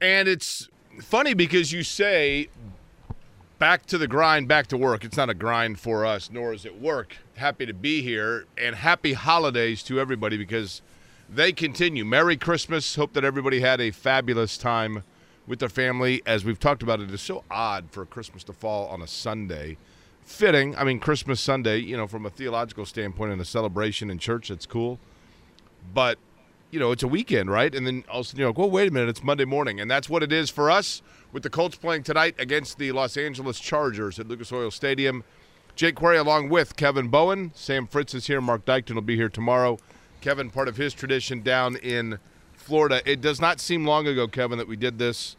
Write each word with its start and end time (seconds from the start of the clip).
And 0.00 0.28
it's 0.28 0.68
funny 1.00 1.34
because 1.34 1.72
you 1.72 1.82
say 1.82 2.48
back 3.58 3.86
to 3.86 3.98
the 3.98 4.06
grind, 4.06 4.48
back 4.48 4.66
to 4.68 4.76
work. 4.76 5.04
It's 5.04 5.16
not 5.16 5.30
a 5.30 5.34
grind 5.34 5.80
for 5.80 6.04
us, 6.04 6.30
nor 6.30 6.52
is 6.52 6.64
it 6.64 6.80
work. 6.80 7.16
Happy 7.36 7.66
to 7.66 7.74
be 7.74 8.02
here 8.02 8.46
and 8.58 8.76
happy 8.76 9.14
holidays 9.14 9.82
to 9.84 9.98
everybody 9.98 10.36
because 10.36 10.82
they 11.28 11.52
continue. 11.52 12.04
Merry 12.04 12.36
Christmas. 12.36 12.96
Hope 12.96 13.12
that 13.14 13.24
everybody 13.24 13.60
had 13.60 13.80
a 13.80 13.90
fabulous 13.90 14.58
time 14.58 15.02
with 15.46 15.58
their 15.58 15.68
family. 15.68 16.22
As 16.26 16.44
we've 16.44 16.60
talked 16.60 16.82
about, 16.82 17.00
it 17.00 17.10
is 17.10 17.22
so 17.22 17.44
odd 17.50 17.86
for 17.90 18.04
Christmas 18.04 18.44
to 18.44 18.52
fall 18.52 18.88
on 18.88 19.00
a 19.02 19.06
Sunday. 19.06 19.78
Fitting. 20.22 20.76
I 20.76 20.84
mean, 20.84 20.98
Christmas 20.98 21.40
Sunday, 21.40 21.78
you 21.78 21.96
know, 21.96 22.06
from 22.06 22.26
a 22.26 22.30
theological 22.30 22.84
standpoint 22.84 23.32
and 23.32 23.40
a 23.40 23.44
celebration 23.44 24.10
in 24.10 24.18
church, 24.18 24.48
that's 24.48 24.66
cool. 24.66 24.98
But 25.94 26.18
you 26.70 26.80
know, 26.80 26.92
it's 26.92 27.02
a 27.02 27.08
weekend, 27.08 27.50
right? 27.50 27.74
And 27.74 27.86
then 27.86 28.04
all 28.08 28.20
of 28.20 28.26
a 28.26 28.28
sudden 28.28 28.40
you're 28.40 28.48
like, 28.48 28.58
well, 28.58 28.70
wait 28.70 28.88
a 28.88 28.92
minute, 28.92 29.08
it's 29.08 29.22
Monday 29.22 29.44
morning. 29.44 29.80
And 29.80 29.90
that's 29.90 30.08
what 30.08 30.22
it 30.22 30.32
is 30.32 30.50
for 30.50 30.70
us 30.70 31.02
with 31.32 31.42
the 31.42 31.50
Colts 31.50 31.76
playing 31.76 32.02
tonight 32.02 32.34
against 32.38 32.78
the 32.78 32.92
Los 32.92 33.16
Angeles 33.16 33.60
Chargers 33.60 34.18
at 34.18 34.28
Lucas 34.28 34.52
Oil 34.52 34.70
Stadium. 34.70 35.24
Jake 35.74 35.94
Query 35.94 36.16
along 36.16 36.48
with 36.48 36.76
Kevin 36.76 37.08
Bowen. 37.08 37.52
Sam 37.54 37.86
Fritz 37.86 38.14
is 38.14 38.26
here. 38.26 38.40
Mark 38.40 38.64
Dykton 38.64 38.94
will 38.94 39.02
be 39.02 39.16
here 39.16 39.28
tomorrow. 39.28 39.78
Kevin, 40.20 40.50
part 40.50 40.68
of 40.68 40.76
his 40.76 40.94
tradition 40.94 41.42
down 41.42 41.76
in 41.76 42.18
Florida. 42.54 43.02
It 43.04 43.20
does 43.20 43.40
not 43.40 43.60
seem 43.60 43.84
long 43.84 44.06
ago, 44.06 44.26
Kevin, 44.26 44.58
that 44.58 44.66
we 44.66 44.76
did 44.76 44.98
this 44.98 45.36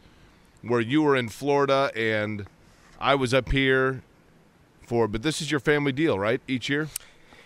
where 0.62 0.80
you 0.80 1.02
were 1.02 1.16
in 1.16 1.28
Florida 1.28 1.90
and 1.94 2.46
I 3.00 3.14
was 3.14 3.34
up 3.34 3.50
here 3.50 4.02
for, 4.86 5.06
but 5.06 5.22
this 5.22 5.40
is 5.40 5.50
your 5.50 5.60
family 5.60 5.92
deal, 5.92 6.18
right? 6.18 6.40
Each 6.48 6.68
year? 6.68 6.88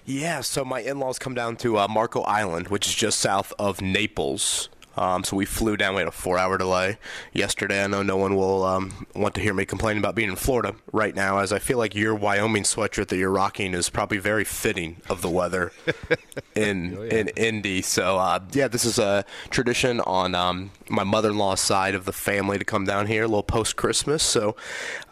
Yeah, 0.05 0.41
so 0.41 0.65
my 0.65 0.81
in 0.81 0.99
laws 0.99 1.19
come 1.19 1.35
down 1.35 1.57
to 1.59 1.79
uh, 1.79 1.87
Marco 1.87 2.23
Island, 2.23 2.69
which 2.69 2.89
is 2.89 2.95
just 2.95 3.21
south 3.21 3.53
of 3.59 3.81
Naples. 3.81 4.69
Um, 4.97 5.25
so 5.25 5.37
we 5.37 5.45
flew 5.45 5.77
down. 5.77 5.95
We 5.95 6.01
had 6.01 6.09
a 6.09 6.13
four-hour 6.13 6.59
delay 6.59 6.99
yesterday. 7.33 7.83
I 7.83 7.87
know 7.87 8.03
no 8.03 8.17
one 8.17 8.37
will 8.37 8.65
um, 8.65 9.07
want 9.15 9.35
to 9.37 9.41
hear 9.41 9.55
me 9.55 9.65
complain 9.65 9.99
about 9.99 10.15
being 10.15 10.29
in 10.29 10.37
Florida 10.37 10.75
right 10.93 11.15
now, 11.15 11.39
as 11.39 11.53
I 11.53 11.59
feel 11.59 11.79
like 11.79 11.95
your 11.95 12.15
Wyoming 12.15 12.65
sweatshirt 12.65 13.09
that 13.09 13.17
you're 13.17 13.31
rocking 13.31 13.75
is 13.75 13.89
probably 13.89 14.19
very 14.19 14.45
fitting 14.45 14.97
of 15.09 15.23
the 15.23 15.31
weather 15.31 15.73
in 16.55 16.97
oh, 16.99 17.03
yeah. 17.03 17.15
in 17.15 17.29
Indy. 17.29 17.83
So 17.83 18.19
uh, 18.19 18.41
yeah, 18.53 18.69
this 18.69 18.85
is 18.85 18.99
a 18.99 19.25
tradition 19.51 20.01
on 20.01 20.35
um, 20.35 20.71
my 20.89 21.05
mother-in-law's 21.05 21.61
side 21.61 21.95
of 21.95 22.05
the 22.05 22.13
family 22.13 22.59
to 22.59 22.65
come 22.65 22.85
down 22.85 23.07
here 23.07 23.25
a 23.25 23.27
little 23.27 23.43
post-Christmas. 23.43 24.23
So 24.23 24.57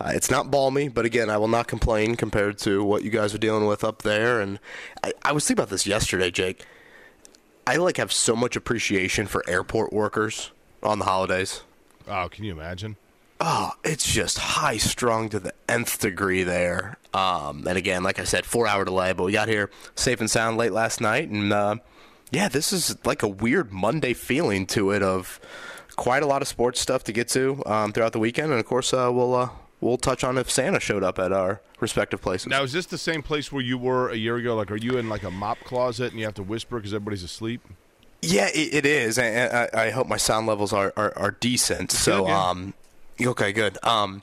uh, 0.01 0.13
it's 0.15 0.31
not 0.31 0.51
balmy, 0.51 0.89
but 0.89 1.05
again, 1.05 1.31
I 1.31 1.39
will 1.39 1.49
not 1.49 1.67
complain 1.67 2.17
compared 2.17 2.59
to 2.59 2.85
what 2.85 3.03
you 3.03 3.11
guys 3.11 3.35
are 3.35 3.39
dealing 3.39 3.67
with 3.67 3.85
up 3.85 4.03
there. 4.03 4.41
And 4.41 4.59
I, 5.03 5.13
I 5.23 5.33
was 5.33 5.47
thinking 5.47 5.63
about 5.63 5.71
this 5.71 5.87
yesterday, 5.87 6.31
Jake. 6.31 6.65
I 7.71 7.77
like 7.77 7.99
have 7.99 8.13
so 8.13 8.35
much 8.35 8.57
appreciation 8.57 9.29
for 9.29 9.49
airport 9.49 9.93
workers 9.93 10.51
on 10.83 10.99
the 10.99 11.05
holidays. 11.05 11.63
Oh, 12.09 12.29
can 12.29 12.43
you 12.43 12.51
imagine? 12.51 12.97
Oh, 13.41 13.71
it's 13.85 14.13
just 14.13 14.39
high 14.39 14.77
strung 14.77 15.29
to 15.29 15.39
the 15.39 15.55
nth 15.69 16.01
degree 16.01 16.43
there. 16.43 16.99
Um, 17.15 17.69
and 17.69 17.79
again, 17.79 18.03
like 18.03 18.19
I 18.19 18.25
said, 18.25 18.45
four 18.45 18.67
hour 18.67 18.85
delay, 18.85 19.13
but 19.13 19.23
we 19.23 19.31
got 19.31 19.47
here 19.47 19.71
safe 19.95 20.19
and 20.19 20.29
sound 20.29 20.57
late 20.57 20.73
last 20.73 21.01
night, 21.01 21.29
and 21.29 21.53
uh, 21.53 21.77
yeah, 22.33 22.49
this 22.49 22.73
is 22.73 22.97
like 23.07 23.23
a 23.23 23.29
weird 23.29 23.71
Monday 23.71 24.15
feeling 24.15 24.67
to 24.67 24.91
it 24.91 25.05
of 25.05 25.39
quite 25.95 26.25
a 26.25 26.27
lot 26.27 26.43
of 26.43 26.49
sports 26.49 26.81
stuff 26.81 27.05
to 27.05 27.13
get 27.13 27.29
to 27.29 27.63
um, 27.67 27.93
throughout 27.93 28.13
the 28.13 28.19
weekend, 28.19 28.51
and 28.51 28.59
of 28.59 28.67
course, 28.67 28.93
uh, 28.93 29.11
we'll 29.13 29.37
uh, 29.37 29.49
we'll 29.81 29.97
touch 29.97 30.25
on 30.25 30.39
if 30.39 30.51
Santa 30.51 30.81
showed 30.81 31.03
up 31.03 31.19
at 31.19 31.33
our 31.33 31.61
respective 31.81 32.21
places. 32.21 32.49
Now, 32.49 32.63
is 32.63 32.73
this 32.73 32.87
the 32.87 32.99
same 32.99 33.23
place 33.23 33.51
where 33.51 33.63
you 33.63 33.79
were 33.79 34.11
a 34.11 34.17
year 34.17 34.37
ago? 34.37 34.55
Like, 34.57 34.71
are 34.71 34.77
you 34.77 34.99
in 34.99 35.09
like 35.09 35.23
a 35.23 35.31
mop 35.31 35.59
closet 35.61 36.11
and 36.11 36.19
you 36.19 36.27
have 36.27 36.35
to 36.35 36.43
whisper 36.43 36.77
because 36.77 36.93
everybody's 36.93 37.23
asleep? 37.23 37.63
Yeah, 38.23 38.49
it, 38.55 38.75
it 38.75 38.87
is, 38.87 39.19
and 39.19 39.53
I, 39.53 39.87
I, 39.87 39.91
hope 39.91 40.07
my 40.07 40.19
sound 40.19 40.47
levels 40.47 40.75
are 40.75 40.93
are, 40.95 41.17
are 41.17 41.31
decent. 41.31 41.91
So, 41.91 42.29
um, 42.29 42.75
okay, 43.19 43.51
good. 43.51 43.79
Um, 43.83 44.23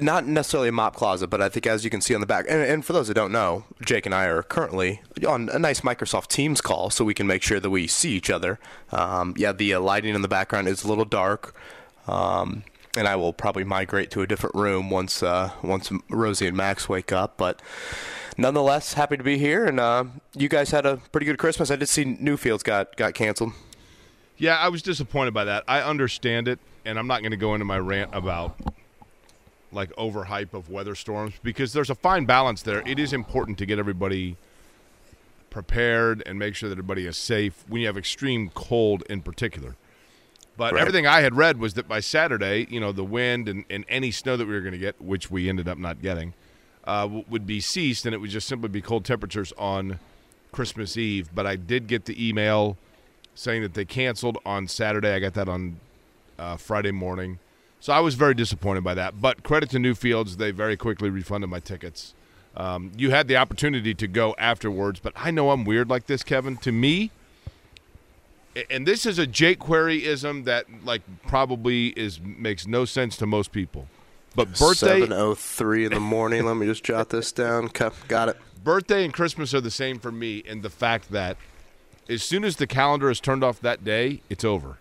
not 0.00 0.26
necessarily 0.26 0.70
a 0.70 0.72
mop 0.72 0.96
closet, 0.96 1.28
but 1.28 1.40
I 1.40 1.48
think 1.48 1.68
as 1.68 1.84
you 1.84 1.90
can 1.90 2.00
see 2.00 2.16
on 2.16 2.20
the 2.20 2.26
back, 2.26 2.46
and, 2.48 2.60
and, 2.60 2.84
for 2.84 2.92
those 2.92 3.06
that 3.06 3.14
don't 3.14 3.30
know, 3.30 3.64
Jake 3.84 4.06
and 4.06 4.14
I 4.14 4.24
are 4.24 4.42
currently 4.42 5.02
on 5.26 5.48
a 5.50 5.58
nice 5.60 5.82
Microsoft 5.82 6.28
Teams 6.28 6.60
call, 6.60 6.90
so 6.90 7.04
we 7.04 7.14
can 7.14 7.28
make 7.28 7.44
sure 7.44 7.60
that 7.60 7.70
we 7.70 7.86
see 7.86 8.10
each 8.10 8.28
other. 8.28 8.58
Um, 8.90 9.34
yeah, 9.36 9.52
the 9.52 9.74
uh, 9.74 9.80
lighting 9.80 10.16
in 10.16 10.22
the 10.22 10.28
background 10.28 10.66
is 10.66 10.82
a 10.82 10.88
little 10.88 11.04
dark. 11.04 11.54
Um, 12.08 12.64
and 12.96 13.08
I 13.08 13.16
will 13.16 13.32
probably 13.32 13.64
migrate 13.64 14.10
to 14.12 14.22
a 14.22 14.26
different 14.26 14.54
room 14.54 14.90
once 14.90 15.22
uh, 15.22 15.50
once 15.62 15.90
Rosie 16.10 16.46
and 16.46 16.56
Max 16.56 16.88
wake 16.88 17.12
up. 17.12 17.36
But 17.36 17.60
nonetheless, 18.36 18.94
happy 18.94 19.16
to 19.16 19.22
be 19.22 19.38
here, 19.38 19.64
and 19.64 19.80
uh, 19.80 20.04
you 20.36 20.48
guys 20.48 20.70
had 20.70 20.86
a 20.86 20.98
pretty 21.10 21.26
good 21.26 21.38
Christmas. 21.38 21.70
I 21.70 21.76
did 21.76 21.88
see 21.88 22.04
Newfields 22.04 22.62
got 22.62 22.96
got 22.96 23.14
canceled. 23.14 23.52
Yeah, 24.36 24.56
I 24.56 24.68
was 24.68 24.82
disappointed 24.82 25.34
by 25.34 25.44
that. 25.44 25.64
I 25.68 25.82
understand 25.82 26.48
it, 26.48 26.58
and 26.84 26.98
I'm 26.98 27.06
not 27.06 27.20
going 27.20 27.30
to 27.30 27.36
go 27.36 27.54
into 27.54 27.64
my 27.64 27.78
rant 27.78 28.10
about 28.12 28.58
like 29.70 29.90
overhype 29.96 30.52
of 30.52 30.68
weather 30.68 30.94
storms 30.94 31.34
because 31.42 31.72
there's 31.72 31.90
a 31.90 31.94
fine 31.94 32.26
balance 32.26 32.62
there. 32.62 32.82
It 32.86 32.98
is 32.98 33.12
important 33.12 33.56
to 33.58 33.66
get 33.66 33.78
everybody 33.78 34.36
prepared 35.48 36.22
and 36.26 36.38
make 36.38 36.54
sure 36.54 36.68
that 36.68 36.74
everybody 36.74 37.06
is 37.06 37.16
safe 37.16 37.64
when 37.68 37.82
you 37.82 37.86
have 37.86 37.96
extreme 37.96 38.50
cold 38.50 39.02
in 39.08 39.22
particular. 39.22 39.76
But 40.62 40.74
right. 40.74 40.80
everything 40.80 41.08
I 41.08 41.22
had 41.22 41.34
read 41.34 41.58
was 41.58 41.74
that 41.74 41.88
by 41.88 41.98
Saturday, 41.98 42.68
you 42.70 42.78
know, 42.78 42.92
the 42.92 43.02
wind 43.02 43.48
and, 43.48 43.64
and 43.68 43.84
any 43.88 44.12
snow 44.12 44.36
that 44.36 44.46
we 44.46 44.54
were 44.54 44.60
going 44.60 44.70
to 44.70 44.78
get, 44.78 45.02
which 45.02 45.28
we 45.28 45.48
ended 45.48 45.66
up 45.66 45.76
not 45.76 46.00
getting, 46.00 46.34
uh, 46.84 47.08
would 47.28 47.48
be 47.48 47.60
ceased, 47.60 48.06
and 48.06 48.14
it 48.14 48.18
would 48.18 48.30
just 48.30 48.46
simply 48.46 48.68
be 48.68 48.80
cold 48.80 49.04
temperatures 49.04 49.52
on 49.58 49.98
Christmas 50.52 50.96
Eve. 50.96 51.30
But 51.34 51.48
I 51.48 51.56
did 51.56 51.88
get 51.88 52.04
the 52.04 52.28
email 52.28 52.76
saying 53.34 53.62
that 53.62 53.74
they 53.74 53.84
canceled 53.84 54.38
on 54.46 54.68
Saturday. 54.68 55.12
I 55.12 55.18
got 55.18 55.34
that 55.34 55.48
on 55.48 55.80
uh, 56.38 56.56
Friday 56.58 56.92
morning. 56.92 57.40
So 57.80 57.92
I 57.92 57.98
was 57.98 58.14
very 58.14 58.34
disappointed 58.34 58.84
by 58.84 58.94
that. 58.94 59.20
But 59.20 59.42
credit 59.42 59.68
to 59.70 59.78
Newfields, 59.78 60.36
they 60.36 60.52
very 60.52 60.76
quickly 60.76 61.10
refunded 61.10 61.50
my 61.50 61.58
tickets. 61.58 62.14
Um, 62.56 62.92
you 62.96 63.10
had 63.10 63.26
the 63.26 63.36
opportunity 63.36 63.94
to 63.94 64.06
go 64.06 64.36
afterwards, 64.38 65.00
but 65.00 65.12
I 65.16 65.32
know 65.32 65.50
I'm 65.50 65.64
weird 65.64 65.90
like 65.90 66.06
this, 66.06 66.22
Kevin. 66.22 66.56
To 66.58 66.70
me, 66.70 67.10
and 68.70 68.86
this 68.86 69.06
is 69.06 69.18
a 69.18 69.26
Jake 69.26 69.60
Queryism 69.60 70.44
that 70.44 70.66
like 70.84 71.02
probably 71.26 71.88
is 71.88 72.20
makes 72.20 72.66
no 72.66 72.84
sense 72.84 73.16
to 73.18 73.26
most 73.26 73.52
people. 73.52 73.88
But 74.34 74.58
birthday 74.58 75.00
seven 75.00 75.12
oh 75.12 75.34
three 75.34 75.84
in 75.84 75.92
the 75.92 76.00
morning. 76.00 76.44
let 76.44 76.56
me 76.56 76.66
just 76.66 76.84
jot 76.84 77.10
this 77.10 77.32
down. 77.32 77.70
Got 78.08 78.30
it. 78.30 78.36
Birthday 78.62 79.04
and 79.04 79.12
Christmas 79.12 79.52
are 79.54 79.60
the 79.60 79.70
same 79.70 79.98
for 79.98 80.12
me 80.12 80.38
in 80.38 80.62
the 80.62 80.70
fact 80.70 81.10
that 81.10 81.36
as 82.08 82.22
soon 82.22 82.44
as 82.44 82.56
the 82.56 82.66
calendar 82.66 83.10
is 83.10 83.20
turned 83.20 83.42
off 83.42 83.60
that 83.60 83.84
day, 83.84 84.22
it's 84.30 84.44
over. 84.44 84.78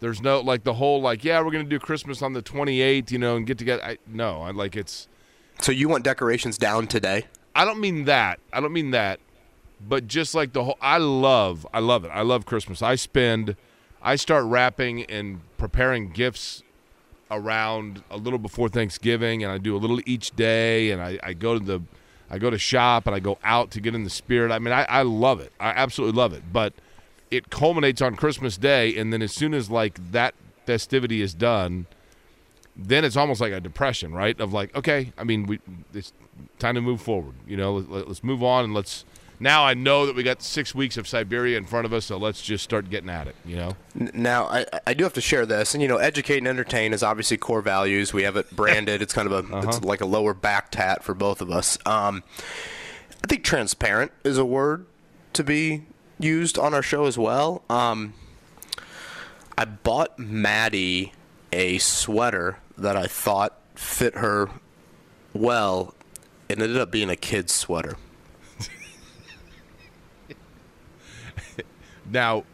There's 0.00 0.20
no 0.20 0.40
like 0.40 0.64
the 0.64 0.74
whole 0.74 1.00
like 1.00 1.24
yeah 1.24 1.40
we're 1.42 1.52
gonna 1.52 1.64
do 1.64 1.78
Christmas 1.78 2.22
on 2.22 2.32
the 2.32 2.42
28th, 2.42 3.10
you 3.10 3.18
know, 3.18 3.36
and 3.36 3.46
get 3.46 3.58
together. 3.58 3.82
I, 3.82 3.98
no, 4.06 4.42
I 4.42 4.50
like 4.50 4.76
it's. 4.76 5.08
So 5.60 5.70
you 5.70 5.88
want 5.88 6.04
decorations 6.04 6.58
down 6.58 6.88
today? 6.88 7.26
I 7.54 7.64
don't 7.64 7.80
mean 7.80 8.04
that. 8.06 8.40
I 8.52 8.60
don't 8.60 8.72
mean 8.72 8.90
that 8.90 9.20
but 9.88 10.06
just 10.06 10.34
like 10.34 10.52
the 10.52 10.64
whole 10.64 10.78
I 10.80 10.98
love 10.98 11.66
I 11.72 11.80
love 11.80 12.04
it. 12.04 12.08
I 12.08 12.22
love 12.22 12.46
Christmas. 12.46 12.82
I 12.82 12.94
spend 12.94 13.56
I 14.02 14.16
start 14.16 14.44
wrapping 14.44 15.04
and 15.04 15.40
preparing 15.56 16.10
gifts 16.10 16.62
around 17.30 18.02
a 18.10 18.16
little 18.16 18.38
before 18.38 18.68
Thanksgiving 18.68 19.42
and 19.42 19.52
I 19.52 19.58
do 19.58 19.76
a 19.76 19.78
little 19.78 20.00
each 20.06 20.30
day 20.32 20.90
and 20.90 21.00
I, 21.02 21.18
I 21.22 21.32
go 21.32 21.58
to 21.58 21.64
the 21.64 21.82
I 22.30 22.38
go 22.38 22.50
to 22.50 22.58
shop 22.58 23.06
and 23.06 23.14
I 23.14 23.20
go 23.20 23.38
out 23.44 23.70
to 23.72 23.80
get 23.80 23.94
in 23.94 24.04
the 24.04 24.10
spirit. 24.10 24.52
I 24.52 24.58
mean 24.58 24.72
I, 24.72 24.84
I 24.84 25.02
love 25.02 25.40
it. 25.40 25.52
I 25.60 25.70
absolutely 25.70 26.16
love 26.16 26.32
it. 26.32 26.52
But 26.52 26.74
it 27.30 27.50
culminates 27.50 28.00
on 28.00 28.16
Christmas 28.16 28.56
Day 28.56 28.96
and 28.96 29.12
then 29.12 29.22
as 29.22 29.32
soon 29.32 29.54
as 29.54 29.70
like 29.70 30.12
that 30.12 30.34
festivity 30.66 31.20
is 31.20 31.34
done, 31.34 31.86
then 32.76 33.04
it's 33.04 33.16
almost 33.16 33.40
like 33.40 33.52
a 33.52 33.60
depression, 33.60 34.12
right? 34.12 34.38
Of 34.40 34.52
like, 34.52 34.74
okay, 34.74 35.12
I 35.16 35.24
mean, 35.24 35.46
we 35.46 35.60
it's 35.92 36.12
time 36.58 36.74
to 36.74 36.80
move 36.80 37.00
forward. 37.00 37.34
You 37.46 37.56
know, 37.56 37.74
let, 37.74 38.08
us 38.08 38.24
move 38.24 38.42
on 38.42 38.64
and 38.64 38.74
let's 38.74 39.04
now 39.44 39.64
I 39.64 39.74
know 39.74 40.06
that 40.06 40.16
we 40.16 40.22
got 40.22 40.42
six 40.42 40.74
weeks 40.74 40.96
of 40.96 41.06
Siberia 41.06 41.56
in 41.56 41.66
front 41.66 41.86
of 41.86 41.92
us, 41.92 42.06
so 42.06 42.16
let's 42.16 42.42
just 42.42 42.64
start 42.64 42.90
getting 42.90 43.10
at 43.10 43.28
it. 43.28 43.36
You 43.44 43.56
know. 43.56 43.76
Now 43.94 44.46
I, 44.46 44.66
I 44.86 44.94
do 44.94 45.04
have 45.04 45.12
to 45.14 45.20
share 45.20 45.46
this, 45.46 45.74
and 45.74 45.82
you 45.82 45.88
know, 45.88 45.98
educate 45.98 46.38
and 46.38 46.48
entertain 46.48 46.92
is 46.92 47.02
obviously 47.02 47.36
core 47.36 47.62
values. 47.62 48.12
We 48.12 48.24
have 48.24 48.36
it 48.36 48.50
branded. 48.56 49.02
It's 49.02 49.12
kind 49.12 49.30
of 49.30 49.32
a 49.32 49.54
uh-huh. 49.56 49.68
it's 49.68 49.82
like 49.82 50.00
a 50.00 50.06
lower 50.06 50.34
back 50.34 50.70
tat 50.70 51.04
for 51.04 51.14
both 51.14 51.40
of 51.40 51.50
us. 51.50 51.78
Um, 51.86 52.24
I 53.22 53.26
think 53.26 53.44
transparent 53.44 54.10
is 54.24 54.38
a 54.38 54.44
word 54.44 54.86
to 55.34 55.44
be 55.44 55.84
used 56.18 56.58
on 56.58 56.74
our 56.74 56.82
show 56.82 57.04
as 57.04 57.18
well. 57.18 57.62
Um, 57.68 58.14
I 59.56 59.64
bought 59.64 60.18
Maddie 60.18 61.12
a 61.52 61.78
sweater 61.78 62.58
that 62.76 62.96
I 62.96 63.06
thought 63.06 63.58
fit 63.74 64.16
her 64.16 64.50
well. 65.32 65.94
And 66.48 66.60
it 66.60 66.64
ended 66.64 66.78
up 66.78 66.90
being 66.90 67.10
a 67.10 67.16
kid's 67.16 67.54
sweater. 67.54 67.96
Now, 72.10 72.44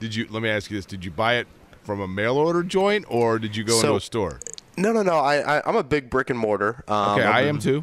did 0.00 0.14
you? 0.14 0.26
Let 0.30 0.42
me 0.42 0.48
ask 0.48 0.70
you 0.70 0.76
this: 0.76 0.86
Did 0.86 1.04
you 1.04 1.10
buy 1.10 1.34
it 1.36 1.46
from 1.84 2.00
a 2.00 2.08
mail 2.08 2.36
order 2.36 2.62
joint, 2.62 3.04
or 3.08 3.38
did 3.38 3.56
you 3.56 3.64
go 3.64 3.74
So- 3.80 3.86
into 3.88 3.96
a 3.96 4.00
store? 4.00 4.40
No, 4.78 4.92
no, 4.92 5.02
no. 5.02 5.14
I, 5.16 5.58
I 5.58 5.62
I'm 5.66 5.76
a 5.76 5.82
big 5.84 6.10
brick 6.10 6.28
and 6.28 6.38
mortar. 6.38 6.84
Um, 6.86 7.12
Okay, 7.18 7.22
I 7.24 7.42
am 7.42 7.58
too. 7.58 7.82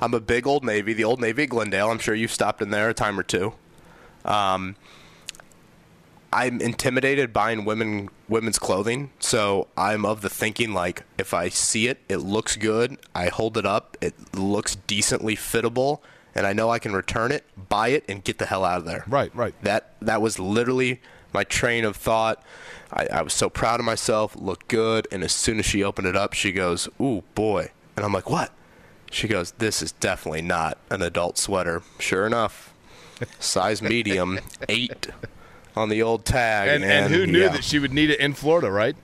I'm 0.00 0.12
a 0.14 0.20
big 0.20 0.44
Old 0.46 0.64
Navy, 0.64 0.92
the 0.92 1.04
Old 1.04 1.20
Navy 1.20 1.44
at 1.44 1.50
Glendale. 1.50 1.88
I'm 1.90 2.00
sure 2.00 2.14
you've 2.16 2.32
stopped 2.32 2.60
in 2.60 2.70
there 2.70 2.88
a 2.90 2.94
time 2.94 3.16
or 3.18 3.22
two. 3.22 3.52
Um, 4.24 4.74
I'm 6.32 6.60
intimidated 6.60 7.32
buying 7.32 7.64
women 7.64 8.08
women's 8.28 8.58
clothing, 8.58 9.10
so 9.20 9.68
I'm 9.76 10.04
of 10.06 10.22
the 10.22 10.30
thinking 10.30 10.72
like 10.72 11.04
if 11.18 11.34
I 11.34 11.48
see 11.50 11.86
it, 11.88 11.98
it 12.08 12.16
looks 12.18 12.56
good, 12.56 12.98
I 13.14 13.28
hold 13.28 13.56
it 13.58 13.66
up, 13.66 13.96
it 14.00 14.14
looks 14.34 14.76
decently 14.86 15.36
fittable, 15.36 16.00
and 16.34 16.46
I 16.46 16.52
know 16.52 16.70
I 16.70 16.78
can 16.78 16.92
return 16.92 17.32
it, 17.32 17.44
buy 17.68 17.88
it, 17.88 18.04
and 18.08 18.22
get 18.24 18.38
the 18.38 18.46
hell 18.46 18.64
out 18.64 18.78
of 18.78 18.84
there. 18.84 19.04
Right, 19.06 19.34
right. 19.34 19.54
That 19.62 19.94
that 20.00 20.22
was 20.22 20.38
literally 20.38 21.00
my 21.32 21.44
train 21.44 21.84
of 21.84 21.96
thought. 21.96 22.42
I, 22.92 23.06
I 23.06 23.22
was 23.22 23.32
so 23.32 23.48
proud 23.48 23.80
of 23.80 23.86
myself, 23.86 24.36
looked 24.36 24.68
good, 24.68 25.08
and 25.10 25.22
as 25.22 25.32
soon 25.32 25.58
as 25.58 25.66
she 25.66 25.82
opened 25.82 26.06
it 26.06 26.16
up, 26.16 26.32
she 26.32 26.52
goes, 26.52 26.88
"Ooh, 27.00 27.22
boy!" 27.34 27.70
And 27.96 28.04
I'm 28.04 28.12
like, 28.12 28.30
"What?" 28.30 28.52
She 29.10 29.28
goes, 29.28 29.52
"This 29.52 29.82
is 29.82 29.92
definitely 29.92 30.42
not 30.42 30.78
an 30.90 31.02
adult 31.02 31.38
sweater." 31.38 31.82
Sure 31.98 32.26
enough, 32.26 32.74
size 33.38 33.82
medium, 33.82 34.38
eight 34.68 35.08
on 35.76 35.88
the 35.88 36.02
old 36.02 36.24
tag. 36.24 36.68
And 36.68 36.84
and 36.84 37.12
who 37.12 37.26
knew 37.26 37.40
yeah. 37.40 37.48
that 37.48 37.64
she 37.64 37.78
would 37.78 37.92
need 37.92 38.10
it 38.10 38.20
in 38.20 38.34
Florida, 38.34 38.70
right? 38.70 38.96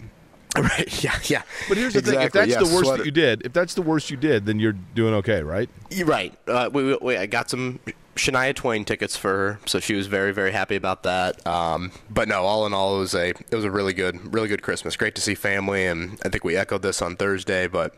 right? 0.56 1.04
Yeah, 1.04 1.18
yeah. 1.24 1.42
But 1.68 1.76
here's 1.76 1.94
the 1.94 2.02
thing: 2.02 2.20
if 2.20 2.32
that's 2.32 2.50
yeah, 2.50 2.58
the 2.58 2.64
worst 2.64 2.86
sweater. 2.86 2.98
that 2.98 3.04
you 3.04 3.10
did, 3.10 3.44
if 3.44 3.52
that's 3.52 3.74
the 3.74 3.82
worst 3.82 4.10
you 4.10 4.16
did, 4.16 4.46
then 4.46 4.58
you're 4.58 4.72
doing 4.72 5.14
okay, 5.14 5.42
right? 5.42 5.68
You're 5.90 6.06
right. 6.06 6.34
Uh, 6.46 6.70
we, 6.72 6.84
we, 6.84 6.98
we, 7.00 7.16
I 7.16 7.26
got 7.26 7.50
some 7.50 7.80
Shania 8.16 8.54
Twain 8.54 8.84
tickets 8.84 9.16
for 9.16 9.28
her, 9.28 9.60
so 9.66 9.78
she 9.78 9.94
was 9.94 10.06
very, 10.06 10.32
very 10.32 10.52
happy 10.52 10.76
about 10.76 11.02
that. 11.04 11.46
Um, 11.46 11.92
but 12.10 12.28
no, 12.28 12.42
all 12.42 12.66
in 12.66 12.72
all, 12.72 12.96
it 12.96 13.00
was 13.00 13.14
a 13.14 13.28
it 13.28 13.54
was 13.54 13.64
a 13.64 13.70
really 13.70 13.92
good, 13.92 14.32
really 14.32 14.48
good 14.48 14.62
Christmas. 14.62 14.96
Great 14.96 15.14
to 15.16 15.20
see 15.20 15.34
family, 15.34 15.86
and 15.86 16.18
I 16.24 16.28
think 16.28 16.44
we 16.44 16.56
echoed 16.56 16.82
this 16.82 17.02
on 17.02 17.16
Thursday. 17.16 17.66
But 17.66 17.94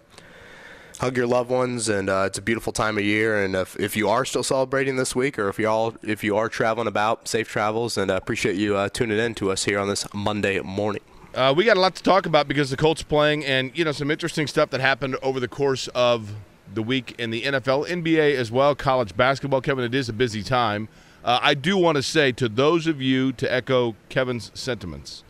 hug 1.00 1.16
your 1.16 1.26
loved 1.26 1.50
ones, 1.50 1.88
and 1.88 2.10
uh, 2.10 2.24
it's 2.26 2.38
a 2.38 2.42
beautiful 2.42 2.72
time 2.72 2.98
of 2.98 3.04
year. 3.04 3.42
And 3.42 3.54
if, 3.56 3.78
if 3.80 3.96
you 3.96 4.08
are 4.08 4.24
still 4.24 4.42
celebrating 4.42 4.96
this 4.96 5.16
week, 5.16 5.38
or 5.38 5.48
if 5.48 5.58
you 5.58 5.68
all 5.68 5.94
if 6.02 6.22
you 6.22 6.36
are 6.36 6.48
traveling 6.48 6.88
about, 6.88 7.26
safe 7.26 7.48
travels, 7.48 7.96
and 7.96 8.10
I 8.10 8.16
appreciate 8.16 8.56
you 8.56 8.76
uh, 8.76 8.88
tuning 8.88 9.18
in 9.18 9.34
to 9.36 9.50
us 9.50 9.64
here 9.64 9.78
on 9.78 9.88
this 9.88 10.06
Monday 10.12 10.60
morning. 10.60 11.02
Uh, 11.34 11.54
we 11.56 11.64
got 11.64 11.76
a 11.76 11.80
lot 11.80 11.94
to 11.94 12.02
talk 12.02 12.26
about 12.26 12.48
because 12.48 12.70
the 12.70 12.76
Colts 12.76 13.02
playing, 13.04 13.44
and 13.44 13.70
you 13.76 13.84
know 13.84 13.92
some 13.92 14.10
interesting 14.10 14.48
stuff 14.48 14.70
that 14.70 14.80
happened 14.80 15.16
over 15.22 15.38
the 15.38 15.46
course 15.46 15.86
of 15.88 16.34
the 16.74 16.82
week 16.82 17.14
in 17.18 17.30
the 17.30 17.42
NFL, 17.42 17.86
NBA 17.86 18.34
as 18.34 18.50
well, 18.50 18.74
college 18.74 19.16
basketball. 19.16 19.60
Kevin, 19.60 19.84
it 19.84 19.94
is 19.94 20.08
a 20.08 20.12
busy 20.12 20.42
time. 20.42 20.88
Uh, 21.24 21.38
I 21.40 21.54
do 21.54 21.76
want 21.76 21.96
to 21.96 22.02
say 22.02 22.32
to 22.32 22.48
those 22.48 22.88
of 22.88 23.00
you 23.00 23.32
to 23.34 23.52
echo 23.52 23.94
Kevin's 24.08 24.50
sentiments. 24.54 25.22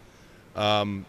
Um, 0.57 1.05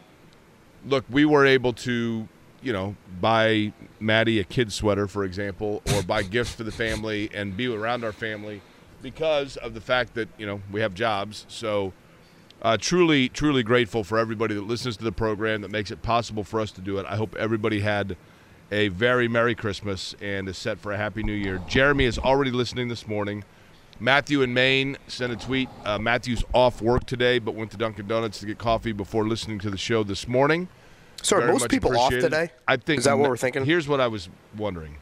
look, 0.86 1.06
we 1.10 1.24
were 1.24 1.46
able 1.46 1.72
to, 1.74 2.28
you 2.62 2.74
know, 2.74 2.96
buy 3.22 3.72
Maddie 4.00 4.40
a 4.40 4.44
kid 4.44 4.74
sweater, 4.74 5.08
for 5.08 5.24
example, 5.24 5.82
or 5.94 6.04
buy 6.04 6.24
gifts 6.38 6.54
for 6.54 6.64
the 6.64 6.72
family 6.72 7.30
and 7.34 7.56
be 7.56 7.74
around 7.74 8.04
our 8.04 8.12
family 8.12 8.62
because 9.02 9.56
of 9.58 9.74
the 9.74 9.82
fact 9.82 10.16
that 10.16 10.28
you 10.38 10.46
know 10.46 10.62
we 10.70 10.82
have 10.82 10.94
jobs. 10.94 11.46
So. 11.48 11.94
Uh, 12.62 12.78
truly, 12.78 13.28
truly 13.28 13.64
grateful 13.64 14.04
for 14.04 14.20
everybody 14.20 14.54
that 14.54 14.68
listens 14.68 14.96
to 14.98 15.04
the 15.04 15.12
program 15.12 15.62
that 15.62 15.72
makes 15.72 15.90
it 15.90 16.02
possible 16.04 16.44
for 16.44 16.60
us 16.60 16.72
to 16.72 16.82
do 16.82 17.00
it. 17.00 17.06
I 17.10 17.16
hope 17.16 17.36
everybody 17.36 17.80
had 17.80 18.16
a 18.72 18.90
very 18.90 19.28
Merry 19.28 19.56
Christmas 19.56 20.16
and 20.22 20.48
is 20.48 20.58
set 20.58 20.80
for 20.80 20.92
a 20.92 20.98
Happy 20.98 21.24
New 21.24 21.34
Year. 21.34 21.60
Jeremy 21.68 22.06
is 22.06 22.20
already 22.20 22.52
listening 22.52 22.88
this 22.88 23.08
morning. 23.08 23.44
Matthew 24.00 24.42
in 24.44 24.54
Maine 24.54 24.98
sent 25.08 25.34
a 25.34 25.36
tweet. 25.36 25.70
Uh, 25.86 25.98
Matthew's 25.98 26.44
off 26.54 26.82
work 26.82 27.06
today, 27.06 27.40
but 27.40 27.56
went 27.56 27.72
to 27.72 27.78
Dunkin' 27.78 28.08
Donuts 28.08 28.40
to 28.40 28.46
get 28.46 28.58
coffee 28.58 28.92
before 28.92 29.28
listening 29.28 29.60
to 29.60 29.70
the 29.70 29.78
show 29.78 30.04
this 30.04 30.28
morning. 30.28 30.68
So 31.24 31.38
are 31.38 31.48
most 31.48 31.70
people 31.70 31.98
off 31.98 32.12
today? 32.12 32.52
I 32.68 32.78
think 32.78 33.00
is 33.00 33.06
that 33.06 33.18
what 33.18 33.30
we're 33.30 33.38
thinking? 33.38 33.66
Here's 33.66 33.88
what 33.88 34.00
I 34.00 34.08
was 34.08 34.30
wondering. 34.58 34.98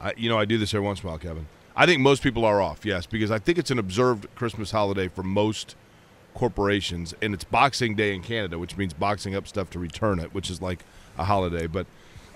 I, 0.00 0.14
you 0.16 0.28
know, 0.28 0.38
I 0.38 0.44
do 0.44 0.58
this 0.58 0.74
every 0.74 0.86
once 0.86 1.00
in 1.00 1.06
a 1.06 1.10
while, 1.10 1.18
Kevin. 1.18 1.46
I 1.76 1.86
think 1.86 2.00
most 2.00 2.22
people 2.22 2.44
are 2.44 2.60
off, 2.60 2.84
yes, 2.84 3.06
because 3.06 3.30
I 3.30 3.38
think 3.38 3.58
it's 3.58 3.70
an 3.70 3.78
observed 3.78 4.28
Christmas 4.36 4.70
holiday 4.70 5.08
for 5.08 5.22
most 5.22 5.76
corporations, 6.34 7.14
and 7.22 7.32
it's 7.32 7.44
Boxing 7.44 7.94
Day 7.94 8.14
in 8.14 8.22
Canada, 8.22 8.58
which 8.58 8.76
means 8.76 8.92
boxing 8.92 9.34
up 9.34 9.46
stuff 9.48 9.70
to 9.70 9.78
return 9.78 10.18
it, 10.18 10.34
which 10.34 10.50
is 10.50 10.60
like 10.60 10.84
a 11.16 11.24
holiday. 11.24 11.66
But 11.66 11.86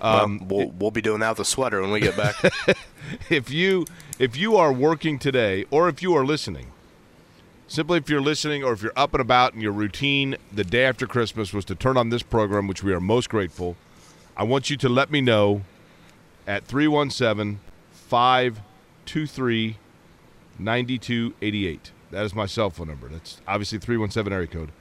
um, 0.01 0.19
Um, 0.41 0.47
we'll, 0.47 0.69
we'll 0.71 0.91
be 0.91 1.01
doing 1.01 1.19
that 1.19 1.31
with 1.31 1.39
a 1.39 1.45
sweater 1.45 1.81
when 1.81 1.91
we 1.91 1.99
get 1.99 2.15
back. 2.15 2.35
if 3.29 3.51
you 3.51 3.85
if 4.17 4.37
you 4.37 4.55
are 4.55 4.71
working 4.71 5.19
today, 5.19 5.65
or 5.71 5.89
if 5.89 6.01
you 6.01 6.15
are 6.15 6.25
listening, 6.25 6.71
simply 7.67 7.97
if 7.97 8.09
you're 8.09 8.21
listening, 8.21 8.63
or 8.63 8.73
if 8.73 8.81
you're 8.81 8.93
up 8.95 9.13
and 9.13 9.21
about, 9.21 9.53
and 9.53 9.61
your 9.61 9.73
routine 9.73 10.37
the 10.51 10.63
day 10.63 10.85
after 10.85 11.05
Christmas 11.05 11.53
was 11.53 11.65
to 11.65 11.75
turn 11.75 11.97
on 11.97 12.09
this 12.09 12.23
program, 12.23 12.67
which 12.67 12.83
we 12.83 12.93
are 12.93 13.01
most 13.01 13.29
grateful, 13.29 13.75
I 14.37 14.43
want 14.43 14.69
you 14.69 14.77
to 14.77 14.89
let 14.89 15.11
me 15.11 15.21
know 15.21 15.61
at 16.47 16.65
317 16.65 17.59
523 17.91 19.77
9288. 20.57 21.91
That 22.11 22.25
is 22.25 22.33
my 22.33 22.45
cell 22.45 22.69
phone 22.69 22.87
number. 22.87 23.07
That's 23.07 23.41
obviously 23.47 23.79
317 23.79 24.33
area 24.33 24.47
code 24.47 24.71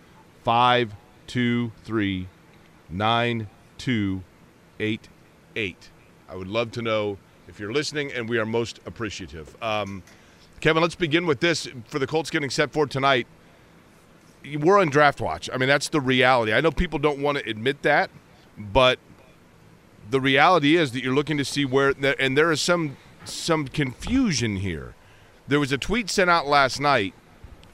523 0.44 2.28
9288. 2.90 5.90
I 6.28 6.36
would 6.36 6.48
love 6.48 6.72
to 6.72 6.82
know 6.82 7.19
if 7.46 7.60
you're 7.60 7.72
listening, 7.72 8.12
and 8.12 8.28
we 8.28 8.38
are 8.38 8.46
most 8.46 8.80
appreciative. 8.86 9.56
Um, 9.62 10.02
Kevin, 10.60 10.82
let's 10.82 10.94
begin 10.94 11.26
with 11.26 11.40
this. 11.40 11.69
For 11.86 11.98
the 11.98 12.06
Colts 12.06 12.30
getting 12.30 12.50
set 12.50 12.72
for 12.72 12.86
tonight, 12.86 13.26
we're 14.58 14.78
on 14.78 14.90
draft 14.90 15.20
watch. 15.20 15.48
I 15.52 15.56
mean, 15.56 15.69
that's 15.69 15.88
the 15.88 16.00
reality. 16.00 16.52
I 16.52 16.60
know 16.60 16.70
people 16.70 16.98
don't 16.98 17.20
want 17.20 17.38
to 17.38 17.48
admit 17.48 17.82
that, 17.82 18.10
but 18.56 18.98
the 20.10 20.20
reality 20.20 20.76
is 20.76 20.92
that 20.92 21.02
you're 21.02 21.14
looking 21.14 21.38
to 21.38 21.44
see 21.44 21.64
where, 21.64 21.94
and 22.19 22.36
there 22.36 22.50
is 22.50 22.60
some 22.60 22.96
some 23.24 23.69
confusion 23.69 24.56
here. 24.56 24.94
There 25.46 25.60
was 25.60 25.72
a 25.72 25.78
tweet 25.78 26.10
sent 26.10 26.31
out 26.31 26.46
last 26.46 26.81
night, 26.81 27.14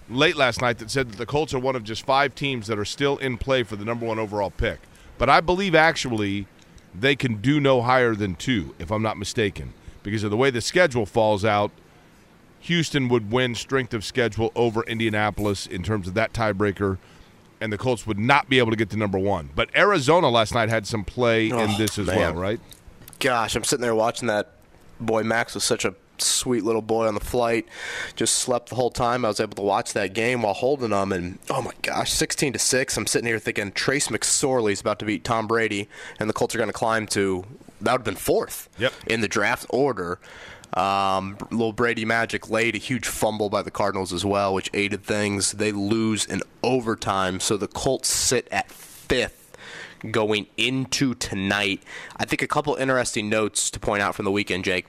late 0.09 0.37
last 0.37 0.61
night, 0.61 0.79
that 0.79 0.91
said 0.91 1.11
that 1.11 1.17
the 1.19 1.27
Colts 1.27 1.55
are 1.55 1.59
one 1.59 1.77
of 1.77 1.85
just 1.85 2.05
five 2.05 2.35
teams 2.35 2.67
that 2.67 2.79
are 2.79 2.85
still 2.85 3.17
in 3.19 3.39
play 3.39 3.63
for 3.63 3.77
the 3.77 3.85
number 3.85 4.07
one 4.07 4.19
overall 4.19 4.51
pick. 4.51 4.81
But 5.19 5.29
I 5.31 5.41
believe 5.41 5.75
actually 5.75 6.47
they 6.95 7.17
can 7.17 7.37
do 7.37 7.61
no 7.61 7.83
higher 7.83 8.15
than 8.15 8.35
two, 8.35 8.75
if 8.79 8.91
I'm 8.91 9.03
not 9.03 9.17
mistaken, 9.17 9.73
because 10.03 10.23
of 10.25 10.31
the 10.31 10.37
way 10.37 10.51
the 10.51 10.61
schedule 10.61 11.07
falls 11.07 11.45
out. 11.45 11.71
Houston 12.61 13.09
would 13.09 13.31
win 13.31 13.55
strength 13.55 13.93
of 13.93 14.05
schedule 14.05 14.51
over 14.57 14.83
Indianapolis 14.85 15.67
in 15.67 15.83
terms 15.83 16.09
of 16.09 16.15
that 16.15 16.33
tiebreaker, 16.33 16.97
and 17.61 17.73
the 17.73 17.77
Colts 17.79 18.07
would 18.07 18.19
not 18.19 18.49
be 18.49 18.59
able 18.59 18.71
to 18.71 18.77
get 18.77 18.89
to 18.91 18.97
number 18.97 19.19
one. 19.19 19.51
But 19.55 19.69
Arizona 19.77 20.29
last 20.31 20.55
night 20.55 20.69
had 20.71 20.87
some 20.87 21.05
play 21.05 21.49
in 21.49 21.55
Oh, 21.55 21.77
this 21.77 21.99
as 21.99 22.07
man. 22.07 22.17
well, 22.19 22.35
right? 22.35 22.61
Gosh, 23.21 23.55
I'm 23.55 23.65
sitting 23.65 23.83
there 23.83 23.95
watching 23.95 24.29
that. 24.29 24.53
Boy, 24.99 25.23
Max 25.25 25.55
was 25.55 25.65
such 25.65 25.85
a 25.85 25.95
sweet 26.23 26.65
little 26.65 26.83
boy 26.83 27.07
on 27.09 27.15
the 27.15 27.21
flight. 27.21 27.67
Just 28.17 28.37
slept 28.37 28.69
the 28.69 28.75
whole 28.77 28.91
time. 28.91 29.25
I 29.25 29.29
was 29.29 29.41
able 29.41 29.55
to 29.57 29.63
watch 29.63 29.93
that 29.95 30.15
game 30.15 30.43
while 30.43 30.55
holding 30.55 30.91
him, 30.91 31.13
and 31.13 31.39
oh 31.51 31.63
my 31.63 31.73
gosh, 31.83 32.13
16 32.13 32.53
to 32.55 32.59
six. 32.59 32.97
I'm 32.97 33.07
sitting 33.07 33.27
here 33.27 33.39
thinking 33.39 33.73
Trace 33.73 34.09
McSorley's 34.09 34.81
about 34.81 34.99
to 35.01 35.05
beat 35.05 35.25
Tom 35.25 35.47
Brady, 35.47 35.89
and 36.19 36.29
the 36.29 36.35
Colts 36.35 36.55
are 36.55 36.59
going 36.59 36.69
to 36.69 36.73
climb 36.73 37.07
to 37.09 37.45
that 37.81 37.93
would 37.93 37.99
have 38.01 38.05
been 38.05 38.15
fourth 38.17 38.69
Yep. 38.79 38.93
in 39.07 39.21
the 39.21 39.29
draft 39.29 39.67
order. 39.69 40.19
Um, 40.73 41.37
little 41.51 41.73
Brady 41.73 42.05
Magic 42.05 42.51
laid 42.51 42.75
a 42.75 42.79
huge 42.79 43.07
fumble 43.07 43.49
by 43.49 43.63
the 43.63 43.71
Cardinals 43.71 44.13
as 44.13 44.25
well, 44.25 44.55
which 44.55 44.71
aided 44.75 45.05
things. 45.05 45.53
They 45.53 45.71
lose 45.71 46.25
in 46.27 46.43
overtime, 46.63 47.39
so 47.41 47.57
the 47.57 47.69
Colts 47.69 48.09
sit 48.09 48.49
at 48.51 48.71
fifth 48.71 49.57
going 50.11 50.47
into 50.57 51.15
tonight. 51.15 51.83
I 52.17 52.25
think 52.25 52.43
a 52.43 52.47
couple 52.49 52.75
interesting 52.75 53.29
notes 53.29 53.71
to 53.71 53.79
point 53.79 54.03
out 54.03 54.15
from 54.15 54.25
the 54.25 54.33
weekend, 54.33 54.65
Jake. 54.65 54.87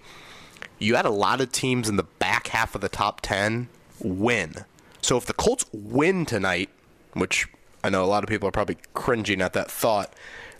You 0.79 0.95
had 0.95 1.05
a 1.05 1.11
lot 1.11 1.41
of 1.41 1.51
teams 1.51 1.87
in 1.89 1.95
the 1.95 2.03
back 2.03 2.47
half 2.47 2.75
of 2.75 2.81
the 2.81 2.89
top 2.89 3.21
10 3.21 3.69
win. 3.99 4.65
So 5.01 5.17
if 5.17 5.25
the 5.25 5.33
Colts 5.33 5.65
win 5.71 6.25
tonight, 6.25 6.69
which 7.13 7.47
I 7.83 7.89
know 7.89 8.03
a 8.03 8.07
lot 8.07 8.23
of 8.23 8.29
people 8.29 8.47
are 8.49 8.51
probably 8.51 8.77
cringing 8.93 9.41
at 9.41 9.53
that 9.53 9.69
thought, 9.69 10.13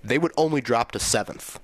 they 0.04 0.18
would 0.18 0.32
only 0.38 0.62
drop 0.62 0.92
to 0.92 1.00
seventh. 1.00 1.60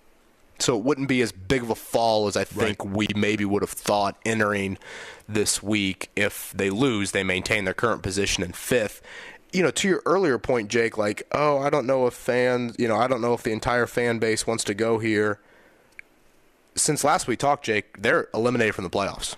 So 0.59 0.77
it 0.77 0.83
wouldn't 0.83 1.07
be 1.07 1.21
as 1.21 1.31
big 1.31 1.63
of 1.63 1.69
a 1.69 1.75
fall 1.75 2.27
as 2.27 2.37
I 2.37 2.43
think 2.43 2.85
we 2.85 3.07
maybe 3.15 3.45
would 3.45 3.63
have 3.63 3.71
thought 3.71 4.17
entering 4.25 4.77
this 5.27 5.63
week. 5.63 6.09
If 6.15 6.51
they 6.55 6.69
lose, 6.69 7.11
they 7.11 7.23
maintain 7.23 7.65
their 7.65 7.73
current 7.73 8.03
position 8.03 8.43
in 8.43 8.51
fifth. 8.51 9.01
You 9.51 9.63
know, 9.63 9.71
to 9.71 9.87
your 9.87 10.01
earlier 10.05 10.37
point, 10.37 10.69
Jake, 10.69 10.97
like, 10.97 11.23
oh, 11.31 11.57
I 11.57 11.69
don't 11.69 11.87
know 11.87 12.05
if 12.05 12.13
fans, 12.13 12.75
you 12.77 12.87
know, 12.87 12.95
I 12.95 13.07
don't 13.07 13.21
know 13.21 13.33
if 13.33 13.43
the 13.43 13.51
entire 13.51 13.87
fan 13.87 14.19
base 14.19 14.45
wants 14.45 14.63
to 14.65 14.73
go 14.73 14.99
here. 14.99 15.39
Since 16.75 17.03
last 17.03 17.27
we 17.27 17.35
talked, 17.35 17.65
Jake, 17.65 18.01
they're 18.01 18.27
eliminated 18.33 18.75
from 18.75 18.83
the 18.83 18.89
playoffs. 18.89 19.35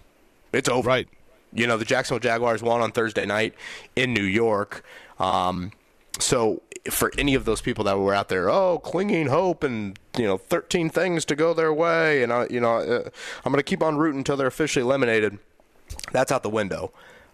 It's 0.52 0.70
over. 0.70 0.88
Right. 0.88 1.08
You 1.52 1.68
know, 1.68 1.78
the 1.78 1.86
Jacksonville 1.86 2.20
Jaguars 2.20 2.62
won 2.64 2.82
on 2.82 2.92
Thursday 2.92 3.26
night 3.26 3.54
in 3.96 4.14
New 4.14 4.24
York. 4.24 4.84
Um, 5.20 5.72
So 6.20 6.62
for 6.92 7.12
any 7.18 7.34
of 7.34 7.46
those 7.46 7.62
people 7.62 7.84
that 7.86 7.98
were 7.98 8.14
out 8.14 8.30
there, 8.30 8.50
oh, 8.50 8.78
clinging 8.80 9.28
hope 9.28 9.64
and 9.64 9.98
you 10.18 10.26
know, 10.26 10.38
13 10.38 10.90
things 10.90 11.26
to 11.26 11.36
go 11.36 11.54
their 11.54 11.74
way, 11.74 12.22
and 12.22 12.32
I, 12.32 12.48
you 12.50 12.60
know, 12.60 12.78
uh, 12.78 13.10
I'm 13.44 13.52
going 13.52 13.58
to 13.58 13.64
keep 13.64 13.82
on 13.82 13.98
rooting 13.98 14.20
until 14.20 14.38
they're 14.38 14.48
officially 14.48 14.84
eliminated. 14.84 15.40
That's 16.12 16.32
out 16.32 16.44
the 16.44 16.50
window. 16.50 16.92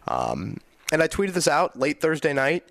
Um, 0.07 0.59
and 0.91 1.03
I 1.03 1.07
tweeted 1.07 1.33
this 1.33 1.47
out 1.47 1.77
late 1.77 1.99
Thursday 1.99 2.31
night, 2.31 2.63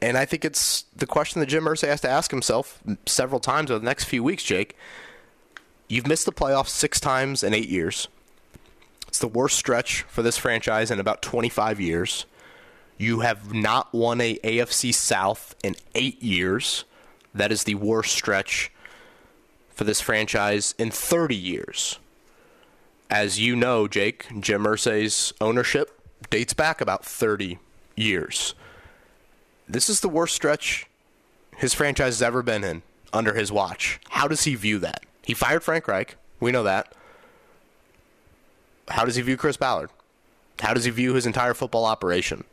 and 0.00 0.16
I 0.18 0.24
think 0.24 0.44
it's 0.44 0.84
the 0.94 1.06
question 1.06 1.40
that 1.40 1.46
Jim 1.46 1.64
Irsay 1.64 1.88
has 1.88 2.00
to 2.00 2.08
ask 2.08 2.30
himself 2.30 2.80
several 3.06 3.38
times 3.40 3.70
over 3.70 3.78
the 3.78 3.84
next 3.84 4.04
few 4.04 4.24
weeks. 4.24 4.42
Jake, 4.42 4.76
you've 5.92 6.06
missed 6.06 6.24
the 6.24 6.32
playoffs 6.32 6.68
six 6.68 6.98
times 6.98 7.42
in 7.42 7.52
eight 7.52 7.68
years. 7.68 8.08
It's 9.08 9.18
the 9.18 9.28
worst 9.28 9.58
stretch 9.58 10.02
for 10.08 10.22
this 10.22 10.38
franchise 10.38 10.90
in 10.90 10.98
about 10.98 11.20
25 11.20 11.80
years. 11.80 12.24
You 12.96 13.20
have 13.20 13.52
not 13.52 13.92
won 13.92 14.22
a 14.22 14.38
AFC 14.38 14.94
South 14.94 15.54
in 15.62 15.76
eight 15.94 16.22
years. 16.22 16.84
That 17.34 17.52
is 17.52 17.64
the 17.64 17.74
worst 17.74 18.14
stretch 18.14 18.72
for 19.68 19.84
this 19.84 20.00
franchise 20.00 20.74
in 20.78 20.90
30 20.90 21.36
years. 21.36 21.98
As 23.10 23.38
you 23.38 23.54
know, 23.54 23.86
Jake, 23.86 24.26
Jim 24.40 24.64
Irsay's 24.64 25.34
ownership 25.42 26.00
dates 26.30 26.54
back 26.54 26.80
about 26.80 27.04
30 27.04 27.58
years. 27.96 28.54
This 29.68 29.90
is 29.90 30.00
the 30.00 30.08
worst 30.08 30.34
stretch 30.34 30.86
his 31.58 31.74
franchise 31.74 32.14
has 32.14 32.22
ever 32.22 32.42
been 32.42 32.64
in 32.64 32.80
under 33.12 33.34
his 33.34 33.52
watch. 33.52 34.00
How 34.08 34.26
does 34.26 34.44
he 34.44 34.54
view 34.54 34.78
that? 34.78 35.04
He 35.24 35.34
fired 35.34 35.62
Frank 35.62 35.86
Reich. 35.88 36.16
We 36.40 36.52
know 36.52 36.62
that. 36.64 36.92
How 38.88 39.04
does 39.04 39.16
he 39.16 39.22
view 39.22 39.36
Chris 39.36 39.56
Ballard? 39.56 39.90
How 40.60 40.74
does 40.74 40.84
he 40.84 40.90
view 40.90 41.14
his 41.14 41.26
entire 41.26 41.54
football 41.54 41.84
operation? 41.84 42.44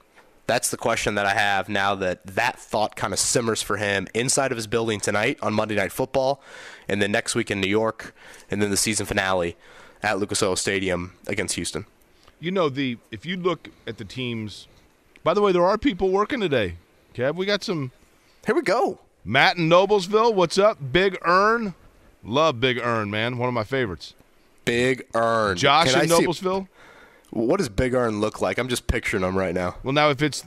That's 0.47 0.71
the 0.71 0.77
question 0.77 1.15
that 1.15 1.25
I 1.25 1.35
have 1.35 1.69
now 1.69 1.93
that 1.95 2.25
that 2.25 2.59
thought 2.59 2.95
kind 2.95 3.13
of 3.13 3.19
simmers 3.19 3.61
for 3.61 3.77
him 3.77 4.07
inside 4.15 4.51
of 4.51 4.55
his 4.55 4.65
building 4.65 4.99
tonight 4.99 5.37
on 5.43 5.53
Monday 5.53 5.75
Night 5.75 5.91
Football, 5.91 6.41
and 6.87 7.01
then 7.01 7.11
next 7.11 7.35
week 7.35 7.51
in 7.51 7.61
New 7.61 7.69
York, 7.69 8.15
and 8.49 8.61
then 8.61 8.71
the 8.71 8.77
season 8.77 9.05
finale 9.05 9.55
at 10.01 10.17
Lucas 10.17 10.41
Oil 10.41 10.55
Stadium 10.55 11.13
against 11.27 11.55
Houston. 11.55 11.85
You 12.39 12.49
know 12.51 12.69
the 12.69 12.97
if 13.11 13.25
you 13.27 13.37
look 13.37 13.69
at 13.85 13.97
the 13.97 14.05
teams. 14.05 14.67
By 15.23 15.33
the 15.35 15.41
way, 15.41 15.51
there 15.51 15.65
are 15.65 15.77
people 15.77 16.09
working 16.09 16.39
today. 16.39 16.77
Kev, 17.13 17.35
we 17.35 17.45
got 17.45 17.63
some. 17.63 17.91
Here 18.45 18.55
we 18.55 18.61
go. 18.61 18.99
Matt 19.23 19.57
in 19.57 19.69
Noblesville, 19.69 20.33
what's 20.33 20.57
up? 20.57 20.77
Big 20.91 21.17
Earn, 21.23 21.75
love 22.23 22.59
Big 22.59 22.77
Earn, 22.79 23.09
man. 23.09 23.37
One 23.37 23.47
of 23.47 23.53
my 23.53 23.63
favorites. 23.63 24.13
Big 24.65 25.05
Earn. 25.15 25.57
Josh 25.57 25.91
Can 25.93 26.03
in 26.03 26.11
I 26.11 26.15
see- 26.15 26.25
Noblesville. 26.25 26.67
what 27.31 27.57
does 27.57 27.69
Big 27.69 27.93
Earn 27.93 28.19
look 28.21 28.41
like? 28.41 28.57
I'm 28.57 28.69
just 28.69 28.87
picturing 28.87 29.23
him 29.23 29.37
right 29.37 29.53
now. 29.53 29.75
Well, 29.83 29.93
now 29.93 30.09
if 30.09 30.21
it's 30.21 30.45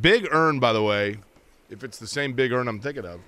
Big 0.00 0.26
Earn, 0.30 0.58
by 0.60 0.72
the 0.72 0.82
way, 0.82 1.18
if 1.68 1.84
it's 1.84 1.98
the 1.98 2.06
same 2.06 2.32
Big 2.32 2.52
Earn 2.52 2.66
I'm 2.68 2.80
thinking 2.80 3.04
of, 3.04 3.20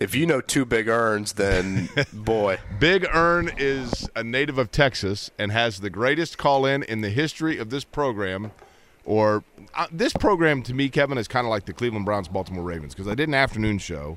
If 0.00 0.14
you 0.14 0.26
know 0.26 0.40
two 0.40 0.64
Big 0.64 0.88
Earns, 0.88 1.34
then 1.34 1.88
boy, 2.12 2.58
Big 2.80 3.06
Earn 3.12 3.50
is 3.56 4.08
a 4.16 4.24
native 4.24 4.58
of 4.58 4.70
Texas 4.72 5.30
and 5.38 5.52
has 5.52 5.80
the 5.80 5.90
greatest 5.90 6.36
call 6.36 6.66
in 6.66 6.82
in 6.82 7.00
the 7.00 7.10
history 7.10 7.58
of 7.58 7.70
this 7.70 7.84
program. 7.84 8.50
Or 9.06 9.44
uh, 9.74 9.86
this 9.92 10.12
program 10.14 10.62
to 10.62 10.72
me, 10.74 10.88
Kevin, 10.88 11.18
is 11.18 11.28
kind 11.28 11.46
of 11.46 11.50
like 11.50 11.66
the 11.66 11.72
Cleveland 11.74 12.06
Browns 12.06 12.26
Baltimore 12.26 12.64
Ravens 12.64 12.94
because 12.94 13.06
I 13.06 13.14
did 13.14 13.28
an 13.28 13.34
afternoon 13.34 13.78
show 13.78 14.16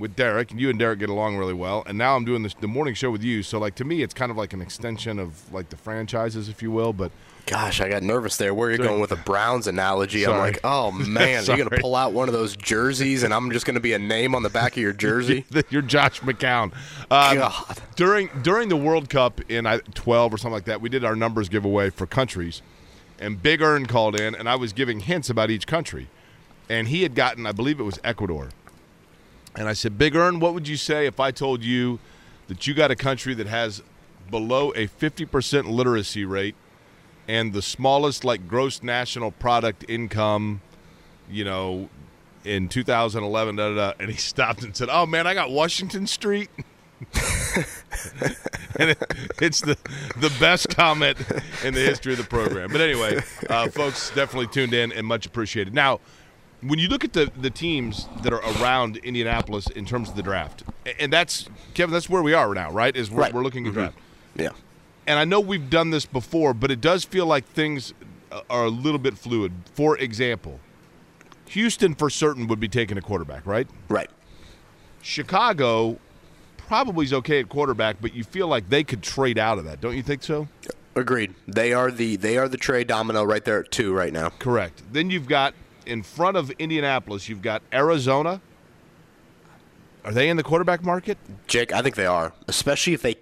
with 0.00 0.16
Derek, 0.16 0.50
and 0.50 0.60
you 0.60 0.70
and 0.70 0.78
Derek 0.78 0.98
get 0.98 1.10
along 1.10 1.36
really 1.36 1.54
well. 1.54 1.84
And 1.86 1.96
now 1.96 2.16
I'm 2.16 2.24
doing 2.24 2.42
this, 2.42 2.54
the 2.54 2.66
morning 2.66 2.94
show 2.94 3.10
with 3.10 3.22
you. 3.22 3.42
So, 3.42 3.58
like, 3.58 3.74
to 3.76 3.84
me, 3.84 4.02
it's 4.02 4.14
kind 4.14 4.30
of 4.30 4.36
like 4.36 4.52
an 4.52 4.60
extension 4.60 5.18
of 5.18 5.52
like 5.52 5.68
the 5.68 5.76
franchises, 5.76 6.48
if 6.48 6.62
you 6.62 6.70
will. 6.70 6.92
But 6.92 7.12
gosh, 7.46 7.80
I 7.80 7.88
got 7.88 8.02
nervous 8.02 8.36
there. 8.36 8.52
Where 8.54 8.68
are 8.68 8.70
you 8.72 8.76
Sorry. 8.78 8.88
going 8.88 9.00
with 9.00 9.12
a 9.12 9.16
Browns 9.16 9.66
analogy? 9.66 10.26
I'm 10.26 10.38
like, 10.38 10.58
oh 10.64 10.90
man, 10.92 11.44
you're 11.44 11.56
gonna 11.56 11.78
pull 11.80 11.94
out 11.94 12.12
one 12.12 12.28
of 12.28 12.34
those 12.34 12.56
jerseys, 12.56 13.22
and 13.22 13.32
I'm 13.32 13.52
just 13.52 13.66
gonna 13.66 13.80
be 13.80 13.92
a 13.92 13.98
name 13.98 14.34
on 14.34 14.42
the 14.42 14.50
back 14.50 14.72
of 14.72 14.78
your 14.78 14.92
jersey. 14.94 15.44
You're 15.68 15.82
Josh 15.82 16.20
McCown. 16.20 16.72
Um. 17.10 17.52
During 17.96 18.30
during 18.42 18.70
the 18.70 18.76
World 18.76 19.10
Cup 19.10 19.40
in 19.50 19.64
12 19.64 20.34
or 20.34 20.38
something 20.38 20.54
like 20.54 20.64
that, 20.64 20.80
we 20.80 20.88
did 20.88 21.04
our 21.04 21.14
numbers 21.14 21.48
giveaway 21.50 21.90
for 21.90 22.06
countries, 22.06 22.62
and 23.18 23.42
Big 23.42 23.60
Earn 23.60 23.86
called 23.86 24.18
in, 24.18 24.34
and 24.34 24.48
I 24.48 24.56
was 24.56 24.72
giving 24.72 25.00
hints 25.00 25.28
about 25.28 25.50
each 25.50 25.66
country, 25.66 26.08
and 26.70 26.88
he 26.88 27.02
had 27.02 27.14
gotten, 27.14 27.46
I 27.46 27.52
believe 27.52 27.78
it 27.78 27.82
was 27.82 27.98
Ecuador, 28.02 28.48
and 29.56 29.68
I 29.68 29.72
said, 29.72 29.98
Big 29.98 30.14
Earn, 30.14 30.40
what 30.40 30.54
would 30.54 30.68
you 30.68 30.76
say 30.76 31.06
if 31.06 31.20
I 31.20 31.30
told 31.30 31.62
you 31.62 31.98
that 32.48 32.66
you 32.66 32.74
got 32.74 32.90
a 32.90 32.96
country 32.96 33.34
that 33.34 33.46
has 33.46 33.82
below 34.30 34.70
a 34.72 34.86
50% 34.86 35.68
literacy 35.68 36.24
rate 36.24 36.54
and 37.28 37.52
the 37.52 37.62
smallest 37.62 38.24
like 38.24 38.48
gross 38.48 38.82
national 38.82 39.30
product 39.32 39.84
income, 39.88 40.60
you 41.28 41.44
know, 41.44 41.88
in 42.44 42.68
2011, 42.68 43.56
da, 43.56 43.68
da, 43.68 43.74
da, 43.74 43.92
and 44.00 44.10
he 44.10 44.16
stopped 44.18 44.62
and 44.62 44.76
said, 44.76 44.88
"Oh 44.90 45.06
man, 45.06 45.26
I 45.26 45.34
got 45.34 45.50
Washington 45.50 46.06
Street." 46.06 46.50
and 48.76 48.90
it, 48.90 49.14
it's 49.40 49.60
the 49.60 49.76
the 50.18 50.34
best 50.38 50.68
comment 50.76 51.18
in 51.64 51.72
the 51.72 51.80
history 51.80 52.12
of 52.12 52.18
the 52.18 52.24
program. 52.24 52.70
But 52.70 52.80
anyway, 52.80 53.22
uh, 53.48 53.68
folks, 53.68 54.10
definitely 54.14 54.48
tuned 54.48 54.74
in 54.74 54.92
and 54.92 55.06
much 55.06 55.24
appreciated. 55.24 55.72
Now, 55.72 56.00
when 56.62 56.78
you 56.78 56.88
look 56.88 57.04
at 57.04 57.12
the 57.12 57.30
the 57.36 57.50
teams 57.50 58.08
that 58.22 58.32
are 58.32 58.42
around 58.60 58.98
Indianapolis 58.98 59.66
in 59.68 59.84
terms 59.84 60.08
of 60.10 60.16
the 60.16 60.22
draft, 60.22 60.62
and 60.98 61.12
that's 61.12 61.48
Kevin, 61.74 61.92
that's 61.92 62.08
where 62.08 62.22
we 62.22 62.34
are 62.34 62.52
now, 62.54 62.70
right? 62.70 62.94
Is 62.94 63.10
we're, 63.10 63.22
Right. 63.22 63.32
we're 63.34 63.42
looking 63.42 63.66
at 63.66 63.72
mm-hmm. 63.72 63.80
draft 63.80 63.98
Yeah, 64.34 64.50
and 65.06 65.18
I 65.18 65.24
know 65.24 65.40
we've 65.40 65.70
done 65.70 65.90
this 65.90 66.06
before, 66.06 66.54
but 66.54 66.70
it 66.70 66.80
does 66.80 67.04
feel 67.04 67.26
like 67.26 67.46
things 67.46 67.94
are 68.48 68.64
a 68.64 68.70
little 68.70 68.98
bit 68.98 69.18
fluid. 69.18 69.52
For 69.74 69.96
example, 69.98 70.60
Houston 71.46 71.94
for 71.94 72.10
certain 72.10 72.46
would 72.46 72.60
be 72.60 72.68
taking 72.68 72.96
a 72.96 73.02
quarterback, 73.02 73.44
right? 73.46 73.66
right. 73.88 74.10
Chicago 75.02 75.98
probably 76.56 77.04
is 77.06 77.12
okay 77.12 77.40
at 77.40 77.48
quarterback, 77.48 77.96
but 78.00 78.14
you 78.14 78.22
feel 78.22 78.46
like 78.46 78.68
they 78.68 78.84
could 78.84 79.02
trade 79.02 79.38
out 79.38 79.58
of 79.58 79.64
that, 79.64 79.80
don't 79.80 79.96
you 79.96 80.02
think 80.02 80.22
so? 80.22 80.46
Agreed. 80.94 81.34
They 81.48 81.72
are 81.72 81.90
the 81.90 82.16
they 82.16 82.36
are 82.36 82.48
the 82.48 82.56
trade 82.56 82.86
domino 82.86 83.24
right 83.24 83.44
there 83.44 83.60
at 83.60 83.70
two 83.70 83.92
right 83.92 84.12
now. 84.12 84.30
Correct. 84.38 84.82
Then 84.92 85.10
you've 85.10 85.28
got 85.28 85.54
in 85.86 86.02
front 86.02 86.36
of 86.36 86.50
Indianapolis, 86.52 87.28
you've 87.28 87.42
got 87.42 87.62
Arizona. 87.72 88.40
Are 90.04 90.12
they 90.12 90.28
in 90.28 90.36
the 90.36 90.42
quarterback 90.42 90.82
market? 90.82 91.18
Jake, 91.46 91.72
I 91.72 91.82
think 91.82 91.94
they 91.96 92.06
are, 92.06 92.32
especially 92.48 92.94
if 92.94 93.02
they 93.02 93.16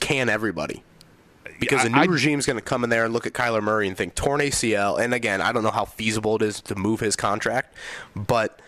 can 0.00 0.28
everybody. 0.28 0.82
Because 1.60 1.84
a 1.84 1.88
new 1.88 1.96
I- 1.98 2.02
I- 2.02 2.06
regime's 2.06 2.44
going 2.46 2.58
to 2.58 2.64
come 2.64 2.84
in 2.84 2.90
there 2.90 3.04
and 3.04 3.14
look 3.14 3.26
at 3.26 3.32
Kyler 3.32 3.62
Murray 3.62 3.88
and 3.88 3.96
think 3.96 4.14
torn 4.14 4.40
ACL. 4.40 4.98
And 5.00 5.14
again, 5.14 5.40
I 5.40 5.52
don't 5.52 5.62
know 5.62 5.70
how 5.70 5.84
feasible 5.86 6.36
it 6.36 6.42
is 6.42 6.60
to 6.62 6.74
move 6.74 7.00
his 7.00 7.16
contract, 7.16 7.74
but 8.14 8.60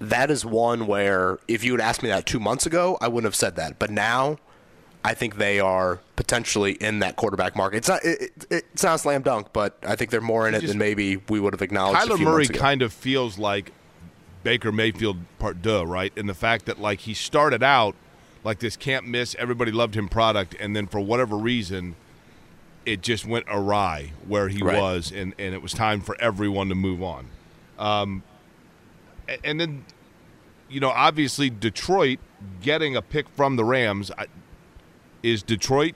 that 0.00 0.30
is 0.30 0.44
one 0.44 0.86
where 0.86 1.38
if 1.48 1.62
you 1.64 1.72
had 1.72 1.80
asked 1.80 2.02
me 2.02 2.08
that 2.10 2.26
two 2.26 2.40
months 2.40 2.66
ago, 2.66 2.98
I 3.00 3.08
wouldn't 3.08 3.26
have 3.26 3.34
said 3.36 3.56
that. 3.56 3.78
But 3.78 3.90
now, 3.90 4.38
I 5.04 5.14
think 5.14 5.36
they 5.36 5.60
are 5.60 5.98
potentially 6.16 6.72
in 6.72 6.98
that 6.98 7.16
quarterback 7.16 7.56
market. 7.56 7.78
It's 7.78 7.88
not 7.88 8.04
it, 8.04 8.20
it, 8.50 8.64
it's 8.72 8.82
not 8.82 8.96
a 8.96 8.98
slam 8.98 9.22
dunk, 9.22 9.48
but 9.52 9.78
I 9.82 9.96
think 9.96 10.10
they're 10.10 10.20
more 10.20 10.46
in 10.46 10.54
it 10.54 10.60
just- 10.60 10.72
than 10.72 10.78
maybe 10.78 11.16
we 11.28 11.40
would 11.40 11.52
have 11.54 11.62
acknowledged. 11.62 12.00
Kyler 12.08 12.20
Murray 12.20 12.46
kind 12.46 12.82
of 12.82 12.92
feels 12.92 13.38
like 13.38 13.72
Baker 14.42 14.72
Mayfield 14.72 15.18
part 15.38 15.62
deux, 15.62 15.84
right? 15.84 16.12
In 16.16 16.26
the 16.26 16.34
fact 16.34 16.66
that 16.66 16.78
like 16.80 17.00
he 17.00 17.14
started 17.14 17.62
out 17.62 17.94
like 18.44 18.58
this 18.58 18.76
can't 18.76 19.06
miss, 19.06 19.34
everybody 19.38 19.70
loved 19.70 19.94
him 19.94 20.08
product, 20.08 20.54
and 20.60 20.74
then 20.76 20.86
for 20.86 21.00
whatever 21.00 21.36
reason, 21.36 21.94
it 22.86 23.02
just 23.02 23.26
went 23.26 23.44
awry 23.48 24.12
where 24.26 24.48
he 24.48 24.62
Right. 24.62 24.80
was, 24.80 25.12
and, 25.12 25.34
and 25.38 25.54
it 25.54 25.60
was 25.62 25.72
time 25.74 26.00
for 26.00 26.16
everyone 26.20 26.70
to 26.70 26.74
move 26.74 27.02
on. 27.02 27.26
Um, 27.78 28.22
and 29.44 29.60
then, 29.60 29.84
you 30.70 30.80
know, 30.80 30.88
obviously 30.88 31.50
Detroit 31.50 32.18
getting 32.62 32.96
a 32.96 33.02
pick 33.02 33.28
from 33.28 33.56
the 33.56 33.64
Rams 33.64 34.10
I, 34.16 34.26
is 35.22 35.42
Detroit 35.42 35.94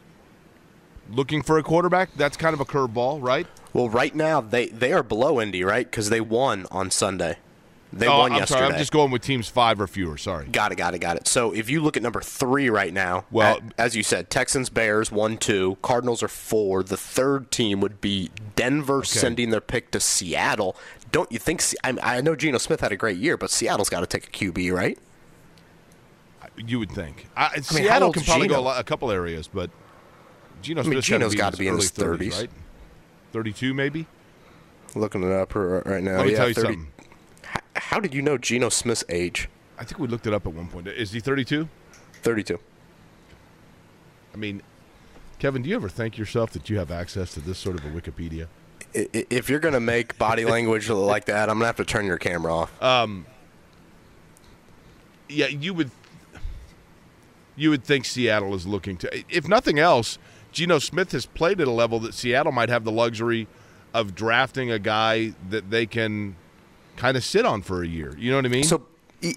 looking 1.11 1.43
for 1.43 1.59
a 1.59 1.63
quarterback. 1.63 2.11
That's 2.17 2.37
kind 2.37 2.55
of 2.55 2.61
a 2.61 2.65
curveball, 2.65 3.23
right? 3.23 3.47
Well, 3.73 3.89
right 3.89 4.15
now 4.15 4.41
they 4.41 4.67
they 4.69 4.93
are 4.93 5.03
below 5.03 5.41
Indy, 5.41 5.65
right? 5.65 5.89
Because 5.89 6.11
they 6.11 6.21
won 6.21 6.67
on 6.71 6.91
Sunday. 6.91 7.39
They 7.93 8.09
oh, 8.09 8.19
won 8.19 8.33
I'm 8.33 8.39
yesterday. 8.39 8.61
sorry. 8.61 8.73
I'm 8.73 8.79
just 8.79 8.91
going 8.91 9.13
with 9.13 9.23
teams 9.23 9.49
five 9.49 9.81
or 9.81 9.87
fewer. 9.87 10.17
Sorry. 10.19 10.47
Got 10.47 10.73
it, 10.73 10.75
got 10.77 10.95
it, 10.95 10.99
got 10.99 11.17
it. 11.17 11.29
So 11.29 11.53
if 11.53 11.71
you 11.71 11.81
look 11.81 11.97
at 11.97 12.03
number 12.03 12.21
three 12.21 12.69
right 12.69 12.93
now, 12.93 13.25
Well- 13.31 13.59
at- 13.59 13.63
as 13.79 13.95
you 13.95 14.03
said, 14.03 14.31
Texans, 14.31 14.69
Bears, 14.69 15.13
one, 15.13 15.37
two, 15.37 15.79
Cardinals 15.81 16.21
are 16.21 16.29
four. 16.29 16.83
The 16.83 16.97
third 16.97 17.53
team 17.53 17.81
would 17.81 18.01
be 18.01 18.31
Denver 18.57 19.05
sending 19.05 19.51
their 19.51 19.61
pick 19.61 19.93
to 19.93 20.01
Seattle. 20.01 20.77
Don't 21.13 21.31
you 21.31 21.39
think? 21.39 21.63
I 21.85 22.21
know 22.21 22.35
Geno 22.35 22.59
Smith 22.59 22.81
had 22.81 22.91
a 22.91 22.97
great 22.97 23.19
year, 23.19 23.37
but 23.37 23.51
Seattle's 23.51 23.89
got 23.89 24.01
to 24.01 24.07
take 24.07 24.27
a 24.27 24.31
QB, 24.31 24.73
right? 24.73 24.99
You 26.57 26.79
would 26.79 26.91
think. 26.93 27.27
I, 27.37 27.45
how 27.47 27.61
Seattle 27.63 28.13
can 28.13 28.23
probably 28.23 28.49
go 28.49 28.59
a, 28.59 28.63
lot, 28.63 28.81
a 28.81 28.85
couple 28.85 29.11
areas, 29.11 29.49
but 29.49 29.71
Geno 30.63 30.83
mean, 30.83 30.93
Smith's 30.93 31.07
Geno's 31.09 31.35
got 31.35 31.53
gotta 31.53 31.57
be 31.57 31.69
in 31.69 31.75
his 31.77 31.91
30s. 31.91 32.39
right? 32.41 32.51
Thirty-two, 33.33 33.75
maybe. 33.75 34.07
Looking 34.95 35.25
it 35.25 35.33
up 35.33 35.55
right 35.57 36.03
now. 36.03 36.19
Let 36.19 36.27
me 36.27 36.33
yeah, 36.33 36.39
tell 36.39 36.49
you 36.49 36.55
30 36.55 36.67
something. 36.67 36.87
H- 37.53 37.61
How 37.77 37.99
did 37.99 38.15
you 38.15 38.23
know 38.23 38.39
Geno 38.39 38.69
Smith's 38.69 39.03
age? 39.09 39.49
I 39.79 39.85
think 39.85 39.99
we 39.99 40.07
looked 40.07 40.27
it 40.29 40.33
up 40.33 40.47
at 40.47 40.53
one 40.53 40.69
point. 40.69 40.87
Is 40.87 41.11
he 41.11 41.19
thirty-two? 41.19 41.69
Thirty-two. 42.23 42.61
I 44.33 44.37
mean, 44.37 44.63
Kevin, 45.41 45.63
do 45.63 45.69
you 45.71 45.75
ever 45.75 45.89
think 45.89 46.17
yourself 46.17 46.51
that 46.53 46.71
you 46.71 46.79
have 46.79 46.93
access 46.93 47.35
to 47.35 47.41
this 47.41 47.59
sort 47.59 47.77
of 47.79 47.85
a 47.85 47.89
Wikipedia? 47.89 48.47
I- 48.95 49.09
i- 49.13 49.27
If 49.31 49.51
you're 49.51 49.59
gonna 49.59 49.81
make 49.81 50.17
body 50.19 50.45
language 50.57 50.89
like 50.89 51.25
that, 51.25 51.49
I'm 51.51 51.57
gonna 51.57 51.67
have 51.67 51.77
to 51.77 51.85
turn 51.85 52.07
your 52.07 52.19
camera 52.19 52.55
off. 52.55 52.81
Um, 52.83 53.27
yeah, 55.29 55.47
you 55.49 55.75
would 55.75 55.91
you 57.57 57.71
would 57.71 57.85
think 57.85 58.05
Seattle 58.05 58.55
is 58.55 58.67
looking 58.67 58.97
to 58.99 59.25
if 59.29 59.49
nothing 59.49 59.79
else, 59.79 60.19
Geno 60.53 60.79
Smith 60.79 61.13
has 61.13 61.27
played 61.27 61.61
at 61.61 61.69
a 61.69 61.73
level 61.73 61.99
that 62.01 62.15
Seattle 62.15 62.53
might 62.53 62.69
have 62.69 62.85
the 62.85 62.93
luxury 62.93 63.47
of 63.93 64.15
drafting 64.15 64.71
a 64.71 64.79
guy 64.79 65.35
that 65.51 65.71
they 65.71 65.87
can 65.87 66.37
kind 66.97 67.17
of 67.17 67.25
sit 67.25 67.45
on 67.45 67.63
for 67.63 67.83
a 67.83 67.87
year. 67.87 68.17
You 68.19 68.31
know 68.31 68.39
what 68.39 68.47
I 68.47 68.49
mean? 68.49 68.65
So, 68.65 68.87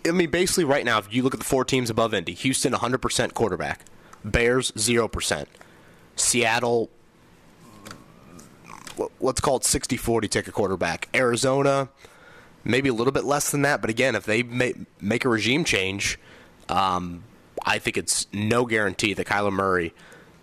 I 0.06 0.12
mean, 0.12 0.30
basically, 0.30 0.64
right 0.66 0.84
now, 0.84 0.98
if 0.98 1.14
you 1.14 1.24
look 1.24 1.34
at 1.34 1.40
the 1.40 1.46
four 1.46 1.64
teams 1.64 1.90
above 1.90 2.14
Indy, 2.14 2.34
Houston 2.34 2.74
100% 2.74 3.34
quarterback, 3.34 3.82
Bears 4.24 4.72
0%, 4.74 5.46
Seattle, 6.16 6.90
let's 9.20 9.40
call 9.40 9.58
it 9.58 9.64
60-40 9.64 10.30
take 10.30 10.48
a 10.48 10.52
quarterback, 10.52 11.08
Arizona, 11.16 11.90
maybe 12.64 12.90
a 12.90 12.94
little 12.94 13.14
bit 13.14 13.24
less 13.24 13.52
than 13.52 13.62
that, 13.62 13.82
but 13.82 13.90
again, 13.90 14.16
if 14.16 14.26
they 14.26 14.44
make 14.44 15.26
a 15.26 15.30
regime 15.30 15.64
change, 15.64 16.20
um, 16.70 17.24
I 17.68 17.80
think 17.80 17.98
it's 17.98 18.28
no 18.32 18.66
guarantee 18.66 19.14
that 19.14 19.28
Kyler 19.28 19.52
Murray 19.52 19.94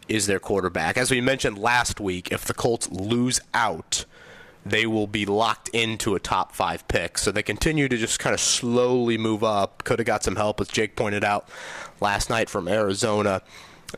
is 0.09 0.26
their 0.26 0.38
quarterback. 0.38 0.99
As 0.99 1.11
we 1.11 1.23
mentioned 1.23 1.57
last 1.57 1.99
week, 1.99 2.31
if 2.31 2.45
the 2.45 2.52
Colts 2.52 2.90
lose 2.90 3.40
out, 3.54 4.04
they 4.66 4.85
will 4.85 5.07
be 5.07 5.25
locked 5.25 5.71
into 5.71 6.14
a 6.14 6.21
top 6.21 6.54
five 6.54 6.87
pick. 6.87 7.16
So 7.16 7.33
they 7.33 7.43
continue 7.43 7.88
to 7.88 7.97
just 7.97 8.19
kind 8.19 8.35
of 8.35 8.40
slowly 8.40 9.16
move 9.16 9.43
up. 9.43 9.85
Could 9.85 10.00
have 10.00 10.07
got 10.07 10.23
some 10.23 10.37
help, 10.37 10.61
as 10.61 10.69
Jake 10.69 10.97
pointed 10.97 11.25
out 11.25 11.49
last 11.99 12.28
night 12.28 12.50
from 12.50 12.69
Arizona. 12.69 13.40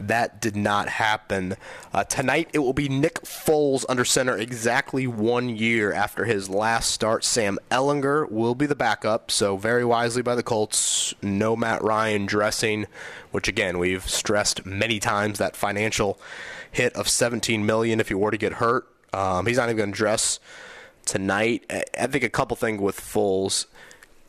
That 0.00 0.40
did 0.40 0.56
not 0.56 0.88
happen. 0.88 1.56
Uh, 1.92 2.04
tonight 2.04 2.50
it 2.52 2.58
will 2.58 2.72
be 2.72 2.88
Nick 2.88 3.22
Foles 3.22 3.84
under 3.88 4.04
center 4.04 4.36
exactly 4.36 5.06
one 5.06 5.48
year 5.48 5.92
after 5.92 6.24
his 6.24 6.48
last 6.48 6.90
start. 6.90 7.24
Sam 7.24 7.58
Ehlinger 7.70 8.30
will 8.30 8.54
be 8.54 8.66
the 8.66 8.74
backup, 8.74 9.30
so 9.30 9.56
very 9.56 9.84
wisely 9.84 10.22
by 10.22 10.34
the 10.34 10.42
Colts. 10.42 11.14
No 11.22 11.56
Matt 11.56 11.82
Ryan 11.82 12.26
dressing, 12.26 12.86
which 13.30 13.48
again 13.48 13.78
we've 13.78 14.08
stressed 14.08 14.66
many 14.66 15.00
times 15.00 15.38
that 15.38 15.56
financial 15.56 16.20
hit 16.70 16.92
of 16.94 17.08
17 17.08 17.64
million 17.64 18.00
if 18.00 18.08
he 18.08 18.14
were 18.14 18.30
to 18.30 18.36
get 18.36 18.54
hurt. 18.54 18.86
Um, 19.12 19.46
he's 19.46 19.56
not 19.56 19.68
even 19.68 19.76
going 19.76 19.92
to 19.92 19.96
dress 19.96 20.38
tonight. 21.06 21.64
I- 21.70 22.06
think 22.06 22.24
a 22.24 22.28
couple 22.28 22.56
things 22.56 22.80
with 22.80 23.00
Foles. 23.00 23.66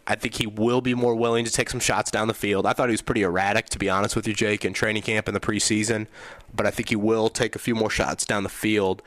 I 0.09 0.15
think 0.15 0.35
he 0.35 0.47
will 0.47 0.79
be 0.79 0.93
more 0.93 1.13
willing 1.13 1.43
to 1.43 1.51
take 1.51 1.69
some 1.69 1.81
shots 1.81 2.09
down 2.09 2.29
the 2.29 2.33
field. 2.33 2.65
I 2.65 2.71
thought 2.71 2.87
he 2.87 2.93
was 2.93 3.01
pretty 3.01 3.23
erratic, 3.23 3.67
to 3.69 3.77
be 3.77 3.89
honest 3.89 4.15
with 4.15 4.25
you, 4.25 4.33
Jake, 4.33 4.63
in 4.63 4.71
training 4.71 5.03
camp 5.03 5.27
in 5.27 5.33
the 5.33 5.41
preseason. 5.41 6.07
But 6.55 6.65
I 6.65 6.71
think 6.71 6.87
he 6.87 6.95
will 6.95 7.27
take 7.27 7.57
a 7.57 7.59
few 7.59 7.75
more 7.75 7.89
shots 7.89 8.25
down 8.25 8.43
the 8.43 8.49
field. 8.49 9.01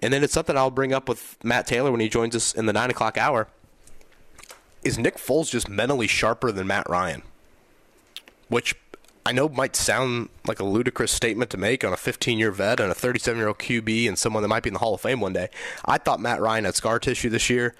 And 0.00 0.14
then 0.14 0.24
it's 0.24 0.32
something 0.32 0.56
I'll 0.56 0.70
bring 0.70 0.94
up 0.94 1.10
with 1.10 1.36
Matt 1.44 1.66
Taylor 1.66 1.90
when 1.90 2.00
he 2.00 2.08
joins 2.08 2.34
us 2.34 2.54
in 2.54 2.64
the 2.64 2.72
9 2.72 2.90
o'clock 2.90 3.18
hour. 3.18 3.48
Is 4.82 4.98
Nick 4.98 5.18
Foles 5.18 5.50
just 5.50 5.68
mentally 5.68 6.06
sharper 6.06 6.50
than 6.50 6.66
Matt 6.66 6.88
Ryan? 6.88 7.22
Which 8.48 8.76
I 9.26 9.32
know 9.32 9.50
might 9.50 9.76
sound 9.76 10.30
like 10.46 10.60
a 10.60 10.64
ludicrous 10.64 11.12
statement 11.12 11.50
to 11.50 11.58
make 11.58 11.84
on 11.84 11.92
a 11.92 11.98
15 11.98 12.38
year 12.38 12.50
vet 12.50 12.80
and 12.80 12.90
a 12.90 12.94
37 12.94 13.36
year 13.38 13.48
old 13.48 13.58
QB 13.58 14.08
and 14.08 14.18
someone 14.18 14.42
that 14.42 14.48
might 14.48 14.62
be 14.62 14.68
in 14.68 14.74
the 14.74 14.78
Hall 14.78 14.94
of 14.94 15.02
Fame 15.02 15.20
one 15.20 15.34
day. 15.34 15.48
I 15.84 15.98
thought 15.98 16.18
Matt 16.18 16.40
Ryan 16.40 16.64
had 16.64 16.76
scar 16.76 16.98
tissue 16.98 17.28
this 17.28 17.50
year. 17.50 17.74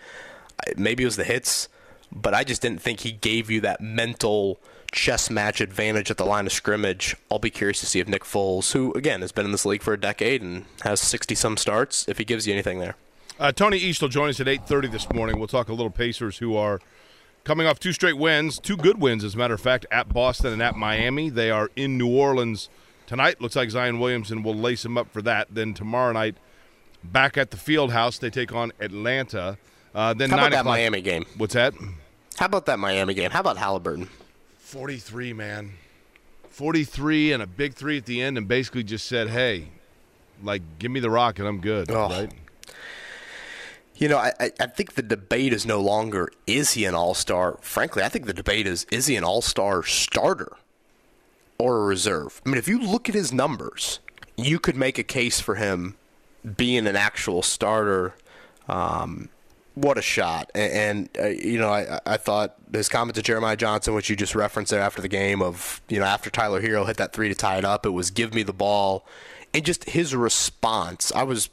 Maybe 0.76 1.04
it 1.04 1.06
was 1.06 1.16
the 1.16 1.24
hits, 1.24 1.68
but 2.12 2.34
I 2.34 2.44
just 2.44 2.62
didn't 2.62 2.80
think 2.80 3.00
he 3.00 3.12
gave 3.12 3.50
you 3.50 3.60
that 3.62 3.80
mental 3.80 4.60
chess 4.92 5.30
match 5.30 5.60
advantage 5.60 6.10
at 6.10 6.16
the 6.16 6.24
line 6.24 6.46
of 6.46 6.52
scrimmage. 6.52 7.16
I'll 7.30 7.38
be 7.38 7.50
curious 7.50 7.80
to 7.80 7.86
see 7.86 8.00
if 8.00 8.08
Nick 8.08 8.24
Foles, 8.24 8.72
who 8.72 8.92
again 8.94 9.20
has 9.20 9.32
been 9.32 9.44
in 9.44 9.52
this 9.52 9.66
league 9.66 9.82
for 9.82 9.92
a 9.92 10.00
decade 10.00 10.42
and 10.42 10.64
has 10.82 11.00
60 11.00 11.34
some 11.34 11.56
starts, 11.56 12.08
if 12.08 12.18
he 12.18 12.24
gives 12.24 12.46
you 12.46 12.52
anything 12.52 12.78
there. 12.78 12.96
Uh, 13.38 13.52
Tony 13.52 13.76
East 13.76 14.00
will 14.00 14.08
join 14.08 14.30
us 14.30 14.40
at 14.40 14.46
8.30 14.46 14.90
this 14.90 15.12
morning. 15.12 15.38
We'll 15.38 15.48
talk 15.48 15.68
a 15.68 15.72
little 15.74 15.90
Pacers 15.90 16.38
who 16.38 16.56
are 16.56 16.80
coming 17.44 17.66
off 17.66 17.78
two 17.78 17.92
straight 17.92 18.16
wins, 18.16 18.58
two 18.58 18.76
good 18.76 18.98
wins, 18.98 19.22
as 19.22 19.34
a 19.34 19.38
matter 19.38 19.54
of 19.54 19.60
fact, 19.60 19.84
at 19.90 20.12
Boston 20.12 20.54
and 20.54 20.62
at 20.62 20.74
Miami. 20.74 21.28
They 21.28 21.50
are 21.50 21.70
in 21.76 21.98
New 21.98 22.08
Orleans 22.08 22.70
tonight. 23.06 23.40
Looks 23.40 23.56
like 23.56 23.70
Zion 23.70 23.98
Williamson 23.98 24.42
will 24.42 24.54
lace 24.54 24.84
him 24.84 24.96
up 24.96 25.10
for 25.12 25.20
that. 25.22 25.48
Then 25.50 25.74
tomorrow 25.74 26.12
night, 26.12 26.36
back 27.04 27.36
at 27.36 27.50
the 27.50 27.58
Field 27.58 27.92
House, 27.92 28.16
they 28.16 28.30
take 28.30 28.54
on 28.54 28.72
Atlanta. 28.80 29.58
Uh, 29.96 30.12
then 30.14 30.28
How 30.30 30.36
9 30.36 30.44
about 30.46 30.50
that 30.56 30.60
o'clock- 30.60 30.74
Miami 30.74 31.00
game? 31.00 31.24
What's 31.38 31.54
that? 31.54 31.72
How 32.36 32.46
about 32.46 32.66
that 32.66 32.78
Miami 32.78 33.14
game? 33.14 33.30
How 33.30 33.40
about 33.40 33.56
Halliburton? 33.56 34.08
43, 34.58 35.32
man. 35.32 35.72
43 36.50 37.32
and 37.32 37.42
a 37.42 37.46
big 37.46 37.74
three 37.74 37.96
at 37.96 38.04
the 38.04 38.20
end 38.20 38.36
and 38.36 38.46
basically 38.46 38.84
just 38.84 39.06
said, 39.06 39.28
hey, 39.30 39.68
like, 40.42 40.60
give 40.78 40.90
me 40.90 41.00
the 41.00 41.08
rock 41.10 41.38
and 41.38 41.48
I'm 41.48 41.60
good, 41.62 41.90
Oh. 41.90 42.08
right? 42.10 42.30
You 43.96 44.08
know, 44.08 44.18
I, 44.18 44.32
I- 44.38 44.52
I 44.60 44.66
think 44.66 44.94
the 44.94 45.02
debate 45.02 45.54
is 45.54 45.64
no 45.64 45.80
longer 45.80 46.30
is 46.46 46.72
he 46.72 46.84
an 46.84 46.94
all 46.94 47.14
star. 47.14 47.56
Frankly, 47.62 48.02
I 48.02 48.10
think 48.10 48.26
the 48.26 48.34
debate 48.34 48.66
is 48.66 48.84
is 48.90 49.06
he 49.06 49.16
an 49.16 49.24
all 49.24 49.40
star 49.40 49.82
starter 49.82 50.52
or 51.58 51.78
a 51.78 51.86
reserve? 51.86 52.42
I 52.44 52.50
mean, 52.50 52.58
if 52.58 52.68
you 52.68 52.78
look 52.78 53.08
at 53.08 53.14
his 53.14 53.32
numbers, 53.32 54.00
you 54.36 54.58
could 54.58 54.76
make 54.76 54.98
a 54.98 55.02
case 55.02 55.40
for 55.40 55.54
him 55.54 55.96
being 56.58 56.86
an 56.86 56.96
actual 56.96 57.40
starter. 57.42 58.14
Um, 58.68 59.30
what 59.76 59.96
a 59.96 60.02
shot! 60.02 60.50
And, 60.54 60.72
and 60.72 61.08
uh, 61.18 61.28
you 61.28 61.58
know, 61.58 61.68
I, 61.68 62.00
I 62.04 62.16
thought 62.16 62.56
his 62.72 62.88
comment 62.88 63.14
to 63.14 63.22
Jeremiah 63.22 63.56
Johnson, 63.56 63.94
which 63.94 64.10
you 64.10 64.16
just 64.16 64.34
referenced 64.34 64.70
there 64.70 64.80
after 64.80 65.00
the 65.00 65.08
game, 65.08 65.40
of 65.40 65.80
you 65.88 66.00
know 66.00 66.06
after 66.06 66.30
Tyler 66.30 66.60
Herro 66.60 66.84
hit 66.86 66.96
that 66.96 67.12
three 67.12 67.28
to 67.28 67.34
tie 67.34 67.58
it 67.58 67.64
up, 67.64 67.86
it 67.86 67.90
was 67.90 68.10
give 68.10 68.34
me 68.34 68.42
the 68.42 68.52
ball, 68.52 69.06
and 69.54 69.64
just 69.64 69.84
his 69.84 70.16
response. 70.16 71.12
I 71.14 71.22
was 71.22 71.50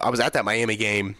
I 0.00 0.10
was 0.10 0.20
at 0.20 0.32
that 0.32 0.44
Miami 0.44 0.76
game, 0.76 1.16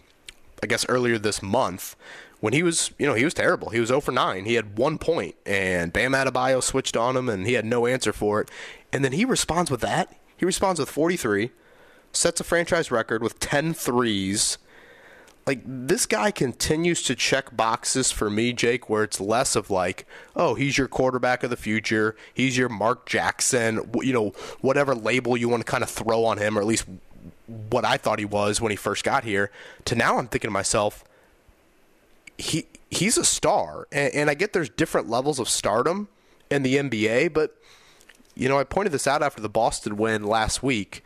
I 0.63 0.67
guess 0.67 0.85
earlier 0.89 1.19
this 1.19 1.43
month, 1.43 1.97
when 2.41 2.53
he 2.53 2.63
was, 2.63 2.91
you 2.99 3.07
know, 3.07 3.15
he 3.15 3.25
was 3.25 3.35
terrible. 3.35 3.71
He 3.71 3.81
was 3.81 3.89
0 3.89 4.01
for 4.01 4.13
9. 4.13 4.45
He 4.47 4.55
had 4.55 4.79
one 4.79 4.99
point, 4.99 5.37
and 5.45 5.93
Bam 5.93 6.13
Adebayo 6.13 6.63
switched 6.63 6.97
on 6.97 7.17
him, 7.17 7.29
and 7.29 7.47
he 7.47 7.53
had 7.55 7.65
no 7.65 7.87
answer 7.87 8.13
for 8.13 8.41
it. 8.41 8.51
And 8.93 9.05
then 9.05 9.13
he 9.13 9.25
responds 9.25 9.71
with 9.71 9.83
that. 9.83 10.15
He 10.37 10.47
responds 10.47 10.81
with 10.81 10.89
43, 10.89 11.51
sets 12.13 12.41
a 12.41 12.45
franchise 12.45 12.91
record 12.91 13.23
with 13.23 13.39
10 13.41 13.75
threes. 13.75 14.57
Like, 15.51 15.63
this 15.67 16.07
guy 16.07 16.31
continues 16.31 17.03
to 17.03 17.17
check 17.17 17.57
boxes 17.57 18.13
for 18.13 18.31
me, 18.31 18.53
Jake, 18.53 18.89
where 18.89 19.03
it's 19.03 19.21
less 19.21 19.57
of 19.57 19.69
like, 19.69 20.07
oh, 20.37 20.55
he's 20.55 20.79
your 20.79 20.87
quarterback 20.87 21.43
of 21.43 21.51
the 21.51 21.57
future. 21.57 22.15
He's 22.33 22.57
your 22.57 22.69
Mark 22.69 23.05
Jackson, 23.05 23.91
you 23.95 24.13
know, 24.13 24.29
whatever 24.61 24.95
label 24.95 25.37
you 25.37 25.49
want 25.49 25.67
to 25.67 25.69
kind 25.69 25.83
of 25.83 25.91
throw 25.91 26.25
on 26.25 26.39
him, 26.39 26.57
or 26.57 26.61
at 26.61 26.69
least 26.69 26.87
what 27.69 27.85
I 27.85 27.97
thought 27.97 28.21
he 28.21 28.25
was 28.25 28.61
when 28.61 28.71
he 28.71 28.77
first 28.77 29.03
got 29.03 29.25
here, 29.25 29.51
to 29.87 29.97
now 29.97 30.19
I'm 30.19 30.29
thinking 30.29 30.47
to 30.47 30.53
myself, 30.53 31.03
he 32.39 32.67
he's 32.89 33.19
a 33.19 33.25
star, 33.25 33.89
and, 33.91 34.15
and 34.15 34.31
I 34.31 34.35
get 34.35 34.53
there's 34.53 34.71
different 34.71 35.11
levels 35.11 35.41
of 35.41 35.49
stardom 35.49 36.07
in 36.49 36.63
the 36.63 36.77
NBA, 36.77 37.33
but 37.33 37.57
you 38.37 38.49
know 38.49 38.57
I 38.57 38.63
pointed 38.63 38.93
this 38.93 39.09
out 39.09 39.21
after 39.21 39.43
the 39.43 39.49
Boston 39.49 39.97
win 39.97 40.23
last 40.23 40.63
week. 40.63 41.03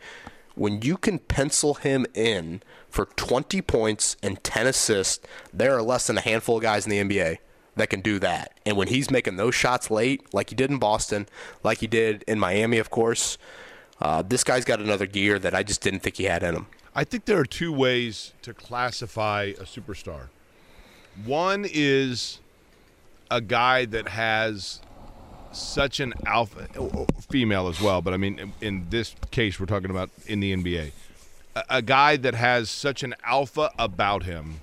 When 0.53 0.83
you 0.83 0.97
can 0.97 1.17
pencil 1.17 1.73
him 1.73 2.05
in 2.13 2.61
for 2.95 3.07
20 3.17 3.61
points 3.61 4.15
and 4.23 4.41
10 4.41 4.67
assists, 4.67 5.27
there 5.53 5.75
are 5.75 5.81
less 5.81 6.07
than 6.07 6.17
a 6.17 6.21
handful 6.21 6.55
of 6.55 6.63
guys 6.63 6.87
in 6.87 6.89
the 6.89 7.03
NBA 7.03 7.39
that 7.75 7.89
can 7.89 7.99
do 7.99 8.19
that. 8.19 8.57
And 8.65 8.77
when 8.77 8.87
he's 8.87 9.11
making 9.11 9.35
those 9.35 9.53
shots 9.53 9.91
late, 9.91 10.33
like 10.33 10.49
he 10.49 10.55
did 10.55 10.71
in 10.71 10.77
Boston, 10.79 11.27
like 11.61 11.79
he 11.79 11.87
did 11.87 12.23
in 12.25 12.39
Miami, 12.39 12.77
of 12.77 12.89
course, 12.89 13.37
uh, 13.99 14.21
this 14.21 14.45
guy's 14.45 14.63
got 14.63 14.79
another 14.79 15.05
gear 15.05 15.37
that 15.39 15.53
I 15.53 15.61
just 15.61 15.81
didn't 15.81 15.99
think 15.99 16.15
he 16.15 16.23
had 16.23 16.41
in 16.41 16.55
him. 16.55 16.67
I 16.95 17.03
think 17.03 17.25
there 17.25 17.37
are 17.37 17.45
two 17.45 17.73
ways 17.73 18.31
to 18.43 18.53
classify 18.53 19.51
a 19.59 19.63
superstar. 19.63 20.27
One 21.25 21.65
is 21.69 22.39
a 23.29 23.41
guy 23.41 23.83
that 23.85 24.07
has 24.07 24.79
such 25.51 25.99
an 25.99 26.13
alpha, 26.25 26.67
female 27.29 27.67
as 27.67 27.81
well, 27.81 28.01
but 28.01 28.13
I 28.13 28.17
mean, 28.17 28.39
in, 28.39 28.53
in 28.61 28.89
this 28.89 29.15
case, 29.31 29.59
we're 29.59 29.65
talking 29.65 29.89
about 29.89 30.09
in 30.27 30.39
the 30.39 30.55
NBA. 30.55 30.91
A, 31.55 31.81
guy 31.81 32.17
that 32.17 32.35
has 32.35 32.69
such 32.69 33.01
an 33.01 33.15
alpha 33.23 33.71
about 33.79 34.23
him 34.23 34.61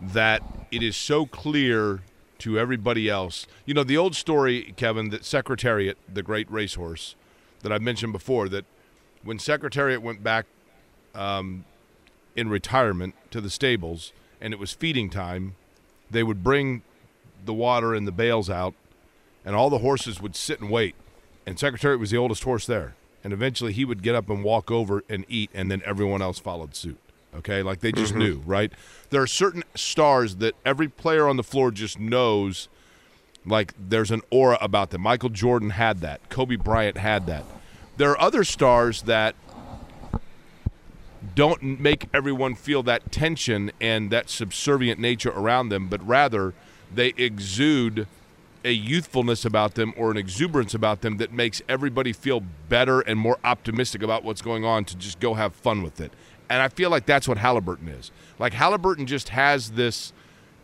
that 0.00 0.40
it 0.70 0.82
is 0.82 0.96
so 0.96 1.26
clear 1.26 2.02
to 2.38 2.58
everybody 2.58 3.08
else. 3.08 3.46
You 3.64 3.74
know, 3.74 3.82
the 3.82 3.96
old 3.96 4.14
story, 4.14 4.72
Kevin, 4.76 5.10
that 5.10 5.24
Secretariat, 5.24 5.98
the 6.12 6.22
great 6.22 6.48
racehorse 6.50 7.16
that 7.62 7.72
I 7.72 7.78
mentioned 7.78 8.12
before, 8.12 8.48
that 8.50 8.64
when 9.24 9.40
Secretariat 9.40 10.00
went 10.00 10.22
back 10.22 10.46
um, 11.14 11.64
in 12.36 12.48
retirement 12.48 13.14
to 13.32 13.40
the 13.40 13.50
stables 13.50 14.12
and 14.40 14.52
it 14.52 14.60
was 14.60 14.72
feeding 14.72 15.10
time, 15.10 15.56
they 16.10 16.22
would 16.22 16.44
bring 16.44 16.82
the 17.44 17.54
water 17.54 17.94
and 17.94 18.06
the 18.06 18.12
bales 18.12 18.48
out, 18.48 18.74
and 19.44 19.56
all 19.56 19.70
the 19.70 19.78
horses 19.78 20.20
would 20.20 20.36
sit 20.36 20.60
and 20.60 20.70
wait. 20.70 20.94
And 21.46 21.58
Secretariat 21.58 21.98
was 21.98 22.10
the 22.10 22.16
oldest 22.16 22.44
horse 22.44 22.66
there. 22.66 22.94
And 23.26 23.32
eventually 23.32 23.72
he 23.72 23.84
would 23.84 24.04
get 24.04 24.14
up 24.14 24.30
and 24.30 24.44
walk 24.44 24.70
over 24.70 25.02
and 25.08 25.24
eat, 25.28 25.50
and 25.52 25.68
then 25.68 25.82
everyone 25.84 26.22
else 26.22 26.38
followed 26.38 26.76
suit. 26.76 27.00
Okay? 27.34 27.60
Like 27.60 27.80
they 27.80 27.90
just 27.90 28.12
mm-hmm. 28.12 28.20
knew, 28.20 28.42
right? 28.46 28.72
There 29.10 29.20
are 29.20 29.26
certain 29.26 29.64
stars 29.74 30.36
that 30.36 30.54
every 30.64 30.86
player 30.86 31.26
on 31.26 31.36
the 31.36 31.42
floor 31.42 31.72
just 31.72 31.98
knows, 31.98 32.68
like 33.44 33.74
there's 33.76 34.12
an 34.12 34.22
aura 34.30 34.58
about 34.60 34.90
them. 34.90 35.00
Michael 35.00 35.30
Jordan 35.30 35.70
had 35.70 36.02
that, 36.02 36.28
Kobe 36.30 36.54
Bryant 36.54 36.98
had 36.98 37.26
that. 37.26 37.44
There 37.96 38.12
are 38.12 38.20
other 38.20 38.44
stars 38.44 39.02
that 39.02 39.34
don't 41.34 41.80
make 41.80 42.08
everyone 42.14 42.54
feel 42.54 42.84
that 42.84 43.10
tension 43.10 43.72
and 43.80 44.12
that 44.12 44.30
subservient 44.30 45.00
nature 45.00 45.30
around 45.30 45.70
them, 45.70 45.88
but 45.88 46.06
rather 46.06 46.54
they 46.94 47.08
exude 47.16 48.06
a 48.66 48.72
youthfulness 48.72 49.44
about 49.44 49.76
them 49.76 49.94
or 49.96 50.10
an 50.10 50.16
exuberance 50.16 50.74
about 50.74 51.00
them 51.00 51.18
that 51.18 51.32
makes 51.32 51.62
everybody 51.68 52.12
feel 52.12 52.42
better 52.68 53.00
and 53.00 53.16
more 53.16 53.38
optimistic 53.44 54.02
about 54.02 54.24
what's 54.24 54.42
going 54.42 54.64
on 54.64 54.84
to 54.84 54.96
just 54.96 55.20
go 55.20 55.34
have 55.34 55.54
fun 55.54 55.84
with 55.84 56.00
it. 56.00 56.12
And 56.50 56.60
I 56.60 56.68
feel 56.68 56.90
like 56.90 57.06
that's 57.06 57.28
what 57.28 57.38
Halliburton 57.38 57.86
is. 57.86 58.10
Like 58.40 58.52
Halliburton 58.52 59.06
just 59.06 59.30
has 59.30 59.72
this 59.72 60.12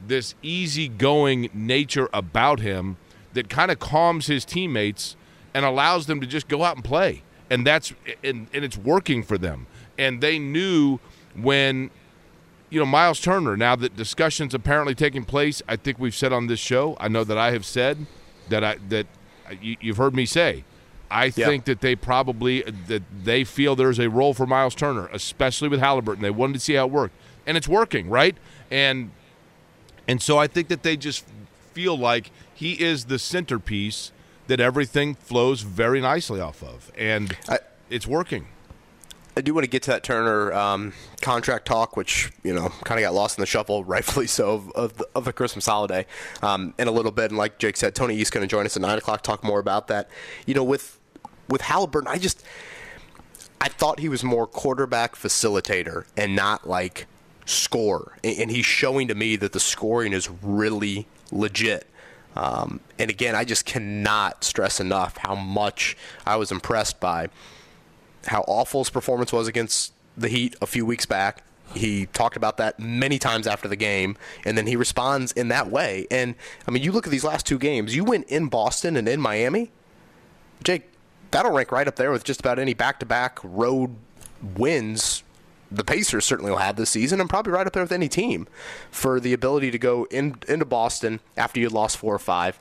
this 0.04 0.34
easygoing 0.42 1.48
nature 1.54 2.08
about 2.12 2.58
him 2.58 2.96
that 3.34 3.48
kind 3.48 3.70
of 3.70 3.78
calms 3.78 4.26
his 4.26 4.44
teammates 4.44 5.14
and 5.54 5.64
allows 5.64 6.06
them 6.06 6.20
to 6.20 6.26
just 6.26 6.48
go 6.48 6.64
out 6.64 6.74
and 6.74 6.84
play. 6.84 7.22
And 7.50 7.64
that's 7.64 7.92
and, 8.24 8.48
and 8.52 8.64
it's 8.64 8.76
working 8.76 9.22
for 9.22 9.38
them. 9.38 9.68
And 9.96 10.20
they 10.20 10.40
knew 10.40 10.98
when 11.36 11.90
you 12.72 12.80
know 12.80 12.86
Miles 12.86 13.20
Turner. 13.20 13.56
Now 13.56 13.76
that 13.76 13.96
discussions 13.96 14.54
apparently 14.54 14.94
taking 14.94 15.24
place, 15.24 15.60
I 15.68 15.76
think 15.76 15.98
we've 15.98 16.14
said 16.14 16.32
on 16.32 16.46
this 16.46 16.58
show. 16.58 16.96
I 16.98 17.08
know 17.08 17.22
that 17.24 17.36
I 17.36 17.52
have 17.52 17.66
said 17.66 18.06
that 18.48 18.64
I 18.64 18.76
that 18.88 19.06
you, 19.60 19.76
you've 19.80 19.98
heard 19.98 20.14
me 20.14 20.24
say. 20.26 20.64
I 21.10 21.28
think 21.28 21.66
that 21.66 21.82
they 21.82 21.94
probably 21.94 22.62
that 22.62 23.02
they 23.24 23.44
feel 23.44 23.76
there's 23.76 23.98
a 24.00 24.08
role 24.08 24.32
for 24.32 24.46
Miles 24.46 24.74
Turner, 24.74 25.08
especially 25.12 25.68
with 25.68 25.80
Halliburton. 25.80 26.22
They 26.22 26.30
wanted 26.30 26.54
to 26.54 26.60
see 26.60 26.72
how 26.74 26.86
it 26.86 26.90
worked, 26.92 27.14
and 27.46 27.56
it's 27.58 27.68
working, 27.68 28.08
right? 28.08 28.36
And 28.70 29.10
and 30.08 30.22
so 30.22 30.38
I 30.38 30.46
think 30.46 30.68
that 30.68 30.82
they 30.82 30.96
just 30.96 31.26
feel 31.74 31.96
like 31.98 32.30
he 32.54 32.72
is 32.82 33.04
the 33.04 33.18
centerpiece 33.18 34.12
that 34.46 34.60
everything 34.60 35.14
flows 35.14 35.60
very 35.60 36.00
nicely 36.00 36.40
off 36.40 36.62
of, 36.62 36.90
and 36.96 37.36
I- 37.48 37.58
it's 37.90 38.06
working. 38.06 38.46
I 39.36 39.40
do 39.40 39.54
want 39.54 39.64
to 39.64 39.70
get 39.70 39.82
to 39.84 39.92
that 39.92 40.02
Turner 40.02 40.52
um, 40.52 40.92
contract 41.22 41.66
talk, 41.66 41.96
which 41.96 42.30
you 42.42 42.52
know 42.54 42.68
kind 42.84 42.98
of 43.00 43.04
got 43.04 43.14
lost 43.14 43.38
in 43.38 43.42
the 43.42 43.46
shuffle, 43.46 43.84
rightfully 43.84 44.26
so, 44.26 44.54
of, 44.54 44.70
of, 44.72 44.96
the, 44.98 45.08
of 45.14 45.24
the 45.24 45.32
Christmas 45.32 45.66
holiday 45.66 46.06
um, 46.42 46.74
in 46.78 46.88
a 46.88 46.90
little 46.90 47.12
bit. 47.12 47.30
And 47.30 47.38
like 47.38 47.58
Jake 47.58 47.76
said, 47.76 47.94
Tony 47.94 48.14
East 48.16 48.32
going 48.32 48.42
to 48.42 48.48
join 48.48 48.66
us 48.66 48.76
at 48.76 48.82
nine 48.82 48.98
o'clock, 48.98 49.22
talk 49.22 49.42
more 49.42 49.58
about 49.58 49.88
that. 49.88 50.10
You 50.46 50.54
know, 50.54 50.64
with 50.64 50.98
with 51.48 51.62
Halliburton, 51.62 52.08
I 52.08 52.18
just 52.18 52.44
I 53.60 53.68
thought 53.68 54.00
he 54.00 54.08
was 54.08 54.22
more 54.22 54.46
quarterback 54.46 55.14
facilitator 55.14 56.04
and 56.16 56.36
not 56.36 56.68
like 56.68 57.06
score. 57.46 58.18
And, 58.22 58.38
and 58.38 58.50
he's 58.50 58.66
showing 58.66 59.08
to 59.08 59.14
me 59.14 59.36
that 59.36 59.52
the 59.52 59.60
scoring 59.60 60.12
is 60.12 60.28
really 60.42 61.06
legit. 61.30 61.86
Um, 62.34 62.80
and 62.98 63.10
again, 63.10 63.34
I 63.34 63.44
just 63.44 63.66
cannot 63.66 64.42
stress 64.44 64.80
enough 64.80 65.16
how 65.18 65.34
much 65.34 65.96
I 66.26 66.36
was 66.36 66.50
impressed 66.50 66.98
by 66.98 67.28
how 68.26 68.44
awful 68.46 68.80
his 68.80 68.90
performance 68.90 69.32
was 69.32 69.48
against 69.48 69.92
the 70.16 70.28
Heat 70.28 70.56
a 70.60 70.66
few 70.66 70.86
weeks 70.86 71.06
back. 71.06 71.42
He 71.74 72.06
talked 72.06 72.36
about 72.36 72.58
that 72.58 72.78
many 72.78 73.18
times 73.18 73.46
after 73.46 73.66
the 73.66 73.76
game, 73.76 74.16
and 74.44 74.58
then 74.58 74.66
he 74.66 74.76
responds 74.76 75.32
in 75.32 75.48
that 75.48 75.70
way. 75.70 76.06
And 76.10 76.34
I 76.66 76.70
mean, 76.70 76.82
you 76.82 76.92
look 76.92 77.06
at 77.06 77.10
these 77.10 77.24
last 77.24 77.46
two 77.46 77.58
games. 77.58 77.96
You 77.96 78.04
win 78.04 78.24
in 78.24 78.48
Boston 78.48 78.96
and 78.96 79.08
in 79.08 79.20
Miami. 79.20 79.70
Jake, 80.62 80.90
that'll 81.30 81.52
rank 81.52 81.72
right 81.72 81.88
up 81.88 81.96
there 81.96 82.10
with 82.10 82.24
just 82.24 82.40
about 82.40 82.58
any 82.58 82.74
back-to-back 82.74 83.38
road 83.42 83.96
wins 84.54 85.22
the 85.74 85.84
Pacers 85.84 86.24
certainly 86.24 86.50
will 86.50 86.58
have 86.58 86.76
this 86.76 86.90
season, 86.90 87.20
and 87.20 87.30
probably 87.30 87.52
right 87.52 87.66
up 87.66 87.72
there 87.72 87.82
with 87.82 87.92
any 87.92 88.08
team 88.08 88.46
for 88.90 89.18
the 89.18 89.32
ability 89.32 89.70
to 89.70 89.78
go 89.78 90.06
in, 90.10 90.36
into 90.46 90.64
Boston 90.64 91.20
after 91.36 91.60
you 91.60 91.68
lost 91.68 91.96
four 91.96 92.14
or 92.14 92.18
five, 92.18 92.58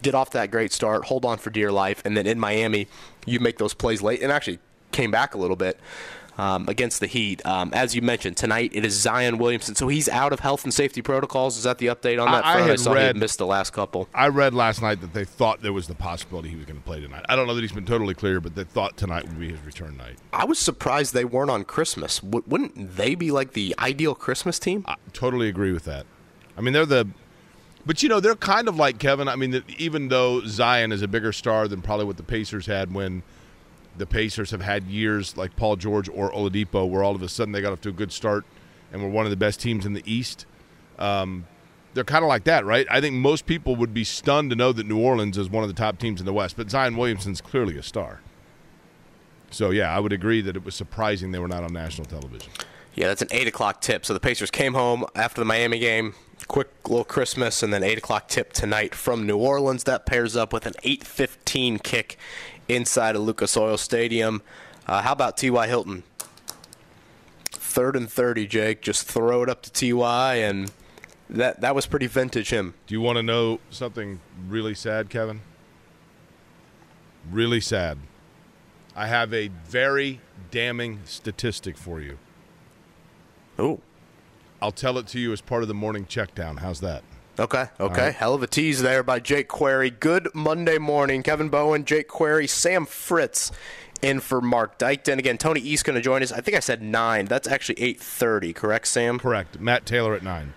get 0.00 0.14
off 0.14 0.30
that 0.30 0.50
great 0.50 0.72
start, 0.72 1.06
hold 1.06 1.24
on 1.24 1.38
for 1.38 1.50
dear 1.50 1.72
life, 1.72 2.02
and 2.04 2.16
then 2.16 2.26
in 2.26 2.38
Miami, 2.38 2.86
you 3.26 3.40
make 3.40 3.58
those 3.58 3.74
plays 3.74 4.02
late 4.02 4.22
and 4.22 4.30
actually 4.30 4.58
came 4.92 5.10
back 5.10 5.34
a 5.34 5.38
little 5.38 5.56
bit 5.56 5.78
um, 6.38 6.66
against 6.68 7.00
the 7.00 7.06
Heat. 7.06 7.44
Um, 7.44 7.70
as 7.74 7.94
you 7.94 8.00
mentioned, 8.02 8.36
tonight 8.38 8.70
it 8.72 8.84
is 8.86 8.94
Zion 8.94 9.36
Williamson. 9.38 9.74
So 9.74 9.88
he's 9.88 10.08
out 10.08 10.32
of 10.32 10.40
health 10.40 10.64
and 10.64 10.72
safety 10.72 11.02
protocols. 11.02 11.56
Is 11.58 11.64
that 11.64 11.76
the 11.78 11.86
update 11.88 12.18
on 12.24 12.30
that 12.32 12.44
I- 12.46 12.50
I 12.50 12.54
front? 12.54 12.70
had 12.70 12.80
saw 12.80 12.92
read- 12.94 13.02
had 13.06 13.16
missed 13.16 13.36
the 13.38 13.46
last 13.46 13.72
couple. 13.72 14.08
I 14.14 14.28
read 14.28 14.54
last 14.54 14.80
night 14.80 15.00
that 15.02 15.12
they 15.12 15.24
thought 15.26 15.60
there 15.62 15.74
was 15.74 15.88
the 15.88 15.94
possibility 15.94 16.48
he 16.48 16.56
was 16.56 16.64
going 16.64 16.78
to 16.78 16.84
play 16.84 17.00
tonight. 17.00 17.24
I 17.28 17.36
don't 17.36 17.46
know 17.46 17.54
that 17.54 17.60
he's 17.60 17.72
been 17.72 17.84
totally 17.84 18.14
clear, 18.14 18.40
but 18.40 18.54
they 18.54 18.64
thought 18.64 18.96
tonight 18.96 19.24
would 19.28 19.38
be 19.38 19.50
his 19.50 19.60
return 19.60 19.96
night. 19.98 20.16
I 20.32 20.44
was 20.46 20.58
surprised 20.58 21.12
they 21.12 21.24
weren't 21.26 21.50
on 21.50 21.64
Christmas. 21.64 22.20
W- 22.20 22.44
wouldn't 22.46 22.96
they 22.96 23.14
be 23.14 23.30
like 23.30 23.52
the 23.52 23.74
ideal 23.78 24.14
Christmas 24.14 24.58
team? 24.58 24.84
I 24.88 24.94
totally 25.12 25.48
agree 25.48 25.72
with 25.72 25.84
that. 25.84 26.06
I 26.56 26.62
mean, 26.62 26.72
they're 26.72 26.86
the, 26.86 27.08
but 27.84 28.02
you 28.02 28.08
know, 28.08 28.20
they're 28.20 28.36
kind 28.36 28.68
of 28.68 28.76
like 28.76 28.98
Kevin. 28.98 29.28
I 29.28 29.36
mean, 29.36 29.62
even 29.76 30.08
though 30.08 30.40
Zion 30.46 30.92
is 30.92 31.02
a 31.02 31.08
bigger 31.08 31.32
star 31.32 31.68
than 31.68 31.82
probably 31.82 32.06
what 32.06 32.16
the 32.16 32.22
Pacers 32.22 32.64
had 32.66 32.94
when 32.94 33.22
the 33.96 34.06
Pacers 34.06 34.50
have 34.50 34.62
had 34.62 34.84
years 34.84 35.36
like 35.36 35.54
Paul 35.56 35.76
George 35.76 36.08
or 36.08 36.32
Oladipo, 36.32 36.88
where 36.88 37.02
all 37.02 37.14
of 37.14 37.22
a 37.22 37.28
sudden 37.28 37.52
they 37.52 37.60
got 37.60 37.72
off 37.72 37.80
to 37.82 37.88
a 37.88 37.92
good 37.92 38.12
start 38.12 38.44
and 38.92 39.02
were 39.02 39.08
one 39.08 39.26
of 39.26 39.30
the 39.30 39.36
best 39.36 39.60
teams 39.60 39.86
in 39.86 39.92
the 39.92 40.02
East. 40.04 40.46
Um, 40.98 41.46
they're 41.94 42.04
kind 42.04 42.24
of 42.24 42.28
like 42.28 42.44
that, 42.44 42.64
right? 42.64 42.86
I 42.90 43.00
think 43.00 43.16
most 43.16 43.44
people 43.44 43.76
would 43.76 43.92
be 43.92 44.04
stunned 44.04 44.50
to 44.50 44.56
know 44.56 44.72
that 44.72 44.86
New 44.86 44.98
Orleans 44.98 45.36
is 45.36 45.50
one 45.50 45.62
of 45.62 45.68
the 45.68 45.74
top 45.74 45.98
teams 45.98 46.20
in 46.20 46.26
the 46.26 46.32
West, 46.32 46.56
but 46.56 46.70
Zion 46.70 46.96
Williamson's 46.96 47.40
clearly 47.40 47.76
a 47.76 47.82
star. 47.82 48.20
So 49.50 49.70
yeah, 49.70 49.94
I 49.94 50.00
would 50.00 50.12
agree 50.12 50.40
that 50.40 50.56
it 50.56 50.64
was 50.64 50.74
surprising 50.74 51.32
they 51.32 51.38
were 51.38 51.48
not 51.48 51.62
on 51.62 51.72
national 51.74 52.06
television. 52.06 52.50
Yeah, 52.94 53.08
that's 53.08 53.22
an 53.22 53.28
eight 53.30 53.46
o'clock 53.46 53.80
tip. 53.80 54.04
So 54.04 54.14
the 54.14 54.20
Pacers 54.20 54.50
came 54.50 54.74
home 54.74 55.04
after 55.14 55.40
the 55.40 55.44
Miami 55.46 55.78
game, 55.78 56.14
quick 56.48 56.68
little 56.86 57.04
Christmas, 57.04 57.62
and 57.62 57.72
then 57.72 57.82
eight 57.82 57.96
o'clock 57.98 58.28
tip 58.28 58.52
tonight 58.52 58.94
from 58.94 59.26
New 59.26 59.38
Orleans. 59.38 59.84
That 59.84 60.04
pairs 60.04 60.36
up 60.36 60.52
with 60.52 60.66
an 60.66 60.74
eight 60.82 61.04
fifteen 61.04 61.78
kick 61.78 62.18
inside 62.74 63.16
of 63.16 63.22
Lucas 63.22 63.56
Oil 63.56 63.76
Stadium. 63.76 64.42
Uh, 64.86 65.02
how 65.02 65.12
about 65.12 65.36
T.Y. 65.36 65.66
Hilton? 65.66 66.02
Third 67.50 67.96
and 67.96 68.10
thirty, 68.10 68.46
Jake. 68.46 68.82
Just 68.82 69.06
throw 69.06 69.42
it 69.42 69.48
up 69.48 69.62
to 69.62 69.72
T.Y. 69.72 70.34
and 70.34 70.70
that 71.30 71.60
that 71.62 71.74
was 71.74 71.86
pretty 71.86 72.06
vintage 72.06 72.50
him. 72.50 72.74
Do 72.86 72.94
you 72.94 73.00
want 73.00 73.16
to 73.16 73.22
know 73.22 73.60
something 73.70 74.20
really 74.48 74.74
sad, 74.74 75.08
Kevin? 75.08 75.40
Really 77.30 77.60
sad. 77.60 77.98
I 78.94 79.06
have 79.06 79.32
a 79.32 79.48
very 79.48 80.20
damning 80.50 81.00
statistic 81.04 81.78
for 81.78 82.00
you. 82.00 82.18
Oh, 83.58 83.80
I'll 84.60 84.72
tell 84.72 84.98
it 84.98 85.06
to 85.08 85.18
you 85.18 85.32
as 85.32 85.40
part 85.40 85.62
of 85.62 85.68
the 85.68 85.74
morning 85.74 86.04
checkdown. 86.04 86.58
How's 86.58 86.80
that? 86.80 87.02
Okay, 87.38 87.66
okay. 87.80 88.12
Hell 88.12 88.34
of 88.34 88.42
a 88.42 88.46
tease 88.46 88.82
there 88.82 89.02
by 89.02 89.18
Jake 89.18 89.48
Query. 89.48 89.90
Good 89.90 90.28
Monday 90.34 90.76
morning. 90.76 91.22
Kevin 91.22 91.48
Bowen, 91.48 91.84
Jake 91.84 92.08
Query, 92.08 92.46
Sam 92.46 92.84
Fritz 92.84 93.50
in 94.02 94.20
for 94.20 94.42
Mark 94.42 94.78
Dykton. 94.78 95.18
Again, 95.18 95.38
Tony 95.38 95.60
East 95.60 95.84
going 95.84 95.94
to 95.94 96.02
join 96.02 96.22
us. 96.22 96.30
I 96.30 96.40
think 96.40 96.56
I 96.56 96.60
said 96.60 96.82
9. 96.82 97.24
That's 97.26 97.48
actually 97.48 97.76
8.30, 97.76 98.54
correct, 98.54 98.86
Sam? 98.88 99.18
Correct. 99.18 99.58
Matt 99.58 99.86
Taylor 99.86 100.14
at 100.14 100.22
9. 100.22 100.52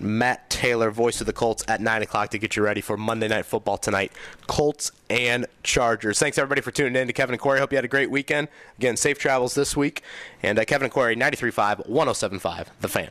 Matt 0.00 0.50
Taylor, 0.50 0.90
voice 0.90 1.20
of 1.20 1.26
the 1.26 1.32
Colts, 1.32 1.64
at 1.68 1.80
9 1.80 2.02
o'clock 2.02 2.30
to 2.30 2.38
get 2.38 2.56
you 2.56 2.62
ready 2.62 2.80
for 2.80 2.96
Monday 2.96 3.28
Night 3.28 3.46
Football 3.46 3.78
tonight. 3.78 4.12
Colts 4.46 4.92
and 5.08 5.46
Chargers. 5.62 6.18
Thanks, 6.18 6.36
everybody, 6.38 6.60
for 6.62 6.70
tuning 6.70 6.96
in 7.00 7.06
to 7.06 7.12
Kevin 7.12 7.34
and 7.34 7.40
Query. 7.40 7.60
Hope 7.60 7.72
you 7.72 7.76
had 7.76 7.84
a 7.84 7.88
great 7.88 8.10
weekend. 8.10 8.48
Again, 8.78 8.96
safe 8.96 9.18
travels 9.18 9.54
this 9.54 9.76
week. 9.76 10.02
And 10.42 10.58
uh, 10.58 10.64
Kevin 10.64 10.86
and 10.86 10.92
Query, 10.92 11.16
93.5, 11.16 11.88
107.5, 11.88 12.66
The 12.80 12.88
Fan. 12.88 13.10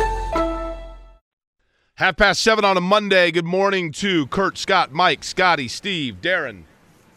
Half 2.01 2.17
past 2.17 2.41
seven 2.41 2.65
on 2.65 2.77
a 2.77 2.81
Monday. 2.81 3.29
Good 3.29 3.45
morning 3.45 3.91
to 3.91 4.25
Kurt, 4.25 4.57
Scott, 4.57 4.91
Mike, 4.91 5.23
Scotty, 5.23 5.67
Steve, 5.67 6.15
Darren, 6.19 6.63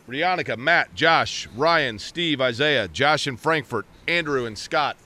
Rionica, 0.06 0.58
Matt, 0.58 0.94
Josh, 0.94 1.48
Ryan, 1.56 1.98
Steve, 1.98 2.38
Isaiah, 2.42 2.86
Josh 2.86 3.26
in 3.26 3.38
Frankfurt, 3.38 3.86
Andrew 4.06 4.44
and 4.44 4.58
Scott. 4.58 4.98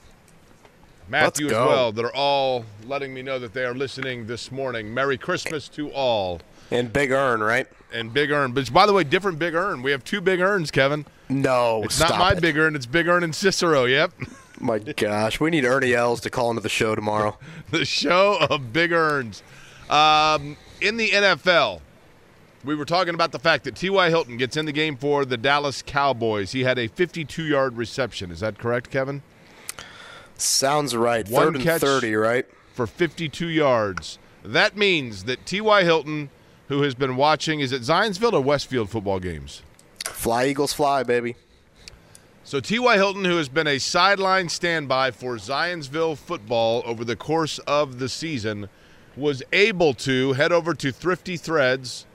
Matthew 1.08 1.46
as 1.46 1.52
well, 1.52 1.92
that 1.92 2.04
are 2.04 2.12
all 2.12 2.64
letting 2.88 3.14
me 3.14 3.22
know 3.22 3.38
that 3.38 3.54
they 3.54 3.64
are 3.64 3.72
listening 3.72 4.26
this 4.26 4.50
morning. 4.50 4.92
Merry 4.92 5.16
Christmas 5.16 5.68
to 5.68 5.92
all. 5.92 6.40
And 6.72 6.92
Big 6.92 7.12
Earn, 7.12 7.40
right? 7.40 7.68
And 7.94 8.12
Big 8.12 8.32
Earn. 8.32 8.50
But 8.50 8.72
by 8.72 8.84
the 8.84 8.92
way, 8.92 9.04
different 9.04 9.38
Big 9.38 9.54
Earn. 9.54 9.82
We 9.82 9.92
have 9.92 10.02
two 10.02 10.20
Big 10.20 10.40
Earns, 10.40 10.72
Kevin. 10.72 11.06
No, 11.28 11.84
It's 11.84 12.00
not 12.00 12.18
my 12.18 12.32
it. 12.32 12.40
Big 12.40 12.58
Earn, 12.58 12.74
it's 12.74 12.86
Big 12.86 13.06
Earn 13.06 13.22
and 13.22 13.32
Cicero. 13.32 13.84
Yep. 13.84 14.10
My 14.60 14.80
gosh, 14.80 15.38
we 15.38 15.50
need 15.50 15.64
Ernie 15.64 15.94
Els 15.94 16.20
to 16.22 16.30
call 16.30 16.50
into 16.50 16.62
the 16.62 16.68
show 16.68 16.96
tomorrow. 16.96 17.38
the 17.70 17.84
show 17.84 18.38
of 18.50 18.72
big 18.72 18.90
earns. 18.92 19.42
Um, 19.90 20.56
in 20.80 20.96
the 20.96 21.10
NFL, 21.10 21.80
we 22.64 22.74
were 22.74 22.84
talking 22.84 23.14
about 23.14 23.32
the 23.32 23.38
fact 23.38 23.64
that 23.64 23.76
T.Y. 23.76 24.10
Hilton 24.10 24.36
gets 24.36 24.56
in 24.56 24.66
the 24.66 24.72
game 24.72 24.96
for 24.96 25.24
the 25.24 25.36
Dallas 25.36 25.82
Cowboys. 25.82 26.52
He 26.52 26.64
had 26.64 26.78
a 26.78 26.88
52 26.88 27.44
yard 27.44 27.76
reception. 27.76 28.30
Is 28.30 28.40
that 28.40 28.58
correct, 28.58 28.90
Kevin? 28.90 29.22
Sounds 30.36 30.94
right. 30.94 31.28
One 31.28 31.46
Third 31.46 31.54
and 31.56 31.64
catch 31.64 31.80
30, 31.80 32.14
right? 32.14 32.46
For 32.74 32.86
52 32.86 33.46
yards. 33.48 34.18
That 34.44 34.76
means 34.76 35.24
that 35.24 35.44
T.Y. 35.46 35.84
Hilton, 35.84 36.30
who 36.68 36.82
has 36.82 36.94
been 36.94 37.16
watching, 37.16 37.60
is 37.60 37.72
it 37.72 37.82
Zionsville 37.82 38.32
or 38.32 38.40
Westfield 38.40 38.88
football 38.88 39.18
games? 39.18 39.62
Fly 40.04 40.46
Eagles 40.46 40.72
fly, 40.72 41.02
baby. 41.02 41.36
So 42.44 42.60
T.Y. 42.60 42.94
Hilton, 42.96 43.24
who 43.24 43.36
has 43.36 43.48
been 43.48 43.66
a 43.66 43.78
sideline 43.78 44.48
standby 44.48 45.10
for 45.10 45.36
Zionsville 45.36 46.16
football 46.16 46.82
over 46.86 47.04
the 47.04 47.16
course 47.16 47.58
of 47.60 47.98
the 47.98 48.08
season, 48.08 48.68
was 49.18 49.42
able 49.52 49.94
to 49.94 50.34
head 50.34 50.52
over 50.52 50.74
to 50.74 50.92
Thrifty 50.92 51.36
Threads 51.36 52.06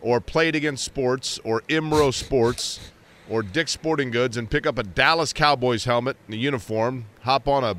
or 0.00 0.20
Play 0.20 0.48
It 0.48 0.54
Again 0.54 0.76
Sports 0.76 1.38
or 1.44 1.62
Imro 1.62 2.12
Sports 2.12 2.90
or 3.28 3.42
Dick's 3.42 3.72
Sporting 3.72 4.10
Goods 4.10 4.36
and 4.36 4.50
pick 4.50 4.66
up 4.66 4.78
a 4.78 4.82
Dallas 4.82 5.32
Cowboys 5.32 5.84
helmet 5.84 6.16
and 6.26 6.34
a 6.34 6.38
uniform, 6.38 7.06
hop 7.22 7.48
on 7.48 7.64
a 7.64 7.76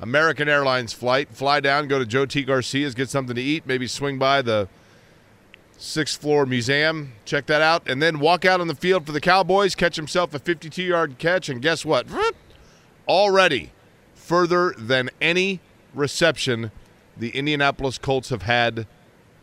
American 0.00 0.48
Airlines 0.48 0.92
flight, 0.92 1.28
fly 1.30 1.60
down, 1.60 1.86
go 1.86 1.98
to 1.98 2.06
Joe 2.06 2.26
T. 2.26 2.42
Garcia's, 2.42 2.94
get 2.94 3.10
something 3.10 3.36
to 3.36 3.42
eat, 3.42 3.66
maybe 3.66 3.86
swing 3.86 4.18
by 4.18 4.40
the 4.42 4.68
sixth 5.76 6.20
floor 6.20 6.46
museum, 6.46 7.12
check 7.24 7.46
that 7.46 7.62
out, 7.62 7.88
and 7.88 8.02
then 8.02 8.18
walk 8.18 8.44
out 8.44 8.60
on 8.60 8.66
the 8.66 8.74
field 8.74 9.06
for 9.06 9.12
the 9.12 9.20
Cowboys, 9.20 9.74
catch 9.74 9.96
himself 9.96 10.34
a 10.34 10.38
52 10.38 10.82
yard 10.82 11.18
catch, 11.18 11.48
and 11.48 11.60
guess 11.62 11.84
what? 11.84 12.06
Already 13.06 13.72
further 14.14 14.74
than 14.78 15.10
any 15.20 15.60
reception 15.94 16.70
the 17.20 17.30
Indianapolis 17.30 17.98
Colts 17.98 18.30
have 18.30 18.42
had 18.42 18.86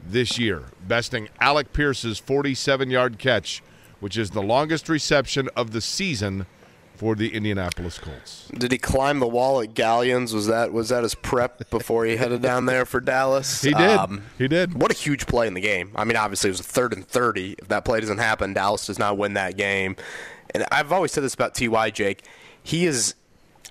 this 0.05 0.37
year, 0.37 0.63
besting 0.87 1.29
Alec 1.39 1.73
Pierce's 1.73 2.19
47 2.19 2.89
yard 2.89 3.19
catch, 3.19 3.63
which 3.99 4.17
is 4.17 4.31
the 4.31 4.41
longest 4.41 4.89
reception 4.89 5.49
of 5.55 5.71
the 5.71 5.81
season 5.81 6.45
for 6.95 7.13
the 7.15 7.35
Indianapolis 7.35 7.99
Colts. 7.99 8.49
Did 8.57 8.71
he 8.71 8.79
climb 8.79 9.19
the 9.19 9.27
wall 9.27 9.61
at 9.61 9.75
Galyans? 9.75 10.33
Was 10.33 10.47
that 10.47 10.73
was 10.73 10.89
that 10.89 11.03
his 11.03 11.13
prep 11.13 11.69
before 11.69 12.05
he 12.05 12.17
headed 12.17 12.41
down 12.41 12.65
there 12.65 12.85
for 12.85 12.99
Dallas? 12.99 13.61
He 13.61 13.71
did. 13.71 13.97
Um, 13.97 14.23
he 14.37 14.47
did. 14.47 14.73
What 14.73 14.91
a 14.91 14.95
huge 14.95 15.27
play 15.27 15.45
in 15.45 15.53
the 15.53 15.61
game. 15.61 15.91
I 15.95 16.03
mean, 16.03 16.17
obviously 16.17 16.49
it 16.49 16.53
was 16.53 16.59
a 16.59 16.63
third 16.63 16.93
and 16.93 17.07
thirty. 17.07 17.55
If 17.59 17.67
that 17.67 17.85
play 17.85 17.99
doesn't 17.99 18.17
happen, 18.17 18.53
Dallas 18.53 18.87
does 18.87 18.97
not 18.97 19.17
win 19.17 19.33
that 19.35 19.55
game. 19.55 19.95
And 20.55 20.65
I've 20.71 20.91
always 20.91 21.11
said 21.11 21.23
this 21.23 21.35
about 21.35 21.53
Ty 21.53 21.91
Jake. 21.91 22.23
He 22.63 22.87
is. 22.87 23.13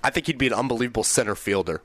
I 0.03 0.09
think 0.09 0.27
he'd 0.27 0.37
be 0.37 0.47
an 0.47 0.53
unbelievable 0.53 1.03
center 1.03 1.35
fielder. 1.35 1.81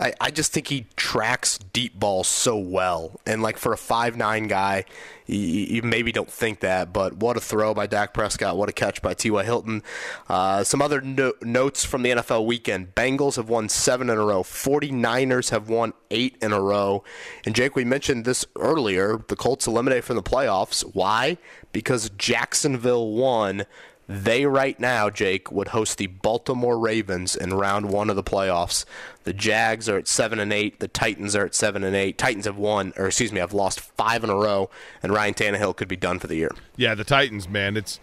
I, 0.00 0.12
I 0.20 0.30
just 0.30 0.52
think 0.52 0.68
he 0.68 0.86
tracks 0.96 1.58
deep 1.58 1.98
balls 1.98 2.28
so 2.28 2.56
well. 2.56 3.20
And 3.26 3.42
like 3.42 3.58
for 3.58 3.72
a 3.72 3.76
five 3.76 4.16
nine 4.16 4.46
guy, 4.46 4.84
you, 5.26 5.36
you 5.38 5.82
maybe 5.82 6.12
don't 6.12 6.30
think 6.30 6.60
that, 6.60 6.92
but 6.92 7.16
what 7.16 7.36
a 7.36 7.40
throw 7.40 7.74
by 7.74 7.86
Dak 7.86 8.14
Prescott. 8.14 8.56
What 8.56 8.68
a 8.68 8.72
catch 8.72 9.02
by 9.02 9.14
T.Y. 9.14 9.42
Hilton. 9.44 9.82
Uh, 10.28 10.64
some 10.64 10.80
other 10.80 11.00
no- 11.00 11.34
notes 11.42 11.84
from 11.84 12.02
the 12.02 12.10
NFL 12.10 12.46
weekend. 12.46 12.94
Bengals 12.94 13.36
have 13.36 13.48
won 13.48 13.68
seven 13.68 14.08
in 14.08 14.18
a 14.18 14.24
row. 14.24 14.42
49ers 14.42 15.50
have 15.50 15.68
won 15.68 15.92
eight 16.10 16.36
in 16.40 16.52
a 16.52 16.60
row. 16.60 17.02
And 17.44 17.54
Jake, 17.54 17.74
we 17.74 17.84
mentioned 17.84 18.24
this 18.24 18.44
earlier. 18.56 19.22
The 19.28 19.36
Colts 19.36 19.66
eliminated 19.66 20.04
from 20.04 20.16
the 20.16 20.22
playoffs. 20.22 20.82
Why? 20.94 21.38
Because 21.72 22.10
Jacksonville 22.10 23.10
won. 23.10 23.66
They 24.08 24.46
right 24.46 24.80
now, 24.80 25.10
Jake, 25.10 25.52
would 25.52 25.68
host 25.68 25.98
the 25.98 26.06
Baltimore 26.06 26.78
Ravens 26.78 27.36
in 27.36 27.52
round 27.52 27.90
one 27.90 28.08
of 28.08 28.16
the 28.16 28.22
playoffs. 28.22 28.86
The 29.24 29.34
Jags 29.34 29.86
are 29.86 29.98
at 29.98 30.08
seven 30.08 30.38
and 30.38 30.50
eight. 30.50 30.80
The 30.80 30.88
Titans 30.88 31.36
are 31.36 31.44
at 31.44 31.54
seven 31.54 31.84
and 31.84 31.94
eight. 31.94 32.16
Titans 32.16 32.46
have 32.46 32.56
won, 32.56 32.94
or 32.96 33.08
excuse 33.08 33.32
me, 33.32 33.40
have 33.40 33.52
lost 33.52 33.80
five 33.80 34.24
in 34.24 34.30
a 34.30 34.34
row, 34.34 34.70
and 35.02 35.12
Ryan 35.12 35.34
Tannehill 35.34 35.76
could 35.76 35.88
be 35.88 35.96
done 35.96 36.18
for 36.18 36.26
the 36.26 36.36
year. 36.36 36.50
Yeah, 36.76 36.94
the 36.94 37.04
Titans, 37.04 37.50
man. 37.50 37.76
It's 37.76 38.00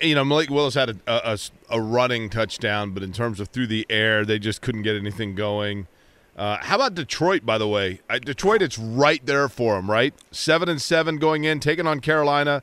you 0.00 0.14
know 0.14 0.24
Malik 0.24 0.50
Willis 0.50 0.74
had 0.74 0.90
a, 0.90 1.32
a, 1.32 1.38
a 1.68 1.80
running 1.80 2.30
touchdown, 2.30 2.92
but 2.92 3.02
in 3.02 3.12
terms 3.12 3.40
of 3.40 3.48
through 3.48 3.66
the 3.66 3.84
air, 3.90 4.24
they 4.24 4.38
just 4.38 4.62
couldn't 4.62 4.82
get 4.82 4.94
anything 4.94 5.34
going. 5.34 5.88
Uh, 6.36 6.58
how 6.60 6.76
about 6.76 6.94
Detroit? 6.94 7.44
By 7.44 7.58
the 7.58 7.68
way, 7.68 8.00
Detroit, 8.24 8.62
it's 8.62 8.78
right 8.78 9.24
there 9.26 9.48
for 9.48 9.74
them, 9.74 9.90
right? 9.90 10.14
Seven 10.30 10.68
and 10.68 10.80
seven 10.80 11.18
going 11.18 11.42
in, 11.42 11.58
taking 11.58 11.88
on 11.88 11.98
Carolina, 11.98 12.62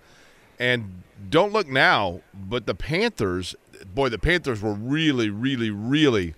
and 0.58 1.04
don't 1.30 1.52
look 1.52 1.68
now, 1.68 2.22
but 2.34 2.66
the 2.66 2.76
Panthers, 2.76 3.56
boy, 3.94 4.10
the 4.10 4.20
Panthers 4.20 4.62
were 4.62 4.74
really, 4.74 5.30
really, 5.30 5.70
really 5.70 6.36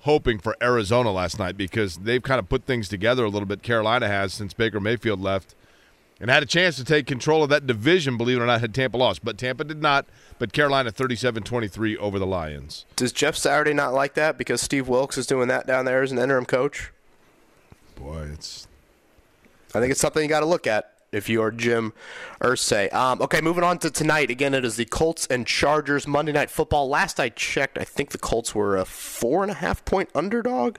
hoping 0.00 0.38
for 0.38 0.56
Arizona 0.62 1.10
last 1.10 1.38
night 1.38 1.56
because 1.56 1.96
they've 1.98 2.22
kind 2.22 2.38
of 2.38 2.48
put 2.48 2.64
things 2.64 2.88
together 2.88 3.24
a 3.24 3.28
little 3.28 3.46
bit. 3.46 3.62
Carolina 3.62 4.08
has 4.08 4.32
since 4.32 4.52
Baker 4.54 4.80
Mayfield 4.80 5.20
left 5.20 5.54
and 6.20 6.30
had 6.30 6.42
a 6.42 6.46
chance 6.46 6.76
to 6.76 6.84
take 6.84 7.06
control 7.06 7.42
of 7.42 7.50
that 7.50 7.66
division, 7.66 8.16
believe 8.16 8.38
it 8.38 8.40
or 8.40 8.46
not, 8.46 8.60
had 8.60 8.74
Tampa 8.74 8.96
lost. 8.96 9.24
But 9.24 9.38
Tampa 9.38 9.64
did 9.64 9.80
not, 9.80 10.06
but 10.38 10.52
Carolina 10.52 10.90
37 10.90 11.42
23 11.42 11.96
over 11.96 12.18
the 12.18 12.26
Lions. 12.26 12.86
Does 12.96 13.12
Jeff 13.12 13.36
Saturday 13.36 13.74
not 13.74 13.94
like 13.94 14.14
that 14.14 14.38
because 14.38 14.60
Steve 14.60 14.88
Wilks 14.88 15.16
is 15.16 15.26
doing 15.26 15.48
that 15.48 15.66
down 15.66 15.84
there 15.84 16.02
as 16.02 16.12
an 16.12 16.18
interim 16.18 16.44
coach? 16.44 16.92
Boy, 17.96 18.30
it's. 18.32 18.66
I 19.74 19.80
think 19.80 19.90
it's 19.90 20.00
something 20.00 20.22
you 20.22 20.28
got 20.28 20.40
to 20.40 20.46
look 20.46 20.66
at 20.66 20.97
if 21.12 21.28
you're 21.28 21.50
Jim 21.50 21.92
Irsay. 22.40 22.92
Um, 22.92 23.20
okay, 23.22 23.40
moving 23.40 23.64
on 23.64 23.78
to 23.78 23.90
tonight. 23.90 24.30
Again, 24.30 24.54
it 24.54 24.64
is 24.64 24.76
the 24.76 24.84
Colts 24.84 25.26
and 25.28 25.46
Chargers 25.46 26.06
Monday 26.06 26.32
Night 26.32 26.50
Football. 26.50 26.88
Last 26.88 27.18
I 27.18 27.28
checked, 27.28 27.78
I 27.78 27.84
think 27.84 28.10
the 28.10 28.18
Colts 28.18 28.54
were 28.54 28.76
a 28.76 28.84
four 28.84 29.42
and 29.42 29.50
a 29.50 29.54
half 29.54 29.84
point 29.84 30.10
underdog. 30.14 30.76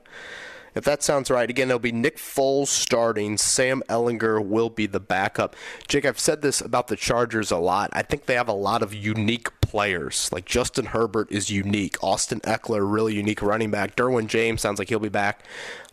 If 0.76 0.86
that 0.86 1.02
sounds 1.02 1.32
right, 1.32 1.50
again, 1.50 1.70
it'll 1.70 1.80
be 1.80 1.92
Nick 1.92 2.18
Foles 2.18 2.68
starting. 2.68 3.38
Sam 3.38 3.82
Ehlinger 3.89 4.46
will 4.46 4.70
be 4.70 4.86
the 4.86 5.00
backup. 5.00 5.56
Jake, 5.88 6.06
I've 6.06 6.20
said 6.20 6.42
this 6.42 6.62
about 6.62 6.88
the 6.88 6.96
Chargers 6.96 7.52
a 7.52 7.58
lot. 7.58 7.89
I 7.94 8.04
think 8.04 8.26
they 8.26 8.36
have 8.36 8.48
a 8.48 8.54
lot 8.54 8.84
of 8.84 8.94
unique 8.94 9.59
players. 9.69 10.32
Like 10.34 10.45
Justin 10.45 10.88
Herbert 10.88 11.32
is 11.32 11.51
unique. 11.51 12.03
Austin 12.03 12.39
Ekeler, 12.39 12.91
really 12.91 13.13
unique 13.13 13.43
running 13.43 13.69
back. 13.69 13.95
Derwin 13.95 14.25
James 14.25 14.62
sounds 14.62 14.79
like 14.79 14.89
he'll 14.89 14.97
be 14.97 15.10
back. 15.10 15.43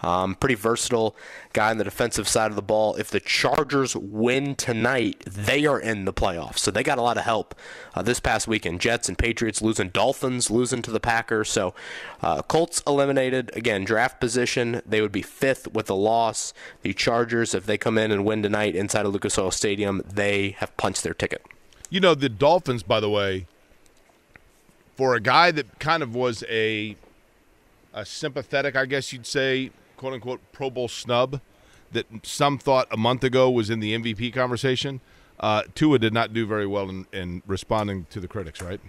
Um, 0.00 0.34
pretty 0.34 0.54
versatile 0.54 1.14
guy 1.52 1.70
on 1.70 1.76
the 1.76 1.84
defensive 1.84 2.26
side 2.26 2.50
of 2.50 2.56
the 2.56 2.62
ball. 2.62 2.96
If 2.96 3.10
the 3.10 3.20
Chargers 3.20 3.94
win 3.94 4.54
tonight, 4.54 5.22
they 5.26 5.66
are 5.66 5.78
in 5.78 6.06
the 6.06 6.12
playoffs. 6.12 6.58
So 6.58 6.70
they 6.70 6.82
got 6.82 6.96
a 6.96 7.02
lot 7.02 7.18
of 7.18 7.24
help 7.24 7.54
uh, 7.94 8.00
this 8.00 8.18
past 8.18 8.48
weekend. 8.48 8.80
Jets 8.80 9.10
and 9.10 9.18
Patriots 9.18 9.60
losing, 9.60 9.90
Dolphins 9.90 10.50
losing 10.50 10.80
to 10.80 10.90
the 10.90 11.00
Packers. 11.00 11.50
So 11.50 11.74
uh, 12.22 12.40
Colts 12.42 12.82
eliminated. 12.86 13.50
Again, 13.54 13.84
draft 13.84 14.20
position, 14.20 14.80
they 14.86 15.02
would 15.02 15.12
be 15.12 15.22
fifth 15.22 15.68
with 15.68 15.90
a 15.90 15.94
loss. 15.94 16.54
The 16.80 16.94
Chargers, 16.94 17.54
if 17.54 17.66
they 17.66 17.76
come 17.76 17.98
in 17.98 18.10
and 18.10 18.24
win 18.24 18.42
tonight 18.42 18.74
inside 18.74 19.04
of 19.04 19.12
Lucas 19.12 19.38
Oil 19.38 19.50
Stadium, 19.50 20.00
they 20.06 20.56
have 20.60 20.74
punched 20.78 21.02
their 21.02 21.14
ticket. 21.14 21.44
You 21.90 22.00
know, 22.00 22.14
the 22.14 22.28
Dolphins, 22.28 22.82
by 22.82 22.98
the 22.98 23.10
way, 23.10 23.46
for 24.96 25.14
a 25.14 25.20
guy 25.20 25.50
that 25.52 25.78
kind 25.78 26.02
of 26.02 26.14
was 26.14 26.42
a 26.48 26.96
a 27.94 28.04
sympathetic, 28.04 28.76
I 28.76 28.84
guess 28.84 29.12
you'd 29.12 29.26
say, 29.26 29.70
quote 29.96 30.12
unquote, 30.12 30.40
Pro 30.52 30.68
Bowl 30.68 30.86
snub 30.88 31.40
that 31.92 32.06
some 32.22 32.58
thought 32.58 32.86
a 32.90 32.96
month 32.96 33.24
ago 33.24 33.50
was 33.50 33.70
in 33.70 33.80
the 33.80 33.96
MVP 33.96 34.34
conversation. 34.34 35.00
Uh, 35.38 35.62
Tua 35.74 35.98
did 35.98 36.14
not 36.14 36.32
do 36.32 36.46
very 36.46 36.66
well 36.66 36.88
in, 36.88 37.06
in 37.12 37.42
responding 37.46 38.06
to 38.10 38.20
the 38.20 38.28
critics, 38.28 38.62
right? 38.62 38.80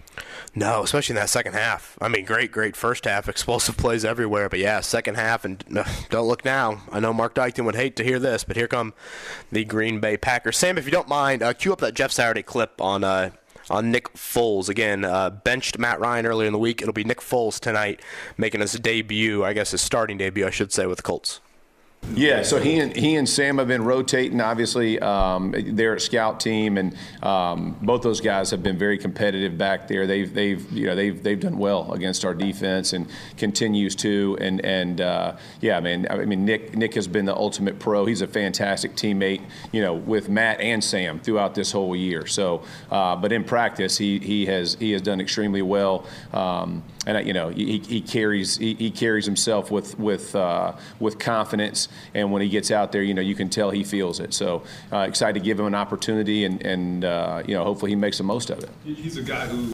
No, 0.56 0.84
especially 0.84 1.14
in 1.14 1.20
that 1.20 1.30
second 1.30 1.54
half. 1.54 1.98
I 2.00 2.08
mean, 2.08 2.24
great, 2.24 2.52
great 2.52 2.76
first 2.76 3.04
half, 3.04 3.28
explosive 3.28 3.76
plays 3.76 4.06
everywhere. 4.06 4.48
But 4.48 4.60
yeah, 4.60 4.80
second 4.80 5.16
half, 5.16 5.44
and 5.44 5.64
uh, 5.76 5.84
don't 6.10 6.28
look 6.28 6.46
now. 6.46 6.84
I 6.92 7.02
know 7.02 7.14
Mark 7.14 7.36
Dykton 7.36 7.66
would 7.66 7.76
hate 7.76 7.98
to 7.98 8.04
hear 8.04 8.18
this, 8.18 8.46
but 8.46 8.56
here 8.56 8.68
come 8.68 8.94
the 9.52 9.66
Green 9.66 10.00
Bay 10.00 10.16
Packers. 10.16 10.58
Sam, 10.58 10.78
if 10.78 10.86
you 10.86 10.92
don't 10.92 11.10
mind, 11.10 11.44
uh, 11.44 11.54
cue 11.54 11.74
up 11.74 11.80
that 11.80 11.94
Jeff 11.94 12.12
Saturday 12.12 12.44
clip 12.44 12.80
on 12.80 13.04
uh, 13.04 13.32
on 13.70 13.92
Nick 13.92 14.14
Foles. 14.14 14.70
Again, 14.70 15.06
uh, 15.06 15.30
benched 15.30 15.78
Matt 15.78 16.00
Ryan 16.00 16.26
earlier 16.26 16.48
in 16.48 16.54
the 16.54 16.60
week. 16.60 16.82
It'll 16.82 16.94
be 16.94 17.04
Nick 17.04 17.20
Foles 17.20 17.60
tonight 17.60 18.02
making 18.38 18.62
his 18.62 18.74
debut, 18.74 19.44
I 19.44 19.54
guess 19.54 19.72
his 19.72 19.82
starting 19.82 20.18
debut, 20.18 20.46
I 20.46 20.50
should 20.50 20.72
say, 20.72 20.86
with 20.86 20.98
the 20.98 21.04
Colts. 21.04 21.42
Yeah, 22.18 22.42
so 22.42 22.60
he 22.60 22.80
and 22.80 22.96
he 22.96 23.16
and 23.16 23.28
Sam 23.28 23.58
have 23.58 23.68
been 23.68 23.84
rotating. 23.84 24.40
Obviously, 24.40 24.98
um, 25.00 25.54
they're 25.56 25.96
a 25.96 26.00
scout 26.00 26.40
team, 26.40 26.78
and 26.78 26.96
um, 27.22 27.78
both 27.82 28.02
those 28.02 28.22
guys 28.22 28.50
have 28.52 28.64
been 28.64 28.78
very 28.78 28.98
competitive 28.98 29.58
back 29.58 29.88
there. 29.88 30.08
They've 30.08 30.34
they've 30.34 30.72
you 30.72 30.88
know 30.88 30.96
they've 30.96 31.22
they've 31.22 31.40
done 31.40 31.58
well 31.58 31.92
against 31.94 32.24
our 32.24 32.34
defense 32.34 32.94
and 32.94 33.08
continues 33.36 33.94
to. 33.98 34.38
And 34.40 34.64
and 34.64 35.02
uh, 35.02 35.38
yeah, 35.60 35.80
man, 35.80 36.08
I 36.10 36.26
mean 36.26 36.46
Nick 36.46 36.76
Nick 36.76 36.94
has 36.96 37.08
been 37.08 37.26
the 37.26 37.36
ultimate 37.36 37.78
pro. 37.78 38.06
He's 38.06 38.22
a 38.22 38.28
fantastic 38.28 38.96
teammate, 38.96 39.42
you 39.72 39.82
know, 39.82 39.94
with 39.94 40.30
Matt 40.30 40.62
and 40.62 40.84
Sam 40.84 41.20
throughout 41.20 41.56
this 41.56 41.72
whole 41.72 41.96
year. 41.96 42.26
So, 42.26 42.64
uh, 42.90 43.16
but 43.18 43.32
in 43.32 43.44
practice, 43.44 43.98
he 43.98 44.18
he 44.20 44.46
has 44.46 44.76
he 44.80 44.92
has 44.94 45.02
done 45.02 45.20
extremely 45.20 45.62
well. 45.62 46.06
Um, 46.34 46.84
and 47.08 47.26
you 47.26 47.34
know 47.34 47.50
he, 47.50 47.80
he 47.80 48.02
carries 48.02 48.58
he, 48.58 48.76
he, 48.76 48.92
carries 48.92 49.26
himself 49.26 49.72
with 49.72 49.98
with 49.98 50.36
uh, 50.36 50.74
with 51.00 51.18
confidence 51.18 51.88
and 52.14 52.32
when 52.32 52.42
he 52.42 52.50
gets 52.50 52.70
out 52.70 52.92
there 52.92 53.02
you 53.02 53.14
know 53.14 53.22
you 53.22 53.34
can 53.34 53.50
tell 53.50 53.72
he 53.72 53.84
feels 53.84 54.20
it 54.20 54.34
so 54.34 54.62
uh, 54.92 55.00
excited 55.00 55.40
to 55.40 55.44
give 55.44 55.60
him 55.60 55.66
an 55.66 55.76
opportunity 55.76 56.46
and 56.46 56.64
and 56.66 57.06
uh, 57.06 57.42
you 57.48 57.56
know 57.56 57.64
hopefully 57.64 57.92
he 57.92 57.96
makes 57.96 58.18
the 58.18 58.24
most 58.24 58.50
of 58.50 58.60
it 58.64 58.70
he's 58.84 59.18
a 59.18 59.24
guy 59.24 59.48
who 59.48 59.74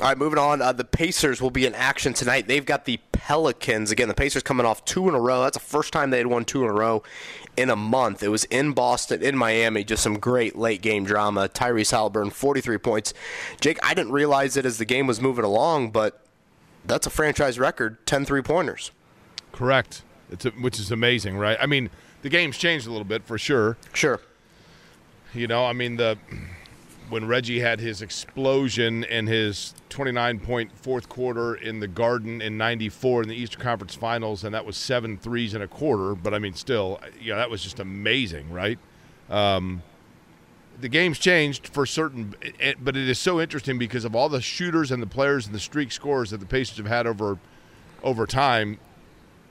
all 0.00 0.08
right, 0.08 0.16
moving 0.16 0.38
on. 0.38 0.62
Uh, 0.62 0.72
the 0.72 0.84
Pacers 0.84 1.42
will 1.42 1.50
be 1.50 1.66
in 1.66 1.74
action 1.74 2.14
tonight. 2.14 2.48
They've 2.48 2.64
got 2.64 2.86
the 2.86 2.98
Pelicans. 3.12 3.90
Again, 3.90 4.08
the 4.08 4.14
Pacers 4.14 4.42
coming 4.42 4.64
off 4.64 4.82
two 4.86 5.10
in 5.10 5.14
a 5.14 5.20
row. 5.20 5.42
That's 5.42 5.58
the 5.58 5.62
first 5.62 5.92
time 5.92 6.08
they 6.08 6.16
had 6.16 6.26
won 6.26 6.46
two 6.46 6.64
in 6.64 6.70
a 6.70 6.72
row 6.72 7.02
in 7.56 7.70
a 7.70 7.76
month. 7.76 8.22
It 8.22 8.28
was 8.28 8.44
in 8.44 8.72
Boston, 8.72 9.22
in 9.22 9.36
Miami. 9.36 9.84
Just 9.84 10.02
some 10.02 10.18
great 10.18 10.56
late 10.56 10.82
game 10.82 11.04
drama. 11.04 11.48
Tyrese 11.48 11.92
Haliburton, 11.92 12.32
43 12.32 12.78
points. 12.78 13.14
Jake, 13.60 13.78
I 13.82 13.94
didn't 13.94 14.12
realize 14.12 14.56
it 14.56 14.64
as 14.64 14.78
the 14.78 14.84
game 14.84 15.06
was 15.06 15.20
moving 15.20 15.44
along, 15.44 15.90
but 15.90 16.24
that's 16.84 17.06
a 17.06 17.10
franchise 17.10 17.58
record 17.58 18.04
10 18.06 18.24
three 18.24 18.42
pointers. 18.42 18.90
Correct. 19.52 20.02
It's 20.30 20.44
a, 20.46 20.50
which 20.50 20.78
is 20.78 20.90
amazing, 20.90 21.36
right? 21.36 21.58
I 21.60 21.66
mean, 21.66 21.90
the 22.22 22.28
game's 22.28 22.56
changed 22.56 22.86
a 22.86 22.90
little 22.90 23.04
bit 23.04 23.24
for 23.24 23.38
sure. 23.38 23.76
Sure. 23.92 24.20
You 25.34 25.46
know, 25.46 25.64
I 25.64 25.72
mean 25.72 25.96
the 25.96 26.18
when 27.10 27.26
Reggie 27.26 27.60
had 27.60 27.80
his 27.80 28.02
explosion 28.02 29.04
in 29.04 29.26
his 29.26 29.74
29 29.90 30.40
point 30.40 30.72
fourth 30.76 31.08
quarter 31.08 31.54
in 31.54 31.80
the 31.80 31.88
Garden 31.88 32.40
in 32.40 32.56
94 32.56 33.22
in 33.22 33.28
the 33.28 33.34
Eastern 33.34 33.60
Conference 33.60 33.94
Finals, 33.94 34.44
and 34.44 34.54
that 34.54 34.64
was 34.64 34.76
seven 34.76 35.18
threes 35.18 35.52
in 35.54 35.60
a 35.60 35.68
quarter. 35.68 36.14
But 36.14 36.32
I 36.32 36.38
mean, 36.38 36.54
still, 36.54 37.00
you 37.20 37.30
know, 37.30 37.36
that 37.36 37.50
was 37.50 37.62
just 37.62 37.80
amazing, 37.80 38.50
right? 38.50 38.78
Um, 39.28 39.82
the 40.80 40.88
game's 40.88 41.18
changed 41.18 41.68
for 41.68 41.84
certain, 41.84 42.34
but 42.80 42.96
it 42.96 43.08
is 43.08 43.18
so 43.18 43.40
interesting 43.40 43.78
because 43.78 44.04
of 44.04 44.16
all 44.16 44.28
the 44.28 44.40
shooters 44.40 44.90
and 44.90 45.02
the 45.02 45.06
players 45.06 45.46
and 45.46 45.54
the 45.54 45.60
streak 45.60 45.92
scores 45.92 46.30
that 46.30 46.38
the 46.38 46.46
Pacers 46.46 46.78
have 46.78 46.86
had 46.86 47.06
over 47.06 47.38
over 48.02 48.26
time. 48.26 48.78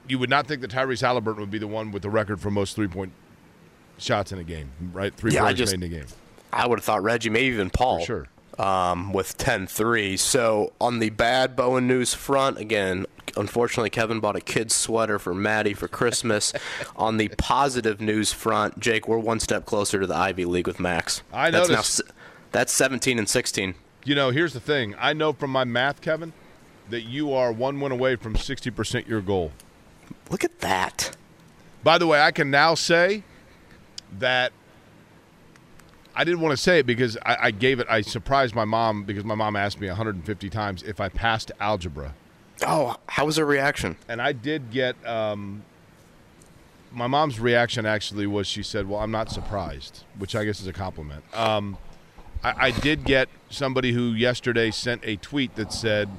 You 0.07 0.17
would 0.17 0.29
not 0.29 0.47
think 0.47 0.61
that 0.61 0.71
Tyrese 0.71 1.03
Haliburton 1.03 1.37
would 1.37 1.51
be 1.51 1.59
the 1.59 1.67
one 1.67 1.91
with 1.91 2.01
the 2.01 2.09
record 2.09 2.39
for 2.41 2.49
most 2.49 2.75
three 2.75 2.87
point 2.87 3.13
shots 3.99 4.31
in 4.31 4.39
a 4.39 4.43
game, 4.43 4.71
right? 4.91 5.13
Three 5.13 5.33
yeah, 5.33 5.43
points 5.43 5.59
made 5.59 5.73
in 5.73 5.83
a 5.83 5.87
game. 5.87 6.05
I 6.51 6.67
would 6.67 6.79
have 6.79 6.85
thought 6.85 7.03
Reggie, 7.03 7.29
maybe 7.29 7.53
even 7.53 7.69
Paul. 7.69 7.99
For 7.99 8.05
sure. 8.05 8.27
Um, 8.57 9.13
with 9.13 9.37
10-3. 9.37 10.19
So 10.19 10.73
on 10.81 10.99
the 10.99 11.11
bad 11.11 11.55
Bowen 11.55 11.87
news 11.87 12.13
front, 12.13 12.57
again, 12.57 13.05
unfortunately, 13.37 13.89
Kevin 13.89 14.19
bought 14.19 14.35
a 14.35 14.41
kid's 14.41 14.75
sweater 14.75 15.17
for 15.17 15.33
Maddie 15.33 15.73
for 15.73 15.87
Christmas. 15.87 16.51
on 16.97 17.15
the 17.15 17.29
positive 17.37 18.01
news 18.01 18.33
front, 18.33 18.77
Jake, 18.77 19.07
we're 19.07 19.17
one 19.17 19.39
step 19.39 19.65
closer 19.65 20.01
to 20.01 20.07
the 20.07 20.15
Ivy 20.15 20.43
League 20.43 20.67
with 20.67 20.77
Max. 20.77 21.23
I 21.31 21.51
that's. 21.51 21.69
Now, 21.69 22.05
that's 22.51 22.73
17 22.73 23.19
and 23.19 23.29
16. 23.29 23.75
You 24.05 24.15
know, 24.15 24.31
here's 24.31 24.53
the 24.53 24.59
thing. 24.59 24.95
I 24.97 25.13
know 25.13 25.33
from 25.33 25.51
my 25.51 25.63
math, 25.63 26.01
Kevin, 26.01 26.33
that 26.89 27.01
you 27.01 27.33
are 27.33 27.51
one 27.51 27.79
win 27.79 27.91
away 27.91 28.15
from 28.15 28.35
60% 28.35 29.07
your 29.07 29.21
goal. 29.21 29.51
Look 30.29 30.43
at 30.43 30.59
that. 30.59 31.15
By 31.83 31.97
the 31.97 32.07
way, 32.07 32.21
I 32.21 32.31
can 32.31 32.49
now 32.49 32.75
say 32.75 33.23
that 34.17 34.51
I 36.15 36.23
didn't 36.23 36.41
want 36.41 36.51
to 36.51 36.57
say 36.57 36.79
it 36.79 36.85
because 36.85 37.17
I, 37.25 37.37
I, 37.43 37.51
gave 37.51 37.79
it. 37.79 37.87
I 37.89 38.01
surprised 38.01 38.53
my 38.53 38.65
mom 38.65 39.03
because 39.03 39.23
my 39.23 39.35
mom 39.35 39.55
asked 39.55 39.79
me 39.79 39.87
150 39.87 40.49
times 40.49 40.83
if 40.83 40.99
I 40.99 41.09
passed 41.09 41.51
algebra. 41.59 42.13
Oh, 42.65 42.97
how 43.07 43.25
was 43.25 43.37
her 43.37 43.45
reaction? 43.45 43.95
And 44.07 44.21
I 44.21 44.33
did 44.33 44.71
get. 44.71 44.95
Um, 45.07 45.63
my 46.91 47.07
mom's 47.07 47.39
reaction 47.39 47.85
actually 47.85 48.27
was 48.27 48.47
she 48.47 48.63
said, 48.63 48.89
"Well, 48.89 48.99
I'm 48.99 49.11
not 49.11 49.31
surprised," 49.31 50.03
which 50.17 50.35
I 50.35 50.43
guess 50.43 50.59
is 50.59 50.67
a 50.67 50.73
compliment. 50.73 51.23
Um, 51.33 51.77
I, 52.43 52.67
I 52.67 52.71
did 52.71 53.05
get 53.05 53.29
somebody 53.49 53.93
who 53.93 54.11
yesterday 54.11 54.71
sent 54.71 55.05
a 55.05 55.15
tweet 55.17 55.55
that 55.55 55.71
said, 55.71 56.09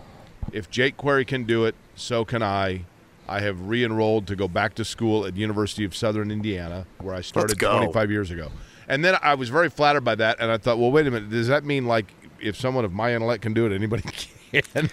"If 0.53 0.71
Jake 0.71 0.97
Query 0.97 1.25
can 1.25 1.45
do 1.45 1.65
it, 1.65 1.75
so 1.95 2.25
can 2.25 2.43
I." 2.43 2.85
I 3.29 3.39
have 3.43 3.69
re-enrolled 3.69 4.27
to 4.27 4.35
go 4.35 4.49
back 4.49 4.75
to 4.75 4.85
school 4.85 5.25
at 5.25 5.37
University 5.37 5.85
of 5.85 5.95
Southern 5.95 6.33
Indiana, 6.33 6.85
where 6.99 7.15
I 7.15 7.21
started 7.21 7.61
25 7.61 8.11
years 8.11 8.33
ago. 8.33 8.51
And 8.91 9.05
then 9.05 9.17
I 9.23 9.35
was 9.35 9.51
very 9.51 9.71
flattered 9.71 10.01
by 10.01 10.17
that, 10.17 10.41
and 10.41 10.51
I 10.51 10.59
thought, 10.59 10.77
well, 10.77 10.91
wait 10.91 11.07
a 11.07 11.13
minute, 11.13 11.31
does 11.31 11.47
that 11.47 11.65
mean 11.65 11.87
like 11.87 12.13
if 12.41 12.57
someone 12.57 12.85
of 12.85 12.93
my 12.93 13.15
intellect 13.15 13.41
can 13.41 13.55
do 13.55 13.65
it, 13.65 13.73
anybody 13.73 14.03
can? 14.53 14.91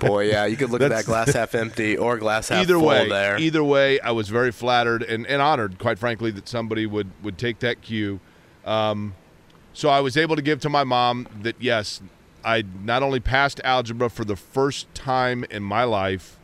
Boy, 0.00 0.30
yeah, 0.30 0.44
you 0.44 0.56
could 0.56 0.70
look 0.70 0.82
at 0.82 0.88
that 0.88 1.04
glass 1.04 1.32
half 1.32 1.54
empty 1.54 1.96
or 1.96 2.18
glass 2.18 2.48
half 2.48 2.62
either 2.62 2.74
full 2.74 2.88
way, 2.88 3.08
there. 3.08 3.38
Either 3.38 3.62
way, 3.62 4.00
I 4.00 4.10
was 4.10 4.28
very 4.28 4.50
flattered 4.50 5.04
and, 5.04 5.24
and 5.28 5.40
honored, 5.40 5.78
quite 5.78 6.00
frankly, 6.00 6.32
that 6.32 6.48
somebody 6.48 6.84
would, 6.84 7.12
would 7.22 7.38
take 7.38 7.60
that 7.60 7.80
cue. 7.80 8.18
Um, 8.64 9.14
so 9.72 9.88
I 9.88 10.00
was 10.00 10.16
able 10.16 10.34
to 10.34 10.42
give 10.42 10.58
to 10.62 10.68
my 10.68 10.82
mom 10.82 11.28
that, 11.42 11.54
yes, 11.60 12.02
I 12.44 12.64
not 12.82 13.04
only 13.04 13.20
passed 13.20 13.60
algebra 13.62 14.10
for 14.10 14.24
the 14.24 14.36
first 14.36 14.92
time 14.96 15.44
in 15.48 15.62
my 15.62 15.84
life, 15.84 16.40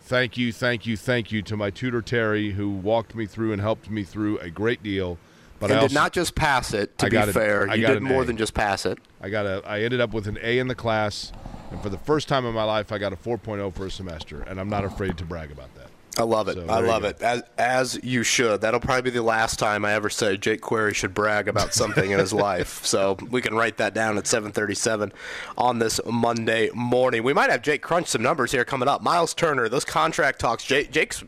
thank 0.00 0.36
you, 0.36 0.52
thank 0.52 0.86
you, 0.86 0.96
thank 0.96 1.32
you 1.32 1.42
to 1.42 1.56
my 1.56 1.70
tutor, 1.70 2.02
Terry, 2.02 2.52
who 2.52 2.70
walked 2.70 3.16
me 3.16 3.26
through 3.26 3.52
and 3.52 3.60
helped 3.60 3.90
me 3.90 4.04
through 4.04 4.38
a 4.38 4.48
great 4.48 4.84
deal– 4.84 5.18
but 5.60 5.70
and 5.70 5.78
I 5.78 5.82
did 5.82 5.94
not 5.94 6.12
just 6.12 6.34
pass 6.34 6.74
it. 6.74 6.98
To 6.98 7.06
I 7.06 7.26
be 7.26 7.32
fair, 7.32 7.70
I 7.70 7.74
you 7.74 7.86
did 7.86 8.02
more 8.02 8.22
a. 8.22 8.24
than 8.24 8.36
just 8.36 8.54
pass 8.54 8.86
it. 8.86 8.98
I 9.20 9.28
got 9.28 9.46
a. 9.46 9.62
I 9.64 9.82
ended 9.82 10.00
up 10.00 10.12
with 10.12 10.26
an 10.26 10.38
A 10.42 10.58
in 10.58 10.66
the 10.66 10.74
class, 10.74 11.32
and 11.70 11.80
for 11.80 11.90
the 11.90 11.98
first 11.98 12.26
time 12.26 12.44
in 12.46 12.54
my 12.54 12.64
life, 12.64 12.90
I 12.90 12.98
got 12.98 13.12
a 13.12 13.16
4.0 13.16 13.72
for 13.74 13.86
a 13.86 13.90
semester, 13.90 14.42
and 14.42 14.58
I'm 14.58 14.70
not 14.70 14.84
afraid 14.84 15.18
to 15.18 15.24
brag 15.24 15.52
about 15.52 15.72
that. 15.76 15.89
I 16.18 16.22
love 16.22 16.48
it. 16.48 16.54
So, 16.54 16.66
I 16.68 16.80
love 16.80 17.04
it. 17.04 17.22
As, 17.22 17.42
as 17.56 18.00
you 18.02 18.22
should. 18.22 18.60
That'll 18.60 18.80
probably 18.80 19.02
be 19.02 19.10
the 19.10 19.22
last 19.22 19.58
time 19.58 19.84
I 19.84 19.92
ever 19.92 20.10
say 20.10 20.36
Jake 20.36 20.60
Query 20.60 20.92
should 20.92 21.14
brag 21.14 21.48
about 21.48 21.72
something 21.72 22.10
in 22.10 22.18
his 22.18 22.32
life. 22.32 22.84
So 22.90 23.16
we 23.30 23.40
can 23.40 23.54
write 23.54 23.76
that 23.76 23.94
down 23.94 24.18
at 24.18 24.24
7:37 24.24 25.12
on 25.56 25.78
this 25.78 26.00
Monday 26.04 26.70
morning. 26.74 27.22
We 27.22 27.32
might 27.32 27.50
have 27.50 27.62
Jake 27.62 27.82
crunch 27.82 28.08
some 28.08 28.22
numbers 28.22 28.50
here 28.50 28.64
coming 28.64 28.88
up. 28.88 29.00
Miles 29.00 29.32
Turner, 29.32 29.68
those 29.68 29.84
contract 29.84 30.40
talks. 30.40 30.64
Jake, 30.64 30.90
Jake's 30.90 31.22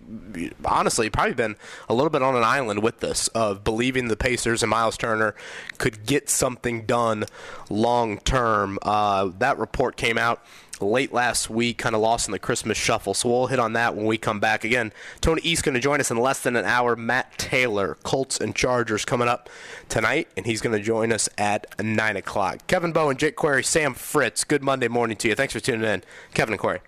honestly 0.64 1.08
probably 1.08 1.34
been 1.34 1.56
a 1.88 1.94
little 1.94 2.10
bit 2.10 2.20
on 2.22 2.34
an 2.34 2.42
island 2.42 2.82
with 2.82 2.98
this 2.98 3.28
of 3.28 3.62
believing 3.62 4.08
the 4.08 4.16
Pacers 4.16 4.62
and 4.62 4.70
Miles 4.70 4.96
Turner 4.96 5.36
could 5.78 6.04
get 6.04 6.28
something 6.28 6.84
done 6.84 7.26
long 7.70 8.18
term. 8.18 8.78
Uh, 8.82 9.30
that 9.38 9.58
report 9.58 9.96
came 9.96 10.18
out 10.18 10.44
late 10.82 11.12
last 11.12 11.48
week, 11.48 11.78
kind 11.78 11.94
of 11.94 12.00
lost 12.00 12.28
in 12.28 12.32
the 12.32 12.38
Christmas 12.38 12.76
shuffle. 12.76 13.14
So 13.14 13.28
we'll 13.28 13.46
hit 13.46 13.58
on 13.58 13.72
that 13.74 13.94
when 13.94 14.06
we 14.06 14.18
come 14.18 14.40
back. 14.40 14.64
Again, 14.64 14.92
Tony 15.20 15.40
East 15.42 15.64
going 15.64 15.74
to 15.74 15.80
join 15.80 16.00
us 16.00 16.10
in 16.10 16.16
less 16.16 16.40
than 16.40 16.56
an 16.56 16.64
hour. 16.64 16.96
Matt 16.96 17.38
Taylor, 17.38 17.96
Colts 18.02 18.38
and 18.38 18.54
Chargers 18.54 19.04
coming 19.04 19.28
up 19.28 19.48
tonight, 19.88 20.28
and 20.36 20.46
he's 20.46 20.60
going 20.60 20.76
to 20.76 20.82
join 20.82 21.12
us 21.12 21.28
at 21.38 21.66
9 21.82 22.16
o'clock. 22.16 22.66
Kevin 22.66 22.92
Bowen, 22.92 23.16
Jake 23.16 23.36
Query, 23.36 23.64
Sam 23.64 23.94
Fritz, 23.94 24.44
good 24.44 24.62
Monday 24.62 24.88
morning 24.88 25.16
to 25.18 25.28
you. 25.28 25.34
Thanks 25.34 25.52
for 25.52 25.60
tuning 25.60 25.88
in. 25.88 26.02
Kevin 26.34 26.54
and 26.54 26.60
Query. 26.60 26.80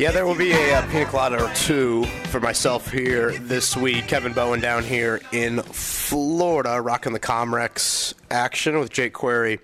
Yeah, 0.00 0.12
there 0.12 0.24
will 0.24 0.34
be 0.34 0.52
a, 0.52 0.78
uh 0.78 0.90
pina 0.90 1.04
colada 1.04 1.44
or 1.44 1.54
two 1.54 2.04
for 2.30 2.40
myself 2.40 2.90
here 2.90 3.32
this 3.32 3.76
week. 3.76 4.08
Kevin 4.08 4.32
Bowen 4.32 4.58
down 4.58 4.82
here 4.82 5.20
in 5.30 5.60
Florida, 5.60 6.80
rocking 6.80 7.12
the 7.12 7.20
Comrex 7.20 8.14
action 8.30 8.78
with 8.78 8.90
Jake 8.90 9.12
Query 9.12 9.60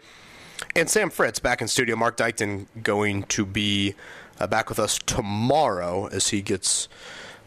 and 0.75 0.90
Sam 0.90 1.09
Fritz 1.09 1.38
back 1.38 1.62
in 1.62 1.68
studio. 1.68 1.96
Mark 1.96 2.18
Dykton 2.18 2.66
going 2.83 3.22
to 3.22 3.46
be 3.46 3.94
uh, 4.38 4.46
back 4.46 4.68
with 4.68 4.79
us 4.79 4.99
tomorrow 5.07 6.07
as 6.09 6.29
he 6.29 6.42
gets 6.42 6.87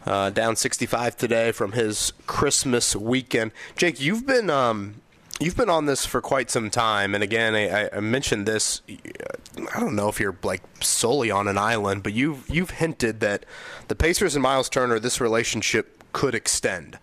uh, 0.08 0.32
down 0.32 0.56
65 0.56 1.16
today 1.16 1.52
from 1.52 1.74
his 1.74 2.12
Christmas 2.26 2.96
weekend. 2.96 3.52
Jake, 3.76 4.02
you've 4.02 4.26
been 4.26 4.50
um, 4.50 4.96
you've 5.40 5.56
been 5.56 5.70
on 5.70 5.86
this 5.86 6.06
for 6.06 6.22
quite 6.22 6.50
some 6.50 6.70
time, 6.70 7.16
and 7.16 7.24
again, 7.24 7.56
I, 7.56 7.90
I 7.96 8.00
mentioned 8.00 8.46
this. 8.46 8.82
I 9.74 9.80
don't 9.80 9.96
know 9.96 10.10
if 10.10 10.20
you're 10.20 10.38
like 10.44 10.62
solely 10.82 11.32
on 11.32 11.48
an 11.48 11.58
island, 11.58 12.04
but 12.04 12.14
you've 12.14 12.50
you've 12.50 12.72
hinted 12.72 13.20
that 13.22 13.46
the 13.88 13.96
Pacers 13.96 14.36
and 14.36 14.44
Miles 14.44 14.70
Turner, 14.70 15.00
this 15.00 15.22
relationship 15.22 16.04
could 16.14 16.36
extend 16.36 17.00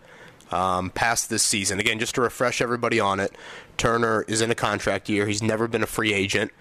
um, 0.51 0.91
past 0.91 1.31
this 1.31 1.43
season. 1.43 1.81
Again, 1.81 1.99
just 1.99 2.15
to 2.17 2.21
refresh 2.21 2.61
everybody 2.61 3.01
on 3.01 3.21
it, 3.21 3.33
Turner 3.77 4.25
is 4.29 4.41
in 4.41 4.51
a 4.51 4.55
contract 4.55 5.09
year. 5.09 5.27
He's 5.27 5.43
never 5.43 5.69
been 5.69 5.83
a 5.83 5.87
free 5.87 6.13
agent. 6.13 6.53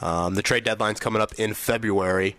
Um, 0.00 0.34
the 0.34 0.42
trade 0.42 0.64
deadline's 0.64 1.00
coming 1.00 1.22
up 1.22 1.32
in 1.34 1.54
February, 1.54 2.36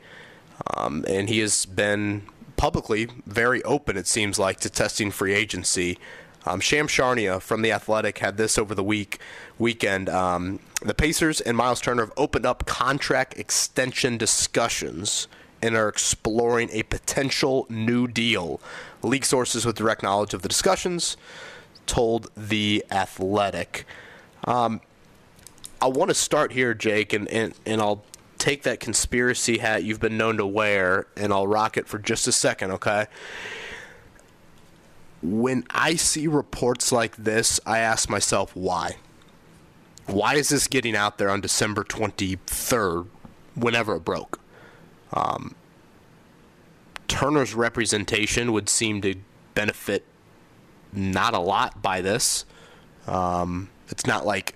um, 0.76 1.06
and 1.08 1.30
he 1.30 1.40
has 1.40 1.66
been 1.66 2.24
publicly 2.58 3.08
very 3.26 3.64
open. 3.64 3.98
It 3.98 4.08
seems 4.08 4.38
like 4.38 4.60
to 4.62 4.70
testing 4.70 5.12
free 5.12 5.34
agency. 5.34 5.98
Um, 6.46 6.60
Shams 6.60 6.92
Charania 6.92 7.42
from 7.42 7.62
the 7.62 7.72
Athletic 7.72 8.20
had 8.20 8.38
this 8.38 8.58
over 8.58 8.76
the 8.76 8.84
week 8.84 9.20
weekend. 9.58 10.10
Um, 10.10 10.60
the 10.82 10.94
Pacers 10.94 11.40
and 11.42 11.56
Miles 11.56 11.80
Turner 11.80 12.04
have 12.04 12.14
opened 12.18 12.46
up 12.46 12.66
contract 12.66 13.38
extension 13.38 14.18
discussions 14.18 15.28
and 15.62 15.78
are 15.78 15.88
exploring 15.88 16.70
a 16.74 16.84
potential 16.84 17.66
new 17.70 18.08
deal. 18.08 18.60
League 19.02 19.26
sources 19.26 19.66
with 19.66 19.78
direct 19.78 20.04
knowledge 20.04 20.34
of 20.34 20.42
the 20.42 20.50
discussions 20.50 21.16
told 21.86 22.30
the 22.36 22.84
Athletic. 22.92 23.86
Um, 24.46 24.82
I 25.82 25.88
want 25.88 26.10
to 26.10 26.16
start 26.16 26.52
here, 26.52 26.74
Jake, 26.74 27.14
and, 27.14 27.28
and, 27.30 27.54
and 27.66 27.82
I'll 27.82 28.04
take 28.38 28.64
that 28.64 28.82
conspiracy 28.82 29.60
hat 29.60 29.86
you've 29.86 30.02
been 30.02 30.18
known 30.18 30.36
to 30.36 30.46
wear 30.46 31.08
and 31.16 31.32
I'll 31.32 31.48
rock 31.48 31.78
it 31.78 31.88
for 31.88 31.98
just 31.98 32.28
a 32.28 32.32
second, 32.34 32.72
okay? 32.72 33.06
When 35.24 35.64
I 35.70 35.96
see 35.96 36.28
reports 36.28 36.92
like 36.92 37.16
this, 37.16 37.60
I 37.66 37.80
ask 37.80 38.10
myself 38.10 38.56
why. 38.56 38.98
Why 40.06 40.36
is 40.36 40.50
this 40.50 40.68
getting 40.68 40.96
out 40.98 41.18
there 41.18 41.30
on 41.30 41.40
December 41.40 41.86
23rd, 41.86 43.08
whenever 43.56 43.96
it 43.96 44.04
broke? 44.04 44.40
Um, 45.14 45.56
Turner's 47.08 47.54
representation 47.56 48.52
would 48.52 48.68
seem 48.68 49.02
to 49.02 49.16
benefit 49.56 50.04
not 50.92 51.34
a 51.34 51.40
lot 51.40 51.82
by 51.82 52.02
this. 52.02 52.46
Um, 53.08 53.70
it's 53.90 54.06
not 54.06 54.26
like 54.26 54.56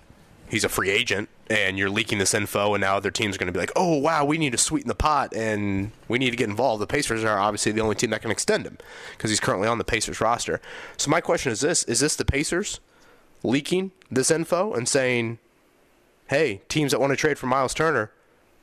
he's 0.50 0.66
a 0.66 0.70
free 0.70 0.90
agent 0.90 1.30
and 1.50 1.78
you're 1.78 1.90
leaking 1.90 2.18
this 2.18 2.34
info, 2.34 2.74
and 2.74 2.82
now 2.82 2.98
other 2.98 3.12
teams 3.12 3.36
are 3.36 3.40
going 3.40 3.48
to 3.48 3.54
be 3.54 3.60
like, 3.60 3.72
oh, 3.76 3.98
wow, 3.98 4.26
we 4.26 4.38
need 4.38 4.52
to 4.52 4.58
sweeten 4.58 4.88
the 4.88 4.96
pot 4.96 5.34
and 5.36 5.92
we 6.08 6.20
need 6.20 6.32
to 6.32 6.36
get 6.36 6.50
involved. 6.50 6.82
The 6.82 6.88
Pacers 6.88 7.24
are 7.24 7.40
obviously 7.40 7.72
the 7.72 7.82
only 7.82 7.96
team 7.96 8.10
that 8.10 8.22
can 8.22 8.32
extend 8.32 8.66
him 8.66 8.78
because 9.12 9.30
he's 9.30 9.40
currently 9.40 9.68
on 9.68 9.78
the 9.78 9.84
Pacers 9.84 10.20
roster. 10.20 10.60
So, 10.98 11.10
my 11.10 11.22
question 11.22 11.52
is 11.52 11.62
this 11.62 11.84
Is 11.84 12.00
this 12.00 12.16
the 12.16 12.26
Pacers 12.26 12.80
leaking 13.44 13.92
this 14.12 14.32
info 14.32 14.74
and 14.74 14.88
saying, 14.90 15.40
hey, 16.30 16.62
teams 16.70 16.92
that 16.92 17.00
want 17.00 17.12
to 17.12 17.18
trade 17.18 17.38
for 17.38 17.48
Miles 17.48 17.74
Turner, 17.74 18.12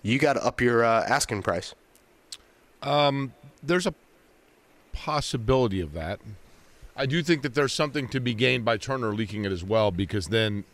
you 0.03 0.18
got 0.18 0.35
to 0.35 0.45
up 0.45 0.61
your 0.61 0.85
uh, 0.85 1.05
asking 1.09 1.43
price? 1.43 1.74
Um, 2.82 3.32
there's 3.62 3.87
a 3.87 3.95
possibility 4.93 5.80
of 5.80 5.93
that. 5.95 6.20
I 6.97 7.07
do 7.07 7.22
think 7.22 7.43
that 7.43 7.55
there's 7.55 7.72
something 7.72 8.09
to 8.09 8.20
be 8.20 8.35
gained 8.35 8.64
by 8.64 8.76
Turner 8.76 9.14
leaking 9.14 9.45
it 9.45 9.53
as 9.53 9.64
well, 9.64 9.91
because 9.91 10.28
then 10.28 10.64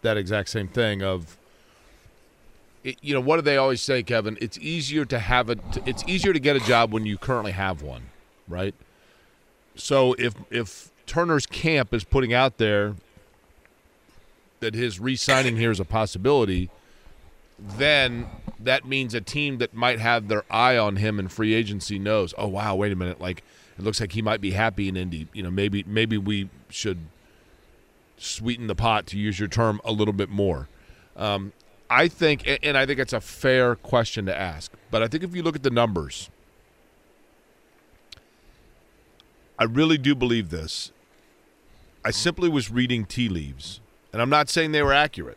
that 0.00 0.16
exact 0.16 0.48
same 0.48 0.68
thing 0.68 1.02
of, 1.02 1.36
it, 2.84 2.96
you 3.00 3.14
know, 3.14 3.20
what 3.20 3.36
do 3.36 3.42
they 3.42 3.56
always 3.56 3.80
say, 3.80 4.02
Kevin? 4.02 4.36
It's 4.40 4.58
easier 4.58 5.04
to 5.04 5.18
have 5.18 5.50
it. 5.50 5.60
It's 5.86 6.04
easier 6.06 6.32
to 6.32 6.40
get 6.40 6.56
a 6.56 6.60
job 6.60 6.92
when 6.92 7.06
you 7.06 7.16
currently 7.18 7.52
have 7.52 7.82
one, 7.82 8.10
right? 8.48 8.74
So 9.74 10.14
if 10.18 10.34
if 10.50 10.90
Turner's 11.06 11.46
camp 11.46 11.94
is 11.94 12.04
putting 12.04 12.34
out 12.34 12.58
there 12.58 12.94
that 14.60 14.74
his 14.74 15.00
re-signing 15.00 15.56
here 15.56 15.70
is 15.70 15.80
a 15.80 15.84
possibility, 15.84 16.70
then 17.58 18.26
that 18.60 18.86
means 18.86 19.14
a 19.14 19.20
team 19.20 19.58
that 19.58 19.74
might 19.74 19.98
have 19.98 20.28
their 20.28 20.44
eye 20.50 20.76
on 20.76 20.96
him 20.96 21.18
in 21.18 21.28
free 21.28 21.54
agency 21.54 21.98
knows, 21.98 22.32
oh 22.38 22.48
wow, 22.48 22.74
wait 22.74 22.92
a 22.92 22.96
minute, 22.96 23.20
like 23.20 23.42
it 23.78 23.84
looks 23.84 24.00
like 24.00 24.12
he 24.12 24.22
might 24.22 24.40
be 24.40 24.52
happy 24.52 24.88
in 24.88 24.96
Indy. 24.96 25.28
You 25.32 25.42
know, 25.42 25.50
maybe 25.50 25.84
maybe 25.86 26.18
we 26.18 26.50
should 26.68 26.98
sweeten 28.18 28.66
the 28.66 28.74
pot 28.74 29.06
to 29.06 29.18
use 29.18 29.38
your 29.38 29.48
term 29.48 29.80
a 29.84 29.92
little 29.92 30.14
bit 30.14 30.28
more. 30.28 30.68
Um, 31.16 31.52
I 31.92 32.08
think, 32.08 32.48
and 32.62 32.78
I 32.78 32.86
think 32.86 32.98
it's 32.98 33.12
a 33.12 33.20
fair 33.20 33.76
question 33.76 34.24
to 34.24 34.34
ask. 34.34 34.72
But 34.90 35.02
I 35.02 35.08
think 35.08 35.22
if 35.22 35.36
you 35.36 35.42
look 35.42 35.54
at 35.54 35.62
the 35.62 35.70
numbers, 35.70 36.30
I 39.58 39.64
really 39.64 39.98
do 39.98 40.14
believe 40.14 40.48
this. 40.48 40.90
I 42.02 42.10
simply 42.10 42.48
was 42.48 42.70
reading 42.70 43.04
tea 43.04 43.28
leaves, 43.28 43.80
and 44.10 44.22
I'm 44.22 44.30
not 44.30 44.48
saying 44.48 44.72
they 44.72 44.82
were 44.82 44.94
accurate. 44.94 45.36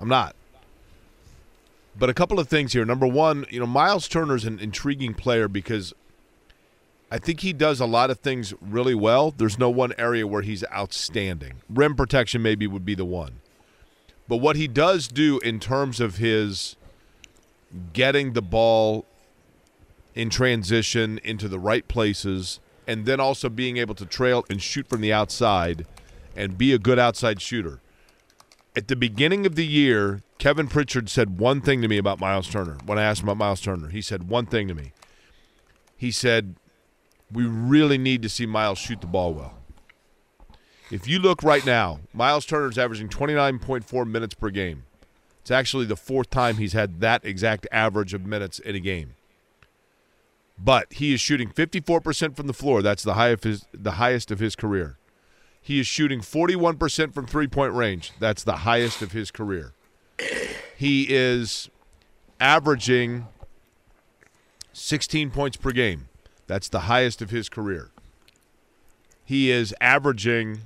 I'm 0.00 0.08
not. 0.08 0.34
But 1.96 2.10
a 2.10 2.14
couple 2.14 2.40
of 2.40 2.48
things 2.48 2.72
here. 2.72 2.84
Number 2.84 3.06
one, 3.06 3.46
you 3.48 3.60
know, 3.60 3.66
Miles 3.66 4.08
Turner's 4.08 4.44
an 4.44 4.58
intriguing 4.58 5.14
player 5.14 5.46
because 5.46 5.94
I 7.08 7.18
think 7.18 7.40
he 7.40 7.52
does 7.52 7.78
a 7.78 7.86
lot 7.86 8.10
of 8.10 8.18
things 8.18 8.52
really 8.60 8.96
well. 8.96 9.30
There's 9.30 9.60
no 9.60 9.70
one 9.70 9.92
area 9.96 10.26
where 10.26 10.42
he's 10.42 10.64
outstanding. 10.72 11.62
Rim 11.70 11.94
protection 11.94 12.42
maybe 12.42 12.66
would 12.66 12.84
be 12.84 12.96
the 12.96 13.04
one. 13.04 13.40
But 14.28 14.36
what 14.36 14.56
he 14.56 14.68
does 14.68 15.08
do 15.08 15.38
in 15.38 15.58
terms 15.58 16.00
of 16.00 16.18
his 16.18 16.76
getting 17.92 18.34
the 18.34 18.42
ball 18.42 19.06
in 20.14 20.30
transition 20.30 21.18
into 21.24 21.48
the 21.48 21.58
right 21.58 21.86
places 21.88 22.60
and 22.86 23.06
then 23.06 23.20
also 23.20 23.48
being 23.48 23.78
able 23.78 23.94
to 23.94 24.06
trail 24.06 24.44
and 24.50 24.62
shoot 24.62 24.88
from 24.88 25.00
the 25.00 25.12
outside 25.12 25.86
and 26.36 26.58
be 26.58 26.72
a 26.72 26.78
good 26.78 26.98
outside 26.98 27.40
shooter. 27.40 27.80
At 28.76 28.88
the 28.88 28.96
beginning 28.96 29.44
of 29.44 29.54
the 29.54 29.66
year, 29.66 30.22
Kevin 30.38 30.68
Pritchard 30.68 31.08
said 31.08 31.38
one 31.38 31.60
thing 31.60 31.82
to 31.82 31.88
me 31.88 31.98
about 31.98 32.20
Miles 32.20 32.48
Turner. 32.48 32.78
When 32.86 32.98
I 32.98 33.02
asked 33.02 33.22
him 33.22 33.28
about 33.28 33.38
Miles 33.38 33.60
Turner, 33.60 33.88
he 33.88 34.00
said 34.00 34.28
one 34.28 34.46
thing 34.46 34.68
to 34.68 34.74
me. 34.74 34.92
He 35.96 36.10
said, 36.10 36.54
We 37.32 37.44
really 37.44 37.98
need 37.98 38.22
to 38.22 38.28
see 38.28 38.46
Miles 38.46 38.78
shoot 38.78 39.00
the 39.00 39.06
ball 39.06 39.34
well. 39.34 39.57
If 40.90 41.06
you 41.06 41.18
look 41.18 41.42
right 41.42 41.64
now, 41.66 42.00
Miles 42.14 42.46
Turner's 42.46 42.78
averaging 42.78 43.10
29.4 43.10 44.06
minutes 44.06 44.34
per 44.34 44.48
game. 44.48 44.84
It's 45.42 45.50
actually 45.50 45.84
the 45.84 45.96
fourth 45.96 46.30
time 46.30 46.56
he's 46.56 46.72
had 46.72 47.00
that 47.00 47.24
exact 47.24 47.66
average 47.70 48.14
of 48.14 48.24
minutes 48.24 48.58
in 48.58 48.74
a 48.74 48.80
game. 48.80 49.14
But 50.58 50.92
he 50.94 51.12
is 51.12 51.20
shooting 51.20 51.50
54% 51.50 52.34
from 52.34 52.46
the 52.46 52.52
floor. 52.54 52.80
That's 52.80 53.02
the, 53.02 53.14
high 53.14 53.28
of 53.28 53.42
his, 53.42 53.66
the 53.72 53.92
highest 53.92 54.30
of 54.30 54.40
his 54.40 54.56
career. 54.56 54.96
He 55.60 55.78
is 55.78 55.86
shooting 55.86 56.20
41% 56.20 57.12
from 57.12 57.26
three 57.26 57.46
point 57.46 57.74
range. 57.74 58.12
That's 58.18 58.42
the 58.42 58.56
highest 58.56 59.02
of 59.02 59.12
his 59.12 59.30
career. 59.30 59.74
He 60.76 61.06
is 61.10 61.68
averaging 62.40 63.26
16 64.72 65.30
points 65.30 65.56
per 65.58 65.70
game. 65.72 66.08
That's 66.46 66.70
the 66.70 66.80
highest 66.80 67.20
of 67.20 67.28
his 67.28 67.50
career. 67.50 67.90
He 69.24 69.50
is 69.50 69.74
averaging 69.80 70.62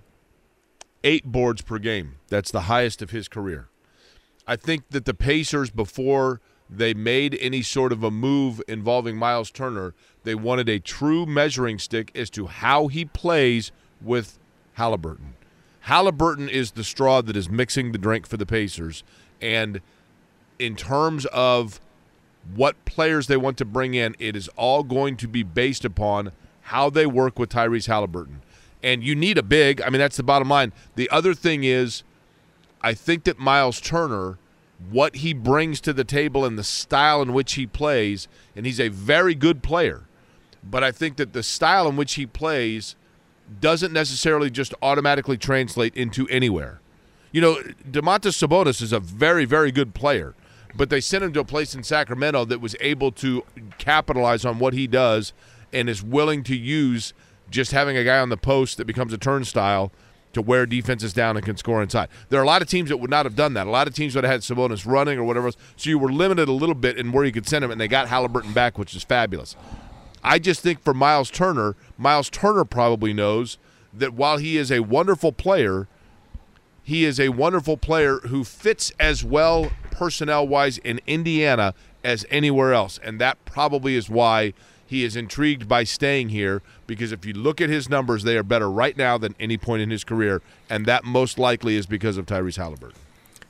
eight 1.05 1.24
boards 1.24 1.62
per 1.62 1.78
game. 1.78 2.16
That's 2.28 2.50
the 2.50 2.62
highest 2.62 3.03
of 3.03 3.11
his 3.11 3.28
career. 3.28 3.68
I 4.46 4.57
think 4.57 4.90
that 4.90 5.05
the 5.05 5.14
Pacers, 5.14 5.70
before 5.70 6.40
they 6.68 6.94
made 6.94 7.36
any 7.40 7.62
sort 7.62 7.92
of 7.92 8.03
a 8.03 8.11
move 8.11 8.62
involving 8.66 9.16
Miles 9.16 9.50
Turner, 9.50 9.94
they 10.24 10.34
wanted 10.34 10.68
a 10.68 10.78
true 10.78 11.26
measuring 11.26 11.78
stick 11.78 12.11
as 12.14 12.30
to 12.30 12.46
how 12.46 12.88
he 12.88 13.05
plays 13.05 13.72
with 14.00 14.38
Haliburton. 14.78 15.34
Haliburton 15.86 16.48
is 16.48 16.72
the 16.72 16.84
straw 16.84 17.20
that 17.22 17.36
is 17.36 17.50
mixing 17.50 17.92
the 17.92 17.98
drink 17.98 18.26
for 18.26 18.36
the 18.36 18.46
Pacers. 18.46 19.03
And 19.40 19.80
in 20.59 20.76
terms 20.76 21.26
of 21.26 21.80
what 22.55 22.84
players 22.84 23.26
they 23.26 23.36
want 23.36 23.59
to 23.59 23.64
bring 23.64 23.94
in, 23.94 24.14
it 24.18 24.36
is 24.36 24.48
all 24.57 24.82
going 24.82 25.16
to 25.18 25.28
be 25.28 25.42
based 25.42 25.84
upon 25.84 26.32
how 26.62 26.88
they 26.88 27.07
work 27.07 27.38
with 27.38 27.50
Tyrese 27.50 27.88
Haliburton. 27.88 28.36
And 28.83 29.05
you 29.05 29.14
need 29.14 29.39
a 29.39 29.43
big. 29.43 29.80
I 29.80 29.91
mean, 29.91 30.01
that's 30.01 30.16
the 30.16 30.22
bottom 30.22 30.49
line. 30.49 30.72
The 30.97 31.09
other 31.11 31.35
thing 31.35 31.64
is, 31.64 32.03
I 32.80 32.95
think 32.95 33.24
that 33.24 33.39
Miles 33.39 33.80
Turner, 33.80 34.39
what 34.91 35.16
he 35.16 35.33
brings 35.33 35.80
to 35.83 35.93
the 35.93 36.05
table 36.05 36.45
and 36.45 36.59
the 36.59 36.64
style 36.64 37.22
in 37.22 37.33
which 37.33 37.55
he 37.55 37.66
plays, 37.66 38.26
and 38.57 38.66
he's 38.66 38.80
a 38.80 38.89
very 38.89 39.35
good 39.35 39.62
player, 39.62 40.03
but 40.64 40.83
I 40.83 40.91
think 40.91 41.16
that 41.16 41.33
the 41.33 41.43
style 41.43 41.89
in 41.89 41.97
which 41.97 42.14
he 42.14 42.26
plays 42.26 42.97
doesn't 43.61 43.93
necessarily 43.93 44.51
just 44.51 44.74
automatically 44.83 45.37
translate 45.37 45.95
into 45.97 46.26
anywhere. 46.28 46.80
You 47.33 47.41
know, 47.41 47.55
Domantas 47.91 48.37
Sabonis 48.37 48.83
is 48.83 48.93
a 48.93 49.01
very, 49.01 49.45
very 49.45 49.72
good 49.72 49.95
player, 49.95 50.35
but 50.74 50.91
they 50.91 51.01
sent 51.01 51.24
him 51.24 51.33
to 51.35 51.41
a 51.41 51.45
place 51.45 51.74
in 51.74 51.83
Sacramento 51.83 52.45
that 52.47 52.61
was 52.61 52.76
able 52.80 53.12
to 53.12 53.45
capitalize 53.78 54.45
on 54.45 54.59
what 54.59 54.74
he 54.74 54.87
does 54.87 55.33
and 55.72 55.89
is 55.89 56.03
willing 56.03 56.43
to 56.45 56.57
use 56.57 57.14
just 57.53 57.72
having 57.72 57.96
a 57.96 58.05
guy 58.05 58.18
on 58.18 58.28
the 58.28 58.36
post 58.36 58.78
that 58.78 58.86
becomes 58.86 59.12
a 59.12 59.18
turnstile 59.18 59.92
to 60.32 60.42
wear 60.42 60.66
defenses 60.66 61.12
down 61.12 61.36
and 61.36 61.44
can 61.44 61.57
score 61.57 61.82
inside. 61.82 62.09
There 62.30 62.40
are 62.40 62.42
a 62.42 62.46
lot 62.46 62.62
of 62.62 62.68
teams 62.68 62.88
that 62.88 62.96
would 62.96 63.11
not 63.11 63.26
have 63.26 63.36
done 63.36 63.55
that. 63.55 63.66
A 63.66 63.70
lot 63.70 63.86
of 63.86 63.94
teams 63.94 64.14
would 64.14 64.24
have 64.24 64.32
had 64.32 64.40
Sabonis 64.40 64.86
running 64.86 65.18
or 65.18 65.24
whatever 65.24 65.46
else. 65.46 65.57
So 65.76 65.90
you 65.90 65.98
were 65.98 66.12
limited 66.12 66.48
a 66.48 66.53
little 66.53 66.74
bit 66.74 66.96
in 66.96 67.12
where 67.12 67.24
you 67.24 67.32
could 67.32 67.46
send 67.46 67.64
him, 67.64 67.70
and 67.70 67.80
they 67.80 67.88
got 67.88 68.09
Haliburton 68.09 68.55
back, 68.55 68.78
which 68.78 68.94
is 68.96 69.05
fabulous. 69.05 69.57
I 70.24 70.38
just 70.38 70.61
think 70.61 70.80
for 70.80 70.94
Miles 70.94 71.30
Turner, 71.30 71.76
Miles 71.98 72.30
Turner 72.30 72.64
probably 72.64 73.12
knows 73.12 73.59
that 73.92 74.14
while 74.14 74.38
he 74.38 74.57
is 74.57 74.72
a 74.72 74.80
wonderful 74.80 75.32
player, 75.32 75.88
he 76.82 77.05
is 77.05 77.20
a 77.20 77.28
wonderful 77.30 77.76
player 77.76 78.18
who 78.20 78.44
fits 78.44 78.92
as 78.98 79.22
well 79.22 79.70
personnel 79.90 80.46
wise 80.48 80.78
in 80.78 81.00
Indiana 81.07 81.74
as 82.03 82.24
anywhere 82.30 82.72
else. 82.72 82.98
And 83.03 83.20
that 83.20 83.44
probably 83.44 83.96
is 83.96 84.09
why 84.09 84.55
he 84.93 85.05
is 85.05 85.16
intrigued 85.16 85.66
by 85.66 85.84
staying 85.84 86.28
here 86.28 86.61
because 86.86 87.12
if 87.12 87.24
you 87.24 87.32
look 87.32 87.62
at 87.62 87.70
his 87.70 87.88
numbers, 87.88 88.24
they 88.24 88.36
are 88.36 88.43
better 88.43 88.70
right 88.70 88.95
now 88.95 89.16
than 89.16 89.34
any 89.40 89.57
point 89.57 89.80
in 89.80 89.88
his 89.88 90.05
career. 90.05 90.43
And 90.68 90.84
that 90.84 91.03
most 91.03 91.38
likely 91.38 91.76
is 91.76 91.86
because 91.86 92.18
of 92.18 92.26
Tyrese 92.26 92.59
Haliburton. 92.59 92.93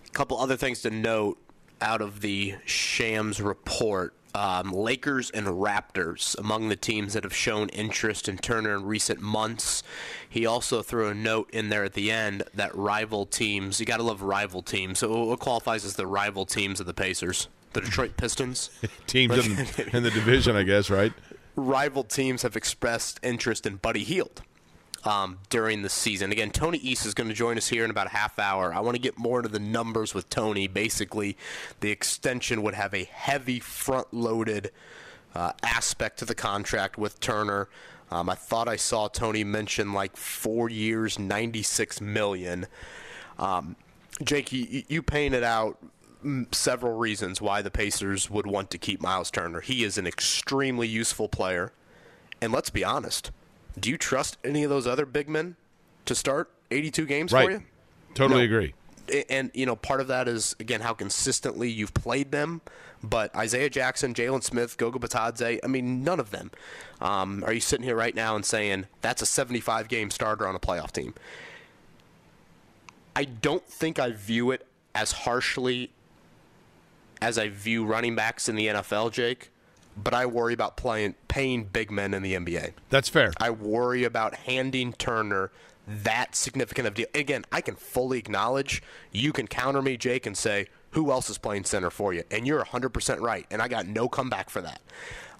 A 0.06 0.10
couple 0.10 0.38
other 0.38 0.56
things 0.56 0.82
to 0.82 0.90
note 0.90 1.38
out 1.80 2.00
of 2.00 2.20
the 2.20 2.54
Shams 2.64 3.40
report. 3.42 4.14
um, 4.36 4.70
Lakers 4.72 5.30
and 5.30 5.48
Raptors 5.48 6.38
among 6.38 6.68
the 6.68 6.76
teams 6.76 7.12
that 7.14 7.24
have 7.24 7.34
shown 7.34 7.68
interest 7.70 8.28
in 8.28 8.38
Turner 8.38 8.74
in 8.76 8.86
recent 8.86 9.20
months. 9.20 9.82
He 10.28 10.46
also 10.46 10.80
threw 10.80 11.08
a 11.08 11.14
note 11.14 11.50
in 11.50 11.70
there 11.70 11.82
at 11.82 11.94
the 11.94 12.12
end 12.12 12.44
that 12.54 12.72
rival 12.74 13.26
teams, 13.26 13.80
you 13.80 13.84
got 13.84 13.96
to 13.96 14.04
love 14.04 14.22
rival 14.22 14.62
teams. 14.62 15.00
So 15.00 15.24
what 15.24 15.40
qualifies 15.40 15.84
as 15.84 15.96
the 15.96 16.06
rival 16.06 16.46
teams 16.46 16.78
of 16.78 16.86
the 16.86 16.94
Pacers? 16.94 17.48
The 17.72 17.80
Detroit 17.80 18.16
Pistons? 18.16 18.70
Teams 19.06 19.34
in, 19.34 19.88
in 19.96 20.02
the 20.02 20.10
division, 20.10 20.56
I 20.56 20.62
guess, 20.62 20.90
right? 20.90 21.12
Rival 21.56 22.04
teams 22.04 22.42
have 22.42 22.56
expressed 22.56 23.20
interest 23.22 23.66
in 23.66 23.76
Buddy 23.76 24.04
Hield 24.04 24.42
um, 25.04 25.38
during 25.50 25.82
the 25.82 25.88
season. 25.88 26.32
Again, 26.32 26.50
Tony 26.50 26.78
East 26.78 27.06
is 27.06 27.14
going 27.14 27.28
to 27.28 27.34
join 27.34 27.56
us 27.56 27.68
here 27.68 27.84
in 27.84 27.90
about 27.90 28.06
a 28.06 28.10
half 28.10 28.38
hour. 28.38 28.72
I 28.72 28.80
want 28.80 28.96
to 28.96 29.02
get 29.02 29.18
more 29.18 29.38
into 29.38 29.48
the 29.48 29.58
numbers 29.58 30.14
with 30.14 30.28
Tony. 30.30 30.66
Basically, 30.66 31.36
the 31.80 31.90
extension 31.90 32.62
would 32.62 32.74
have 32.74 32.94
a 32.94 33.04
heavy 33.04 33.60
front 33.60 34.12
loaded 34.12 34.70
uh, 35.34 35.52
aspect 35.62 36.18
to 36.20 36.24
the 36.24 36.34
contract 36.34 36.98
with 36.98 37.20
Turner. 37.20 37.68
Um, 38.10 38.28
I 38.28 38.34
thought 38.34 38.68
I 38.68 38.76
saw 38.76 39.08
Tony 39.08 39.42
mention 39.42 39.92
like 39.92 40.16
four 40.16 40.68
years, 40.68 41.18
96 41.18 42.00
million. 42.00 42.66
Um, 43.38 43.76
Jake, 44.22 44.52
you, 44.52 44.82
you 44.88 45.02
painted 45.02 45.42
out 45.42 45.78
several 46.52 46.96
reasons 46.96 47.40
why 47.40 47.62
the 47.62 47.70
Pacers 47.70 48.30
would 48.30 48.46
want 48.46 48.70
to 48.70 48.78
keep 48.78 49.00
Miles 49.00 49.30
Turner. 49.30 49.60
He 49.60 49.84
is 49.84 49.98
an 49.98 50.06
extremely 50.06 50.86
useful 50.88 51.28
player. 51.28 51.72
And 52.40 52.52
let's 52.52 52.70
be 52.70 52.84
honest, 52.84 53.30
do 53.78 53.90
you 53.90 53.96
trust 53.98 54.36
any 54.44 54.64
of 54.64 54.70
those 54.70 54.86
other 54.86 55.06
big 55.06 55.28
men 55.28 55.56
to 56.06 56.14
start 56.14 56.50
82 56.70 57.06
games 57.06 57.32
Right. 57.32 57.44
for 57.46 57.50
you? 57.52 57.62
Totally 58.14 58.40
No. 58.40 58.44
agree. 58.54 58.74
And, 59.28 59.50
you 59.52 59.66
know, 59.66 59.74
part 59.76 60.00
of 60.00 60.06
that 60.08 60.28
is, 60.28 60.54
again, 60.60 60.80
how 60.80 60.94
consistently 60.94 61.68
you've 61.70 61.92
played 61.94 62.30
them. 62.30 62.60
But 63.02 63.34
Isaiah 63.34 63.68
Jackson, 63.68 64.14
Jalen 64.14 64.44
Smith, 64.44 64.76
Goga 64.76 64.98
Bitadze, 65.00 65.58
I 65.62 65.66
mean, 65.66 66.04
none 66.04 66.20
of 66.20 66.30
them. 66.30 66.52
Um, 67.00 67.42
are 67.44 67.52
you 67.52 67.60
sitting 67.60 67.84
here 67.84 67.96
right 67.96 68.14
now 68.14 68.36
and 68.36 68.44
saying 68.46 68.86
that's 69.00 69.20
a 69.22 69.26
75 69.26 69.88
game 69.88 70.10
starter 70.10 70.46
on 70.46 70.54
a 70.54 70.60
playoff 70.60 70.92
team? 70.92 71.14
I 73.14 73.24
don't 73.24 73.66
think 73.66 73.98
I 73.98 74.10
view 74.12 74.50
it 74.52 74.66
as 74.94 75.12
harshly 75.12 75.90
as 77.22 77.38
I 77.38 77.48
view 77.48 77.84
running 77.84 78.16
backs 78.16 78.48
in 78.48 78.56
the 78.56 78.66
NFL, 78.66 79.12
Jake. 79.12 79.50
But 79.96 80.12
I 80.12 80.26
worry 80.26 80.54
about 80.54 80.76
playing 80.76 81.14
paying 81.28 81.64
big 81.64 81.90
men 81.90 82.14
in 82.14 82.22
the 82.22 82.34
NBA. 82.34 82.72
That's 82.90 83.08
fair. 83.08 83.32
I 83.38 83.50
worry 83.50 84.04
about 84.04 84.34
handing 84.34 84.92
Turner 84.94 85.52
that 85.86 86.34
significant 86.34 86.88
of 86.88 86.94
deal. 86.94 87.06
Again, 87.14 87.44
I 87.52 87.60
can 87.60 87.76
fully 87.76 88.18
acknowledge 88.18 88.82
you 89.12 89.32
can 89.32 89.46
counter 89.46 89.82
me, 89.82 89.96
Jake, 89.96 90.26
and 90.26 90.36
say 90.36 90.66
who 90.90 91.10
else 91.10 91.30
is 91.30 91.38
playing 91.38 91.64
center 91.64 91.90
for 91.90 92.12
you, 92.12 92.22
and 92.30 92.46
you're 92.46 92.64
100% 92.64 93.20
right, 93.20 93.46
and 93.50 93.62
I 93.62 93.68
got 93.68 93.86
no 93.86 94.08
comeback 94.08 94.50
for 94.50 94.60
that. 94.62 94.80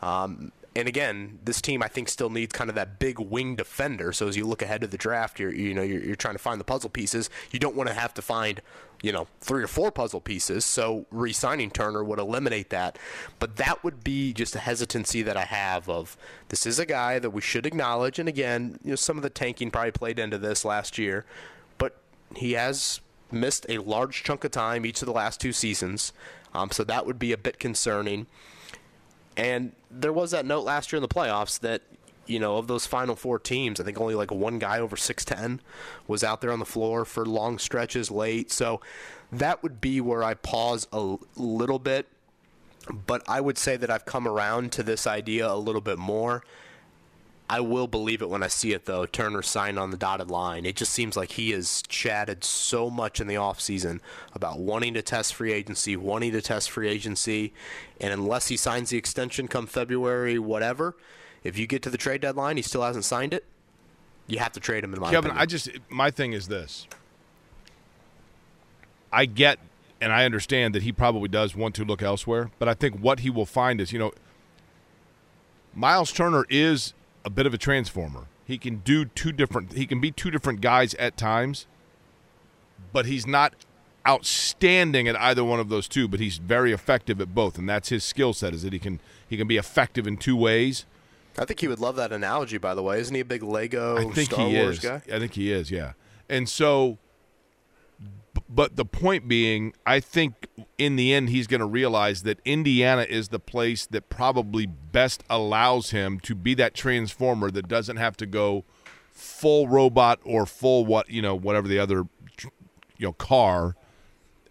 Um, 0.03 0.53
and 0.75 0.89
again, 0.89 1.39
this 1.45 1.61
team 1.61 1.83
I 1.83 1.89
think 1.89 2.09
still 2.09 2.31
needs 2.31 2.53
kind 2.53 2.70
of 2.70 2.77
that 2.77 2.99
big 2.99 3.18
wing 3.18 3.57
defender. 3.57 4.12
So 4.12 4.29
as 4.29 4.37
you 4.37 4.47
look 4.47 4.62
ahead 4.62 4.81
to 4.81 4.87
the 4.87 4.97
draft, 4.97 5.39
you're 5.39 5.53
you 5.53 5.75
know 5.75 5.83
you're, 5.83 6.03
you're 6.03 6.16
trying 6.16 6.35
to 6.35 6.39
find 6.39 6.59
the 6.59 6.64
puzzle 6.64 6.89
pieces. 6.89 7.29
You 7.51 7.59
don't 7.59 7.77
want 7.77 7.89
to 7.89 7.95
have 7.95 8.14
to 8.14 8.23
find 8.23 8.62
you 9.03 9.12
know 9.12 9.27
three 9.41 9.62
or 9.62 9.66
four 9.66 9.91
puzzle 9.91 10.20
pieces. 10.20 10.64
So 10.64 11.05
re-signing 11.11 11.70
Turner 11.70 12.03
would 12.03 12.18
eliminate 12.18 12.70
that. 12.70 12.99
But 13.39 13.57
that 13.57 13.85
would 13.85 14.03
be 14.03 14.33
just 14.33 14.57
a 14.57 14.61
hesitancy 14.61 15.20
that 15.23 15.37
I 15.37 15.45
have 15.45 15.89
of 15.91 16.16
this 16.49 16.64
is 16.64 16.79
a 16.79 16.87
guy 16.87 17.18
that 17.18 17.31
we 17.31 17.43
should 17.43 17.66
acknowledge. 17.66 18.18
And 18.18 18.29
again, 18.29 18.79
you 18.83 18.91
know 18.91 18.97
some 18.97 19.18
of 19.18 19.23
the 19.23 19.31
tanking 19.31 19.70
probably 19.70 19.93
played 19.93 20.18
into 20.18 20.39
this 20.39 20.64
last 20.64 20.97
year, 20.97 21.27
but 21.77 21.99
he 22.35 22.53
has 22.53 23.01
missed 23.31 23.66
a 23.68 23.79
large 23.79 24.25
chunk 24.25 24.45
of 24.45 24.51
time 24.51 24.87
each 24.87 25.03
of 25.03 25.07
the 25.07 25.12
last 25.12 25.39
two 25.39 25.53
seasons. 25.53 26.14
Um, 26.55 26.70
so 26.70 26.85
that 26.85 27.07
would 27.07 27.18
be 27.18 27.33
a 27.33 27.39
bit 27.39 27.59
concerning. 27.59 28.27
And 29.37 29.72
there 29.91 30.12
was 30.12 30.30
that 30.33 30.45
note 30.45 30.64
last 30.64 30.93
year 30.93 30.99
in 30.99 31.03
the 31.03 31.09
playoffs 31.09 31.59
that, 31.61 31.83
you 32.26 32.39
know, 32.39 32.59
of 32.59 32.66
those 32.66 32.87
final 32.87 33.16
four 33.16 33.39
teams, 33.39 33.80
I 33.80 33.85
think 33.85 34.01
only 34.01 34.14
like 34.14 34.30
one 34.30 34.59
guy 34.59 34.78
over 34.78 34.97
6'10 34.97 35.61
was 36.07 36.22
out 36.22 36.41
there 36.41 36.53
on 36.53 36.59
the 36.59 36.64
floor 36.64 37.05
for 37.05 37.24
long 37.24 37.59
stretches 37.59 38.11
late. 38.11 38.51
So 38.51 38.80
that 39.30 39.62
would 39.62 39.80
be 39.80 40.01
where 40.01 40.22
I 40.22 40.35
pause 40.35 40.87
a 40.93 41.16
little 41.37 41.78
bit. 41.78 42.07
But 42.91 43.22
I 43.28 43.41
would 43.41 43.59
say 43.59 43.76
that 43.76 43.91
I've 43.91 44.05
come 44.05 44.26
around 44.26 44.72
to 44.72 44.83
this 44.83 45.07
idea 45.07 45.51
a 45.51 45.55
little 45.57 45.80
bit 45.80 45.99
more. 45.99 46.43
I 47.53 47.61
will 47.61 47.86
believe 47.86 48.22
it 48.22 48.30
when 48.30 48.42
I 48.42 48.46
see 48.46 48.72
it, 48.72 48.86
though. 48.86 49.05
Turner 49.05 49.42
signed 49.42 49.78
on 49.78 49.90
the 49.90 49.98
dotted 49.98 50.30
line. 50.30 50.64
It 50.64 50.74
just 50.74 50.90
seems 50.90 51.18
like 51.18 51.32
he 51.32 51.50
has 51.50 51.82
chatted 51.86 52.44
so 52.44 52.88
much 52.88 53.20
in 53.20 53.26
the 53.26 53.34
offseason 53.34 54.00
about 54.32 54.59
wanting 54.59 54.94
to 54.94 55.03
test 55.03 55.34
free 55.34 55.53
agency, 55.53 55.94
wanting 55.94 56.32
to 56.32 56.40
test 56.40 56.70
free 56.70 56.88
agency. 56.88 57.53
And 58.00 58.11
unless 58.11 58.48
he 58.48 58.57
signs 58.57 58.88
the 58.88 58.96
extension 58.96 59.48
come 59.48 59.66
February, 59.66 60.38
whatever, 60.38 60.96
if 61.44 61.59
you 61.59 61.66
get 61.66 61.82
to 61.82 61.90
the 61.90 61.98
trade 61.98 62.22
deadline, 62.22 62.57
he 62.57 62.62
still 62.62 62.84
hasn't 62.84 63.05
signed 63.05 63.34
it, 63.34 63.44
you 64.26 64.38
have 64.38 64.53
to 64.53 64.61
trade 64.61 64.82
him, 64.82 64.94
in 64.94 65.00
my 65.00 65.11
Kevin, 65.11 65.32
opinion. 65.32 65.42
I 65.42 65.44
just 65.44 65.68
my 65.90 66.11
thing 66.11 66.32
is 66.32 66.48
this. 66.48 66.86
I 69.12 69.26
get 69.26 69.59
and 70.00 70.11
I 70.11 70.24
understand 70.24 70.74
that 70.74 70.84
he 70.84 70.90
probably 70.90 71.28
does 71.28 71.55
want 71.55 71.74
to 71.74 71.84
look 71.84 72.00
elsewhere, 72.00 72.50
but 72.59 72.66
I 72.66 72.72
think 72.72 72.98
what 72.98 73.20
he 73.20 73.28
will 73.28 73.44
find 73.44 73.78
is, 73.78 73.92
you 73.92 73.98
know, 73.98 74.12
Miles 75.74 76.12
Turner 76.12 76.46
is 76.48 76.94
a 77.25 77.31
bit 77.31 77.47
of 77.47 77.55
a 77.55 77.59
transformer. 77.59 78.27
He 78.45 78.59
can 78.59 78.79
do 78.79 79.05
two 79.05 79.33
different 79.33 79.73
he 79.73 79.87
can 79.87 80.01
be 80.01 80.11
two 80.11 80.31
different 80.31 80.61
guys 80.61 80.95
at 80.95 81.16
times, 81.16 81.66
but 82.93 83.07
he's 83.07 83.27
not 83.27 83.55
outstanding 84.07 85.07
at 85.07 85.18
either 85.20 85.45
one 85.45 85.61
of 85.61 85.68
those 85.68 85.87
two, 85.89 86.09
but 86.09 86.20
he's 86.20 86.39
very 86.39 86.73
effective 86.73 87.20
at 87.20 87.35
both, 87.35 87.57
and 87.59 87.68
that's 87.68 87.89
his 87.89 88.03
skill 88.05 88.33
set 88.33 88.53
is 88.53 88.62
that 88.62 88.73
he 88.73 88.79
can 88.79 89.01
he 89.29 89.37
can 89.37 89.47
be 89.47 89.57
effective 89.57 90.07
in 90.07 90.16
two 90.16 90.37
ways. 90.37 90.87
I 91.39 91.45
think 91.45 91.61
he 91.61 91.68
would 91.68 91.79
love 91.79 91.97
that 91.97 92.12
analogy, 92.12 92.59
by 92.59 92.75
the 92.75 92.83
way. 92.83 93.01
Isn't 93.01 93.14
he 93.14 93.20
a 93.23 93.25
big 93.25 93.43
Lego 93.43 93.97
I 93.97 94.12
think 94.12 94.31
Star 94.31 94.49
he 94.49 94.57
Wars 94.57 94.79
is. 94.79 94.85
guy? 94.85 95.03
I 95.11 95.18
think 95.18 95.33
he 95.33 95.51
is. 95.51 95.70
Yeah. 95.70 95.93
And 96.29 96.49
so, 96.49 96.99
but 98.55 98.76
the 98.76 98.84
point 98.84 99.28
being, 99.28 99.72
I 99.86 100.00
think 100.00 100.46
in 100.76 100.96
the 100.96 101.14
end 101.14 101.30
he's 101.30 101.46
going 101.46 101.61
to 101.61 101.66
realize 101.66 102.22
that 102.24 102.38
Indiana 102.44 103.07
is 103.09 103.28
the 103.28 103.38
place 103.38 103.86
that 103.86 104.11
probably 104.11 104.66
best 104.66 105.24
allows 105.30 105.90
him 105.90 106.20
to 106.20 106.34
be 106.34 106.53
that 106.55 106.74
transformer 106.74 107.50
that 107.50 107.66
doesn't 107.66 107.96
have 107.96 108.16
to 108.18 108.26
go 108.26 108.64
full 109.11 109.68
robot 109.68 110.20
or 110.24 110.44
full 110.44 110.84
what 110.84 111.09
you 111.09 111.22
know 111.22 111.34
whatever 111.34 111.66
the 111.68 111.78
other 111.78 112.05
you 112.98 113.07
know 113.07 113.12
car 113.12 113.74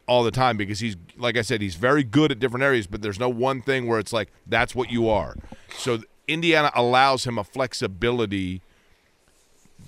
all 0.07 0.23
the 0.23 0.31
time 0.31 0.57
because 0.57 0.79
he's 0.79 0.95
like 1.17 1.37
I 1.37 1.41
said 1.41 1.61
he's 1.61 1.75
very 1.75 2.03
good 2.03 2.31
at 2.31 2.39
different 2.39 2.63
areas 2.63 2.87
but 2.87 3.01
there's 3.01 3.19
no 3.19 3.29
one 3.29 3.61
thing 3.61 3.87
where 3.87 3.99
it's 3.99 4.13
like 4.13 4.31
that's 4.47 4.73
what 4.73 4.91
you 4.91 5.09
are. 5.09 5.35
So 5.77 5.99
Indiana 6.27 6.71
allows 6.73 7.25
him 7.25 7.37
a 7.37 7.43
flexibility 7.43 8.61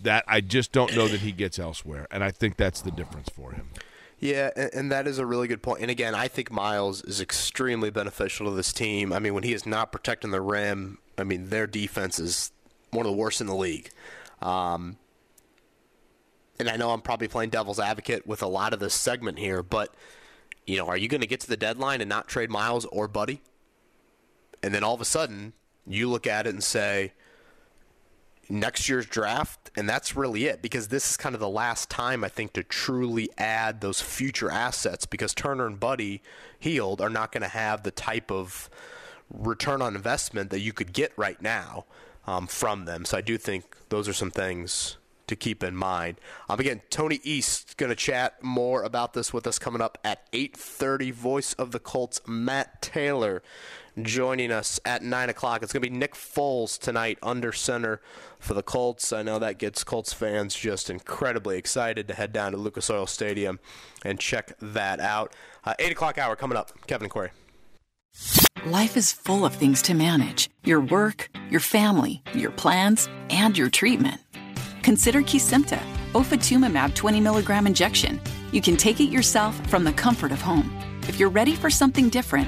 that 0.04 0.24
I 0.28 0.42
just 0.42 0.72
don't 0.72 0.96
know 0.96 1.08
that 1.08 1.22
he 1.22 1.32
gets 1.32 1.58
elsewhere 1.58 2.08
and 2.12 2.24
I 2.24 2.30
think 2.30 2.58
that's 2.58 2.82
the 2.82 2.92
difference 2.92 3.30
for 3.30 3.54
him. 3.54 3.70
Yeah, 4.24 4.52
and, 4.56 4.90
that 4.90 5.06
is 5.06 5.20
a 5.20 5.26
really 5.26 5.50
good 5.50 5.62
point. 5.62 5.82
And 5.82 5.92
again, 5.92 6.16
I 6.16 6.30
think 6.30 6.50
Miles 6.50 7.02
is 7.02 7.20
extremely 7.20 7.90
beneficial 7.90 8.50
to 8.50 8.56
this 8.56 8.72
team. 8.72 9.12
I 9.12 9.20
mean, 9.20 9.34
when 9.34 9.44
he 9.44 9.52
is 9.52 9.66
not 9.66 9.92
protecting 9.92 10.32
the 10.32 10.40
rim, 10.40 11.00
I 11.18 11.26
mean, 11.26 11.50
their 11.50 11.68
defense 11.68 12.20
is 12.20 12.54
one 12.92 13.06
of 13.06 13.12
the 13.12 13.18
worst 13.18 13.42
in 13.42 13.48
the 13.48 13.56
league. 13.56 13.90
Um, 14.42 14.96
and 16.58 16.70
I 16.70 16.78
know 16.78 16.92
I'm 16.92 17.02
probably 17.02 17.28
playing 17.28 17.50
devil's 17.50 17.82
advocate 17.82 18.26
with 18.26 18.42
a 18.42 18.48
lot 18.48 18.72
of 18.72 18.80
this 18.80 18.94
segment 18.94 19.40
here, 19.40 19.62
but 19.62 19.94
you 20.66 20.78
know, 20.78 20.88
are 20.88 20.96
you 20.96 21.10
going 21.10 21.20
to 21.20 21.28
get 21.28 21.42
to 21.42 21.50
the 21.50 21.58
deadline 21.58 22.00
and 22.00 22.08
not 22.08 22.30
trade 22.30 22.50
Miles 22.50 22.86
or 22.86 23.10
Buddy? 23.10 23.42
And 24.64 24.74
then 24.74 24.86
all 24.86 24.94
of 24.94 25.02
a 25.02 25.06
sudden, 25.06 25.52
you 25.86 26.10
look 26.10 26.26
at 26.28 26.48
it 26.48 26.52
and 26.52 26.64
say, 26.64 27.12
next 28.50 28.90
year's 28.90 29.06
draft, 29.06 29.72
and 29.76 29.88
that's 29.88 30.16
really 30.16 30.46
it 30.46 30.62
because 30.62 30.90
this 30.90 31.10
is 31.12 31.18
kind 31.18 31.36
of 31.36 31.42
the 31.42 31.50
last 31.50 31.90
time 31.90 32.24
I 32.24 32.30
think 32.30 32.54
to 32.54 32.64
truly 32.64 33.30
add 33.38 33.82
those 33.82 34.02
future 34.02 34.52
assets 34.52 35.06
because 35.06 35.34
Turner 35.34 35.66
and 35.66 35.80
Buddy 35.80 36.22
Hield 36.60 37.02
are 37.02 37.10
not 37.10 37.32
going 37.32 37.44
to 37.44 37.48
have 37.48 37.84
the 37.84 37.92
type 37.92 38.32
of 38.32 38.70
return 39.32 39.82
on 39.82 39.96
investment 39.96 40.50
that 40.52 40.60
you 40.60 40.74
could 40.74 40.94
get 40.94 41.12
right 41.18 41.42
now 41.42 41.86
um, 42.28 42.48
from 42.48 42.86
them. 42.86 43.06
So 43.06 43.18
I 43.18 43.22
do 43.22 43.38
think 43.38 43.78
those 43.90 44.08
are 44.08 44.14
some 44.14 44.32
things 44.32 44.98
to 45.28 45.36
keep 45.36 45.64
in 45.64 45.76
mind. 45.76 46.18
Um, 46.50 46.60
again, 46.60 46.82
Tony 46.90 47.20
East 47.24 47.78
going 47.78 47.90
to 47.90 47.96
chat 47.96 48.44
more 48.44 48.84
about 48.84 49.14
this 49.14 49.34
with 49.34 49.48
us 49.48 49.58
coming 49.58 49.82
up 49.82 49.98
at 50.04 50.32
8:30. 50.32 51.12
Voice 51.12 51.54
of 51.54 51.72
the 51.72 51.80
Colts, 51.80 52.22
Matt 52.28 52.82
Taylor, 52.82 53.42
joining 54.02 54.52
us 54.52 54.80
at 54.86 55.04
nine 55.04 55.30
o'clock. 55.30 55.62
It's 55.64 55.72
going 55.72 55.84
to 55.84 55.90
be 55.90 55.96
Nick 55.96 56.16
Foles 56.16 56.80
tonight 56.80 57.18
under 57.22 57.52
center 57.52 58.02
for 58.40 58.54
the 58.54 58.64
Colts. 58.64 59.14
I 59.14 59.24
know 59.24 59.40
that 59.40 59.58
gets 59.58 59.84
Colts 59.84 60.14
fans 60.14 60.56
just 60.56 60.90
incredibly 60.90 61.58
excited 61.58 62.08
to 62.08 62.14
head 62.14 62.34
down 62.34 62.52
to 62.54 62.58
Lucas 62.58 62.90
Oil 62.90 63.06
Stadium 63.06 63.60
and 64.04 64.20
check 64.20 64.54
that 64.60 65.00
out. 65.00 65.34
Uh, 65.64 65.74
Eight 65.80 65.92
o'clock 65.92 66.18
hour 66.18 66.36
coming 66.36 66.58
up. 66.58 66.72
Kevin 66.88 67.06
and 67.06 67.12
Query. 67.12 67.30
Life 68.66 68.96
is 68.96 69.12
full 69.12 69.46
of 69.46 69.54
things 69.54 69.82
to 69.84 69.94
manage 69.94 70.50
your 70.64 70.80
work, 70.80 71.30
your 71.50 71.60
family, 71.60 72.24
your 72.34 72.52
plans, 72.52 73.10
and 73.30 73.58
your 73.58 73.70
treatment. 73.70 74.22
Consider 74.84 75.22
Kesimpta, 75.22 75.80
ofatumumab 76.14 76.96
20 76.96 77.20
milligram 77.20 77.68
injection. 77.68 78.22
You 78.52 78.62
can 78.62 78.78
take 78.78 79.00
it 79.02 79.10
yourself 79.10 79.56
from 79.70 79.84
the 79.84 79.92
comfort 79.94 80.32
of 80.32 80.42
home. 80.42 80.72
If 81.08 81.20
you're 81.20 81.30
ready 81.30 81.56
for 81.56 81.70
something 81.70 82.08
different, 82.10 82.48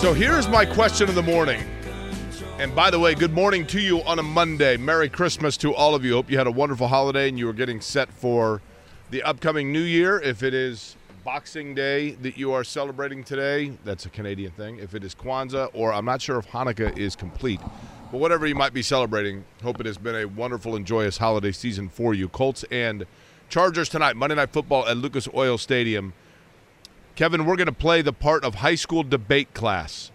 So 0.00 0.14
here's 0.14 0.48
my 0.48 0.64
question 0.64 1.10
of 1.10 1.14
the 1.14 1.22
morning. 1.22 1.62
And 2.58 2.74
by 2.74 2.90
the 2.90 2.98
way, 2.98 3.14
good 3.14 3.34
morning 3.34 3.66
to 3.66 3.78
you 3.78 4.02
on 4.04 4.18
a 4.18 4.22
Monday. 4.22 4.78
Merry 4.78 5.10
Christmas 5.10 5.58
to 5.58 5.74
all 5.74 5.94
of 5.94 6.06
you. 6.06 6.14
Hope 6.14 6.30
you 6.30 6.38
had 6.38 6.46
a 6.46 6.50
wonderful 6.50 6.88
holiday 6.88 7.28
and 7.28 7.38
you 7.38 7.46
are 7.50 7.52
getting 7.52 7.82
set 7.82 8.10
for 8.10 8.62
the 9.10 9.22
upcoming 9.22 9.70
new 9.70 9.82
year. 9.82 10.18
If 10.18 10.42
it 10.42 10.54
is 10.54 10.96
Boxing 11.22 11.74
Day 11.74 12.12
that 12.12 12.38
you 12.38 12.50
are 12.50 12.64
celebrating 12.64 13.22
today, 13.22 13.76
that's 13.84 14.06
a 14.06 14.08
Canadian 14.08 14.52
thing. 14.52 14.78
If 14.78 14.94
it 14.94 15.04
is 15.04 15.14
Kwanzaa, 15.14 15.68
or 15.74 15.92
I'm 15.92 16.06
not 16.06 16.22
sure 16.22 16.38
if 16.38 16.48
Hanukkah 16.48 16.96
is 16.96 17.14
complete, 17.14 17.60
but 18.10 18.22
whatever 18.22 18.46
you 18.46 18.54
might 18.54 18.72
be 18.72 18.82
celebrating, 18.82 19.44
hope 19.62 19.80
it 19.80 19.86
has 19.86 19.98
been 19.98 20.16
a 20.16 20.24
wonderful 20.24 20.76
and 20.76 20.86
joyous 20.86 21.18
holiday 21.18 21.52
season 21.52 21.90
for 21.90 22.14
you. 22.14 22.26
Colts 22.30 22.64
and 22.70 23.04
Chargers 23.50 23.90
tonight, 23.90 24.16
Monday 24.16 24.36
Night 24.36 24.50
Football 24.50 24.88
at 24.88 24.96
Lucas 24.96 25.28
Oil 25.34 25.58
Stadium. 25.58 26.14
Kevin, 27.14 27.44
we're 27.44 27.56
going 27.56 27.66
to 27.66 27.72
play 27.72 28.02
the 28.02 28.12
part 28.12 28.44
of 28.44 28.56
high 28.56 28.74
school 28.74 29.02
debate 29.02 29.52
class. 29.54 30.10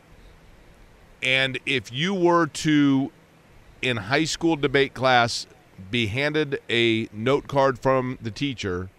And 1.21 1.59
if 1.65 1.91
you 1.91 2.13
were 2.13 2.47
to, 2.47 3.11
in 3.81 3.97
high 3.97 4.25
school 4.25 4.55
debate 4.55 4.93
class, 4.93 5.47
be 5.91 6.07
handed 6.07 6.59
a 6.69 7.09
note 7.11 7.47
card 7.47 7.77
from 7.79 8.17
the 8.21 8.31
teacher 8.31 8.89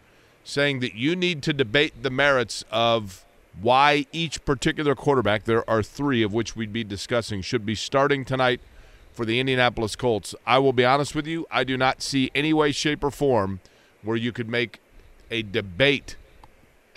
saying 0.44 0.80
that 0.80 0.94
you 0.94 1.16
need 1.16 1.42
to 1.42 1.52
debate 1.52 2.02
the 2.02 2.10
merits 2.10 2.64
of 2.70 3.24
why 3.60 4.06
each 4.12 4.44
particular 4.44 4.94
quarterback, 4.94 5.44
there 5.44 5.68
are 5.68 5.82
three 5.82 6.22
of 6.22 6.32
which 6.32 6.54
we'd 6.54 6.72
be 6.72 6.84
discussing, 6.84 7.40
should 7.40 7.66
be 7.66 7.74
starting 7.74 8.24
tonight 8.24 8.60
for 9.12 9.24
the 9.24 9.40
Indianapolis 9.40 9.96
Colts, 9.96 10.34
I 10.46 10.58
will 10.58 10.74
be 10.74 10.84
honest 10.84 11.14
with 11.14 11.26
you, 11.26 11.46
I 11.50 11.64
do 11.64 11.76
not 11.76 12.02
see 12.02 12.30
any 12.34 12.52
way, 12.52 12.70
shape, 12.70 13.02
or 13.02 13.10
form 13.10 13.60
where 14.02 14.16
you 14.16 14.30
could 14.30 14.48
make 14.48 14.78
a 15.30 15.42
debate 15.42 16.16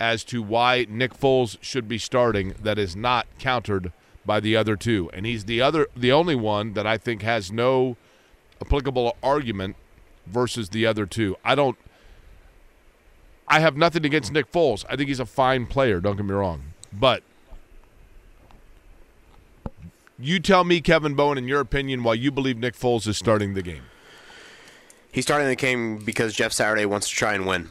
as 0.00 0.24
to 0.24 0.42
why 0.42 0.86
Nick 0.88 1.12
Foles 1.12 1.58
should 1.60 1.86
be 1.86 1.98
starting 1.98 2.54
that 2.60 2.78
is 2.78 2.96
not 2.96 3.26
countered 3.38 3.92
by 4.24 4.40
the 4.40 4.56
other 4.56 4.74
two. 4.74 5.10
And 5.12 5.26
he's 5.26 5.44
the 5.44 5.60
other 5.60 5.86
the 5.94 6.10
only 6.10 6.34
one 6.34 6.72
that 6.72 6.86
I 6.86 6.96
think 6.96 7.22
has 7.22 7.52
no 7.52 7.96
applicable 8.60 9.16
argument 9.22 9.76
versus 10.26 10.70
the 10.70 10.86
other 10.86 11.06
two. 11.06 11.36
I 11.44 11.54
don't 11.54 11.76
I 13.46 13.60
have 13.60 13.76
nothing 13.76 14.06
against 14.06 14.32
Nick 14.32 14.50
Foles. 14.50 14.84
I 14.88 14.96
think 14.96 15.08
he's 15.08 15.20
a 15.20 15.26
fine 15.26 15.66
player, 15.66 16.00
don't 16.00 16.16
get 16.16 16.24
me 16.24 16.32
wrong. 16.32 16.62
But 16.92 17.22
you 20.18 20.38
tell 20.38 20.64
me, 20.64 20.80
Kevin 20.80 21.14
Bowen, 21.14 21.38
in 21.38 21.48
your 21.48 21.60
opinion, 21.60 22.02
why 22.02 22.14
you 22.14 22.30
believe 22.30 22.58
Nick 22.58 22.74
Foles 22.74 23.06
is 23.06 23.16
starting 23.16 23.54
the 23.54 23.62
game. 23.62 23.82
He's 25.12 25.24
starting 25.24 25.48
the 25.48 25.56
game 25.56 25.98
because 25.98 26.34
Jeff 26.34 26.52
Saturday 26.52 26.86
wants 26.86 27.08
to 27.08 27.14
try 27.14 27.34
and 27.34 27.46
win. 27.46 27.70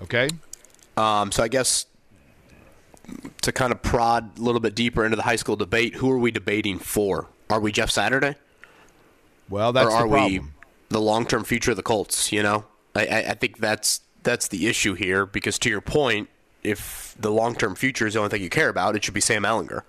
Okay. 0.00 0.28
Um, 0.96 1.32
so 1.32 1.42
I 1.42 1.48
guess 1.48 1.86
to 3.42 3.52
kind 3.52 3.72
of 3.72 3.82
prod 3.82 4.38
a 4.38 4.42
little 4.42 4.60
bit 4.60 4.74
deeper 4.74 5.04
into 5.04 5.16
the 5.16 5.22
high 5.22 5.36
school 5.36 5.56
debate, 5.56 5.96
who 5.96 6.10
are 6.10 6.18
we 6.18 6.30
debating 6.30 6.78
for? 6.78 7.28
Are 7.50 7.60
we 7.60 7.72
Jeff 7.72 7.90
Saturday? 7.90 8.36
Well, 9.48 9.72
that's 9.72 9.86
or 9.86 9.92
are 9.92 10.02
the 10.04 10.08
problem. 10.08 10.32
we 10.32 10.40
the 10.88 11.00
long-term 11.00 11.44
future 11.44 11.72
of 11.72 11.76
the 11.76 11.82
Colts? 11.82 12.32
You 12.32 12.42
know, 12.42 12.64
I, 12.94 13.06
I, 13.06 13.18
I 13.30 13.34
think 13.34 13.58
that's 13.58 14.00
that's 14.22 14.48
the 14.48 14.66
issue 14.66 14.94
here. 14.94 15.26
Because 15.26 15.58
to 15.60 15.68
your 15.68 15.82
point, 15.82 16.28
if 16.62 17.14
the 17.18 17.30
long-term 17.30 17.74
future 17.74 18.06
is 18.06 18.14
the 18.14 18.20
only 18.20 18.30
thing 18.30 18.42
you 18.42 18.50
care 18.50 18.68
about, 18.68 18.96
it 18.96 19.04
should 19.04 19.14
be 19.14 19.20
Sam 19.20 19.42
Ehlinger. 19.42 19.82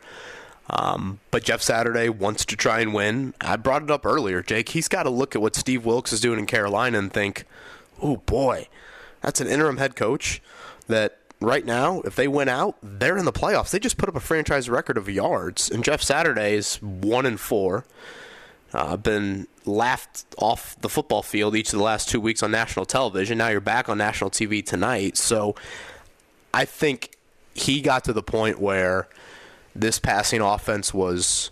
Um, 0.69 1.19
but 1.29 1.43
Jeff 1.43 1.61
Saturday 1.61 2.09
wants 2.09 2.43
to 2.45 2.55
try 2.55 2.79
and 2.79 2.93
win. 2.93 3.35
I 3.39 3.55
brought 3.55 3.83
it 3.83 3.91
up 3.91 4.05
earlier, 4.05 4.41
Jake. 4.41 4.69
He's 4.69 4.87
got 4.87 5.03
to 5.03 5.11
look 5.11 5.35
at 5.35 5.41
what 5.41 5.55
Steve 5.55 5.85
Wilks 5.85 6.11
is 6.11 6.19
doing 6.19 6.39
in 6.39 6.47
Carolina 6.47 6.97
and 6.97 7.13
think, 7.13 7.45
"Oh 8.01 8.17
boy, 8.17 8.67
that's 9.21 9.39
an 9.39 9.47
interim 9.47 9.77
head 9.77 9.95
coach 9.95 10.41
that." 10.87 11.19
Right 11.41 11.65
now, 11.65 11.99
if 12.01 12.15
they 12.15 12.29
win 12.29 12.47
out, 12.47 12.77
they're 12.81 13.17
in 13.17 13.25
the 13.25 13.33
playoffs. 13.33 13.71
They 13.71 13.77
just 13.77 13.97
put 13.97 14.07
up 14.07 14.15
a 14.15 14.21
franchise 14.21 14.69
record 14.69 14.97
of 14.97 15.09
yards, 15.09 15.69
and 15.69 15.83
Jeff 15.83 16.01
Saturday 16.01 16.55
is 16.55 16.77
one 16.81 17.25
and 17.25 17.37
four 17.37 17.85
uh, 18.75 18.97
been 18.97 19.47
laughed 19.65 20.25
off 20.37 20.79
the 20.81 20.89
football 20.89 21.23
field 21.23 21.55
each 21.55 21.71
of 21.71 21.79
the 21.79 21.83
last 21.83 22.09
two 22.09 22.19
weeks 22.19 22.43
on 22.43 22.51
national 22.51 22.85
television. 22.85 23.37
Now 23.37 23.47
you're 23.47 23.61
back 23.61 23.87
on 23.87 23.97
national 23.97 24.29
TV 24.29 24.63
tonight. 24.63 25.17
So 25.17 25.55
I 26.53 26.65
think 26.65 27.15
he 27.53 27.81
got 27.81 28.03
to 28.03 28.13
the 28.13 28.21
point 28.21 28.59
where 28.59 29.07
this 29.73 29.97
passing 29.97 30.41
offense 30.41 30.93
was 30.93 31.51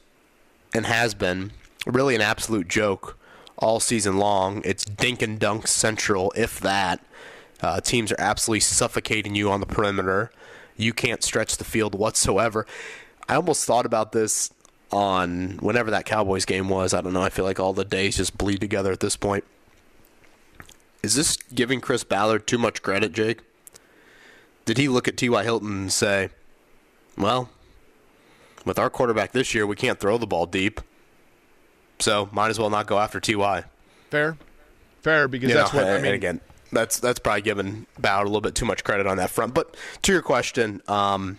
and 0.74 0.86
has 0.86 1.14
been 1.14 1.52
really 1.86 2.14
an 2.14 2.22
absolute 2.22 2.68
joke 2.68 3.18
all 3.58 3.80
season 3.80 4.18
long. 4.18 4.62
It's 4.66 4.84
dink 4.84 5.22
and 5.22 5.40
dunk 5.40 5.68
central, 5.68 6.34
if 6.36 6.60
that. 6.60 7.04
Uh, 7.64 7.80
teams 7.80 8.11
are 8.11 8.20
absolutely 8.20 8.59
suffocating 8.59 9.36
you 9.36 9.49
on 9.49 9.59
the 9.61 9.66
perimeter. 9.66 10.32
You 10.76 10.93
can't 10.93 11.24
stretch 11.24 11.57
the 11.57 11.64
field 11.64 11.95
whatsoever. 11.95 12.66
I 13.30 13.36
almost 13.36 13.66
thought 13.66 13.86
about 13.86 14.11
this 14.11 14.51
on 14.91 15.57
whenever 15.61 15.89
that 15.91 16.05
Cowboys 16.05 16.45
game 16.45 16.68
was. 16.68 16.93
I 16.93 17.01
don't 17.01 17.14
know. 17.14 17.22
I 17.22 17.30
feel 17.30 17.45
like 17.45 17.59
all 17.59 17.74
the 17.74 17.86
days 17.86 18.18
just 18.18 18.38
bleed 18.38 18.59
together 18.59 18.91
at 18.91 18.99
this 18.99 19.16
point. 19.16 19.45
Is 21.01 21.16
this 21.16 21.38
giving 21.53 21.80
Chris 21.82 22.03
Ballard 22.03 22.45
too 22.47 22.57
much 22.57 22.82
credit, 22.82 23.14
Jake? 23.14 23.39
Did 24.66 24.78
he 24.78 24.88
look 24.88 25.07
at 25.07 25.18
T.Y. 25.18 25.43
Hilton 25.43 25.72
and 25.72 25.91
say, 25.91 26.30
well, 27.18 27.49
with 28.66 28.80
our 28.80 28.89
quarterback 28.89 29.32
this 29.34 29.53
year, 29.53 29.68
we 29.68 29.76
can't 29.76 29.99
throw 29.99 30.18
the 30.18 30.28
ball 30.28 30.45
deep, 30.45 30.80
so 31.99 32.30
might 32.32 32.49
as 32.49 32.59
well 32.59 32.70
not 32.70 32.88
go 32.88 32.97
after 32.99 33.20
Ty. 33.20 33.66
Fair, 34.09 34.38
fair, 35.01 35.28
because 35.28 35.49
You 35.49 35.55
that's 35.55 35.74
know, 35.74 35.80
what 35.80 35.88
I 35.89 35.93
and 35.95 36.03
mean. 36.03 36.14
again, 36.14 36.39
that's 36.74 36.99
that's 36.99 37.19
probably 37.19 37.41
giving 37.41 37.86
Ballard 37.99 38.26
a 38.26 38.30
little 38.30 38.41
bit 38.41 38.55
too 38.55 38.65
much 38.65 38.84
credit 38.84 39.07
on 39.07 39.17
that 39.17 39.30
front. 39.30 39.53
But 39.53 39.76
to 40.03 40.11
your 40.11 40.21
question, 40.21 40.82
um, 40.88 41.38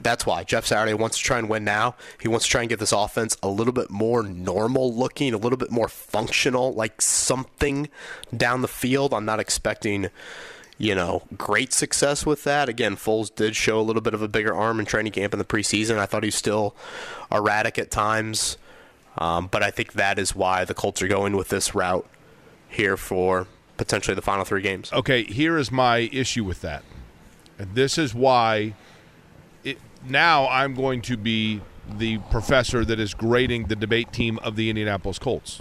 that's 0.00 0.26
why 0.26 0.44
Jeff 0.44 0.66
Saturday 0.66 0.94
wants 0.94 1.18
to 1.18 1.24
try 1.24 1.38
and 1.38 1.48
win 1.48 1.64
now. 1.64 1.94
He 2.20 2.28
wants 2.28 2.46
to 2.46 2.50
try 2.50 2.62
and 2.62 2.68
get 2.68 2.78
this 2.78 2.92
offense 2.92 3.36
a 3.42 3.48
little 3.48 3.72
bit 3.72 3.90
more 3.90 4.22
normal 4.22 4.94
looking, 4.94 5.32
a 5.32 5.38
little 5.38 5.56
bit 5.56 5.70
more 5.70 5.88
functional, 5.88 6.74
like 6.74 7.00
something 7.00 7.88
down 8.36 8.62
the 8.62 8.68
field. 8.68 9.14
I'm 9.14 9.24
not 9.24 9.40
expecting, 9.40 10.10
you 10.76 10.94
know, 10.94 11.22
great 11.36 11.72
success 11.72 12.26
with 12.26 12.44
that. 12.44 12.68
Again, 12.68 12.96
Foles 12.96 13.34
did 13.34 13.56
show 13.56 13.80
a 13.80 13.82
little 13.82 14.02
bit 14.02 14.14
of 14.14 14.22
a 14.22 14.28
bigger 14.28 14.54
arm 14.54 14.80
in 14.80 14.86
training 14.86 15.12
camp 15.12 15.32
in 15.32 15.38
the 15.38 15.44
preseason. 15.44 15.98
I 15.98 16.06
thought 16.06 16.22
he 16.22 16.28
was 16.28 16.34
still 16.34 16.74
erratic 17.32 17.78
at 17.78 17.90
times. 17.90 18.58
Um, 19.18 19.48
but 19.50 19.62
I 19.62 19.70
think 19.70 19.94
that 19.94 20.18
is 20.18 20.34
why 20.36 20.64
the 20.64 20.74
Colts 20.74 21.00
are 21.00 21.08
going 21.08 21.36
with 21.36 21.48
this 21.48 21.74
route 21.74 22.06
here 22.68 22.98
for 22.98 23.46
potentially 23.76 24.14
the 24.14 24.22
final 24.22 24.44
three 24.44 24.62
games. 24.62 24.92
Okay, 24.92 25.24
here 25.24 25.56
is 25.58 25.70
my 25.70 26.10
issue 26.12 26.44
with 26.44 26.60
that. 26.62 26.82
And 27.58 27.74
this 27.74 27.98
is 27.98 28.14
why 28.14 28.74
it, 29.64 29.78
now 30.06 30.48
I'm 30.48 30.74
going 30.74 31.02
to 31.02 31.16
be 31.16 31.60
the 31.90 32.18
professor 32.30 32.84
that 32.84 32.98
is 32.98 33.14
grading 33.14 33.66
the 33.66 33.76
debate 33.76 34.12
team 34.12 34.38
of 34.40 34.56
the 34.56 34.68
Indianapolis 34.70 35.18
Colts 35.18 35.60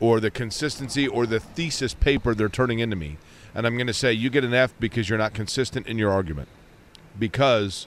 or 0.00 0.20
the 0.20 0.30
consistency 0.30 1.06
or 1.06 1.26
the 1.26 1.40
thesis 1.40 1.94
paper 1.94 2.34
they're 2.34 2.48
turning 2.48 2.78
into 2.78 2.96
me. 2.96 3.18
And 3.54 3.66
I'm 3.66 3.76
going 3.76 3.86
to 3.86 3.94
say 3.94 4.12
you 4.12 4.30
get 4.30 4.44
an 4.44 4.54
F 4.54 4.74
because 4.80 5.08
you're 5.08 5.18
not 5.18 5.34
consistent 5.34 5.86
in 5.86 5.98
your 5.98 6.10
argument. 6.10 6.48
Because 7.18 7.86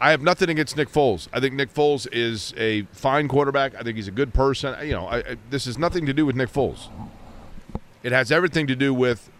I 0.00 0.10
have 0.10 0.20
nothing 0.20 0.48
against 0.50 0.76
Nick 0.76 0.90
Foles. 0.90 1.28
I 1.32 1.40
think 1.40 1.54
Nick 1.54 1.72
Foles 1.72 2.06
is 2.12 2.52
a 2.56 2.82
fine 2.92 3.28
quarterback. 3.28 3.74
I 3.74 3.82
think 3.82 3.96
he's 3.96 4.08
a 4.08 4.12
good 4.12 4.34
person. 4.34 4.76
You 4.86 4.94
know, 4.94 5.06
I, 5.06 5.18
I, 5.18 5.36
this 5.50 5.64
has 5.66 5.78
nothing 5.78 6.06
to 6.06 6.12
do 6.12 6.26
with 6.26 6.36
Nick 6.36 6.50
Foles. 6.50 6.88
It 8.02 8.12
has 8.12 8.30
everything 8.30 8.66
to 8.68 8.76
do 8.76 8.94
with 8.94 9.30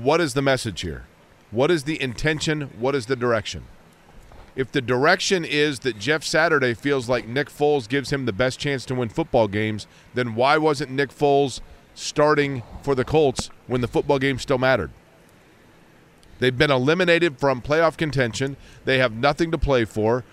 what 0.00 0.20
is 0.20 0.34
the 0.34 0.42
message 0.42 0.80
here? 0.80 1.04
What 1.50 1.70
is 1.70 1.84
the 1.84 2.00
intention? 2.00 2.62
What 2.78 2.94
is 2.94 3.06
the 3.06 3.16
direction? 3.16 3.64
If 4.56 4.70
the 4.70 4.80
direction 4.80 5.44
is 5.44 5.80
that 5.80 5.98
Jeff 5.98 6.22
Saturday 6.22 6.74
feels 6.74 7.08
like 7.08 7.26
Nick 7.26 7.48
Foles 7.50 7.88
gives 7.88 8.12
him 8.12 8.24
the 8.24 8.32
best 8.32 8.58
chance 8.58 8.84
to 8.86 8.94
win 8.94 9.08
football 9.08 9.48
games, 9.48 9.86
then 10.14 10.34
why 10.34 10.58
wasn't 10.58 10.92
Nick 10.92 11.10
Foles 11.10 11.60
starting 11.94 12.62
for 12.82 12.94
the 12.94 13.04
Colts 13.04 13.50
when 13.66 13.80
the 13.80 13.88
football 13.88 14.18
game 14.18 14.38
still 14.38 14.58
mattered? 14.58 14.90
They've 16.38 16.56
been 16.56 16.70
eliminated 16.70 17.38
from 17.38 17.62
playoff 17.62 17.96
contention. 17.96 18.56
They 18.84 18.98
have 18.98 19.12
nothing 19.12 19.50
to 19.50 19.58
play 19.58 19.84
for. 19.84 20.24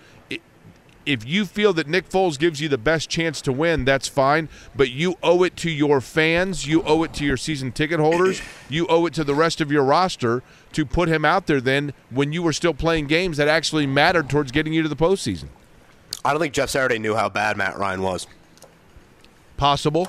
If 1.04 1.26
you 1.26 1.44
feel 1.44 1.72
that 1.74 1.88
Nick 1.88 2.08
Foles 2.08 2.38
gives 2.38 2.60
you 2.60 2.68
the 2.68 2.78
best 2.78 3.08
chance 3.08 3.40
to 3.42 3.52
win, 3.52 3.84
that's 3.84 4.06
fine. 4.06 4.48
But 4.74 4.90
you 4.90 5.16
owe 5.22 5.42
it 5.42 5.56
to 5.58 5.70
your 5.70 6.00
fans, 6.00 6.66
you 6.66 6.82
owe 6.84 7.02
it 7.02 7.12
to 7.14 7.24
your 7.24 7.36
season 7.36 7.72
ticket 7.72 7.98
holders, 7.98 8.40
you 8.68 8.86
owe 8.86 9.06
it 9.06 9.14
to 9.14 9.24
the 9.24 9.34
rest 9.34 9.60
of 9.60 9.72
your 9.72 9.82
roster 9.82 10.42
to 10.72 10.86
put 10.86 11.08
him 11.08 11.24
out 11.24 11.46
there 11.46 11.60
then 11.60 11.92
when 12.10 12.32
you 12.32 12.42
were 12.42 12.52
still 12.52 12.74
playing 12.74 13.06
games 13.06 13.36
that 13.36 13.48
actually 13.48 13.86
mattered 13.86 14.30
towards 14.30 14.52
getting 14.52 14.72
you 14.72 14.82
to 14.82 14.88
the 14.88 14.96
postseason. 14.96 15.48
I 16.24 16.30
don't 16.30 16.40
think 16.40 16.54
Jeff 16.54 16.70
Saturday 16.70 16.98
knew 16.98 17.16
how 17.16 17.28
bad 17.28 17.56
Matt 17.56 17.76
Ryan 17.78 18.02
was. 18.02 18.26
Possible. 19.56 20.08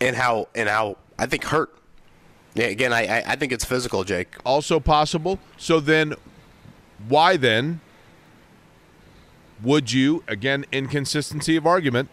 And 0.00 0.14
how 0.14 0.48
and 0.54 0.68
how 0.68 0.96
I 1.18 1.26
think 1.26 1.44
hurt. 1.44 1.74
Yeah, 2.54 2.66
again, 2.66 2.92
I, 2.92 3.22
I 3.26 3.36
think 3.36 3.52
it's 3.52 3.64
physical, 3.64 4.04
Jake. 4.04 4.36
Also 4.44 4.80
possible. 4.80 5.38
So 5.56 5.80
then, 5.80 6.14
why 7.08 7.36
then 7.36 7.80
would 9.62 9.92
you, 9.92 10.22
again, 10.28 10.64
inconsistency 10.72 11.56
of 11.56 11.66
argument, 11.66 12.08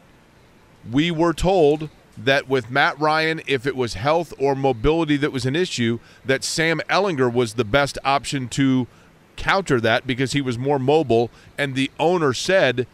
we 0.92 1.12
were 1.12 1.34
told 1.34 1.90
that 2.18 2.48
with 2.48 2.72
Matt 2.72 3.00
Ryan, 3.00 3.42
if 3.46 3.66
it 3.66 3.76
was 3.76 3.96
health 3.96 4.34
or 4.40 4.56
mobility 4.56 5.18
that 5.18 5.32
was 5.32 5.46
an 5.46 5.56
issue, 5.56 6.00
that 6.24 6.44
Sam 6.44 6.82
Ehlinger 6.90 7.32
was 7.32 7.56
the 7.56 7.66
best 7.66 7.98
option 8.06 8.48
to 8.50 8.88
counter 9.36 9.82
that 9.82 10.08
because 10.08 10.32
he 10.32 10.42
was 10.42 10.58
more 10.58 10.80
mobile. 10.80 11.30
And 11.58 11.76
the 11.76 11.92
owner 12.00 12.34
said 12.34 12.88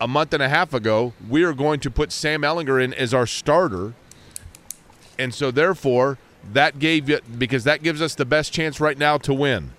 a 0.00 0.06
month 0.06 0.32
and 0.32 0.42
a 0.42 0.48
half 0.48 0.72
ago, 0.72 1.12
we 1.28 1.42
are 1.42 1.52
going 1.52 1.80
to 1.80 1.90
put 1.90 2.12
Sam 2.12 2.42
Ehlinger 2.42 2.82
in 2.82 2.94
as 2.94 3.12
our 3.12 3.26
starter. 3.26 3.94
And 5.18 5.34
so, 5.34 5.50
therefore, 5.50 6.18
that 6.52 6.78
gave 6.78 7.08
you 7.08 7.20
because 7.38 7.64
that 7.64 7.82
gives 7.82 8.00
us 8.00 8.14
the 8.14 8.24
best 8.24 8.52
chance 8.52 8.80
right 8.80 8.98
now 8.98 9.18
to 9.18 9.34
win. 9.34 9.72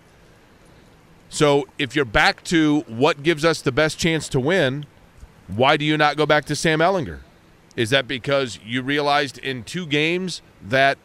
So, 1.34 1.68
if 1.80 1.96
you're 1.96 2.06
back 2.06 2.44
to 2.44 2.82
what 2.82 3.24
gives 3.24 3.44
us 3.44 3.60
the 3.60 3.72
best 3.72 3.98
chance 3.98 4.30
to 4.30 4.40
win, 4.40 4.86
why 5.48 5.78
do 5.78 5.84
you 5.84 5.98
not 5.98 6.16
go 6.16 6.28
back 6.28 6.46
to 6.46 6.56
Sam 6.56 6.78
Ehlinger? 6.78 7.22
Is 7.76 7.90
that 7.90 8.08
because 8.08 8.60
you 8.64 8.84
realized 8.84 9.40
in 9.40 9.64
two 9.64 9.88
games 9.88 10.44
that 10.62 11.00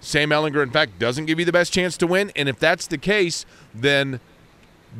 Sam 0.00 0.30
Ehlinger, 0.30 0.64
in 0.64 0.72
fact, 0.72 0.98
doesn't 0.98 1.26
give 1.26 1.38
you 1.38 1.44
the 1.44 1.52
best 1.52 1.72
chance 1.72 1.96
to 1.98 2.08
win? 2.08 2.32
And 2.34 2.48
if 2.48 2.58
that's 2.58 2.88
the 2.88 2.98
case, 2.98 3.46
then 3.72 4.18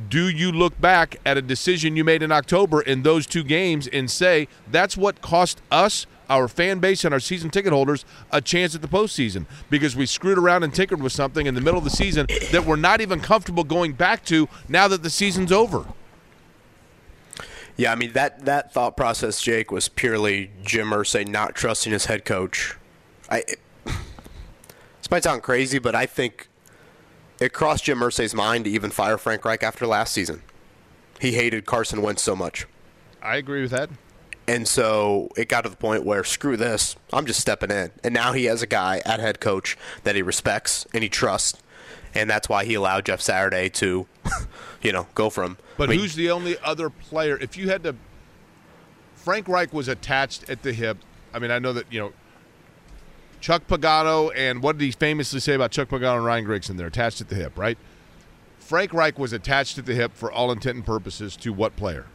do 0.09 0.29
you 0.29 0.53
look 0.53 0.81
back 0.81 1.17
at 1.27 1.37
a 1.37 1.43
decision 1.43 1.97
you 1.97 2.05
made 2.05 2.23
in 2.23 2.31
October 2.31 2.81
in 2.81 3.03
those 3.03 3.27
two 3.27 3.43
games 3.43 3.89
and 3.89 4.09
say 4.09 4.47
that's 4.71 4.97
what 4.97 5.21
cost 5.21 5.61
us, 5.73 6.07
our 6.29 6.49
fan 6.49 6.79
base, 6.79 7.05
and 7.05 7.15
our 7.15 7.21
season 7.21 7.51
ticket 7.51 7.73
holders 7.73 8.05
a 8.31 8.41
chance 8.41 8.75
at 8.75 8.83
the 8.83 8.89
postseason 8.89 9.47
because 9.71 9.97
we 9.97 10.07
screwed 10.07 10.39
around 10.39 10.63
and 10.63 10.75
tinkered 10.75 11.03
with 11.03 11.13
something 11.13 11.47
in 11.47 11.55
the 11.55 11.61
middle 11.61 11.79
of 11.79 11.85
the 11.85 11.91
season 11.91 12.27
that 12.53 12.65
we're 12.65 12.77
not 12.77 13.01
even 13.01 13.21
comfortable 13.21 13.65
going 13.65 13.93
back 13.93 14.25
to 14.27 14.49
now 14.69 14.89
that 14.89 15.03
the 15.03 15.11
season's 15.11 15.53
over? 15.53 15.87
Yeah, 17.77 17.93
I 17.93 17.95
mean 17.95 18.13
that 18.15 18.45
that 18.45 18.73
thought 18.73 18.97
process, 18.97 19.41
Jake, 19.41 19.71
was 19.71 19.89
purely 19.89 20.51
Jim 20.65 20.89
Irsay 20.89 21.27
not 21.27 21.55
trusting 21.55 21.93
his 21.93 22.07
head 22.07 22.25
coach. 22.25 22.77
I 23.31 23.45
this 23.85 25.11
might 25.11 25.23
sound 25.23 25.43
crazy, 25.43 25.79
but 25.79 25.95
I 25.95 26.05
think 26.05 26.49
it 27.41 27.53
crossed 27.53 27.85
Jim 27.85 28.01
Irsay's 28.01 28.35
mind 28.35 28.65
to 28.65 28.71
even 28.71 28.91
fire 28.91 29.17
Frank 29.17 29.45
Reich 29.45 29.63
after 29.63 29.87
last 29.87 30.13
season. 30.13 30.43
He 31.21 31.33
hated 31.33 31.67
Carson 31.67 32.03
Wentz 32.03 32.23
so 32.23 32.35
much. 32.35 32.67
I 33.23 33.37
agree 33.37 33.63
with 33.63 33.71
that. 33.71 33.91
And 34.49 34.67
so 34.67 35.29
it 35.37 35.51
got 35.51 35.65
to 35.65 35.69
the 35.69 35.77
point 35.77 36.05
where 36.05 36.25
screw 36.25 36.57
this, 36.57 36.97
I'm 37.13 37.27
just 37.27 37.39
stepping 37.39 37.71
in. 37.71 37.91
And 38.03 38.15
now 38.15 38.33
he 38.33 38.47
has 38.47 38.63
a 38.63 38.67
guy 38.67 39.03
at 39.05 39.21
head 39.21 39.41
coach 39.41 39.77
that 40.05 40.17
he 40.17 40.23
respects 40.23 40.87
and 40.95 41.03
he 41.03 41.11
trusts, 41.11 41.61
and 42.15 42.31
that's 42.31 42.49
why 42.49 42.65
he 42.65 42.73
allowed 42.73 43.05
Jeff 43.05 43.21
Saturday 43.21 43.69
to, 43.69 44.07
you 44.83 44.91
know, 44.91 45.07
go 45.15 45.29
for 45.29 45.45
him. 45.45 45.59
But 45.77 45.91
I 45.91 45.93
mean, 45.93 46.01
who's 46.01 46.15
the 46.15 46.31
only 46.31 46.57
other 46.65 46.89
player? 46.89 47.37
If 47.37 47.59
you 47.59 47.69
had 47.69 47.85
to, 47.85 47.95
Frank 49.17 49.49
Reich 49.49 49.75
was 49.75 49.87
attached 49.87 50.49
at 50.49 50.63
the 50.63 50.73
hip. 50.73 50.97
I 51.35 51.39
mean, 51.39 51.51
I 51.51 51.59
know 51.59 51.75
that 51.75 51.93
you 51.93 52.01
know 52.01 52.13
Chuck 53.41 53.67
Pagano 53.69 54.33
and 54.35 54.63
what 54.63 54.79
did 54.79 54.85
he 54.87 54.93
famously 54.93 55.41
say 55.41 55.53
about 55.53 55.73
Chuck 55.73 55.91
Pagano 55.91 56.17
and 56.17 56.25
Ryan 56.25 56.47
Grigson? 56.47 56.79
They're 56.79 56.87
attached 56.87 57.21
at 57.21 57.29
the 57.29 57.35
hip, 57.35 57.59
right? 57.59 57.77
Frank 58.59 58.95
Reich 58.95 59.19
was 59.19 59.35
attached 59.35 59.77
at 59.77 59.85
the 59.85 59.95
hip 59.95 60.13
for 60.15 60.33
all 60.33 60.51
intent 60.51 60.77
and 60.77 60.87
purposes 60.87 61.37
to 61.37 61.53
what 61.53 61.77
player? 61.77 62.07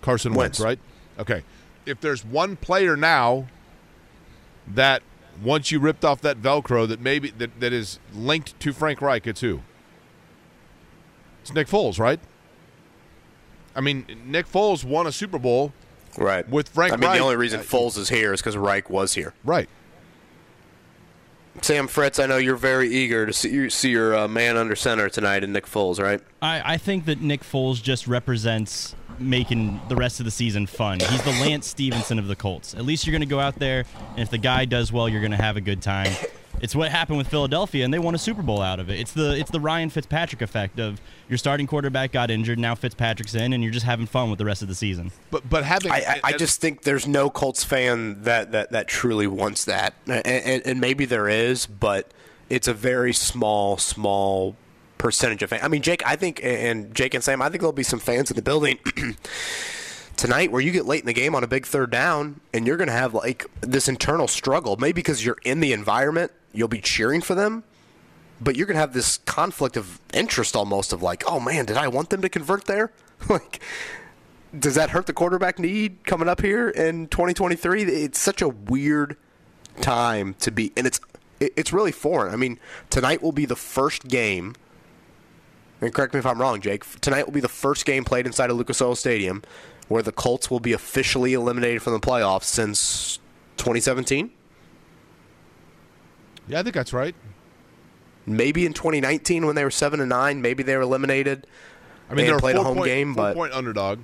Carson 0.00 0.34
Wentz, 0.34 0.58
Wentz. 0.58 0.60
right? 0.60 0.78
Okay. 1.20 1.42
If 1.86 2.00
there's 2.00 2.24
one 2.24 2.56
player 2.56 2.96
now 2.96 3.46
that 4.66 5.02
once 5.42 5.70
you 5.70 5.80
ripped 5.80 6.04
off 6.04 6.20
that 6.20 6.40
Velcro 6.40 6.86
that 6.88 7.00
maybe 7.00 7.30
that, 7.30 7.60
that 7.60 7.72
is 7.72 7.98
linked 8.14 8.58
to 8.60 8.72
Frank 8.72 9.00
Reich, 9.00 9.26
it's 9.26 9.40
who? 9.40 9.60
It's 11.42 11.52
Nick 11.54 11.68
Foles, 11.68 11.98
right? 11.98 12.20
I 13.74 13.80
mean, 13.80 14.04
Nick 14.26 14.46
Foles 14.46 14.84
won 14.84 15.06
a 15.06 15.12
Super 15.12 15.38
Bowl 15.38 15.72
right 16.18 16.48
with 16.48 16.68
Frank 16.68 16.92
I 16.92 16.96
mean, 16.96 17.08
Reich. 17.08 17.18
the 17.18 17.24
only 17.24 17.36
reason 17.36 17.60
Foles 17.60 17.96
is 17.96 18.08
here 18.08 18.32
is 18.32 18.40
because 18.40 18.56
Reich 18.56 18.90
was 18.90 19.14
here. 19.14 19.32
Right. 19.44 19.68
Sam 21.62 21.88
Fritz, 21.88 22.18
I 22.18 22.26
know 22.26 22.36
you're 22.36 22.56
very 22.56 22.88
eager 22.88 23.26
to 23.26 23.32
see, 23.32 23.50
you 23.50 23.70
see 23.70 23.90
your 23.90 24.16
uh, 24.16 24.28
man 24.28 24.56
under 24.56 24.74
center 24.74 25.08
tonight 25.08 25.44
in 25.44 25.52
Nick 25.52 25.66
Foles, 25.66 26.00
right? 26.00 26.20
I, 26.40 26.74
I 26.74 26.76
think 26.78 27.04
that 27.04 27.20
Nick 27.20 27.42
Foles 27.42 27.82
just 27.82 28.06
represents 28.06 28.94
making 29.20 29.80
the 29.88 29.96
rest 29.96 30.20
of 30.20 30.24
the 30.24 30.30
season 30.30 30.66
fun. 30.66 31.00
He's 31.00 31.22
the 31.22 31.30
Lance 31.30 31.66
Stephenson 31.66 32.18
of 32.18 32.26
the 32.26 32.36
Colts. 32.36 32.74
At 32.74 32.84
least 32.84 33.06
you're 33.06 33.12
going 33.12 33.20
to 33.20 33.26
go 33.26 33.40
out 33.40 33.56
there, 33.58 33.84
and 34.10 34.20
if 34.20 34.30
the 34.30 34.38
guy 34.38 34.64
does 34.64 34.92
well, 34.92 35.08
you're 35.08 35.20
going 35.20 35.30
to 35.32 35.36
have 35.36 35.56
a 35.56 35.60
good 35.60 35.82
time. 35.82 36.12
It's 36.60 36.74
what 36.74 36.90
happened 36.90 37.16
with 37.16 37.28
Philadelphia, 37.28 37.84
and 37.84 37.94
they 37.94 37.98
won 37.98 38.14
a 38.14 38.18
Super 38.18 38.42
Bowl 38.42 38.60
out 38.60 38.80
of 38.80 38.90
it. 38.90 39.00
It's 39.00 39.12
the 39.12 39.38
it's 39.38 39.50
the 39.50 39.60
Ryan 39.60 39.88
Fitzpatrick 39.88 40.42
effect 40.42 40.78
of 40.78 41.00
your 41.28 41.38
starting 41.38 41.66
quarterback 41.66 42.12
got 42.12 42.30
injured, 42.30 42.58
now 42.58 42.74
Fitzpatrick's 42.74 43.34
in, 43.34 43.52
and 43.52 43.62
you're 43.62 43.72
just 43.72 43.86
having 43.86 44.06
fun 44.06 44.28
with 44.28 44.38
the 44.38 44.44
rest 44.44 44.60
of 44.60 44.68
the 44.68 44.74
season. 44.74 45.12
But 45.30 45.48
but 45.48 45.64
having 45.64 45.92
I, 45.92 45.96
I, 45.96 46.20
I 46.24 46.32
just 46.32 46.60
think 46.60 46.82
there's 46.82 47.06
no 47.06 47.30
Colts 47.30 47.64
fan 47.64 48.22
that, 48.24 48.52
that, 48.52 48.72
that 48.72 48.88
truly 48.88 49.26
wants 49.26 49.64
that, 49.64 49.94
and, 50.06 50.26
and, 50.26 50.62
and 50.66 50.80
maybe 50.80 51.06
there 51.06 51.28
is, 51.28 51.66
but 51.66 52.12
it's 52.50 52.68
a 52.68 52.74
very 52.74 53.14
small, 53.14 53.78
small 53.78 54.56
percentage 55.00 55.42
of 55.42 55.50
fans. 55.50 55.62
I 55.64 55.68
mean, 55.68 55.82
Jake, 55.82 56.06
I 56.06 56.14
think, 56.14 56.40
and 56.44 56.94
Jake 56.94 57.14
and 57.14 57.24
Sam, 57.24 57.40
I 57.40 57.48
think 57.48 57.62
there'll 57.62 57.72
be 57.72 57.82
some 57.82 57.98
fans 57.98 58.30
in 58.30 58.36
the 58.36 58.42
building 58.42 58.78
tonight 60.16 60.52
where 60.52 60.60
you 60.60 60.70
get 60.70 60.84
late 60.84 61.00
in 61.00 61.06
the 61.06 61.14
game 61.14 61.34
on 61.34 61.42
a 61.42 61.46
big 61.46 61.66
third 61.66 61.90
down, 61.90 62.40
and 62.52 62.66
you're 62.66 62.76
going 62.76 62.88
to 62.88 62.94
have 62.94 63.14
like 63.14 63.46
this 63.62 63.88
internal 63.88 64.28
struggle. 64.28 64.76
Maybe 64.76 64.92
because 64.92 65.24
you're 65.24 65.38
in 65.44 65.60
the 65.60 65.72
environment, 65.72 66.32
you'll 66.52 66.68
be 66.68 66.80
cheering 66.80 67.22
for 67.22 67.34
them, 67.34 67.64
but 68.40 68.56
you're 68.56 68.66
going 68.66 68.76
to 68.76 68.80
have 68.80 68.92
this 68.92 69.18
conflict 69.18 69.76
of 69.76 70.00
interest 70.12 70.54
almost 70.54 70.92
of 70.92 71.02
like, 71.02 71.24
oh 71.26 71.40
man, 71.40 71.64
did 71.64 71.78
I 71.78 71.88
want 71.88 72.10
them 72.10 72.20
to 72.20 72.28
convert 72.28 72.66
there? 72.66 72.92
like 73.28 73.60
does 74.58 74.74
that 74.74 74.90
hurt 74.90 75.06
the 75.06 75.12
quarterback 75.12 75.58
need 75.58 76.04
coming 76.04 76.28
up 76.28 76.40
here 76.40 76.68
in 76.68 77.06
2023? 77.06 77.84
It's 77.84 78.18
such 78.18 78.42
a 78.42 78.48
weird 78.48 79.16
time 79.80 80.34
to 80.40 80.50
be, 80.50 80.72
and 80.76 80.86
it's 80.86 81.00
it's 81.40 81.72
really 81.72 81.92
foreign. 81.92 82.32
I 82.32 82.36
mean, 82.36 82.58
tonight 82.90 83.22
will 83.22 83.32
be 83.32 83.46
the 83.46 83.56
first 83.56 84.08
game. 84.08 84.54
And 85.80 85.94
correct 85.94 86.12
me 86.12 86.18
if 86.20 86.26
I'm 86.26 86.40
wrong, 86.40 86.60
Jake. 86.60 86.84
Tonight 87.00 87.26
will 87.26 87.32
be 87.32 87.40
the 87.40 87.48
first 87.48 87.86
game 87.86 88.04
played 88.04 88.26
inside 88.26 88.50
of 88.50 88.56
Lucas 88.56 88.82
Oil 88.82 88.94
Stadium 88.94 89.42
where 89.90 90.02
the 90.04 90.12
Colts 90.12 90.48
will 90.50 90.60
be 90.60 90.72
officially 90.72 91.34
eliminated 91.34 91.82
from 91.82 91.94
the 91.94 91.98
playoffs 92.00 92.44
since 92.44 93.18
2017. 93.56 94.30
Yeah, 96.46 96.60
I 96.60 96.62
think 96.62 96.74
that's 96.76 96.92
right. 96.92 97.14
Maybe 98.24 98.66
in 98.66 98.72
2019 98.72 99.46
when 99.46 99.56
they 99.56 99.64
were 99.64 99.70
seven 99.70 99.98
and 99.98 100.08
nine, 100.08 100.40
maybe 100.40 100.62
they 100.62 100.76
were 100.76 100.82
eliminated. 100.82 101.44
I 102.08 102.14
mean, 102.14 102.26
they're 102.26 102.38
played 102.38 102.54
a 102.54 102.62
home 102.62 102.76
four-point- 102.76 102.86
game, 102.86 103.14
but 103.14 103.34
four-point 103.34 103.52
underdog. 103.52 103.98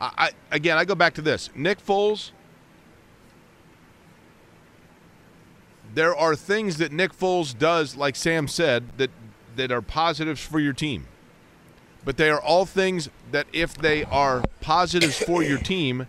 I, 0.00 0.10
I 0.50 0.56
again, 0.56 0.78
I 0.78 0.84
go 0.84 0.96
back 0.96 1.14
to 1.14 1.22
this. 1.22 1.48
Nick 1.54 1.84
Foles. 1.84 2.32
There 5.94 6.16
are 6.16 6.34
things 6.34 6.78
that 6.78 6.90
Nick 6.90 7.16
Foles 7.16 7.56
does, 7.56 7.96
like 7.96 8.16
Sam 8.16 8.48
said, 8.48 8.96
that 8.98 9.10
that 9.60 9.70
are 9.70 9.82
positives 9.82 10.40
for 10.40 10.58
your 10.58 10.72
team. 10.72 11.06
But 12.02 12.16
they 12.16 12.30
are 12.30 12.40
all 12.40 12.64
things 12.64 13.10
that, 13.30 13.46
if 13.52 13.74
they 13.74 14.04
are 14.04 14.42
positives 14.62 15.18
for 15.18 15.42
your 15.42 15.58
team, 15.58 16.06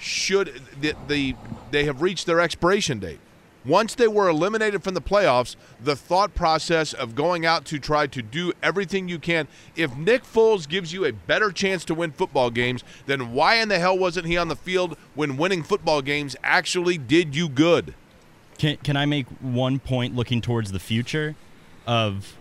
should 0.00 0.60
the, 0.80 0.94
the 1.06 1.36
they 1.70 1.84
have 1.84 2.02
reached 2.02 2.26
their 2.26 2.40
expiration 2.40 2.98
date. 2.98 3.20
Once 3.64 3.94
they 3.94 4.08
were 4.08 4.28
eliminated 4.28 4.82
from 4.82 4.94
the 4.94 5.00
playoffs, 5.00 5.54
the 5.80 5.94
thought 5.94 6.34
process 6.34 6.92
of 6.92 7.14
going 7.14 7.46
out 7.46 7.64
to 7.66 7.78
try 7.78 8.06
to 8.08 8.20
do 8.20 8.52
everything 8.62 9.08
you 9.08 9.18
can. 9.18 9.46
If 9.76 9.96
Nick 9.96 10.24
Foles 10.24 10.68
gives 10.68 10.92
you 10.92 11.04
a 11.04 11.12
better 11.12 11.52
chance 11.52 11.84
to 11.84 11.94
win 11.94 12.10
football 12.10 12.50
games, 12.50 12.82
then 13.06 13.32
why 13.32 13.56
in 13.56 13.68
the 13.68 13.78
hell 13.78 13.96
wasn't 13.96 14.26
he 14.26 14.36
on 14.36 14.48
the 14.48 14.56
field 14.56 14.96
when 15.14 15.36
winning 15.36 15.62
football 15.62 16.02
games 16.02 16.34
actually 16.42 16.98
did 16.98 17.36
you 17.36 17.48
good? 17.48 17.94
Can 18.58 18.76
can 18.78 18.96
I 18.96 19.06
make 19.06 19.26
one 19.40 19.78
point 19.78 20.16
looking 20.16 20.40
towards 20.40 20.72
the 20.72 20.80
future 20.80 21.36
of 21.86 22.36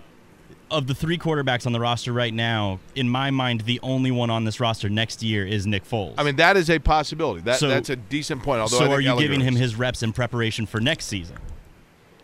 of 0.70 0.88
the 0.88 0.96
three 0.96 1.18
quarterbacks 1.18 1.66
on 1.66 1.72
the 1.74 1.80
roster 1.80 2.14
right 2.14 2.34
now? 2.34 2.80
In 2.96 3.10
my 3.10 3.32
mind, 3.32 3.62
the 3.62 3.80
only 3.82 4.12
one 4.12 4.30
on 4.30 4.44
this 4.44 4.60
roster 4.60 4.90
next 4.90 5.24
year 5.24 5.46
is 5.46 5.66
Nick 5.68 5.86
Foles. 5.86 6.16
I 6.18 6.24
mean, 6.24 6.36
that 6.38 6.58
is 6.58 6.70
a 6.70 6.80
possibility. 6.80 7.42
That 7.42 7.60
So- 7.60 7.68
that's 7.68 7.90
a 7.90 7.96
decent 7.96 8.44
point. 8.44 8.62
Although 8.62 8.80
so 8.80 8.92
are 8.92 9.02
you 9.02 9.12
Ehlinger 9.12 9.20
giving 9.20 9.40
him 9.42 9.56
his 9.56 9.76
reps 9.76 10.04
in 10.04 10.14
preparation 10.14 10.66
for 10.66 10.80
next 10.80 11.06
season? 11.06 11.38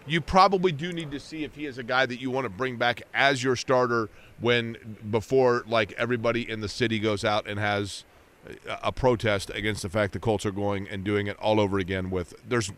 you 0.06 0.22
probably 0.22 0.72
do 0.72 0.92
need 0.92 1.12
to 1.12 1.20
see 1.20 1.44
if 1.44 1.56
he 1.56 1.66
is 1.66 1.78
a 1.78 1.84
guy 1.84 2.06
that 2.06 2.20
you 2.20 2.30
want 2.30 2.46
to 2.46 2.50
bring 2.50 2.76
back 2.76 3.04
as 3.14 3.44
your 3.44 3.56
starter 3.56 4.10
when 4.40 4.98
before 5.10 5.64
like 5.68 5.94
everybody 5.94 6.50
in 6.50 6.60
the 6.60 6.68
city 6.68 7.00
goes 7.00 7.24
out 7.24 7.48
and 7.48 7.60
has 7.60 8.04
a, 8.68 8.80
a 8.84 8.92
protest 8.92 9.50
against 9.54 9.82
the 9.82 9.90
fact 9.90 10.14
the 10.14 10.20
Colts 10.20 10.46
are 10.46 10.52
going 10.52 10.88
and 10.90 11.04
doing 11.04 11.28
it 11.28 11.38
all 11.40 11.60
over 11.60 11.80
again 11.80 12.10
with 12.10 12.34
there's 12.48 12.72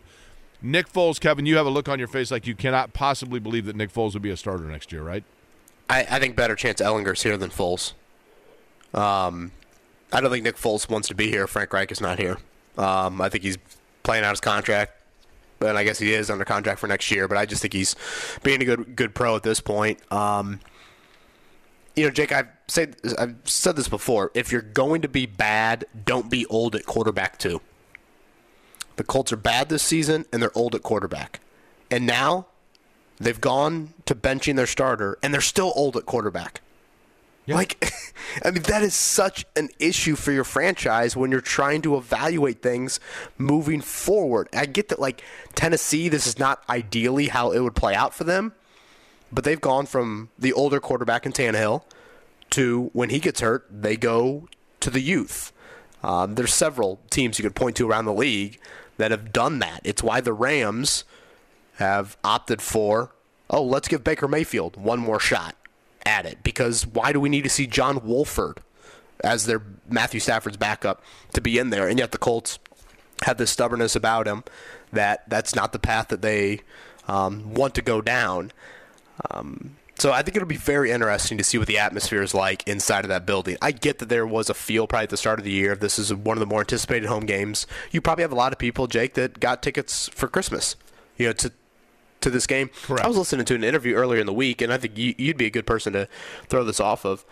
Nick 0.62 0.90
Foles, 0.90 1.20
Kevin, 1.20 1.44
you 1.44 1.56
have 1.58 1.66
a 1.66 1.70
look 1.70 1.88
on 1.88 1.98
your 1.98 2.08
face 2.08 2.30
like 2.30 2.46
you 2.46 2.54
cannot 2.54 2.94
possibly 2.94 3.38
believe 3.38 3.66
that 3.66 3.76
Nick 3.76 3.92
Foles 3.92 4.14
will 4.14 4.20
be 4.20 4.30
a 4.30 4.36
starter 4.36 4.64
next 4.64 4.90
year, 4.90 5.02
right? 5.02 5.22
I, 5.88 6.06
I 6.10 6.18
think 6.18 6.36
better 6.36 6.56
chance 6.56 6.80
Ehlinger's 6.80 7.22
here 7.22 7.36
than 7.36 7.50
Foles. 7.50 7.92
Um, 8.94 9.52
I 10.12 10.20
don't 10.20 10.30
think 10.30 10.44
Nick 10.44 10.56
Foles 10.56 10.88
wants 10.88 11.08
to 11.08 11.14
be 11.14 11.30
here. 11.30 11.46
Frank 11.46 11.72
Reich 11.72 11.92
is 11.92 12.00
not 12.00 12.18
here. 12.18 12.38
Um, 12.78 13.20
I 13.20 13.28
think 13.28 13.44
he's 13.44 13.58
playing 14.02 14.24
out 14.24 14.30
his 14.30 14.40
contract, 14.40 14.92
and 15.60 15.76
I 15.76 15.84
guess 15.84 15.98
he 15.98 16.12
is 16.12 16.30
under 16.30 16.44
contract 16.44 16.80
for 16.80 16.86
next 16.86 17.10
year. 17.10 17.28
But 17.28 17.38
I 17.38 17.46
just 17.46 17.62
think 17.62 17.74
he's 17.74 17.96
being 18.42 18.62
a 18.62 18.64
good 18.64 18.96
good 18.96 19.14
pro 19.14 19.36
at 19.36 19.42
this 19.42 19.60
point. 19.60 20.00
Um, 20.12 20.60
you 21.94 22.04
know, 22.04 22.10
Jake, 22.10 22.32
I've 22.32 22.48
said 22.68 22.96
I've 23.18 23.36
said 23.44 23.76
this 23.76 23.88
before. 23.88 24.30
If 24.34 24.52
you're 24.52 24.62
going 24.62 25.02
to 25.02 25.08
be 25.08 25.26
bad, 25.26 25.86
don't 26.04 26.30
be 26.30 26.46
old 26.46 26.76
at 26.76 26.86
quarterback 26.86 27.38
too. 27.38 27.60
The 28.96 29.04
Colts 29.04 29.32
are 29.32 29.36
bad 29.36 29.68
this 29.68 29.82
season, 29.82 30.24
and 30.32 30.42
they're 30.42 30.56
old 30.56 30.74
at 30.74 30.82
quarterback. 30.82 31.40
And 31.90 32.06
now 32.06 32.46
they've 33.18 33.40
gone 33.40 33.94
to 34.06 34.14
benching 34.14 34.56
their 34.56 34.66
starter, 34.66 35.18
and 35.22 35.32
they're 35.32 35.40
still 35.40 35.72
old 35.74 35.96
at 35.96 36.06
quarterback. 36.06 36.60
Like, 37.48 37.92
I 38.44 38.50
mean, 38.50 38.62
that 38.64 38.82
is 38.82 38.94
such 38.94 39.44
an 39.54 39.68
issue 39.78 40.16
for 40.16 40.32
your 40.32 40.44
franchise 40.44 41.16
when 41.16 41.30
you're 41.30 41.40
trying 41.40 41.82
to 41.82 41.96
evaluate 41.96 42.60
things 42.60 42.98
moving 43.38 43.80
forward. 43.80 44.48
I 44.52 44.66
get 44.66 44.88
that, 44.88 44.98
like, 44.98 45.22
Tennessee, 45.54 46.08
this 46.08 46.26
is 46.26 46.38
not 46.38 46.62
ideally 46.68 47.28
how 47.28 47.52
it 47.52 47.60
would 47.60 47.76
play 47.76 47.94
out 47.94 48.14
for 48.14 48.24
them, 48.24 48.52
but 49.32 49.44
they've 49.44 49.60
gone 49.60 49.86
from 49.86 50.30
the 50.38 50.52
older 50.52 50.80
quarterback 50.80 51.24
in 51.24 51.32
Tannehill 51.32 51.82
to 52.50 52.90
when 52.92 53.10
he 53.10 53.18
gets 53.18 53.40
hurt, 53.40 53.66
they 53.70 53.96
go 53.96 54.48
to 54.80 54.90
the 54.90 55.00
youth. 55.00 55.52
Um, 56.02 56.34
there's 56.34 56.54
several 56.54 57.00
teams 57.10 57.38
you 57.38 57.42
could 57.42 57.54
point 57.54 57.76
to 57.76 57.88
around 57.88 58.04
the 58.04 58.12
league 58.12 58.60
that 58.96 59.10
have 59.10 59.32
done 59.32 59.58
that. 59.60 59.80
It's 59.84 60.02
why 60.02 60.20
the 60.20 60.32
Rams 60.32 61.04
have 61.76 62.16
opted 62.24 62.60
for, 62.62 63.12
oh, 63.50 63.62
let's 63.62 63.88
give 63.88 64.04
Baker 64.04 64.28
Mayfield 64.28 64.76
one 64.76 65.00
more 65.00 65.20
shot 65.20 65.54
at 66.04 66.26
it. 66.26 66.42
Because 66.42 66.86
why 66.86 67.12
do 67.12 67.20
we 67.20 67.28
need 67.28 67.44
to 67.44 67.50
see 67.50 67.66
John 67.66 68.04
Wolford 68.04 68.60
as 69.22 69.46
their 69.46 69.62
Matthew 69.88 70.20
Stafford's 70.20 70.56
backup 70.56 71.02
to 71.32 71.40
be 71.40 71.58
in 71.58 71.70
there? 71.70 71.88
And 71.88 71.98
yet 71.98 72.12
the 72.12 72.18
Colts 72.18 72.58
have 73.24 73.38
this 73.38 73.50
stubbornness 73.50 73.96
about 73.96 74.26
him 74.26 74.44
that 74.92 75.28
that's 75.28 75.54
not 75.54 75.72
the 75.72 75.78
path 75.78 76.08
that 76.08 76.22
they 76.22 76.60
um, 77.08 77.54
want 77.54 77.74
to 77.74 77.82
go 77.82 78.00
down. 78.00 78.52
Um, 79.30 79.76
so 79.98 80.12
I 80.12 80.22
think 80.22 80.36
it'll 80.36 80.46
be 80.46 80.56
very 80.56 80.90
interesting 80.90 81.38
to 81.38 81.44
see 81.44 81.56
what 81.56 81.68
the 81.68 81.78
atmosphere 81.78 82.22
is 82.22 82.34
like 82.34 82.66
inside 82.68 83.04
of 83.04 83.08
that 83.08 83.24
building. 83.24 83.56
I 83.62 83.72
get 83.72 83.98
that 83.98 84.10
there 84.10 84.26
was 84.26 84.50
a 84.50 84.54
feel 84.54 84.86
probably 84.86 85.04
at 85.04 85.10
the 85.10 85.16
start 85.16 85.38
of 85.38 85.44
the 85.44 85.50
year. 85.50 85.74
This 85.74 85.98
is 85.98 86.12
one 86.12 86.36
of 86.36 86.40
the 86.40 86.46
more 86.46 86.60
anticipated 86.60 87.06
home 87.06 87.24
games. 87.24 87.66
You 87.90 88.02
probably 88.02 88.22
have 88.22 88.32
a 88.32 88.36
lot 88.36 88.52
of 88.52 88.58
people, 88.58 88.86
Jake, 88.86 89.14
that 89.14 89.40
got 89.40 89.62
tickets 89.62 90.08
for 90.08 90.28
Christmas. 90.28 90.76
You 91.16 91.28
know, 91.28 91.32
to 91.34 91.52
to 92.20 92.30
this 92.30 92.46
game. 92.46 92.70
Correct. 92.82 93.04
I 93.04 93.08
was 93.08 93.16
listening 93.16 93.46
to 93.46 93.54
an 93.54 93.64
interview 93.64 93.94
earlier 93.94 94.20
in 94.20 94.26
the 94.26 94.32
week, 94.32 94.60
and 94.60 94.72
I 94.72 94.78
think 94.78 94.98
you, 94.98 95.14
you'd 95.18 95.36
be 95.36 95.46
a 95.46 95.50
good 95.50 95.66
person 95.66 95.92
to 95.92 96.08
throw 96.48 96.64
this 96.64 96.80
off 96.80 97.04
of. 97.04 97.24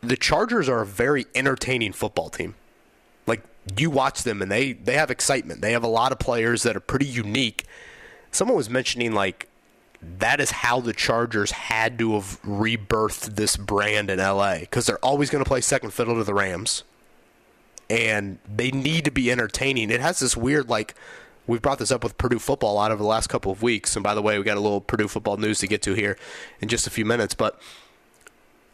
The 0.00 0.16
Chargers 0.16 0.68
are 0.68 0.82
a 0.82 0.86
very 0.86 1.26
entertaining 1.34 1.92
football 1.92 2.28
team. 2.28 2.54
Like 3.26 3.42
you 3.76 3.90
watch 3.90 4.24
them, 4.24 4.42
and 4.42 4.50
they 4.50 4.72
they 4.72 4.94
have 4.94 5.10
excitement. 5.10 5.60
They 5.60 5.72
have 5.72 5.84
a 5.84 5.88
lot 5.88 6.12
of 6.12 6.18
players 6.18 6.64
that 6.64 6.76
are 6.76 6.80
pretty 6.80 7.06
unique. 7.06 7.64
Someone 8.32 8.56
was 8.56 8.68
mentioning 8.68 9.12
like 9.12 9.48
that 10.02 10.40
is 10.40 10.50
how 10.50 10.80
the 10.80 10.92
Chargers 10.92 11.52
had 11.52 11.98
to 12.00 12.14
have 12.14 12.42
rebirthed 12.42 13.36
this 13.36 13.56
brand 13.56 14.10
in 14.10 14.18
LA 14.18 14.60
because 14.60 14.86
they're 14.86 15.04
always 15.04 15.30
going 15.30 15.44
to 15.44 15.48
play 15.48 15.60
second 15.60 15.92
fiddle 15.92 16.16
to 16.16 16.24
the 16.24 16.34
Rams, 16.34 16.82
and 17.88 18.38
they 18.52 18.72
need 18.72 19.04
to 19.04 19.12
be 19.12 19.30
entertaining. 19.30 19.90
It 19.90 20.00
has 20.00 20.18
this 20.18 20.36
weird 20.36 20.68
like 20.68 20.96
we've 21.46 21.62
brought 21.62 21.78
this 21.78 21.90
up 21.90 22.02
with 22.04 22.16
Purdue 22.18 22.38
football 22.38 22.72
a 22.72 22.76
lot 22.76 22.90
over 22.92 23.02
the 23.02 23.08
last 23.08 23.28
couple 23.28 23.50
of 23.52 23.62
weeks, 23.62 23.96
and 23.96 24.02
by 24.02 24.14
the 24.14 24.22
way, 24.22 24.38
we 24.38 24.44
got 24.44 24.56
a 24.56 24.60
little 24.60 24.80
Purdue 24.80 25.08
football 25.08 25.36
news 25.36 25.58
to 25.60 25.66
get 25.66 25.82
to 25.82 25.94
here 25.94 26.16
in 26.60 26.68
just 26.68 26.86
a 26.86 26.90
few 26.90 27.04
minutes, 27.04 27.34
but. 27.34 27.60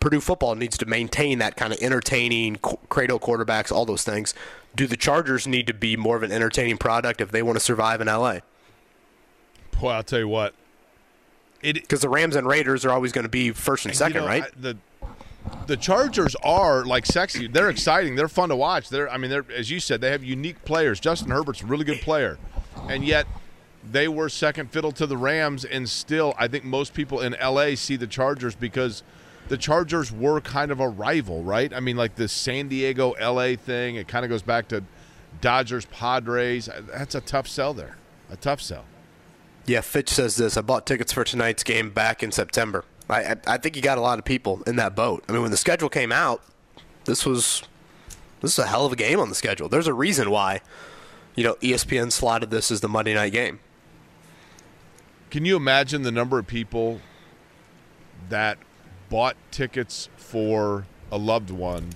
Purdue 0.01 0.21
football 0.21 0.55
needs 0.55 0.79
to 0.79 0.87
maintain 0.87 1.41
that 1.41 1.57
kind 1.57 1.73
of 1.73 1.81
entertaining 1.83 2.55
cradle 2.89 3.19
quarterbacks, 3.19 3.73
all 3.73 3.85
those 3.85 4.05
things. 4.05 4.33
Do 4.77 4.87
the 4.87 4.97
Chargers 4.97 5.45
need 5.49 5.66
to 5.66 5.75
be 5.75 5.97
more 5.97 6.16
of 6.16 6.23
an 6.23 6.31
entertaining 6.31 6.79
product 6.79 7.21
if 7.21 7.33
they 7.33 7.43
want 7.43 7.57
to 7.59 7.61
survive 7.61 8.01
in 8.01 8.07
LA? 8.07 8.39
Boy, 9.81 9.91
I'll 9.91 10.05
tell 10.05 10.21
you 10.21 10.29
what. 10.29 10.55
Because 11.62 12.01
the 12.01 12.09
Rams 12.09 12.37
and 12.37 12.47
Raiders 12.47 12.85
are 12.85 12.93
always 12.93 13.11
going 13.11 13.25
to 13.25 13.29
be 13.29 13.51
first 13.51 13.87
and 13.87 13.93
You 13.93 13.99
second, 13.99 14.21
know, 14.21 14.29
right? 14.29 14.45
I- 14.45 14.49
the 14.57 14.77
the 15.66 15.77
Chargers 15.77 16.37
are 16.45 16.85
like 16.85 17.05
sexy. 17.05 17.49
They're 17.49 17.69
exciting. 17.71 18.14
They're 18.14 18.29
fun 18.29 18.51
to 18.51 18.57
watch. 18.57 18.91
They're 18.91 19.11
I 19.11 19.16
mean, 19.16 19.31
they're 19.31 19.47
as 19.53 19.69
you 19.69 19.81
said, 19.81 20.01
they 20.01 20.12
have 20.12 20.23
unique 20.23 20.64
players. 20.64 21.01
Justin 21.01 21.31
Herbert's 21.33 21.62
a 21.62 21.66
really 21.66 21.85
good 21.85 22.01
player, 22.03 22.39
and 22.89 23.05
yet 23.05 23.26
they 23.91 24.09
were 24.09 24.29
second 24.29 24.70
fiddle 24.70 24.93
to 24.93 25.07
the 25.07 25.16
Rams. 25.16 25.64
And 25.64 25.89
still, 25.89 26.35
I 26.39 26.49
think 26.49 26.64
most 26.64 26.95
people 26.95 27.20
in 27.20 27.37
LA 27.43 27.74
see 27.74 27.97
the 27.97 28.07
Chargers 28.07 28.55
because 28.55 29.03
the 29.49 29.57
Chargers 29.57 30.12
were 30.12 30.41
kind 30.41 30.70
of 30.70 30.81
a 30.81 30.89
rival, 30.89 31.43
right? 31.43 31.72
I 31.72 31.81
mean, 31.81 31.97
like 31.97 32.16
this 32.16 32.33
San 32.33 32.68
Diego 32.68 33.14
LA 33.20 33.57
thing. 33.57 33.97
It 33.97 34.09
kind 34.09 34.24
of 34.24 34.29
goes 34.29 34.43
back 34.43 34.68
to 34.68 34.85
Dodgers 35.41 35.87
Padres. 35.87 36.68
That's 36.93 37.14
a 37.14 37.20
tough 37.20 37.49
sell 37.49 37.74
there. 37.74 37.97
A 38.31 38.37
tough 38.37 38.61
sell. 38.61 38.85
Yeah, 39.66 39.81
Fitch 39.83 40.09
says 40.09 40.37
this. 40.37 40.57
I 40.57 40.62
bought 40.62 40.87
tickets 40.87 41.12
for 41.12 41.24
tonight's 41.24 41.62
game 41.62 41.91
back 41.91 42.22
in 42.22 42.33
September. 42.33 42.85
I, 43.09 43.22
I, 43.22 43.37
I 43.47 43.57
think 43.59 43.76
you 43.76 43.83
got 43.83 43.99
a 43.99 44.01
lot 44.01 44.18
of 44.18 44.24
people 44.24 44.62
in 44.66 44.76
that 44.76 44.95
boat. 44.95 45.24
I 45.29 45.33
mean, 45.33 45.43
when 45.43 45.51
the 45.51 45.57
schedule 45.57 45.89
came 45.89 46.12
out, 46.12 46.43
this 47.05 47.24
was 47.24 47.62
this 48.41 48.53
is 48.53 48.59
a 48.59 48.66
hell 48.66 48.87
of 48.87 48.93
a 48.93 48.97
game 48.97 49.18
on 49.20 49.29
the 49.29 49.35
schedule. 49.35 49.68
There's 49.68 49.87
a 49.87 49.95
reason 49.95 50.31
why, 50.31 50.61
you 51.39 51.45
know, 51.45 51.55
ESPN 51.61 52.11
slotted 52.11 52.51
this 52.51 52.72
as 52.72 52.80
the 52.80 52.89
Monday 52.89 53.14
night 53.14 53.32
game. 53.32 53.61
Can 55.30 55.45
you 55.45 55.55
imagine 55.55 56.03
the 56.03 56.11
number 56.11 56.36
of 56.36 56.49
people 56.49 57.01
that 58.28 58.59
bought 59.09 59.36
tickets 59.53 60.09
for 60.16 60.84
a 61.12 61.16
loved 61.16 61.51
one 61.51 61.91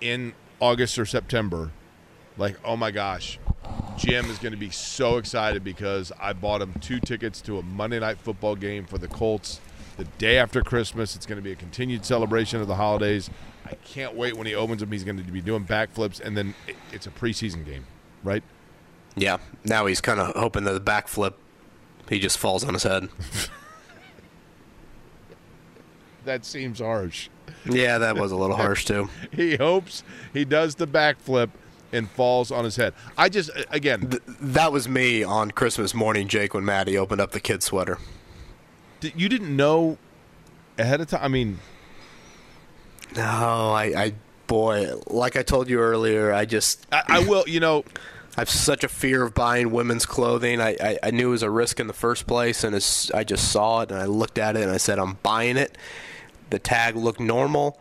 in 0.00 0.32
August 0.58 0.98
or 0.98 1.06
September? 1.06 1.70
Like, 2.36 2.58
oh 2.64 2.76
my 2.76 2.90
gosh, 2.90 3.38
Jim 3.96 4.28
is 4.28 4.38
going 4.38 4.54
to 4.54 4.58
be 4.58 4.70
so 4.70 5.18
excited 5.18 5.62
because 5.62 6.10
I 6.20 6.32
bought 6.32 6.60
him 6.60 6.74
two 6.80 6.98
tickets 6.98 7.40
to 7.42 7.58
a 7.58 7.62
Monday 7.62 8.00
night 8.00 8.18
football 8.18 8.56
game 8.56 8.86
for 8.86 8.98
the 8.98 9.06
Colts 9.06 9.60
the 9.98 10.04
day 10.18 10.36
after 10.36 10.62
Christmas. 10.62 11.14
It's 11.14 11.26
going 11.26 11.38
to 11.38 11.44
be 11.44 11.52
a 11.52 11.56
continued 11.56 12.04
celebration 12.04 12.60
of 12.60 12.66
the 12.66 12.74
holidays. 12.74 13.30
I 13.64 13.74
can't 13.84 14.16
wait 14.16 14.36
when 14.36 14.48
he 14.48 14.56
opens 14.56 14.80
them. 14.80 14.90
He's 14.90 15.04
going 15.04 15.24
to 15.24 15.30
be 15.30 15.40
doing 15.40 15.64
backflips, 15.64 16.20
and 16.20 16.36
then 16.36 16.54
it's 16.92 17.06
a 17.06 17.10
preseason 17.10 17.64
game, 17.64 17.84
right? 18.24 18.42
Yeah, 19.16 19.38
now 19.64 19.86
he's 19.86 20.00
kind 20.00 20.20
of 20.20 20.34
hoping 20.36 20.64
that 20.64 20.72
the 20.72 20.80
backflip, 20.80 21.34
he 22.08 22.18
just 22.20 22.38
falls 22.38 22.62
on 22.64 22.74
his 22.74 22.82
head. 22.84 23.08
That 26.24 26.44
seems 26.44 26.80
harsh. 26.80 27.28
Yeah, 27.64 27.98
that 27.98 28.16
was 28.16 28.32
a 28.32 28.36
little 28.36 28.56
harsh 28.64 28.84
too. 28.84 29.08
he 29.32 29.56
hopes 29.56 30.02
he 30.32 30.44
does 30.44 30.74
the 30.74 30.86
backflip 30.86 31.50
and 31.92 32.10
falls 32.10 32.50
on 32.50 32.64
his 32.64 32.76
head. 32.76 32.92
I 33.16 33.28
just 33.30 33.50
again, 33.70 34.12
that 34.26 34.70
was 34.72 34.88
me 34.88 35.22
on 35.22 35.50
Christmas 35.52 35.94
morning, 35.94 36.28
Jake, 36.28 36.52
when 36.52 36.64
Maddie 36.64 36.98
opened 36.98 37.20
up 37.20 37.30
the 37.30 37.40
kid 37.40 37.62
sweater. 37.62 37.98
d- 39.00 39.12
you 39.16 39.28
didn't 39.30 39.54
know 39.56 39.96
ahead 40.76 41.00
of 41.00 41.08
time. 41.08 41.20
I 41.22 41.28
mean, 41.28 41.58
No, 43.16 43.22
I, 43.22 43.84
I 43.96 44.12
boy, 44.48 44.90
like 45.06 45.36
I 45.36 45.42
told 45.44 45.70
you 45.70 45.78
earlier, 45.78 46.32
I 46.32 46.44
just 46.44 46.84
I, 46.90 47.02
I 47.06 47.18
will. 47.20 47.44
You 47.46 47.60
know, 47.60 47.84
I 48.36 48.40
have 48.40 48.50
such 48.50 48.82
a 48.82 48.88
fear 48.88 49.22
of 49.22 49.34
buying 49.34 49.70
women's 49.70 50.04
clothing. 50.06 50.60
I, 50.60 50.76
I, 50.82 50.98
I 51.04 51.10
knew 51.12 51.28
it 51.28 51.30
was 51.30 51.42
a 51.44 51.50
risk 51.50 51.78
in 51.78 51.86
the 51.86 51.92
first 51.92 52.26
place, 52.26 52.64
and 52.64 52.74
as 52.74 53.10
I 53.14 53.22
just 53.22 53.52
saw 53.52 53.82
it 53.82 53.92
and 53.92 54.00
I 54.00 54.06
looked 54.06 54.38
at 54.38 54.56
it 54.56 54.62
and 54.62 54.72
I 54.72 54.78
said, 54.78 54.98
I'm 54.98 55.14
buying 55.22 55.56
it. 55.56 55.78
The 56.50 56.58
tag 56.58 56.96
looked 56.96 57.20
normal. 57.20 57.78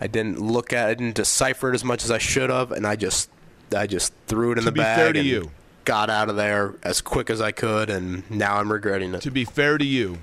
I 0.00 0.06
didn't 0.06 0.40
look 0.40 0.72
at 0.72 0.88
it, 0.88 0.90
I 0.92 0.94
didn't 0.94 1.14
decipher 1.16 1.70
it 1.70 1.74
as 1.74 1.84
much 1.84 2.04
as 2.04 2.10
I 2.10 2.18
should 2.18 2.50
have, 2.50 2.70
and 2.72 2.86
I 2.86 2.94
just 2.96 3.28
I 3.74 3.86
just 3.86 4.12
threw 4.26 4.52
it 4.52 4.58
in 4.58 4.64
To 4.64 4.66
the 4.66 4.72
be 4.72 4.80
bag. 4.80 4.96
fair 4.98 5.12
to 5.12 5.18
and 5.20 5.28
you. 5.28 5.50
got 5.84 6.10
out 6.10 6.28
of 6.28 6.36
there 6.36 6.74
as 6.82 7.00
quick 7.00 7.30
as 7.30 7.40
I 7.40 7.52
could, 7.52 7.88
and 7.90 8.28
now 8.30 8.56
I'm 8.58 8.70
regretting 8.72 9.14
it. 9.14 9.22
to 9.22 9.30
be 9.30 9.44
fair 9.44 9.78
to 9.78 9.84
you, 9.84 10.18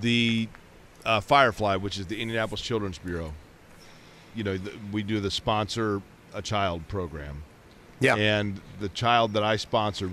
the 0.00 0.48
uh, 1.04 1.20
Firefly, 1.20 1.76
which 1.76 1.98
is 1.98 2.06
the 2.06 2.20
Indianapolis 2.20 2.60
Children's 2.62 2.98
Bureau, 2.98 3.34
you 4.34 4.44
know, 4.44 4.58
we 4.90 5.02
do 5.02 5.20
the 5.20 5.30
sponsor 5.30 6.02
a 6.34 6.42
child 6.42 6.86
program. 6.88 7.42
Yeah. 8.00 8.16
And 8.16 8.60
the 8.80 8.88
child 8.88 9.34
that 9.34 9.42
I 9.42 9.56
sponsored, 9.56 10.12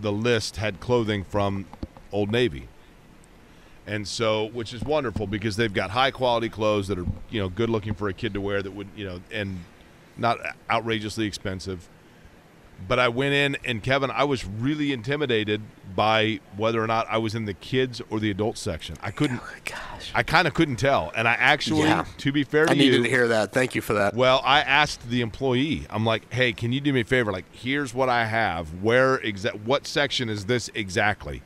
the 0.00 0.12
list 0.12 0.56
had 0.56 0.80
clothing 0.80 1.24
from 1.24 1.66
Old 2.12 2.30
Navy. 2.30 2.68
And 3.86 4.06
so, 4.06 4.46
which 4.46 4.72
is 4.72 4.82
wonderful 4.82 5.26
because 5.26 5.56
they've 5.56 5.72
got 5.72 5.90
high 5.90 6.10
quality 6.10 6.48
clothes 6.48 6.86
that 6.88 6.98
are, 6.98 7.06
you 7.28 7.40
know, 7.40 7.48
good 7.48 7.70
looking 7.70 7.94
for 7.94 8.08
a 8.08 8.12
kid 8.12 8.34
to 8.34 8.40
wear 8.40 8.62
that 8.62 8.70
would, 8.70 8.88
you 8.94 9.04
know, 9.04 9.20
and 9.32 9.58
not 10.16 10.38
outrageously 10.70 11.26
expensive. 11.26 11.88
But 12.88 12.98
I 12.98 13.08
went 13.08 13.34
in, 13.34 13.56
and 13.64 13.82
Kevin, 13.82 14.10
I 14.10 14.24
was 14.24 14.44
really 14.44 14.92
intimidated 14.92 15.60
by 15.94 16.40
whether 16.56 16.82
or 16.82 16.86
not 16.86 17.06
I 17.10 17.18
was 17.18 17.34
in 17.34 17.44
the 17.44 17.54
kids 17.54 18.00
or 18.10 18.18
the 18.20 18.30
adult 18.30 18.56
section. 18.58 18.96
I 19.02 19.10
couldn't. 19.10 19.40
Oh 19.42 19.54
gosh. 19.64 20.10
I 20.14 20.22
kind 20.22 20.48
of 20.48 20.54
couldn't 20.54 20.76
tell, 20.76 21.12
and 21.14 21.28
I 21.28 21.32
actually, 21.32 21.82
Yeah. 21.88 22.04
to 22.18 22.32
be 22.32 22.42
fair 22.42 22.66
to 22.66 22.74
you, 22.74 22.80
I 22.80 22.84
you, 22.84 22.90
needed 22.92 23.04
to 23.04 23.10
hear 23.10 23.28
that. 23.28 23.52
Thank 23.52 23.74
you 23.74 23.80
for 23.80 23.92
that. 23.94 24.14
well, 24.14 24.40
I 24.44 24.60
asked 24.60 25.08
the 25.08 25.20
employee. 25.20 25.86
I'm 25.90 26.04
like, 26.06 26.32
"Hey, 26.32 26.52
can 26.52 26.72
you 26.72 26.80
do 26.80 26.92
me 26.92 27.00
a 27.00 27.04
favor? 27.04 27.30
Like, 27.32 27.44
here's 27.52 27.92
what 27.94 28.08
I 28.08 28.24
have. 28.26 28.82
Where 28.82 29.16
exact? 29.16 29.56
What 29.60 29.86
section 29.86 30.28
is 30.28 30.46
this 30.46 30.70
exactly?" 30.74 31.42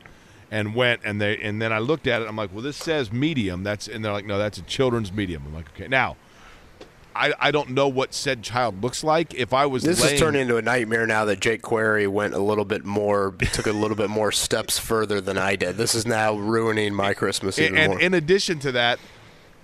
And 0.51 0.75
went 0.75 1.01
and 1.05 1.21
they 1.21 1.37
and 1.39 1.61
then 1.61 1.73
I 1.73 1.79
looked 1.79 2.07
at 2.07 2.23
it. 2.23 2.29
I'm 2.29 2.37
like, 2.37 2.53
"Well, 2.53 2.63
this 2.63 2.77
says 2.77 3.11
medium. 3.13 3.65
That's 3.65 3.89
and 3.89 4.05
they're 4.05 4.13
like, 4.13 4.27
"No, 4.27 4.39
that's 4.39 4.59
a 4.59 4.63
children's 4.63 5.13
medium." 5.13 5.43
I'm 5.47 5.55
like, 5.55 5.69
"Okay." 5.75 5.89
Now, 5.89 6.17
I 7.17 7.33
I 7.39 7.51
don't 7.51 7.71
know 7.71 7.89
what 7.89 8.13
said 8.15 8.43
child 8.43 8.83
looks 8.83 9.05
like. 9.05 9.35
If 9.35 9.53
I 9.53 9.67
was 9.67 9.83
This 9.83 10.01
laying, 10.03 10.15
is 10.15 10.21
turning 10.21 10.43
into 10.43 10.57
a 10.57 10.63
nightmare 10.63 11.07
now 11.07 11.25
that 11.27 11.41
Jake 11.41 11.63
Query 11.63 12.07
went 12.07 12.35
a 12.35 12.39
little 12.39 12.65
bit 12.65 12.85
more, 12.85 13.35
took 13.53 13.67
a 13.67 13.73
little 13.73 13.97
bit 13.97 14.11
more 14.11 14.33
steps 14.33 14.79
further 14.79 15.21
than 15.21 15.39
I 15.39 15.57
did. 15.57 15.77
This 15.77 15.95
is 15.95 16.07
now 16.07 16.35
ruining 16.35 16.95
my 16.95 17.15
Christmas 17.15 17.59
even 17.59 17.77
and 17.79 17.93
more. 17.93 18.01
in 18.01 18.15
addition 18.15 18.59
to 18.61 18.73
that, 18.73 18.99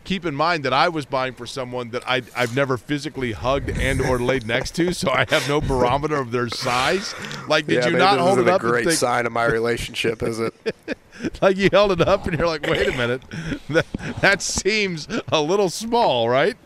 keep 0.05 0.25
in 0.25 0.35
mind 0.35 0.65
that 0.65 0.73
I 0.73 0.89
was 0.89 1.05
buying 1.07 1.35
for 1.35 1.47
someone 1.47 1.91
that 1.91 2.03
I 2.09 2.23
I've 2.37 2.55
never 2.55 2.77
physically 2.77 3.33
hugged 3.33 3.71
and 3.71 4.01
or 4.01 4.19
laid 4.19 4.47
next 4.47 4.75
to, 4.77 4.93
so 4.93 5.11
I 5.11 5.27
have 5.29 5.49
no 5.49 5.61
barometer 5.61 6.17
of 6.17 6.31
their 6.31 6.49
size. 6.49 7.15
Like, 7.49 7.67
did 7.67 7.85
yeah, 7.85 7.89
you 7.91 7.97
not 7.97 8.19
hold 8.19 8.39
it 8.39 8.47
a 8.49 8.55
up? 8.55 8.63
and 8.63 8.71
great 8.71 8.85
think- 8.87 8.99
sign 8.99 9.27
of 9.27 9.33
my 9.33 9.45
relationship, 9.45 10.23
is 10.23 10.39
it? 10.41 10.55
like 11.43 11.57
you 11.57 11.69
held 11.71 11.93
it 11.93 12.01
up 12.01 12.27
and 12.27 12.39
you're 12.39 12.47
like, 12.47 12.63
wait 12.67 12.89
a 12.89 12.97
minute, 12.97 13.23
that, 13.69 13.87
that 14.21 14.41
seems 14.41 15.07
a 15.29 15.41
little 15.43 15.69
small, 15.69 16.29
right? 16.29 16.57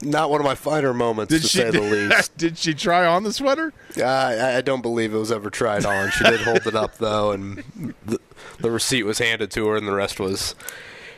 Not 0.00 0.30
one 0.30 0.40
of 0.40 0.44
my 0.44 0.54
finer 0.54 0.94
moments, 0.94 1.32
Did 1.32 1.42
to 1.42 1.48
she 1.48 1.58
say 1.58 1.70
the 1.70 1.80
least. 2.10 2.36
did 2.36 2.56
she 2.56 2.72
try 2.74 3.04
on 3.04 3.24
the 3.24 3.32
sweater? 3.32 3.72
Uh, 3.96 4.04
I, 4.04 4.56
I 4.58 4.60
don't 4.60 4.80
believe 4.82 5.12
it 5.12 5.18
was 5.18 5.32
ever 5.32 5.50
tried 5.50 5.84
on. 5.84 6.10
She 6.10 6.22
did 6.24 6.40
hold 6.40 6.66
it 6.66 6.74
up 6.76 6.98
though, 6.98 7.32
and 7.32 7.94
the, 8.06 8.20
the 8.60 8.70
receipt 8.70 9.02
was 9.02 9.18
handed 9.18 9.50
to 9.52 9.66
her, 9.68 9.76
and 9.76 9.88
the 9.88 9.92
rest 9.92 10.20
was 10.20 10.54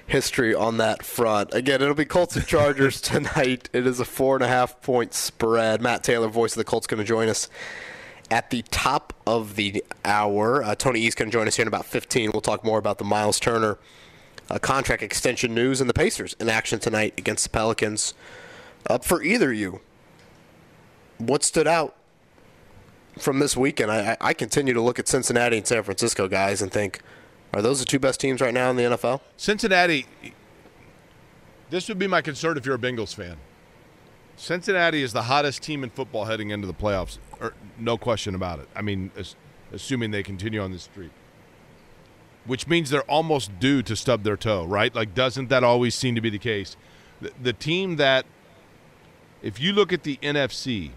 history 0.06 0.54
on 0.54 0.78
that 0.78 1.02
front. 1.04 1.52
Again, 1.54 1.82
it'll 1.82 1.94
be 1.94 2.04
Colts 2.06 2.34
and 2.36 2.46
Chargers 2.46 3.00
tonight. 3.02 3.68
It 3.72 3.86
is 3.86 4.00
a 4.00 4.04
four 4.04 4.34
and 4.36 4.42
a 4.44 4.48
half 4.48 4.80
point 4.80 5.12
spread. 5.14 5.82
Matt 5.82 6.02
Taylor, 6.02 6.28
voice 6.28 6.52
of 6.52 6.58
the 6.58 6.64
Colts, 6.64 6.86
going 6.86 6.98
to 6.98 7.04
join 7.04 7.28
us 7.28 7.48
at 8.30 8.48
the 8.50 8.62
top 8.70 9.12
of 9.26 9.56
the 9.56 9.84
hour. 10.06 10.62
Uh, 10.64 10.74
Tony 10.74 11.00
East 11.00 11.18
going 11.18 11.30
to 11.30 11.32
join 11.36 11.46
us 11.46 11.56
here 11.56 11.64
in 11.64 11.68
about 11.68 11.84
15. 11.84 12.30
We'll 12.32 12.40
talk 12.40 12.64
more 12.64 12.78
about 12.78 12.96
the 12.98 13.04
Miles 13.04 13.38
Turner 13.38 13.78
uh, 14.48 14.58
contract 14.58 15.02
extension 15.02 15.54
news 15.54 15.80
and 15.80 15.90
the 15.90 15.94
Pacers 15.94 16.34
in 16.40 16.48
action 16.48 16.78
tonight 16.78 17.14
against 17.18 17.44
the 17.44 17.50
Pelicans. 17.50 18.14
Up 18.88 19.04
for 19.04 19.22
either 19.22 19.52
you. 19.52 19.80
What 21.18 21.44
stood 21.44 21.66
out 21.66 21.94
from 23.18 23.38
this 23.38 23.56
weekend? 23.56 23.90
I, 23.90 24.16
I 24.20 24.32
continue 24.32 24.72
to 24.74 24.80
look 24.80 24.98
at 24.98 25.06
Cincinnati 25.06 25.58
and 25.58 25.66
San 25.66 25.82
Francisco 25.82 26.28
guys 26.28 26.62
and 26.62 26.72
think, 26.72 27.00
are 27.52 27.62
those 27.62 27.80
the 27.80 27.84
two 27.84 27.98
best 27.98 28.20
teams 28.20 28.40
right 28.40 28.54
now 28.54 28.70
in 28.70 28.76
the 28.76 28.82
NFL? 28.82 29.20
Cincinnati. 29.36 30.06
This 31.68 31.88
would 31.88 31.98
be 31.98 32.06
my 32.06 32.20
concern 32.22 32.56
if 32.56 32.66
you're 32.66 32.74
a 32.74 32.78
Bengals 32.78 33.14
fan. 33.14 33.36
Cincinnati 34.36 35.02
is 35.02 35.12
the 35.12 35.22
hottest 35.22 35.62
team 35.62 35.84
in 35.84 35.90
football 35.90 36.24
heading 36.24 36.48
into 36.48 36.66
the 36.66 36.72
playoffs, 36.72 37.18
or, 37.40 37.52
no 37.78 37.98
question 37.98 38.34
about 38.34 38.58
it. 38.58 38.68
I 38.74 38.80
mean, 38.80 39.10
as, 39.14 39.36
assuming 39.70 40.12
they 40.12 40.22
continue 40.22 40.62
on 40.62 40.72
this 40.72 40.84
streak, 40.84 41.10
which 42.46 42.66
means 42.66 42.88
they're 42.88 43.02
almost 43.02 43.58
due 43.60 43.82
to 43.82 43.94
stub 43.94 44.22
their 44.22 44.38
toe, 44.38 44.64
right? 44.64 44.94
Like, 44.94 45.14
doesn't 45.14 45.50
that 45.50 45.62
always 45.62 45.94
seem 45.94 46.14
to 46.14 46.22
be 46.22 46.30
the 46.30 46.38
case? 46.38 46.76
The, 47.20 47.32
the 47.42 47.52
team 47.52 47.96
that, 47.96 48.24
if 49.42 49.60
you 49.60 49.72
look 49.72 49.92
at 49.92 50.02
the 50.02 50.18
NFC, 50.22 50.90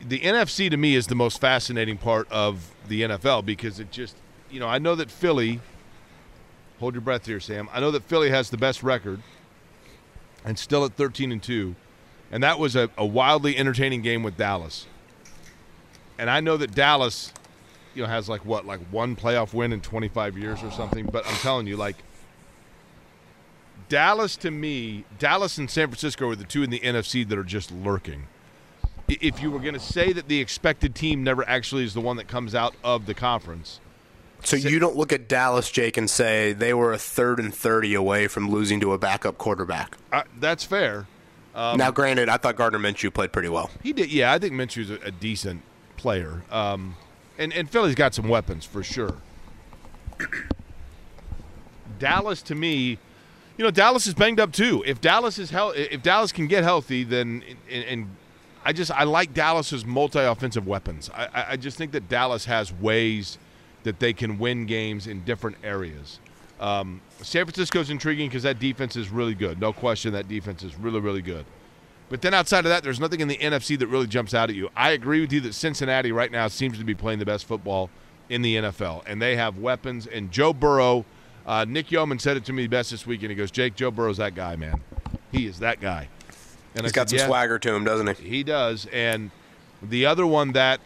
the 0.00 0.20
NFC 0.20 0.70
to 0.70 0.76
me 0.76 0.94
is 0.94 1.06
the 1.06 1.14
most 1.14 1.40
fascinating 1.40 1.96
part 1.96 2.30
of 2.30 2.70
the 2.88 3.02
NFL 3.02 3.44
because 3.44 3.80
it 3.80 3.90
just, 3.90 4.16
you 4.50 4.60
know, 4.60 4.68
I 4.68 4.78
know 4.78 4.94
that 4.94 5.10
Philly. 5.10 5.60
Hold 6.80 6.94
your 6.94 7.02
breath 7.02 7.26
here, 7.26 7.38
Sam. 7.38 7.68
I 7.72 7.80
know 7.80 7.92
that 7.92 8.02
Philly 8.02 8.30
has 8.30 8.50
the 8.50 8.56
best 8.56 8.82
record 8.82 9.22
and 10.44 10.58
still 10.58 10.84
at 10.84 10.94
13 10.94 11.32
and 11.32 11.42
2. 11.42 11.74
And 12.32 12.42
that 12.42 12.58
was 12.58 12.74
a, 12.74 12.90
a 12.98 13.06
wildly 13.06 13.56
entertaining 13.56 14.02
game 14.02 14.22
with 14.22 14.36
Dallas. 14.36 14.86
And 16.18 16.28
I 16.28 16.40
know 16.40 16.56
that 16.56 16.74
Dallas, 16.74 17.32
you 17.94 18.02
know, 18.02 18.08
has 18.08 18.28
like 18.28 18.44
what, 18.44 18.66
like 18.66 18.80
one 18.90 19.14
playoff 19.16 19.54
win 19.54 19.72
in 19.72 19.80
25 19.80 20.36
years 20.36 20.62
or 20.62 20.70
something. 20.72 21.06
But 21.06 21.26
I'm 21.26 21.36
telling 21.36 21.66
you, 21.66 21.76
like, 21.76 21.96
Dallas 23.88 24.36
to 24.36 24.50
me, 24.50 25.04
Dallas 25.18 25.58
and 25.58 25.70
San 25.70 25.88
Francisco 25.88 26.28
are 26.28 26.36
the 26.36 26.44
two 26.44 26.62
in 26.62 26.70
the 26.70 26.80
NFC 26.80 27.26
that 27.28 27.38
are 27.38 27.44
just 27.44 27.70
lurking. 27.70 28.26
If 29.08 29.42
you 29.42 29.50
were 29.50 29.58
going 29.58 29.74
to 29.74 29.80
say 29.80 30.12
that 30.14 30.28
the 30.28 30.40
expected 30.40 30.94
team 30.94 31.22
never 31.22 31.46
actually 31.48 31.84
is 31.84 31.92
the 31.92 32.00
one 32.00 32.16
that 32.16 32.26
comes 32.26 32.54
out 32.54 32.74
of 32.82 33.04
the 33.04 33.12
conference, 33.12 33.80
So 34.42 34.56
you 34.56 34.78
don't 34.78 34.96
look 34.96 35.12
at 35.12 35.28
Dallas, 35.28 35.70
Jake, 35.70 35.98
and 35.98 36.08
say 36.08 36.54
they 36.54 36.72
were 36.72 36.92
a 36.92 36.98
third 36.98 37.38
and 37.38 37.54
30 37.54 37.94
away 37.94 38.26
from 38.28 38.50
losing 38.50 38.80
to 38.80 38.92
a 38.94 38.98
backup 38.98 39.36
quarterback. 39.36 39.98
uh, 40.12 40.22
that's 40.40 40.64
fair. 40.64 41.06
Um, 41.54 41.76
now, 41.78 41.90
granted, 41.92 42.28
I 42.28 42.36
thought 42.38 42.56
Gardner 42.56 42.78
Minshew 42.80 43.12
played 43.14 43.32
pretty 43.32 43.48
well. 43.48 43.70
He 43.82 43.92
did, 43.92 44.10
yeah. 44.10 44.32
I 44.32 44.38
think 44.38 44.54
Minshew's 44.54 44.90
a, 44.90 44.94
a 45.06 45.10
decent 45.12 45.62
player, 45.96 46.42
um, 46.50 46.96
and 47.38 47.52
and 47.52 47.70
Philly's 47.70 47.94
got 47.94 48.12
some 48.12 48.28
weapons 48.28 48.64
for 48.64 48.82
sure. 48.82 49.18
Dallas, 51.98 52.42
to 52.42 52.54
me, 52.54 52.98
you 53.56 53.64
know, 53.64 53.70
Dallas 53.70 54.06
is 54.06 54.14
banged 54.14 54.40
up 54.40 54.52
too. 54.52 54.82
If 54.86 55.00
Dallas 55.00 55.38
is 55.38 55.50
hel- 55.50 55.72
if 55.76 56.02
Dallas 56.02 56.32
can 56.32 56.46
get 56.46 56.64
healthy, 56.64 57.04
then 57.04 57.42
and, 57.70 57.84
and 57.84 58.16
I 58.64 58.72
just 58.72 58.90
I 58.90 59.04
like 59.04 59.32
Dallas's 59.34 59.84
multi-offensive 59.84 60.66
weapons. 60.66 61.10
I, 61.14 61.46
I- 61.50 61.56
just 61.56 61.78
think 61.78 61.92
that 61.92 62.08
Dallas 62.08 62.44
has 62.46 62.72
ways 62.72 63.38
that 63.84 63.98
they 64.00 64.12
can 64.12 64.38
win 64.38 64.66
games 64.66 65.06
in 65.06 65.22
different 65.24 65.56
areas. 65.62 66.18
Um, 66.60 67.00
San 67.20 67.44
Francisco's 67.44 67.90
intriguing 67.90 68.28
because 68.28 68.44
that 68.44 68.58
defense 68.58 68.96
is 68.96 69.10
really 69.10 69.34
good. 69.34 69.60
No 69.60 69.72
question, 69.72 70.12
that 70.14 70.28
defense 70.28 70.62
is 70.62 70.74
really 70.76 71.00
really 71.00 71.22
good. 71.22 71.44
But 72.10 72.22
then 72.22 72.34
outside 72.34 72.60
of 72.60 72.68
that, 72.70 72.82
there's 72.82 73.00
nothing 73.00 73.20
in 73.20 73.28
the 73.28 73.38
NFC 73.38 73.78
that 73.78 73.86
really 73.86 74.06
jumps 74.06 74.34
out 74.34 74.50
at 74.50 74.54
you. 74.56 74.68
I 74.76 74.90
agree 74.90 75.20
with 75.20 75.32
you 75.32 75.40
that 75.42 75.54
Cincinnati 75.54 76.12
right 76.12 76.30
now 76.30 76.48
seems 76.48 76.78
to 76.78 76.84
be 76.84 76.94
playing 76.94 77.18
the 77.18 77.24
best 77.24 77.46
football 77.46 77.88
in 78.28 78.42
the 78.42 78.56
NFL, 78.56 79.02
and 79.06 79.20
they 79.20 79.36
have 79.36 79.58
weapons. 79.58 80.06
And 80.06 80.30
Joe 80.30 80.52
Burrow, 80.52 81.04
uh, 81.46 81.64
Nick 81.68 81.90
Yeoman 81.90 82.18
said 82.18 82.36
it 82.36 82.44
to 82.46 82.52
me 82.52 82.66
best 82.66 82.90
this 82.90 83.06
weekend. 83.06 83.30
He 83.30 83.36
goes, 83.36 83.50
"Jake, 83.50 83.76
Joe 83.76 83.90
Burrow's 83.90 84.16
that 84.18 84.34
guy, 84.34 84.56
man. 84.56 84.80
He 85.32 85.46
is 85.46 85.58
that 85.58 85.80
guy." 85.80 86.08
And 86.74 86.84
He's 86.84 86.92
I 86.92 86.94
got 86.94 87.10
said, 87.10 87.20
some 87.20 87.24
"Yeah." 87.24 87.26
swagger 87.26 87.58
to 87.58 87.74
him, 87.74 87.84
doesn't 87.84 88.18
he? 88.18 88.28
He 88.28 88.42
does. 88.42 88.86
And 88.92 89.30
the 89.82 90.06
other 90.06 90.26
one 90.26 90.52
that, 90.52 90.80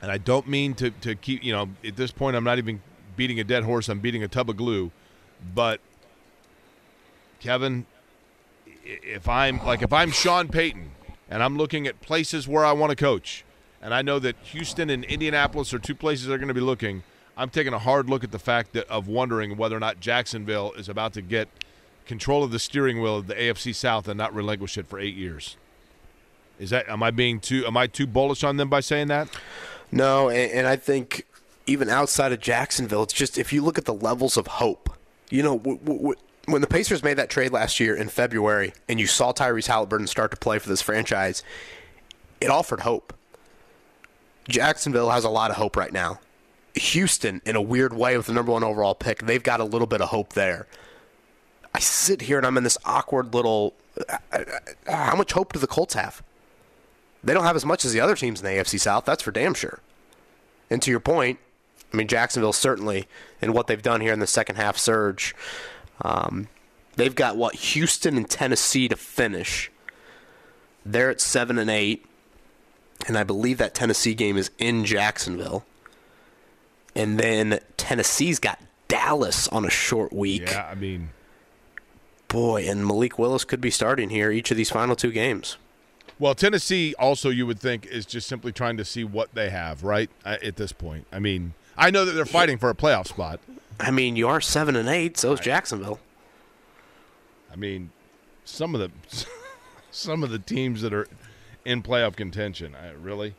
and 0.00 0.10
I 0.10 0.18
don't 0.18 0.48
mean 0.48 0.74
to, 0.74 0.90
to 0.90 1.14
keep, 1.14 1.44
you 1.44 1.52
know, 1.52 1.68
at 1.84 1.96
this 1.96 2.10
point, 2.10 2.36
I'm 2.36 2.44
not 2.44 2.58
even 2.58 2.82
beating 3.16 3.38
a 3.38 3.44
dead 3.44 3.64
horse. 3.64 3.88
I'm 3.88 4.00
beating 4.00 4.22
a 4.22 4.28
tub 4.28 4.48
of 4.50 4.56
glue. 4.56 4.90
But, 5.54 5.80
Kevin, 7.40 7.86
if 8.84 9.28
I'm 9.28 9.64
like, 9.64 9.82
if 9.82 9.92
I'm 9.92 10.10
Sean 10.10 10.48
Payton 10.48 10.90
and 11.28 11.42
I'm 11.42 11.56
looking 11.56 11.86
at 11.86 12.00
places 12.00 12.48
where 12.48 12.64
I 12.64 12.72
want 12.72 12.90
to 12.90 12.96
coach, 12.96 13.44
and 13.80 13.92
I 13.92 14.02
know 14.02 14.18
that 14.18 14.36
Houston 14.44 14.90
and 14.90 15.04
Indianapolis 15.04 15.74
are 15.74 15.78
two 15.78 15.94
places 15.94 16.26
they're 16.26 16.38
going 16.38 16.48
to 16.48 16.54
be 16.54 16.60
looking, 16.60 17.02
I'm 17.42 17.50
taking 17.50 17.72
a 17.72 17.78
hard 17.80 18.08
look 18.08 18.22
at 18.22 18.30
the 18.30 18.38
fact 18.38 18.72
that 18.74 18.88
of 18.88 19.08
wondering 19.08 19.56
whether 19.56 19.76
or 19.76 19.80
not 19.80 19.98
Jacksonville 19.98 20.72
is 20.74 20.88
about 20.88 21.12
to 21.14 21.22
get 21.22 21.48
control 22.06 22.44
of 22.44 22.52
the 22.52 22.60
steering 22.60 23.02
wheel 23.02 23.16
of 23.16 23.26
the 23.26 23.34
AFC 23.34 23.74
South 23.74 24.06
and 24.06 24.16
not 24.16 24.32
relinquish 24.32 24.78
it 24.78 24.86
for 24.86 25.00
eight 25.00 25.16
years. 25.16 25.56
Is 26.60 26.70
that 26.70 26.88
am 26.88 27.02
I 27.02 27.10
being 27.10 27.40
too 27.40 27.66
am 27.66 27.76
I 27.76 27.88
too 27.88 28.06
bullish 28.06 28.44
on 28.44 28.58
them 28.58 28.70
by 28.70 28.78
saying 28.78 29.08
that? 29.08 29.28
No, 29.90 30.28
and, 30.28 30.52
and 30.52 30.66
I 30.68 30.76
think 30.76 31.26
even 31.66 31.88
outside 31.88 32.30
of 32.30 32.38
Jacksonville, 32.38 33.02
it's 33.02 33.12
just 33.12 33.36
if 33.36 33.52
you 33.52 33.60
look 33.60 33.76
at 33.76 33.86
the 33.86 33.94
levels 33.94 34.36
of 34.36 34.46
hope, 34.46 34.96
you 35.28 35.42
know, 35.42 35.58
w- 35.58 35.78
w- 35.78 36.14
when 36.46 36.60
the 36.60 36.68
Pacers 36.68 37.02
made 37.02 37.14
that 37.14 37.28
trade 37.28 37.50
last 37.50 37.80
year 37.80 37.96
in 37.96 38.08
February, 38.08 38.72
and 38.88 39.00
you 39.00 39.08
saw 39.08 39.32
Tyrese 39.32 39.66
Haliburton 39.68 40.08
start 40.08 40.30
to 40.30 40.36
play 40.36 40.60
for 40.60 40.68
this 40.68 40.80
franchise, 40.80 41.42
it 42.40 42.50
offered 42.50 42.80
hope. 42.80 43.12
Jacksonville 44.48 45.10
has 45.10 45.24
a 45.24 45.28
lot 45.28 45.50
of 45.50 45.56
hope 45.56 45.76
right 45.76 45.92
now. 45.92 46.20
Houston, 46.74 47.40
in 47.44 47.56
a 47.56 47.62
weird 47.62 47.92
way, 47.92 48.16
with 48.16 48.26
the 48.26 48.32
number 48.32 48.52
one 48.52 48.64
overall 48.64 48.94
pick, 48.94 49.20
they've 49.26 49.42
got 49.42 49.60
a 49.60 49.64
little 49.64 49.86
bit 49.86 50.00
of 50.00 50.08
hope 50.08 50.32
there. 50.32 50.66
I 51.74 51.80
sit 51.80 52.22
here 52.22 52.36
and 52.38 52.46
I'm 52.46 52.56
in 52.56 52.64
this 52.64 52.78
awkward 52.84 53.34
little. 53.34 53.74
uh, 54.10 54.16
uh, 54.32 54.44
How 54.86 55.16
much 55.16 55.32
hope 55.32 55.52
do 55.52 55.58
the 55.58 55.66
Colts 55.66 55.94
have? 55.94 56.22
They 57.24 57.34
don't 57.34 57.44
have 57.44 57.56
as 57.56 57.64
much 57.64 57.84
as 57.84 57.92
the 57.92 58.00
other 58.00 58.16
teams 58.16 58.40
in 58.40 58.46
the 58.46 58.52
AFC 58.52 58.80
South. 58.80 59.04
That's 59.04 59.22
for 59.22 59.30
damn 59.30 59.54
sure. 59.54 59.80
And 60.70 60.82
to 60.82 60.90
your 60.90 61.00
point, 61.00 61.38
I 61.92 61.96
mean 61.96 62.08
Jacksonville 62.08 62.52
certainly 62.52 63.06
and 63.40 63.54
what 63.54 63.66
they've 63.66 63.82
done 63.82 64.00
here 64.00 64.12
in 64.12 64.18
the 64.18 64.26
second 64.26 64.56
half 64.56 64.76
surge. 64.76 65.34
Um, 66.02 66.48
they've 66.96 67.14
got 67.14 67.36
what 67.36 67.54
Houston 67.54 68.16
and 68.16 68.28
Tennessee 68.28 68.88
to 68.88 68.96
finish. 68.96 69.70
They're 70.84 71.10
at 71.10 71.20
seven 71.20 71.58
and 71.58 71.70
eight, 71.70 72.04
and 73.06 73.16
I 73.16 73.22
believe 73.22 73.58
that 73.58 73.74
Tennessee 73.74 74.14
game 74.14 74.36
is 74.36 74.50
in 74.58 74.84
Jacksonville. 74.84 75.64
And 76.94 77.18
then 77.18 77.60
Tennessee's 77.76 78.38
got 78.38 78.58
Dallas 78.88 79.48
on 79.48 79.64
a 79.64 79.70
short 79.70 80.12
week. 80.12 80.42
Yeah, 80.50 80.68
I 80.70 80.74
mean, 80.74 81.10
Boy, 82.28 82.66
and 82.68 82.86
Malik 82.86 83.18
Willis 83.18 83.44
could 83.44 83.60
be 83.60 83.70
starting 83.70 84.08
here 84.08 84.30
each 84.30 84.50
of 84.50 84.56
these 84.56 84.70
final 84.70 84.96
two 84.96 85.12
games. 85.12 85.58
Well, 86.18 86.34
Tennessee 86.34 86.94
also, 86.98 87.30
you 87.30 87.46
would 87.46 87.58
think, 87.58 87.84
is 87.86 88.06
just 88.06 88.26
simply 88.26 88.52
trying 88.52 88.76
to 88.76 88.84
see 88.84 89.04
what 89.04 89.34
they 89.34 89.50
have, 89.50 89.82
right? 89.82 90.08
uh, 90.24 90.36
At 90.42 90.56
this 90.56 90.72
point, 90.72 91.06
I 91.12 91.18
mean, 91.18 91.54
I 91.76 91.90
know 91.90 92.04
that 92.04 92.12
they're 92.12 92.24
fighting 92.24 92.58
for 92.58 92.70
a 92.70 92.74
playoff 92.74 93.08
spot. 93.08 93.40
I 93.80 93.90
mean, 93.90 94.16
you 94.16 94.28
are 94.28 94.40
seven 94.40 94.76
and 94.76 94.88
eight. 94.88 95.16
So 95.18 95.32
is 95.32 95.40
Jacksonville. 95.40 95.98
I 97.52 97.56
mean, 97.56 97.90
some 98.44 98.74
of 98.74 98.80
the 98.80 98.90
some 99.90 100.22
of 100.22 100.30
the 100.30 100.38
teams 100.38 100.82
that 100.82 100.92
are 100.94 101.08
in 101.64 101.82
playoff 101.82 102.16
contention, 102.16 102.74
I, 102.74 102.90
really. 102.90 103.34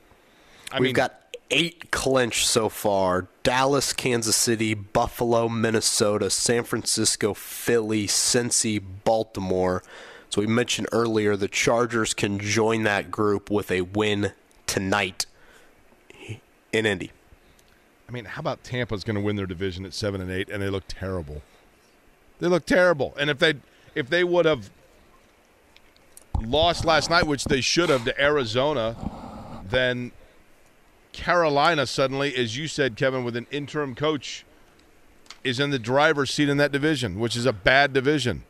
I 0.71 0.75
mean 0.75 0.81
We've 0.81 0.87
mean, 0.89 0.95
got 0.95 1.19
eight 1.53 1.91
clinch 1.91 2.45
so 2.45 2.67
far: 2.67 3.27
Dallas, 3.43 3.93
Kansas 3.93 4.35
City, 4.35 4.73
Buffalo, 4.73 5.47
Minnesota, 5.47 6.29
San 6.29 6.63
Francisco, 6.63 7.33
Philly, 7.33 8.07
Cincy, 8.07 8.81
Baltimore. 9.03 9.83
So 10.29 10.41
we 10.41 10.47
mentioned 10.47 10.87
earlier 10.91 11.37
the 11.37 11.47
Chargers 11.47 12.13
can 12.13 12.39
join 12.39 12.83
that 12.83 13.11
group 13.11 13.51
with 13.51 13.69
a 13.69 13.81
win 13.81 14.33
tonight 14.65 15.27
in 16.71 16.85
Indy. 16.87 17.11
I 18.09 18.11
mean, 18.11 18.25
how 18.25 18.39
about 18.39 18.63
Tampa's 18.63 19.03
going 19.03 19.15
to 19.15 19.21
win 19.21 19.35
their 19.35 19.45
division 19.45 19.85
at 19.85 19.93
seven 19.93 20.19
and 20.21 20.31
eight, 20.31 20.49
and 20.49 20.61
they 20.61 20.69
look 20.69 20.85
terrible. 20.87 21.43
They 22.39 22.47
look 22.47 22.65
terrible, 22.65 23.13
and 23.19 23.29
if 23.29 23.37
they 23.37 23.55
if 23.95 24.09
they 24.09 24.23
would 24.23 24.45
have 24.45 24.71
lost 26.41 26.83
last 26.83 27.11
night, 27.11 27.27
which 27.27 27.45
they 27.45 27.61
should 27.61 27.89
have 27.89 28.03
to 28.05 28.21
Arizona, 28.21 28.95
then 29.69 30.11
Carolina 31.13 31.87
suddenly, 31.87 32.35
as 32.35 32.57
you 32.57 32.67
said, 32.67 32.97
Kevin, 32.97 33.23
with 33.23 33.35
an 33.35 33.47
interim 33.51 33.95
coach, 33.95 34.45
is 35.43 35.59
in 35.59 35.69
the 35.69 35.79
driver's 35.79 36.33
seat 36.33 36.49
in 36.49 36.57
that 36.57 36.71
division, 36.71 37.19
which 37.19 37.35
is 37.35 37.45
a 37.45 37.53
bad 37.53 37.93
division. 37.93 38.43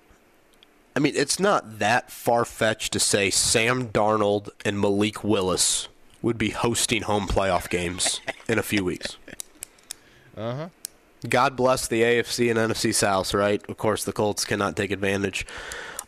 I 0.96 1.00
mean, 1.00 1.14
it's 1.16 1.40
not 1.40 1.80
that 1.80 2.12
far 2.12 2.46
fetched 2.46 2.94
to 2.94 3.00
say 3.00 3.30
Sam 3.30 3.90
Darnold 3.90 4.50
and 4.64 4.80
Malik 4.80 5.24
Willis 5.24 5.88
would 6.22 6.38
be 6.38 6.52
hosting 6.52 7.04
home 7.04 7.28
playoff 7.28 7.70
games 7.70 8.22
in 8.48 8.58
a 8.58 8.64
few 8.64 8.84
weeks. 8.84 9.18
Uh 10.38 10.56
huh. 10.56 10.70
God 11.28 11.56
bless 11.56 11.88
the 11.88 12.02
AFC 12.02 12.50
and 12.50 12.60
NFC 12.60 12.94
South, 12.94 13.34
right? 13.34 13.64
Of 13.70 13.78
course, 13.78 14.04
the 14.04 14.12
Colts 14.12 14.46
cannot 14.46 14.76
take 14.76 14.92
advantage 14.92 15.46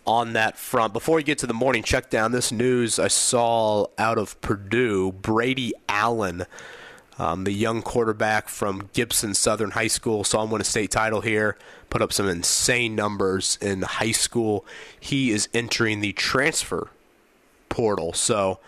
on 0.05 0.33
that 0.33 0.57
front. 0.57 0.93
Before 0.93 1.15
we 1.15 1.23
get 1.23 1.37
to 1.39 1.47
the 1.47 1.53
morning 1.53 1.83
check 1.83 2.09
down, 2.09 2.31
this 2.31 2.51
news 2.51 2.99
I 2.99 3.07
saw 3.07 3.87
out 3.97 4.17
of 4.17 4.39
Purdue 4.41 5.11
Brady 5.11 5.73
Allen, 5.89 6.45
um, 7.17 7.43
the 7.43 7.51
young 7.51 7.81
quarterback 7.81 8.49
from 8.49 8.89
Gibson 8.93 9.33
Southern 9.33 9.71
High 9.71 9.87
School, 9.87 10.23
saw 10.23 10.43
him 10.43 10.51
win 10.51 10.61
a 10.61 10.65
state 10.65 10.91
title 10.91 11.21
here, 11.21 11.57
put 11.89 12.01
up 12.01 12.11
some 12.11 12.27
insane 12.27 12.95
numbers 12.95 13.57
in 13.61 13.81
high 13.83 14.11
school. 14.11 14.65
He 14.99 15.31
is 15.31 15.47
entering 15.53 16.01
the 16.01 16.13
transfer 16.13 16.89
portal. 17.69 18.13
So 18.13 18.59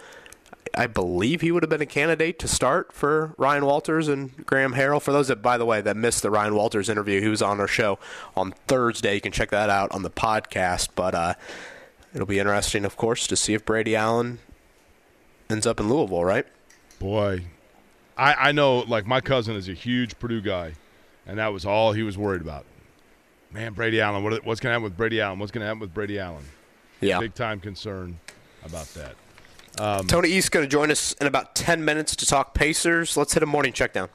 I 0.77 0.85
believe 0.85 1.41
he 1.41 1.51
would 1.51 1.63
have 1.63 1.71
been 1.71 1.81
a 1.81 1.87
candidate 1.87 2.37
to 2.37 2.47
start 2.47 2.93
for 2.93 3.33
Ryan 3.39 3.65
Walters 3.65 4.07
and 4.07 4.45
Graham 4.45 4.75
Harrell. 4.75 5.01
For 5.01 5.11
those 5.11 5.27
that, 5.27 5.41
by 5.41 5.57
the 5.57 5.65
way, 5.65 5.81
that 5.81 5.97
missed 5.97 6.21
the 6.21 6.29
Ryan 6.29 6.53
Walters 6.53 6.87
interview, 6.87 7.19
he 7.19 7.29
was 7.29 7.41
on 7.41 7.59
our 7.59 7.67
show 7.67 7.97
on 8.35 8.53
Thursday. 8.67 9.15
You 9.15 9.21
can 9.21 9.31
check 9.31 9.49
that 9.49 9.71
out 9.71 9.91
on 9.91 10.03
the 10.03 10.11
podcast. 10.11 10.89
But 10.93 11.15
uh, 11.15 11.33
it'll 12.13 12.27
be 12.27 12.37
interesting, 12.37 12.85
of 12.85 12.95
course, 12.95 13.25
to 13.25 13.35
see 13.35 13.55
if 13.55 13.65
Brady 13.65 13.95
Allen 13.95 14.37
ends 15.49 15.65
up 15.65 15.79
in 15.79 15.89
Louisville, 15.89 16.23
right? 16.23 16.45
Boy, 16.99 17.45
I, 18.15 18.49
I 18.49 18.51
know, 18.51 18.79
like, 18.79 19.07
my 19.07 19.19
cousin 19.19 19.55
is 19.55 19.67
a 19.67 19.73
huge 19.73 20.19
Purdue 20.19 20.41
guy, 20.41 20.73
and 21.25 21.39
that 21.39 21.51
was 21.53 21.65
all 21.65 21.93
he 21.93 22.03
was 22.03 22.19
worried 22.19 22.41
about. 22.41 22.65
Man, 23.51 23.73
Brady 23.73 23.99
Allen, 23.99 24.23
what, 24.23 24.45
what's 24.45 24.59
going 24.59 24.69
to 24.69 24.73
happen 24.73 24.83
with 24.83 24.95
Brady 24.97 25.21
Allen? 25.21 25.39
What's 25.39 25.51
going 25.51 25.61
to 25.61 25.65
happen 25.65 25.79
with 25.79 25.93
Brady 25.93 26.19
Allen? 26.19 26.45
Yeah. 27.01 27.19
Big 27.19 27.33
time 27.33 27.59
concern 27.59 28.19
about 28.63 28.87
that. 28.93 29.15
Um, 29.79 30.07
Tony 30.07 30.29
East 30.29 30.51
going 30.51 30.65
to 30.65 30.69
join 30.69 30.89
us 30.89 31.13
in 31.13 31.27
about 31.27 31.53
10 31.53 31.85
minutes 31.85 32.15
to 32.15 32.25
talk 32.25 32.53
Pacers. 32.55 33.15
Let's 33.15 33.33
hit 33.33 33.43
a 33.43 33.45
morning 33.45 33.73
check 33.73 33.93
down. 33.93 34.09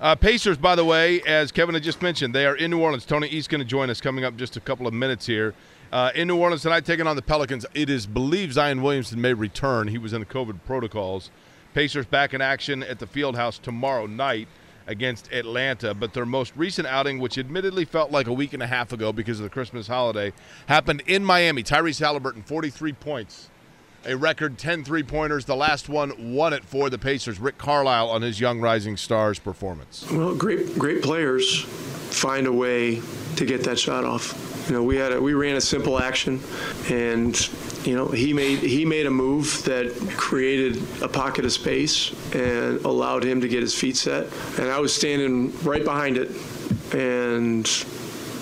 Uh, 0.00 0.14
Pacers, 0.14 0.56
by 0.56 0.76
the 0.76 0.84
way, 0.84 1.20
as 1.22 1.50
Kevin 1.50 1.74
had 1.74 1.82
just 1.82 2.02
mentioned, 2.02 2.32
they 2.34 2.46
are 2.46 2.54
in 2.54 2.70
New 2.70 2.80
Orleans. 2.80 3.04
Tony 3.04 3.26
East 3.28 3.50
going 3.50 3.58
to 3.58 3.64
join 3.64 3.90
us 3.90 4.00
coming 4.00 4.24
up 4.24 4.36
just 4.36 4.56
a 4.56 4.60
couple 4.60 4.86
of 4.86 4.94
minutes 4.94 5.26
here. 5.26 5.54
Uh, 5.90 6.10
in 6.14 6.28
New 6.28 6.36
Orleans 6.36 6.60
tonight, 6.60 6.84
taking 6.84 7.06
on 7.06 7.16
the 7.16 7.22
Pelicans. 7.22 7.64
It 7.72 7.88
is 7.88 8.06
believed 8.06 8.52
Zion 8.52 8.82
Williamson 8.82 9.22
may 9.22 9.32
return. 9.32 9.88
He 9.88 9.96
was 9.96 10.12
in 10.12 10.20
the 10.20 10.26
COVID 10.26 10.58
protocols. 10.66 11.30
Pacers 11.72 12.04
back 12.04 12.34
in 12.34 12.42
action 12.42 12.82
at 12.82 12.98
the 12.98 13.06
Fieldhouse 13.06 13.58
tomorrow 13.60 14.04
night 14.04 14.48
against 14.86 15.32
Atlanta. 15.32 15.94
But 15.94 16.12
their 16.12 16.26
most 16.26 16.52
recent 16.56 16.86
outing, 16.86 17.18
which 17.20 17.38
admittedly 17.38 17.86
felt 17.86 18.10
like 18.10 18.26
a 18.26 18.32
week 18.34 18.52
and 18.52 18.62
a 18.62 18.66
half 18.66 18.92
ago 18.92 19.14
because 19.14 19.40
of 19.40 19.44
the 19.44 19.50
Christmas 19.50 19.86
holiday, 19.86 20.34
happened 20.66 21.02
in 21.06 21.24
Miami. 21.24 21.62
Tyrese 21.62 22.00
Haliburton, 22.00 22.44
43 22.44 22.92
points 22.92 23.48
a 24.04 24.16
record 24.16 24.58
10 24.58 24.84
three 24.84 25.02
pointers. 25.02 25.44
The 25.44 25.56
last 25.56 25.88
one 25.88 26.34
won 26.34 26.52
it 26.52 26.64
for 26.64 26.90
the 26.90 26.98
Pacers. 26.98 27.38
Rick 27.38 27.58
Carlisle 27.58 28.08
on 28.10 28.22
his 28.22 28.40
Young 28.40 28.60
Rising 28.60 28.96
Stars 28.96 29.38
performance. 29.38 30.10
Well, 30.10 30.34
great 30.34 30.78
great 30.78 31.02
players 31.02 31.62
find 31.62 32.46
a 32.46 32.52
way 32.52 33.02
to 33.36 33.44
get 33.44 33.64
that 33.64 33.78
shot 33.78 34.04
off. 34.04 34.66
You 34.68 34.74
know, 34.74 34.82
we 34.82 34.96
had 34.96 35.12
a, 35.12 35.20
we 35.20 35.34
ran 35.34 35.56
a 35.56 35.60
simple 35.60 35.98
action, 35.98 36.40
and 36.90 37.34
you 37.86 37.96
know 37.96 38.08
he 38.08 38.32
made 38.32 38.58
he 38.58 38.84
made 38.84 39.06
a 39.06 39.10
move 39.10 39.62
that 39.64 39.94
created 40.16 40.82
a 41.02 41.08
pocket 41.08 41.44
of 41.44 41.52
space 41.52 42.12
and 42.34 42.84
allowed 42.84 43.24
him 43.24 43.40
to 43.40 43.48
get 43.48 43.62
his 43.62 43.74
feet 43.74 43.96
set. 43.96 44.26
And 44.58 44.68
I 44.68 44.78
was 44.78 44.94
standing 44.94 45.56
right 45.62 45.84
behind 45.84 46.18
it, 46.18 46.30
and 46.94 47.66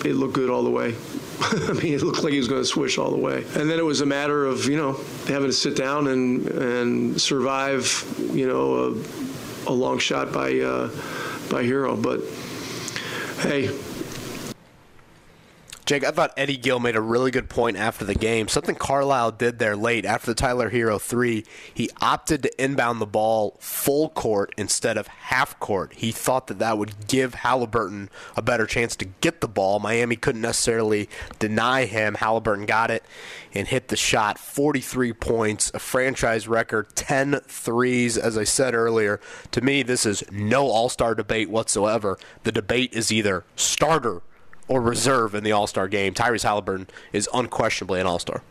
it 0.04 0.14
looked 0.14 0.34
good 0.34 0.50
all 0.50 0.62
the 0.64 0.70
way. 0.70 0.94
I 1.40 1.72
mean, 1.72 1.92
it 1.92 2.02
looked 2.02 2.24
like 2.24 2.32
he 2.32 2.38
was 2.38 2.48
going 2.48 2.62
to 2.62 2.66
swish 2.66 2.98
all 2.98 3.10
the 3.10 3.18
way. 3.18 3.44
And 3.54 3.68
then 3.70 3.78
it 3.78 3.84
was 3.84 4.00
a 4.00 4.06
matter 4.06 4.46
of 4.46 4.66
you 4.66 4.76
know 4.76 4.92
having 5.26 5.48
to 5.48 5.52
sit 5.52 5.76
down 5.76 6.06
and 6.08 6.46
and 6.48 7.20
survive 7.20 8.04
you 8.32 8.46
know 8.46 8.96
a, 9.66 9.70
a 9.70 9.72
long 9.72 9.98
shot 9.98 10.32
by 10.32 10.58
uh, 10.60 10.88
by 11.50 11.64
Herro, 11.64 12.00
but 12.00 12.20
hey, 13.42 13.68
Jake, 15.86 16.02
I 16.02 16.10
thought 16.10 16.34
Eddie 16.36 16.56
Gill 16.56 16.80
made 16.80 16.96
a 16.96 17.00
really 17.00 17.30
good 17.30 17.48
point 17.48 17.76
after 17.76 18.04
the 18.04 18.16
game. 18.16 18.48
Something 18.48 18.74
Carlisle 18.74 19.30
did 19.32 19.60
there 19.60 19.76
late 19.76 20.04
after 20.04 20.26
the 20.26 20.34
Tyler 20.34 20.68
Herro 20.68 21.00
three, 21.00 21.44
he 21.72 21.88
opted 22.00 22.42
to 22.42 22.62
inbound 22.62 23.00
the 23.00 23.06
ball 23.06 23.56
full 23.60 24.08
court 24.08 24.52
instead 24.58 24.98
of 24.98 25.06
half 25.06 25.60
court. 25.60 25.92
He 25.94 26.10
thought 26.10 26.48
that 26.48 26.58
that 26.58 26.76
would 26.76 27.06
give 27.06 27.36
Haliburton 27.36 28.08
a 28.36 28.42
better 28.42 28.66
chance 28.66 28.96
to 28.96 29.04
get 29.04 29.40
the 29.40 29.46
ball. 29.46 29.78
Miami 29.78 30.16
couldn't 30.16 30.40
necessarily 30.40 31.08
deny 31.38 31.84
him. 31.84 32.16
Haliburton 32.16 32.66
got 32.66 32.90
it 32.90 33.04
and 33.54 33.68
hit 33.68 33.86
the 33.86 33.96
shot. 33.96 34.40
43 34.40 35.12
points, 35.12 35.70
a 35.72 35.78
franchise 35.78 36.48
record, 36.48 36.96
10 36.96 37.42
threes. 37.46 38.18
As 38.18 38.36
I 38.36 38.42
said 38.42 38.74
earlier, 38.74 39.20
to 39.52 39.60
me, 39.60 39.84
this 39.84 40.04
is 40.04 40.24
no 40.32 40.66
all 40.66 40.88
star 40.88 41.14
debate 41.14 41.48
whatsoever. 41.48 42.18
The 42.42 42.50
debate 42.50 42.92
is 42.92 43.12
either 43.12 43.44
starter 43.54 44.22
or 44.68 44.80
reserve 44.80 45.34
in 45.34 45.44
the 45.44 45.52
All 45.52 45.66
Star 45.66 45.88
game. 45.88 46.14
Tyrese 46.14 46.44
Haliburton 46.44 46.88
is 47.12 47.28
unquestionably 47.32 48.00
an 48.00 48.06
All 48.06 48.18
Star. 48.18 48.42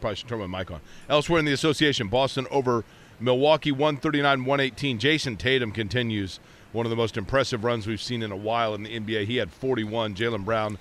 Probably 0.00 0.16
should 0.16 0.28
turn 0.28 0.40
my 0.40 0.58
mic 0.58 0.70
on. 0.70 0.80
Elsewhere 1.08 1.38
in 1.38 1.44
the 1.44 1.52
association, 1.52 2.08
Boston 2.08 2.46
over 2.50 2.84
Milwaukee 3.20 3.70
139 3.70 4.44
118. 4.44 4.98
Jayson 4.98 5.36
Tatum 5.36 5.70
continues 5.70 6.40
one 6.72 6.86
of 6.86 6.90
the 6.90 6.96
most 6.96 7.16
impressive 7.16 7.64
runs 7.64 7.86
we've 7.86 8.02
seen 8.02 8.22
in 8.22 8.32
a 8.32 8.36
while 8.36 8.74
in 8.74 8.82
the 8.82 8.98
NBA. 8.98 9.26
He 9.26 9.36
had 9.36 9.52
41. 9.52 10.14
Jaylen 10.14 10.44
Brown 10.44 10.78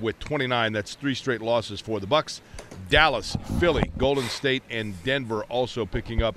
with 0.00 0.18
29. 0.18 0.72
That's 0.72 0.94
three 0.94 1.14
straight 1.14 1.40
losses 1.40 1.80
for 1.80 2.00
the 2.00 2.06
Bucks. 2.06 2.40
Dallas, 2.88 3.36
Philly, 3.60 3.92
Golden 3.96 4.24
State, 4.24 4.62
and 4.68 5.00
Denver 5.04 5.44
also 5.44 5.86
picking 5.86 6.22
up 6.22 6.36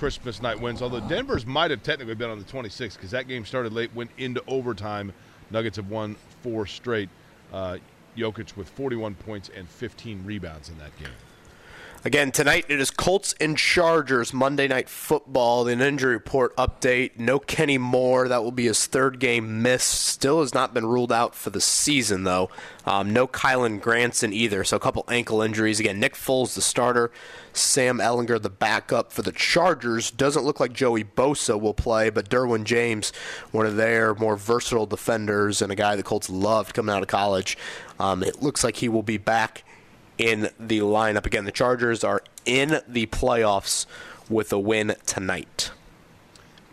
Christmas 0.00 0.40
night 0.40 0.58
wins. 0.58 0.80
Although 0.80 1.06
Denver's 1.08 1.44
might 1.44 1.70
have 1.70 1.82
technically 1.82 2.14
been 2.14 2.30
on 2.30 2.38
the 2.38 2.44
26th 2.46 2.94
because 2.94 3.10
that 3.10 3.28
game 3.28 3.44
started 3.44 3.74
late, 3.74 3.94
went 3.94 4.10
into 4.16 4.42
overtime. 4.48 5.12
Nuggets 5.50 5.76
have 5.76 5.90
won 5.90 6.16
four 6.42 6.64
straight. 6.64 7.10
Uh, 7.52 7.76
Jokic 8.16 8.56
with 8.56 8.66
41 8.70 9.14
points 9.16 9.50
and 9.54 9.68
15 9.68 10.24
rebounds 10.24 10.70
in 10.70 10.78
that 10.78 10.96
game. 10.98 11.10
Again, 12.02 12.32
tonight 12.32 12.64
it 12.70 12.80
is 12.80 12.90
Colts 12.90 13.34
and 13.42 13.58
Chargers 13.58 14.32
Monday 14.32 14.66
Night 14.66 14.88
Football. 14.88 15.68
An 15.68 15.82
injury 15.82 16.14
report 16.14 16.56
update. 16.56 17.18
No 17.18 17.38
Kenny 17.38 17.76
Moore. 17.76 18.26
That 18.26 18.42
will 18.42 18.52
be 18.52 18.64
his 18.64 18.86
third 18.86 19.18
game 19.18 19.60
missed. 19.60 20.06
Still 20.06 20.40
has 20.40 20.54
not 20.54 20.72
been 20.72 20.86
ruled 20.86 21.12
out 21.12 21.34
for 21.34 21.50
the 21.50 21.60
season, 21.60 22.24
though. 22.24 22.48
Um, 22.86 23.12
no 23.12 23.26
Kylen 23.26 23.82
Granson 23.82 24.32
either. 24.32 24.64
So 24.64 24.78
a 24.78 24.80
couple 24.80 25.04
ankle 25.08 25.42
injuries. 25.42 25.78
Again, 25.78 26.00
Nick 26.00 26.14
Foles, 26.14 26.54
the 26.54 26.62
starter. 26.62 27.10
Sam 27.52 27.98
Ehlinger, 27.98 28.40
the 28.40 28.48
backup 28.48 29.12
for 29.12 29.20
the 29.20 29.32
Chargers. 29.32 30.10
Doesn't 30.10 30.44
look 30.44 30.58
like 30.58 30.72
Joey 30.72 31.04
Bosa 31.04 31.60
will 31.60 31.74
play, 31.74 32.08
but 32.08 32.30
Derwin 32.30 32.64
James, 32.64 33.12
one 33.50 33.66
of 33.66 33.76
their 33.76 34.14
more 34.14 34.36
versatile 34.36 34.86
defenders 34.86 35.60
and 35.60 35.70
a 35.70 35.74
guy 35.74 35.96
the 35.96 36.02
Colts 36.02 36.30
loved 36.30 36.72
coming 36.72 36.94
out 36.94 37.02
of 37.02 37.08
college. 37.08 37.58
Um, 37.98 38.22
it 38.22 38.40
looks 38.40 38.64
like 38.64 38.76
he 38.76 38.88
will 38.88 39.02
be 39.02 39.18
back 39.18 39.64
in 40.20 40.50
the 40.60 40.80
lineup. 40.80 41.24
Again, 41.24 41.46
the 41.46 41.52
Chargers 41.52 42.04
are 42.04 42.22
in 42.44 42.82
the 42.86 43.06
playoffs 43.06 43.86
with 44.28 44.52
a 44.52 44.58
win 44.58 44.94
tonight. 45.06 45.70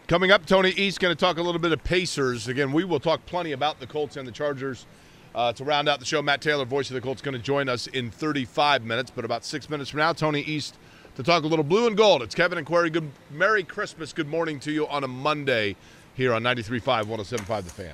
Coming 0.07 0.31
up, 0.31 0.45
Tony 0.45 0.71
East 0.71 0.99
going 0.99 1.15
to 1.15 1.19
talk 1.19 1.37
a 1.37 1.41
little 1.41 1.59
bit 1.59 1.71
of 1.71 1.81
Pacers. 1.83 2.49
Again, 2.49 2.73
we 2.73 2.83
will 2.83 2.99
talk 2.99 3.25
plenty 3.25 3.53
about 3.53 3.79
the 3.79 3.87
Colts 3.87 4.17
and 4.17 4.27
the 4.27 4.33
Chargers. 4.33 4.85
Uh, 5.33 5.53
to 5.53 5.63
round 5.63 5.87
out 5.87 5.99
the 5.99 6.05
show, 6.05 6.21
Matt 6.21 6.41
Taylor, 6.41 6.65
voice 6.65 6.89
of 6.89 6.95
the 6.95 7.01
Colts, 7.01 7.21
going 7.21 7.33
to 7.33 7.41
join 7.41 7.69
us 7.69 7.87
in 7.87 8.11
35 8.11 8.83
minutes. 8.83 9.11
But 9.15 9.23
about 9.23 9.45
six 9.45 9.69
minutes 9.69 9.89
from 9.89 9.99
now, 9.99 10.11
Tony 10.11 10.41
East 10.41 10.75
to 11.15 11.23
talk 11.23 11.43
a 11.43 11.47
little 11.47 11.63
blue 11.63 11.87
and 11.87 11.95
gold. 11.95 12.21
It's 12.21 12.35
Kevin 12.35 12.57
and 12.57 12.67
Query. 12.67 12.89
Good 12.89 13.11
Merry 13.31 13.63
Christmas. 13.63 14.11
Good 14.11 14.27
morning 14.27 14.59
to 14.61 14.71
you 14.71 14.87
on 14.87 15.03
a 15.03 15.07
Monday 15.07 15.75
here 16.15 16.33
on 16.33 16.43
93.5, 16.43 17.05
107.5 17.05 17.63
The 17.63 17.69
Fan. 17.69 17.93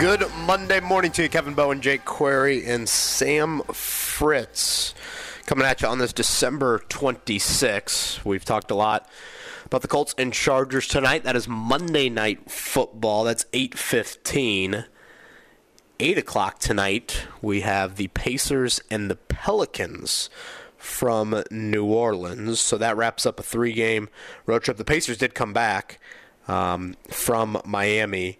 Good 0.00 0.24
Monday 0.46 0.80
morning 0.80 1.12
to 1.12 1.24
you, 1.24 1.28
Kevin 1.28 1.52
Bowen, 1.52 1.82
Jake 1.82 2.06
Query, 2.06 2.64
and 2.64 2.88
Sam 2.88 3.60
Fritz. 3.70 4.94
Coming 5.44 5.66
at 5.66 5.82
you 5.82 5.88
on 5.88 5.98
this 5.98 6.14
December 6.14 6.78
26th. 6.88 8.24
We've 8.24 8.42
talked 8.42 8.70
a 8.70 8.74
lot 8.74 9.06
about 9.66 9.82
the 9.82 9.88
Colts 9.88 10.14
and 10.16 10.32
Chargers 10.32 10.88
tonight. 10.88 11.24
That 11.24 11.36
is 11.36 11.46
Monday 11.46 12.08
night 12.08 12.50
football. 12.50 13.24
That's 13.24 13.44
8.15. 13.52 14.86
8 16.00 16.18
o'clock 16.18 16.58
tonight, 16.60 17.26
we 17.42 17.60
have 17.60 17.96
the 17.96 18.08
Pacers 18.08 18.80
and 18.90 19.10
the 19.10 19.16
Pelicans 19.16 20.30
from 20.78 21.42
New 21.50 21.84
Orleans. 21.84 22.58
So 22.58 22.78
that 22.78 22.96
wraps 22.96 23.26
up 23.26 23.38
a 23.38 23.42
three-game 23.42 24.08
road 24.46 24.62
trip. 24.62 24.78
The 24.78 24.84
Pacers 24.86 25.18
did 25.18 25.34
come 25.34 25.52
back 25.52 26.00
um, 26.48 26.96
from 27.10 27.60
Miami. 27.66 28.38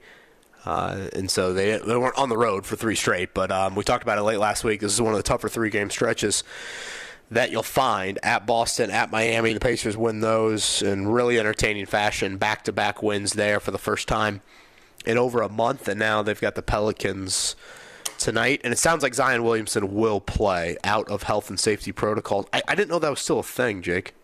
Uh, 0.65 1.09
and 1.15 1.31
so 1.31 1.53
they, 1.53 1.79
they 1.79 1.97
weren't 1.97 2.19
on 2.19 2.29
the 2.29 2.37
road 2.37 2.67
for 2.67 2.77
three 2.77 2.95
straight, 2.95 3.33
but 3.33 3.51
um, 3.51 3.75
we 3.75 3.83
talked 3.83 4.03
about 4.03 4.19
it 4.19 4.23
late 4.23 4.39
last 4.39 4.63
week. 4.63 4.81
This 4.81 4.93
is 4.93 5.01
one 5.01 5.13
of 5.13 5.17
the 5.17 5.23
tougher 5.23 5.49
three 5.49 5.71
game 5.71 5.91
stretches 5.91 6.45
that 7.31 7.51
you'll 7.51 7.63
find 7.63 8.19
at 8.23 8.47
Boston, 8.47 8.91
at 8.91 9.11
Miami. 9.11 9.53
The 9.53 9.61
Pacers 9.61 9.97
win 9.97 10.21
those 10.21 10.83
in 10.83 11.09
really 11.09 11.39
entertaining 11.39 11.87
fashion, 11.87 12.37
back 12.37 12.65
to 12.65 12.73
back 12.73 13.03
wins 13.03 13.35
there 13.35 13.61
for 13.61 13.71
the 13.71 13.79
first 13.79 14.09
time 14.09 14.43
in 15.07 15.17
over 15.17 15.41
a 15.41 15.49
month, 15.49 15.89
and 15.89 15.99
now 15.99 16.23
they've 16.23 16.41
got 16.41 16.57
the 16.57 16.63
Pelicans 16.63 17.57
tonight. 18.19 18.61
And 18.65 18.73
it 18.73 18.79
sounds 18.79 19.03
like 19.03 19.15
Zion 19.15 19.43
Williamson 19.45 19.95
will 19.95 20.21
play 20.21 20.77
out 20.85 21.09
of 21.09 21.23
health 21.23 21.49
and 21.49 21.59
safety 21.59 21.93
protocols. 21.93 22.47
I, 22.53 22.63
I 22.69 22.75
didn't 22.75 22.91
know 22.91 22.99
that 22.99 23.11
was 23.11 23.21
still 23.21 23.39
a 23.39 23.45
thing, 23.45 23.81
Jake. 23.81 24.15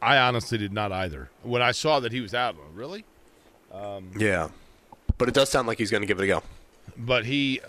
I 0.00 0.18
honestly 0.18 0.58
did 0.58 0.72
not 0.72 0.92
either. 0.92 1.30
When 1.42 1.62
I 1.62 1.72
saw 1.72 1.98
that 2.00 2.12
he 2.12 2.20
was 2.20 2.34
out, 2.34 2.54
really? 2.74 3.04
Um, 3.72 4.10
Yeah. 4.16 4.48
But 5.18 5.28
it 5.28 5.34
does 5.34 5.48
sound 5.48 5.68
like 5.68 5.78
he's 5.78 5.90
going 5.90 6.00
to 6.02 6.06
give 6.06 6.18
it 6.20 6.24
a 6.24 6.26
go. 6.26 6.42
but 6.96 7.24
he 7.24 7.60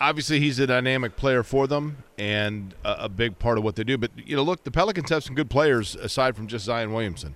obviously 0.00 0.40
he's 0.40 0.58
a 0.58 0.66
dynamic 0.66 1.16
player 1.16 1.42
for 1.42 1.66
them 1.66 1.96
and 2.18 2.74
a, 2.84 3.04
a 3.04 3.08
big 3.08 3.38
part 3.38 3.56
of 3.56 3.64
what 3.64 3.76
they 3.76 3.84
do. 3.84 3.96
But 3.96 4.10
you 4.16 4.36
know, 4.36 4.42
look, 4.42 4.64
the 4.64 4.70
Pelicans 4.70 5.10
have 5.10 5.22
some 5.24 5.34
good 5.34 5.48
players 5.48 5.94
aside 5.94 6.36
from 6.36 6.46
just 6.46 6.64
Zion 6.64 6.92
Williamson. 6.92 7.34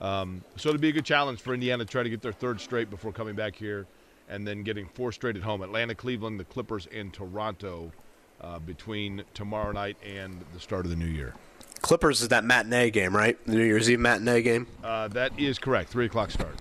Um, 0.00 0.42
so 0.56 0.68
it'd 0.68 0.80
be 0.80 0.88
a 0.88 0.92
good 0.92 1.04
challenge 1.04 1.40
for 1.40 1.54
Indiana 1.54 1.84
to 1.84 1.90
try 1.90 2.02
to 2.02 2.10
get 2.10 2.22
their 2.22 2.32
third 2.32 2.60
straight 2.60 2.90
before 2.90 3.12
coming 3.12 3.34
back 3.34 3.54
here, 3.56 3.86
and 4.28 4.46
then 4.46 4.62
getting 4.62 4.88
four 4.88 5.10
straight 5.12 5.36
at 5.36 5.42
home: 5.42 5.62
Atlanta, 5.62 5.94
Cleveland, 5.94 6.38
the 6.38 6.44
Clippers, 6.44 6.86
and 6.92 7.12
Toronto 7.14 7.92
uh, 8.40 8.58
between 8.58 9.22
tomorrow 9.32 9.72
night 9.72 9.96
and 10.04 10.44
the 10.52 10.60
start 10.60 10.84
of 10.84 10.90
the 10.90 10.96
new 10.96 11.06
year. 11.06 11.34
Clippers 11.80 12.20
is 12.20 12.28
that 12.28 12.44
matinee 12.44 12.90
game, 12.90 13.14
right? 13.16 13.38
The 13.46 13.52
New 13.52 13.64
Year's 13.64 13.88
Eve 13.88 14.00
matinee 14.00 14.42
game. 14.42 14.66
Uh, 14.84 15.08
that 15.08 15.38
is 15.38 15.58
correct. 15.58 15.88
Three 15.90 16.06
o'clock 16.06 16.30
start. 16.30 16.54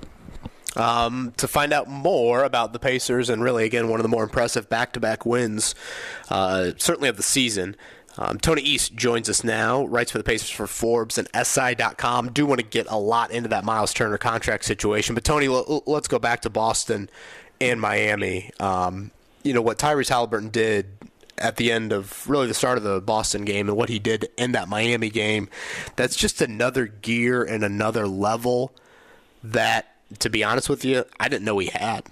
Um, 0.76 1.34
to 1.38 1.48
find 1.48 1.72
out 1.72 1.88
more 1.88 2.44
about 2.44 2.74
the 2.74 2.80
Pacers 2.80 3.30
and 3.30 3.42
really, 3.42 3.64
again, 3.64 3.88
one 3.88 4.00
of 4.00 4.04
the 4.04 4.10
more 4.10 4.24
impressive 4.24 4.68
back 4.70 4.92
to 4.94 5.00
back 5.00 5.26
wins, 5.26 5.74
uh, 6.30 6.72
certainly 6.78 7.08
of 7.08 7.18
the 7.18 7.24
season. 7.24 7.76
Um, 8.18 8.38
Tony 8.40 8.62
East 8.62 8.96
joins 8.96 9.30
us 9.30 9.44
now, 9.44 9.86
writes 9.86 10.12
for 10.12 10.18
the 10.18 10.24
Pacers 10.24 10.50
for 10.50 10.68
Forbes 10.68 11.18
and 11.18 11.28
SI.com. 11.34 12.32
Do 12.32 12.46
want 12.46 12.60
to 12.62 12.66
get 12.66 12.88
a 12.90 12.98
lot 12.98 13.32
into 13.32 13.50
that 13.50 13.66
Miles 13.66 13.94
Turner 13.94 14.18
contract 14.18 14.66
situation. 14.66 15.16
But, 15.16 15.24
Tony, 15.24 15.48
l- 15.48 15.84
let's 15.86 16.08
go 16.08 16.20
back 16.20 16.42
to 16.42 16.50
Boston 16.50 17.10
and 17.60 17.80
Miami. 17.80 18.52
Um, 18.60 19.12
you 19.44 19.54
know, 19.54 19.62
what 19.62 19.78
Tyrese 19.78 20.10
Haliburton 20.10 20.52
did 20.52 20.88
at 21.38 21.58
the 21.58 21.72
end 21.72 21.92
of 21.92 22.28
really 22.30 22.48
the 22.48 22.54
start 22.54 22.78
of 22.78 22.84
the 22.84 23.02
Boston 23.02 23.44
game 23.44 23.68
and 23.68 23.78
what 23.78 23.90
he 23.90 24.00
did 24.00 24.30
in 24.38 24.54
that 24.54 24.70
Miami 24.70 25.10
game, 25.10 25.50
that's 25.96 26.16
just 26.16 26.42
another 26.42 26.86
gear 26.88 27.44
and 27.44 27.64
another 27.64 28.08
level 28.08 28.72
that, 29.44 29.95
to 30.20 30.30
be 30.30 30.44
honest 30.44 30.70
with 30.70 30.86
you, 30.86 31.04
I 31.20 31.28
didn't 31.30 31.46
know 31.46 31.58
he 31.60 31.68
had. 31.68 32.04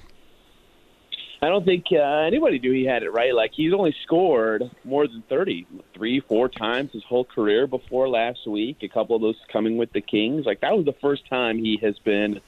I 1.42 1.50
don't 1.50 1.66
think 1.66 1.86
uh, 1.92 1.98
anybody 1.98 2.58
knew 2.58 2.72
he 2.72 2.86
had 2.86 3.04
it 3.04 3.12
right. 3.12 3.36
Like 3.36 3.52
he's 3.54 3.74
only 3.74 3.94
scored 4.04 4.64
more 4.86 5.06
than 5.08 5.24
thirty, 5.28 5.68
three, 5.94 6.22
four 6.22 6.48
times 6.48 6.92
his 6.94 7.04
whole 7.04 7.26
career 7.26 7.68
before 7.68 8.08
last 8.08 8.48
week. 8.48 8.78
A 8.82 8.88
couple 8.88 9.18
of 9.18 9.22
those 9.22 9.36
coming 9.52 9.76
with 9.76 9.92
the 9.92 10.00
Kings. 10.00 10.46
Like 10.46 10.62
that 10.62 10.76
was 10.76 10.86
the 10.86 10.96
first 11.02 11.28
time 11.30 11.58
he 11.58 11.78
has 11.82 12.00
been 12.00 12.40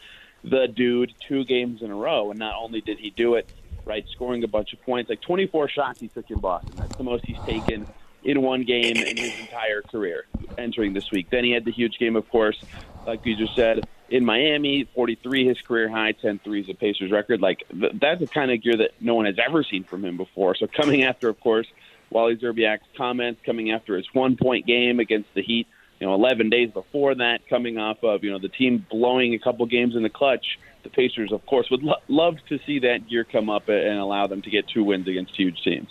the 0.45 0.67
dude 0.67 1.13
two 1.27 1.43
games 1.43 1.81
in 1.81 1.91
a 1.91 1.95
row. 1.95 2.29
And 2.29 2.39
not 2.39 2.55
only 2.57 2.79
did 2.79 2.99
he 2.99 3.09
do 3.09 3.35
it, 3.35 3.49
right, 3.83 4.05
scoring 4.13 4.43
a 4.43 4.47
bunch 4.47 4.71
of 4.73 4.81
points, 4.83 5.09
like 5.09 5.21
24 5.21 5.69
shots 5.69 5.99
he 5.99 6.07
took 6.07 6.29
in 6.31 6.39
Boston. 6.39 6.71
That's 6.77 6.95
the 6.95 7.03
most 7.03 7.25
he's 7.25 7.39
taken 7.45 7.85
in 8.23 8.41
one 8.41 8.63
game 8.63 8.95
in 8.95 9.17
his 9.17 9.39
entire 9.39 9.81
career 9.81 10.25
entering 10.57 10.93
this 10.93 11.11
week. 11.11 11.29
Then 11.29 11.43
he 11.43 11.51
had 11.51 11.65
the 11.65 11.71
huge 11.71 11.97
game, 11.99 12.15
of 12.15 12.27
course, 12.29 12.57
like 13.05 13.25
you 13.25 13.35
just 13.35 13.55
said, 13.55 13.87
in 14.09 14.25
Miami, 14.25 14.87
43 14.95 15.47
his 15.47 15.61
career 15.61 15.89
high, 15.89 16.11
10 16.11 16.39
threes 16.39 16.69
a 16.69 16.73
Pacers 16.73 17.11
record. 17.11 17.41
Like 17.41 17.63
th- 17.69 17.93
that's 17.99 18.19
the 18.19 18.27
kind 18.27 18.51
of 18.51 18.61
gear 18.61 18.77
that 18.77 18.91
no 18.99 19.15
one 19.15 19.25
has 19.25 19.37
ever 19.45 19.63
seen 19.63 19.83
from 19.83 20.05
him 20.05 20.17
before. 20.17 20.55
So 20.55 20.67
coming 20.67 21.03
after, 21.03 21.29
of 21.29 21.39
course, 21.39 21.67
Wally 22.09 22.37
Szczerbiak's 22.37 22.85
comments, 22.95 23.41
coming 23.45 23.71
after 23.71 23.95
his 23.97 24.05
one 24.13 24.37
point 24.37 24.65
game 24.65 24.99
against 24.99 25.33
the 25.33 25.41
Heat, 25.41 25.67
you 25.99 26.07
know, 26.07 26.13
11 26.13 26.49
days 26.49 26.71
before 26.71 27.15
that, 27.15 27.47
coming 27.49 27.77
off 27.77 28.03
of 28.03 28.23
you 28.23 28.31
know 28.31 28.39
the 28.39 28.49
team 28.49 28.85
blowing 28.89 29.33
a 29.33 29.39
couple 29.39 29.65
games 29.65 29.95
in 29.95 30.03
the 30.03 30.09
clutch. 30.09 30.59
The 30.83 30.89
Pacers, 30.89 31.31
of 31.31 31.43
course, 31.47 31.69
would 31.71 31.81
lo- 31.81 31.95
love 32.07 32.37
to 32.49 32.59
see 32.65 32.79
that 32.79 33.09
gear 33.09 33.23
come 33.23 33.49
up 33.49 33.69
and 33.69 33.97
allow 33.97 34.27
them 34.27 34.43
to 34.43 34.49
get 34.51 34.67
two 34.67 34.83
wins 34.83 35.07
against 35.07 35.35
huge 35.35 35.63
teams. 35.63 35.89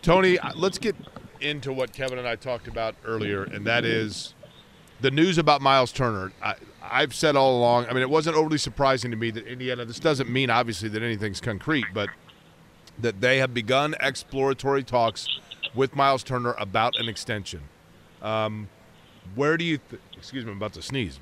Tony, 0.00 0.38
uh, 0.38 0.52
let's 0.54 0.78
get 0.78 0.96
into 1.40 1.72
what 1.72 1.92
Kevin 1.92 2.18
and 2.18 2.26
I 2.26 2.36
talked 2.36 2.68
about 2.68 2.94
earlier, 3.04 3.42
and 3.42 3.66
that 3.66 3.84
is 3.84 4.34
the 5.00 5.10
news 5.10 5.38
about 5.38 5.60
Miles 5.60 5.92
Turner. 5.92 6.32
I, 6.42 6.54
I've 6.82 7.14
said 7.14 7.36
all 7.36 7.58
along. 7.58 7.86
I 7.86 7.92
mean, 7.92 8.02
it 8.02 8.10
wasn't 8.10 8.36
overly 8.36 8.58
surprising 8.58 9.10
to 9.10 9.16
me 9.16 9.30
that 9.30 9.46
Indiana. 9.46 9.84
This 9.84 9.98
doesn't 9.98 10.30
mean 10.30 10.50
obviously 10.50 10.88
that 10.90 11.02
anything's 11.02 11.40
concrete, 11.40 11.86
but 11.92 12.08
that 12.98 13.20
they 13.20 13.38
have 13.38 13.52
begun 13.52 13.94
exploratory 14.00 14.82
talks 14.82 15.28
with 15.74 15.94
Miles 15.94 16.22
Turner 16.22 16.54
about 16.58 16.96
an 16.98 17.08
extension. 17.08 17.62
Um, 18.22 18.68
where 19.34 19.56
do 19.56 19.64
you? 19.64 19.78
Th- 19.78 20.00
excuse 20.16 20.44
me, 20.44 20.50
I'm 20.52 20.56
about 20.56 20.72
to 20.74 20.82
sneeze. 20.82 21.18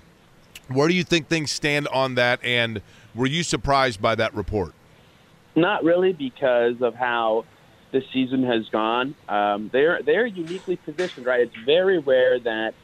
Where 0.69 0.89
do 0.89 0.95
you 0.95 1.05
think 1.05 1.29
things 1.29 1.51
stand 1.51 1.89
on 1.89 2.15
that? 2.15 2.43
And 2.43 2.81
were 3.15 3.27
you 3.27 3.43
surprised 3.43 4.01
by 4.01 4.15
that 4.15 4.35
report? 4.35 4.73
Not 5.57 5.85
really, 5.85 6.13
because 6.13 6.81
of 6.81 6.95
how 6.95 7.45
the 7.93 8.03
season 8.13 8.43
has 8.45 8.69
gone. 8.71 9.15
Um, 9.29 9.71
they're 9.73 10.03
they're 10.03 10.27
uniquely 10.27 10.77
positioned, 10.77 11.27
right? 11.27 11.41
It's 11.41 11.57
very 11.65 11.99
rare 11.99 12.39
that 12.41 12.75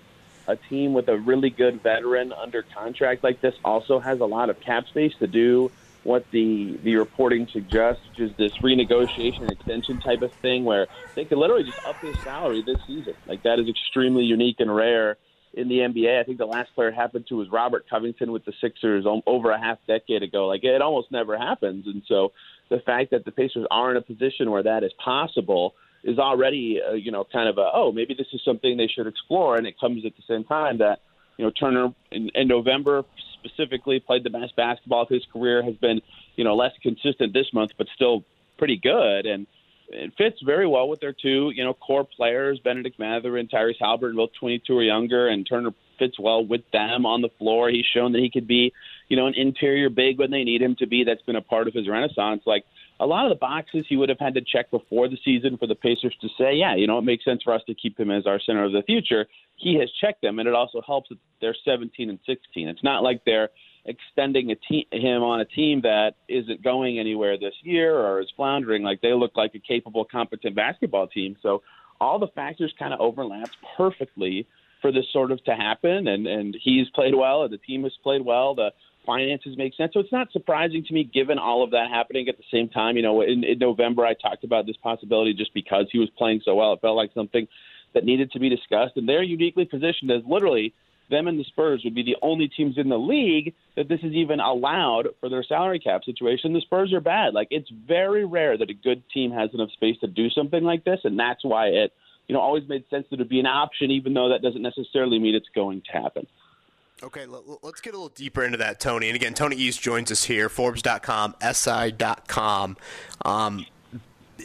a 0.50 0.56
team 0.68 0.92
with 0.92 1.08
a 1.08 1.16
really 1.16 1.50
good 1.50 1.82
veteran 1.82 2.32
under 2.32 2.64
contract 2.76 3.22
like 3.22 3.40
this 3.40 3.54
also 3.64 4.00
has 4.00 4.20
a 4.20 4.24
lot 4.24 4.50
of 4.50 4.56
cap 4.60 4.84
space 4.88 5.12
to 5.18 5.26
do 5.26 5.70
what 6.02 6.26
the 6.32 6.78
the 6.82 6.96
reporting 6.96 7.46
suggests, 7.52 8.02
which 8.08 8.30
is 8.30 8.36
this 8.38 8.52
renegotiation 8.64 9.50
extension 9.50 10.00
type 10.00 10.22
of 10.22 10.32
thing, 10.40 10.64
where 10.64 10.88
they 11.14 11.24
could 11.24 11.38
literally 11.38 11.64
just 11.64 11.78
up 11.84 11.98
his 12.00 12.16
salary 12.24 12.62
this 12.64 12.78
season. 12.86 13.14
Like 13.26 13.42
that 13.42 13.58
is 13.58 13.68
extremely 13.68 14.24
unique 14.24 14.56
and 14.60 14.74
rare 14.74 15.18
in 15.52 15.68
the 15.68 15.78
NBA. 15.78 16.20
I 16.20 16.24
think 16.24 16.38
the 16.38 16.46
last 16.46 16.74
player 16.74 16.88
it 16.88 16.94
happened 16.94 17.26
to 17.28 17.36
was 17.36 17.48
Robert 17.50 17.84
Covington 17.90 18.32
with 18.32 18.44
the 18.44 18.52
Sixers 18.60 19.04
over 19.26 19.50
a 19.50 19.60
half 19.60 19.78
decade 19.86 20.22
ago. 20.22 20.46
Like 20.46 20.64
it 20.64 20.80
almost 20.80 21.12
never 21.12 21.36
happens, 21.36 21.86
and 21.86 22.02
so 22.08 22.32
the 22.70 22.80
fact 22.86 23.10
that 23.10 23.24
the 23.24 23.32
Pacers 23.32 23.66
are 23.70 23.90
in 23.90 23.96
a 23.96 24.02
position 24.02 24.50
where 24.50 24.62
that 24.62 24.84
is 24.84 24.92
possible 25.04 25.74
is 26.02 26.18
already, 26.18 26.80
uh, 26.86 26.94
you 26.94 27.12
know, 27.12 27.24
kind 27.24 27.48
of 27.48 27.58
a 27.58 27.68
oh 27.72 27.92
maybe 27.92 28.14
this 28.14 28.26
is 28.32 28.40
something 28.44 28.76
they 28.76 28.88
should 28.88 29.06
explore, 29.06 29.56
and 29.56 29.66
it 29.66 29.78
comes 29.78 30.04
at 30.06 30.16
the 30.16 30.22
same 30.28 30.44
time 30.44 30.78
that 30.78 31.00
you 31.36 31.44
know 31.44 31.50
Turner 31.50 31.92
in, 32.10 32.30
in 32.34 32.48
November 32.48 33.04
specifically 33.38 34.00
played 34.00 34.24
the 34.24 34.30
best 34.30 34.54
basketball 34.56 35.02
of 35.02 35.08
his 35.08 35.24
career, 35.32 35.62
has 35.62 35.76
been 35.76 36.00
you 36.36 36.44
know 36.44 36.56
less 36.56 36.72
consistent 36.82 37.32
this 37.32 37.52
month, 37.52 37.72
but 37.76 37.86
still 37.94 38.24
pretty 38.58 38.76
good, 38.76 39.26
and 39.26 39.46
it 39.92 40.12
fits 40.16 40.40
very 40.44 40.66
well 40.66 40.88
with 40.88 41.00
their 41.00 41.12
two 41.12 41.50
you 41.54 41.64
know 41.64 41.74
core 41.74 42.04
players, 42.04 42.60
Bennedict 42.60 42.98
Mathurin 42.98 43.40
and 43.40 43.50
Tyrese 43.50 43.80
Haliburton, 43.80 44.16
both 44.16 44.30
22 44.38 44.72
or 44.72 44.82
younger, 44.82 45.28
and 45.28 45.46
Turner 45.46 45.70
fits 45.98 46.18
well 46.18 46.44
with 46.44 46.62
them 46.72 47.04
on 47.04 47.20
the 47.20 47.28
floor. 47.38 47.68
He's 47.68 47.84
shown 47.84 48.12
that 48.12 48.20
he 48.20 48.30
could 48.30 48.46
be 48.46 48.72
you 49.08 49.16
know 49.16 49.26
an 49.26 49.34
interior 49.34 49.90
big 49.90 50.18
when 50.18 50.30
they 50.30 50.44
need 50.44 50.62
him 50.62 50.76
to 50.76 50.86
be. 50.86 51.04
That's 51.04 51.22
been 51.22 51.36
a 51.36 51.42
part 51.42 51.68
of 51.68 51.74
his 51.74 51.88
renaissance. 51.88 52.42
Like 52.46 52.64
a 53.00 53.06
lot 53.06 53.24
of 53.24 53.30
the 53.30 53.36
boxes 53.36 53.86
he 53.88 53.96
would 53.96 54.10
have 54.10 54.18
had 54.18 54.34
to 54.34 54.42
check 54.42 54.70
before 54.70 55.08
the 55.08 55.16
season 55.24 55.56
for 55.56 55.66
the 55.66 55.74
Pacers 55.74 56.14
to 56.20 56.28
say, 56.38 56.54
yeah, 56.54 56.76
you 56.76 56.86
know, 56.86 56.98
it 56.98 57.02
makes 57.02 57.24
sense 57.24 57.42
for 57.42 57.54
us 57.54 57.62
to 57.66 57.74
keep 57.74 57.98
him 57.98 58.10
as 58.10 58.26
our 58.26 58.38
center 58.38 58.64
of 58.64 58.72
the 58.72 58.82
future. 58.82 59.26
He 59.56 59.78
has 59.80 59.90
checked 60.00 60.20
them, 60.20 60.38
and 60.38 60.46
it 60.46 60.54
also 60.54 60.82
helps 60.86 61.08
that 61.08 61.18
they're 61.40 61.56
17 61.64 62.10
and 62.10 62.18
16. 62.26 62.68
It's 62.68 62.84
not 62.84 63.02
like 63.02 63.22
they're 63.24 63.48
extending 63.86 64.50
a 64.50 64.54
te- 64.54 64.86
him 64.92 65.22
on 65.22 65.40
a 65.40 65.46
team 65.46 65.80
that 65.82 66.16
isn't 66.28 66.62
going 66.62 66.98
anywhere 66.98 67.38
this 67.38 67.54
year 67.62 67.96
or 67.96 68.20
is 68.20 68.28
floundering. 68.36 68.82
Like 68.82 69.00
they 69.00 69.14
look 69.14 69.34
like 69.34 69.54
a 69.54 69.58
capable, 69.58 70.04
competent 70.04 70.54
basketball 70.54 71.06
team. 71.06 71.36
So 71.42 71.62
all 72.00 72.18
the 72.18 72.28
factors 72.28 72.74
kind 72.78 72.92
of 72.92 73.00
overlapped 73.00 73.56
perfectly 73.78 74.46
for 74.82 74.92
this 74.92 75.04
sort 75.10 75.30
of 75.30 75.42
to 75.44 75.54
happen. 75.54 76.06
And 76.06 76.26
and 76.26 76.56
he's 76.62 76.88
played 76.90 77.14
well, 77.14 77.44
and 77.44 77.52
the 77.52 77.58
team 77.58 77.84
has 77.84 77.92
played 78.02 78.22
well. 78.24 78.54
The 78.54 78.72
finances 79.10 79.56
make 79.56 79.74
sense. 79.74 79.92
So 79.92 79.98
it's 79.98 80.12
not 80.12 80.30
surprising 80.30 80.84
to 80.84 80.94
me, 80.94 81.02
given 81.02 81.36
all 81.38 81.64
of 81.64 81.72
that 81.72 81.88
happening 81.90 82.28
at 82.28 82.36
the 82.36 82.44
same 82.52 82.68
time. 82.68 82.96
You 82.96 83.02
know, 83.02 83.22
in, 83.22 83.42
in 83.42 83.58
November, 83.58 84.06
I 84.06 84.14
talked 84.14 84.44
about 84.44 84.66
this 84.66 84.76
possibility 84.76 85.34
just 85.34 85.52
because 85.52 85.86
he 85.90 85.98
was 85.98 86.08
playing 86.16 86.42
so 86.44 86.54
well. 86.54 86.72
It 86.74 86.80
felt 86.80 86.96
like 86.96 87.10
something 87.12 87.48
that 87.92 88.04
needed 88.04 88.30
to 88.32 88.38
be 88.38 88.48
discussed, 88.48 88.96
and 88.96 89.08
they're 89.08 89.24
uniquely 89.24 89.64
positioned 89.64 90.12
as 90.12 90.22
literally 90.28 90.72
them 91.10 91.26
and 91.26 91.40
the 91.40 91.44
Spurs 91.44 91.82
would 91.82 91.94
be 91.94 92.04
the 92.04 92.16
only 92.22 92.46
teams 92.46 92.78
in 92.78 92.88
the 92.88 92.96
league 92.96 93.52
that 93.76 93.88
this 93.88 93.98
is 94.04 94.12
even 94.12 94.38
allowed 94.38 95.08
for 95.18 95.28
their 95.28 95.42
salary 95.42 95.80
cap 95.80 96.04
situation. 96.04 96.52
The 96.52 96.60
Spurs 96.60 96.92
are 96.92 97.00
bad. 97.00 97.34
Like 97.34 97.48
it's 97.50 97.68
very 97.88 98.24
rare 98.24 98.56
that 98.56 98.70
a 98.70 98.74
good 98.74 99.02
team 99.12 99.32
has 99.32 99.50
enough 99.52 99.72
space 99.72 99.96
to 100.02 100.06
do 100.06 100.30
something 100.30 100.62
like 100.62 100.84
this, 100.84 101.00
and 101.02 101.18
that's 101.18 101.44
why 101.44 101.66
it, 101.66 101.92
you 102.28 102.34
know, 102.34 102.40
always 102.40 102.68
made 102.68 102.84
sense 102.90 103.06
that 103.10 103.16
it 103.16 103.18
would 103.18 103.28
be 103.28 103.40
an 103.40 103.46
option, 103.46 103.90
even 103.90 104.14
though 104.14 104.28
that 104.28 104.40
doesn't 104.40 104.62
necessarily 104.62 105.18
mean 105.18 105.34
it's 105.34 105.48
going 105.52 105.82
to 105.86 105.92
happen. 106.00 106.28
Okay, 107.02 107.24
let's 107.62 107.80
get 107.80 107.94
a 107.94 107.96
little 107.96 108.10
deeper 108.10 108.44
into 108.44 108.58
that, 108.58 108.78
Tony. 108.78 109.08
And 109.08 109.16
again, 109.16 109.32
Tony 109.32 109.56
East 109.56 109.80
joins 109.80 110.12
us 110.12 110.24
here, 110.24 110.50
Forbes.com, 110.50 111.34
SI.com. 111.40 112.76
Um, 113.24 113.66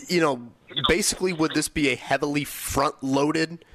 you 0.07 0.21
know, 0.21 0.41
basically, 0.87 1.33
would 1.33 1.53
this 1.53 1.67
be 1.67 1.89
a 1.89 1.95
heavily 1.95 2.45
front 2.45 2.95
loaded 3.03 3.65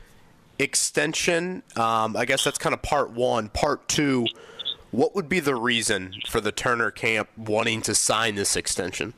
extension? 0.59 1.62
Um, 1.77 2.16
I 2.16 2.24
guess 2.24 2.43
that's 2.43 2.57
kind 2.57 2.73
of 2.73 2.81
part 2.81 3.11
one. 3.11 3.51
Part 3.51 3.86
two, 3.86 4.27
what 4.93 5.15
would 5.15 5.28
be 5.28 5.40
the 5.40 5.55
reason 5.55 6.15
for 6.28 6.40
the 6.40 6.52
Turner 6.52 6.90
camp 6.90 7.28
wanting 7.36 7.82
to 7.82 7.94
sign 7.94 8.35
this 8.35 8.57
extension? 8.57 9.12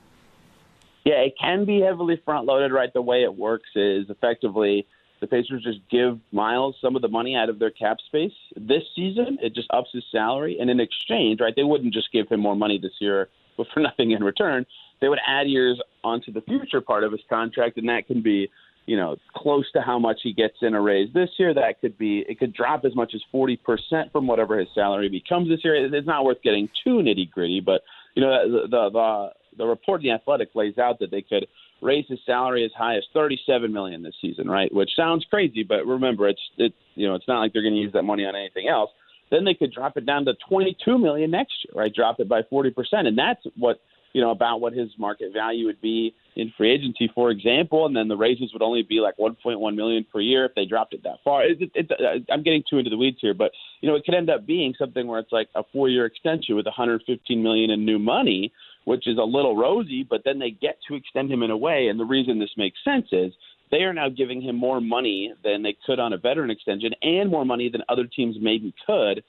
Yeah, 1.05 1.21
it 1.21 1.35
can 1.41 1.65
be 1.65 1.81
heavily 1.81 2.21
front 2.25 2.47
loaded, 2.47 2.73
right? 2.73 2.93
The 2.93 3.03
way 3.03 3.23
it 3.23 3.37
works 3.37 3.71
is 3.75 4.11
effectively 4.11 4.87
the 5.23 5.29
Pacers 5.29 5.63
just 5.63 5.79
give 5.89 6.19
Miles 6.33 6.75
some 6.83 6.97
of 6.97 7.01
the 7.01 7.09
money 7.09 7.37
out 7.37 7.49
of 7.49 7.61
their 7.61 7.71
cap 7.71 7.99
space 8.05 8.33
this 8.57 8.83
season. 8.95 9.39
It 9.41 9.55
just 9.55 9.69
ups 9.71 9.91
his 9.93 10.03
salary, 10.11 10.59
and 10.61 10.69
in 10.69 10.81
exchange, 10.81 11.41
right, 11.41 11.55
they 11.55 11.63
wouldn't 11.63 11.95
just 11.95 12.13
give 12.13 12.29
him 12.29 12.41
more 12.41 12.57
money 12.57 12.77
this 12.77 12.93
year, 12.99 13.29
but 13.57 13.69
for 13.73 13.81
nothing 13.81 14.11
in 14.11 14.23
return. 14.23 14.67
They 15.01 15.09
would 15.09 15.21
add 15.27 15.49
years 15.49 15.81
onto 16.05 16.33
the 16.33 16.43
future 16.43 16.81
part 16.81 17.05
of 17.05 17.13
his 17.13 17.21
contract, 17.31 17.79
and 17.79 17.89
that 17.89 18.09
can 18.09 18.21
be, 18.21 18.51
you 18.87 18.97
know, 18.97 19.17
close 19.35 19.71
to 19.73 19.81
how 19.81 19.99
much 19.99 20.21
he 20.25 20.33
gets 20.33 20.57
in 20.61 20.75
a 20.75 20.81
raise 20.81 21.13
this 21.15 21.31
year. 21.39 21.55
That 21.55 21.81
could 21.81 21.97
be, 21.97 22.25
it 22.29 22.41
could 22.41 22.53
drop 22.53 22.85
as 22.85 22.95
much 22.97 23.13
as 23.15 23.23
forty 23.31 23.57
percent 23.57 24.11
from 24.11 24.27
whatever 24.27 24.59
his 24.59 24.69
salary 24.75 25.09
becomes 25.09 25.49
this 25.49 25.61
year. 25.63 25.95
It's 25.95 26.07
not 26.07 26.25
worth 26.25 26.43
getting 26.43 26.69
too 26.83 26.97
nitty 26.97 27.31
gritty, 27.31 27.61
but 27.61 27.83
you 28.17 28.23
know, 28.23 28.51
the 28.51 28.69
the 28.69 28.91
the, 28.91 29.31
the 29.59 29.67
report 29.67 30.01
in 30.03 30.09
the 30.09 30.15
Athletic 30.15 30.51
lays 30.55 30.79
out 30.79 30.99
that 30.99 31.13
they 31.13 31.23
could 31.23 31.47
raise 31.83 32.07
his 32.09 32.21
salary 32.25 32.65
as 32.65 32.71
high 32.77 32.97
as 32.97 33.03
37 33.13 33.73
million 33.73 34.03
this 34.03 34.15
season, 34.21 34.49
right? 34.49 34.73
Which 34.73 34.91
sounds 34.97 35.27
crazy, 35.29 35.65
but 35.65 35.87
remember, 35.87 36.29
it's 36.29 36.41
it's 36.57 36.75
you 36.95 37.07
know, 37.07 37.15
it's 37.15 37.29
not 37.29 37.41
like 37.41 37.53
they're 37.53 37.63
going 37.63 37.75
to 37.75 37.81
use 37.81 37.93
that 37.93 38.05
money 38.05 38.25
on 38.25 38.37
anything 38.37 38.69
else. 38.69 38.91
Then 39.31 39.45
they 39.45 39.55
could 39.55 39.73
drop 39.73 39.97
it 39.97 40.07
down 40.07 40.27
to 40.27 40.35
22 40.49 40.99
million 40.99 41.31
next 41.31 41.55
year, 41.65 41.83
right? 41.83 41.93
Drop 41.93 42.21
it 42.21 42.29
by 42.29 42.43
40 42.49 42.71
percent, 42.71 43.07
and 43.09 43.19
that's 43.19 43.41
what 43.57 43.81
you 44.13 44.21
know 44.21 44.31
about 44.31 44.61
what 44.61 44.73
his 44.73 44.91
market 44.99 45.33
value 45.33 45.67
would 45.67 45.81
be 45.81 46.15
in 46.37 46.53
free 46.57 46.71
agency, 46.73 47.11
for 47.15 47.31
example. 47.31 47.87
And 47.87 47.97
then 47.97 48.09
the 48.09 48.17
raises 48.17 48.53
would 48.53 48.63
only 48.63 48.83
be 48.83 49.01
like 49.01 49.17
1.1 49.17 49.75
million 49.75 50.07
per 50.11 50.21
year 50.21 50.45
if 50.45 50.55
they 50.55 50.65
dropped 50.65 50.95
it 50.95 51.03
that 51.03 51.17
far. 51.25 51.45
It, 51.45 51.61
it, 51.61 51.71
it, 51.75 51.91
uh, 51.91 52.33
I'm 52.33 52.43
getting 52.43 52.63
too 52.69 52.79
into 52.79 52.91
the 52.91 52.97
weeds 52.97 53.19
here, 53.21 53.35
but 53.35 53.53
you 53.81 53.89
know, 53.89 53.97
it 53.97 54.05
could 54.05 54.15
end 54.15 54.31
up 54.31 54.47
being 54.47 54.75
something 54.79 55.07
where 55.07 55.19
it's 55.19 55.33
like 55.33 55.49
a 55.55 55.63
four-year 55.73 56.07
extension 56.07 56.55
with 56.55 56.67
115 56.67 57.43
million 57.43 57.71
in 57.71 57.85
new 57.85 57.99
money 57.99 58.53
which 58.85 59.07
is 59.07 59.19
a 59.19 59.23
little 59.23 59.57
rosy, 59.57 60.03
but 60.09 60.23
then 60.25 60.39
they 60.39 60.51
get 60.51 60.79
to 60.89 60.95
extend 60.95 61.31
him 61.31 61.43
in 61.43 61.51
a 61.51 61.57
way. 61.57 61.89
And 61.89 61.99
the 61.99 62.05
reason 62.05 62.39
this 62.39 62.51
makes 62.57 62.79
sense 62.85 63.07
is 63.13 63.33
they 63.71 63.79
are 63.79 63.93
now 63.93 64.09
giving 64.09 64.41
him 64.41 64.57
more 64.57 64.81
money 64.81 65.33
than 65.43 65.63
they 65.63 65.77
could 65.87 65.99
on 65.99 66.13
a 66.13 66.19
veteran 66.19 66.51
extension 66.51 66.93
and 67.03 67.31
more 67.31 67.45
money 67.45 67.69
than 67.69 67.83
other 67.89 68.05
teams 68.05 68.37
maybe 68.41 68.75
could. 68.87 69.25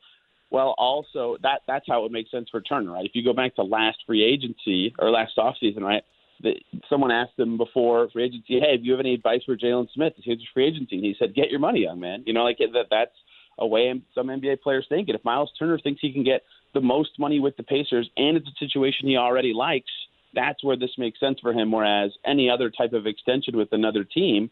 Well, 0.49 0.75
also 0.77 1.37
that 1.41 1.61
that's 1.65 1.85
how 1.87 1.99
it 1.99 2.03
would 2.03 2.11
make 2.11 2.29
sense 2.29 2.47
for 2.51 2.61
Turner, 2.61 2.91
right? 2.91 3.05
If 3.05 3.15
you 3.15 3.23
go 3.23 3.33
back 3.33 3.55
to 3.55 3.63
last 3.63 3.97
free 4.05 4.23
agency 4.23 4.93
or 4.99 5.09
last 5.09 5.33
offseason, 5.37 5.81
right? 5.81 6.03
That 6.41 6.55
someone 6.89 7.09
asked 7.09 7.39
him 7.39 7.57
before 7.57 8.09
free 8.11 8.25
agency, 8.25 8.59
"Hey, 8.59 8.77
do 8.77 8.83
you 8.83 8.91
have 8.91 8.99
any 8.99 9.13
advice 9.13 9.43
for 9.45 9.57
Jalen 9.57 9.91
Smith? 9.93 10.13
He's 10.17 10.37
free 10.53 10.67
agency." 10.67 10.97
And 10.97 11.05
he 11.05 11.15
said, 11.17 11.33
"Get 11.33 11.49
your 11.49 11.59
money, 11.59 11.81
young 11.81 11.99
man." 11.99 12.23
You 12.27 12.33
know, 12.33 12.43
like 12.43 12.59
that. 12.59 12.87
That's 12.91 13.15
a 13.57 13.65
way 13.65 13.99
some 14.13 14.29
NBA 14.29 14.57
players 14.57 14.85
think. 14.89 15.07
And 15.09 15.15
if 15.15 15.23
Miles 15.23 15.51
Turner 15.57 15.79
thinks 15.79 16.01
he 16.01 16.11
can 16.11 16.23
get 16.23 16.43
the 16.73 16.81
most 16.81 17.19
money 17.19 17.39
with 17.39 17.57
the 17.57 17.63
Pacers, 17.63 18.09
and 18.17 18.37
it's 18.37 18.47
a 18.47 18.65
situation 18.65 19.07
he 19.07 19.17
already 19.17 19.53
likes, 19.53 19.91
that's 20.33 20.63
where 20.63 20.75
this 20.75 20.91
makes 20.97 21.19
sense 21.19 21.39
for 21.39 21.53
him. 21.53 21.71
Whereas 21.71 22.11
any 22.25 22.49
other 22.49 22.69
type 22.69 22.93
of 22.93 23.05
extension 23.05 23.57
with 23.57 23.69
another 23.71 24.03
team, 24.03 24.49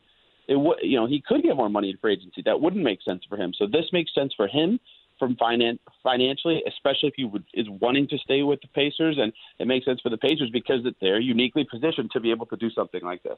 it 0.48 0.56
would 0.56 0.78
you 0.82 0.98
know 0.98 1.08
he 1.08 1.22
could 1.26 1.44
get 1.44 1.56
more 1.56 1.70
money 1.70 1.90
in 1.90 1.98
free 1.98 2.14
agency. 2.14 2.42
That 2.46 2.62
wouldn't 2.62 2.84
make 2.84 3.02
sense 3.02 3.24
for 3.28 3.38
him. 3.38 3.54
So 3.58 3.68
this 3.68 3.86
makes 3.92 4.14
sense 4.14 4.34
for 4.36 4.48
him 4.48 4.80
from 5.22 5.36
finan- 5.36 5.78
financially, 6.02 6.64
especially 6.68 7.10
if 7.10 7.14
he 7.16 7.26
would, 7.26 7.44
is 7.54 7.68
wanting 7.70 8.08
to 8.08 8.18
stay 8.18 8.42
with 8.42 8.60
the 8.62 8.68
Pacers, 8.70 9.18
and 9.20 9.32
it 9.60 9.68
makes 9.68 9.86
sense 9.86 10.02
for 10.02 10.10
the 10.10 10.18
Pacers 10.18 10.50
because 10.52 10.80
they're 11.00 11.20
uniquely 11.20 11.64
positioned 11.64 12.10
to 12.12 12.20
be 12.20 12.32
able 12.32 12.48
to 12.48 12.58
do 12.58 12.72
something 12.72 13.02
like 13.04 13.22
this. 13.22 13.38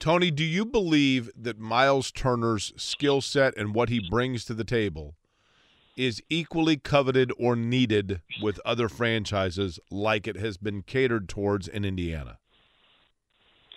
Tony, 0.00 0.32
do 0.32 0.42
you 0.42 0.64
believe 0.64 1.30
that 1.36 1.58
Miles 1.58 2.10
Turner's 2.10 2.72
skill 2.76 3.20
set 3.20 3.56
and 3.56 3.74
what 3.74 3.88
he 3.90 4.00
brings 4.10 4.44
to 4.46 4.54
the 4.54 4.64
table 4.64 5.14
is 5.96 6.22
equally 6.28 6.76
coveted 6.76 7.32
or 7.38 7.56
needed 7.56 8.20
with 8.42 8.60
other 8.64 8.88
franchises 8.88 9.78
like 9.90 10.26
it 10.26 10.36
has 10.36 10.56
been 10.56 10.82
catered 10.82 11.28
towards 11.28 11.68
in 11.68 11.84
Indiana? 11.84 12.38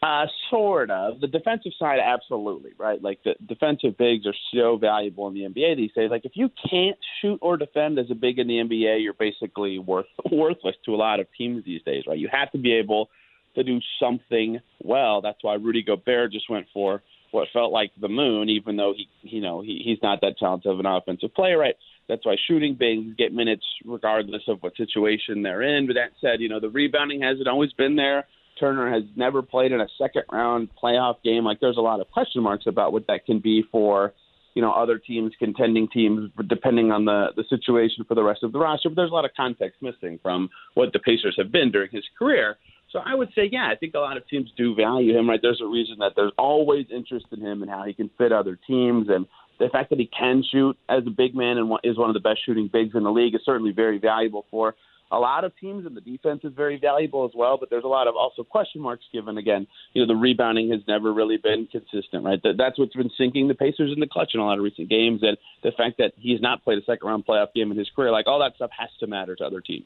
Uh, 0.01 0.27
sort 0.51 0.91
of. 0.91 1.19
The 1.21 1.27
defensive 1.27 1.71
side, 1.79 1.99
absolutely, 1.99 2.71
right? 2.77 3.01
Like 3.01 3.19
the 3.23 3.33
defensive 3.47 3.97
bigs 3.97 4.27
are 4.27 4.35
so 4.53 4.77
valuable 4.77 5.27
in 5.27 5.33
the 5.33 5.41
NBA 5.41 5.75
these 5.75 5.91
days. 5.93 6.11
Like 6.11 6.23
if 6.23 6.33
you 6.35 6.51
can't 6.69 6.97
shoot 7.19 7.39
or 7.41 7.57
defend 7.57 7.97
as 7.97 8.11
a 8.11 8.15
big 8.15 8.37
in 8.37 8.47
the 8.47 8.57
NBA, 8.57 9.03
you're 9.03 9.13
basically 9.13 9.79
worth 9.79 10.05
worthless 10.31 10.75
to 10.85 10.93
a 10.93 10.97
lot 10.97 11.19
of 11.19 11.27
teams 11.35 11.65
these 11.65 11.81
days, 11.81 12.03
right? 12.07 12.17
You 12.17 12.29
have 12.31 12.51
to 12.51 12.59
be 12.59 12.73
able 12.73 13.09
to 13.55 13.63
do 13.63 13.79
something 13.99 14.59
well. 14.83 15.21
That's 15.21 15.43
why 15.43 15.55
Rudy 15.55 15.81
Gobert 15.81 16.31
just 16.31 16.47
went 16.47 16.67
for 16.71 17.01
what 17.31 17.47
felt 17.53 17.71
like 17.71 17.91
the 17.99 18.07
moon, 18.07 18.49
even 18.49 18.77
though 18.77 18.93
he, 18.95 19.07
you 19.21 19.41
know, 19.41 19.61
he, 19.61 19.81
he's 19.83 19.99
not 20.01 20.21
that 20.21 20.37
talented 20.37 20.71
of 20.71 20.79
an 20.79 20.85
offensive 20.85 21.33
player, 21.33 21.57
right? 21.57 21.75
That's 22.07 22.25
why 22.25 22.35
shooting 22.47 22.75
bigs 22.79 23.15
get 23.17 23.33
minutes 23.33 23.65
regardless 23.85 24.43
of 24.47 24.59
what 24.61 24.75
situation 24.77 25.41
they're 25.41 25.61
in. 25.61 25.87
But 25.87 25.95
that 25.95 26.11
said, 26.21 26.39
you 26.39 26.49
know, 26.49 26.59
the 26.59 26.69
rebounding 26.69 27.21
hasn't 27.21 27.47
always 27.47 27.73
been 27.73 27.95
there. 27.95 28.25
Turner 28.59 28.91
has 28.91 29.03
never 29.15 29.41
played 29.41 29.71
in 29.71 29.81
a 29.81 29.87
second 29.97 30.23
round 30.31 30.69
playoff 30.81 31.21
game. 31.23 31.43
Like 31.43 31.59
there's 31.59 31.77
a 31.77 31.81
lot 31.81 31.99
of 31.99 32.09
question 32.11 32.41
marks 32.41 32.65
about 32.65 32.91
what 32.91 33.07
that 33.07 33.25
can 33.25 33.39
be 33.39 33.63
for, 33.71 34.13
you 34.55 34.61
know, 34.61 34.71
other 34.71 34.97
teams, 34.97 35.33
contending 35.37 35.87
teams, 35.89 36.31
depending 36.47 36.91
on 36.91 37.05
the 37.05 37.27
the 37.35 37.43
situation 37.49 38.03
for 38.07 38.15
the 38.15 38.23
rest 38.23 38.43
of 38.43 38.51
the 38.51 38.59
roster. 38.59 38.89
But 38.89 38.95
there's 38.95 39.11
a 39.11 39.13
lot 39.13 39.25
of 39.25 39.31
context 39.37 39.81
missing 39.81 40.19
from 40.23 40.49
what 40.73 40.93
the 40.93 40.99
Pacers 40.99 41.35
have 41.37 41.51
been 41.51 41.71
during 41.71 41.91
his 41.91 42.03
career. 42.17 42.57
So 42.97 43.03
I 43.05 43.13
would 43.13 43.29
say, 43.35 43.47
yeah, 43.51 43.69
I 43.71 43.75
think 43.75 43.93
a 43.93 43.99
lot 43.99 44.17
of 44.17 44.27
teams 44.27 44.49
do 44.57 44.73
value 44.73 45.15
him. 45.15 45.29
Right? 45.29 45.39
There's 45.39 45.61
a 45.61 45.67
reason 45.67 45.97
that 45.99 46.13
there's 46.15 46.31
always 46.37 46.87
interest 46.93 47.27
in 47.31 47.41
him 47.41 47.61
and 47.61 47.69
how 47.69 47.83
he 47.83 47.93
can 47.93 48.09
fit 48.17 48.31
other 48.31 48.57
teams, 48.67 49.07
and 49.09 49.27
the 49.59 49.69
fact 49.69 49.91
that 49.91 49.99
he 49.99 50.09
can 50.17 50.43
shoot 50.51 50.75
as 50.89 51.03
a 51.05 51.11
big 51.11 51.35
man 51.35 51.57
and 51.57 51.71
is 51.83 51.97
one 51.97 52.09
of 52.09 52.15
the 52.15 52.19
best 52.19 52.39
shooting 52.45 52.69
bigs 52.71 52.95
in 52.95 53.03
the 53.03 53.11
league 53.11 53.35
is 53.35 53.41
certainly 53.45 53.71
very 53.71 53.99
valuable 53.99 54.45
for 54.49 54.75
a 55.11 55.17
lot 55.17 55.43
of 55.43 55.55
teams, 55.57 55.85
and 55.85 55.95
the 55.95 56.01
defense 56.01 56.41
is 56.43 56.53
very 56.55 56.79
valuable 56.79 57.23
as 57.25 57.31
well. 57.35 57.57
But 57.59 57.69
there's 57.69 57.83
a 57.83 57.87
lot 57.87 58.07
of 58.07 58.15
also 58.15 58.43
question 58.43 58.81
marks 58.81 59.05
given. 59.13 59.37
Again, 59.37 59.67
you 59.93 60.01
know, 60.01 60.07
the 60.07 60.19
rebounding 60.19 60.71
has 60.71 60.81
never 60.87 61.13
really 61.13 61.37
been 61.37 61.67
consistent, 61.71 62.25
right? 62.25 62.41
That, 62.41 62.55
that's 62.57 62.79
what's 62.79 62.95
been 62.95 63.11
sinking 63.15 63.47
the 63.47 63.55
Pacers 63.55 63.91
in 63.93 63.99
the 63.99 64.07
clutch 64.07 64.31
in 64.33 64.39
a 64.39 64.45
lot 64.45 64.57
of 64.57 64.63
recent 64.63 64.89
games, 64.89 65.21
and 65.21 65.37
the 65.63 65.71
fact 65.77 65.99
that 65.99 66.13
he's 66.17 66.41
not 66.41 66.63
played 66.63 66.79
a 66.79 66.85
second 66.85 67.07
round 67.07 67.25
playoff 67.27 67.53
game 67.53 67.71
in 67.71 67.77
his 67.77 67.89
career, 67.95 68.11
like 68.11 68.25
all 68.27 68.39
that 68.39 68.55
stuff 68.55 68.71
has 68.77 68.89
to 68.99 69.07
matter 69.07 69.35
to 69.35 69.45
other 69.45 69.61
teams. 69.61 69.85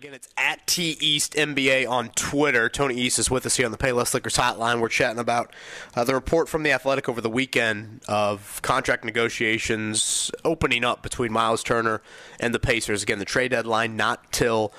Again, 0.00 0.14
it's 0.14 0.30
at 0.38 0.66
T 0.66 0.96
East 0.98 1.34
NBA 1.34 1.86
on 1.86 2.08
Twitter. 2.14 2.70
Tony 2.70 2.94
East 2.94 3.18
is 3.18 3.30
with 3.30 3.44
us 3.44 3.56
here 3.56 3.66
on 3.66 3.70
the 3.70 3.76
Payless 3.76 4.14
Liquors 4.14 4.34
Hotline. 4.34 4.80
We're 4.80 4.88
chatting 4.88 5.18
about 5.18 5.54
uh, 5.94 6.04
the 6.04 6.14
report 6.14 6.48
from 6.48 6.62
the 6.62 6.72
Athletic 6.72 7.06
over 7.06 7.20
the 7.20 7.28
weekend 7.28 8.00
of 8.08 8.62
contract 8.62 9.04
negotiations 9.04 10.30
opening 10.42 10.84
up 10.84 11.02
between 11.02 11.32
Miles 11.32 11.62
Turner 11.62 12.00
and 12.38 12.54
the 12.54 12.58
Pacers. 12.58 13.02
Again, 13.02 13.18
the 13.18 13.26
trade 13.26 13.50
deadline 13.50 13.94
not 13.94 14.32
till 14.32 14.72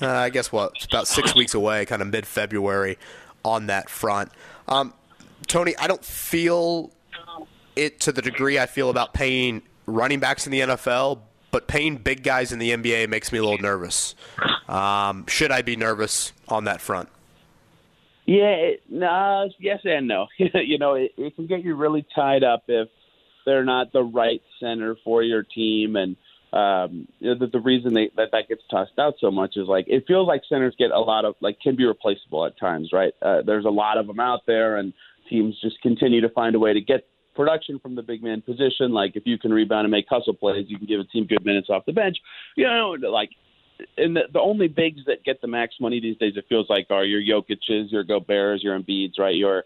uh, 0.00 0.06
I 0.06 0.30
guess 0.30 0.52
what 0.52 0.70
it's 0.76 0.84
about 0.84 1.08
six 1.08 1.34
weeks 1.34 1.54
away, 1.54 1.84
kind 1.84 2.00
of 2.00 2.06
mid 2.06 2.24
February 2.24 2.98
on 3.44 3.66
that 3.66 3.90
front. 3.90 4.30
Um, 4.68 4.94
Tony, 5.48 5.76
I 5.76 5.88
don't 5.88 6.04
feel 6.04 6.92
it 7.74 7.98
to 8.02 8.12
the 8.12 8.22
degree 8.22 8.60
I 8.60 8.66
feel 8.66 8.90
about 8.90 9.12
paying 9.12 9.62
running 9.86 10.20
backs 10.20 10.46
in 10.46 10.52
the 10.52 10.60
NFL, 10.60 11.18
but 11.50 11.66
paying 11.66 11.96
big 11.96 12.22
guys 12.22 12.52
in 12.52 12.58
the 12.58 12.70
NBA 12.70 13.08
makes 13.08 13.32
me 13.32 13.38
a 13.38 13.42
little 13.42 13.58
nervous. 13.58 14.14
Um, 14.68 15.26
should 15.26 15.50
I 15.50 15.62
be 15.62 15.76
nervous 15.76 16.32
on 16.48 16.64
that 16.64 16.80
front? 16.80 17.08
Yeah, 18.26 18.50
it, 18.50 18.82
no, 18.90 19.48
yes 19.58 19.80
and 19.84 20.06
no. 20.06 20.26
you 20.38 20.76
know, 20.78 20.94
it, 20.94 21.12
it 21.16 21.34
can 21.34 21.46
get 21.46 21.64
you 21.64 21.74
really 21.74 22.06
tied 22.14 22.44
up 22.44 22.64
if 22.68 22.88
they're 23.46 23.64
not 23.64 23.92
the 23.94 24.02
right 24.02 24.42
center 24.60 24.96
for 25.02 25.22
your 25.22 25.42
team, 25.42 25.96
and 25.96 26.16
um, 26.52 27.08
you 27.20 27.30
know, 27.30 27.38
the, 27.38 27.46
the 27.46 27.60
reason 27.60 27.94
they, 27.94 28.10
that 28.16 28.28
that 28.32 28.48
gets 28.48 28.60
tossed 28.70 28.98
out 28.98 29.14
so 29.18 29.30
much 29.30 29.56
is 29.56 29.66
like 29.66 29.86
it 29.88 30.04
feels 30.06 30.28
like 30.28 30.42
centers 30.46 30.74
get 30.78 30.90
a 30.90 31.00
lot 31.00 31.24
of 31.24 31.36
like 31.40 31.58
can 31.60 31.74
be 31.74 31.86
replaceable 31.86 32.44
at 32.44 32.58
times, 32.58 32.90
right? 32.92 33.14
Uh, 33.22 33.40
there's 33.40 33.64
a 33.64 33.70
lot 33.70 33.96
of 33.96 34.06
them 34.06 34.20
out 34.20 34.40
there, 34.46 34.76
and 34.76 34.92
teams 35.30 35.58
just 35.62 35.80
continue 35.80 36.20
to 36.20 36.28
find 36.28 36.54
a 36.54 36.58
way 36.58 36.74
to 36.74 36.82
get 36.82 37.06
production 37.38 37.78
from 37.78 37.94
the 37.94 38.02
big 38.02 38.20
man 38.20 38.42
position. 38.42 38.90
Like 38.90 39.14
if 39.14 39.22
you 39.24 39.38
can 39.38 39.52
rebound 39.52 39.84
and 39.84 39.92
make 39.92 40.06
hustle 40.10 40.34
plays, 40.34 40.66
you 40.68 40.76
can 40.76 40.88
give 40.88 40.98
a 40.98 41.04
team 41.04 41.24
good 41.24 41.44
minutes 41.44 41.68
off 41.70 41.86
the 41.86 41.92
bench. 41.92 42.16
You 42.56 42.66
know, 42.66 42.96
like 43.08 43.30
and 43.96 44.16
the, 44.16 44.22
the 44.32 44.40
only 44.40 44.66
bigs 44.66 45.02
that 45.06 45.22
get 45.24 45.40
the 45.40 45.46
max 45.46 45.76
money 45.80 46.00
these 46.00 46.18
days, 46.18 46.32
it 46.36 46.46
feels 46.48 46.66
like, 46.68 46.88
are 46.90 47.04
your 47.04 47.22
Jokic's, 47.22 47.92
your 47.92 48.02
Gobert's, 48.02 48.64
your 48.64 48.76
Embiid's, 48.76 49.20
right? 49.20 49.36
Your 49.36 49.62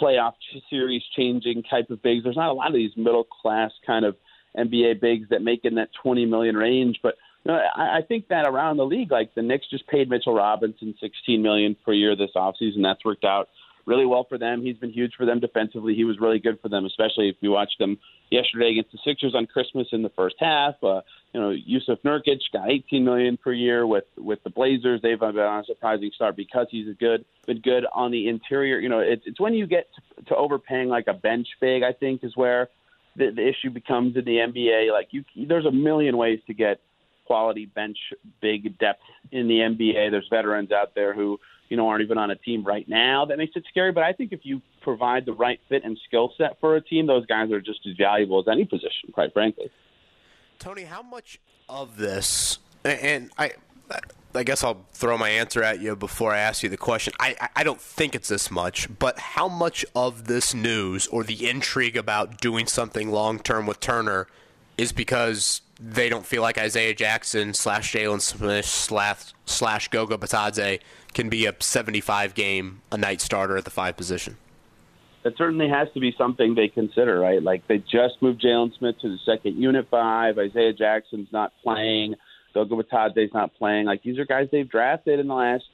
playoff 0.00 0.32
series 0.70 1.02
changing 1.14 1.62
type 1.64 1.90
of 1.90 2.02
bigs. 2.02 2.24
There's 2.24 2.36
not 2.36 2.50
a 2.50 2.54
lot 2.54 2.68
of 2.68 2.74
these 2.74 2.92
middle 2.96 3.24
class 3.24 3.70
kind 3.86 4.06
of 4.06 4.16
NBA 4.56 5.02
bigs 5.02 5.28
that 5.28 5.42
make 5.42 5.66
in 5.66 5.74
that 5.74 5.90
20 6.02 6.24
million 6.24 6.56
range, 6.56 7.00
but 7.02 7.16
you 7.44 7.52
know, 7.52 7.60
I, 7.76 7.98
I 7.98 8.00
think 8.00 8.28
that 8.28 8.46
around 8.46 8.78
the 8.78 8.86
league, 8.86 9.12
like 9.12 9.34
the 9.34 9.42
Knicks 9.42 9.66
just 9.70 9.86
paid 9.88 10.08
Mitchell 10.08 10.34
Robinson 10.34 10.94
16 10.98 11.42
million 11.42 11.76
per 11.84 11.92
year 11.92 12.16
this 12.16 12.30
offseason. 12.34 12.82
That's 12.82 13.04
worked 13.04 13.24
out 13.24 13.48
really 13.86 14.04
well 14.04 14.26
for 14.28 14.36
them. 14.36 14.62
He's 14.62 14.76
been 14.76 14.92
huge 14.92 15.14
for 15.16 15.24
them 15.24 15.40
defensively. 15.40 15.94
He 15.94 16.04
was 16.04 16.18
really 16.20 16.40
good 16.40 16.60
for 16.60 16.68
them, 16.68 16.84
especially 16.84 17.28
if 17.28 17.36
you 17.40 17.52
watched 17.52 17.78
them 17.78 17.98
yesterday 18.30 18.70
against 18.72 18.92
the 18.92 18.98
Sixers 19.04 19.34
on 19.34 19.46
Christmas 19.46 19.86
in 19.92 20.02
the 20.02 20.10
first 20.10 20.34
half. 20.40 20.74
Uh, 20.82 21.02
you 21.32 21.40
know, 21.40 21.50
Jusuf 21.50 22.02
Nurkic 22.02 22.40
got 22.52 22.70
18 22.70 23.04
million 23.04 23.36
per 23.36 23.52
year 23.52 23.86
with 23.86 24.04
with 24.16 24.42
the 24.42 24.50
Blazers. 24.50 25.00
They've 25.02 25.18
been 25.18 25.38
on 25.38 25.60
a 25.60 25.64
surprising 25.64 26.10
start 26.14 26.36
because 26.36 26.66
he's 26.70 26.88
a 26.88 26.94
good 26.94 27.24
been 27.46 27.60
good 27.60 27.86
on 27.94 28.10
the 28.10 28.28
interior. 28.28 28.78
You 28.78 28.88
know, 28.88 28.98
it's 28.98 29.22
it's 29.24 29.40
when 29.40 29.54
you 29.54 29.66
get 29.66 29.88
to, 30.16 30.24
to 30.24 30.36
overpaying 30.36 30.88
like 30.88 31.06
a 31.06 31.14
bench 31.14 31.46
big. 31.60 31.82
I 31.82 31.92
think 31.92 32.24
is 32.24 32.36
where 32.36 32.68
the, 33.14 33.30
the 33.30 33.46
issue 33.48 33.70
becomes 33.70 34.16
in 34.16 34.24
the 34.24 34.36
NBA. 34.36 34.92
Like 34.92 35.08
you, 35.10 35.24
there's 35.46 35.66
a 35.66 35.72
million 35.72 36.16
ways 36.16 36.40
to 36.48 36.54
get 36.54 36.80
quality 37.26 37.66
bench 37.66 37.98
big 38.40 38.78
depth 38.78 39.02
in 39.32 39.48
the 39.48 39.58
NBA. 39.58 40.10
There's 40.10 40.28
veterans 40.30 40.72
out 40.72 40.94
there 40.94 41.14
who 41.14 41.38
you 41.68 41.76
know 41.76 41.88
aren't 41.88 42.02
even 42.02 42.18
on 42.18 42.30
a 42.30 42.36
team 42.36 42.64
right 42.64 42.88
now. 42.88 43.24
That 43.24 43.38
makes 43.38 43.56
it 43.56 43.64
scary. 43.68 43.92
But 43.92 44.04
I 44.04 44.12
think 44.12 44.32
if 44.32 44.40
you 44.44 44.62
provide 44.80 45.26
the 45.26 45.32
right 45.32 45.60
fit 45.68 45.84
and 45.84 45.98
skill 46.06 46.32
set 46.38 46.58
for 46.60 46.76
a 46.76 46.80
team, 46.80 47.06
those 47.06 47.26
guys 47.26 47.50
are 47.50 47.60
just 47.60 47.80
as 47.86 47.96
valuable 47.96 48.40
as 48.40 48.46
any 48.48 48.64
position, 48.64 49.10
quite 49.12 49.32
frankly. 49.32 49.70
Tony, 50.58 50.84
how 50.84 51.02
much 51.02 51.38
of 51.68 51.96
this, 51.96 52.58
and 52.84 53.30
I, 53.36 53.52
I 54.34 54.42
guess 54.42 54.62
I'll 54.62 54.84
throw 54.92 55.18
my 55.18 55.28
answer 55.28 55.62
at 55.62 55.80
you 55.80 55.96
before 55.96 56.32
I 56.32 56.38
ask 56.38 56.62
you 56.62 56.68
the 56.68 56.76
question. 56.76 57.12
I, 57.18 57.48
I 57.54 57.64
don't 57.64 57.80
think 57.80 58.14
it's 58.14 58.28
this 58.28 58.50
much, 58.50 58.88
but 58.98 59.18
how 59.18 59.48
much 59.48 59.84
of 59.94 60.26
this 60.26 60.54
news 60.54 61.06
or 61.08 61.24
the 61.24 61.48
intrigue 61.48 61.96
about 61.96 62.40
doing 62.40 62.66
something 62.66 63.10
long 63.10 63.38
term 63.38 63.66
with 63.66 63.80
Turner 63.80 64.26
is 64.78 64.92
because 64.92 65.62
they 65.80 66.08
don't 66.08 66.26
feel 66.26 66.42
like 66.42 66.58
Isaiah 66.58 66.94
Jackson 66.94 67.54
slash 67.54 67.92
Jalen 67.92 68.20
Smith 68.20 68.64
slash 68.64 69.32
slash 69.44 69.88
Goga 69.88 70.16
Bitadze 70.16 70.80
can 71.16 71.30
be 71.30 71.46
a 71.46 71.54
75 71.58 72.34
game 72.34 72.82
a 72.92 72.98
night 72.98 73.22
starter 73.22 73.56
at 73.56 73.64
the 73.64 73.70
five 73.70 73.96
position. 73.96 74.36
That 75.24 75.32
certainly 75.38 75.68
has 75.68 75.88
to 75.94 75.98
be 75.98 76.14
something 76.16 76.54
they 76.54 76.68
consider, 76.68 77.18
right? 77.18 77.42
Like 77.42 77.66
they 77.66 77.78
just 77.78 78.20
moved 78.20 78.42
Jalen 78.42 78.76
Smith 78.78 78.96
to 79.00 79.08
the 79.08 79.18
second 79.24 79.60
unit 79.60 79.88
five. 79.90 80.38
Isaiah 80.38 80.74
Jackson's 80.74 81.28
not 81.32 81.52
playing. 81.64 82.14
Goga 82.52 82.76
Bitadze's 82.76 83.32
not 83.32 83.52
playing. 83.54 83.86
Like 83.86 84.02
these 84.02 84.18
are 84.18 84.26
guys 84.26 84.48
they've 84.52 84.68
drafted 84.68 85.18
in 85.18 85.26
the 85.26 85.34
last 85.34 85.64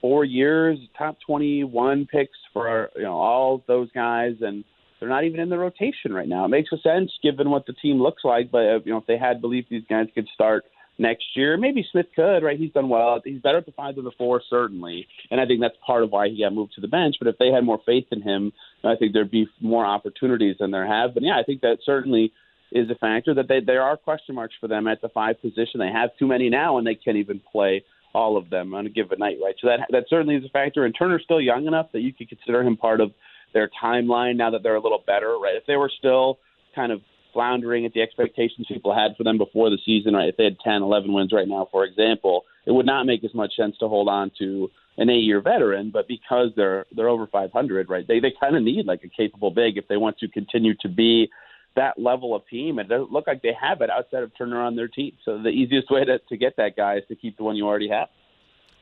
four 0.00 0.24
years, 0.24 0.78
top 0.98 1.16
21 1.24 2.06
picks 2.10 2.36
for 2.52 2.90
you 2.96 3.02
know 3.02 3.14
all 3.14 3.62
those 3.68 3.90
guys, 3.92 4.34
and 4.40 4.64
they're 4.98 5.08
not 5.08 5.24
even 5.24 5.38
in 5.38 5.48
the 5.48 5.58
rotation 5.58 6.12
right 6.12 6.28
now. 6.28 6.44
It 6.44 6.48
makes 6.48 6.70
sense 6.82 7.12
given 7.22 7.50
what 7.50 7.66
the 7.66 7.72
team 7.72 8.02
looks 8.02 8.24
like, 8.24 8.50
but 8.50 8.58
uh, 8.58 8.80
you 8.84 8.92
know 8.92 8.98
if 8.98 9.06
they 9.06 9.16
had 9.16 9.40
believed 9.40 9.68
these 9.70 9.84
guys 9.88 10.08
could 10.12 10.28
start 10.34 10.64
next 10.98 11.24
year, 11.34 11.56
maybe 11.56 11.86
Smith 11.90 12.06
could. 12.14 12.40
Right, 12.40 12.58
he's 12.58 12.72
done 12.72 12.88
well. 12.88 13.20
He's 13.24 13.40
better 13.40 13.58
at 13.58 13.66
the 13.66 13.72
five 13.72 13.96
than 13.96 14.04
the 14.04 14.12
four, 14.16 14.42
certainly, 14.48 15.06
and 15.30 15.40
I 15.40 15.46
think 15.46 15.60
that's 15.60 15.76
part 15.86 16.02
of 16.02 16.10
why 16.10 16.28
he 16.28 16.42
got 16.42 16.54
moved 16.54 16.74
to 16.74 16.80
the 16.80 16.88
bench. 16.88 17.16
But 17.18 17.28
if 17.28 17.38
they 17.38 17.48
had 17.48 17.64
more 17.64 17.80
faith 17.84 18.06
in 18.10 18.22
him, 18.22 18.52
I 18.84 18.96
think 18.96 19.12
there'd 19.12 19.30
be 19.30 19.48
more 19.60 19.86
opportunities 19.86 20.56
than 20.58 20.70
there 20.70 20.86
have. 20.86 21.14
But 21.14 21.22
yeah, 21.22 21.38
I 21.38 21.42
think 21.44 21.60
that 21.62 21.78
certainly 21.84 22.32
is 22.70 22.90
a 22.90 22.94
factor 22.94 23.34
that 23.34 23.48
they 23.48 23.60
there 23.60 23.82
are 23.82 23.96
question 23.96 24.34
marks 24.34 24.54
for 24.60 24.68
them 24.68 24.86
at 24.86 25.00
the 25.02 25.08
five 25.10 25.40
position. 25.40 25.78
They 25.78 25.92
have 25.92 26.10
too 26.18 26.26
many 26.26 26.48
now, 26.48 26.78
and 26.78 26.86
they 26.86 26.94
can't 26.94 27.16
even 27.16 27.40
play 27.52 27.84
all 28.14 28.36
of 28.36 28.50
them 28.50 28.74
on 28.74 28.86
a 28.86 28.90
given 28.90 29.18
night, 29.18 29.38
right? 29.42 29.54
So 29.60 29.68
that 29.68 29.80
that 29.90 30.04
certainly 30.08 30.36
is 30.36 30.44
a 30.44 30.48
factor. 30.48 30.84
And 30.84 30.94
Turner's 30.96 31.22
still 31.24 31.40
young 31.40 31.66
enough 31.66 31.86
that 31.92 32.00
you 32.00 32.12
could 32.12 32.28
consider 32.28 32.62
him 32.62 32.76
part 32.76 33.00
of 33.00 33.12
their 33.54 33.70
timeline 33.82 34.36
now 34.36 34.50
that 34.50 34.62
they're 34.62 34.76
a 34.76 34.82
little 34.82 35.02
better, 35.06 35.36
right? 35.38 35.56
If 35.56 35.66
they 35.66 35.76
were 35.76 35.90
still 35.98 36.38
kind 36.74 36.92
of 36.92 37.00
floundering 37.32 37.86
at 37.86 37.92
the 37.92 38.02
expectations 38.02 38.66
people 38.68 38.94
had 38.94 39.16
for 39.16 39.24
them 39.24 39.38
before 39.38 39.70
the 39.70 39.78
season, 39.84 40.14
right? 40.14 40.28
If 40.28 40.36
they 40.36 40.44
had 40.44 40.58
10, 40.62 40.82
11 40.82 41.12
wins 41.12 41.32
right 41.32 41.48
now, 41.48 41.68
for 41.70 41.84
example, 41.84 42.44
it 42.66 42.72
would 42.72 42.86
not 42.86 43.04
make 43.04 43.24
as 43.24 43.34
much 43.34 43.56
sense 43.56 43.76
to 43.78 43.88
hold 43.88 44.08
on 44.08 44.30
to 44.38 44.70
an 44.98 45.10
eight-year 45.10 45.40
veteran. 45.40 45.90
But 45.92 46.08
because 46.08 46.50
they're 46.56 46.86
they're 46.94 47.08
over 47.08 47.26
500, 47.26 47.88
right? 47.88 48.06
They 48.06 48.20
they 48.20 48.32
kind 48.38 48.56
of 48.56 48.62
need 48.62 48.86
like 48.86 49.02
a 49.04 49.08
capable 49.08 49.50
big 49.50 49.76
if 49.76 49.88
they 49.88 49.96
want 49.96 50.18
to 50.18 50.28
continue 50.28 50.74
to 50.80 50.88
be 50.88 51.28
that 51.74 51.98
level 51.98 52.34
of 52.34 52.46
team. 52.48 52.78
And 52.78 52.90
it 52.90 52.94
doesn't 52.94 53.12
look 53.12 53.26
like 53.26 53.42
they 53.42 53.56
have 53.60 53.80
it 53.80 53.90
outside 53.90 54.22
of 54.22 54.36
Turner 54.36 54.60
on 54.60 54.76
their 54.76 54.88
team. 54.88 55.12
So 55.24 55.42
the 55.42 55.48
easiest 55.48 55.90
way 55.90 56.04
to, 56.04 56.18
to 56.18 56.36
get 56.36 56.56
that 56.58 56.76
guy 56.76 56.96
is 56.96 57.04
to 57.08 57.16
keep 57.16 57.36
the 57.36 57.44
one 57.44 57.56
you 57.56 57.66
already 57.66 57.88
have. 57.88 58.08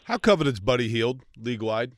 How 0.05 0.19
coveted's 0.19 0.61
Buddy 0.61 0.89
Hield 0.89 1.23
league 1.41 1.63
wide? 1.63 1.93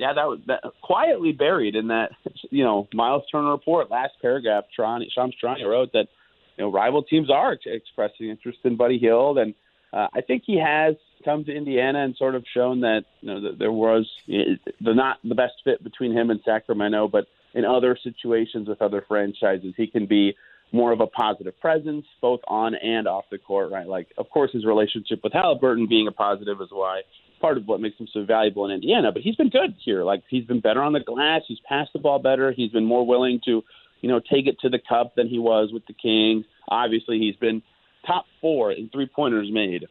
Yeah, 0.00 0.14
that 0.14 0.28
was 0.28 0.40
that, 0.46 0.64
quietly 0.80 1.32
buried 1.32 1.76
in 1.76 1.88
that 1.88 2.12
you 2.50 2.64
know 2.64 2.88
Miles 2.94 3.24
Turner 3.30 3.50
report. 3.50 3.90
Last 3.90 4.14
paragraph, 4.22 4.64
Tron, 4.74 5.04
Shams 5.14 5.34
Charania 5.42 5.68
wrote 5.68 5.92
that 5.92 6.08
you 6.56 6.64
know 6.64 6.72
rival 6.72 7.02
teams 7.02 7.30
are 7.30 7.52
ex- 7.52 7.64
expressing 7.66 8.30
interest 8.30 8.60
in 8.64 8.76
Buddy 8.76 8.98
Hield, 8.98 9.36
and 9.36 9.54
uh, 9.92 10.08
I 10.14 10.22
think 10.22 10.44
he 10.46 10.58
has 10.58 10.94
come 11.22 11.44
to 11.44 11.54
Indiana 11.54 12.02
and 12.02 12.16
sort 12.16 12.34
of 12.34 12.46
shown 12.54 12.80
that 12.80 13.04
you 13.20 13.28
know 13.28 13.40
that 13.42 13.58
there 13.58 13.70
was 13.70 14.10
know, 14.26 14.56
the 14.80 14.94
not 14.94 15.18
the 15.22 15.34
best 15.34 15.56
fit 15.64 15.84
between 15.84 16.12
him 16.12 16.30
and 16.30 16.40
Sacramento, 16.46 17.06
but 17.06 17.26
in 17.52 17.66
other 17.66 17.98
situations 18.02 18.68
with 18.68 18.80
other 18.80 19.04
franchises, 19.06 19.74
he 19.76 19.86
can 19.86 20.06
be 20.06 20.34
more 20.72 20.92
of 20.92 21.00
a 21.00 21.06
positive 21.06 21.60
presence, 21.60 22.06
both 22.22 22.40
on 22.48 22.74
and 22.74 23.06
off 23.06 23.24
the 23.30 23.38
court, 23.38 23.70
right? 23.70 23.86
Like, 23.86 24.06
of 24.16 24.30
course, 24.30 24.52
his 24.52 24.64
relationship 24.64 25.20
with 25.22 25.32
Haliburton 25.32 25.88
being 25.88 26.06
a 26.06 26.12
positive 26.12 26.60
is 26.60 26.68
why 26.70 27.02
part 27.40 27.56
of 27.56 27.66
what 27.66 27.80
makes 27.80 27.98
him 27.98 28.08
so 28.12 28.24
valuable 28.24 28.64
in 28.66 28.70
Indiana. 28.70 29.10
But 29.12 29.22
he's 29.22 29.36
been 29.36 29.50
good 29.50 29.74
here. 29.84 30.04
Like, 30.04 30.22
he's 30.28 30.44
been 30.44 30.60
better 30.60 30.82
on 30.82 30.92
the 30.92 31.00
glass. 31.00 31.42
He's 31.48 31.60
passed 31.68 31.92
the 31.92 31.98
ball 31.98 32.18
better. 32.18 32.52
He's 32.52 32.70
been 32.70 32.84
more 32.84 33.06
willing 33.06 33.40
to, 33.46 33.62
you 34.00 34.08
know, 34.08 34.20
take 34.20 34.46
it 34.46 34.58
to 34.60 34.68
the 34.68 34.78
cup 34.88 35.14
than 35.16 35.28
he 35.28 35.38
was 35.38 35.70
with 35.72 35.86
the 35.86 35.94
Kings. 35.94 36.44
Obviously, 36.68 37.18
he's 37.18 37.36
been 37.36 37.62
top 38.06 38.24
four 38.40 38.72
in 38.72 38.88
three 38.90 39.06
pointers 39.06 39.48
made 39.50 39.86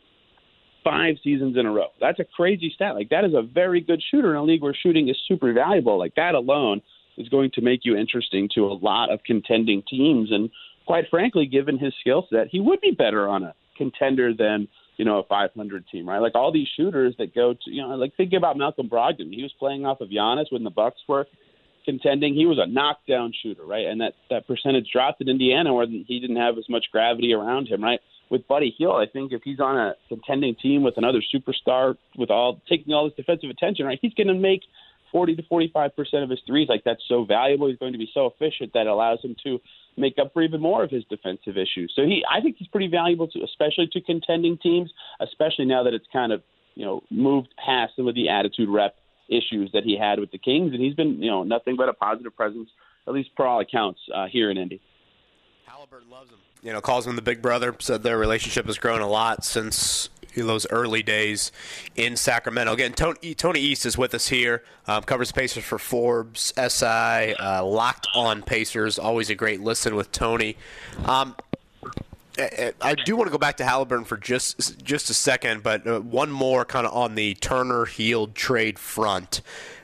five 0.84 1.16
seasons 1.24 1.58
in 1.58 1.66
a 1.66 1.72
row. 1.72 1.88
That's 2.00 2.20
a 2.20 2.24
crazy 2.24 2.72
stat. 2.74 2.96
Like, 2.96 3.10
that 3.10 3.26
is 3.26 3.34
a 3.34 3.42
very 3.42 3.82
good 3.82 4.02
shooter 4.10 4.32
in 4.32 4.38
a 4.38 4.44
league 4.44 4.62
where 4.62 4.74
shooting 4.74 5.10
is 5.10 5.18
super 5.28 5.52
valuable. 5.54 6.00
Like, 6.00 6.16
that 6.16 6.36
alone 6.36 6.82
is 7.18 7.28
going 7.30 7.52
to 7.56 7.62
make 7.62 7.82
you 7.84 7.98
interesting 7.98 8.50
to 8.56 8.66
a 8.66 8.74
lot 8.74 9.12
of 9.12 9.20
contending 9.26 9.84
teams. 9.90 10.32
And 10.32 10.50
quite 10.86 11.06
frankly, 11.10 11.46
given 11.46 11.78
his 11.78 11.94
skill 12.00 12.26
set, 12.32 12.48
he 12.50 12.60
would 12.60 12.80
be 12.82 12.92
better 12.92 13.28
on 13.28 13.44
a 13.44 13.54
contender 13.78 14.34
than 14.34 14.68
you 15.00 15.06
know 15.06 15.20
a 15.20 15.24
500 15.24 15.88
team, 15.88 16.08
right? 16.08 16.20
Like 16.20 16.36
all 16.36 16.52
these 16.52 16.68
shooters 16.76 17.16
that 17.18 17.34
go 17.34 17.54
to 17.54 17.72
you 17.72 17.82
know, 17.82 17.96
like 17.96 18.16
think 18.18 18.34
about 18.34 18.58
Malcolm 18.58 18.90
Brogdon. 18.90 19.34
He 19.34 19.42
was 19.42 19.54
playing 19.58 19.86
off 19.86 20.02
of 20.02 20.10
Giannis 20.10 20.52
when 20.52 20.66
the 20.66 20.70
Bucks 20.70 21.00
were 21.08 21.26
contending. 21.86 22.36
He 22.36 22.46
was 22.46 22.60
a 22.62 22.68
knockdown 22.68 23.32
shooter, 23.42 23.64
right? 23.66 23.86
And 23.86 24.02
that 24.02 24.14
that 24.30 24.46
percentage 24.46 24.90
dropped 24.92 25.22
in 25.22 25.30
Indiana 25.30 25.74
where 25.74 25.88
he 25.88 26.20
didn't 26.20 26.36
have 26.36 26.58
as 26.58 26.66
much 26.68 26.88
gravity 26.92 27.34
around 27.34 27.70
him, 27.70 27.82
right? 27.82 28.02
With 28.30 28.46
Buddy 28.46 28.76
Hield, 28.78 29.02
I 29.02 29.10
think 29.12 29.32
if 29.32 29.42
he's 29.42 29.62
on 29.62 29.78
a 29.78 29.96
contending 30.10 30.56
team 30.56 30.84
with 30.84 30.98
another 30.98 31.24
superstar 31.34 31.96
with 32.18 32.30
all 32.30 32.62
taking 32.68 32.94
all 32.94 33.06
this 33.06 33.16
defensive 33.16 33.50
attention, 33.50 33.86
right, 33.86 33.98
he's 34.02 34.14
going 34.14 34.28
to 34.28 34.34
make 34.34 34.62
40 35.14 35.38
to 35.38 35.44
45 35.44 35.96
percent 35.96 36.24
of 36.24 36.30
his 36.30 36.42
threes. 36.46 36.68
Like 36.68 36.84
that's 36.84 37.02
so 37.08 37.24
valuable. 37.24 37.70
He's 37.70 37.80
going 37.80 37.94
to 37.94 37.98
be 37.98 38.12
so 38.14 38.26
efficient 38.26 38.74
that 38.74 38.86
allows 38.86 39.24
him 39.24 39.38
to 39.46 39.60
make 40.00 40.18
up 40.20 40.34
for 40.34 40.42
even 40.42 40.62
more 40.62 40.84
of 40.84 40.90
his 40.90 41.04
defensive 41.10 41.58
issues. 41.58 41.92
So 41.96 42.04
he, 42.04 42.24
I 42.30 42.42
think 42.42 42.58
he's 42.58 42.68
pretty 42.68 42.88
valuable 42.88 43.28
to, 43.28 43.44
especially 43.44 43.88
to 43.94 44.02
contending 44.02 44.58
teams, 44.58 44.92
especially 45.20 45.66
now 45.66 45.84
that 45.84 45.94
it's 45.94 46.08
kind 46.12 46.32
of 46.32 46.42
you 46.76 46.86
know 46.86 47.02
moved 47.10 47.50
past 47.64 47.94
some 47.96 48.08
of 48.08 48.16
the 48.16 48.30
attitude 48.30 48.70
rep 48.70 48.96
issues 49.28 49.70
that 49.74 49.84
he 49.84 49.98
had 49.98 50.20
with 50.20 50.32
the 50.32 50.38
Kings, 50.38 50.74
and 50.74 50.82
he's 50.82 50.96
been 50.96 51.22
you 51.22 51.30
know 51.30 51.44
nothing 51.44 51.76
but 51.76 51.90
a 51.90 51.94
positive 51.94 52.36
presence, 52.36 52.70
at 53.08 53.14
least 53.14 53.30
per 53.36 53.46
all 53.46 53.60
accounts, 53.60 54.00
uh, 54.14 54.26
here 54.32 54.50
in 54.50 54.58
Indy. 54.58 54.82
Haliburton 55.70 56.10
loves 56.10 56.30
him. 56.30 56.40
You 56.61 56.73
know, 56.73 56.81
calls 56.81 57.07
him 57.07 57.15
the 57.15 57.22
big 57.22 57.41
brother. 57.41 57.76
Said 57.80 58.03
their 58.03 58.18
relationship 58.18 58.65
has 58.65 58.77
grown 58.77 59.02
a 59.02 59.07
lot 59.07 59.44
since 59.45 60.10
those 60.36 60.65
early 60.69 61.03
days 61.03 61.52
in 61.95 62.15
Sacramento. 62.15 62.72
Again, 62.73 62.94
Tony, 62.94 63.34
Tony 63.36 63.60
East 63.60 63.86
is 63.86 63.98
with 63.98 64.14
us 64.14 64.27
here. 64.27 64.64
Um, 64.88 65.03
covers 65.03 65.31
Pacers 65.31 65.64
for 65.65 65.77
Forbes, 65.77 66.53
SI, 66.56 67.34
uh, 67.36 67.64
Locked 67.65 68.07
On 68.15 68.41
Pacers. 68.41 68.98
Always 68.99 69.30
a 69.30 69.36
great 69.36 69.61
listen 69.61 69.95
with 69.95 70.11
Tony. 70.11 70.56
Um, 71.06 71.36
I- 72.81 72.95
do 73.06 73.18
want 73.18 73.27
to 73.27 73.31
go 73.31 73.38
back 73.38 73.57
to 73.57 73.64
Haliburton 73.64 74.06
for 74.06 74.15
just 74.15 74.81
just 74.84 75.10
a 75.10 75.14
second, 75.14 75.61
but 75.61 75.86
uh, 75.86 75.99
one 75.99 76.31
more 76.31 76.64
kind 76.64 76.88
of 76.88 76.94
on 76.94 77.15
the 77.15 77.34
Turner 77.36 77.86
Hield 77.86 78.34
trade 78.36 78.80
front. 78.80 79.41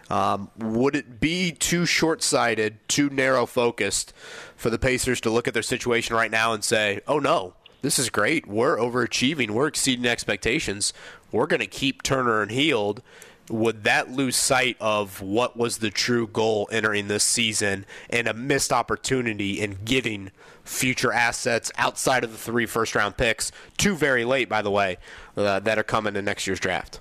Um, 0.09 0.51
would 0.57 0.95
it 0.95 1.19
be 1.19 1.51
too 1.51 1.85
short 1.85 2.21
sighted, 2.21 2.77
too 2.87 3.09
narrow 3.09 3.45
focused 3.45 4.13
for 4.55 4.69
the 4.69 4.79
Pacers 4.79 5.19
to 5.21 5.29
look 5.29 5.47
at 5.47 5.53
their 5.53 5.63
situation 5.63 6.15
right 6.15 6.31
now 6.31 6.53
and 6.53 6.63
say, 6.63 7.01
oh 7.07 7.19
no, 7.19 7.53
this 7.81 7.99
is 7.99 8.09
great. 8.09 8.47
We're 8.47 8.77
overachieving. 8.77 9.51
We're 9.51 9.67
exceeding 9.67 10.05
expectations. 10.05 10.93
We're 11.31 11.47
going 11.47 11.59
to 11.59 11.67
keep 11.67 12.03
Turner 12.03 12.41
and 12.41 12.51
Hield. 12.51 13.01
Would 13.49 13.83
that 13.83 14.09
lose 14.09 14.35
sight 14.35 14.75
of 14.79 15.21
what 15.21 15.55
was 15.55 15.77
the 15.77 15.91
true 15.91 16.25
goal 16.25 16.67
entering 16.71 17.07
this 17.07 17.23
season 17.23 17.85
and 18.09 18.27
a 18.27 18.33
missed 18.33 18.73
opportunity 18.73 19.61
in 19.61 19.77
getting 19.85 20.31
future 20.63 21.13
assets 21.13 21.71
outside 21.77 22.23
of 22.23 22.31
the 22.31 22.39
three 22.39 22.65
first 22.65 22.95
round 22.95 23.17
picks, 23.17 23.51
two 23.77 23.95
very 23.95 24.25
late, 24.25 24.49
by 24.49 24.63
the 24.63 24.71
way, 24.71 24.97
uh, 25.37 25.59
that 25.59 25.77
are 25.77 25.83
coming 25.83 26.15
in 26.15 26.25
next 26.25 26.47
year's 26.47 26.59
draft? 26.59 26.99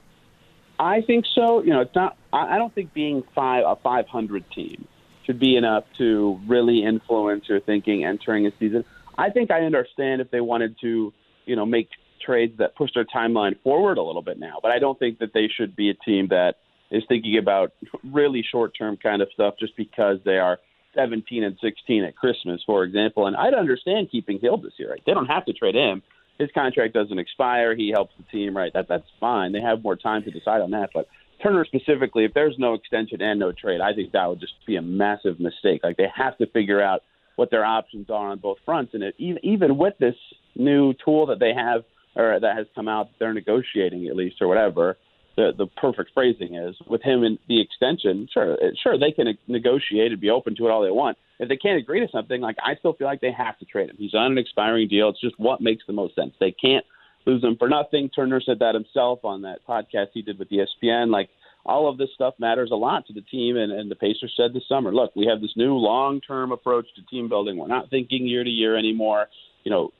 I 0.78 1.02
think 1.02 1.24
so. 1.34 1.62
You 1.62 1.70
know, 1.70 1.80
it's 1.80 1.94
not. 1.94 2.16
I 2.32 2.54
I 2.54 2.58
don't 2.58 2.74
think 2.74 2.92
being 2.92 3.22
five 3.34 3.64
a 3.66 3.76
500 3.76 4.44
team 4.54 4.86
should 5.24 5.40
be 5.40 5.56
enough 5.56 5.84
to 5.98 6.38
really 6.46 6.84
influence 6.84 7.44
your 7.48 7.60
thinking 7.60 8.04
entering 8.04 8.46
a 8.46 8.50
season. 8.58 8.84
I 9.16 9.30
think 9.30 9.50
I 9.50 9.60
understand 9.60 10.20
if 10.20 10.30
they 10.30 10.40
wanted 10.40 10.76
to, 10.82 11.12
you 11.46 11.56
know, 11.56 11.64
make 11.64 11.88
trades 12.24 12.54
that 12.58 12.74
push 12.76 12.90
their 12.94 13.04
timeline 13.04 13.60
forward 13.62 13.98
a 13.98 14.02
little 14.02 14.22
bit 14.22 14.38
now, 14.38 14.58
but 14.62 14.70
I 14.70 14.78
don't 14.78 14.98
think 14.98 15.18
that 15.20 15.32
they 15.32 15.48
should 15.54 15.76
be 15.76 15.90
a 15.90 15.94
team 15.94 16.28
that 16.30 16.54
is 16.90 17.02
thinking 17.08 17.38
about 17.38 17.72
really 18.12 18.44
short-term 18.50 18.96
kind 18.96 19.22
of 19.22 19.28
stuff 19.32 19.54
just 19.58 19.76
because 19.76 20.18
they 20.24 20.38
are 20.38 20.58
17 20.94 21.42
and 21.42 21.56
16 21.60 22.04
at 22.04 22.16
Christmas, 22.16 22.62
for 22.64 22.84
example. 22.84 23.26
And 23.26 23.36
I'd 23.36 23.54
understand 23.54 24.08
keeping 24.10 24.38
Hield 24.38 24.62
this 24.62 24.72
year. 24.78 24.90
Right? 24.90 25.02
They 25.04 25.14
don't 25.14 25.26
have 25.26 25.44
to 25.46 25.52
trade 25.52 25.74
him. 25.74 26.02
His 26.38 26.50
contract 26.52 26.94
doesn't 26.94 27.18
expire. 27.18 27.74
He 27.74 27.90
helps 27.90 28.12
the 28.16 28.24
team, 28.24 28.56
right? 28.56 28.72
That 28.72 28.88
that's 28.88 29.08
fine. 29.20 29.52
They 29.52 29.60
have 29.60 29.82
more 29.82 29.96
time 29.96 30.22
to 30.24 30.30
decide 30.30 30.62
on 30.62 30.72
that. 30.72 30.90
But 30.92 31.06
Turner 31.42 31.64
specifically, 31.64 32.24
if 32.24 32.34
there's 32.34 32.56
no 32.58 32.74
extension 32.74 33.20
and 33.22 33.38
no 33.38 33.52
trade, 33.52 33.80
I 33.80 33.92
think 33.92 34.12
that 34.12 34.28
would 34.28 34.40
just 34.40 34.54
be 34.66 34.76
a 34.76 34.82
massive 34.82 35.38
mistake. 35.38 35.82
Like 35.84 35.96
they 35.96 36.08
have 36.14 36.36
to 36.38 36.46
figure 36.46 36.82
out 36.82 37.02
what 37.36 37.50
their 37.50 37.64
options 37.64 38.10
are 38.10 38.30
on 38.30 38.38
both 38.38 38.58
fronts. 38.64 38.94
And 38.94 39.02
it, 39.02 39.14
even 39.18 39.44
even 39.44 39.76
with 39.76 39.94
this 39.98 40.16
new 40.56 40.94
tool 41.04 41.26
that 41.26 41.38
they 41.38 41.52
have 41.54 41.84
or 42.16 42.38
that 42.40 42.56
has 42.56 42.66
come 42.74 42.88
out, 42.88 43.10
they're 43.18 43.34
negotiating 43.34 44.06
at 44.06 44.16
least 44.16 44.36
or 44.40 44.48
whatever. 44.48 44.96
The 45.36 45.52
the 45.56 45.66
perfect 45.66 46.10
phrasing 46.14 46.54
is 46.54 46.76
with 46.86 47.02
him 47.02 47.24
and 47.24 47.38
the 47.48 47.60
extension. 47.60 48.28
Sure, 48.32 48.56
sure 48.82 48.98
they 48.98 49.10
can 49.10 49.36
negotiate 49.48 50.12
and 50.12 50.20
be 50.20 50.30
open 50.30 50.54
to 50.56 50.66
it 50.66 50.70
all 50.70 50.82
they 50.82 50.90
want. 50.90 51.18
If 51.40 51.48
they 51.48 51.56
can't 51.56 51.80
agree 51.80 52.00
to 52.00 52.08
something, 52.12 52.40
like 52.40 52.56
I 52.62 52.76
still 52.76 52.92
feel 52.92 53.08
like 53.08 53.20
they 53.20 53.32
have 53.32 53.58
to 53.58 53.64
trade 53.64 53.90
him. 53.90 53.96
He's 53.98 54.14
on 54.14 54.32
an 54.32 54.38
expiring 54.38 54.88
deal. 54.88 55.08
It's 55.08 55.20
just 55.20 55.38
what 55.38 55.60
makes 55.60 55.82
the 55.86 55.92
most 55.92 56.14
sense. 56.14 56.34
They 56.38 56.52
can't 56.52 56.84
lose 57.26 57.42
him 57.42 57.56
for 57.58 57.68
nothing. 57.68 58.10
Turner 58.10 58.40
said 58.40 58.58
that 58.60 58.74
himself 58.74 59.24
on 59.24 59.42
that 59.42 59.66
podcast 59.68 60.08
he 60.12 60.22
did 60.22 60.38
with 60.38 60.48
ESPN. 60.50 61.10
Like 61.10 61.30
all 61.66 61.88
of 61.88 61.98
this 61.98 62.10
stuff 62.14 62.34
matters 62.38 62.70
a 62.72 62.76
lot 62.76 63.06
to 63.06 63.12
the 63.12 63.22
team. 63.22 63.56
And, 63.56 63.72
and 63.72 63.90
the 63.90 63.96
Pacers 63.96 64.34
said 64.36 64.52
this 64.52 64.68
summer, 64.68 64.94
look, 64.94 65.16
we 65.16 65.26
have 65.26 65.40
this 65.40 65.52
new 65.56 65.74
long 65.74 66.20
term 66.20 66.52
approach 66.52 66.86
to 66.96 67.02
team 67.06 67.28
building. 67.28 67.56
We're 67.56 67.66
not 67.66 67.90
thinking 67.90 68.26
year 68.26 68.44
to 68.44 68.50
year 68.50 68.76
anymore. 68.76 69.26
You 69.64 69.70
know, 69.70 69.92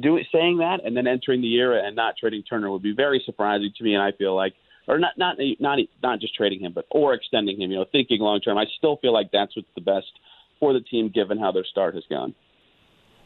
do 0.00 0.18
saying 0.32 0.58
that 0.58 0.78
and 0.84 0.96
then 0.96 1.06
entering 1.06 1.42
the 1.42 1.46
year 1.46 1.78
and 1.78 1.94
not 1.94 2.14
trading 2.18 2.42
Turner 2.42 2.70
would 2.70 2.82
be 2.82 2.94
very 2.94 3.22
surprising 3.26 3.70
to 3.76 3.84
me. 3.84 3.94
And 3.94 4.02
I 4.02 4.12
feel 4.12 4.34
like, 4.34 4.54
or 4.86 4.98
not 4.98 5.16
not 5.16 5.36
not 5.58 5.78
not 6.02 6.20
just 6.20 6.34
trading 6.34 6.60
him, 6.60 6.72
but 6.72 6.86
or 6.90 7.14
extending 7.14 7.60
him. 7.60 7.70
You 7.70 7.78
know, 7.78 7.86
thinking 7.90 8.20
long 8.20 8.40
term. 8.40 8.58
I 8.58 8.66
still 8.78 8.96
feel 8.96 9.12
like 9.12 9.30
that's 9.32 9.56
what's 9.56 9.68
the 9.74 9.80
best 9.80 10.10
for 10.58 10.72
the 10.72 10.80
team 10.80 11.08
given 11.08 11.38
how 11.38 11.52
their 11.52 11.64
start 11.64 11.94
has 11.94 12.04
gone. 12.08 12.34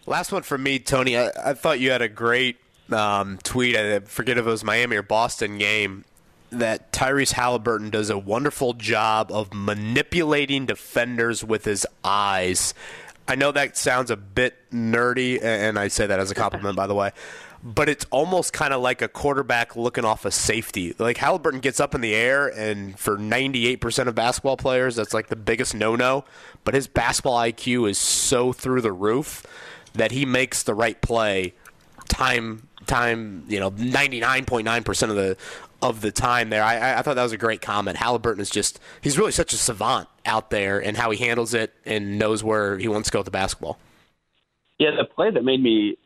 Last 0.06 0.32
one 0.32 0.42
from 0.42 0.62
me, 0.62 0.78
Tony. 0.78 1.16
I, 1.16 1.30
I 1.44 1.54
thought 1.54 1.80
you 1.80 1.90
had 1.90 2.02
a 2.02 2.08
great 2.08 2.58
um, 2.92 3.38
tweet. 3.42 3.76
I 3.76 4.00
forget 4.00 4.38
if 4.38 4.46
it 4.46 4.50
was 4.50 4.64
Miami 4.64 4.96
or 4.96 5.02
Boston 5.02 5.58
game. 5.58 6.04
That 6.50 6.92
Tyrese 6.92 7.32
Haliburton 7.32 7.90
does 7.90 8.10
a 8.10 8.18
wonderful 8.18 8.74
job 8.74 9.32
of 9.32 9.52
manipulating 9.52 10.66
defenders 10.66 11.42
with 11.42 11.64
his 11.64 11.84
eyes. 12.04 12.74
I 13.26 13.34
know 13.34 13.50
that 13.50 13.76
sounds 13.76 14.10
a 14.10 14.16
bit 14.16 14.54
nerdy, 14.70 15.42
and 15.42 15.78
I 15.78 15.88
say 15.88 16.06
that 16.06 16.20
as 16.20 16.30
a 16.30 16.34
compliment, 16.34 16.76
by 16.76 16.86
the 16.86 16.94
way. 16.94 17.10
But 17.66 17.88
it's 17.88 18.04
almost 18.10 18.52
kind 18.52 18.74
of 18.74 18.82
like 18.82 19.00
a 19.00 19.08
quarterback 19.08 19.74
looking 19.74 20.04
off 20.04 20.26
a 20.26 20.30
safety. 20.30 20.94
Like 20.98 21.16
Haliburton 21.16 21.62
gets 21.62 21.80
up 21.80 21.94
in 21.94 22.02
the 22.02 22.14
air, 22.14 22.46
and 22.48 22.98
for 22.98 23.16
98% 23.16 24.06
of 24.06 24.14
basketball 24.14 24.58
players, 24.58 24.96
that's 24.96 25.14
like 25.14 25.28
the 25.28 25.36
biggest 25.36 25.74
no 25.74 25.96
no. 25.96 26.24
But 26.64 26.74
his 26.74 26.86
basketball 26.86 27.38
IQ 27.38 27.88
is 27.88 27.96
so 27.96 28.52
through 28.52 28.82
the 28.82 28.92
roof 28.92 29.46
that 29.94 30.12
he 30.12 30.26
makes 30.26 30.62
the 30.62 30.74
right 30.74 31.00
play 31.00 31.54
time 32.08 32.68
time 32.86 33.44
you 33.48 33.58
know 33.58 33.70
99.9% 33.70 35.10
of 35.10 35.16
the 35.16 35.36
of 35.80 36.00
the 36.00 36.10
time 36.10 36.50
there 36.50 36.62
I, 36.62 36.98
I 36.98 37.02
thought 37.02 37.14
that 37.14 37.22
was 37.22 37.32
a 37.32 37.38
great 37.38 37.62
comment 37.62 37.96
haliburton 37.96 38.40
is 38.40 38.50
just 38.50 38.78
he's 39.00 39.18
really 39.18 39.32
such 39.32 39.52
a 39.52 39.56
savant 39.56 40.08
out 40.26 40.50
there 40.50 40.82
and 40.82 40.96
how 40.96 41.10
he 41.10 41.18
handles 41.18 41.54
it 41.54 41.72
and 41.84 42.18
knows 42.18 42.44
where 42.44 42.78
he 42.78 42.88
wants 42.88 43.08
to 43.08 43.12
go 43.12 43.20
with 43.20 43.26
the 43.26 43.30
basketball 43.30 43.78
Yeah, 44.78 44.90
the 44.96 45.04
play 45.04 45.30
that 45.30 45.44
made 45.44 45.62
me 45.62 45.96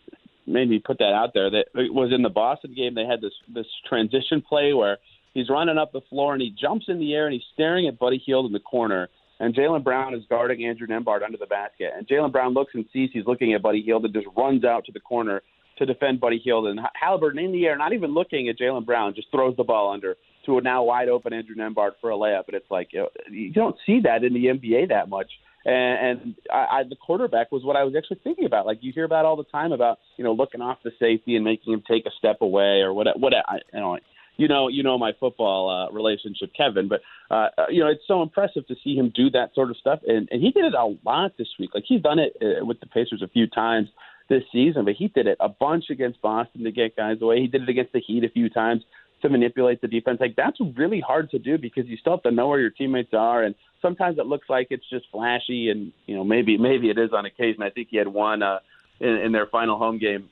made 0.49 0.69
me 0.69 0.79
put 0.79 0.99
that 0.99 1.13
out 1.13 1.31
there 1.35 1.51
that 1.51 1.67
it 1.75 1.93
was 1.93 2.13
in 2.13 2.23
the 2.23 2.29
Boston 2.29 2.75
game. 2.75 2.95
They 2.95 3.05
had 3.05 3.21
this 3.21 3.33
this 3.53 3.67
transition 3.89 4.43
play 4.43 4.73
where 4.73 4.99
he's 5.35 5.49
running 5.49 5.79
up 5.79 5.93
the 5.93 6.01
floor 6.09 6.33
and 6.33 6.43
he 6.43 6.55
jumps 6.59 6.87
in 6.89 6.99
the 6.99 7.15
air 7.15 7.27
and 7.27 7.35
he's 7.35 7.43
staring 7.55 7.87
at 7.87 7.99
Buddy 7.99 8.19
Hield 8.25 8.47
in 8.47 8.53
the 8.53 8.61
corner. 8.61 9.09
And 9.41 9.55
Jaylen 9.55 9.85
Brown 9.85 10.15
is 10.15 10.25
guarding 10.29 10.65
Andrew 10.65 10.89
Nembhard 10.89 11.23
under 11.23 11.39
the 11.39 11.47
basket. 11.47 11.93
And 11.97 12.09
Jaylen 12.09 12.33
Brown 12.33 12.55
looks 12.55 12.75
and 12.75 12.85
sees 12.93 13.11
he's 13.13 13.27
looking 13.27 13.55
at 13.55 13.63
Buddy 13.63 13.83
Hield 13.83 14.05
and 14.05 14.13
just 14.13 14.27
runs 14.37 14.65
out 14.65 14.85
to 14.87 14.93
the 14.93 15.01
corner 15.01 15.43
to 15.79 15.87
defend 15.87 16.21
Buddy 16.21 16.39
Hield. 16.39 16.67
And 16.67 16.81
Haliburton 17.01 17.45
in 17.45 17.53
the 17.53 17.67
air, 17.67 17.77
not 17.79 17.93
even 17.93 18.13
looking 18.13 18.49
at 18.49 18.59
Jaylen 18.59 18.85
Brown, 18.85 19.15
just 19.15 19.31
throws 19.31 19.57
the 19.57 19.63
ball 19.63 19.93
under 19.93 20.17
to 20.47 20.59
a 20.59 20.61
now 20.61 20.83
wide 20.83 21.09
open 21.09 21.33
Andrew 21.33 21.55
Nembhard 21.55 21.93
for 22.01 22.11
a 22.11 22.15
layup. 22.15 22.45
And 22.49 22.57
it's 22.57 22.71
like 22.71 22.93
you, 22.93 23.01
know, 23.01 23.09
you 23.31 23.53
don't 23.53 23.77
see 23.87 24.01
that 24.01 24.25
in 24.25 24.35
the 24.35 24.47
NBA 24.47 24.89
that 24.89 25.09
much. 25.09 25.31
And, 25.65 25.75
and 26.21 26.35
I, 26.53 26.79
I, 26.79 26.83
the 26.89 26.97
quarterback 26.97 27.51
was 27.53 27.65
what 27.65 27.77
I 27.77 27.85
was 27.85 27.95
actually 27.97 28.21
thinking 28.23 28.45
about. 28.45 28.67
Like 28.67 28.79
you 28.81 28.93
hear 28.93 29.05
about 29.05 29.25
all 29.25 29.37
the 29.37 29.45
time 29.45 29.73
about 29.73 29.99
you 30.17 30.25
know 30.25 30.33
looking 30.33 30.61
off 30.61 30.79
the 30.85 30.93
safety 30.99 31.37
and 31.37 31.45
making 31.45 31.73
him 31.73 31.83
take 31.89 32.07
a 32.07 32.11
step 32.19 32.39
away 32.41 32.81
or 32.81 32.93
what. 32.93 33.09
What 33.19 33.33
you 33.73 33.81
know, 33.81 33.99
you 34.37 34.49
know, 34.49 34.69
you 34.69 34.83
know 34.83 34.99
my 34.99 35.13
football 35.19 35.69
uh, 35.69 35.93
relationship, 35.93 36.53
Kevin. 36.57 36.89
But 36.89 37.01
uh, 37.31 37.49
you 37.69 37.81
know, 37.81 37.91
it's 37.91 38.07
so 38.07 38.23
impressive 38.23 38.67
to 38.69 38.77
see 38.83 38.95
him 38.95 39.13
do 39.15 39.31
that 39.31 39.55
sort 39.55 39.71
of 39.71 39.77
stuff, 39.77 40.01
and, 40.07 40.29
and 40.31 40.41
he 40.41 40.51
did 40.51 40.65
it 40.65 40.75
a 40.75 40.97
lot 41.05 41.33
this 41.37 41.49
week. 41.59 41.71
Like 41.75 41.85
he's 41.87 42.03
done 42.03 42.19
it 42.19 42.37
uh, 42.41 42.65
with 42.65 42.81
the 42.81 42.87
Pacers 42.87 43.23
a 43.23 43.29
few 43.29 43.47
times 43.47 43.89
this 44.29 44.43
season, 44.53 44.85
but 44.85 44.95
he 44.95 45.09
did 45.09 45.27
it 45.27 45.39
a 45.41 45.49
bunch 45.49 45.87
against 45.91 46.21
Boston 46.21 46.65
to 46.65 46.71
get 46.71 46.97
guys 46.97 47.17
away. 47.21 47.41
He 47.41 47.47
did 47.47 47.63
it 47.63 47.69
against 47.69 47.93
the 47.93 48.01
Heat 48.01 48.25
a 48.25 48.29
few 48.29 48.49
times 48.49 48.83
to 49.23 49.29
manipulate 49.29 49.81
the 49.81 49.89
defense. 49.89 50.19
Like 50.21 50.37
that's 50.37 50.59
really 50.77 51.01
hard 51.01 51.31
to 51.31 51.39
do 51.39 51.59
because 51.59 51.87
you 51.87 51.97
still 51.97 52.15
have 52.15 52.23
to 52.23 52.31
know 52.31 52.49
where 52.49 52.61
your 52.61 52.71
teammates 52.71 53.13
are, 53.13 53.43
and 53.43 53.55
sometimes 53.83 54.19
it 54.19 54.27
looks 54.27 54.49
like 54.49 54.69
it's 54.71 54.89
just 54.91 55.07
flashy, 55.13 55.71
and 55.71 55.93
you 56.07 56.17
know 56.17 56.25
maybe 56.25 56.57
maybe 56.59 56.91
it 56.91 56.99
is 56.99 57.11
on 57.13 57.27
occasion. 57.27 57.63
I 57.63 57.71
think 57.71 57.89
he 57.91 57.97
had 57.97 58.09
one 58.09 58.43
uh, 58.43 58.59
in, 59.01 59.11
in 59.11 59.33
their 59.33 59.47
final 59.47 59.79
home 59.79 59.99
game 59.99 60.29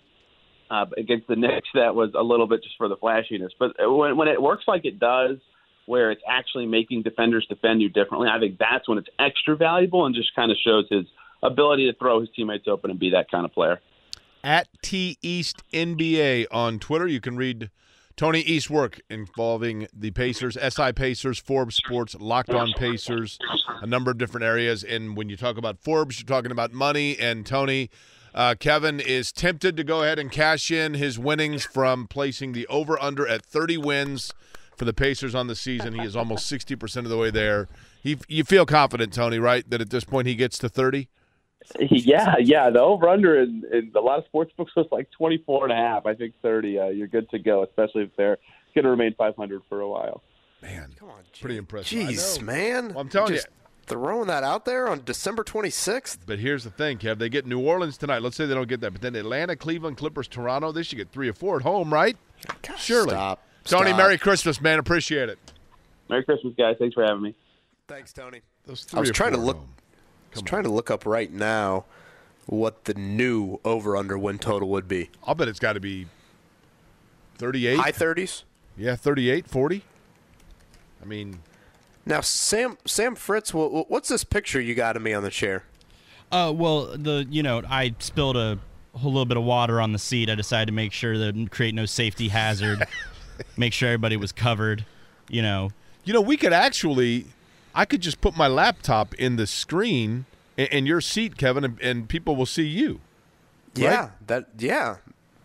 uh, 0.71 0.87
against 0.97 1.29
the 1.29 1.37
Knicks 1.37 1.69
that 1.75 1.95
was 1.95 2.11
a 2.15 2.23
little 2.23 2.47
bit 2.47 2.63
just 2.63 2.77
for 2.77 2.89
the 2.89 2.97
flashiness. 2.97 3.53
But 3.59 3.75
when, 3.79 4.17
when 4.17 4.29
it 4.29 4.41
works 4.41 4.65
like 4.67 4.85
it 4.85 4.99
does, 4.99 5.39
where 5.87 6.11
it's 6.11 6.23
actually 6.29 6.67
making 6.67 7.03
defenders 7.03 7.47
defend 7.49 7.81
you 7.81 7.89
differently, 7.89 8.29
I 8.29 8.39
think 8.39 8.59
that's 8.59 8.89
when 8.89 8.99
it's 8.99 9.09
extra 9.19 9.57
valuable 9.57 10.07
and 10.07 10.15
just 10.15 10.35
kind 10.35 10.51
of 10.51 10.57
shows 10.65 10.87
his 10.91 11.07
ability 11.43 11.91
to 11.91 11.97
throw 11.97 12.21
his 12.21 12.29
teammates 12.35 12.67
open 12.67 12.91
and 12.91 12.99
be 12.99 13.11
that 13.11 13.31
kind 13.31 13.45
of 13.45 13.53
player. 13.53 13.81
At 14.43 14.69
T 14.83 15.19
East 15.23 15.63
NBA 15.73 16.47
on 16.51 16.79
Twitter, 16.79 17.07
you 17.07 17.21
can 17.21 17.37
read 17.37 17.71
Tony 18.17 18.41
East's 18.41 18.71
work 18.71 19.01
involving 19.11 19.89
the 19.93 20.11
Pacers, 20.11 20.57
SI 20.57 20.93
Pacers, 20.93 21.39
Forbes 21.39 21.77
Sports, 21.77 22.15
Locked 22.19 22.49
On 22.49 22.73
Pacers, 22.73 23.39
a 23.83 23.87
number 23.87 24.11
of 24.11 24.17
different 24.17 24.45
areas. 24.45 24.83
And 24.83 25.19
when 25.19 25.29
you 25.29 25.37
talk 25.37 25.59
about 25.59 25.79
Forbes, 25.79 26.19
you're 26.19 26.27
talking 26.27 26.51
about 26.51 26.73
money. 26.73 27.19
And 27.19 27.45
Tony, 27.45 27.91
uh, 28.35 28.55
Kevin 28.59 29.01
is 29.01 29.33
tempted 29.33 29.77
to 29.77 29.85
go 29.85 30.03
ahead 30.03 30.19
and 30.19 30.33
cash 30.33 30.71
in 30.71 30.95
his 30.95 31.19
winnings 31.19 31.65
from 31.67 32.07
placing 32.07 32.53
the 32.53 32.67
over 32.69 33.01
under 33.03 33.29
at 33.29 33.45
30 33.45 33.77
wins 33.77 34.33
for 34.77 34.87
the 34.87 34.95
Pacers 34.95 35.35
on 35.35 35.47
the 35.47 35.57
season. 35.57 35.93
He 35.93 36.07
is 36.07 36.17
almost 36.17 36.51
60% 36.51 36.97
of 36.97 37.11
the 37.11 37.19
way 37.19 37.31
there. 37.31 37.69
He, 38.03 38.17
you 38.29 38.45
feel 38.45 38.65
confident, 38.65 39.13
Tony, 39.13 39.39
right, 39.39 39.69
that 39.69 39.83
at 39.83 39.91
this 39.91 40.05
point 40.05 40.27
he 40.27 40.37
gets 40.37 40.59
to 40.61 40.71
30? 40.71 41.09
Yeah, 41.81 42.37
yeah. 42.39 42.71
The 42.71 42.81
over 42.81 43.09
under 43.09 43.41
in, 43.41 43.65
in 43.73 43.93
a 43.95 44.01
lot 44.01 44.19
of 44.19 44.25
sports 44.27 44.53
books 44.57 44.73
was 44.77 44.87
like 44.93 45.11
24 45.11 45.65
and 45.65 45.73
a 45.73 45.77
half. 45.77 46.07
I 46.07 46.15
think 46.15 46.35
30. 46.43 46.79
Uh, 46.79 46.87
you're 46.89 47.07
good 47.09 47.29
to 47.31 47.39
go, 47.39 47.65
especially 47.65 48.05
if 48.05 48.11
they're 48.17 48.39
going 48.75 48.85
to 48.85 48.91
remain 48.91 49.15
500 49.15 49.63
for 49.69 49.81
a 49.81 49.89
while. 49.89 50.23
Man, 50.63 50.95
come 50.99 51.11
on, 51.11 51.23
pretty 51.41 51.57
impressive. 51.57 51.99
Jeez, 51.99 52.41
man. 52.41 52.89
Well, 52.89 53.01
I'm 53.01 53.09
telling 53.09 53.35
Just 53.35 53.47
you. 53.47 53.53
Throwing 53.87 54.27
that 54.27 54.43
out 54.43 54.65
there 54.65 54.89
on 54.89 55.03
December 55.05 55.45
26th. 55.45 56.19
But 56.27 56.41
here's 56.41 56.65
the 56.65 56.71
thing, 56.71 56.99
Kev. 56.99 57.19
They 57.19 57.29
get 57.29 57.47
New 57.47 57.61
Orleans 57.61 57.97
tonight. 57.97 58.21
Let's 58.21 58.37
say 58.37 58.45
they 58.45 58.55
don't 58.55 58.69
get 58.69 58.81
that, 58.81 58.93
but 58.93 59.01
then 59.01 59.15
Atlanta, 59.15 59.55
Cleveland, 59.55 59.97
Clippers, 59.97 60.27
Toronto. 60.27 60.73
They 60.73 60.83
should 60.83 60.99
get 60.99 61.13
three 61.13 61.29
or 61.29 61.33
four 61.33 61.57
at 61.57 61.63
home, 61.63 61.95
right? 61.95 62.17
Surely. 62.77 63.11
Stop. 63.11 63.43
Tony, 63.65 63.91
Stop. 63.91 63.99
Merry 63.99 64.19
Christmas, 64.19 64.61
man. 64.61 64.81
Appreciate 64.81 65.29
it. 65.29 65.39
Merry 66.09 66.25
Christmas, 66.25 66.55
guys. 66.59 66.77
Thanks 66.81 66.95
for 66.95 67.05
having 67.05 67.23
me. 67.23 67.35
Thanks, 67.87 68.13
Tony. 68.13 68.41
Those 68.65 68.87
I 68.93 68.99
was 68.99 69.11
trying 69.13 69.33
to 69.33 69.39
look. 69.39 69.57
home. 69.57 69.69
I 70.37 70.41
was 70.41 70.49
trying 70.49 70.65
to 70.65 70.71
look 70.71 70.91
up 70.91 71.07
right 71.07 71.33
now 71.33 71.85
what 72.47 72.85
the 72.85 72.95
new 72.95 73.59
over/under 73.65 74.17
win 74.19 74.39
total 74.39 74.69
would 74.71 74.87
be. 74.89 75.11
I'll 75.25 75.35
bet 75.35 75.49
it's 75.49 75.59
got 75.59 75.73
to 75.75 75.81
be 75.81 76.07
38. 77.39 77.79
High 77.79 77.93
30s. 77.93 78.43
Yeah, 78.77 78.95
38, 78.97 79.47
40. 79.49 79.83
I 81.03 81.05
mean, 81.07 81.41
Now, 82.05 82.21
Sam 82.21 82.79
Sam 82.87 83.15
Fritz, 83.17 83.53
wha- 83.55 83.67
wha- 83.69 83.85
what's 83.89 84.09
this 84.09 84.23
picture 84.25 84.61
you 84.61 84.75
got 84.75 84.97
of 84.97 85.03
me 85.03 85.13
on 85.13 85.23
the 85.23 85.31
chair? 85.31 85.65
Uh, 86.31 86.53
well, 86.55 86.87
the 86.97 87.27
you 87.31 87.43
know 87.43 87.63
I 87.69 87.95
spilled 87.99 88.37
a 88.37 88.59
whole 88.95 89.13
little 89.13 89.27
bit 89.27 89.37
of 89.37 89.45
water 89.45 89.81
on 89.81 89.93
the 89.93 89.99
seat. 89.99 90.29
I 90.31 90.35
decided 90.35 90.67
to 90.67 90.73
make 90.73 90.93
sure 90.93 91.17
that 91.19 91.51
create 91.51 91.75
no 91.75 91.85
safety 91.87 92.29
hazard, 92.29 92.87
make 93.57 93.73
sure 93.73 93.89
everybody 93.89 94.17
was 94.17 94.33
covered. 94.33 94.85
You 95.29 95.43
know, 95.43 95.71
you 96.05 96.13
know, 96.13 96.21
we 96.21 96.37
could 96.37 96.53
actually, 96.53 97.27
I 97.77 97.85
could 97.85 98.01
just 98.01 98.21
put 98.21 98.37
my 98.37 98.49
laptop 98.49 99.15
in 99.15 99.37
the 99.37 99.47
screen 99.47 100.25
in, 100.57 100.67
in 100.69 100.87
your 100.87 101.01
seat, 101.01 101.37
Kevin, 101.37 101.63
and, 101.63 101.81
and 101.81 102.09
people 102.09 102.35
will 102.35 102.47
see 102.47 102.67
you. 102.67 103.01
Yeah, 103.75 104.11
that 104.27 104.47
yeah, 104.59 104.97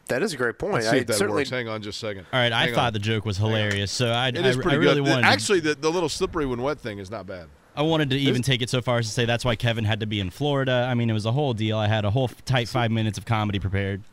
that 0.07 0.23
is 0.23 0.33
a 0.33 0.37
great 0.37 0.57
point. 0.57 0.75
Let's 0.75 0.89
see 0.89 0.95
I 0.97 0.99
if 1.01 1.07
that 1.07 1.13
certainly 1.15 1.41
works. 1.41 1.49
Hang 1.49 1.67
on 1.67 1.81
just 1.81 2.01
a 2.01 2.07
second. 2.07 2.25
all 2.31 2.39
right. 2.39 2.51
I 2.53 2.65
Hang 2.67 2.73
thought 2.73 2.87
on. 2.87 2.93
the 2.93 2.99
joke 2.99 3.25
was 3.25 3.37
hilarious, 3.37 3.91
so 3.91 4.07
I, 4.09 4.29
It 4.29 4.37
I, 4.37 4.47
is 4.47 4.55
pretty 4.55 4.71
I 4.71 4.75
really 4.75 4.95
good. 5.01 5.09
wanted. 5.09 5.25
Actually, 5.25 5.59
the, 5.59 5.75
the 5.75 5.91
little 5.91 6.07
slippery 6.09 6.45
when 6.45 6.61
wet 6.61 6.79
thing 6.79 6.99
is 6.99 7.11
not 7.11 7.27
bad. 7.27 7.47
I 7.75 7.81
wanted 7.83 8.09
to 8.11 8.17
even 8.17 8.41
take 8.41 8.61
it 8.61 8.69
so 8.69 8.81
far 8.81 8.99
as 8.99 9.07
to 9.07 9.11
say 9.13 9.25
that's 9.25 9.43
why 9.45 9.55
Kevin 9.55 9.83
had 9.85 9.99
to 10.01 10.05
be 10.05 10.19
in 10.19 10.29
Florida. 10.29 10.87
I 10.89 10.93
mean, 10.93 11.09
it 11.09 11.13
was 11.13 11.25
a 11.25 11.31
whole 11.31 11.53
deal. 11.53 11.77
I 11.77 11.87
had 11.87 12.03
a 12.05 12.11
whole 12.11 12.29
tight 12.45 12.67
five 12.69 12.91
minutes 12.91 13.17
of 13.17 13.25
comedy 13.25 13.59
prepared. 13.59 14.03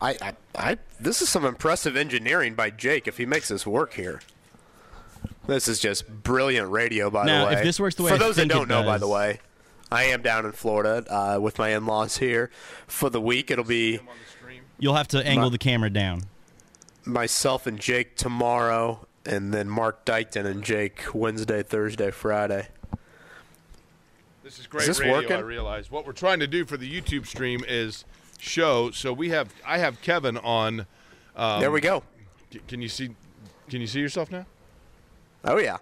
I, 0.00 0.16
I, 0.20 0.32
I 0.54 0.78
this 1.00 1.22
is 1.22 1.28
some 1.28 1.44
impressive 1.44 1.96
engineering 1.96 2.54
by 2.54 2.70
Jake 2.70 3.06
if 3.08 3.16
he 3.18 3.24
makes 3.26 3.48
this 3.48 3.66
work 3.66 3.94
here. 3.94 4.20
This 5.46 5.66
is 5.68 5.80
just 5.80 6.08
brilliant 6.22 6.70
radio, 6.70 7.10
by 7.10 7.24
Now, 7.24 7.44
the 7.46 7.46
way. 7.48 7.58
if 7.58 7.62
this 7.64 7.80
works 7.80 7.96
the 7.96 8.04
way 8.04 8.10
for 8.10 8.14
I 8.14 8.18
those 8.18 8.36
that 8.36 8.42
think 8.42 8.52
it 8.52 8.54
don't 8.54 8.68
know, 8.68 8.82
by 8.84 8.92
does- 8.92 9.00
the 9.00 9.08
way, 9.08 9.40
I 9.90 10.04
am 10.04 10.22
down 10.22 10.46
in 10.46 10.52
Florida 10.52 11.04
uh, 11.12 11.38
with 11.40 11.58
my 11.58 11.70
in-laws 11.70 12.18
here 12.18 12.50
for 12.86 13.10
the 13.10 13.20
week. 13.20 13.50
It'll 13.50 13.64
be 13.64 14.00
You'll 14.78 14.94
have 14.94 15.08
to 15.08 15.24
angle 15.26 15.46
My- 15.46 15.52
the 15.52 15.58
camera 15.58 15.90
down. 15.90 16.22
myself 17.04 17.66
and 17.66 17.78
Jake 17.78 18.16
tomorrow, 18.16 19.06
and 19.26 19.52
then 19.52 19.68
Mark 19.68 20.04
Dykton 20.04 20.44
and 20.46 20.62
Jake 20.62 21.02
Wednesday, 21.12 21.62
Thursday, 21.62 22.10
Friday. 22.10 22.68
This 24.42 24.58
is 24.58 24.66
great 24.66 24.82
Is 24.82 24.86
this 24.88 25.00
radio. 25.00 25.14
working? 25.14 25.32
I 25.36 25.40
realize 25.40 25.90
what 25.90 26.04
we're 26.06 26.12
trying 26.12 26.40
to 26.40 26.46
do 26.46 26.64
for 26.64 26.76
the 26.76 27.00
YouTube 27.00 27.26
stream 27.26 27.64
is 27.68 28.04
show. 28.40 28.90
So 28.90 29.12
we 29.12 29.28
have, 29.30 29.52
I 29.66 29.78
have 29.78 30.00
Kevin 30.02 30.36
on. 30.38 30.86
Um, 31.36 31.60
There 31.60 31.70
we 31.70 31.80
go. 31.80 32.02
c- 32.52 32.60
Can 32.68 32.82
you 32.82 32.88
see? 32.88 33.10
Can 33.70 33.80
you 33.80 33.86
see 33.86 34.00
yourself 34.00 34.30
now? 34.30 34.44
Oh 35.44 35.58
yeah. 35.58 35.78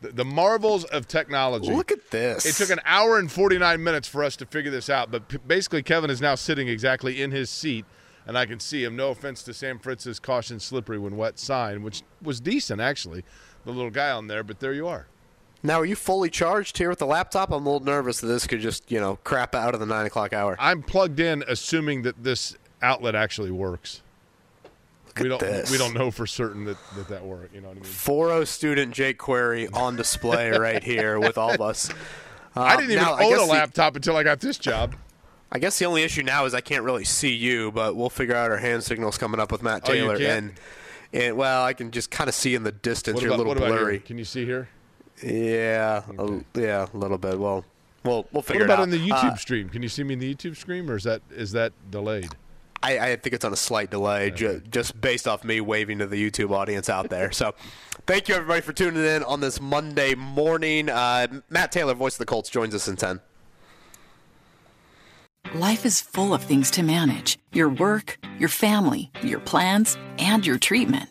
The, 0.00 0.10
the 0.10 0.24
marvels 0.24 0.84
of 0.84 1.08
technology. 1.08 1.72
Look 1.72 1.90
at 1.90 2.10
this. 2.10 2.44
It 2.44 2.54
took 2.54 2.70
an 2.70 2.82
hour 2.84 3.18
and 3.18 3.30
49 3.30 3.82
minutes 3.82 4.06
for 4.08 4.22
us 4.22 4.36
to 4.36 4.46
figure 4.46 4.70
this 4.70 4.90
out, 4.90 5.10
but 5.10 5.28
p- 5.28 5.38
basically 5.46 5.82
Kevin 5.82 6.10
is 6.10 6.20
now 6.20 6.34
sitting 6.34 6.68
exactly 6.68 7.22
in 7.22 7.30
his 7.30 7.48
seat, 7.48 7.86
and 8.26 8.36
I 8.36 8.44
can 8.44 8.60
see 8.60 8.84
him. 8.84 8.96
No 8.96 9.10
offense 9.10 9.42
to 9.44 9.54
Sam 9.54 9.78
Fritz's 9.78 10.20
caution 10.20 10.60
slippery 10.60 10.98
when 10.98 11.16
wet 11.16 11.38
sign, 11.38 11.82
which 11.82 12.02
was 12.20 12.40
decent 12.40 12.80
actually, 12.80 13.24
the 13.64 13.72
little 13.72 13.90
guy 13.90 14.10
on 14.10 14.26
there. 14.26 14.42
But 14.42 14.60
there 14.60 14.74
you 14.74 14.86
are. 14.86 15.06
Now, 15.62 15.80
are 15.80 15.86
you 15.86 15.96
fully 15.96 16.28
charged 16.28 16.76
here 16.76 16.90
with 16.90 16.98
the 16.98 17.06
laptop? 17.06 17.50
I'm 17.50 17.66
a 17.66 17.70
little 17.70 17.86
nervous 17.86 18.20
that 18.20 18.26
this 18.26 18.46
could 18.46 18.60
just, 18.60 18.92
you 18.92 19.00
know, 19.00 19.16
crap 19.24 19.54
out 19.54 19.72
of 19.72 19.80
the 19.80 19.86
nine 19.86 20.04
o'clock 20.04 20.34
hour. 20.34 20.56
I'm 20.60 20.82
plugged 20.82 21.18
in, 21.20 21.42
assuming 21.48 22.02
that 22.02 22.22
this 22.22 22.54
outlet 22.82 23.14
actually 23.14 23.50
works. 23.50 24.02
We 25.20 25.28
don't. 25.28 25.40
this. 25.40 25.70
We 25.70 25.78
don't 25.78 25.94
know 25.94 26.10
for 26.10 26.26
certain 26.26 26.64
that 26.64 26.76
that, 26.96 27.08
that 27.08 27.24
works. 27.24 27.54
You 27.54 27.60
know 27.60 27.68
what 27.68 27.76
I 27.78 27.80
mean? 27.80 27.84
4 27.84 28.46
student 28.46 28.94
Jake 28.94 29.18
Query 29.18 29.68
on 29.68 29.96
display 29.96 30.50
right 30.58 30.82
here 30.82 31.18
with 31.20 31.38
all 31.38 31.52
of 31.52 31.60
us. 31.60 31.90
I 32.56 32.74
Uh, 32.74 32.76
didn't 32.76 32.92
even 32.92 33.02
now, 33.04 33.18
own 33.18 33.32
a 33.32 33.36
the- 33.36 33.44
laptop 33.46 33.96
until 33.96 34.16
I 34.16 34.22
got 34.22 34.40
this 34.40 34.58
job. 34.58 34.94
I 35.52 35.58
guess 35.58 35.78
the 35.78 35.84
only 35.84 36.02
issue 36.02 36.22
now 36.24 36.46
is 36.46 36.54
I 36.54 36.60
can't 36.60 36.82
really 36.84 37.04
see 37.04 37.32
you, 37.32 37.70
but 37.70 37.94
we'll 37.94 38.10
figure 38.10 38.34
out 38.34 38.50
our 38.50 38.56
hand 38.58 38.82
signals 38.82 39.16
coming 39.18 39.38
up 39.38 39.52
with 39.52 39.62
Matt 39.62 39.82
Oh, 39.88 39.92
Taylor. 39.92 40.18
can't? 40.18 40.46
and, 40.46 40.52
and 41.12 41.36
well, 41.36 41.64
I 41.64 41.74
can 41.74 41.92
just 41.92 42.10
kind 42.10 42.26
of 42.28 42.34
see 42.34 42.56
in 42.56 42.64
the 42.64 42.72
distance. 42.72 43.14
What 43.14 43.22
You're 43.22 43.34
about, 43.34 43.46
a 43.46 43.48
little 43.48 43.66
blurry. 43.68 44.00
Can 44.00 44.18
you 44.18 44.24
see 44.24 44.44
here? 44.44 44.68
Yeah, 45.22 46.02
a, 46.18 46.40
yeah, 46.54 46.86
a 46.92 46.96
little 46.96 47.18
bit. 47.18 47.38
Well, 47.38 47.64
we'll 48.04 48.26
we'll 48.32 48.42
figure 48.42 48.62
What 48.66 48.74
about 48.74 48.78
it 48.80 48.80
out. 48.80 48.82
in 48.84 48.90
the 48.90 49.10
YouTube 49.10 49.32
Uh, 49.32 49.36
stream? 49.36 49.68
Can 49.68 49.80
you 49.82 49.88
see 49.88 50.02
me 50.02 50.14
in 50.14 50.18
the 50.18 50.34
YouTube 50.34 50.56
stream, 50.56 50.90
or 50.90 50.96
is 50.96 51.04
that 51.04 51.22
is 51.30 51.52
that 51.52 51.72
delayed? 51.90 52.30
I, 52.84 52.98
I 53.12 53.16
think 53.16 53.34
it's 53.34 53.46
on 53.46 53.52
a 53.52 53.56
slight 53.56 53.90
delay, 53.90 54.30
ju- 54.30 54.60
just 54.70 55.00
based 55.00 55.26
off 55.26 55.42
me 55.42 55.62
waving 55.62 56.00
to 56.00 56.06
the 56.06 56.22
YouTube 56.22 56.50
audience 56.50 56.90
out 56.90 57.08
there. 57.08 57.32
So, 57.32 57.54
thank 58.06 58.28
you 58.28 58.34
everybody 58.34 58.60
for 58.60 58.74
tuning 58.74 59.02
in 59.02 59.22
on 59.22 59.40
this 59.40 59.58
Monday 59.58 60.14
morning. 60.14 60.90
Uh, 60.90 61.40
Matt 61.48 61.72
Taylor, 61.72 61.94
voice 61.94 62.14
of 62.14 62.18
the 62.18 62.26
Colts, 62.26 62.50
joins 62.50 62.74
us 62.74 62.86
in 62.86 62.96
ten. 62.96 63.20
Life 65.54 65.86
is 65.86 66.02
full 66.02 66.34
of 66.34 66.42
things 66.42 66.70
to 66.72 66.82
manage 66.82 67.38
your 67.52 67.70
work, 67.70 68.18
your 68.38 68.50
family, 68.50 69.10
your 69.22 69.40
plans, 69.40 69.96
and 70.18 70.44
your 70.44 70.58
treatment. 70.58 71.08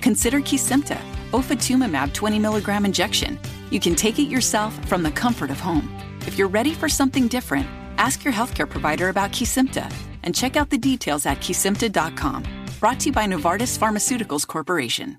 Consider 0.00 0.40
Kesimpta, 0.40 0.98
ofatumumab 1.30 2.12
20 2.12 2.38
milligram 2.40 2.84
injection. 2.84 3.38
You 3.70 3.78
can 3.78 3.94
take 3.94 4.18
it 4.18 4.24
yourself 4.24 4.72
from 4.88 5.02
the 5.04 5.10
comfort 5.12 5.50
of 5.50 5.60
home. 5.60 5.94
If 6.26 6.38
you're 6.38 6.48
ready 6.48 6.72
for 6.72 6.88
something 6.88 7.28
different, 7.28 7.66
ask 7.98 8.24
your 8.24 8.32
healthcare 8.32 8.68
provider 8.68 9.10
about 9.10 9.30
Kesimpta 9.30 9.92
and 10.24 10.34
check 10.34 10.56
out 10.56 10.70
the 10.70 10.78
details 10.78 11.26
at 11.26 11.38
kesimpta.com. 11.38 12.42
Brought 12.80 13.00
to 13.00 13.06
you 13.06 13.12
by 13.12 13.26
Novartis 13.26 13.78
Pharmaceuticals 13.78 14.46
Corporation. 14.46 15.18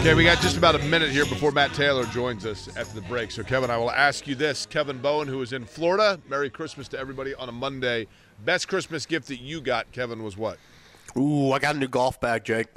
Okay, 0.00 0.14
we 0.14 0.24
got 0.24 0.40
just 0.40 0.56
about 0.56 0.74
a 0.74 0.78
minute 0.78 1.10
here 1.10 1.26
before 1.26 1.50
Matt 1.52 1.74
Taylor 1.74 2.06
joins 2.06 2.46
us 2.46 2.74
after 2.74 2.94
the 2.98 3.06
break. 3.06 3.30
So, 3.30 3.42
Kevin, 3.42 3.70
I 3.70 3.76
will 3.76 3.90
ask 3.90 4.26
you 4.26 4.34
this. 4.34 4.64
Kevin 4.64 4.96
Bowen, 4.98 5.28
who 5.28 5.42
is 5.42 5.52
in 5.52 5.66
Florida, 5.66 6.18
Merry 6.26 6.48
Christmas 6.48 6.88
to 6.88 6.98
everybody 6.98 7.34
on 7.34 7.50
a 7.50 7.52
Monday. 7.52 8.06
Best 8.42 8.66
Christmas 8.66 9.04
gift 9.04 9.28
that 9.28 9.40
you 9.42 9.60
got, 9.60 9.92
Kevin, 9.92 10.22
was 10.22 10.38
what? 10.38 10.56
Ooh, 11.18 11.52
I 11.52 11.58
got 11.58 11.76
a 11.76 11.78
new 11.78 11.86
golf 11.86 12.18
bag, 12.18 12.44
Jake. 12.44 12.68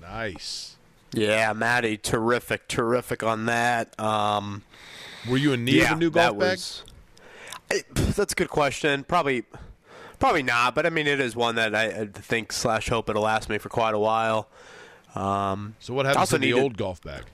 Nice. 0.00 0.76
Yeah, 1.12 1.52
Maddie, 1.52 1.96
terrific, 1.98 2.66
terrific 2.66 3.22
on 3.22 3.46
that. 3.46 3.98
Um, 4.00 4.64
Were 5.30 5.36
you 5.36 5.52
in 5.52 5.64
need 5.64 5.74
yeah, 5.76 5.92
of 5.92 5.98
a 5.98 6.00
new 6.00 6.10
golf 6.10 6.36
bag? 6.36 6.56
was- 6.58 6.82
I- 7.70 7.84
that's 7.94 8.32
a 8.32 8.36
good 8.36 8.50
question. 8.50 9.04
Probably, 9.04 9.44
probably 10.18 10.42
not. 10.42 10.74
But 10.74 10.86
I 10.86 10.90
mean, 10.90 11.06
it 11.06 11.20
is 11.20 11.36
one 11.36 11.54
that 11.54 11.76
I, 11.76 11.84
I 11.86 12.06
think 12.06 12.50
slash 12.50 12.88
hope 12.88 13.08
it'll 13.08 13.22
last 13.22 13.48
me 13.48 13.58
for 13.58 13.68
quite 13.68 13.94
a 13.94 14.00
while. 14.00 14.48
Um, 15.14 15.76
So, 15.78 15.94
what 15.94 16.06
happens 16.06 16.30
to 16.30 16.38
the 16.38 16.52
old 16.52 16.76
golf 16.76 17.00
bag? 17.02 17.24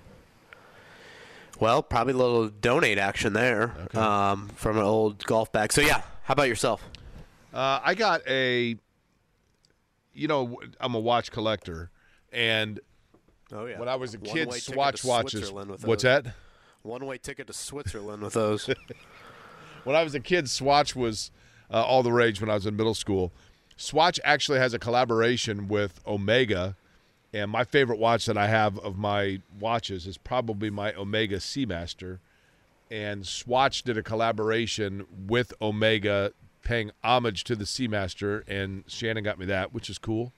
Well, 1.61 1.83
probably 1.83 2.13
a 2.13 2.17
little 2.17 2.49
donate 2.49 2.99
action 2.99 3.33
there 3.33 3.75
um, 3.97 4.49
from 4.51 4.77
an 4.77 4.85
old 4.85 5.25
golf 5.25 5.51
bag. 5.51 5.73
So 5.73 5.81
yeah, 5.81 6.03
how 6.23 6.33
about 6.33 6.49
yourself? 6.49 6.85
Uh, 7.53 7.81
I 7.83 7.95
got 7.95 8.21
a, 8.29 8.77
you 10.13 10.29
know, 10.29 10.61
I'm 10.81 10.95
a 10.95 11.01
watch 11.01 11.33
collector, 11.33 11.91
and 12.33 12.79
Oh 13.53 13.65
yeah. 13.67 13.79
when 13.79 13.89
I 13.89 13.97
was 13.97 14.15
a 14.15 14.19
One-way 14.19 14.45
kid, 14.45 14.53
Swatch 14.53 15.05
watches. 15.05 15.51
What's 15.51 16.03
that? 16.03 16.27
One 16.83 17.05
way 17.07 17.19
ticket 17.19 17.47
to 17.49 17.53
Switzerland 17.53 18.23
with 18.23 18.35
those. 18.35 18.69
when 19.85 19.97
I 19.97 20.05
was 20.05 20.15
a 20.15 20.21
kid, 20.21 20.49
Swatch 20.49 20.95
was 20.95 21.33
uh, 21.73 21.83
all 21.83 22.03
the 22.03 22.13
rage 22.13 22.41
when 22.41 22.51
I 22.51 22.55
was 22.55 22.67
in 22.67 22.77
middle 22.77 22.95
school. 22.95 23.33
Swatch 23.77 24.21
actually 24.23 24.59
has 24.59 24.75
a 24.75 24.79
collaboration 24.79 25.67
with 25.67 26.01
Omega, 26.07 26.77
and 27.33 27.51
my 27.51 27.65
favorite 27.65 27.99
watch 27.99 28.27
that 28.27 28.37
I 28.39 28.47
have 28.49 28.79
of 28.79 28.97
my 28.99 29.41
watches 29.61 30.07
is 30.07 30.17
probably 30.19 30.71
my 30.71 30.93
Omega 30.95 31.37
Seamaster. 31.37 32.19
And 32.91 33.27
Swatch 33.27 33.83
did 33.83 33.99
a 33.99 34.03
collaboration 34.03 35.07
with 35.27 35.53
Omega, 35.61 36.33
paying 36.63 36.91
homage 37.05 37.45
to 37.45 37.55
the 37.55 37.65
Seamaster, 37.65 38.43
and 38.49 38.85
Shannon 38.87 39.23
got 39.25 39.39
me 39.39 39.45
that, 39.47 39.75
which 39.75 39.91
is 39.91 39.99
cool. 39.99 40.33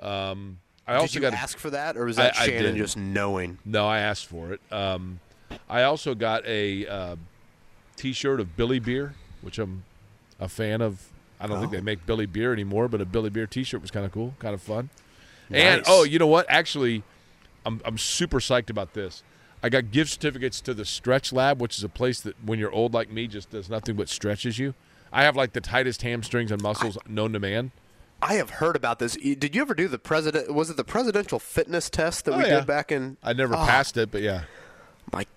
Um, 0.00 0.58
I 0.86 0.92
Did 0.94 1.00
also 1.00 1.14
you 1.14 1.20
got 1.20 1.32
a- 1.32 1.36
ask 1.38 1.58
for 1.58 1.70
that, 1.70 1.96
or 1.96 2.04
was 2.04 2.16
that 2.16 2.36
I- 2.36 2.42
I 2.42 2.46
Shannon 2.46 2.74
did. 2.74 2.76
just 2.76 2.96
knowing? 2.96 3.58
No, 3.64 3.86
I 3.86 3.98
asked 4.00 4.26
for 4.26 4.52
it. 4.52 4.60
Um, 4.72 5.20
I 5.68 5.82
also 5.84 6.14
got 6.14 6.44
a 6.46 6.86
uh, 6.86 7.16
T-shirt 7.96 8.40
of 8.40 8.56
Billy 8.56 8.78
Beer, 8.80 9.14
which 9.42 9.58
I'm 9.58 9.84
a 10.40 10.48
fan 10.48 10.80
of. 10.82 11.08
I 11.38 11.46
don't 11.46 11.60
think 11.60 11.72
Oh. 11.72 11.76
they 11.76 11.82
make 11.82 12.04
Billy 12.06 12.26
Beer 12.26 12.52
anymore, 12.52 12.88
but 12.88 13.00
a 13.00 13.04
Billy 13.04 13.30
Beer 13.30 13.46
T-shirt 13.46 13.80
was 13.80 13.90
kind 13.90 14.06
of 14.06 14.12
cool, 14.12 14.34
kind 14.38 14.54
of 14.54 14.62
fun. 14.62 14.90
And 15.50 15.82
oh, 15.86 16.04
you 16.04 16.18
know 16.18 16.26
what? 16.26 16.46
Actually, 16.48 17.02
I'm 17.64 17.80
I'm 17.84 17.98
super 17.98 18.38
psyched 18.40 18.70
about 18.70 18.94
this. 18.94 19.22
I 19.62 19.68
got 19.68 19.90
gift 19.90 20.10
certificates 20.12 20.60
to 20.62 20.74
the 20.74 20.84
Stretch 20.84 21.32
Lab, 21.32 21.60
which 21.60 21.78
is 21.78 21.84
a 21.84 21.88
place 21.88 22.20
that 22.20 22.36
when 22.44 22.58
you're 22.58 22.70
old 22.72 22.94
like 22.94 23.10
me, 23.10 23.26
just 23.26 23.50
does 23.50 23.68
nothing 23.70 23.96
but 23.96 24.08
stretches 24.08 24.58
you. 24.58 24.74
I 25.12 25.24
have 25.24 25.34
like 25.36 25.52
the 25.52 25.60
tightest 25.60 26.02
hamstrings 26.02 26.50
and 26.52 26.60
muscles 26.62 26.98
known 27.08 27.32
to 27.32 27.40
man. 27.40 27.72
I 28.22 28.34
have 28.34 28.50
heard 28.50 28.76
about 28.76 28.98
this. 28.98 29.14
Did 29.16 29.54
you 29.54 29.62
ever 29.62 29.74
do 29.74 29.88
the 29.88 29.98
president? 29.98 30.52
Was 30.52 30.70
it 30.70 30.76
the 30.76 30.84
presidential 30.84 31.38
fitness 31.38 31.88
test 31.90 32.24
that 32.24 32.34
Oh, 32.34 32.38
we 32.38 32.44
yeah. 32.44 32.56
did 32.56 32.66
back 32.66 32.90
in? 32.92 33.16
I 33.22 33.32
never 33.32 33.54
Oh, 33.54 33.58
passed 33.58 33.96
it, 33.96 34.10
but 34.10 34.22
yeah. 34.22 34.42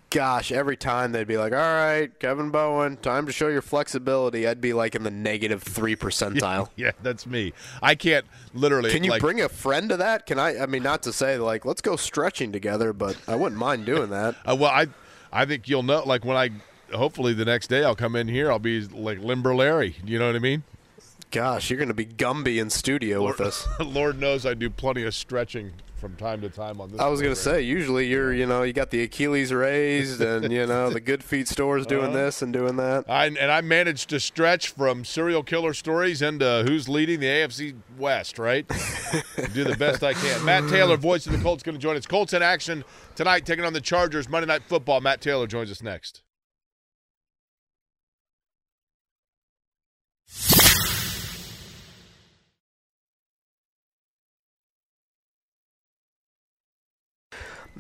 Gosh! 0.10 0.52
Every 0.52 0.76
time 0.76 1.12
they'd 1.12 1.28
be 1.28 1.38
like, 1.38 1.54
"All 1.54 1.58
right, 1.60 2.10
Kevin 2.20 2.50
Bowen, 2.50 2.98
time 2.98 3.28
to 3.28 3.32
show 3.32 3.48
your 3.48 3.62
flexibility," 3.62 4.48
I'd 4.48 4.62
be 4.62 4.74
like 4.74 4.96
in 4.96 5.04
the 5.04 5.12
negative 5.12 5.62
three 5.62 5.96
percentile. 5.96 6.70
yeah, 6.76 6.92
that's 7.04 7.28
me. 7.28 7.54
I 7.82 7.96
can't 7.96 8.26
literally. 8.54 8.92
Can 8.92 9.04
you 9.04 9.12
like, 9.12 9.22
bring 9.22 9.42
a 9.42 9.50
friend 9.50 9.90
to 9.90 9.98
that? 9.98 10.26
Can 10.26 10.40
I? 10.40 10.60
I 10.60 10.66
mean, 10.66 10.82
not 10.82 11.04
to 11.04 11.14
say 11.14 11.38
like, 11.38 11.64
let's 11.64 11.82
go 11.82 11.96
stretching 11.96 12.52
together, 12.52 12.92
but 12.92 13.18
I 13.28 13.36
wouldn't 13.36 13.60
mind 13.60 13.86
doing 13.86 14.10
that. 14.10 14.36
Uh, 14.50 14.56
well, 14.56 14.72
I 14.72 14.88
I 15.32 15.46
think 15.46 15.68
you'll 15.68 15.84
know. 15.84 16.02
Like 16.04 16.26
when 16.26 16.38
I, 16.38 16.50
hopefully 16.96 17.34
the 17.34 17.46
next 17.46 17.68
day 17.68 17.84
I'll 17.84 17.96
come 17.96 18.16
in 18.16 18.28
here, 18.28 18.52
I'll 18.52 18.58
be 18.58 18.82
like 18.82 19.20
Limber 19.20 19.54
Larry. 19.54 19.98
You 20.04 20.18
know 20.18 20.28
what 20.28 20.36
I 20.36 20.40
mean? 20.40 20.64
Gosh, 21.32 21.70
you're 21.70 21.78
going 21.78 21.90
to 21.90 21.94
be 21.94 22.08
Gumby 22.08 22.60
in 22.60 22.72
studio 22.72 23.24
with 23.24 23.40
us. 23.40 23.68
Lord 23.80 24.20
knows 24.20 24.46
I 24.46 24.56
do 24.56 24.70
plenty 24.70 25.04
of 25.04 25.14
stretching 25.14 25.74
from 26.00 26.16
time 26.16 26.42
to 26.42 26.50
time 26.50 26.80
on 26.82 26.90
this. 26.90 27.00
I 27.00 27.08
was 27.08 27.22
going 27.22 27.34
to 27.34 27.40
say, 27.40 27.62
usually 27.62 28.08
you're, 28.08 28.34
you 28.34 28.46
know, 28.46 28.64
you 28.64 28.74
got 28.74 28.90
the 28.90 29.04
Achilles 29.04 29.54
raised, 29.54 30.22
and 30.32 30.52
you 30.52 30.66
know 30.66 30.90
the 30.90 31.00
Good 31.00 31.24
Feet 31.24 31.48
stores 31.48 31.86
doing 31.86 32.06
Uh-huh. 32.06 32.14
this 32.18 32.42
and 32.42 32.52
doing 32.54 32.78
that. 32.78 33.06
I, 33.10 33.26
and 33.28 33.38
I 33.52 33.62
managed 33.62 34.10
to 34.12 34.20
stretch 34.20 34.70
from 34.70 35.04
serial 35.06 35.44
killer 35.44 35.74
stories 35.74 36.22
into 36.22 36.64
who's 36.66 36.88
leading 36.90 37.20
the 37.20 37.28
AFC 37.28 37.76
West, 37.98 38.40
right? 38.40 38.68
do 39.54 39.64
the 39.64 39.76
best 39.78 40.04
I 40.04 40.14
can. 40.14 40.44
Matt 40.46 40.70
Taylor, 40.70 40.98
voice 40.98 41.26
of 41.28 41.34
the 41.34 41.40
Colts, 41.40 41.64
going 41.64 41.76
to 41.76 41.82
join 41.82 41.96
us. 41.98 42.06
Colts 42.06 42.34
in 42.34 42.42
action 42.42 42.84
tonight, 43.16 43.46
taking 43.46 43.66
on 43.66 43.74
the 43.74 43.82
Chargers. 43.82 44.30
Monday 44.30 44.48
Night 44.48 44.64
Football. 44.64 45.02
Matt 45.02 45.22
Taylor 45.22 45.48
joins 45.48 45.70
us 45.70 45.84
next. 45.84 46.22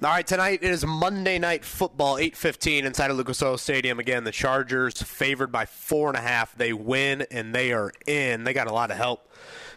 All 0.01 0.09
right, 0.09 0.25
tonight 0.25 0.63
is 0.63 0.85
Monday 0.85 1.39
Night 1.39 1.65
Football, 1.65 2.19
eight 2.19 2.37
fifteen 2.37 2.85
inside 2.85 3.11
of 3.11 3.17
Lucas 3.17 3.43
Oil 3.43 3.57
Stadium. 3.57 3.99
Again, 3.99 4.23
the 4.23 4.31
Chargers 4.31 5.01
favored 5.01 5.51
by 5.51 5.65
four 5.65 6.07
and 6.07 6.17
a 6.17 6.21
half. 6.21 6.55
They 6.55 6.71
win 6.71 7.25
and 7.29 7.53
they 7.53 7.73
are 7.73 7.91
in. 8.07 8.45
They 8.45 8.53
got 8.53 8.67
a 8.67 8.73
lot 8.73 8.91
of 8.91 8.97
help 8.97 9.29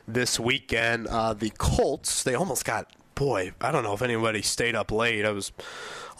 this 0.06 0.38
weekend. 0.38 1.08
Uh, 1.08 1.34
the 1.34 1.50
Colts, 1.50 2.22
they 2.22 2.36
almost 2.36 2.64
got. 2.64 2.86
Boy, 3.16 3.50
I 3.60 3.72
don't 3.72 3.82
know 3.82 3.94
if 3.94 4.02
anybody 4.02 4.42
stayed 4.42 4.76
up 4.76 4.92
late. 4.92 5.24
I 5.24 5.32
was 5.32 5.50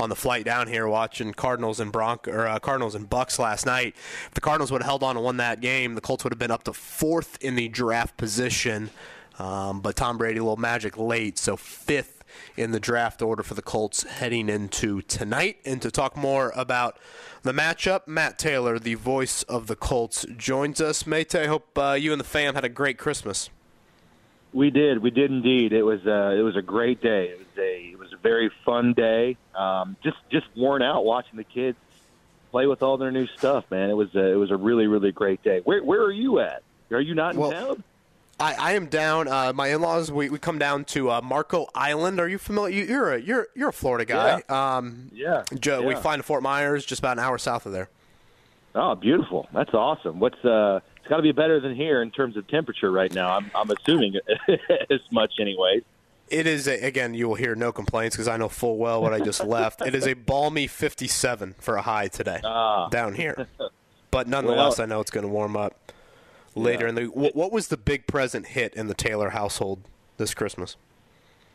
on 0.01 0.09
the 0.09 0.17
flight 0.17 0.45
down 0.45 0.67
here 0.67 0.89
watching 0.89 1.33
Cardinals 1.33 1.79
and 1.79 1.93
Bronc 1.93 2.27
or 2.27 2.49
uh, 2.49 2.59
Cardinals 2.59 2.97
and 2.97 3.09
Bucks 3.09 3.39
last 3.39 3.67
night. 3.67 3.95
If 4.27 4.35
the 4.35 4.41
Cardinals 4.41 4.73
would 4.73 4.83
have 4.83 4.89
held 4.89 5.05
on 5.05 5.17
and 5.17 5.25
won 5.25 5.37
that 5.37 5.61
game, 5.61 5.95
the 5.95 6.01
Colts 6.01 6.25
would 6.25 6.33
have 6.33 6.41
been 6.41 6.51
up 6.51 6.65
to 6.65 6.73
fourth 6.73 7.39
in 7.41 7.55
the 7.55 7.69
draft 7.69 8.17
position. 8.17 8.91
Um, 9.39 9.81
but 9.81 9.95
Tom 9.95 10.19
Brady, 10.19 10.41
a 10.41 10.43
little 10.43 10.57
magic 10.57 10.99
late, 10.99 11.39
so 11.39 11.57
fifth 11.57 12.22
in 12.57 12.73
the 12.73 12.81
draft 12.81 13.23
order 13.23 13.43
for 13.43 13.55
the 13.55 13.63
Colts 13.63 14.03
heading 14.05 14.49
into 14.49 15.03
tonight. 15.03 15.57
And 15.65 15.81
to 15.83 15.91
talk 15.91 16.17
more 16.17 16.53
about 16.55 16.99
the 17.43 17.53
matchup, 17.53 18.07
Matt 18.07 18.39
Taylor, 18.39 18.79
the 18.79 18.95
voice 18.95 19.43
of 19.45 19.67
the 19.67 19.77
Colts, 19.77 20.25
joins 20.37 20.81
us. 20.81 21.07
Mate, 21.07 21.35
I 21.35 21.47
hope 21.47 21.77
uh, 21.79 21.93
you 21.93 22.13
and 22.13 22.21
the 22.21 22.25
fam 22.25 22.55
had 22.55 22.65
a 22.65 22.69
great 22.69 22.99
Christmas. 22.99 23.51
We 24.53 24.71
did. 24.71 24.99
We 24.99 25.11
did 25.11 25.31
indeed. 25.31 25.73
It 25.73 25.83
was 25.83 26.07
uh, 26.07 26.35
it 26.37 26.43
was 26.43 26.57
a 26.57 26.63
great 26.63 27.01
day. 27.01 27.29
It 27.29 27.39
was 27.39 27.59
a 27.59 27.91
it 27.93 27.99
was 27.99 28.13
a 28.13 28.19
very 28.19 28.51
fun 28.67 28.93
day. 28.93 29.39
Um, 29.55 29.97
just 30.05 30.19
just 30.31 30.47
worn 30.55 30.83
out 30.83 31.05
watching 31.05 31.39
the 31.39 31.45
kids 31.45 31.79
play 32.51 32.67
with 32.67 32.83
all 32.83 32.99
their 32.99 33.11
new 33.11 33.27
stuff, 33.27 33.65
man. 33.71 33.89
It 33.89 33.95
was 33.95 34.15
a, 34.15 34.33
it 34.33 34.35
was 34.35 34.51
a 34.51 34.57
really 34.57 34.87
really 34.87 35.11
great 35.11 35.43
day. 35.43 35.61
Where 35.65 35.83
where 35.83 36.03
are 36.03 36.13
you 36.13 36.41
at? 36.41 36.63
Are 36.91 37.01
you 37.01 37.15
not 37.15 37.33
in 37.35 37.41
Well, 37.41 37.51
town? 37.51 37.85
I, 38.43 38.55
I 38.59 38.73
am 38.73 38.87
down. 38.87 39.29
Uh, 39.29 39.53
my 39.55 39.69
in-laws. 39.69 40.11
We, 40.11 40.29
we 40.29 40.39
come 40.39 40.59
down 40.59 40.85
to 40.87 41.13
uh, 41.13 41.21
Marco 41.23 41.69
Island. 41.77 42.19
Are 42.19 42.29
you 42.29 42.39
familiar? 42.39 42.75
You, 42.75 42.85
you're 42.85 43.13
a 43.13 43.21
you're 43.21 43.47
you're 43.55 43.69
a 43.69 43.73
Florida 43.73 44.05
guy. 44.05 44.43
Um, 44.49 45.11
yeah. 45.13 45.45
Joe, 45.61 45.83
we 45.83 45.95
yeah. 45.95 46.01
fly 46.01 46.17
to 46.17 46.25
Fort 46.25 46.43
Myers, 46.43 46.85
just 46.85 46.99
about 46.99 47.19
an 47.19 47.25
hour 47.25 47.39
south 47.39 47.67
of 47.67 47.73
there. 47.73 47.89
Oh, 48.75 48.97
beautiful. 48.97 49.49
That's 49.53 49.73
awesome. 49.73 50.19
What's 50.19 50.45
uh? 50.45 50.81
It's 50.97 51.09
got 51.09 51.17
to 51.17 51.23
be 51.23 51.33
better 51.33 51.61
than 51.61 51.75
here 51.75 52.03
in 52.03 52.11
terms 52.11 52.37
of 52.37 52.49
temperature 52.49 52.91
right 52.91 53.13
now. 53.15 53.37
I'm 53.37 53.49
I'm 53.55 53.71
assuming 53.71 54.17
as 54.91 55.01
much, 55.13 55.35
anyways. 55.41 55.85
It 56.29 56.49
is 56.49 56.67
a, 56.67 56.81
again. 56.81 57.15
You 57.15 57.29
will 57.29 57.37
hear 57.37 57.55
no 57.55 57.71
complaints 57.71 58.17
because 58.17 58.27
I 58.27 58.39
know 58.39 58.49
full 58.49 58.77
well 58.77 59.03
what 59.03 59.13
I 59.13 59.21
just 59.21 59.45
left. 59.45 59.83
It 59.83 59.95
is 59.95 60.07
a 60.09 60.15
balmy 60.15 60.67
57 60.67 61.55
for 61.61 61.77
a 61.77 61.83
high 61.83 62.09
today 62.09 62.41
down 62.43 63.15
here, 63.15 63.47
but 64.11 64.27
nonetheless, 64.27 64.79
Well- 64.79 64.87
I 64.87 64.89
know 64.89 65.01
it's 65.01 65.13
going 65.13 65.27
to 65.27 65.33
warm 65.33 65.57
up 65.57 65.93
later 66.55 66.85
Yeah. 66.85 66.89
in 66.91 66.95
the. 66.95 67.05
What, 67.07 67.35
what 67.37 67.53
was 67.53 67.69
the 67.69 67.77
big 67.77 68.07
present 68.07 68.47
hit 68.49 68.75
in 68.75 68.87
the 68.89 68.95
Taylor 68.95 69.31
household 69.31 69.81
this 70.17 70.35
Christmas? 70.35 70.77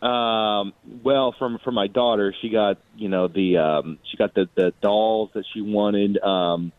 Um, 0.01 0.73
well, 1.03 1.33
from 1.39 1.57
from 1.63 1.73
my 1.73 1.87
daughter, 1.87 2.33
she 2.41 2.49
got 2.49 2.77
you 2.95 3.09
know 3.09 3.27
the 3.27 3.57
um, 3.57 3.97
she 4.09 4.17
got 4.17 4.33
the 4.35 4.47
the 4.55 4.73
dolls 4.81 5.31
that 5.33 5.43
she 5.53 5.61
wanted. 5.61 6.19
Um, 6.21 6.71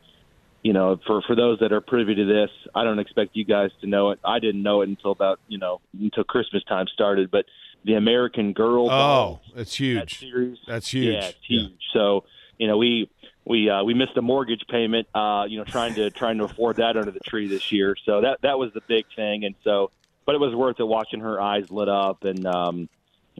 you 0.62 0.72
know, 0.72 0.98
for 1.06 1.22
for 1.22 1.34
those 1.34 1.58
that 1.60 1.72
are 1.72 1.80
privy 1.80 2.14
to 2.14 2.24
this, 2.24 2.50
I 2.74 2.84
don't 2.84 2.98
expect 3.00 3.34
you 3.34 3.44
guys 3.44 3.70
to 3.80 3.86
know 3.88 4.10
it. 4.10 4.20
I 4.24 4.38
didn't 4.38 4.62
know 4.62 4.82
it 4.82 4.88
until 4.88 5.10
about 5.10 5.40
you 5.48 5.58
know 5.58 5.80
until 6.00 6.22
Christmas 6.24 6.62
time 6.64 6.86
started. 6.92 7.30
But 7.30 7.46
the 7.84 7.94
American 7.94 8.52
Girl 8.52 8.88
Oh, 8.90 9.40
it's 9.56 9.74
huge. 9.74 10.20
series, 10.20 10.58
That's 10.68 10.92
huge. 10.92 11.14
yeah, 11.14 11.28
it's 11.28 11.38
huge. 11.46 11.72
So 11.92 12.24
you 12.56 12.68
know 12.68 12.76
we. 12.78 13.10
We 13.48 13.70
uh, 13.70 13.82
we 13.82 13.94
missed 13.94 14.16
a 14.16 14.22
mortgage 14.22 14.62
payment, 14.68 15.08
uh, 15.14 15.46
you 15.48 15.56
know, 15.58 15.64
trying 15.64 15.94
to 15.94 16.10
trying 16.10 16.38
to 16.38 16.44
afford 16.44 16.76
that 16.76 16.96
under 16.98 17.10
the 17.10 17.20
tree 17.20 17.48
this 17.48 17.72
year. 17.72 17.96
So 18.04 18.20
that 18.20 18.42
that 18.42 18.58
was 18.58 18.72
the 18.74 18.82
big 18.86 19.06
thing, 19.16 19.44
and 19.44 19.54
so, 19.64 19.90
but 20.26 20.34
it 20.34 20.38
was 20.38 20.54
worth 20.54 20.78
it 20.78 20.84
watching 20.84 21.20
her 21.20 21.40
eyes 21.40 21.70
lit 21.70 21.88
up, 21.88 22.24
and 22.24 22.46
um, 22.46 22.88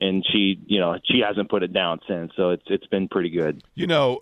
and 0.00 0.24
she, 0.32 0.58
you 0.66 0.80
know, 0.80 0.98
she 1.04 1.20
hasn't 1.20 1.50
put 1.50 1.62
it 1.62 1.72
down 1.74 2.00
since. 2.08 2.32
So 2.36 2.50
it's 2.50 2.64
it's 2.68 2.86
been 2.86 3.08
pretty 3.08 3.28
good. 3.30 3.62
You 3.74 3.86
know, 3.86 4.20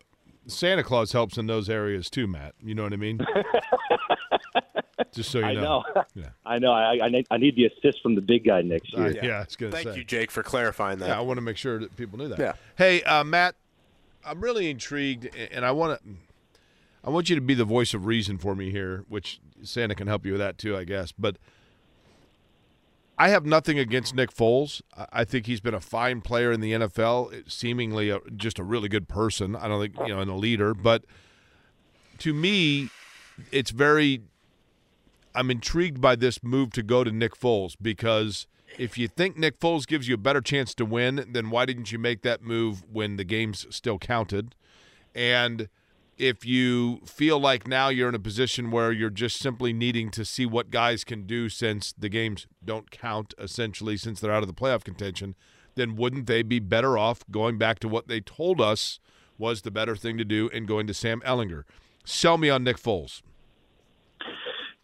Santa 0.49 0.83
Claus 0.83 1.13
helps 1.13 1.39
in 1.39 1.47
those 1.47 1.71
areas 1.71 2.11
too, 2.11 2.27
Matt. 2.27 2.55
You 2.65 2.75
know 2.75 2.83
what 2.83 2.93
I 2.93 2.97
mean? 2.97 3.21
Just 5.13 5.31
so 5.31 5.39
you 5.39 5.45
know. 5.45 5.51
I 5.51 5.55
know. 5.55 5.85
know. 5.95 6.05
Yeah. 6.15 6.29
I 6.47 6.59
know. 6.59 6.73
I, 6.73 6.99
I 7.05 7.09
need 7.09 7.27
I 7.31 7.37
need 7.39 7.57
the 7.57 7.67
assist 7.67 8.03
from 8.03 8.15
the 8.17 8.21
big 8.21 8.45
guy 8.45 8.63
next 8.63 8.95
Uh, 8.95 9.03
year. 9.09 9.21
yeah, 9.25 9.37
I 9.37 9.45
was 9.45 9.57
gonna 9.57 9.73
Thank 9.73 9.89
say. 9.89 9.97
you, 9.97 10.05
Jake, 10.05 10.31
for 10.31 10.43
clarifying 10.43 10.99
that. 10.99 11.09
Yeah, 11.09 11.19
I 11.19 11.21
want 11.21 11.37
to 11.39 11.43
make 11.43 11.57
sure 11.57 11.79
that 11.79 11.97
people 11.97 12.19
knew 12.19 12.29
that. 12.29 12.39
Yeah. 12.39 12.53
Hey, 12.77 13.03
uh, 13.05 13.23
Matt, 13.25 13.55
I'm 14.27 14.41
really 14.41 14.69
intrigued, 14.69 15.35
and 15.53 15.65
I 15.65 15.71
want 15.71 16.03
to. 16.03 16.11
I 17.05 17.11
want 17.11 17.31
you 17.31 17.37
to 17.37 17.41
be 17.41 17.55
the 17.55 17.65
voice 17.65 17.95
of 17.95 18.05
reason 18.05 18.37
for 18.37 18.57
me 18.57 18.73
here, 18.73 19.05
which 19.09 19.39
Santa 19.63 19.95
can 19.95 20.09
help 20.09 20.27
you 20.27 20.33
with 20.33 20.41
that 20.41 20.59
too, 20.59 20.77
I 20.77 20.83
guess. 20.83 21.13
But 21.13 21.37
I 23.17 23.29
have 23.29 23.47
nothing 23.47 23.79
against 23.79 24.15
Nick 24.15 24.35
Foles. 24.35 24.83
I- 25.13 25.25
think 25.25 25.47
he's 25.47 25.61
been 25.61 25.73
a 25.75 25.81
fine 25.81 26.21
player 26.21 26.51
in 26.51 26.61
the 26.61 26.73
NFL, 26.73 27.31
eh, 27.33 27.43
seemingly 27.47 28.11
a, 28.11 28.19
just 28.35 28.59
a 28.59 28.65
really 28.65 28.89
good 28.89 29.07
person. 29.07 29.55
I 29.55 29.69
don't 29.69 29.81
think 29.81 30.09
you 30.09 30.15
know, 30.15 30.21
and 30.21 30.31
a 30.31 30.35
leader. 30.35 30.75
But 30.75 31.05
to 32.19 32.35
me, 32.35 32.91
it's 33.53 33.71
very. 33.71 34.23
I'm 35.33 35.51
intrigued 35.51 36.01
by 36.01 36.17
this 36.17 36.43
move 36.43 36.73
to 36.73 36.83
go 36.83 37.05
to 37.05 37.13
Nick 37.13 37.39
Foles 37.39 37.77
because 37.81 38.47
if 38.79 38.99
you 38.99 39.09
think 39.09 39.37
Nick 39.37 39.59
Foles 39.59 39.87
gives 39.87 40.09
you 40.09 40.15
a 40.15 40.19
better 40.19 40.41
chance 40.41 40.75
to 40.75 40.85
win, 40.85 41.29
then 41.33 41.51
why 41.51 41.65
didn't 41.65 41.93
you 41.93 41.99
make 41.99 42.23
that 42.23 42.43
move 42.43 42.85
when 42.91 43.17
the 43.17 43.25
games 43.25 43.67
still 43.71 43.99
counted? 43.99 44.55
And 45.15 45.69
if 46.19 46.45
you 46.45 47.01
feel 47.05 47.39
like 47.39 47.67
now 47.67 47.89
you're 47.89 48.09
in 48.09 48.15
a 48.15 48.21
position 48.21 48.71
where 48.71 48.93
you're 48.93 49.11
just 49.11 49.39
simply 49.39 49.73
needing 49.73 50.11
to 50.11 50.25
see 50.25 50.47
what 50.47 50.71
guys 50.71 51.05
can 51.05 51.27
do 51.27 51.49
since 51.49 51.93
the 51.93 52.09
games 52.09 52.47
don't 52.65 52.91
count, 52.91 53.35
essentially, 53.39 53.97
since 53.97 54.21
they're 54.21 54.33
out 54.33 54.43
of 54.43 54.49
the 54.49 54.55
playoff 54.55 54.85
contention, 54.85 55.35
then 55.75 55.97
wouldn't 55.97 56.27
they 56.27 56.43
be 56.43 56.59
better 56.59 56.97
off 56.97 57.21
going 57.31 57.59
back 57.59 57.79
to 57.81 57.89
what 57.89 58.09
they 58.09 58.21
told 58.21 58.61
us 58.61 58.99
was 59.39 59.63
the 59.63 59.71
better 59.71 59.95
thing 59.95 60.17
to 60.17 60.25
do 60.25 60.49
and 60.53 60.67
going 60.67 60.87
to 60.87 60.95
Sam 60.95 61.21
Ehlinger? 61.21 61.65
Sell 62.05 62.39
me 62.39 62.49
on 62.49 62.65
Nick 62.65 62.79
Foles. 62.79 63.21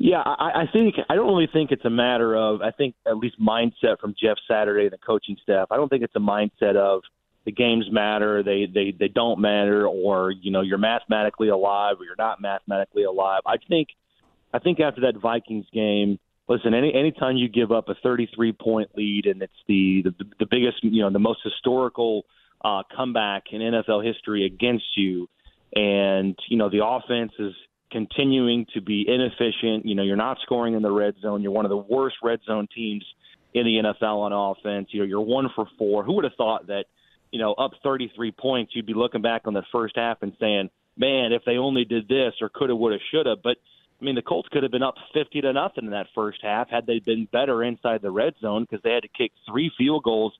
Yeah, 0.04 0.20
I, 0.24 0.62
I 0.62 0.64
think 0.72 0.96
I 1.08 1.14
don't 1.14 1.28
really 1.28 1.48
think 1.52 1.70
it's 1.70 1.84
a 1.84 1.90
matter 1.90 2.34
of 2.34 2.60
I 2.60 2.72
think 2.72 2.96
at 3.06 3.16
least 3.16 3.40
mindset 3.40 4.00
from 4.00 4.16
Jeff 4.20 4.36
Saturday 4.50 4.82
and 4.82 4.92
the 4.92 4.98
coaching 4.98 5.36
staff. 5.40 5.68
I 5.70 5.76
don't 5.76 5.88
think 5.88 6.02
it's 6.02 6.16
a 6.16 6.18
mindset 6.18 6.74
of 6.74 7.02
the 7.44 7.52
games 7.52 7.86
matter, 7.88 8.42
they 8.42 8.66
they 8.66 8.92
they 8.98 9.06
don't 9.06 9.38
matter, 9.38 9.86
or 9.86 10.32
you 10.32 10.50
know 10.50 10.60
you're 10.60 10.76
mathematically 10.76 11.50
alive 11.50 12.00
or 12.00 12.04
you're 12.04 12.16
not 12.18 12.40
mathematically 12.40 13.04
alive. 13.04 13.42
I 13.46 13.58
think 13.68 13.90
I 14.52 14.58
think 14.58 14.80
after 14.80 15.02
that 15.02 15.20
Vikings 15.22 15.66
game, 15.72 16.18
listen, 16.48 16.74
any 16.74 16.92
anytime 16.92 17.36
you 17.36 17.48
give 17.48 17.70
up 17.70 17.88
a 17.88 17.94
33 18.02 18.54
point 18.54 18.90
lead 18.96 19.26
and 19.26 19.40
it's 19.40 19.52
the 19.68 20.02
the, 20.02 20.24
the 20.40 20.46
biggest 20.50 20.82
you 20.82 21.02
know 21.02 21.10
the 21.10 21.20
most 21.20 21.38
historical 21.44 22.24
uh, 22.64 22.82
comeback 22.92 23.44
in 23.52 23.60
NFL 23.60 24.04
history 24.04 24.46
against 24.46 24.96
you, 24.96 25.28
and 25.76 26.36
you 26.48 26.56
know 26.56 26.68
the 26.68 26.84
offense 26.84 27.30
is 27.38 27.54
continuing 27.92 28.66
to 28.74 28.80
be 28.80 29.04
inefficient. 29.06 29.86
You 29.86 29.94
know, 29.94 30.02
you're 30.02 30.16
not 30.16 30.38
scoring 30.42 30.74
in 30.74 30.82
the 30.82 30.90
red 30.90 31.14
zone. 31.20 31.42
You're 31.42 31.52
one 31.52 31.64
of 31.64 31.70
the 31.70 31.76
worst 31.76 32.16
red 32.22 32.40
zone 32.46 32.66
teams 32.74 33.04
in 33.54 33.64
the 33.64 33.82
NFL 33.82 34.18
on 34.18 34.32
offense. 34.32 34.88
You 34.90 35.00
know, 35.00 35.06
you're 35.06 35.20
one 35.20 35.48
for 35.54 35.66
four. 35.78 36.02
Who 36.02 36.14
would 36.14 36.24
have 36.24 36.34
thought 36.36 36.68
that, 36.68 36.86
you 37.30 37.38
know, 37.38 37.52
up 37.52 37.72
33 37.82 38.32
points, 38.32 38.72
you'd 38.74 38.86
be 38.86 38.94
looking 38.94 39.22
back 39.22 39.42
on 39.44 39.54
the 39.54 39.62
first 39.70 39.96
half 39.96 40.22
and 40.22 40.32
saying, 40.40 40.70
man, 40.96 41.32
if 41.32 41.42
they 41.44 41.56
only 41.56 41.84
did 41.84 42.08
this 42.08 42.34
or 42.40 42.48
coulda, 42.48 42.74
woulda, 42.74 42.98
shoulda. 43.10 43.36
But 43.42 43.58
I 44.00 44.04
mean, 44.04 44.14
the 44.16 44.22
Colts 44.22 44.48
could 44.50 44.64
have 44.64 44.72
been 44.72 44.82
up 44.82 44.96
50 45.14 45.42
to 45.42 45.52
nothing 45.52 45.84
in 45.84 45.90
that 45.90 46.08
first 46.14 46.40
half 46.42 46.68
had 46.68 46.86
they 46.86 46.98
been 46.98 47.28
better 47.30 47.62
inside 47.62 48.02
the 48.02 48.10
red 48.10 48.34
zone 48.40 48.66
because 48.68 48.82
they 48.82 48.92
had 48.92 49.04
to 49.04 49.08
kick 49.08 49.30
three 49.48 49.70
field 49.78 50.02
goals 50.02 50.32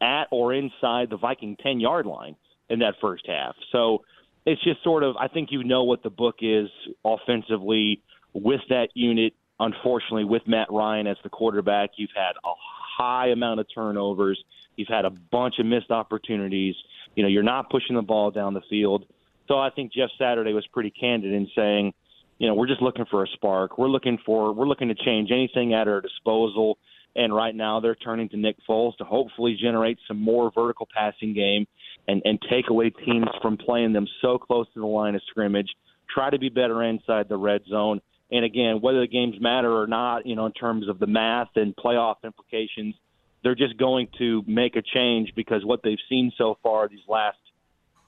at 0.00 0.24
or 0.30 0.54
inside 0.54 1.10
the 1.10 1.18
Viking 1.18 1.56
10 1.62 1.78
yard 1.78 2.06
line 2.06 2.36
in 2.70 2.78
that 2.78 2.94
first 3.00 3.26
half. 3.26 3.54
So 3.70 4.02
it's 4.44 4.62
just 4.62 4.82
sort 4.82 5.02
of, 5.02 5.16
I 5.16 5.28
think 5.28 5.50
you 5.52 5.64
know 5.64 5.84
what 5.84 6.02
the 6.02 6.10
book 6.10 6.36
is 6.40 6.68
offensively 7.04 8.02
with 8.32 8.60
that 8.68 8.88
unit. 8.94 9.34
Unfortunately, 9.60 10.24
with 10.24 10.42
Matt 10.46 10.68
Ryan 10.70 11.06
as 11.06 11.16
the 11.22 11.28
quarterback, 11.28 11.90
you've 11.96 12.10
had 12.14 12.32
a 12.44 12.52
high 12.98 13.28
amount 13.28 13.60
of 13.60 13.66
turnovers. 13.72 14.42
You've 14.76 14.88
had 14.88 15.04
a 15.04 15.10
bunch 15.10 15.58
of 15.58 15.66
missed 15.66 15.90
opportunities. 15.90 16.74
You 17.14 17.22
know, 17.22 17.28
you're 17.28 17.42
not 17.42 17.70
pushing 17.70 17.94
the 17.94 18.02
ball 18.02 18.30
down 18.30 18.54
the 18.54 18.62
field. 18.68 19.04
So 19.46 19.58
I 19.58 19.70
think 19.70 19.92
Jeff 19.92 20.10
Saturday 20.18 20.52
was 20.52 20.66
pretty 20.68 20.90
candid 20.90 21.32
in 21.32 21.48
saying, 21.54 21.92
you 22.38 22.48
know, 22.48 22.54
we're 22.54 22.66
just 22.66 22.82
looking 22.82 23.04
for 23.10 23.22
a 23.22 23.28
spark. 23.28 23.78
We're 23.78 23.88
looking 23.88 24.18
for 24.24 24.52
we're 24.52 24.66
looking 24.66 24.88
to 24.88 24.94
change 24.94 25.30
anything 25.30 25.74
at 25.74 25.86
our 25.86 26.00
disposal. 26.00 26.78
And 27.14 27.34
right 27.34 27.54
now 27.54 27.78
they're 27.80 27.94
turning 27.94 28.30
to 28.30 28.36
Nick 28.36 28.56
Foles 28.68 28.96
to 28.96 29.04
hopefully 29.04 29.56
generate 29.60 29.98
some 30.08 30.18
more 30.18 30.50
vertical 30.52 30.88
passing 30.92 31.34
game 31.34 31.66
and, 32.08 32.22
and 32.24 32.38
take 32.50 32.70
away 32.70 32.90
teams 32.90 33.28
from 33.40 33.56
playing 33.56 33.92
them 33.92 34.06
so 34.20 34.38
close 34.38 34.66
to 34.74 34.80
the 34.80 34.86
line 34.86 35.14
of 35.14 35.22
scrimmage. 35.28 35.68
Try 36.12 36.30
to 36.30 36.38
be 36.38 36.48
better 36.48 36.82
inside 36.82 37.28
the 37.28 37.36
red 37.36 37.62
zone. 37.68 38.00
And 38.30 38.44
again, 38.44 38.80
whether 38.80 39.00
the 39.00 39.06
games 39.06 39.36
matter 39.40 39.70
or 39.70 39.86
not, 39.86 40.26
you 40.26 40.36
know, 40.36 40.46
in 40.46 40.52
terms 40.52 40.88
of 40.88 40.98
the 40.98 41.06
math 41.06 41.50
and 41.56 41.74
playoff 41.76 42.16
implications, 42.24 42.94
they're 43.42 43.54
just 43.54 43.76
going 43.76 44.08
to 44.18 44.42
make 44.46 44.76
a 44.76 44.82
change 44.82 45.32
because 45.34 45.64
what 45.64 45.82
they've 45.82 45.98
seen 46.08 46.32
so 46.38 46.58
far 46.62 46.88
these 46.88 47.00
last 47.08 47.36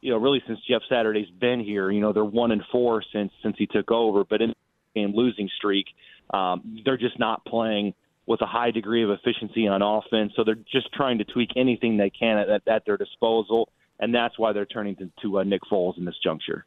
you 0.04 0.10
know, 0.10 0.18
really 0.18 0.42
since 0.46 0.58
Jeff 0.68 0.82
Saturday's 0.86 1.30
been 1.40 1.60
here, 1.60 1.90
you 1.90 2.02
know, 2.02 2.12
they're 2.12 2.22
one 2.22 2.52
and 2.52 2.62
four 2.70 3.02
since 3.10 3.32
since 3.42 3.56
he 3.58 3.66
took 3.66 3.90
over, 3.90 4.22
but 4.22 4.42
in 4.42 4.52
game 4.94 5.14
losing 5.14 5.48
streak, 5.56 5.86
um, 6.32 6.82
they're 6.84 6.98
just 6.98 7.18
not 7.18 7.42
playing 7.46 7.94
with 8.26 8.42
a 8.42 8.46
high 8.46 8.70
degree 8.70 9.02
of 9.02 9.08
efficiency 9.08 9.66
on 9.66 9.80
offense. 9.80 10.32
So 10.36 10.44
they're 10.44 10.58
just 10.70 10.92
trying 10.92 11.18
to 11.18 11.24
tweak 11.24 11.50
anything 11.56 11.96
they 11.96 12.10
can 12.10 12.36
at, 12.36 12.50
at, 12.50 12.68
at 12.68 12.84
their 12.84 12.98
disposal, 12.98 13.70
and 14.00 14.14
that's 14.14 14.38
why 14.38 14.52
they're 14.52 14.66
turning 14.66 14.96
to, 14.96 15.10
to 15.22 15.38
uh, 15.38 15.42
Nick 15.44 15.62
Foles 15.70 15.98
in 15.98 16.04
this 16.04 16.16
juncture. 16.22 16.64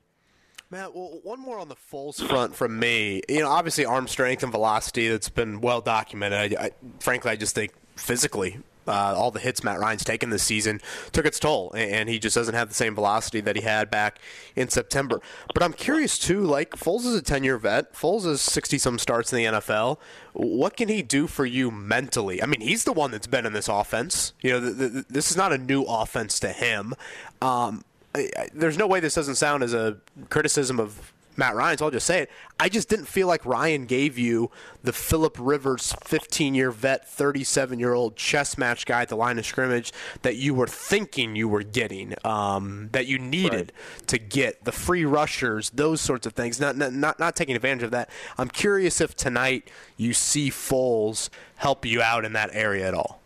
Matt, 0.69 0.93
well, 0.93 1.19
one 1.23 1.39
more 1.39 1.59
on 1.59 1.69
the 1.69 1.75
Foles 1.75 2.21
front 2.27 2.53
from 2.53 2.77
me. 2.77 3.21
You 3.29 3.39
know, 3.39 3.49
obviously 3.49 3.85
arm 3.85 4.07
strength 4.07 4.43
and 4.43 4.51
velocity 4.51 5.07
that's 5.07 5.29
been 5.29 5.61
well 5.61 5.79
documented. 5.79 6.57
I, 6.57 6.65
I, 6.65 6.71
frankly, 6.99 7.31
I 7.31 7.37
just 7.37 7.55
think 7.55 7.71
physically 7.95 8.59
Uh, 8.87 9.13
all 9.15 9.31
the 9.31 9.39
hits 9.39 9.63
Matt 9.63 9.79
Ryan's 9.79 10.03
taken 10.03 10.29
this 10.29 10.43
season 10.43 10.81
took 11.11 11.25
its 11.25 11.39
toll, 11.39 11.73
and, 11.75 12.07
he 12.07 12.19
just 12.19 12.35
doesn't 12.35 12.55
have 12.55 12.69
the 12.69 12.75
same 12.75 12.95
velocity 12.95 13.41
that 13.41 13.55
he 13.55 13.61
had 13.61 13.91
back 13.91 14.19
in 14.55 14.69
September. 14.69 15.21
But 15.53 15.61
I'm 15.61 15.73
curious 15.73 16.17
too. 16.17 16.41
Like 16.41 16.71
Foles 16.71 17.01
is 17.01 17.15
a 17.15 17.21
10 17.21 17.43
year 17.43 17.57
vet. 17.57 17.93
Foles 17.93 18.23
has 18.25 18.41
60 18.41 18.77
some 18.77 18.97
starts 18.97 19.33
in 19.33 19.37
the 19.37 19.45
NFL. 19.45 19.97
What 20.33 20.77
can 20.77 20.87
he 20.87 21.01
do 21.01 21.27
for 21.27 21.45
you 21.45 21.69
mentally? 21.69 22.41
I 22.41 22.45
mean, 22.45 22.61
he's 22.61 22.85
the 22.85 22.93
one 22.93 23.11
that's 23.11 23.27
been 23.27 23.45
in 23.45 23.53
this 23.53 23.67
offense. 23.67 24.33
You 24.41 24.51
know, 24.51 24.59
th 24.61 24.93
th 24.93 25.05
this 25.09 25.31
is 25.31 25.37
not 25.37 25.51
a 25.51 25.57
new 25.57 25.83
offense 25.83 26.39
to 26.39 26.49
him. 26.49 26.93
Um, 27.41 27.83
I, 28.15 28.29
I, 28.37 28.49
there's 28.53 28.77
no 28.77 28.87
way 28.87 28.99
this 28.99 29.15
doesn't 29.15 29.35
sound 29.35 29.63
as 29.63 29.73
a 29.73 29.97
criticism 30.29 30.79
of 30.79 31.13
Matt 31.37 31.55
Ryan, 31.55 31.77
so 31.77 31.85
I'll 31.85 31.91
just 31.91 32.07
say 32.07 32.23
it. 32.23 32.31
I 32.59 32.67
just 32.67 32.89
didn't 32.89 33.05
feel 33.05 33.27
like 33.27 33.45
Ryan 33.45 33.85
gave 33.85 34.17
you 34.17 34.49
the 34.81 34.91
Philip 34.91 35.37
Rivers 35.39 35.93
15 36.03 36.55
year 36.55 36.71
vet, 36.71 37.07
37 37.07 37.79
year 37.79 37.93
old 37.93 38.15
chess 38.15 38.57
match 38.57 38.87
guy 38.87 39.03
at 39.03 39.09
the 39.09 39.15
line 39.15 39.37
of 39.37 39.45
scrimmage 39.45 39.93
that 40.23 40.37
you 40.37 40.55
were 40.55 40.67
thinking 40.67 41.35
you 41.35 41.47
were 41.47 41.61
getting, 41.61 42.15
um, 42.25 42.89
that 42.91 43.05
you 43.05 43.19
needed 43.19 43.71
to 44.07 44.17
get 44.17 44.63
the 44.65 44.71
free 44.71 45.05
rushers, 45.05 45.69
those 45.69 46.01
sorts 46.01 46.25
of 46.25 46.33
things. 46.33 46.59
Not, 46.59 46.75
not, 46.75 46.91
not, 46.91 47.19
not 47.19 47.35
taking 47.35 47.55
advantage 47.55 47.83
of 47.83 47.91
that. 47.91 48.09
I'm 48.37 48.49
curious 48.49 48.99
if 48.99 49.15
tonight 49.15 49.69
you 49.95 50.13
see 50.13 50.49
Foles 50.49 51.29
help 51.57 51.85
you 51.85 52.01
out 52.01 52.25
in 52.25 52.33
that 52.33 52.49
area 52.53 52.87
at 52.87 52.95
all. 52.95 53.21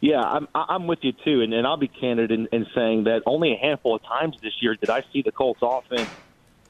Yeah, 0.00 0.20
I'm 0.20 0.48
I'm 0.52 0.88
with 0.88 0.98
you 1.02 1.12
too, 1.12 1.42
and, 1.42 1.54
and 1.54 1.64
I'll 1.64 1.76
be 1.76 1.86
candid 1.86 2.32
in, 2.32 2.48
in 2.50 2.66
saying 2.74 3.04
that 3.04 3.22
only 3.24 3.52
a 3.52 3.56
handful 3.56 3.94
of 3.94 4.02
times 4.02 4.36
this 4.42 4.54
year 4.60 4.74
did 4.74 4.90
I 4.90 5.04
see 5.12 5.22
the 5.22 5.30
Colts 5.30 5.60
offense 5.62 6.10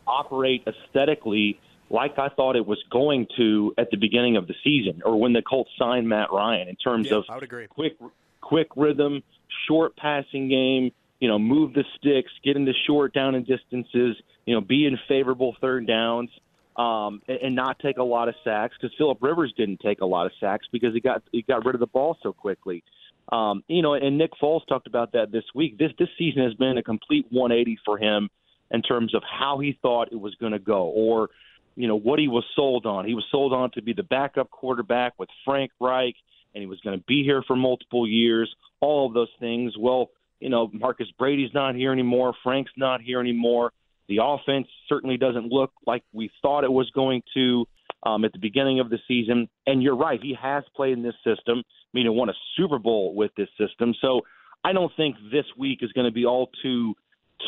operate 0.07 0.66
aesthetically 0.66 1.59
like 1.93 2.19
I 2.19 2.29
thought 2.31 2.57
it 2.57 2.66
was 2.66 2.83
going 2.91 3.27
to 3.37 3.74
at 3.77 3.91
the 3.91 3.99
beginning 3.99 4.37
of 4.37 4.47
the 4.47 4.55
season, 4.65 5.03
or 5.05 5.20
when 5.20 5.35
the 5.35 5.43
Colts 5.43 5.70
signed 5.79 6.09
Matt 6.09 6.33
Ryan. 6.33 6.69
In 6.69 6.77
terms 6.77 7.09
Yeah, 7.11 7.19
of 7.19 7.24
I 7.29 7.35
would 7.35 7.45
agree. 7.45 7.66
quick 7.66 7.97
quick 8.41 8.69
rhythm, 8.77 9.23
short 9.69 9.95
passing 9.97 10.49
game, 10.49 10.91
you 11.20 11.29
know, 11.29 11.39
move 11.39 11.74
the 11.74 11.85
sticks, 11.99 12.33
get 12.43 12.57
into 12.57 12.73
short 12.87 13.12
down 13.12 13.35
and 13.35 13.47
distances, 13.47 14.16
you 14.47 14.55
know, 14.55 14.61
be 14.61 14.87
in 14.87 14.99
favorable 15.07 15.55
third 15.61 15.87
downs, 15.87 16.31
um, 16.77 17.20
and, 17.29 17.39
and 17.43 17.55
not 17.55 17.79
take 17.79 17.99
a 17.99 18.03
lot 18.03 18.29
of 18.29 18.35
sacks 18.43 18.74
because 18.81 18.95
Philip 18.97 19.19
Rivers 19.20 19.53
didn't 19.57 19.81
take 19.81 20.01
a 20.01 20.07
lot 20.07 20.27
of 20.27 20.33
sacks 20.41 20.66
because 20.73 20.95
he 20.95 21.01
got 21.01 21.23
he 21.31 21.43
got 21.43 21.65
rid 21.66 21.74
of 21.74 21.81
the 21.81 21.87
ball 21.87 22.16
so 22.23 22.33
quickly. 22.33 22.83
Um, 23.31 23.62
you 23.69 23.83
know, 23.83 23.95
and 23.95 24.19
Nick 24.19 24.33
Foles 24.43 24.66
talked 24.66 24.87
about 24.87 25.12
that 25.12 25.31
this 25.31 25.45
week. 25.55 25.79
This 25.79 25.93
this 25.99 26.09
season 26.19 26.43
has 26.43 26.55
been 26.55 26.79
a 26.79 26.83
complete 26.83 27.27
180 27.31 27.79
for 27.85 27.99
him 27.99 28.31
in 28.73 28.82
terms 28.82 29.15
of 29.15 29.23
how 29.23 29.59
he 29.59 29.78
thought 29.82 30.09
it 30.11 30.20
was 30.20 30.35
going 30.36 30.53
to 30.53 30.59
go, 30.59 30.85
or 30.86 31.31
you 31.77 31.86
know 31.86 31.99
what 31.99 32.19
he 32.19 32.28
was 32.28 32.44
sold 32.57 32.86
on. 32.86 33.07
He 33.07 33.15
was 33.15 33.24
sold 33.31 33.53
on 33.53 33.70
to 33.73 33.82
be 33.82 33.93
the 33.93 34.03
backup 34.03 34.51
quarterback 34.51 35.12
with 35.19 35.28
Frank 35.44 35.70
Reich, 35.81 36.16
and 36.55 36.62
he 36.62 36.66
was 36.66 36.81
going 36.81 36.99
to 36.99 37.05
be 37.07 37.23
here 37.23 37.43
for 37.47 37.57
multiple 37.57 38.09
years. 38.09 38.53
All 38.81 39.07
of 39.07 39.15
those 39.15 39.31
things. 39.39 39.74
Well, 39.78 40.11
you 40.40 40.49
know, 40.49 40.69
Marcus 40.73 41.09
Brady's 41.19 41.55
not 41.55 41.77
here 41.77 41.93
anymore. 41.93 42.35
Frank's 42.43 42.73
not 42.77 43.01
here 43.01 43.20
anymore. 43.20 43.73
The 44.09 44.19
offense 44.20 44.66
certainly 44.89 45.16
doesn't 45.16 45.47
look 45.47 45.73
like 45.86 46.03
we 46.12 46.31
thought 46.43 46.65
it 46.65 46.73
was 46.73 46.90
going 46.90 47.23
to 47.35 47.66
um, 48.03 48.24
at 48.24 48.32
the 48.32 48.39
beginning 48.39 48.81
of 48.81 48.90
the 48.90 48.99
season. 49.07 49.49
And 49.66 49.82
you're 49.82 49.97
right, 49.97 50.20
he 50.20 50.36
has 50.40 50.65
played 50.74 50.94
in 50.94 51.03
this 51.03 51.15
system. 51.24 51.59
I 51.59 51.90
mean, 51.94 52.07
he 52.07 52.09
won 52.09 52.28
a 52.28 52.35
Super 52.57 52.78
Bowl 52.78 53.15
with 53.15 53.31
this 53.36 53.49
system. 53.57 53.94
So 54.01 54.23
I 54.65 54.73
don't 54.73 54.93
think 54.97 55.16
this 55.31 55.44
week 55.57 55.78
is 55.82 55.93
going 55.93 56.07
to 56.07 56.12
be 56.12 56.27
all 56.27 56.51
too 56.62 56.94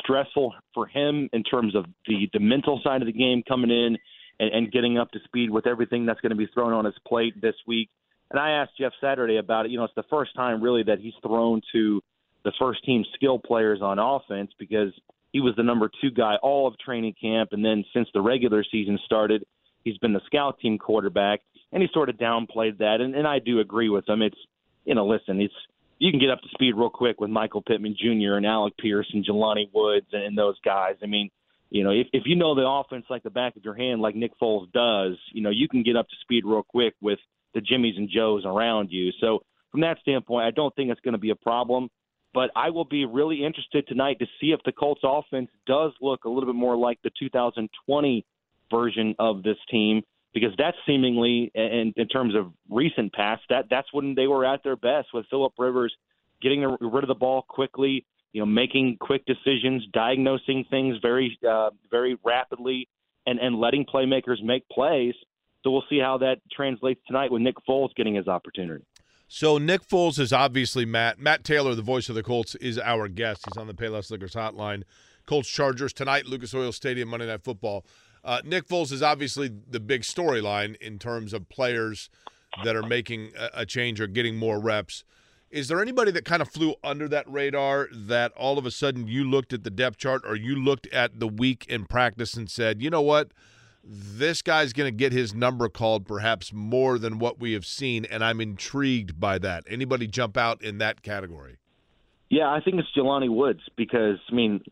stressful 0.03 0.55
for 0.73 0.87
him 0.87 1.29
in 1.33 1.43
terms 1.43 1.75
of 1.75 1.85
the, 2.07 2.29
the 2.33 2.41
mental 2.41 2.81
side 2.83 3.03
of 3.03 3.07
the 3.07 3.13
game 3.13 3.43
coming 3.47 3.71
in 3.71 3.97
and, 4.41 4.55
and 4.55 4.73
getting 4.73 4.99
up 4.99 5.11
to 5.13 5.19
speed 5.25 5.51
with 5.51 5.67
everything 5.67 6.07
that's 6.07 6.21
going 6.21 6.31
to 6.31 6.37
be 6.37 6.49
thrown 6.53 6.73
on 6.73 6.85
his 6.85 6.95
plate 7.07 7.41
this 7.41 7.55
week. 7.67 7.89
And 8.31 8.41
I 8.41 8.51
asked 8.51 8.73
Jeff 8.79 8.93
Saturday 9.01 9.37
about 9.37 9.67
it. 9.67 9.71
You 9.71 9.79
know, 9.79 9.85
it's 9.85 9.95
the 9.95 10.05
first 10.11 10.35
time 10.35 10.63
really 10.63 10.83
that 10.85 10.99
he's 10.99 11.15
thrown 11.23 11.61
to 11.73 12.01
the 12.45 12.53
first 12.59 12.85
team 12.85 13.05
skill 13.15 13.39
players 13.39 13.81
on 13.81 13.99
offense 13.99 14.51
because 14.59 14.93
he 15.33 15.41
was 15.41 15.55
the 15.57 15.63
number 15.63 15.91
two 16.01 16.11
guy 16.11 16.37
all 16.43 16.67
of 16.67 16.79
training 16.79 17.15
camp. 17.21 17.51
And 17.53 17.65
then 17.65 17.85
since 17.93 18.09
the 18.15 18.21
regular 18.21 18.65
season 18.71 18.99
started, 19.05 19.45
he's 19.85 19.99
been 19.99 20.13
the 20.13 20.21
scout 20.27 20.59
team 20.61 20.79
quarterback. 20.79 21.41
And 21.73 21.83
he 21.83 21.89
sort 21.93 22.09
of 22.09 22.17
downplayed 22.17 22.79
that. 22.79 23.01
And, 23.01 23.15
and 23.15 23.27
I 23.27 23.41
do 23.41 23.61
agree 23.61 23.89
with 23.89 24.09
him. 24.09 24.23
It's, 24.23 24.39
you 24.85 24.95
know, 24.95 25.07
listen, 25.07 25.41
it's, 25.41 25.55
you 26.05 26.11
can 26.11 26.21
get 26.21 26.31
up 26.31 26.43
to 26.43 26.49
speed 26.51 26.75
real 26.77 26.91
quick 26.91 27.19
with 27.19 27.31
Michael 27.31 27.63
Pittman 27.63 27.97
Jr. 27.99 28.35
and 28.35 28.45
Alec 28.45 28.77
Pierce 28.77 29.09
and 29.15 29.25
Jelani 29.25 29.71
Woods 29.73 30.07
and, 30.13 30.23
and 30.23 30.37
those 30.37 30.57
guys. 30.63 30.97
I 31.03 31.07
mean, 31.07 31.31
you 31.71 31.83
know, 31.83 31.91
if, 31.91 32.09
if 32.13 32.25
you 32.27 32.37
know 32.37 32.55
the 32.55 32.69
offense 32.69 33.07
like 33.09 33.23
the 33.23 33.31
back 33.31 33.57
of 33.57 33.65
your 33.65 33.75
hand, 33.75 34.03
like 34.03 34.15
Nick 34.15 34.33
Foles 34.39 34.71
does, 34.73 35.17
you 35.33 35.43
know, 35.43 35.49
you 35.49 35.67
can 35.67 35.83
get 35.83 35.97
up 35.97 36.07
to 36.09 36.15
speed 36.21 36.45
real 36.45 36.63
quick 36.63 36.95
with 37.01 37.19
the 37.55 37.61
Jimmys 37.61 37.97
and 37.97 38.11
Joes 38.15 38.43
around 38.45 38.91
you. 38.91 39.13
So 39.19 39.41
from 39.71 39.81
that 39.81 39.99
standpoint, 40.01 40.45
I 40.45 40.51
don't 40.51 40.75
think 40.77 40.91
it's 40.91 41.01
going 41.01 41.13
to 41.13 41.19
be 41.19 41.31
a 41.31 41.37
problem. 41.37 41.89
But 42.35 42.51
I 42.57 42.71
will 42.71 42.85
be 42.85 43.07
really 43.07 43.45
interested 43.45 43.87
tonight 43.87 44.19
to 44.19 44.27
see 44.41 44.49
if 44.49 44.61
the 44.65 44.73
Colts 44.73 45.03
offense 45.05 45.49
does 45.67 45.93
look 46.03 46.25
a 46.25 46.29
little 46.29 46.53
bit 46.53 46.59
more 46.59 46.77
like 46.77 46.99
the 47.03 47.13
2020 47.19 48.27
version 48.71 49.15
of 49.21 49.43
this 49.45 49.57
team, 49.71 50.03
because 50.35 50.51
that's 50.59 50.77
seemingly, 50.87 51.51
in, 51.55 51.95
in 51.97 52.09
terms 52.09 52.35
of 52.35 52.53
recent 52.69 53.13
past, 53.13 53.43
that 53.49 53.67
that's 53.71 53.87
when 53.93 54.15
they 54.15 54.27
were 54.27 54.45
at 54.45 54.63
their 54.65 54.77
best 54.77 55.09
with 55.15 55.25
Philip 55.31 55.53
Rivers 55.57 55.95
getting 56.43 56.61
rid 56.81 57.05
of 57.05 57.09
the 57.09 57.15
ball 57.15 57.43
quickly, 57.49 58.05
you 58.33 58.41
know, 58.41 58.47
making 58.47 58.99
quick 59.01 59.25
decisions, 59.25 59.87
diagnosing 59.93 60.67
things 60.69 60.97
very, 61.01 61.39
uh, 61.49 61.71
very 61.91 62.19
rapidly, 62.25 62.89
and 63.27 63.39
and 63.39 63.59
letting 63.59 63.87
playmakers 63.87 64.43
make 64.43 64.69
plays. 64.69 65.15
So 65.63 65.71
we'll 65.71 65.85
see 65.89 66.01
how 66.01 66.19
that 66.19 66.39
translates 66.53 67.01
tonight 67.07 67.31
with 67.31 67.41
Nick 67.41 67.55
Foles 67.67 67.95
getting 67.97 68.17
his 68.17 68.29
opportunity. 68.29 68.85
So 69.29 69.57
Nick 69.57 69.89
Foles 69.89 70.19
is 70.19 70.33
obviously 70.33 70.85
Matt. 70.85 71.19
Matt 71.19 71.45
Taylor, 71.45 71.75
the 71.75 71.81
voice 71.83 72.09
of 72.09 72.15
the 72.15 72.23
Colts, 72.23 72.55
is 72.57 72.79
our 72.79 73.09
guest. 73.09 73.45
He's 73.47 73.57
on 73.57 73.67
the 73.67 73.73
Payless 73.73 74.11
Liquors 74.11 74.35
hotline. 74.35 74.83
Colts 75.27 75.49
Chargers 75.49 75.95
tonight, 75.95 76.27
Lucas 76.27 76.55
Oil 76.55 76.73
Stadium, 76.73 77.09
Monday 77.09 77.27
Night 77.27 77.43
Football. 77.43 77.87
Uh, 78.25 78.41
Nick 78.45 78.67
Foles 78.67 78.91
is 78.91 79.03
obviously 79.03 79.51
the 79.69 79.81
big 79.81 80.03
storyline 80.03 80.77
in 80.77 80.99
terms 80.99 81.35
of 81.35 81.49
players 81.49 82.09
that 82.65 82.75
are 82.75 82.83
making 82.83 83.33
a, 83.39 83.61
a 83.61 83.67
change 83.67 84.01
or 84.01 84.07
getting 84.07 84.37
more 84.37 84.59
reps. 84.59 85.05
Is 85.51 85.69
there 85.69 85.81
anybody 85.81 86.11
that 86.13 86.25
kind 86.25 86.43
of 86.43 86.49
flew 86.49 86.75
under 86.83 87.07
that 87.09 87.31
radar 87.31 87.89
that 87.93 88.33
all 88.33 88.59
of 88.59 88.67
a 88.67 88.71
sudden 88.71 89.07
you 89.07 89.29
looked 89.29 89.53
at 89.53 89.63
the 89.63 89.71
depth 89.71 89.99
chart 89.99 90.23
or 90.27 90.35
you 90.35 90.57
looked 90.57 90.87
at 90.89 91.21
the 91.21 91.29
week 91.29 91.67
in 91.69 91.85
practice 91.85 92.35
and 92.35 92.51
said, 92.51 92.83
you 92.83 92.91
know 92.91 93.03
what? 93.03 93.31
This 93.85 94.41
guy's 94.41 94.73
going 94.73 94.91
to 94.91 94.97
get 94.97 95.13
his 95.13 95.35
number 95.35 95.69
called 95.69 96.07
perhaps 96.07 96.53
more 96.53 96.99
than 96.99 97.19
what 97.19 97.39
we 97.39 97.53
have 97.53 97.67
seen, 97.67 98.07
and 98.07 98.25
I'm 98.25 98.41
intrigued 98.41 99.21
by 99.21 99.39
that. 99.41 99.65
Anybody 99.69 100.07
jump 100.07 100.39
out 100.39 100.63
in 100.63 100.79
that 100.79 101.03
category? 101.03 101.59
Yeah, 102.31 102.49
I 102.51 102.61
think 102.61 102.77
it's 102.79 102.89
Jelani 102.97 103.29
Woods 103.29 103.61
because 103.77 104.19
I 104.31 104.35
mean, 104.35 104.65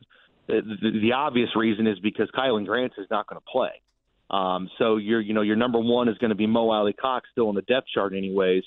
the, 0.60 1.00
the, 1.00 1.12
obvious 1.12 1.50
reason 1.56 1.86
is 1.86 1.98
because 2.00 2.28
Kylen 2.36 2.66
Grant 2.66 2.92
is 2.98 3.06
not 3.10 3.26
going 3.26 3.40
to 3.40 3.50
play. 3.50 3.70
Um, 4.30 4.70
so 4.78 4.96
your 4.96 5.20
you 5.20 5.34
know 5.34 5.42
your 5.42 5.56
number 5.56 5.78
one 5.78 6.08
is 6.08 6.18
going 6.18 6.30
to 6.30 6.36
be 6.36 6.46
Mo 6.46 6.70
Alie-Cox 6.70 7.28
still 7.32 7.48
in 7.50 7.54
the 7.54 7.62
depth 7.62 7.86
chart 7.94 8.14
anyways. 8.14 8.64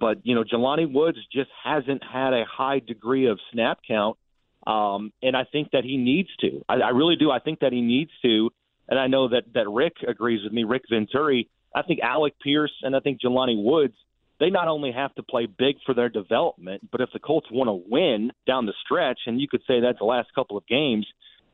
But 0.00 0.18
you 0.24 0.34
know 0.34 0.44
Jelani 0.44 0.92
Woods 0.92 1.18
just 1.32 1.50
hasn't 1.62 2.02
had 2.04 2.32
a 2.32 2.44
high 2.44 2.80
degree 2.80 3.26
of 3.26 3.38
snap 3.52 3.78
count, 3.86 4.18
um, 4.66 5.12
and 5.22 5.36
I 5.36 5.44
think 5.50 5.70
that 5.72 5.84
he 5.84 5.96
needs 5.96 6.28
to. 6.40 6.64
I, 6.68 6.74
I 6.74 6.88
really 6.90 7.16
do. 7.16 7.30
I 7.30 7.38
think 7.38 7.60
that 7.60 7.72
he 7.72 7.80
needs 7.80 8.10
to, 8.22 8.50
and 8.88 8.98
I 8.98 9.06
know 9.06 9.28
that 9.28 9.44
that 9.54 9.68
Rick 9.68 9.96
agrees 10.06 10.42
with 10.44 10.52
me. 10.52 10.64
Rick 10.64 10.82
Venturi. 10.90 11.48
I 11.74 11.82
think 11.82 12.00
Alec 12.00 12.34
Pierce 12.40 12.72
and 12.82 12.94
I 12.94 13.00
think 13.00 13.20
Jelani 13.20 13.62
Woods. 13.62 13.94
They 14.40 14.50
not 14.50 14.68
only 14.68 14.92
have 14.92 15.14
to 15.14 15.22
play 15.22 15.46
big 15.46 15.76
for 15.86 15.94
their 15.94 16.08
development, 16.08 16.90
but 16.90 17.00
if 17.00 17.10
the 17.12 17.20
Colts 17.20 17.46
want 17.50 17.68
to 17.68 17.90
win 17.90 18.32
down 18.46 18.66
the 18.66 18.74
stretch, 18.84 19.20
and 19.26 19.40
you 19.40 19.48
could 19.48 19.62
say 19.66 19.80
that's 19.80 19.98
the 19.98 20.04
last 20.04 20.28
couple 20.34 20.56
of 20.56 20.66
games, 20.66 21.06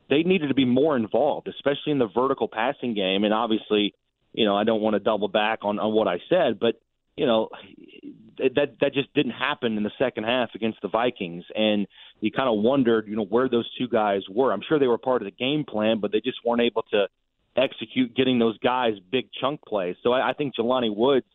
they 0.09 0.23
needed 0.23 0.48
to 0.48 0.55
be 0.55 0.65
more 0.65 0.97
involved, 0.97 1.47
especially 1.48 1.93
in 1.93 1.98
the 1.98 2.09
vertical 2.09 2.48
passing 2.48 2.94
game. 2.94 3.24
And 3.24 3.35
obviously, 3.35 3.94
you 4.32 4.44
know, 4.44 4.57
I 4.57 4.65
don't 4.65 4.81
want 4.81 4.94
to 4.94 5.01
double 5.01 5.28
back 5.28 5.61
on, 5.62 5.78
on 5.78 5.93
what 5.93 6.09
I 6.09 6.19
said, 6.28 6.59
but 6.59 6.81
you 7.16 7.27
know, 7.27 7.51
that 8.39 8.77
that 8.81 8.94
just 8.94 9.12
didn't 9.12 9.32
happen 9.32 9.77
in 9.77 9.82
the 9.82 9.90
second 9.98 10.24
half 10.24 10.51
against 10.55 10.81
the 10.81 10.89
Vikings, 10.89 11.44
and 11.55 11.86
you 12.20 12.31
kind 12.31 12.48
of 12.48 12.62
wondered, 12.62 13.09
you 13.09 13.16
know, 13.16 13.24
where 13.24 13.48
those 13.48 13.69
two 13.77 13.89
guys 13.89 14.23
were. 14.31 14.52
I'm 14.52 14.62
sure 14.66 14.78
they 14.78 14.86
were 14.86 14.97
part 14.97 15.20
of 15.20 15.27
the 15.27 15.32
game 15.32 15.65
plan, 15.69 16.01
but 16.01 16.12
they 16.12 16.20
just 16.20 16.39
weren't 16.47 16.62
able 16.62 16.82
to 16.93 17.09
execute 17.57 18.16
getting 18.16 18.39
those 18.39 18.57
guys 18.59 18.94
big 19.11 19.27
chunk 19.39 19.61
plays. 19.66 19.97
So 20.02 20.12
I, 20.12 20.31
I 20.31 20.32
think 20.32 20.55
Jelani 20.55 20.94
Woods, 20.94 21.27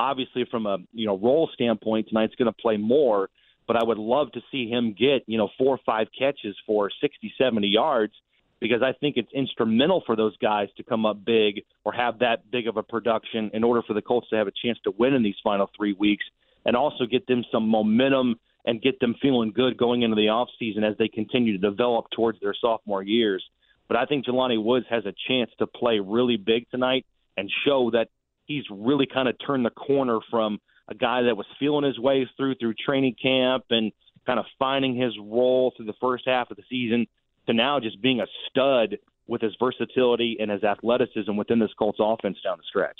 obviously 0.00 0.46
from 0.50 0.66
a 0.66 0.78
you 0.92 1.06
know 1.06 1.18
role 1.18 1.48
standpoint, 1.54 2.08
tonight's 2.08 2.34
going 2.34 2.46
to 2.46 2.52
play 2.52 2.76
more. 2.76 3.28
But 3.66 3.76
I 3.76 3.84
would 3.84 3.98
love 3.98 4.32
to 4.32 4.40
see 4.50 4.68
him 4.68 4.94
get 4.98 5.22
you 5.26 5.38
know 5.38 5.48
four 5.58 5.74
or 5.74 5.80
five 5.86 6.08
catches 6.18 6.56
for 6.66 6.90
60, 7.00 7.32
70 7.38 7.68
yards 7.68 8.14
because 8.60 8.82
I 8.82 8.92
think 8.92 9.16
it's 9.16 9.32
instrumental 9.32 10.02
for 10.04 10.16
those 10.16 10.36
guys 10.36 10.68
to 10.76 10.82
come 10.82 11.06
up 11.06 11.24
big 11.24 11.62
or 11.84 11.92
have 11.92 12.18
that 12.18 12.50
big 12.50 12.68
of 12.68 12.76
a 12.76 12.82
production 12.82 13.50
in 13.54 13.64
order 13.64 13.82
for 13.82 13.94
the 13.94 14.02
Colts 14.02 14.28
to 14.30 14.36
have 14.36 14.48
a 14.48 14.52
chance 14.62 14.78
to 14.84 14.92
win 14.98 15.14
in 15.14 15.22
these 15.22 15.36
final 15.42 15.70
three 15.76 15.94
weeks 15.94 16.24
and 16.66 16.76
also 16.76 17.06
get 17.06 17.26
them 17.26 17.42
some 17.50 17.66
momentum 17.66 18.38
and 18.66 18.82
get 18.82 19.00
them 19.00 19.14
feeling 19.22 19.52
good 19.52 19.78
going 19.78 20.02
into 20.02 20.14
the 20.14 20.26
offseason 20.26 20.88
as 20.88 20.96
they 20.98 21.08
continue 21.08 21.58
to 21.58 21.70
develop 21.70 22.06
towards 22.14 22.38
their 22.40 22.54
sophomore 22.60 23.02
years. 23.02 23.42
But 23.88 23.96
I 23.96 24.04
think 24.04 24.26
Jelani 24.26 24.62
Woods 24.62 24.86
has 24.90 25.06
a 25.06 25.14
chance 25.26 25.50
to 25.58 25.66
play 25.66 25.98
really 25.98 26.36
big 26.36 26.68
tonight 26.70 27.06
and 27.38 27.50
show 27.64 27.90
that 27.92 28.08
he's 28.50 28.64
really 28.68 29.06
kind 29.06 29.28
of 29.28 29.36
turned 29.46 29.64
the 29.64 29.70
corner 29.70 30.18
from 30.28 30.58
a 30.88 30.94
guy 30.94 31.22
that 31.22 31.36
was 31.36 31.46
feeling 31.60 31.84
his 31.84 31.98
way 32.00 32.28
through 32.36 32.56
through 32.56 32.74
training 32.74 33.14
camp 33.22 33.64
and 33.70 33.92
kind 34.26 34.40
of 34.40 34.44
finding 34.58 34.96
his 34.96 35.12
role 35.22 35.72
through 35.76 35.86
the 35.86 35.94
first 36.00 36.24
half 36.26 36.50
of 36.50 36.56
the 36.56 36.64
season 36.68 37.06
to 37.46 37.52
now 37.52 37.78
just 37.78 38.02
being 38.02 38.20
a 38.20 38.26
stud 38.48 38.98
with 39.28 39.40
his 39.40 39.54
versatility 39.60 40.36
and 40.40 40.50
his 40.50 40.64
athleticism 40.64 41.36
within 41.36 41.60
this 41.60 41.70
Colts 41.78 41.98
offense 42.00 42.38
down 42.42 42.58
the 42.58 42.64
stretch. 42.68 42.98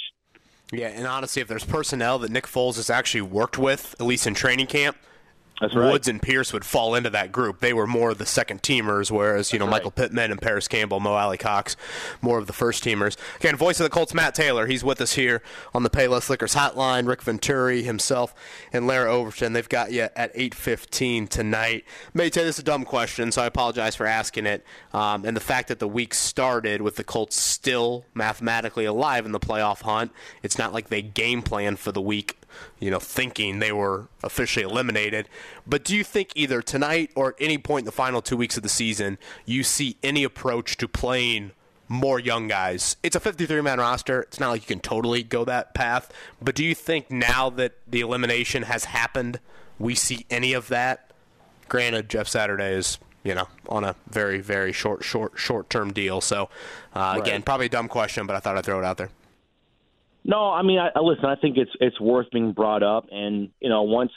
Yeah, 0.72 0.86
and 0.86 1.04
honestly, 1.04 1.42
if 1.42 1.48
there's 1.48 1.64
personnel 1.64 2.20
that 2.20 2.30
Nick 2.30 2.46
Foles 2.46 2.76
has 2.76 2.88
actually 2.88 3.22
worked 3.22 3.58
with, 3.58 3.96
at 3.98 4.06
least 4.06 4.28
in 4.28 4.34
training 4.34 4.68
camp, 4.68 4.96
That's 5.60 5.74
right. 5.74 5.92
Woods 5.92 6.08
and 6.08 6.22
Pierce 6.22 6.52
would 6.54 6.64
fall 6.64 6.94
into 6.94 7.10
that 7.10 7.32
group. 7.32 7.60
They 7.60 7.74
were 7.74 7.86
more 7.86 8.10
of 8.10 8.18
the 8.18 8.24
second 8.24 8.62
teamers, 8.62 9.10
whereas 9.10 9.52
you 9.52 9.58
know 9.58 9.66
Michael 9.66 9.90
Pittman 9.90 10.30
and 10.30 10.40
Parris 10.40 10.66
Campbell, 10.68 11.00
Mo 11.00 11.12
Alie-Cox, 11.12 11.76
more 12.22 12.38
of 12.38 12.46
the 12.46 12.52
first 12.54 12.82
teamers. 12.82 13.16
Again, 13.36 13.56
voice 13.56 13.78
of 13.78 13.84
the 13.84 13.90
Colts, 13.90 14.14
Matt 14.14 14.34
Taylor. 14.34 14.66
He's 14.66 14.82
with 14.82 15.00
us 15.02 15.12
here 15.12 15.42
on 15.74 15.82
the 15.82 15.90
Payless 15.90 16.30
Liquors 16.30 16.54
Hotline. 16.54 17.06
Rick 17.06 17.22
Venturi 17.22 17.82
himself 17.82 18.34
and 18.72 18.86
Larra 18.86 19.12
Overton. 19.12 19.52
They've 19.52 19.68
got 19.68 19.92
you 19.92 20.08
at 20.16 20.32
8:15 20.34 21.28
tonight. 21.28 21.84
May 22.14 22.30
say 22.30 22.42
this 22.42 22.56
is 22.56 22.60
a 22.60 22.64
dumb 22.64 22.84
question, 22.84 23.30
so 23.30 23.42
I 23.42 23.46
apologize 23.46 23.94
for 23.94 24.06
asking 24.06 24.46
it. 24.46 24.64
Um, 24.94 25.26
and 25.26 25.36
the 25.36 25.42
fact 25.42 25.68
that 25.68 25.78
the 25.78 25.88
week 25.88 26.14
started 26.14 26.80
with 26.80 26.96
the 26.96 27.04
Colts 27.04 27.36
still 27.36 28.06
mathematically 28.14 28.86
alive 28.86 29.26
in 29.26 29.32
the 29.32 29.40
playoff 29.40 29.82
hunt, 29.82 30.10
it's 30.42 30.56
not 30.56 30.72
like 30.72 30.88
they 30.88 31.02
game 31.02 31.42
plan 31.42 31.76
for 31.76 31.92
the 31.92 32.00
week 32.00 32.39
you 32.78 32.90
know, 32.90 32.98
thinking 32.98 33.58
they 33.58 33.72
were 33.72 34.08
officially 34.22 34.64
eliminated. 34.64 35.28
But 35.66 35.84
do 35.84 35.96
you 35.96 36.04
think 36.04 36.30
either 36.34 36.62
tonight 36.62 37.10
or 37.14 37.30
at 37.30 37.34
any 37.40 37.58
point 37.58 37.82
in 37.82 37.86
the 37.86 37.92
final 37.92 38.22
two 38.22 38.36
weeks 38.36 38.56
of 38.56 38.62
the 38.62 38.68
season, 38.68 39.18
you 39.44 39.62
see 39.62 39.96
any 40.02 40.24
approach 40.24 40.76
to 40.78 40.88
playing 40.88 41.52
more 41.88 42.18
young 42.18 42.48
guys? 42.48 42.96
It's 43.02 43.16
a 43.16 43.20
53 43.20 43.60
man 43.60 43.78
roster. 43.78 44.22
It's 44.22 44.40
not 44.40 44.50
like 44.50 44.62
you 44.62 44.66
can 44.66 44.80
totally 44.80 45.22
go 45.22 45.44
that 45.44 45.74
path. 45.74 46.12
But 46.40 46.54
do 46.54 46.64
you 46.64 46.74
think 46.74 47.10
now 47.10 47.50
that 47.50 47.74
the 47.86 48.00
elimination 48.00 48.64
has 48.64 48.84
happened, 48.84 49.40
we 49.78 49.94
see 49.94 50.26
any 50.30 50.52
of 50.52 50.68
that? 50.68 51.10
Granted, 51.68 52.08
Jeff 52.08 52.28
Saturday 52.28 52.74
is. 52.74 52.98
You 53.22 53.34
know, 53.34 53.48
on 53.68 53.84
a 53.84 53.96
very, 54.08 54.40
very 54.40 54.72
short, 54.72 55.04
short, 55.04 55.32
short-term 55.36 55.92
deal. 55.92 56.22
So, 56.22 56.48
uh, 56.94 57.18
again, 57.20 57.42
probably 57.42 57.66
a 57.66 57.68
dumb 57.68 57.86
question, 57.86 58.26
but 58.26 58.34
I 58.34 58.40
thought 58.40 58.56
I'd 58.56 58.64
throw 58.64 58.78
it 58.78 58.84
out 58.86 58.96
there. 58.96 59.10
No, 60.30 60.52
I 60.52 60.62
mean, 60.62 60.78
I, 60.78 60.90
I 60.94 61.00
listen. 61.00 61.24
I 61.24 61.34
think 61.34 61.56
it's 61.56 61.72
it's 61.80 62.00
worth 62.00 62.30
being 62.30 62.52
brought 62.52 62.84
up, 62.84 63.06
and 63.10 63.48
you 63.58 63.68
know, 63.68 63.82
once 63.82 64.12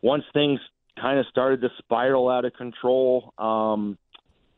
once 0.00 0.22
things 0.32 0.60
kind 1.00 1.18
of 1.18 1.26
started 1.28 1.60
to 1.62 1.70
spiral 1.78 2.28
out 2.28 2.44
of 2.44 2.52
control, 2.52 3.34
um, 3.36 3.98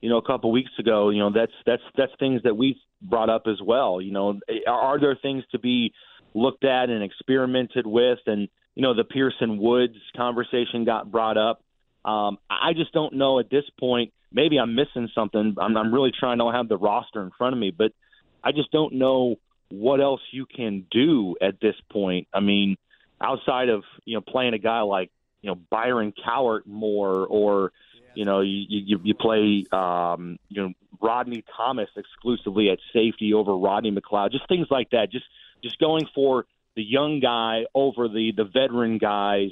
you 0.03 0.11
know, 0.11 0.19
a 0.19 0.23
couple 0.23 0.53
weeks 0.53 0.71
ago, 0.79 1.09
you 1.09 1.21
know, 1.21 1.33
that's 1.33 1.53
that's 1.65 1.83
that's 1.97 2.13
things 2.19 2.43
that 2.45 2.59
we 2.59 2.79
brought 3.01 3.31
up 3.31 3.45
as 3.47 3.57
well. 3.65 4.03
You 4.03 4.13
know, 4.13 4.39
are, 4.67 4.75
are 4.75 5.01
there 5.01 5.17
things 5.23 5.45
to 5.53 5.59
be 5.59 5.95
looked 6.35 6.65
at 6.65 6.91
and 6.91 7.03
experimented 7.03 7.87
with, 7.87 8.19
and 8.27 8.47
you 8.75 8.83
know, 8.83 8.93
the 8.95 9.05
Pearson 9.05 9.57
Woods 9.57 9.97
conversation 10.15 10.85
got 10.85 11.11
brought 11.11 11.39
up. 11.39 11.63
Um, 12.05 12.37
I 12.51 12.75
just 12.77 12.93
don't 12.93 13.15
know 13.15 13.39
at 13.39 13.49
this 13.49 13.65
point. 13.81 14.13
Maybe 14.31 14.59
I'm 14.59 14.75
missing 14.75 15.09
something. 15.15 15.57
I'm, 15.59 15.75
I'm 15.75 15.95
really 15.95 16.13
trying 16.13 16.37
to 16.37 16.51
have 16.53 16.69
the 16.69 16.77
roster 16.77 17.23
in 17.23 17.31
front 17.39 17.55
of 17.55 17.59
me, 17.59 17.71
but 17.71 17.93
I 18.45 18.53
just 18.53 18.71
don't 18.73 18.93
know 18.93 19.37
what 19.71 20.01
else 20.01 20.21
you 20.31 20.47
can 20.47 20.87
do 20.91 21.37
at 21.41 21.61
this 21.61 21.75
point. 21.91 22.29
I 22.33 22.41
mean, 22.41 22.77
outside 23.21 23.69
of 23.69 23.85
you 24.05 24.17
know 24.17 24.21
playing 24.21 24.55
a 24.55 24.59
guy 24.59 24.81
like 24.81 25.11
you 25.43 25.51
know 25.51 25.57
Byron 25.71 26.13
Cowart 26.13 26.67
more, 26.67 27.27
or 27.27 27.73
you 28.15 28.25
know 28.25 28.41
you 28.41 28.65
you, 28.69 29.01
you 29.03 29.15
play 29.15 29.65
um, 29.73 30.39
you 30.49 30.63
know 30.63 30.73
Rodney 31.01 31.45
Thomas 31.57 31.89
exclusively 31.97 32.71
at 32.71 32.79
safety 32.93 33.35
over 33.35 33.57
Rodney 33.57 33.93
McLeod, 33.93 34.33
just 34.33 34.49
things 34.49 34.67
like 34.71 34.91
that. 34.91 35.11
Just 35.11 35.27
just 35.63 35.79
going 35.79 36.07
for 36.15 36.47
the 36.77 36.83
young 36.83 37.21
guy 37.21 37.65
over 37.75 38.09
the 38.09 38.33
the 38.37 38.45
veteran 38.45 38.99
guys, 38.99 39.51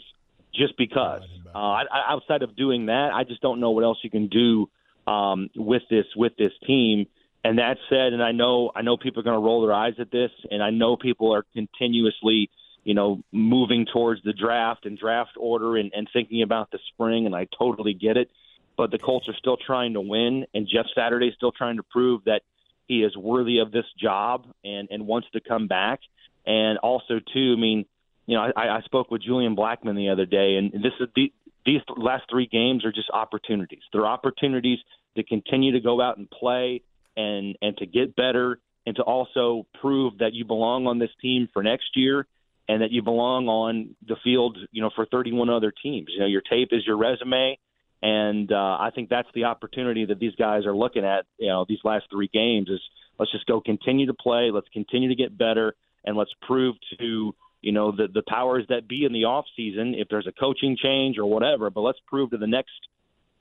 just 0.54 0.76
because. 0.76 1.22
Uh, 1.54 1.58
I, 1.58 1.82
I, 1.90 2.12
outside 2.12 2.42
of 2.42 2.54
doing 2.54 2.86
that, 2.86 3.12
I 3.14 3.24
just 3.24 3.40
don't 3.40 3.60
know 3.60 3.70
what 3.70 3.82
else 3.82 3.98
you 4.02 4.10
can 4.10 4.28
do 4.28 4.68
um, 5.06 5.48
with 5.56 5.82
this 5.88 6.04
with 6.14 6.36
this 6.36 6.52
team. 6.66 7.06
And 7.46 7.58
that 7.58 7.76
said, 7.88 8.12
and 8.12 8.24
I 8.24 8.32
know 8.32 8.72
I 8.74 8.82
know 8.82 8.96
people 8.96 9.20
are 9.20 9.22
going 9.22 9.40
to 9.40 9.46
roll 9.46 9.64
their 9.64 9.72
eyes 9.72 9.94
at 10.00 10.10
this, 10.10 10.32
and 10.50 10.60
I 10.60 10.70
know 10.70 10.96
people 10.96 11.32
are 11.32 11.44
continuously, 11.54 12.50
you 12.82 12.92
know, 12.92 13.22
moving 13.30 13.86
towards 13.86 14.20
the 14.24 14.32
draft 14.32 14.84
and 14.84 14.98
draft 14.98 15.30
order 15.38 15.76
and, 15.76 15.92
and 15.94 16.08
thinking 16.12 16.42
about 16.42 16.72
the 16.72 16.80
spring, 16.92 17.24
and 17.24 17.36
I 17.36 17.46
totally 17.56 17.94
get 17.94 18.16
it. 18.16 18.32
But 18.76 18.90
the 18.90 18.98
Colts 18.98 19.28
are 19.28 19.36
still 19.38 19.56
trying 19.64 19.92
to 19.92 20.00
win, 20.00 20.46
and 20.54 20.66
Jeff 20.66 20.86
Saturday 20.92 21.28
is 21.28 21.34
still 21.36 21.52
trying 21.52 21.76
to 21.76 21.84
prove 21.84 22.24
that 22.24 22.42
he 22.88 23.04
is 23.04 23.16
worthy 23.16 23.58
of 23.60 23.70
this 23.70 23.86
job 23.96 24.46
and 24.64 24.88
and 24.90 25.06
wants 25.06 25.28
to 25.34 25.40
come 25.40 25.68
back. 25.68 26.00
And 26.46 26.78
also, 26.78 27.20
too, 27.32 27.54
I 27.56 27.60
mean, 27.60 27.86
you 28.26 28.36
know, 28.36 28.50
I, 28.56 28.78
I 28.78 28.80
spoke 28.86 29.08
with 29.12 29.22
Julian 29.22 29.54
Blackmon 29.54 29.94
the 29.94 30.08
other 30.08 30.26
day, 30.26 30.56
and 30.56 30.72
this 30.72 30.94
is 30.98 31.06
the, 31.14 31.32
these 31.64 31.80
last 31.96 32.24
three 32.28 32.48
games 32.48 32.84
are 32.84 32.90
just 32.90 33.10
opportunities. 33.12 33.82
They're 33.92 34.04
opportunities 34.04 34.80
to 35.16 35.22
continue 35.22 35.74
to 35.74 35.80
go 35.80 36.00
out 36.00 36.18
and 36.18 36.28
play 36.28 36.82
and 37.16 37.56
and 37.62 37.76
to 37.78 37.86
get 37.86 38.16
better 38.16 38.58
and 38.86 38.96
to 38.96 39.02
also 39.02 39.66
prove 39.80 40.18
that 40.18 40.32
you 40.32 40.44
belong 40.44 40.86
on 40.86 40.98
this 40.98 41.10
team 41.20 41.48
for 41.52 41.62
next 41.62 41.96
year 41.96 42.26
and 42.68 42.82
that 42.82 42.90
you 42.90 43.02
belong 43.02 43.48
on 43.48 43.96
the 44.06 44.16
field, 44.24 44.58
you 44.72 44.82
know, 44.82 44.90
for 44.94 45.06
31 45.06 45.50
other 45.50 45.72
teams. 45.82 46.08
You 46.12 46.20
know, 46.20 46.26
your 46.26 46.40
tape 46.40 46.68
is 46.72 46.86
your 46.86 46.96
resume, 46.96 47.58
and 48.02 48.50
uh, 48.50 48.76
I 48.80 48.90
think 48.94 49.08
that's 49.08 49.28
the 49.34 49.44
opportunity 49.44 50.04
that 50.06 50.18
these 50.18 50.34
guys 50.34 50.66
are 50.66 50.74
looking 50.74 51.04
at. 51.04 51.26
You 51.38 51.48
know, 51.48 51.64
these 51.68 51.78
last 51.84 52.06
three 52.10 52.28
games 52.32 52.68
is 52.68 52.80
let's 53.18 53.32
just 53.32 53.46
go 53.46 53.60
continue 53.60 54.06
to 54.06 54.14
play, 54.14 54.50
let's 54.52 54.68
continue 54.72 55.08
to 55.08 55.14
get 55.14 55.36
better, 55.36 55.74
and 56.04 56.16
let's 56.16 56.32
prove 56.46 56.76
to 56.98 57.34
you 57.62 57.72
know 57.72 57.90
the 57.92 58.08
the 58.12 58.22
powers 58.28 58.64
that 58.68 58.88
be 58.88 59.04
in 59.04 59.12
the 59.12 59.24
off 59.24 59.46
season 59.56 59.94
if 59.94 60.08
there's 60.08 60.26
a 60.26 60.32
coaching 60.32 60.76
change 60.80 61.18
or 61.18 61.26
whatever. 61.26 61.70
But 61.70 61.82
let's 61.82 62.00
prove 62.06 62.30
to 62.30 62.36
the 62.36 62.46
next 62.46 62.72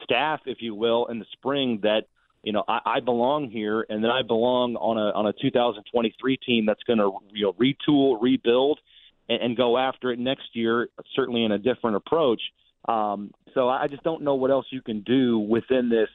staff, 0.04 0.42
if 0.46 0.62
you 0.62 0.76
will, 0.76 1.08
in 1.08 1.20
the 1.20 1.26
spring 1.34 1.80
that 1.84 2.06
you 2.46 2.54
know 2.54 2.64
I, 2.68 2.80
I 2.86 3.00
belong 3.02 3.50
here, 3.50 3.86
and 3.90 4.04
then 4.04 4.12
I 4.12 4.22
belong 4.22 4.76
on 4.76 4.98
a 4.98 5.12
on 5.18 5.26
a 5.26 5.34
2023 5.34 6.38
team 6.38 6.66
that's 6.66 6.84
going 6.84 7.00
to 7.00 7.12
you 7.34 7.46
know 7.46 7.54
retool, 7.54 8.22
rebuild, 8.22 8.80
and, 9.28 9.42
and 9.42 9.58
go 9.58 9.78
after 9.78 10.12
it 10.12 10.20
next 10.20 10.50
year. 10.54 10.88
Certainly 11.16 11.44
in 11.44 11.52
a 11.52 11.58
different 11.58 11.98
approach. 11.98 12.42
Um, 12.88 13.32
so 13.56 13.68
I 13.68 13.88
just 13.88 14.04
don't 14.04 14.22
know 14.22 14.36
what 14.36 14.52
else 14.52 14.68
you 14.70 14.82
can 14.82 15.02
do 15.02 15.40
within 15.40 15.90
this 15.90 16.10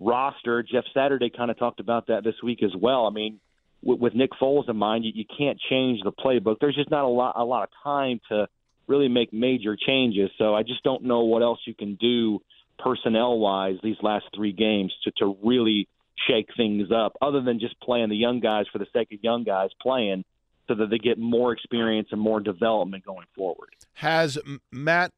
roster. 0.00 0.62
Jeff 0.62 0.84
Saturday 0.94 1.28
kind 1.28 1.50
of 1.50 1.58
talked 1.58 1.80
about 1.80 2.06
that 2.06 2.24
this 2.24 2.36
week 2.42 2.62
as 2.62 2.70
well. 2.74 3.06
I 3.06 3.10
mean, 3.10 3.38
with, 3.82 4.00
with 4.00 4.14
Nick 4.14 4.30
Foles 4.40 4.70
in 4.70 4.76
mind, 4.76 5.04
you, 5.04 5.12
you 5.14 5.24
can't 5.36 5.58
change 5.68 6.00
the 6.02 6.12
playbook. 6.12 6.56
There's 6.60 6.76
just 6.76 6.90
not 6.90 7.04
a 7.04 7.08
lot 7.08 7.34
a 7.36 7.44
lot 7.44 7.64
of 7.64 7.68
time 7.84 8.20
to 8.30 8.48
really 8.86 9.08
make 9.08 9.34
major 9.34 9.76
changes. 9.76 10.30
So 10.38 10.54
I 10.54 10.62
just 10.62 10.82
don't 10.82 11.04
know 11.04 11.20
what 11.20 11.42
else 11.42 11.60
you 11.66 11.74
can 11.74 11.96
do 11.96 12.40
personnel 12.78 13.38
wise 13.38 13.76
these 13.82 13.96
last 14.02 14.26
three 14.34 14.52
games 14.52 14.94
to 15.04 15.10
to 15.18 15.36
really 15.42 15.88
shake 16.28 16.48
things 16.56 16.90
up, 16.90 17.16
other 17.22 17.40
than 17.40 17.60
just 17.60 17.78
playing 17.80 18.08
the 18.08 18.16
young 18.16 18.40
guys 18.40 18.66
for 18.72 18.78
the 18.78 18.86
sake 18.92 19.12
of 19.12 19.22
young 19.22 19.44
guys 19.44 19.70
playing, 19.80 20.24
so 20.66 20.74
that 20.74 20.90
they 20.90 20.98
get 20.98 21.18
more 21.18 21.52
experience 21.52 22.08
and 22.10 22.20
more 22.20 22.40
development 22.40 23.04
going 23.04 23.26
forward. 23.34 23.70
Has 23.94 24.38
Matt, 24.70 25.12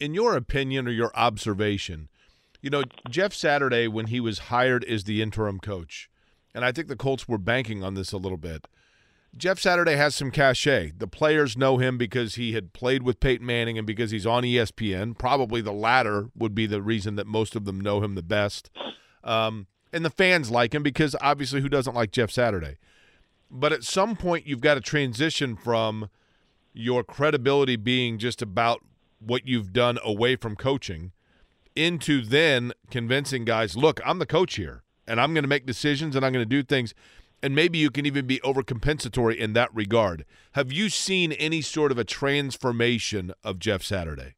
in 0.00 0.14
your 0.14 0.36
opinion 0.36 0.88
or 0.88 0.90
your 0.90 1.12
observation, 1.14 2.08
you 2.60 2.70
know, 2.70 2.82
Jeff 3.08 3.32
Saturday, 3.32 3.86
when 3.86 4.06
he 4.06 4.20
was 4.20 4.38
hired 4.38 4.84
as 4.84 5.04
the 5.04 5.22
interim 5.22 5.60
coach, 5.60 6.10
and 6.54 6.64
I 6.64 6.72
think 6.72 6.88
the 6.88 6.96
Colts 6.96 7.28
were 7.28 7.38
banking 7.38 7.84
on 7.84 7.94
this 7.94 8.12
a 8.12 8.16
little 8.16 8.38
bit. 8.38 8.66
Jeff 9.36 9.58
Saturday 9.58 9.96
has 9.96 10.14
some 10.14 10.30
cachet. 10.30 10.92
The 10.96 11.06
players 11.06 11.56
know 11.56 11.76
him 11.76 11.98
because 11.98 12.36
he 12.36 12.52
had 12.52 12.72
played 12.72 13.02
with 13.02 13.20
Peyton 13.20 13.46
Manning 13.46 13.76
and 13.76 13.86
because 13.86 14.10
he's 14.10 14.26
on 14.26 14.44
ESPN. 14.44 15.16
Probably 15.18 15.60
the 15.60 15.72
latter 15.72 16.30
would 16.34 16.54
be 16.54 16.66
the 16.66 16.80
reason 16.80 17.16
that 17.16 17.26
most 17.26 17.54
of 17.54 17.64
them 17.64 17.80
know 17.80 18.02
him 18.02 18.14
the 18.14 18.22
best. 18.22 18.70
Um, 19.22 19.66
and 19.92 20.04
the 20.04 20.10
fans 20.10 20.50
like 20.50 20.74
him 20.74 20.82
because 20.82 21.14
obviously 21.20 21.60
who 21.60 21.68
doesn't 21.68 21.94
like 21.94 22.12
Jeff 22.12 22.30
Saturday? 22.30 22.78
But 23.50 23.72
at 23.72 23.84
some 23.84 24.16
point, 24.16 24.46
you've 24.46 24.60
got 24.60 24.74
to 24.74 24.80
transition 24.80 25.56
from 25.56 26.08
your 26.72 27.04
credibility 27.04 27.76
being 27.76 28.18
just 28.18 28.42
about 28.42 28.82
what 29.18 29.46
you've 29.46 29.72
done 29.72 29.98
away 30.04 30.36
from 30.36 30.56
coaching 30.56 31.12
into 31.74 32.22
then 32.22 32.72
convincing 32.90 33.44
guys, 33.44 33.76
look, 33.76 34.00
I'm 34.04 34.18
the 34.18 34.26
coach 34.26 34.56
here 34.56 34.82
and 35.06 35.20
I'm 35.20 35.34
going 35.34 35.44
to 35.44 35.48
make 35.48 35.66
decisions 35.66 36.16
and 36.16 36.24
I'm 36.24 36.32
going 36.32 36.44
to 36.44 36.48
do 36.48 36.62
things. 36.62 36.94
And 37.46 37.54
maybe 37.54 37.78
you 37.78 37.92
can 37.92 38.06
even 38.06 38.26
be 38.26 38.40
overcompensatory 38.40 39.36
in 39.36 39.52
that 39.52 39.72
regard. 39.72 40.24
Have 40.54 40.72
you 40.72 40.88
seen 40.88 41.30
any 41.30 41.60
sort 41.60 41.92
of 41.92 41.96
a 41.96 42.02
transformation 42.02 43.32
of 43.44 43.60
Jeff 43.60 43.84
Saturday? 43.84 44.34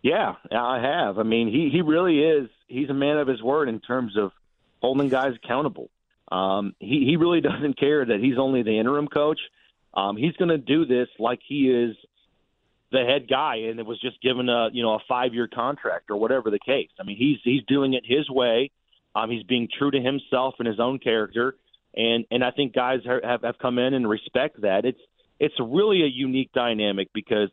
Yeah, 0.00 0.36
I 0.50 0.80
have. 0.80 1.18
I 1.18 1.24
mean, 1.24 1.48
he 1.48 1.68
he 1.70 1.82
really 1.82 2.20
is. 2.20 2.48
He's 2.68 2.88
a 2.88 2.94
man 2.94 3.18
of 3.18 3.28
his 3.28 3.42
word 3.42 3.68
in 3.68 3.80
terms 3.80 4.16
of 4.16 4.32
holding 4.80 5.10
guys 5.10 5.34
accountable. 5.44 5.90
Um, 6.32 6.74
he 6.80 7.04
he 7.04 7.16
really 7.18 7.40
doesn't 7.52 7.78
care 7.78 8.06
that 8.06 8.18
he's 8.18 8.38
only 8.38 8.62
the 8.62 8.78
interim 8.78 9.08
coach. 9.08 9.40
Um, 9.92 10.16
he's 10.16 10.32
going 10.38 10.48
to 10.48 10.56
do 10.56 10.86
this 10.86 11.08
like 11.18 11.40
he 11.46 11.68
is 11.68 11.96
the 12.92 13.04
head 13.04 13.28
guy, 13.28 13.56
and 13.68 13.78
it 13.78 13.84
was 13.84 14.00
just 14.00 14.22
given 14.22 14.48
a 14.48 14.70
you 14.72 14.82
know 14.82 14.94
a 14.94 15.00
five 15.06 15.34
year 15.34 15.48
contract 15.48 16.10
or 16.10 16.16
whatever 16.16 16.50
the 16.50 16.60
case. 16.64 16.88
I 16.98 17.02
mean, 17.02 17.18
he's 17.18 17.40
he's 17.44 17.62
doing 17.64 17.92
it 17.92 18.04
his 18.06 18.30
way. 18.30 18.70
Um, 19.14 19.30
he's 19.30 19.42
being 19.42 19.68
true 19.78 19.90
to 19.90 20.00
himself 20.00 20.54
and 20.58 20.66
his 20.66 20.80
own 20.80 20.98
character, 20.98 21.56
and 21.96 22.24
and 22.30 22.44
I 22.44 22.50
think 22.50 22.74
guys 22.74 23.00
have 23.04 23.42
have 23.42 23.58
come 23.60 23.78
in 23.78 23.94
and 23.94 24.08
respect 24.08 24.60
that. 24.62 24.84
It's 24.84 25.00
it's 25.38 25.54
really 25.60 26.02
a 26.02 26.06
unique 26.06 26.50
dynamic 26.52 27.08
because 27.12 27.50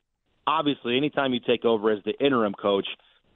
obviously, 0.48 0.98
anytime 0.98 1.34
you 1.34 1.40
take 1.46 1.66
over 1.66 1.92
as 1.92 2.04
the 2.04 2.14
interim 2.24 2.54
coach, 2.54 2.88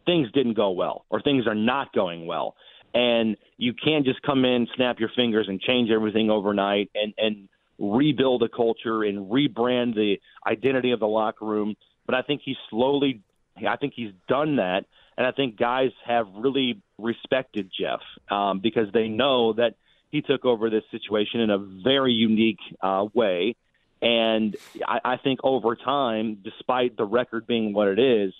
things 0.05 0.31
didn't 0.31 0.55
go 0.55 0.71
well 0.71 1.05
or 1.09 1.21
things 1.21 1.47
are 1.47 1.55
not 1.55 1.93
going 1.93 2.25
well. 2.25 2.55
And 2.93 3.37
you 3.57 3.73
can't 3.73 4.05
just 4.05 4.21
come 4.21 4.45
in, 4.45 4.67
snap 4.75 4.99
your 4.99 5.11
fingers, 5.15 5.47
and 5.49 5.59
change 5.59 5.91
everything 5.91 6.29
overnight 6.29 6.89
and, 6.95 7.13
and 7.17 7.49
rebuild 7.77 8.41
a 8.43 8.49
culture 8.49 9.03
and 9.03 9.29
rebrand 9.29 9.93
the 9.93 10.15
identity 10.47 10.91
of 10.91 10.99
the 10.99 11.07
locker 11.07 11.45
room. 11.45 11.75
But 12.05 12.15
I 12.15 12.21
think 12.21 12.41
he's 12.43 12.55
slowly, 12.69 13.21
I 13.67 13.75
think 13.75 13.93
he's 13.95 14.13
done 14.27 14.55
that. 14.55 14.85
And 15.17 15.27
I 15.27 15.31
think 15.31 15.57
guys 15.57 15.91
have 16.05 16.27
really 16.35 16.81
respected 16.97 17.71
Jeff 17.77 17.99
um, 18.31 18.59
because 18.59 18.87
they 18.93 19.07
know 19.07 19.53
that 19.53 19.75
he 20.11 20.21
took 20.21 20.45
over 20.45 20.69
this 20.69 20.83
situation 20.91 21.41
in 21.41 21.49
a 21.49 21.57
very 21.57 22.13
unique 22.13 22.59
uh, 22.81 23.05
way. 23.13 23.55
And 24.01 24.55
I, 24.87 24.99
I 25.03 25.17
think 25.17 25.39
over 25.43 25.75
time, 25.75 26.37
despite 26.43 26.97
the 26.97 27.05
record 27.05 27.47
being 27.47 27.73
what 27.73 27.87
it 27.87 27.99
is, 27.99 28.33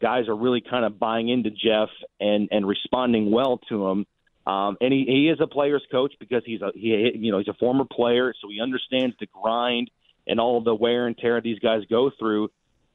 guys 0.00 0.28
are 0.28 0.36
really 0.36 0.62
kind 0.62 0.84
of 0.84 0.98
buying 0.98 1.28
into 1.28 1.50
Jeff 1.50 1.88
and 2.20 2.48
and 2.50 2.66
responding 2.66 3.30
well 3.30 3.58
to 3.68 3.88
him. 3.88 4.06
Um, 4.46 4.78
and 4.80 4.92
he, 4.92 5.04
he 5.06 5.28
is 5.28 5.38
a 5.40 5.46
player's 5.46 5.84
coach 5.90 6.14
because 6.18 6.42
he's 6.46 6.62
a 6.62 6.70
he 6.74 7.12
you 7.14 7.32
know 7.32 7.38
he's 7.38 7.48
a 7.48 7.54
former 7.54 7.84
player, 7.84 8.32
so 8.40 8.48
he 8.48 8.60
understands 8.60 9.14
the 9.20 9.26
grind 9.26 9.90
and 10.26 10.40
all 10.40 10.62
the 10.62 10.74
wear 10.74 11.06
and 11.06 11.16
tear 11.18 11.40
these 11.40 11.58
guys 11.58 11.82
go 11.90 12.10
through. 12.18 12.50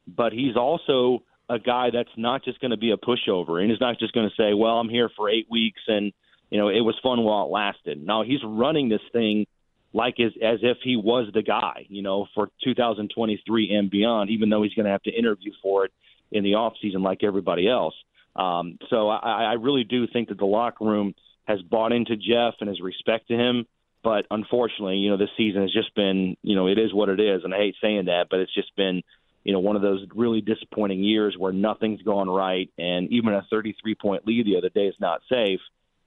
But 0.07 0.33
he's 0.33 0.55
also 0.55 1.23
a 1.49 1.59
guy 1.59 1.89
that's 1.91 2.09
not 2.17 2.43
just 2.43 2.59
going 2.59 2.71
to 2.71 2.77
be 2.77 2.91
a 2.91 2.97
pushover, 2.97 3.61
and 3.61 3.69
he's 3.69 3.79
not 3.79 3.99
just 3.99 4.13
going 4.13 4.29
to 4.29 4.35
say, 4.35 4.53
"Well, 4.53 4.79
I'm 4.79 4.89
here 4.89 5.09
for 5.15 5.29
eight 5.29 5.47
weeks 5.49 5.81
and 5.87 6.13
you 6.55 6.61
know 6.61 6.69
it 6.69 6.79
was 6.79 6.95
fun 7.03 7.21
while 7.21 7.45
it 7.45 7.51
lasted." 7.51 8.01
No, 8.01 8.23
he's 8.23 8.39
running 8.45 8.87
this 8.87 9.01
thing 9.11 9.45
like 9.91 10.19
as 10.21 10.31
as 10.41 10.59
if 10.61 10.77
he 10.83 10.95
was 10.95 11.27
the 11.33 11.43
guy, 11.43 11.85
you 11.89 12.01
know, 12.01 12.27
for 12.33 12.49
2023 12.63 13.75
and 13.75 13.91
beyond. 13.91 14.29
Even 14.29 14.49
though 14.49 14.63
he's 14.63 14.73
going 14.73 14.85
to 14.85 14.91
have 14.91 15.03
to 15.03 15.11
interview 15.11 15.51
for 15.61 15.83
it 15.83 15.91
in 16.31 16.45
the 16.45 16.55
off 16.55 16.73
season 16.81 17.03
like 17.03 17.23
everybody 17.23 17.67
else. 17.67 17.95
Um, 18.37 18.77
so 18.89 19.09
I, 19.09 19.43
I 19.43 19.53
really 19.53 19.83
do 19.83 20.07
think 20.07 20.29
that 20.29 20.37
the 20.37 20.45
locker 20.45 20.85
room 20.85 21.13
has 21.45 21.61
bought 21.61 21.91
into 21.91 22.15
Jeff 22.15 22.55
and 22.61 22.69
has 22.69 22.79
respect 22.79 23.27
to 23.27 23.35
him. 23.35 23.65
But 24.03 24.25
unfortunately, 24.29 24.97
you 24.97 25.09
know, 25.09 25.17
this 25.17 25.29
season 25.35 25.63
has 25.63 25.73
just 25.73 25.93
been, 25.95 26.37
you 26.41 26.55
know, 26.55 26.67
it 26.67 26.77
is 26.77 26.93
what 26.93 27.09
it 27.09 27.19
is, 27.19 27.43
and 27.43 27.53
I 27.53 27.57
hate 27.57 27.75
saying 27.81 28.05
that, 28.05 28.27
but 28.29 28.39
it's 28.39 28.53
just 28.53 28.75
been, 28.75 29.01
you 29.43 29.51
know, 29.51 29.59
one 29.59 29.75
of 29.75 29.81
those 29.81 30.05
really 30.13 30.41
disappointing 30.41 31.03
years 31.03 31.35
where 31.35 31.51
nothing's 31.51 32.03
gone 32.03 32.29
right, 32.29 32.69
and 32.77 33.11
even 33.11 33.33
a 33.33 33.45
33 33.49 33.95
point 33.95 34.27
lead 34.27 34.45
the 34.45 34.57
other 34.57 34.69
day 34.69 34.85
is 34.85 34.95
not 34.99 35.21
safe. 35.27 35.59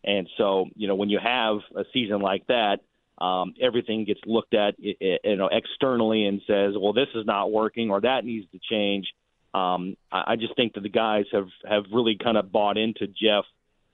And 0.09 0.27
so, 0.39 0.65
you 0.75 0.89
know, 0.89 0.95
when 0.95 1.11
you 1.11 1.19
have 1.23 1.59
a 1.77 1.85
season 1.93 2.21
like 2.21 2.47
that, 2.47 2.81
um, 3.23 3.53
everything 3.61 4.07
gets 4.07 4.21
looked 4.25 4.55
at, 4.55 4.75
you 4.79 5.37
know, 5.37 5.51
externally 5.53 6.25
and 6.25 6.41
says, 6.47 6.73
well, 6.81 6.95
this 6.95 7.09
is 7.15 7.27
not 7.27 7.53
working 7.53 7.91
or 7.91 8.01
that 8.01 8.25
needs 8.25 8.47
to 8.53 8.59
change. 8.59 9.13
Um, 9.53 9.99
I, 10.11 10.25
I 10.29 10.37
just 10.37 10.57
think 10.57 10.75
that 10.75 10.83
the 10.83 10.89
guys 10.89 11.27
have 11.33 11.49
have 11.69 11.85
really 11.93 12.17
kind 12.23 12.39
of 12.39 12.51
bought 12.51 12.79
into 12.79 13.07
Jeff, 13.07 13.45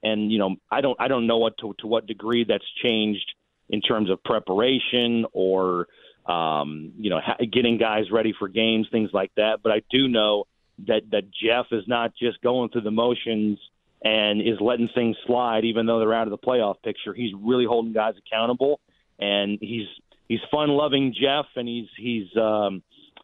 and 0.03 0.31
you 0.31 0.39
know, 0.39 0.57
I 0.70 0.81
don't 0.81 1.01
I 1.01 1.09
don't 1.09 1.27
know 1.27 1.39
what 1.39 1.59
to 1.59 1.74
to 1.78 1.86
what 1.86 2.07
degree 2.07 2.45
that's 2.45 2.65
changed 2.82 3.32
in 3.69 3.81
terms 3.81 4.11
of 4.11 4.23
preparation 4.23 5.27
or 5.32 5.86
um, 6.27 6.93
you 6.99 7.11
know 7.11 7.20
getting 7.53 7.78
guys 7.78 8.11
ready 8.12 8.35
for 8.39 8.49
games, 8.49 8.89
things 8.91 9.11
like 9.12 9.32
that. 9.36 9.61
But 9.62 9.73
I 9.73 9.82
do 9.91 10.09
know 10.09 10.45
that 10.86 11.03
that 11.12 11.31
Jeff 11.31 11.66
is 11.70 11.85
not 11.86 12.12
just 12.20 12.41
going 12.41 12.70
through 12.70 12.82
the 12.82 12.91
motions 12.91 13.59
and 14.05 14.43
is 14.43 14.60
letting 14.60 14.89
things 14.94 15.16
slide, 15.26 15.64
even 15.64 15.86
though 15.86 15.98
they're 15.98 16.14
out 16.14 16.28
of 16.28 16.31
the 16.31 16.39
playoff 16.39 16.76
picture. 16.85 17.14
He's 17.14 17.32
really 17.35 17.64
holding 17.64 17.94
guys 17.94 18.14
accountable, 18.18 18.81
and 19.18 19.59
he's 19.60 19.86
he's 20.28 20.40
fun 20.51 20.68
loving 20.68 21.14
Jeff, 21.18 21.47
and 21.56 21.66
he's 21.66 21.89
he's 21.97 22.36
um, 22.36 22.82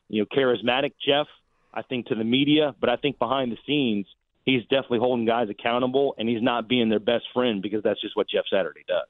you 0.08 0.22
know 0.22 0.26
charismatic 0.36 0.92
Jeff. 1.06 1.26
I 1.72 1.82
think 1.82 2.06
to 2.06 2.14
the 2.16 2.24
media, 2.24 2.74
but 2.80 2.88
I 2.88 2.96
think 2.96 3.18
behind 3.18 3.52
the 3.52 3.58
scenes, 3.66 4.06
he's 4.44 4.62
definitely 4.62 4.98
holding 4.98 5.26
guys 5.26 5.48
accountable, 5.50 6.14
and 6.18 6.28
he's 6.28 6.42
not 6.42 6.66
being 6.66 6.88
their 6.88 6.98
best 6.98 7.26
friend 7.32 7.62
because 7.62 7.82
that's 7.82 8.00
just 8.00 8.16
what 8.16 8.28
Jeff 8.28 8.44
Saturday 8.50 8.84
does. 8.88 9.06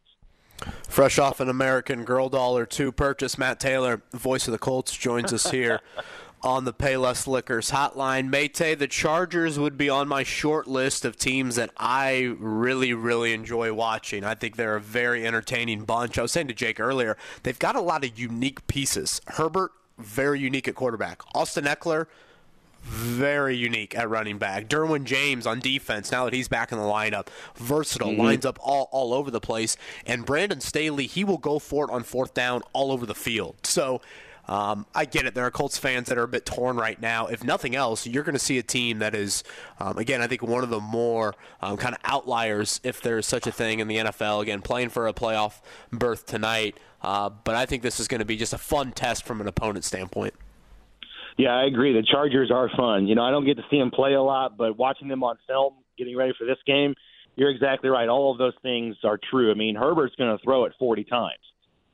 Fresh 0.88 1.18
off 1.18 1.40
an 1.40 1.48
American 1.48 2.04
Girl 2.04 2.28
doll 2.28 2.58
or 2.58 2.66
two 2.66 2.92
purchase, 2.92 3.38
Matt 3.38 3.60
Taylor, 3.60 4.02
voice 4.12 4.46
of 4.46 4.52
the 4.52 4.58
Colts, 4.58 4.94
joins 4.94 5.32
us 5.32 5.50
here 5.50 5.80
on 6.42 6.64
the 6.64 6.72
Payless 6.72 7.26
Liquors 7.26 7.70
hotline. 7.70 8.28
Mate, 8.28 8.54
the 8.54 8.86
Chargers 8.88 9.58
would 9.58 9.76
be 9.76 9.88
on 9.90 10.08
my 10.08 10.22
short 10.22 10.66
list 10.66 11.04
of 11.04 11.16
teams 11.16 11.56
that 11.56 11.70
I 11.76 12.34
really, 12.38 12.94
really 12.94 13.32
enjoy 13.32 13.72
watching. 13.72 14.24
I 14.24 14.34
think 14.34 14.56
they're 14.56 14.76
a 14.76 14.80
very 14.80 15.26
entertaining 15.26 15.84
bunch. 15.84 16.18
I 16.18 16.22
was 16.22 16.32
saying 16.32 16.48
to 16.48 16.54
Jake 16.54 16.80
earlier, 16.80 17.16
they've 17.42 17.58
got 17.58 17.76
a 17.76 17.80
lot 17.80 18.04
of 18.04 18.18
unique 18.18 18.66
pieces. 18.66 19.20
Herbert, 19.26 19.72
very 19.98 20.40
unique 20.40 20.66
at 20.66 20.74
quarterback. 20.74 21.22
Austin 21.34 21.64
Ekeler, 21.64 22.06
very 22.82 23.54
unique 23.56 23.94
at 23.94 24.08
running 24.08 24.38
back. 24.38 24.66
Derwin 24.66 25.04
James 25.04 25.46
on 25.46 25.60
defense, 25.60 26.10
now 26.10 26.24
that 26.24 26.32
he's 26.32 26.48
back 26.48 26.72
in 26.72 26.78
the 26.78 26.84
lineup, 26.84 27.26
versatile, 27.54 28.12
Mhm. 28.12 28.18
lines 28.18 28.46
up 28.46 28.58
all, 28.62 28.88
all 28.90 29.12
over 29.12 29.30
the 29.30 29.40
place. 29.40 29.76
And 30.06 30.24
Brandon 30.24 30.60
Staley, 30.62 31.06
he 31.06 31.22
will 31.22 31.36
go 31.38 31.58
for 31.58 31.84
it 31.84 31.90
on 31.90 32.02
fourth 32.02 32.32
down 32.32 32.62
all 32.72 32.90
over 32.90 33.04
the 33.04 33.14
field. 33.14 33.56
So 33.64 34.00
um, 34.50 34.84
I 34.96 35.04
get 35.04 35.26
it. 35.26 35.34
There 35.36 35.46
are 35.46 35.50
Colts 35.52 35.78
fans 35.78 36.08
that 36.08 36.18
are 36.18 36.24
a 36.24 36.28
bit 36.28 36.44
torn 36.44 36.76
right 36.76 37.00
now. 37.00 37.28
If 37.28 37.44
nothing 37.44 37.76
else, 37.76 38.04
you're 38.04 38.24
going 38.24 38.34
to 38.34 38.40
see 38.40 38.58
a 38.58 38.64
team 38.64 38.98
that 38.98 39.14
is, 39.14 39.44
um, 39.78 39.96
again, 39.96 40.20
I 40.20 40.26
think 40.26 40.42
one 40.42 40.64
of 40.64 40.70
the 40.70 40.80
more 40.80 41.36
um, 41.62 41.76
kind 41.76 41.94
of 41.94 42.00
outliers, 42.02 42.80
if 42.82 43.00
there 43.00 43.16
is 43.16 43.26
such 43.26 43.46
a 43.46 43.52
thing 43.52 43.78
in 43.78 43.86
the 43.86 43.98
NFL. 43.98 44.42
Again, 44.42 44.60
playing 44.60 44.88
for 44.88 45.06
a 45.06 45.12
playoff 45.12 45.60
berth 45.92 46.26
tonight. 46.26 46.76
Uh, 47.00 47.30
but 47.30 47.54
I 47.54 47.64
think 47.64 47.84
this 47.84 48.00
is 48.00 48.08
going 48.08 48.18
to 48.18 48.24
be 48.24 48.36
just 48.36 48.52
a 48.52 48.58
fun 48.58 48.90
test 48.90 49.24
from 49.24 49.40
an 49.40 49.46
opponent 49.46 49.84
standpoint. 49.84 50.34
Yeah, 51.38 51.50
I 51.50 51.66
agree. 51.66 51.92
The 51.92 52.02
Chargers 52.02 52.50
are 52.50 52.68
fun. 52.76 53.06
You 53.06 53.14
know, 53.14 53.22
I 53.22 53.30
don't 53.30 53.46
get 53.46 53.56
to 53.58 53.64
see 53.70 53.78
them 53.78 53.92
play 53.92 54.14
a 54.14 54.22
lot, 54.22 54.56
but 54.56 54.76
watching 54.76 55.06
them 55.06 55.22
on 55.22 55.38
film, 55.46 55.74
getting 55.96 56.16
ready 56.16 56.34
for 56.36 56.44
this 56.44 56.58
game, 56.66 56.96
you're 57.36 57.50
exactly 57.50 57.88
right. 57.88 58.08
All 58.08 58.32
of 58.32 58.38
those 58.38 58.54
things 58.62 58.96
are 59.04 59.18
true. 59.30 59.52
I 59.52 59.54
mean, 59.54 59.76
Herbert's 59.76 60.16
going 60.16 60.36
to 60.36 60.42
throw 60.42 60.64
it 60.64 60.72
40 60.80 61.04
times. 61.04 61.38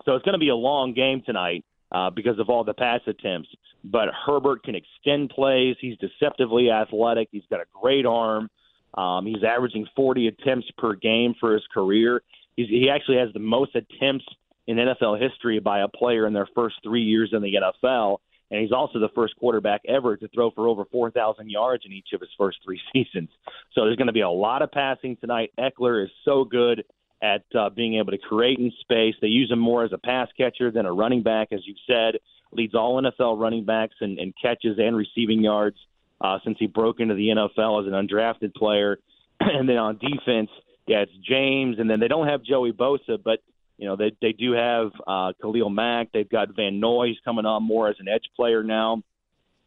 So 0.06 0.14
it's 0.14 0.24
going 0.24 0.32
to 0.32 0.38
be 0.38 0.48
a 0.48 0.56
long 0.56 0.94
game 0.94 1.22
tonight 1.24 1.62
uh, 1.92 2.10
because 2.10 2.38
of 2.38 2.50
all 2.50 2.64
the 2.64 2.74
pass 2.74 3.00
attempts. 3.06 3.48
But 3.84 4.08
Herbert 4.26 4.64
can 4.64 4.74
extend 4.74 5.30
plays. 5.30 5.76
He's 5.80 5.96
deceptively 5.98 6.70
athletic. 6.70 7.28
He's 7.30 7.44
got 7.50 7.60
a 7.60 7.66
great 7.80 8.06
arm. 8.06 8.50
Um, 8.94 9.26
he's 9.26 9.44
averaging 9.44 9.86
40 9.94 10.28
attempts 10.28 10.68
per 10.78 10.94
game 10.94 11.34
for 11.38 11.52
his 11.52 11.62
career. 11.72 12.22
He's, 12.56 12.68
he 12.68 12.88
actually 12.90 13.18
has 13.18 13.32
the 13.32 13.40
most 13.40 13.76
attempts 13.76 14.24
in 14.66 14.78
NFL 14.78 15.20
history 15.20 15.60
by 15.60 15.80
a 15.80 15.88
player 15.88 16.26
in 16.26 16.32
their 16.32 16.48
first 16.54 16.76
three 16.82 17.02
years 17.02 17.30
in 17.32 17.42
the 17.42 17.54
NFL. 17.54 18.18
And 18.50 18.60
he's 18.60 18.72
also 18.72 18.98
the 18.98 19.08
first 19.14 19.34
quarterback 19.36 19.82
ever 19.88 20.16
to 20.16 20.28
throw 20.28 20.50
for 20.52 20.68
over 20.68 20.84
4,000 20.90 21.50
yards 21.50 21.84
in 21.84 21.92
each 21.92 22.08
of 22.14 22.20
his 22.20 22.30
first 22.38 22.58
three 22.64 22.80
seasons. 22.92 23.28
So 23.74 23.84
there's 23.84 23.96
going 23.96 24.06
to 24.06 24.12
be 24.12 24.20
a 24.20 24.30
lot 24.30 24.62
of 24.62 24.70
passing 24.70 25.16
tonight. 25.16 25.52
Ekeler 25.58 26.04
is 26.04 26.10
so 26.24 26.44
good 26.44 26.84
at 27.22 27.44
uh, 27.58 27.70
being 27.70 27.96
able 27.96 28.12
to 28.12 28.18
create 28.18 28.58
in 28.58 28.72
space. 28.80 29.14
They 29.20 29.28
use 29.28 29.50
him 29.50 29.58
more 29.58 29.84
as 29.84 29.92
a 29.92 29.98
pass 29.98 30.28
catcher 30.36 30.70
than 30.70 30.86
a 30.86 30.92
running 30.92 31.22
back, 31.22 31.48
as 31.52 31.60
you've 31.64 31.76
said. 31.86 32.20
Leads 32.52 32.74
all 32.74 33.02
NFL 33.02 33.38
running 33.40 33.64
backs 33.64 33.94
in, 34.00 34.18
in 34.18 34.32
catches 34.40 34.78
and 34.78 34.96
receiving 34.96 35.42
yards 35.42 35.76
uh, 36.20 36.38
since 36.44 36.56
he 36.58 36.66
broke 36.66 37.00
into 37.00 37.14
the 37.14 37.28
NFL 37.28 37.82
as 37.82 37.92
an 37.92 37.92
undrafted 37.92 38.54
player. 38.54 38.98
and 39.40 39.68
then 39.68 39.76
on 39.76 39.98
defense, 39.98 40.50
yeah, 40.86 40.98
it's 40.98 41.12
James, 41.28 41.78
and 41.78 41.90
then 41.90 42.00
they 42.00 42.08
don't 42.08 42.28
have 42.28 42.42
Joey 42.44 42.72
Bosa, 42.72 43.22
but 43.22 43.40
you 43.76 43.86
know 43.86 43.96
they 43.96 44.12
they 44.22 44.32
do 44.32 44.52
have 44.52 44.92
uh, 45.06 45.32
Khalil 45.42 45.68
Mack. 45.68 46.12
They've 46.12 46.28
got 46.28 46.54
Van 46.54 46.80
Noy 46.80 47.10
coming 47.24 47.44
on 47.44 47.62
more 47.62 47.88
as 47.88 47.96
an 47.98 48.08
edge 48.08 48.24
player 48.36 48.62
now, 48.62 49.02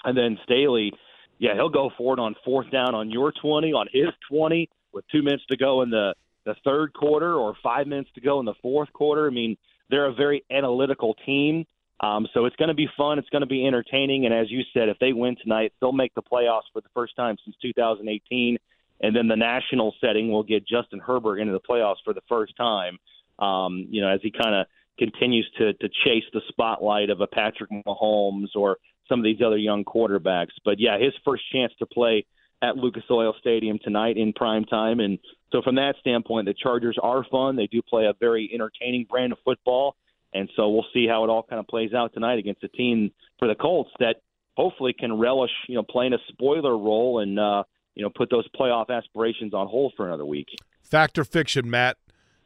and 0.03 0.17
then 0.17 0.37
Staley. 0.43 0.93
Yeah, 1.37 1.53
he'll 1.53 1.69
go 1.69 1.89
for 1.97 2.17
it 2.17 2.19
on 2.19 2.35
fourth 2.43 2.69
down 2.71 2.95
on 2.95 3.11
your 3.11 3.31
twenty, 3.31 3.73
on 3.73 3.87
his 3.91 4.09
twenty, 4.29 4.69
with 4.93 5.05
two 5.11 5.21
minutes 5.21 5.43
to 5.51 5.57
go 5.57 5.81
in 5.81 5.89
the 5.89 6.13
the 6.45 6.55
third 6.63 6.93
quarter 6.93 7.35
or 7.35 7.53
five 7.61 7.87
minutes 7.87 8.09
to 8.15 8.21
go 8.21 8.39
in 8.39 8.45
the 8.45 8.53
fourth 8.61 8.91
quarter. 8.93 9.27
I 9.27 9.31
mean, 9.31 9.57
they're 9.89 10.07
a 10.07 10.13
very 10.13 10.43
analytical 10.51 11.15
team. 11.25 11.65
Um, 12.01 12.27
so 12.33 12.45
it's 12.45 12.55
going 12.55 12.69
to 12.69 12.75
be 12.75 12.87
fun. 12.95 13.19
It's 13.19 13.29
going 13.29 13.41
to 13.41 13.47
be 13.47 13.65
entertaining. 13.67 14.25
And 14.25 14.33
as 14.33 14.49
you 14.49 14.61
said, 14.73 14.87
if 14.87 14.97
they 14.99 15.11
win 15.11 15.35
tonight, 15.41 15.73
they'll 15.81 15.91
make 15.91 16.13
the 16.15 16.21
playoffs 16.21 16.71
for 16.71 16.81
the 16.81 16.87
first 16.93 17.15
time 17.15 17.35
since 17.43 17.55
2018. 17.61 18.57
And 19.01 19.15
then 19.15 19.27
the 19.27 19.35
national 19.35 19.93
setting 19.99 20.31
will 20.31 20.43
get 20.43 20.67
Justin 20.67 20.99
Herbert 20.99 21.39
into 21.39 21.53
the 21.53 21.59
playoffs 21.59 22.03
for 22.03 22.13
the 22.13 22.21
first 22.29 22.55
time. 22.55 22.97
Um, 23.37 23.87
you 23.89 24.01
know, 24.01 24.09
as 24.09 24.19
he 24.21 24.31
kind 24.31 24.55
of 24.55 24.67
continues 24.97 25.49
to 25.57 25.73
to 25.73 25.89
chase 26.03 26.25
the 26.33 26.41
spotlight 26.49 27.09
of 27.09 27.21
a 27.21 27.27
Patrick 27.27 27.71
Mahomes 27.71 28.49
or 28.55 28.77
some 29.07 29.19
of 29.19 29.23
these 29.23 29.41
other 29.45 29.57
young 29.57 29.83
quarterbacks. 29.83 30.53
But 30.63 30.79
yeah, 30.79 30.99
his 30.99 31.13
first 31.25 31.43
chance 31.51 31.73
to 31.79 31.85
play 31.85 32.25
at 32.61 32.75
Lucas 32.75 33.03
Oil 33.09 33.33
Stadium 33.39 33.79
tonight 33.83 34.17
in 34.17 34.33
prime 34.33 34.65
time. 34.65 34.99
And 34.99 35.17
so 35.51 35.61
from 35.61 35.75
that 35.75 35.95
standpoint, 35.99 36.45
the 36.45 36.53
Chargers 36.53 36.97
are 37.01 37.25
fun. 37.31 37.55
They 37.55 37.67
do 37.67 37.81
play 37.81 38.05
a 38.05 38.13
very 38.19 38.49
entertaining 38.53 39.05
brand 39.09 39.31
of 39.31 39.39
football. 39.45 39.95
And 40.33 40.49
so 40.55 40.69
we'll 40.69 40.85
see 40.93 41.07
how 41.07 41.23
it 41.23 41.29
all 41.29 41.43
kind 41.43 41.59
of 41.59 41.67
plays 41.67 41.93
out 41.93 42.13
tonight 42.13 42.37
against 42.37 42.63
a 42.63 42.67
team 42.67 43.11
for 43.39 43.47
the 43.47 43.55
Colts 43.55 43.91
that 43.99 44.17
hopefully 44.55 44.93
can 44.93 45.17
relish, 45.17 45.51
you 45.67 45.75
know, 45.75 45.83
playing 45.83 46.13
a 46.13 46.19
spoiler 46.27 46.77
role 46.77 47.19
and 47.19 47.39
uh, 47.39 47.63
you 47.95 48.03
know, 48.03 48.09
put 48.09 48.29
those 48.29 48.47
playoff 48.49 48.89
aspirations 48.89 49.53
on 49.53 49.67
hold 49.67 49.93
for 49.97 50.07
another 50.07 50.25
week. 50.25 50.47
Fact 50.81 51.17
or 51.17 51.25
fiction, 51.25 51.69
Matt? 51.69 51.97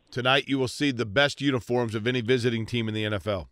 Tonight 0.10 0.48
you 0.48 0.60
will 0.60 0.68
see 0.68 0.92
the 0.92 1.06
best 1.06 1.42
uniforms 1.42 1.96
of 1.96 2.08
any 2.08 2.22
visiting 2.22 2.66
team 2.66 2.88
in 2.88 2.94
the 2.94 3.04
NFL. 3.04 3.48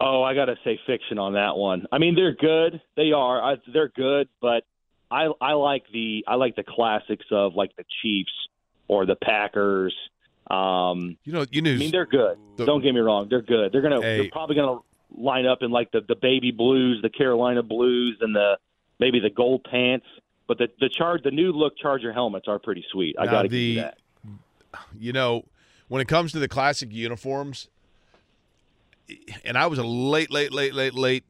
Oh, 0.00 0.22
I 0.22 0.34
got 0.34 0.46
to 0.46 0.56
say 0.64 0.78
fiction 0.86 1.18
on 1.18 1.34
that 1.34 1.56
one. 1.56 1.86
I 1.90 1.98
mean, 1.98 2.14
they're 2.14 2.34
good. 2.34 2.80
They 2.96 3.12
are. 3.12 3.42
I, 3.42 3.56
they're 3.72 3.88
good, 3.88 4.28
but 4.42 4.64
I 5.10 5.28
I 5.40 5.52
like 5.54 5.84
the 5.92 6.24
I 6.28 6.34
like 6.34 6.54
the 6.56 6.64
classics 6.64 7.24
of 7.30 7.54
like 7.54 7.74
the 7.76 7.84
Chiefs 8.02 8.32
or 8.88 9.06
the 9.06 9.16
Packers. 9.16 9.94
Um, 10.50 11.16
you 11.24 11.32
know, 11.32 11.46
you 11.50 11.62
knew. 11.62 11.74
I 11.74 11.78
mean, 11.78 11.90
they're 11.90 12.06
good. 12.06 12.38
Don't 12.56 12.82
get 12.82 12.92
me 12.94 13.00
wrong. 13.00 13.28
They're 13.30 13.40
good. 13.42 13.72
They're 13.72 13.82
gonna. 13.82 14.00
They're 14.00 14.30
probably 14.30 14.56
gonna 14.56 14.80
line 15.16 15.46
up 15.46 15.62
in 15.62 15.70
like 15.70 15.90
the 15.92 16.02
the 16.06 16.14
baby 16.16 16.50
blues, 16.50 17.00
the 17.02 17.08
Carolina 17.10 17.62
blues, 17.62 18.18
and 18.20 18.34
the 18.34 18.58
maybe 19.00 19.18
the 19.18 19.30
gold 19.30 19.64
pants. 19.64 20.06
But 20.46 20.58
the 20.58 20.68
the 20.78 20.88
charge 20.90 21.22
the 21.24 21.30
new 21.30 21.52
look 21.52 21.76
Charger 21.78 22.12
helmets 22.12 22.46
are 22.48 22.58
pretty 22.58 22.84
sweet. 22.92 23.16
I 23.18 23.24
Now, 23.24 23.30
got 23.30 23.42
to 23.42 23.48
the- 23.48 23.74
give 23.74 23.76
you 23.76 23.80
that. 23.82 23.98
you 24.98 25.12
know, 25.12 25.46
when 25.88 26.00
it 26.02 26.06
comes 26.06 26.32
to 26.32 26.38
the 26.38 26.48
classic 26.48 26.92
uniforms, 26.92 27.68
and 29.44 29.56
I 29.56 29.66
was 29.66 29.78
a 29.78 29.84
late, 29.84 30.30
late, 30.30 30.52
late, 30.52 30.74
late, 30.74 30.94
late 30.94 31.24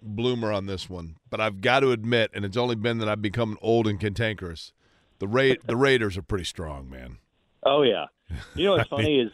bloomer 0.00 0.52
on 0.52 0.66
this 0.66 0.90
one, 0.90 1.16
but 1.30 1.40
I've 1.40 1.60
got 1.60 1.80
to 1.80 1.92
admit, 1.92 2.30
and 2.34 2.44
it's 2.44 2.56
only 2.56 2.74
been 2.74 2.98
that 2.98 3.08
I've 3.08 3.22
become 3.22 3.58
old 3.62 3.86
and 3.86 4.00
cantankerous. 4.00 4.72
The 5.18 5.28
Ra- 5.28 5.54
the 5.66 5.76
Raiders 5.76 6.16
are 6.16 6.22
pretty 6.22 6.44
strong, 6.44 6.90
man. 6.90 7.18
Oh 7.64 7.82
yeah. 7.82 8.06
You 8.54 8.66
know 8.66 8.72
what's 8.72 8.88
funny 8.90 9.20
is 9.20 9.30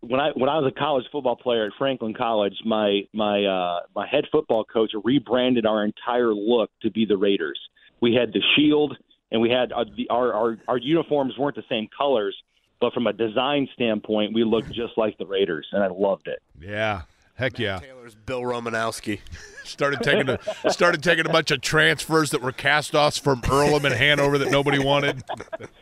when 0.00 0.20
I 0.20 0.30
when 0.34 0.48
I 0.48 0.58
was 0.58 0.72
a 0.74 0.78
college 0.78 1.04
football 1.10 1.36
player 1.36 1.66
at 1.66 1.72
Franklin 1.78 2.14
College, 2.14 2.54
my 2.64 3.02
my 3.12 3.44
uh, 3.44 3.80
my 3.94 4.06
head 4.06 4.24
football 4.30 4.64
coach 4.64 4.92
rebranded 5.04 5.66
our 5.66 5.84
entire 5.84 6.34
look 6.34 6.70
to 6.82 6.90
be 6.90 7.04
the 7.04 7.16
Raiders. 7.16 7.58
We 8.00 8.14
had 8.14 8.32
the 8.32 8.42
shield 8.56 8.96
and 9.30 9.40
we 9.40 9.50
had 9.50 9.72
uh, 9.72 9.84
the, 9.96 10.08
our, 10.10 10.32
our 10.32 10.58
our 10.68 10.78
uniforms 10.78 11.34
weren't 11.38 11.56
the 11.56 11.64
same 11.68 11.88
colors, 11.96 12.36
but 12.80 12.92
from 12.92 13.06
a 13.06 13.12
design 13.12 13.68
standpoint, 13.74 14.34
we 14.34 14.44
looked 14.44 14.70
just 14.72 14.96
like 14.96 15.18
the 15.18 15.26
Raiders, 15.26 15.66
and 15.72 15.82
I 15.82 15.88
loved 15.88 16.28
it. 16.28 16.40
Yeah, 16.60 17.02
heck 17.34 17.58
yeah. 17.58 17.78
Taylor's 17.78 18.14
Bill 18.14 18.42
Romanowski. 18.42 19.20
Started 19.64 20.00
taking 20.00 20.30
a, 20.30 20.38
started 20.70 21.02
taking 21.02 21.26
a 21.26 21.28
bunch 21.28 21.50
of 21.50 21.60
transfers 21.60 22.30
that 22.30 22.40
were 22.40 22.52
cast 22.52 22.94
offs 22.94 23.18
from 23.18 23.42
Earlham 23.50 23.84
and 23.84 23.94
Hanover 23.94 24.38
that 24.38 24.50
nobody 24.50 24.78
wanted. 24.78 25.22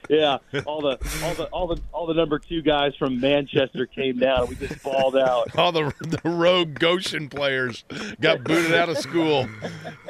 Yeah, 0.09 0.39
all 0.67 0.81
the 0.83 0.99
all 1.25 1.35
the 1.35 1.45
all 1.47 1.67
the 1.67 1.81
all 1.93 2.07
the 2.07 2.15
number 2.15 2.39
two 2.39 2.63
guys 2.63 2.95
from 2.97 3.19
Manchester 3.21 3.87
came 3.87 4.19
down. 4.21 4.47
We 4.47 4.55
just 4.55 4.81
balled 4.85 5.17
out. 5.17 5.57
All 5.59 5.73
the 5.73 5.93
the 6.01 6.31
rogue 6.31 6.79
Goshen 6.79 7.29
players 7.29 7.85
got 8.21 8.45
booted 8.45 8.73
out 8.73 8.89
of 8.89 8.99
school. 8.99 9.49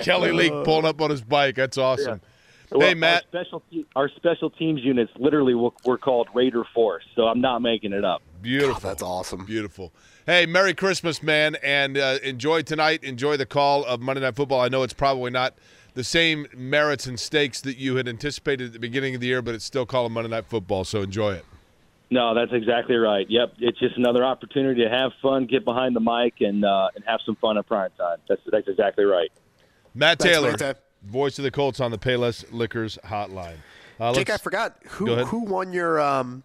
Kelly 0.00 0.32
Leak 0.32 0.52
uh, 0.52 0.64
pulling 0.64 0.84
up 0.84 1.00
on 1.00 1.08
his 1.08 1.22
bike. 1.22 1.54
That's 1.54 1.78
awesome. 1.78 2.20
Well, 2.20 2.30
Hey 2.74 2.94
Matt, 2.94 3.24
our 3.24 3.42
special 3.42 3.62
te- 3.70 3.86
our 3.94 4.08
special 4.16 4.50
teams 4.50 4.82
units 4.82 5.12
literally 5.18 5.54
were, 5.54 5.70
were 5.84 5.98
called 5.98 6.28
Raider 6.34 6.64
Force, 6.74 7.04
so 7.14 7.26
I'm 7.26 7.40
not 7.40 7.60
making 7.60 7.92
it 7.92 8.04
up. 8.04 8.22
Beautiful. 8.42 8.80
that's 8.80 9.02
awesome. 9.02 9.44
Beautiful. 9.44 9.92
Hey, 10.26 10.46
Merry 10.46 10.74
Christmas, 10.74 11.22
man, 11.22 11.56
and 11.62 11.96
uh, 11.96 12.18
enjoy 12.22 12.62
tonight. 12.62 13.04
Enjoy 13.04 13.36
the 13.36 13.46
call 13.46 13.84
of 13.84 14.00
Monday 14.00 14.22
Night 14.22 14.36
Football. 14.36 14.60
I 14.60 14.68
know 14.68 14.82
it's 14.82 14.92
probably 14.92 15.30
not 15.30 15.54
the 15.94 16.04
same 16.04 16.46
merits 16.54 17.06
and 17.06 17.18
stakes 17.18 17.60
that 17.62 17.76
you 17.76 17.96
had 17.96 18.08
anticipated 18.08 18.66
at 18.66 18.72
the 18.72 18.78
beginning 18.78 19.14
of 19.14 19.20
the 19.20 19.26
year, 19.26 19.42
but 19.42 19.54
it's 19.54 19.64
still 19.64 19.86
called 19.86 20.12
Monday 20.12 20.30
Night 20.30 20.46
Football, 20.46 20.84
so 20.84 21.02
enjoy 21.02 21.34
it. 21.34 21.44
No, 22.10 22.34
that's 22.34 22.52
exactly 22.52 22.96
right. 22.96 23.28
Yep, 23.28 23.54
it's 23.58 23.78
just 23.78 23.96
another 23.96 24.24
opportunity 24.24 24.84
to 24.84 24.90
have 24.90 25.12
fun, 25.20 25.46
get 25.46 25.64
behind 25.64 25.96
the 25.96 26.00
mic, 26.00 26.34
and 26.40 26.64
uh, 26.64 26.90
and 26.94 27.02
have 27.04 27.20
some 27.26 27.34
fun 27.36 27.58
at 27.58 27.66
prime 27.66 27.90
time. 27.98 28.18
That's 28.28 28.42
that's 28.50 28.68
exactly 28.68 29.04
right. 29.04 29.30
Matt 29.94 30.18
Thanks, 30.18 30.34
Taylor, 30.34 30.50
Matt. 30.52 30.85
Voice 31.02 31.38
of 31.38 31.42
the 31.44 31.50
Colts 31.50 31.80
on 31.80 31.90
the 31.90 31.98
Payless 31.98 32.44
Liquors 32.52 32.98
hotline. 33.04 33.56
Uh, 33.98 34.12
Jake, 34.12 34.30
I 34.30 34.36
forgot 34.36 34.76
who 34.88 35.14
who 35.24 35.40
won 35.40 35.72
your. 35.72 36.00
Um, 36.00 36.42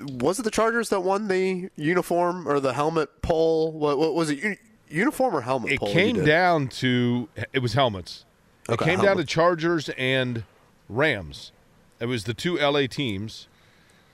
was 0.00 0.38
it 0.38 0.42
the 0.42 0.50
Chargers 0.50 0.90
that 0.90 1.00
won 1.00 1.28
the 1.28 1.70
uniform 1.76 2.46
or 2.46 2.60
the 2.60 2.74
helmet 2.74 3.22
poll? 3.22 3.72
What, 3.72 3.98
what 3.98 4.14
was 4.14 4.30
it? 4.30 4.42
Uni- 4.42 4.58
uniform 4.88 5.34
or 5.34 5.40
helmet 5.40 5.72
It 5.72 5.80
came 5.80 6.24
down 6.24 6.68
to 6.68 7.28
it 7.52 7.60
was 7.60 7.72
helmets. 7.72 8.24
It 8.68 8.72
Okay, 8.72 8.84
came 8.84 9.00
down 9.00 9.16
to. 9.16 9.24
Chargers 9.24 9.88
and 9.96 10.44
Rams. 10.88 11.50
It 11.98 12.06
was 12.06 12.24
the 12.24 12.34
two 12.34 12.58
LA 12.58 12.86
teams, 12.86 13.48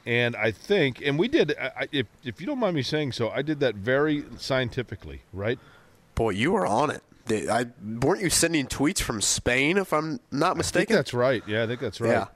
and 0.06 0.36
I 0.36 0.52
think, 0.52 1.02
and 1.04 1.18
we 1.18 1.26
did. 1.28 1.54
I- 1.58 1.88
if 1.90 2.06
if 2.24 2.40
you 2.40 2.46
don't 2.46 2.60
mind 2.60 2.76
me 2.76 2.82
saying 2.82 3.12
so, 3.12 3.28
I 3.30 3.42
did 3.42 3.58
that 3.60 3.74
very 3.74 4.24
scientifically, 4.38 5.22
right? 5.32 5.58
Boy, 6.14 6.30
you 6.30 6.52
were 6.52 6.66
on 6.66 6.90
it. 6.90 7.02
I 7.30 7.66
weren't 8.02 8.20
you 8.22 8.30
sending 8.30 8.66
tweets 8.66 9.00
from 9.00 9.20
Spain, 9.20 9.78
if 9.78 9.92
I'm 9.92 10.20
not 10.30 10.46
I 10.46 10.48
think 10.50 10.56
mistaken. 10.58 10.96
that's 10.96 11.14
right. 11.14 11.42
Yeah, 11.46 11.62
I 11.62 11.66
think 11.66 11.80
that's 11.80 12.00
right. 12.00 12.10
Yeah. 12.10 12.26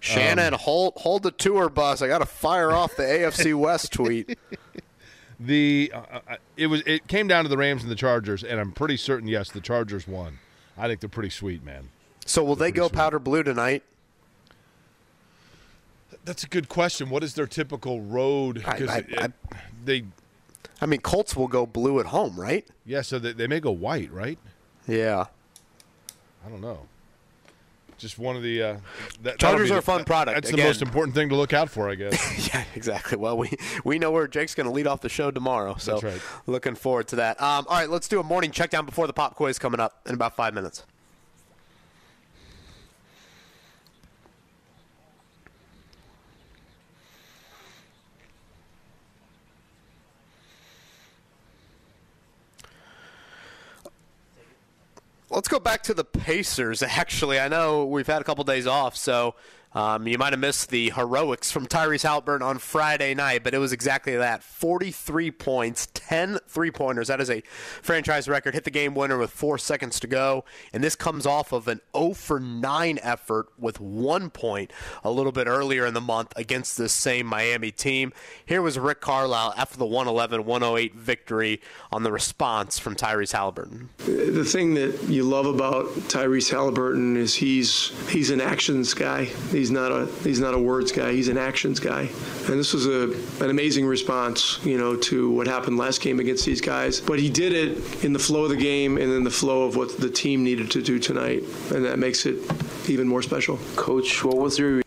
Shannon, 0.00 0.54
Um, 0.54 0.60
hold 0.60 0.94
hold 0.96 1.22
the 1.22 1.30
tour 1.30 1.68
bus. 1.68 2.00
I 2.00 2.08
got 2.08 2.18
to 2.20 2.26
fire 2.26 2.72
off 2.72 2.96
the 2.96 3.02
AFC 3.02 3.54
West 3.58 3.92
tweet. 3.92 4.38
The 5.38 5.92
uh, 5.94 6.20
uh, 6.28 6.36
it 6.56 6.68
was 6.68 6.82
it 6.86 7.06
came 7.06 7.28
down 7.28 7.44
to 7.44 7.50
the 7.50 7.56
Rams 7.58 7.82
and 7.82 7.90
the 7.90 7.96
Chargers, 7.96 8.42
and 8.42 8.58
I'm 8.58 8.72
pretty 8.72 8.96
certain 8.96 9.28
yes, 9.28 9.50
the 9.50 9.60
Chargers 9.60 10.08
won. 10.08 10.38
I 10.78 10.88
think 10.88 11.00
they're 11.00 11.08
pretty 11.10 11.30
sweet, 11.30 11.62
man. 11.62 11.90
So 12.24 12.42
will 12.42 12.56
they 12.56 12.72
go 12.72 12.88
powder 12.88 13.18
blue 13.18 13.42
tonight? 13.42 13.82
That's 16.24 16.44
a 16.44 16.48
good 16.48 16.68
question. 16.68 17.10
What 17.10 17.22
is 17.24 17.34
their 17.34 17.46
typical 17.46 18.00
road? 18.00 18.62
'Cause 18.62 18.88
I- 18.88 18.96
it- 18.98 19.18
I- 19.18 19.24
it- 19.26 19.32
they 19.84 20.04
I 20.80 20.86
mean, 20.86 21.00
Colts 21.00 21.36
will 21.36 21.48
go 21.48 21.66
blue 21.66 22.00
at 22.00 22.06
home, 22.06 22.38
right? 22.40 22.66
yeah, 22.86 23.02
so 23.02 23.18
they, 23.18 23.32
they 23.32 23.46
may 23.46 23.60
go 23.60 23.70
white, 23.70 24.10
right? 24.12 24.38
Yeah. 24.86 25.26
I 26.44 26.48
don't 26.48 26.60
know. 26.62 26.86
Just 27.98 28.18
one 28.18 28.34
of 28.34 28.42
the 28.42 28.62
uh, 28.62 28.76
that, 29.24 29.38
Chargers 29.38 29.70
are 29.70 29.76
a 29.78 29.82
fun 29.82 30.04
product. 30.04 30.34
That's 30.36 30.48
Again- 30.48 30.64
the 30.64 30.68
most 30.70 30.80
important 30.80 31.14
thing 31.14 31.28
to 31.28 31.36
look 31.36 31.52
out 31.52 31.68
for, 31.68 31.90
I 31.90 31.96
guess. 31.96 32.48
yeah, 32.54 32.64
exactly. 32.74 33.18
Well, 33.18 33.36
we 33.36 33.50
we 33.84 33.98
know 33.98 34.10
where 34.10 34.26
Jake's 34.26 34.54
going 34.54 34.64
to 34.66 34.72
lead 34.72 34.86
off 34.86 35.02
the 35.02 35.10
show 35.10 35.30
tomorrow, 35.30 35.74
so 35.76 36.00
That's 36.00 36.04
right. 36.04 36.22
looking 36.46 36.74
forward 36.76 37.08
to 37.08 37.16
that. 37.16 37.38
Um, 37.42 37.66
all 37.68 37.76
right, 37.78 37.90
let's 37.90 38.08
do 38.08 38.18
a 38.18 38.22
morning 38.22 38.52
check 38.52 38.70
down 38.70 38.86
before 38.86 39.06
the 39.06 39.12
pop 39.12 39.34
quiz 39.34 39.58
coming 39.58 39.80
up 39.80 40.00
in 40.06 40.14
about 40.14 40.34
five 40.34 40.54
minutes. 40.54 40.84
Let's 55.32 55.46
go 55.46 55.60
back 55.60 55.84
to 55.84 55.94
the 55.94 56.02
Pacers. 56.02 56.82
Actually, 56.82 57.38
I 57.38 57.46
know 57.46 57.84
we've 57.84 58.06
had 58.06 58.20
a 58.20 58.24
couple 58.24 58.42
days 58.42 58.66
off, 58.66 58.96
so 58.96 59.36
um, 59.72 60.06
you 60.08 60.18
might 60.18 60.32
have 60.32 60.40
missed 60.40 60.70
the 60.70 60.90
heroics 60.90 61.52
from 61.52 61.66
Tyrese 61.66 62.04
Haliburton 62.04 62.42
on 62.42 62.58
Friday 62.58 63.14
night, 63.14 63.44
but 63.44 63.54
it 63.54 63.58
was 63.58 63.72
exactly 63.72 64.16
that 64.16 64.42
43 64.42 65.30
points, 65.30 65.88
10 65.94 66.38
three 66.48 66.70
pointers. 66.70 67.08
That 67.08 67.20
is 67.20 67.30
a 67.30 67.42
franchise 67.82 68.28
record. 68.28 68.54
Hit 68.54 68.64
the 68.64 68.70
game 68.70 68.94
winner 68.94 69.16
with 69.16 69.30
four 69.30 69.58
seconds 69.58 70.00
to 70.00 70.06
go, 70.06 70.44
and 70.72 70.82
this 70.82 70.96
comes 70.96 71.24
off 71.24 71.52
of 71.52 71.68
an 71.68 71.80
0 71.96 72.14
for 72.14 72.40
9 72.40 72.98
effort 73.02 73.48
with 73.58 73.80
one 73.80 74.30
point 74.30 74.72
a 75.04 75.10
little 75.10 75.32
bit 75.32 75.46
earlier 75.46 75.86
in 75.86 75.94
the 75.94 76.00
month 76.00 76.32
against 76.36 76.76
this 76.76 76.92
same 76.92 77.26
Miami 77.26 77.70
team. 77.70 78.12
Here 78.44 78.62
was 78.62 78.78
Rick 78.78 79.00
Carlisle 79.00 79.54
after 79.56 79.76
the 79.76 79.86
111 79.86 80.44
108 80.44 80.94
victory 80.94 81.60
on 81.92 82.02
the 82.02 82.10
response 82.10 82.78
from 82.78 82.96
Tyrese 82.96 83.34
Haliburton. 83.34 83.88
The 83.98 84.44
thing 84.44 84.74
that 84.74 85.04
you 85.04 85.22
love 85.22 85.46
about 85.46 85.86
Tyrese 86.08 86.50
Haliburton 86.52 87.16
is 87.16 87.34
he's 87.34 87.92
he's 88.08 88.30
an 88.30 88.40
actions 88.40 88.94
guy. 88.94 89.26
Not 89.68 89.90
a 89.90 90.06
he's 90.22 90.38
not 90.38 90.54
a 90.54 90.58
words 90.58 90.92
guy. 90.92 91.10
He's 91.12 91.26
an 91.26 91.36
actions 91.36 91.80
guy. 91.80 92.02
And 92.46 92.58
this 92.60 92.72
was 92.72 92.86
a 92.86 93.10
an 93.44 93.50
amazing 93.50 93.84
response, 93.84 94.64
you 94.64 94.78
know, 94.78 94.94
to 94.96 95.28
what 95.32 95.48
happened 95.48 95.76
last 95.76 96.00
game 96.00 96.20
against 96.20 96.46
these 96.46 96.60
guys. 96.60 97.00
But 97.00 97.18
he 97.18 97.28
did 97.28 97.52
it 97.52 98.04
in 98.04 98.12
the 98.12 98.20
flow 98.20 98.44
of 98.44 98.50
the 98.50 98.56
game 98.56 98.96
and 98.96 99.12
in 99.12 99.24
the 99.24 99.30
flow 99.30 99.64
of 99.64 99.74
what 99.74 99.98
the 99.98 100.08
team 100.08 100.44
needed 100.44 100.70
to 100.70 100.82
do 100.82 101.00
tonight, 101.00 101.42
and 101.74 101.84
that 101.84 101.98
makes 101.98 102.26
it 102.26 102.36
even 102.88 103.08
more 103.08 103.22
special. 103.22 103.58
Coach, 103.74 104.24
what 104.24 104.36
was 104.36 104.56
your 104.56 104.82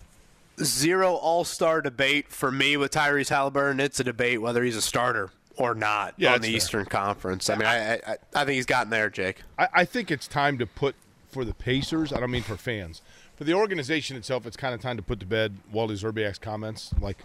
zero 0.64 1.14
All 1.16 1.44
Star 1.44 1.82
debate 1.82 2.30
for 2.30 2.52
me 2.52 2.78
with 2.78 2.91
Tyrese 2.91 3.30
Haliburton? 3.30 3.80
It's 3.80 4.00
a 4.00 4.04
debate 4.04 4.41
whether 4.41 4.64
he's 4.64 4.78
a 4.78 4.82
starter 4.82 5.30
or 5.58 5.76
not 5.76 6.16
Yeah, 6.18 6.34
on 6.34 6.41
the 6.41 6.48
fair. 6.48 6.58
Eastern 6.58 6.86
Conference. 6.86 7.50
I 7.50 7.56
mean, 7.56 7.68
I, 7.68 7.94
I 7.95 8.00
I 8.34 8.45
think 8.45 8.56
he's 8.56 8.66
gotten 8.66 8.90
there, 8.90 9.10
Jake. 9.10 9.41
I, 9.60 9.68
I 9.74 9.86
think 9.86 10.10
it's 10.10 10.28
time 10.28 10.58
to 10.58 10.66
put 10.66 10.95
for 11.32 11.44
the 11.45 11.54
Pacers. 11.54 12.14
I 12.14 12.20
don't 12.20 12.32
mean 12.32 12.44
for 12.44 12.58
fans. 12.58 13.02
For 13.44 13.48
the 13.48 13.56
organization 13.56 14.15
itself, 14.15 14.45
it's 14.45 14.56
kind 14.56 14.74
of 14.74 14.80
time 14.80 14.95
to 14.95 15.03
put 15.03 15.20
to 15.20 15.26
bed 15.26 15.57
Wally 15.70 15.95
Szczerbiak's 15.95 16.40
comments. 16.40 16.94
Like, 17.02 17.18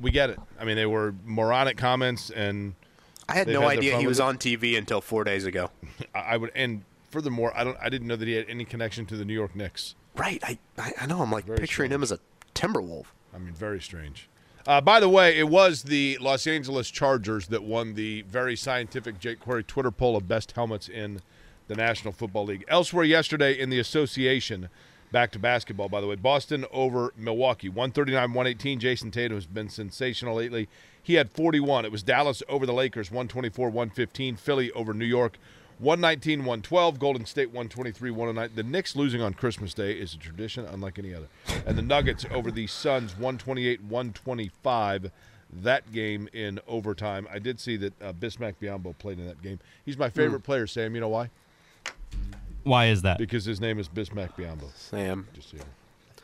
we 0.00 0.12
get 0.12 0.30
it. 0.30 0.38
I 0.60 0.64
mean, 0.64 0.76
they 0.76 0.86
were 0.86 1.12
moronic 1.24 1.76
comments, 1.76 2.30
and 2.30 2.76
I 3.28 3.34
had 3.34 3.48
no 3.48 3.58
their 3.58 3.70
idea 3.70 3.98
he 3.98 4.06
was 4.06 4.20
on 4.20 4.38
TV 4.38 4.78
until 4.78 5.00
four 5.00 5.24
days 5.24 5.44
ago. 5.44 5.72
I 6.14 6.36
would, 6.36 6.52
and 6.54 6.84
furthermore, 7.10 7.52
I 7.56 7.64
don't. 7.64 7.76
I 7.82 7.88
didn't 7.88 8.06
know 8.06 8.14
that 8.14 8.28
he 8.28 8.34
had 8.34 8.48
any 8.48 8.64
connection 8.64 9.06
to 9.06 9.16
the 9.16 9.24
New 9.24 9.34
York 9.34 9.56
Knicks. 9.56 9.96
Right. 10.14 10.40
I 10.44 10.56
I, 11.00 11.06
know. 11.06 11.20
I'm 11.20 11.32
like 11.32 11.46
Very 11.46 11.58
picturing 11.58 11.90
him 11.90 12.04
as 12.04 12.12
a 12.12 12.20
Timberwolf. 12.54 13.06
I 13.34 13.38
mean, 13.38 13.52
very 13.52 13.80
strange. 13.80 14.28
Uh, 14.68 14.80
by 14.80 15.00
the 15.00 15.08
way, 15.08 15.36
it 15.36 15.48
was 15.48 15.82
the 15.82 16.16
Los 16.20 16.46
Angeles 16.46 16.92
Chargers 16.92 17.48
that 17.48 17.64
won 17.64 17.94
the 17.94 18.22
very 18.22 18.54
scientific 18.54 19.18
Jake 19.18 19.40
Query 19.40 19.64
Twitter 19.64 19.90
poll 19.90 20.16
of 20.16 20.28
best 20.28 20.52
helmets 20.52 20.88
in 20.88 21.22
the 21.66 21.74
National 21.74 22.12
Football 22.12 22.44
League. 22.44 22.64
Elsewhere 22.68 23.02
yesterday 23.02 23.58
in 23.58 23.68
the 23.68 23.80
association, 23.80 24.68
back 25.12 25.30
to 25.32 25.38
basketball, 25.38 25.88
by 25.88 26.00
the 26.00 26.06
way, 26.06 26.16
Boston 26.16 26.64
over 26.70 27.12
Milwaukee, 27.16 27.68
139 27.68 28.32
118. 28.32 28.80
Jayson 28.80 29.10
Tatum 29.10 29.36
has 29.36 29.46
been 29.46 29.68
sensational 29.68 30.36
lately. 30.36 30.68
He 31.02 31.14
had 31.14 31.30
41. 31.30 31.84
It 31.84 31.92
was 31.92 32.02
Dallas 32.02 32.42
over 32.48 32.66
the 32.66 32.72
Lakers, 32.72 33.10
124 33.10 33.68
115. 33.68 34.36
Philly 34.36 34.72
over 34.72 34.92
New 34.92 35.04
York, 35.04 35.38
119 35.78 36.40
112. 36.40 36.98
Golden 36.98 37.26
State, 37.26 37.46
123 37.48 38.10
109. 38.10 38.56
The 38.56 38.62
Knicks 38.62 38.96
losing 38.96 39.22
on 39.22 39.34
Christmas 39.34 39.74
Day 39.74 39.92
is 39.92 40.14
a 40.14 40.18
tradition 40.18 40.66
unlike 40.66 40.98
any 40.98 41.14
other. 41.14 41.28
And 41.64 41.78
the 41.78 41.82
Nuggets 41.82 42.24
over 42.30 42.50
the 42.50 42.66
Suns, 42.66 43.12
128 43.12 43.82
125. 43.82 45.10
That 45.62 45.92
game 45.92 46.28
in 46.32 46.58
overtime. 46.66 47.28
I 47.32 47.38
did 47.38 47.60
see 47.60 47.76
that 47.76 48.02
uh, 48.02 48.12
Bismack 48.12 48.56
Biyombo 48.60 48.98
played 48.98 49.20
in 49.20 49.26
that 49.28 49.40
game. 49.40 49.60
He's 49.84 49.96
my 49.96 50.10
favorite 50.10 50.40
player, 50.40 50.66
Sam. 50.66 50.94
You 50.94 51.00
know 51.00 51.08
why? 51.08 51.30
Why 52.66 52.86
is 52.86 53.02
that? 53.02 53.18
Because 53.18 53.44
his 53.44 53.60
name 53.60 53.78
is 53.78 53.88
Bismack 53.88 54.34
Biyombo. 54.36 54.74
Sam. 54.74 55.28
Just 55.32 55.50
so 55.50 55.56
you 55.56 55.62
know. 55.62 55.68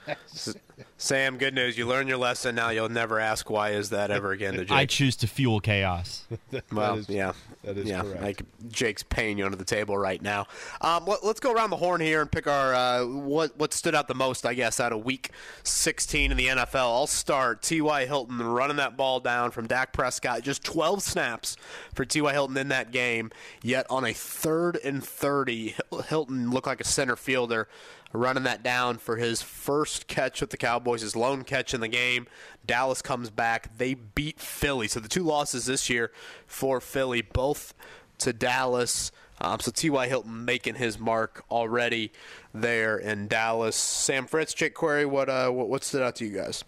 S- 0.08 0.54
Sam, 0.96 1.36
good 1.36 1.54
news. 1.54 1.76
You 1.76 1.86
learned 1.86 2.08
your 2.08 2.18
lesson. 2.18 2.54
Now 2.54 2.70
you'll 2.70 2.88
never 2.88 3.18
ask 3.18 3.48
why 3.50 3.70
is 3.70 3.90
that 3.90 4.10
ever 4.10 4.32
again 4.32 4.54
to 4.54 4.64
Jake. 4.64 4.70
I 4.70 4.86
choose 4.86 5.16
to 5.16 5.26
fuel 5.26 5.60
chaos. 5.60 6.26
well, 6.72 6.98
is- 6.98 7.08
yeah, 7.08 7.32
that 7.64 7.76
is 7.76 7.86
yeah. 7.86 8.02
correct. 8.02 8.22
Like 8.22 8.42
Jake's 8.68 9.02
paying 9.02 9.38
you 9.38 9.44
under 9.44 9.56
the 9.56 9.64
table 9.64 9.96
right 9.96 10.20
now. 10.20 10.46
Um, 10.80 11.06
let, 11.06 11.22
us 11.22 11.40
go 11.40 11.52
around 11.52 11.70
the 11.70 11.76
horn 11.76 12.00
here 12.00 12.20
and 12.20 12.30
pick 12.30 12.46
our 12.46 12.74
uh, 12.74 13.04
what 13.06 13.56
what 13.58 13.72
stood 13.72 13.94
out 13.94 14.08
the 14.08 14.14
most, 14.14 14.46
I 14.46 14.54
guess, 14.54 14.80
out 14.80 14.92
of 14.92 15.04
Week 15.04 15.30
16 15.64 16.30
in 16.30 16.36
the 16.36 16.46
NFL. 16.46 16.74
I'll 16.74 17.06
start 17.06 17.62
T.Y. 17.62 18.06
Hilton 18.06 18.40
running 18.42 18.76
that 18.76 18.96
ball 18.96 19.20
down 19.20 19.50
from 19.50 19.66
Dak 19.66 19.92
Prescott. 19.92 20.42
Just 20.42 20.64
12 20.64 21.02
snaps 21.02 21.56
for 21.94 22.04
T.Y. 22.04 22.32
Hilton 22.32 22.56
in 22.56 22.68
that 22.68 22.90
game. 22.90 23.30
Yet 23.62 23.86
on 23.90 24.04
a 24.04 24.12
third 24.12 24.78
and 24.84 25.02
30, 25.02 25.76
Hilton 26.08 26.50
looked 26.50 26.66
like 26.66 26.80
a 26.80 26.84
center 26.84 27.16
fielder 27.16 27.68
running 28.12 28.42
that 28.44 28.62
down 28.62 28.98
for 28.98 29.16
his 29.16 29.42
first 29.42 30.06
catch 30.06 30.40
with 30.40 30.50
the 30.50 30.56
Cowboys, 30.56 31.00
his 31.00 31.16
lone 31.16 31.44
catch 31.44 31.74
in 31.74 31.80
the 31.80 31.88
game. 31.88 32.26
Dallas 32.66 33.02
comes 33.02 33.30
back. 33.30 33.76
They 33.76 33.94
beat 33.94 34.38
Philly. 34.38 34.88
So 34.88 35.00
the 35.00 35.08
two 35.08 35.22
losses 35.22 35.66
this 35.66 35.88
year 35.88 36.12
for 36.46 36.80
Philly, 36.80 37.22
both 37.22 37.74
to 38.18 38.32
Dallas. 38.32 39.10
Um, 39.40 39.58
so 39.60 39.70
T.Y. 39.70 40.06
Hilton 40.06 40.44
making 40.44 40.76
his 40.76 40.98
mark 40.98 41.44
already 41.50 42.12
there 42.54 42.96
in 42.96 43.26
Dallas. 43.28 43.76
Sam 43.76 44.26
Fritz, 44.26 44.54
Jake 44.54 44.74
Query, 44.74 45.06
what, 45.06 45.28
uh, 45.28 45.50
what, 45.50 45.68
what 45.68 45.82
stood 45.82 46.02
out 46.02 46.16
to 46.16 46.24
you 46.24 46.36
guys? 46.36 46.62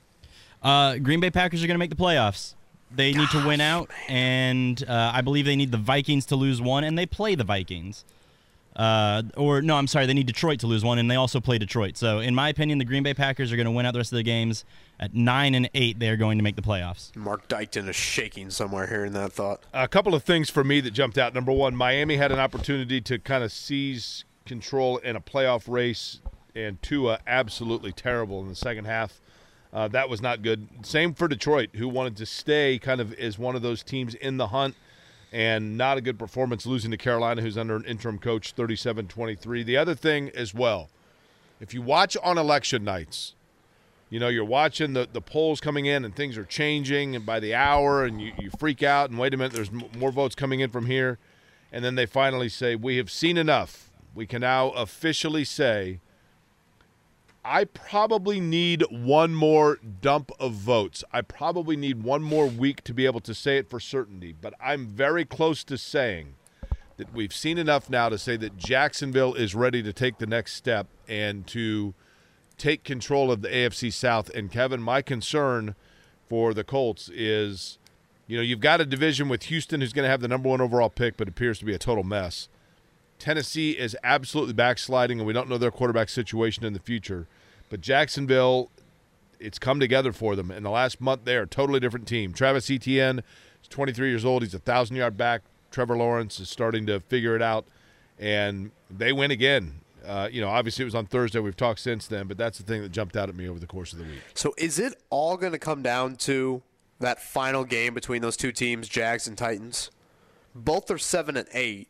Uh, 0.62 0.96
Green 0.96 1.20
Bay 1.20 1.30
Packers 1.30 1.62
are 1.62 1.66
going 1.66 1.74
to 1.74 1.78
make 1.78 1.90
the 1.90 1.96
playoffs. 1.96 2.54
They 2.90 3.12
need 3.12 3.28
to 3.30 3.44
win 3.44 3.60
out, 3.60 3.90
and 4.08 4.82
uh, 4.88 5.10
I 5.12 5.20
believe 5.20 5.46
they 5.46 5.56
need 5.56 5.72
the 5.72 5.78
Vikings 5.78 6.26
to 6.26 6.36
lose 6.36 6.62
one, 6.62 6.84
and 6.84 6.96
they 6.96 7.06
play 7.06 7.34
the 7.34 7.42
Vikings. 7.42 8.04
Uh, 8.76 9.22
or 9.36 9.62
no, 9.62 9.76
I'm 9.76 9.86
sorry, 9.86 10.06
they 10.06 10.14
need 10.14 10.26
Detroit 10.26 10.58
to 10.60 10.66
lose 10.66 10.84
one, 10.84 10.98
and 10.98 11.08
they 11.10 11.14
also 11.14 11.40
play 11.40 11.58
Detroit. 11.58 11.96
So, 11.96 12.18
in 12.18 12.34
my 12.34 12.48
opinion, 12.48 12.78
the 12.78 12.84
Green 12.84 13.04
Bay 13.04 13.14
Packers 13.14 13.52
are 13.52 13.56
going 13.56 13.66
to 13.66 13.70
win 13.70 13.86
out 13.86 13.92
the 13.92 14.00
rest 14.00 14.12
of 14.12 14.16
the 14.16 14.22
games. 14.24 14.64
At 14.98 15.14
nine 15.14 15.54
and 15.54 15.68
eight, 15.74 15.98
they 15.98 16.08
are 16.08 16.16
going 16.16 16.38
to 16.38 16.44
make 16.44 16.56
the 16.56 16.62
playoffs. 16.62 17.14
Mark 17.16 17.48
Dykton 17.48 17.88
is 17.88 17.96
shaking 17.96 18.50
somewhere 18.50 18.86
hearing 18.86 19.12
that 19.12 19.32
thought. 19.32 19.62
A 19.72 19.88
couple 19.88 20.14
of 20.14 20.24
things 20.24 20.50
for 20.50 20.64
me 20.64 20.80
that 20.80 20.92
jumped 20.92 21.18
out. 21.18 21.34
Number 21.34 21.52
one, 21.52 21.74
Miami 21.76 22.16
had 22.16 22.32
an 22.32 22.38
opportunity 22.38 23.00
to 23.02 23.18
kind 23.18 23.44
of 23.44 23.52
seize 23.52 24.24
control 24.46 24.98
in 24.98 25.16
a 25.16 25.20
playoff 25.20 25.64
race, 25.68 26.20
and 26.54 26.80
Tua 26.82 27.20
absolutely 27.26 27.92
terrible 27.92 28.40
in 28.40 28.48
the 28.48 28.54
second 28.54 28.86
half. 28.86 29.20
Uh, 29.72 29.88
that 29.88 30.08
was 30.08 30.22
not 30.22 30.42
good. 30.42 30.68
Same 30.82 31.14
for 31.14 31.26
Detroit, 31.26 31.70
who 31.74 31.88
wanted 31.88 32.16
to 32.18 32.26
stay 32.26 32.78
kind 32.78 33.00
of 33.00 33.12
as 33.14 33.38
one 33.38 33.56
of 33.56 33.62
those 33.62 33.82
teams 33.82 34.14
in 34.14 34.36
the 34.36 34.48
hunt, 34.48 34.76
and 35.34 35.76
not 35.76 35.98
a 35.98 36.00
good 36.00 36.16
performance 36.16 36.64
losing 36.64 36.92
to 36.92 36.96
Carolina, 36.96 37.42
who's 37.42 37.58
under 37.58 37.74
an 37.74 37.84
interim 37.86 38.20
coach, 38.20 38.52
37 38.52 39.08
23. 39.08 39.64
The 39.64 39.76
other 39.76 39.96
thing 39.96 40.30
as 40.30 40.54
well, 40.54 40.90
if 41.60 41.74
you 41.74 41.82
watch 41.82 42.16
on 42.22 42.38
election 42.38 42.84
nights, 42.84 43.34
you 44.10 44.20
know, 44.20 44.28
you're 44.28 44.44
watching 44.44 44.92
the, 44.92 45.08
the 45.12 45.20
polls 45.20 45.60
coming 45.60 45.86
in 45.86 46.04
and 46.04 46.14
things 46.14 46.38
are 46.38 46.44
changing 46.44 47.16
and 47.16 47.26
by 47.26 47.40
the 47.40 47.52
hour 47.52 48.04
and 48.04 48.22
you, 48.22 48.32
you 48.38 48.50
freak 48.60 48.84
out 48.84 49.10
and 49.10 49.18
wait 49.18 49.34
a 49.34 49.36
minute, 49.36 49.52
there's 49.52 49.72
more 49.72 50.12
votes 50.12 50.36
coming 50.36 50.60
in 50.60 50.70
from 50.70 50.86
here. 50.86 51.18
And 51.72 51.84
then 51.84 51.96
they 51.96 52.06
finally 52.06 52.48
say, 52.48 52.76
We 52.76 52.98
have 52.98 53.10
seen 53.10 53.36
enough. 53.36 53.90
We 54.14 54.26
can 54.26 54.42
now 54.42 54.70
officially 54.70 55.44
say, 55.44 55.98
I 57.44 57.64
probably 57.64 58.40
need 58.40 58.84
one 58.90 59.34
more 59.34 59.78
dump 60.00 60.30
of 60.40 60.52
votes. 60.52 61.04
I 61.12 61.20
probably 61.20 61.76
need 61.76 62.02
one 62.02 62.22
more 62.22 62.46
week 62.46 62.82
to 62.84 62.94
be 62.94 63.04
able 63.04 63.20
to 63.20 63.34
say 63.34 63.58
it 63.58 63.68
for 63.68 63.78
certainty. 63.78 64.32
But 64.32 64.54
I'm 64.58 64.86
very 64.86 65.26
close 65.26 65.62
to 65.64 65.76
saying 65.76 66.36
that 66.96 67.12
we've 67.12 67.34
seen 67.34 67.58
enough 67.58 67.90
now 67.90 68.08
to 68.08 68.16
say 68.16 68.38
that 68.38 68.56
Jacksonville 68.56 69.34
is 69.34 69.54
ready 69.54 69.82
to 69.82 69.92
take 69.92 70.18
the 70.18 70.26
next 70.26 70.54
step 70.54 70.86
and 71.06 71.46
to 71.48 71.92
take 72.56 72.82
control 72.82 73.30
of 73.30 73.42
the 73.42 73.48
AFC 73.48 73.92
South. 73.92 74.30
And 74.30 74.50
Kevin, 74.50 74.80
my 74.80 75.02
concern 75.02 75.74
for 76.28 76.54
the 76.54 76.64
Colts 76.64 77.10
is, 77.12 77.78
you 78.26 78.38
know, 78.38 78.42
you've 78.42 78.60
got 78.60 78.80
a 78.80 78.86
division 78.86 79.28
with 79.28 79.44
Houston 79.44 79.82
who's 79.82 79.92
going 79.92 80.04
to 80.04 80.10
have 80.10 80.22
the 80.22 80.28
number 80.28 80.48
one 80.48 80.62
overall 80.62 80.88
pick, 80.88 81.18
but 81.18 81.28
appears 81.28 81.58
to 81.58 81.66
be 81.66 81.74
a 81.74 81.78
total 81.78 82.04
mess. 82.04 82.48
Tennessee 83.24 83.70
is 83.70 83.96
absolutely 84.04 84.52
backsliding, 84.52 85.18
and 85.18 85.26
we 85.26 85.32
don't 85.32 85.48
know 85.48 85.56
their 85.56 85.70
quarterback 85.70 86.10
situation 86.10 86.62
in 86.62 86.74
the 86.74 86.78
future. 86.78 87.26
But 87.70 87.80
Jacksonville, 87.80 88.68
it's 89.40 89.58
come 89.58 89.80
together 89.80 90.12
for 90.12 90.36
them. 90.36 90.50
In 90.50 90.62
the 90.62 90.68
last 90.68 91.00
month, 91.00 91.22
they're 91.24 91.44
a 91.44 91.46
totally 91.46 91.80
different 91.80 92.06
team. 92.06 92.34
Travis 92.34 92.70
Etienne 92.70 93.22
is 93.62 93.68
23 93.68 94.10
years 94.10 94.26
old. 94.26 94.42
He's 94.42 94.52
a 94.52 94.58
thousand 94.58 94.96
yard 94.96 95.16
back. 95.16 95.40
Trevor 95.70 95.96
Lawrence 95.96 96.38
is 96.38 96.50
starting 96.50 96.84
to 96.84 97.00
figure 97.00 97.34
it 97.34 97.40
out, 97.40 97.64
and 98.18 98.72
they 98.90 99.10
win 99.10 99.30
again. 99.30 99.80
Uh, 100.06 100.28
you 100.30 100.42
know, 100.42 100.50
obviously 100.50 100.82
it 100.82 100.84
was 100.84 100.94
on 100.94 101.06
Thursday. 101.06 101.38
We've 101.38 101.56
talked 101.56 101.80
since 101.80 102.06
then, 102.06 102.26
but 102.26 102.36
that's 102.36 102.58
the 102.58 102.64
thing 102.64 102.82
that 102.82 102.92
jumped 102.92 103.16
out 103.16 103.30
at 103.30 103.34
me 103.34 103.48
over 103.48 103.58
the 103.58 103.66
course 103.66 103.94
of 103.94 104.00
the 104.00 104.04
week. 104.04 104.20
So 104.34 104.52
is 104.58 104.78
it 104.78 105.00
all 105.08 105.38
going 105.38 105.52
to 105.52 105.58
come 105.58 105.80
down 105.80 106.16
to 106.16 106.60
that 107.00 107.22
final 107.22 107.64
game 107.64 107.94
between 107.94 108.20
those 108.20 108.36
two 108.36 108.52
teams, 108.52 108.86
Jags 108.86 109.26
and 109.26 109.38
Titans? 109.38 109.90
Both 110.54 110.90
are 110.90 110.98
seven 110.98 111.38
and 111.38 111.48
eight. 111.54 111.88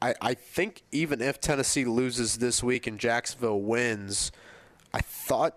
I, 0.00 0.14
I 0.20 0.34
think 0.34 0.82
even 0.92 1.20
if 1.20 1.40
Tennessee 1.40 1.84
loses 1.84 2.38
this 2.38 2.62
week 2.62 2.86
and 2.86 2.98
Jacksonville 2.98 3.60
wins, 3.60 4.30
I 4.94 5.00
thought 5.00 5.56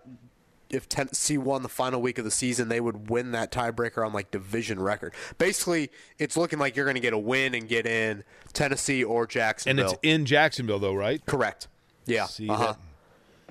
if 0.68 0.88
Tennessee 0.88 1.38
won 1.38 1.62
the 1.62 1.68
final 1.68 2.00
week 2.00 2.18
of 2.18 2.24
the 2.24 2.30
season, 2.30 2.68
they 2.68 2.80
would 2.80 3.10
win 3.10 3.32
that 3.32 3.52
tiebreaker 3.52 4.04
on 4.04 4.12
like 4.12 4.30
division 4.30 4.80
record. 4.80 5.14
Basically, 5.38 5.90
it's 6.18 6.36
looking 6.36 6.58
like 6.58 6.74
you're 6.74 6.86
going 6.86 6.94
to 6.94 7.00
get 7.00 7.12
a 7.12 7.18
win 7.18 7.54
and 7.54 7.68
get 7.68 7.86
in 7.86 8.24
Tennessee 8.52 9.04
or 9.04 9.26
Jacksonville. 9.26 9.84
And 9.84 9.92
it's 9.94 10.00
in 10.02 10.24
Jacksonville, 10.24 10.78
though, 10.78 10.94
right? 10.94 11.24
Correct. 11.26 11.68
Yeah. 12.06 12.24
Uh-huh. 12.24 12.74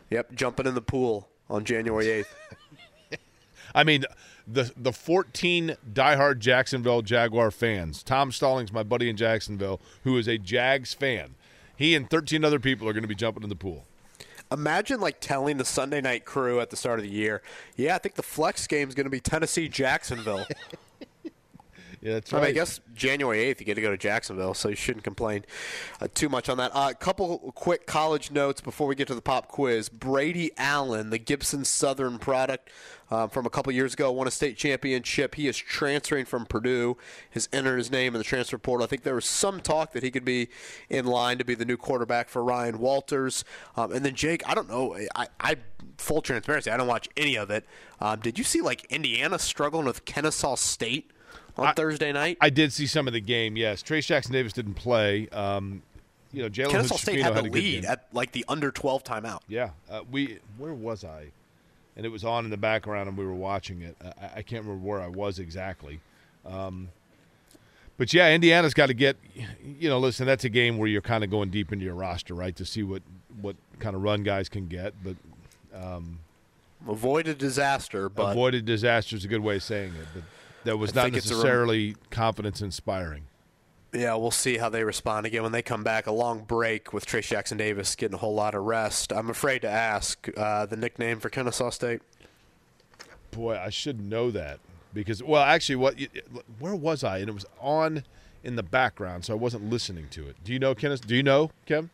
Yep. 0.09 0.34
Jumping 0.34 0.65
in 0.65 0.73
the 0.73 0.81
pool 0.81 1.30
on 1.49 1.63
January 1.63 2.26
8th. 3.11 3.18
I 3.76 3.84
mean, 3.84 4.03
the 4.53 4.72
the 4.76 4.91
14 4.91 5.76
diehard 5.94 6.40
Jacksonville 6.40 7.02
Jaguar 7.02 7.52
fans. 7.52 8.03
Tom 8.03 8.32
Stallings, 8.32 8.72
my 8.72 8.84
buddy 8.84 9.10
in 9.10 9.18
Jacksonville, 9.18 9.80
who 10.03 10.18
is 10.18 10.28
a 10.28 10.38
Jags 10.38 10.94
fan. 10.94 11.36
He 11.76 11.95
and 11.95 12.10
13 12.10 12.44
other 12.44 12.60
people 12.60 12.88
are 12.88 12.94
going 12.94 13.03
to 13.03 13.07
be 13.07 13.15
jumping 13.15 13.44
in 13.44 13.49
the 13.49 13.56
pool. 13.56 13.86
Imagine 14.52 14.99
like 14.99 15.19
telling 15.19 15.57
the 15.57 15.65
Sunday 15.65 16.02
night 16.02 16.26
crew 16.26 16.60
at 16.60 16.69
the 16.69 16.76
start 16.76 16.99
of 16.99 17.03
the 17.03 17.11
year, 17.11 17.41
yeah, 17.78 17.95
I 17.95 17.98
think 17.99 18.15
the 18.15 18.23
flex 18.23 18.68
game 18.68 18.90
is 18.90 18.95
going 18.95 19.06
to 19.06 19.10
be 19.11 19.22
Tennessee 19.22 19.69
Jacksonville. 19.69 20.45
Yeah, 22.02 22.14
that's 22.14 22.34
I, 22.34 22.38
mean, 22.38 22.45
I 22.48 22.52
guess 22.52 22.80
January 22.95 23.53
8th, 23.53 23.60
you 23.60 23.65
get 23.65 23.76
to 23.76 23.82
go 23.82 23.91
to 23.91 23.98
Jacksonville, 23.98 24.56
so 24.56 24.69
you 24.69 24.76
shouldn't 24.76 25.03
complain 25.03 25.45
uh, 26.02 26.07
too 26.11 26.30
much 26.30 26.49
on 26.49 26.57
that. 26.57 26.72
A 26.72 26.76
uh, 26.76 26.94
couple 26.94 27.52
quick 27.53 27.86
college 27.86 28.32
notes 28.32 28.60
before 28.60 28.88
we 28.88 28.95
get 28.95 29.07
to 29.10 29.15
the 29.15 29.22
pop 29.22 29.48
quiz. 29.48 29.88
Brady 29.88 30.49
Allen, 30.57 31.11
the 31.11 31.19
Gibson 31.19 31.64
Southern 31.64 32.18
product 32.18 32.72
uh, 33.11 33.28
from 33.28 33.45
a 33.45 33.52
couple 33.52 33.72
years 33.72 33.94
ago, 33.94 34.11
won 34.11 34.28
a 34.28 34.32
state 34.32 34.57
championship. 34.57 35.36
He 35.36 35.48
is 35.48 35.56
transferring 35.56 36.26
from 36.26 36.48
Purdue. 36.48 36.98
Has 37.32 37.48
entered 37.53 37.78
his 37.78 37.91
name 37.91 38.15
in 38.15 38.18
the 38.18 38.23
transfer 38.23 38.57
portal. 38.57 38.84
I 38.84 38.88
think 38.88 39.03
there 39.03 39.14
was 39.14 39.26
some 39.26 39.60
talk 39.60 39.91
that 39.94 40.02
he 40.02 40.10
could 40.10 40.26
be 40.26 40.49
in 40.90 41.06
line 41.06 41.38
to 41.38 41.45
be 41.45 41.53
the 41.53 41.65
new 41.65 41.78
quarterback 41.78 42.30
for 42.30 42.44
Ryan 42.44 42.80
Walters. 42.80 43.45
Um, 43.76 43.91
and 43.91 44.03
then 44.03 44.15
Jake, 44.15 44.41
I 44.49 44.56
don't 44.56 44.68
know. 44.68 44.98
I, 45.15 45.28
I 45.40 45.56
full 45.98 46.22
transparency, 46.22 46.72
I 46.72 46.78
don't 46.78 46.88
watch 46.88 47.07
any 47.15 47.36
of 47.36 47.52
it. 47.52 47.64
Um, 47.99 48.19
did 48.22 48.40
you 48.40 48.44
see 48.44 48.61
like 48.61 48.86
Indiana 48.86 49.38
struggling 49.38 49.86
with 49.86 50.06
Kennesaw 50.06 50.56
State? 50.56 51.11
On 51.57 51.73
Thursday 51.73 52.11
night. 52.11 52.38
I 52.41 52.49
did 52.49 52.73
see 52.73 52.88
some 52.88 53.07
of 53.07 53.14
the 53.14 53.22
game. 53.22 53.56
Yes, 53.57 53.84
Trayce 53.84 54.06
Jackson 54.06 54.34
Davis 54.34 54.53
didn't 54.53 54.76
play. 54.76 55.28
Um, 55.30 55.82
you 56.32 56.41
know, 56.41 56.49
Jalen 56.49 56.72
Kennesaw 56.72 56.95
State 56.95 57.19
Schifino 57.19 57.23
had 57.23 57.36
the 57.36 57.49
a 57.49 57.52
lead 57.52 57.82
game. 57.82 57.91
at 57.91 58.07
like 58.14 58.32
the 58.32 58.45
under 58.48 58.72
12 58.72 59.03
timeout. 59.03 59.40
Yeah, 59.48 59.72
uh, 59.90 60.02
we 60.10 60.40
where 60.57 60.73
was 60.73 61.03
I? 61.03 61.32
And 61.98 62.06
it 62.06 62.10
was 62.10 62.23
on 62.23 62.45
in 62.45 62.52
the 62.52 62.57
background, 62.57 63.10
and 63.10 63.18
we 63.18 63.26
were 63.26 63.34
watching 63.34 63.82
it. 63.82 63.98
I, 64.02 64.40
I 64.40 64.41
can't 64.41 64.64
remember 64.65 64.88
where 64.88 65.02
I 65.02 65.07
was 65.07 65.40
exactly. 65.40 65.99
Um, 66.45 66.90
but 67.98 68.14
yeah, 68.14 68.34
Indiana's 68.34 68.73
got 68.73 68.88
to 68.88 68.94
get. 68.94 69.18
You 69.64 69.90
know, 69.90 69.99
listen, 69.99 70.26
that's 70.26 70.45
a 70.45 70.49
game 70.49 70.78
where 70.78 70.88
you're 70.88 71.02
kind 71.02 71.23
of 71.23 71.30
going 71.30 71.49
deep 71.49 71.72
into 71.73 71.86
your 71.86 71.95
roster, 71.95 72.34
right, 72.34 72.56
to 72.56 72.65
see 72.65 72.82
what 72.82 73.03
what 73.41 73.56
kind 73.80 73.95
of 73.95 74.02
run 74.02 74.23
guys 74.23 74.48
can 74.48 74.68
get. 74.68 74.94
But 75.03 75.18
um, 75.76 76.19
Avoid 76.88 77.28
a 77.28 77.36
disaster, 77.36 78.10
but 78.10 78.36
a 78.36 78.61
disaster 78.61 79.15
is 79.15 79.23
a 79.26 79.28
good 79.28 79.41
way 79.41 79.57
of 79.57 79.64
saying 79.64 79.94
it. 79.94 80.07
But 80.14 80.23
that 80.63 80.77
was 80.77 80.91
I 80.91 80.95
not 80.95 81.01
a 81.01 81.05
rem- 81.07 81.13
necessarily 81.13 81.95
confidence 82.09 82.61
inspiring. 82.61 83.23
yeah, 83.93 84.15
we'll 84.15 84.31
see 84.31 84.57
how 84.57 84.69
they 84.69 84.83
respond 84.83 85.25
again 85.25 85.43
when 85.43 85.51
they 85.51 85.61
come 85.61 85.83
back. 85.83 86.07
A 86.07 86.11
long 86.11 86.43
break 86.43 86.93
with 86.93 87.05
Trayce 87.05 87.27
Jackson 87.27 87.57
Davis 87.57 87.95
getting 87.95 88.15
a 88.15 88.17
whole 88.19 88.33
lot 88.33 88.55
of 88.55 88.63
rest. 88.63 89.11
I'm 89.11 89.29
afraid 89.29 89.61
to 89.63 89.69
ask 89.69 90.27
uh, 90.38 90.65
the 90.65 90.77
nickname 90.77 91.19
for 91.19 91.29
Kennesaw 91.29 91.69
State. 91.71 92.01
Boy, 93.31 93.57
I 93.57 93.69
should 93.69 93.99
know 93.99 94.29
that. 94.31 94.59
because 94.93 95.21
well, 95.23 95.41
actually, 95.43 95.77
what 95.77 95.95
where 96.59 96.75
was 96.75 97.03
I? 97.03 97.19
And 97.19 97.29
it 97.29 97.33
was 97.33 97.45
on 97.59 98.03
in 98.43 98.55
the 98.55 98.63
background, 98.63 99.23
so 99.25 99.33
I 99.33 99.38
wasn't 99.38 99.69
listening 99.69 100.07
to 100.11 100.27
it. 100.27 100.35
Do 100.43 100.51
you 100.51 100.59
know, 100.59 100.73
Kenneth? 100.75 101.05
Do 101.07 101.15
you 101.15 101.23
know, 101.23 101.51
Kim? 101.65 101.89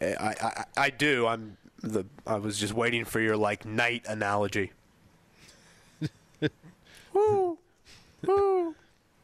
I, 0.00 0.34
I 0.42 0.64
I 0.76 0.90
do. 0.90 1.26
I'm 1.26 1.56
the. 1.80 2.04
I 2.26 2.36
was 2.36 2.58
just 2.58 2.72
waiting 2.74 3.04
for 3.04 3.20
your 3.20 3.36
like 3.36 3.64
night 3.64 4.04
analogy. 4.08 4.72
Woo. 7.12 7.58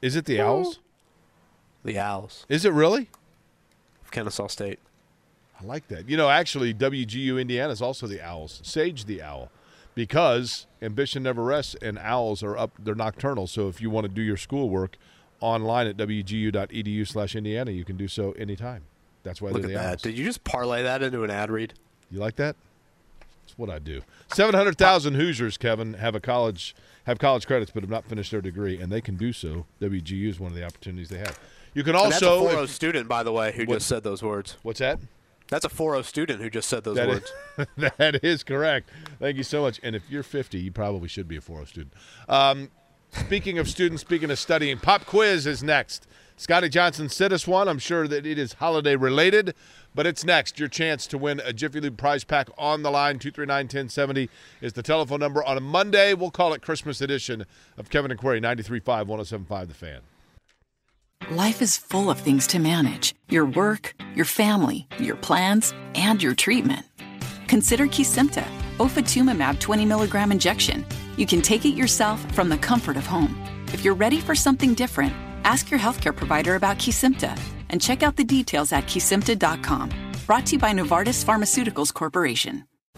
Is 0.02 0.16
it 0.16 0.24
the 0.24 0.40
Owls? 0.40 0.78
The 1.84 1.98
Owls. 1.98 2.46
Is 2.48 2.64
it 2.64 2.72
really? 2.72 3.10
Kennesaw 4.10 4.48
State. 4.48 4.78
I 5.60 5.64
like 5.64 5.88
that. 5.88 6.08
You 6.08 6.16
know, 6.16 6.28
actually, 6.28 6.72
WGU 6.74 7.40
Indiana 7.40 7.72
is 7.72 7.82
also 7.82 8.06
the 8.06 8.20
Owls. 8.20 8.60
Sage 8.64 9.04
the 9.04 9.22
Owl, 9.22 9.50
because 9.94 10.66
ambition 10.80 11.22
never 11.22 11.42
rests, 11.44 11.76
and 11.80 11.98
owls 11.98 12.42
are 12.42 12.56
up. 12.56 12.72
They're 12.78 12.94
nocturnal. 12.94 13.46
So 13.46 13.68
if 13.68 13.80
you 13.80 13.90
want 13.90 14.04
to 14.04 14.08
do 14.12 14.22
your 14.22 14.36
schoolwork 14.36 14.96
online 15.40 15.86
at 15.86 15.96
wgu.edu/indiana, 15.96 17.70
you 17.70 17.84
can 17.84 17.96
do 17.96 18.08
so 18.08 18.32
anytime. 18.32 18.82
That's 19.22 19.42
why 19.42 19.50
Look 19.50 19.62
they're 19.62 19.70
at 19.70 19.74
the 19.74 19.78
that. 19.82 19.92
Owls. 19.92 20.02
Did 20.02 20.18
you 20.18 20.24
just 20.24 20.44
parlay 20.44 20.82
that 20.82 21.02
into 21.02 21.24
an 21.24 21.30
ad 21.30 21.50
read? 21.50 21.74
You 22.10 22.18
like 22.18 22.36
that? 22.36 22.56
That's 23.42 23.58
what 23.58 23.70
I 23.70 23.78
do. 23.78 24.00
Seven 24.32 24.54
hundred 24.54 24.78
thousand 24.78 25.14
Hoosiers, 25.14 25.56
Kevin, 25.58 25.94
have 25.94 26.14
a 26.14 26.20
college 26.20 26.74
have 27.06 27.18
college 27.18 27.46
credits, 27.46 27.70
but 27.72 27.82
have 27.82 27.90
not 27.90 28.04
finished 28.04 28.30
their 28.30 28.40
degree, 28.40 28.80
and 28.80 28.90
they 28.92 29.00
can 29.00 29.16
do 29.16 29.32
so. 29.32 29.66
WGU 29.80 30.28
is 30.28 30.38
one 30.40 30.50
of 30.52 30.56
the 30.56 30.64
opportunities 30.64 31.08
they 31.08 31.18
have. 31.18 31.38
You 31.74 31.82
can 31.84 31.94
And 31.94 32.10
that's 32.12 32.22
a 32.22 32.28
also 32.30 32.56
4.0 32.56 32.64
if- 32.64 32.70
student, 32.70 33.08
by 33.08 33.22
the 33.22 33.32
way, 33.32 33.52
who 33.52 33.64
What- 33.64 33.76
just 33.76 33.88
said 33.88 34.02
those 34.02 34.22
words. 34.22 34.56
What's 34.62 34.80
that? 34.80 34.98
That's 35.48 35.64
a 35.64 35.68
4.0 35.68 36.04
student 36.04 36.40
who 36.40 36.48
just 36.50 36.68
said 36.68 36.84
those 36.84 36.96
That 36.96 37.08
words. 37.08 37.32
is, 37.58 37.66
that 37.98 38.24
is 38.24 38.42
correct. 38.44 38.90
Thank 39.18 39.36
you 39.36 39.42
so 39.42 39.62
much. 39.62 39.80
And 39.82 39.96
if 39.96 40.08
you're 40.08 40.22
50, 40.22 40.58
you 40.60 40.70
probably 40.72 41.08
should 41.08 41.26
be 41.26 41.36
a 41.36 41.40
4.0 41.40 41.66
student. 41.66 41.92
Um, 42.28 42.70
speaking 43.12 43.58
of 43.58 43.68
students, 43.68 44.00
speaking 44.02 44.30
of 44.30 44.38
studying, 44.38 44.78
pop 44.78 45.06
quiz 45.06 45.46
is 45.46 45.62
next. 45.62 46.06
Scotty 46.36 46.68
Johnson 46.68 47.08
sent 47.08 47.32
us 47.32 47.46
one. 47.46 47.68
I'm 47.68 47.78
sure 47.80 48.06
that 48.08 48.24
it 48.24 48.38
is 48.38 48.54
holiday 48.54 48.96
related, 48.96 49.54
but 49.94 50.06
it's 50.06 50.24
next. 50.24 50.58
Your 50.58 50.68
chance 50.68 51.06
to 51.08 51.18
win 51.18 51.40
a 51.44 51.52
Jiffy 51.52 51.80
Lube 51.80 51.96
prize 51.96 52.24
pack 52.24 52.48
on 52.56 52.82
the 52.82 52.90
line. 52.90 53.18
239 53.18 53.64
1070 53.64 54.28
is 54.60 54.72
the 54.74 54.82
telephone 54.82 55.20
number. 55.20 55.42
On 55.44 55.56
a 55.56 55.60
Monday, 55.60 56.14
we'll 56.14 56.30
call 56.30 56.52
it 56.52 56.62
Christmas 56.62 57.00
edition 57.00 57.44
of 57.76 57.90
Kevin 57.90 58.10
and 58.10 58.20
Query 58.20 58.40
93.5, 58.40 59.06
107.5 59.06 59.68
The 59.68 59.74
Fan. 59.74 60.00
Life 61.30 61.60
is 61.62 61.76
full 61.76 62.10
of 62.10 62.18
things 62.18 62.46
to 62.48 62.58
manage 62.58 63.14
your 63.28 63.44
work, 63.44 63.94
your 64.14 64.24
family, 64.24 64.86
your 64.98 65.16
plans, 65.16 65.72
and 65.94 66.22
your 66.22 66.34
treatment. 66.34 66.86
Consider 67.46 67.86
Kesimpta, 67.86 68.44
ofatumumab 68.78 69.60
20 69.60 69.84
milligram 69.84 70.32
injection. 70.32 70.84
You 71.16 71.26
can 71.26 71.42
take 71.42 71.64
it 71.64 71.74
yourself 71.74 72.20
from 72.34 72.48
the 72.48 72.58
comfort 72.58 72.96
of 72.96 73.06
home. 73.06 73.40
If 73.72 73.84
you're 73.84 73.94
ready 73.94 74.18
for 74.18 74.34
something 74.34 74.74
different, 74.74 75.12
ask 75.44 75.70
your 75.70 75.78
healthcare 75.78 76.16
provider 76.16 76.54
about 76.54 76.78
Kesimpta 76.78 77.38
and 77.70 77.80
check 77.80 78.02
out 78.02 78.16
the 78.16 78.24
details 78.24 78.72
at 78.72 78.84
kesimpta.com. 78.84 79.90
Brought 80.26 80.46
to 80.46 80.52
you 80.52 80.58
by 80.58 80.72
Novartis 80.72 81.24
Pharmaceuticals 81.24 81.92
Corporation. 81.94 82.64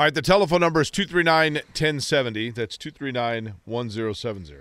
All 0.00 0.04
right, 0.04 0.14
the 0.14 0.22
telephone 0.22 0.60
number 0.60 0.80
is 0.80 0.90
239 0.90 1.56
1070. 1.56 2.52
That's 2.52 2.78
239 2.78 3.56
1070. 3.66 4.54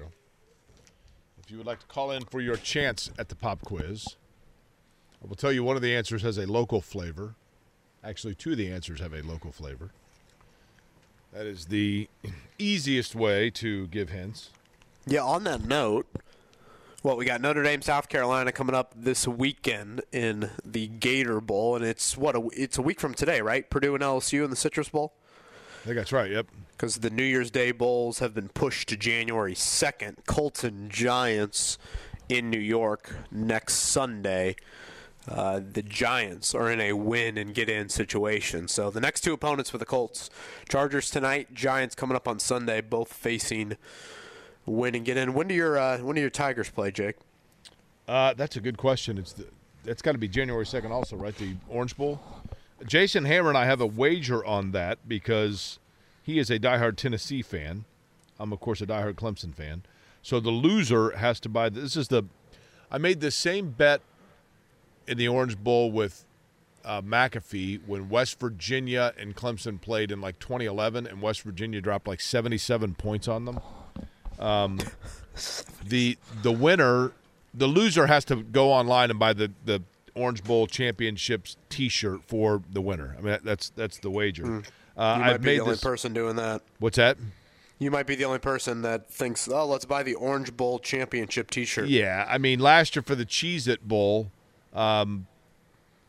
If 1.41 1.49
you 1.49 1.55
would 1.55 1.65
like 1.65 1.79
to 1.79 1.85
call 1.85 2.11
in 2.11 2.25
for 2.25 2.41
your 2.41 2.57
chance 2.57 3.09
at 3.17 3.29
the 3.29 3.37
pop 3.37 3.61
quiz, 3.61 4.17
I 5.23 5.27
will 5.29 5.37
tell 5.37 5.53
you 5.53 5.63
one 5.63 5.77
of 5.77 5.81
the 5.81 5.95
answers 5.95 6.23
has 6.23 6.37
a 6.37 6.45
local 6.45 6.81
flavor. 6.81 7.35
Actually, 8.03 8.35
two 8.35 8.51
of 8.51 8.57
the 8.57 8.69
answers 8.69 8.99
have 8.99 9.13
a 9.13 9.21
local 9.21 9.53
flavor. 9.53 9.91
That 11.31 11.45
is 11.45 11.67
the 11.67 12.09
easiest 12.59 13.15
way 13.15 13.49
to 13.51 13.87
give 13.87 14.09
hints. 14.09 14.49
Yeah, 15.07 15.23
on 15.23 15.45
that 15.45 15.63
note, 15.63 16.05
well, 17.01 17.15
we 17.15 17.23
got 17.23 17.39
Notre 17.39 17.63
Dame, 17.63 17.81
South 17.81 18.09
Carolina 18.09 18.51
coming 18.51 18.75
up 18.75 18.93
this 18.93 19.25
weekend 19.25 20.01
in 20.11 20.49
the 20.65 20.87
Gator 20.87 21.39
Bowl, 21.39 21.77
and 21.77 21.85
it's 21.85 22.17
what 22.17 22.35
a, 22.35 22.45
it's 22.51 22.77
a 22.77 22.81
week 22.81 22.99
from 22.99 23.13
today, 23.13 23.39
right? 23.39 23.69
Purdue 23.69 23.95
and 23.95 24.03
LSU 24.03 24.43
in 24.43 24.49
the 24.49 24.57
Citrus 24.57 24.89
Bowl. 24.89 25.13
I 25.81 25.85
think 25.85 25.95
that's 25.95 26.11
right. 26.11 26.29
Yep. 26.29 26.47
Because 26.71 26.97
the 26.97 27.09
New 27.09 27.23
Year's 27.23 27.51
Day 27.51 27.71
bowls 27.71 28.19
have 28.19 28.33
been 28.33 28.49
pushed 28.49 28.89
to 28.89 28.97
January 28.97 29.55
second. 29.55 30.17
Colts 30.25 30.63
and 30.63 30.89
Giants 30.89 31.77
in 32.27 32.49
New 32.49 32.59
York 32.59 33.15
next 33.31 33.75
Sunday. 33.75 34.55
Uh, 35.27 35.59
the 35.59 35.83
Giants 35.83 36.55
are 36.55 36.71
in 36.71 36.79
a 36.81 36.93
win 36.93 37.37
and 37.37 37.53
get 37.53 37.69
in 37.69 37.89
situation. 37.89 38.67
So 38.67 38.89
the 38.89 39.01
next 39.01 39.21
two 39.21 39.33
opponents 39.33 39.69
for 39.69 39.77
the 39.77 39.85
Colts, 39.85 40.29
Chargers 40.67 41.09
tonight, 41.09 41.53
Giants 41.53 41.95
coming 41.95 42.15
up 42.15 42.27
on 42.27 42.39
Sunday, 42.39 42.81
both 42.81 43.11
facing 43.13 43.77
win 44.65 44.95
and 44.95 45.05
get 45.05 45.17
in. 45.17 45.33
When 45.33 45.47
do 45.47 45.55
your 45.55 45.77
uh, 45.77 45.99
when 45.99 46.15
do 46.15 46.21
your 46.21 46.29
Tigers 46.29 46.69
play, 46.69 46.91
Jake? 46.91 47.17
Uh, 48.07 48.33
that's 48.33 48.55
a 48.55 48.61
good 48.61 48.77
question. 48.77 49.17
It's 49.17 49.33
the, 49.33 49.45
that's 49.83 50.01
got 50.01 50.13
to 50.13 50.17
be 50.17 50.27
January 50.27 50.65
second, 50.65 50.91
also, 50.91 51.15
right? 51.15 51.35
The 51.37 51.55
Orange 51.67 51.95
Bowl. 51.95 52.19
Jason 52.85 53.25
Hammer 53.25 53.49
and 53.49 53.57
I 53.57 53.65
have 53.65 53.81
a 53.81 53.85
wager 53.87 54.43
on 54.43 54.71
that 54.71 54.99
because 55.07 55.79
he 56.23 56.39
is 56.39 56.49
a 56.49 56.59
diehard 56.59 56.95
Tennessee 56.95 57.41
fan. 57.41 57.85
I'm 58.39 58.53
of 58.53 58.59
course 58.59 58.81
a 58.81 58.87
diehard 58.87 59.15
Clemson 59.15 59.53
fan. 59.53 59.83
So 60.21 60.39
the 60.39 60.51
loser 60.51 61.11
has 61.11 61.39
to 61.41 61.49
buy. 61.49 61.69
This 61.69 61.95
is 61.95 62.07
the. 62.07 62.23
I 62.91 62.97
made 62.97 63.21
the 63.21 63.31
same 63.31 63.71
bet 63.71 64.01
in 65.07 65.17
the 65.17 65.27
Orange 65.27 65.57
Bowl 65.57 65.91
with 65.91 66.25
uh, 66.83 67.01
McAfee 67.01 67.81
when 67.85 68.09
West 68.09 68.39
Virginia 68.39 69.13
and 69.17 69.35
Clemson 69.35 69.79
played 69.79 70.11
in 70.11 70.21
like 70.21 70.39
2011, 70.39 71.07
and 71.07 71.21
West 71.21 71.41
Virginia 71.41 71.81
dropped 71.81 72.07
like 72.07 72.21
77 72.21 72.95
points 72.95 73.27
on 73.27 73.45
them. 73.45 73.59
Um, 74.39 74.79
the 75.85 76.17
the 76.41 76.51
winner, 76.51 77.11
the 77.53 77.67
loser 77.67 78.07
has 78.07 78.25
to 78.25 78.37
go 78.37 78.71
online 78.71 79.09
and 79.09 79.19
buy 79.19 79.33
the 79.33 79.51
the 79.65 79.83
Orange 80.15 80.43
Bowl 80.43 80.67
championships 80.67 81.57
T-shirt 81.69 82.23
for 82.25 82.61
the 82.71 82.81
winner. 82.81 83.15
I 83.17 83.21
mean 83.21 83.37
that's 83.43 83.69
that's 83.71 83.97
the 83.99 84.09
wager. 84.09 84.43
Mm. 84.43 84.65
Uh, 84.97 85.13
you 85.17 85.23
might 85.23 85.33
I've 85.33 85.41
be 85.41 85.45
made 85.45 85.57
the 85.57 85.61
only 85.61 85.73
this. 85.73 85.83
person 85.83 86.13
doing 86.13 86.35
that. 86.35 86.61
What's 86.79 86.97
that? 86.97 87.17
You 87.77 87.89
might 87.89 88.05
be 88.05 88.15
the 88.15 88.25
only 88.25 88.39
person 88.39 88.81
that 88.81 89.09
thinks, 89.09 89.47
oh, 89.47 89.65
let's 89.65 89.85
buy 89.85 90.03
the 90.03 90.15
Orange 90.15 90.57
Bowl 90.57 90.79
championship 90.79 91.49
T-shirt. 91.49 91.87
Yeah, 91.87 92.25
I 92.27 92.37
mean, 92.37 92.59
last 92.59 92.97
year 92.97 93.03
for 93.03 93.15
the 93.15 93.25
Cheez 93.25 93.69
It 93.69 93.87
Bowl, 93.87 94.33
um, 94.73 95.27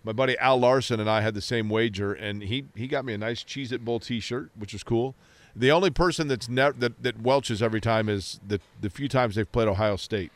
my 0.03 0.11
buddy 0.11 0.37
Al 0.39 0.59
Larson 0.59 0.99
and 0.99 1.09
I 1.09 1.21
had 1.21 1.35
the 1.35 1.41
same 1.41 1.69
wager, 1.69 2.13
and 2.13 2.43
he, 2.43 2.65
he 2.75 2.89
got 2.89 3.05
me 3.05 3.15
a 3.15 3.19
nice 3.19 3.45
Cheez 3.45 3.71
It 3.71 3.85
Bowl 3.85 4.01
T-shirt, 4.01 4.51
which 4.57 4.73
was 4.73 4.83
cool. 4.83 5.15
The 5.55 5.71
only 5.71 5.91
person 5.91 6.27
that's 6.27 6.49
never 6.49 6.77
that, 6.79 7.03
that 7.05 7.21
welches 7.23 7.63
every 7.63 7.81
time 7.81 8.09
is 8.09 8.41
the 8.47 8.61
the 8.81 8.91
few 8.91 9.09
times 9.09 9.35
they've 9.35 9.51
played 9.51 9.69
Ohio 9.69 9.97
State. 9.97 10.33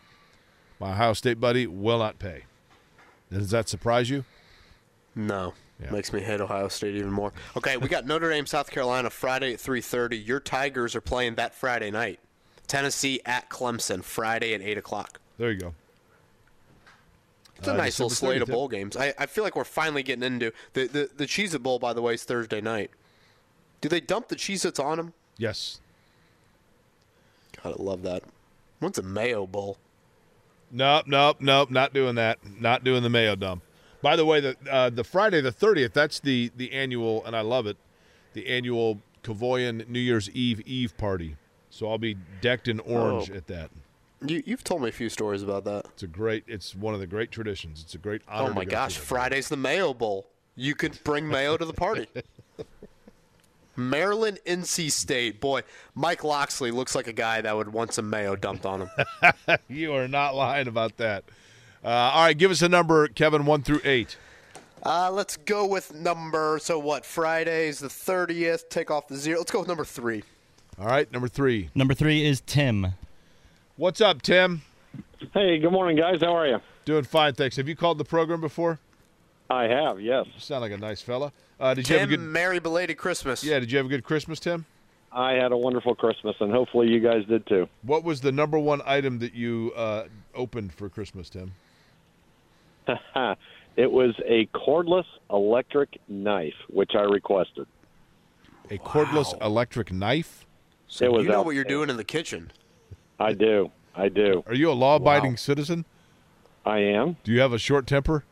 My 0.79 0.91
Ohio 0.91 1.13
State 1.15 1.41
buddy 1.41 1.67
will 1.67 1.99
not 1.99 2.19
pay. 2.19 2.45
Does 3.33 3.51
that 3.51 3.69
surprise 3.69 4.11
you? 4.11 4.25
No. 5.15 5.55
Makes 5.91 6.13
me 6.13 6.21
hate 6.21 6.41
Ohio 6.41 6.69
State 6.69 6.95
even 6.95 7.11
more. 7.11 7.33
Okay, 7.57 7.77
we 7.77 7.89
got 7.89 8.07
Notre 8.07 8.31
Dame, 8.31 8.47
South 8.47 8.71
Carolina 8.71 9.11
Friday 9.11 9.53
at 9.53 9.61
3:30. 9.61 10.17
Your 10.25 10.41
Tigers 10.41 10.95
are 10.95 11.01
playing 11.03 11.35
that 11.35 11.55
Friday 11.55 11.91
night. 11.91 12.21
Tennessee 12.67 13.21
at 13.27 13.51
Clemson 13.51 14.03
Friday 14.03 14.55
at 14.55 14.63
8 14.63 14.79
o'clock. 14.79 15.21
There 15.37 15.51
you 15.53 15.59
go. 15.61 15.75
It's 17.57 17.69
a 17.69 17.75
Uh, 17.75 17.77
nice 17.77 17.99
little 17.99 18.09
December 18.09 18.33
slate 18.33 18.43
of 18.43 18.49
bowl 18.49 18.69
games. 18.69 18.97
I, 18.97 19.13
I 19.19 19.27
feel 19.27 19.45
like 19.45 19.57
we're 19.57 19.65
finally 19.65 20.03
getting 20.03 20.23
into 20.25 20.53
the 20.73 20.87
the 20.87 21.27
the 21.27 21.59
Bowl. 21.59 21.79
By 21.79 21.93
the 21.93 22.01
way, 22.01 22.15
is 22.15 22.25
Thursday 22.25 22.61
night. 22.63 22.91
Do 23.81 23.89
they 23.89 24.01
dump 24.01 24.29
the 24.29 24.37
Cheez 24.37 24.65
Its 24.65 24.79
on 24.81 24.97
them? 24.97 25.13
Yes. 25.37 25.81
God, 27.63 27.75
I 27.79 27.83
love 27.83 28.03
that. 28.05 28.23
What's 28.79 28.99
a 28.99 29.03
Mayo 29.03 29.47
Bowl? 29.47 29.77
Nope, 30.75 31.07
nope, 31.07 31.37
nope. 31.41 31.71
Not 31.71 31.95
doing 31.95 32.17
that. 32.17 32.39
Not 32.61 32.83
doing 32.83 33.03
the 33.05 33.09
Mayo 33.09 33.37
dump. 33.37 33.63
By 34.03 34.17
the 34.17 34.27
way, 34.27 34.41
the 34.41 34.57
uh, 34.71 34.91
the 34.91 35.05
Friday 35.05 35.41
the 35.41 35.53
thirtieth. 35.53 35.93
That's 35.95 36.19
the 36.21 36.51
the 36.57 36.73
annual, 36.73 37.25
and 37.25 37.35
I 37.37 37.41
love 37.43 37.67
it. 37.67 37.77
The 38.35 38.49
annual 38.49 39.01
Cavoyan 39.23 39.89
New 39.89 40.01
Year's 40.01 40.29
Eve 40.31 40.61
Eve 40.67 40.97
party. 40.99 41.37
So 41.71 41.89
I'll 41.89 41.99
be 41.99 42.17
decked 42.41 42.69
in 42.69 42.81
orange 42.81 43.31
Oh. 43.33 43.37
at 43.37 43.47
that. 43.47 43.71
You 44.27 44.43
you've 44.45 44.65
told 44.65 44.83
me 44.83 44.89
a 44.89 44.93
few 44.93 45.09
stories 45.09 45.43
about 45.43 45.65
that. 45.65 45.87
It's 45.95 46.03
a 46.03 46.07
great. 46.09 46.45
It's 46.49 46.75
one 46.75 46.93
of 46.93 47.01
the 47.01 47.07
great 47.07 47.31
traditions. 47.31 47.81
It's 47.83 47.95
a 47.95 47.99
great 47.99 48.23
honor. 48.29 48.51
Oh 48.51 48.55
my 48.55 48.65
gosh. 48.65 48.97
Friday's 48.99 49.49
the 49.49 49.57
Mayo 49.57 49.95
Bowl. 49.95 50.27
You 50.57 50.75
could 50.75 51.03
bring 51.05 51.27
mayo 51.29 51.57
to 51.57 51.65
the 51.65 51.73
party. 51.73 52.07
Maryland, 53.77 54.39
NC 54.47 54.91
State. 54.91 55.41
Boy, 55.41 55.63
Mike 55.95 56.25
Locksley 56.25 56.71
looks 56.71 56.95
like 56.95 57.07
a 57.07 57.13
guy 57.13 57.41
that 57.41 57.57
would 57.57 57.73
want 57.73 57.93
some 57.93 58.09
mayo 58.11 58.37
dumped 58.37 58.67
on 58.67 58.83
him. 58.83 58.91
you 59.69 59.95
are 59.95 60.09
not 60.09 60.35
lying 60.35 60.69
about 60.69 60.97
that. 60.99 61.25
Uh, 61.85 61.89
all 61.89 62.25
right, 62.25 62.39
give 62.39 62.51
us 62.51 62.63
a 62.63 62.69
number, 62.69 63.09
Kevin, 63.09 63.45
one 63.45 63.63
through 63.63 63.81
eight. 63.85 64.17
Uh, 64.83 65.11
let's 65.11 65.37
go 65.37 65.67
with 65.67 65.95
number. 65.95 66.59
So 66.61 66.79
what? 66.79 67.05
Friday's 67.05 67.79
the 67.79 67.89
thirtieth. 67.89 68.69
Take 68.69 68.91
off 68.91 69.09
the 69.09 69.17
zero. 69.17 69.39
Let's 69.39 69.51
go 69.51 69.61
with 69.61 69.69
number 69.69 69.85
three. 69.85 70.23
All 70.79 70.87
right, 70.87 71.11
number 71.13 71.29
three. 71.29 71.71
Number 71.75 71.95
three 71.95 72.27
is 72.27 72.43
Tim. 72.45 72.95
What's 73.77 74.01
up, 74.01 74.23
Tim? 74.23 74.63
Hey, 75.33 75.59
good 75.59 75.73
morning, 75.73 75.97
guys. 75.97 76.21
How 76.21 76.37
are 76.37 76.47
you? 76.47 76.61
Doing 76.85 77.05
fine, 77.05 77.35
thanks. 77.35 77.57
Have 77.57 77.69
you 77.69 77.77
called 77.77 77.99
the 77.99 78.05
program 78.05 78.41
before? 78.41 78.79
I 79.49 79.65
have, 79.65 80.01
yes. 80.01 80.27
You 80.27 80.41
sound 80.41 80.63
like 80.63 80.73
a 80.73 80.77
nice 80.77 81.01
fella. 81.01 81.33
Uh, 81.65 81.73
did 81.73 81.89
you 81.89 81.99
have 81.99 82.09
a 82.11 82.17
good? 82.19 82.21
Merry 82.21 82.59
belated 82.59 82.99
Christmas. 82.99 83.43
Yeah, 83.43 83.59
did 83.59 83.73
you 83.73 83.79
have 83.79 83.87
a 83.87 83.89
good 83.89 84.05
Christmas, 84.05 84.39
Tim? 84.39 84.67
I 85.11 85.33
had 85.33 85.51
a 85.51 85.57
wonderful 85.57 85.95
Christmas, 85.95 86.37
and 86.41 86.53
hopefully 86.53 86.89
you 86.89 87.01
guys 87.01 87.25
did 87.25 87.47
too. 87.47 87.71
What 87.81 88.05
was 88.05 88.21
the 88.21 88.33
number 88.33 88.59
one 88.59 88.83
item 88.85 89.19
that 89.21 89.33
you 89.33 89.73
uh, 89.75 90.05
opened 90.35 90.75
for 90.75 90.91
Christmas, 90.91 91.31
Tim? 91.31 91.53
it 93.77 93.91
was 93.91 94.15
a 94.27 94.45
cordless 94.55 95.07
electric 95.31 95.99
knife, 96.07 96.53
which 96.69 96.91
I 96.95 97.05
requested. 97.05 97.67
A 98.71 98.77
cordless 98.77 99.33
electric 99.43 99.91
knife. 99.91 100.45
So 100.87 101.17
It 101.17 101.23
you 101.23 101.29
know 101.31 101.41
out 101.41 101.47
what 101.47 101.55
you're 101.55 101.65
doing 101.65 101.89
in 101.89 101.97
the 101.97 102.05
kitchen. 102.05 102.53
I 103.19 103.33
do. 103.33 103.71
I 103.95 104.11
do. 104.11 104.45
Are 104.47 104.55
you 104.55 104.71
a 104.71 104.75
law-abiding 104.75 105.39
citizen? 105.39 105.87
I 106.67 106.81
am. 106.81 107.17
Do 107.25 107.33
you 107.33 107.41
have 107.41 107.55
a 107.55 107.59
short 107.59 107.87
temper? 107.87 108.25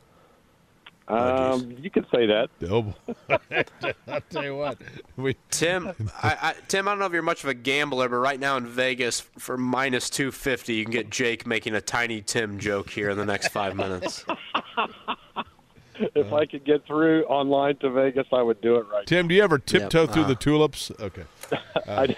Um, 1.13 1.77
you 1.81 1.91
could 1.91 2.07
say 2.15 2.27
that. 2.27 2.49
Oh, 2.71 2.95
I'll 4.09 4.21
tell 4.31 4.45
you 4.45 4.57
what. 4.57 4.79
We, 5.17 5.37
Tim, 5.51 5.89
I, 6.23 6.37
I, 6.41 6.55
Tim, 6.69 6.89
I 6.89 6.93
don't 6.93 6.99
know 7.01 7.07
if 7.07 7.13
you're 7.13 7.23
much 7.23 7.43
of 7.45 7.51
a 7.51 7.55
gambler, 7.55 8.09
but 8.09 8.17
right 8.17 8.41
now 8.41 8.57
in 8.57 8.67
Vegas, 8.67 9.21
for 9.21 9.57
minus 9.59 10.09
two 10.11 10.31
fifty, 10.33 10.75
you 10.75 10.85
can 10.85 10.93
get 10.93 11.11
Jake 11.11 11.47
making 11.47 11.75
a 11.75 11.81
tiny 11.81 12.23
Tim 12.23 12.59
joke 12.59 12.91
here 12.91 13.11
in 13.11 13.19
the 13.19 13.27
next 13.27 13.49
five 13.49 13.77
minutes. 13.77 14.25
if 16.15 16.33
I 16.33 16.47
could 16.47 16.65
get 16.65 16.87
through 16.87 17.25
online 17.25 17.77
to 17.77 17.91
Vegas, 17.91 18.27
I 18.33 18.43
would 18.43 18.61
do 18.61 18.77
it 18.77 18.87
right. 18.91 19.07
Tim, 19.07 19.29
do 19.29 19.35
you 19.35 19.43
ever 19.43 19.59
tiptoe 19.59 20.07
through 20.07 20.25
Uh. 20.25 20.29
the 20.29 20.35
tulips? 20.35 20.91
Okay. 21.01 21.25
I, 21.87 22.17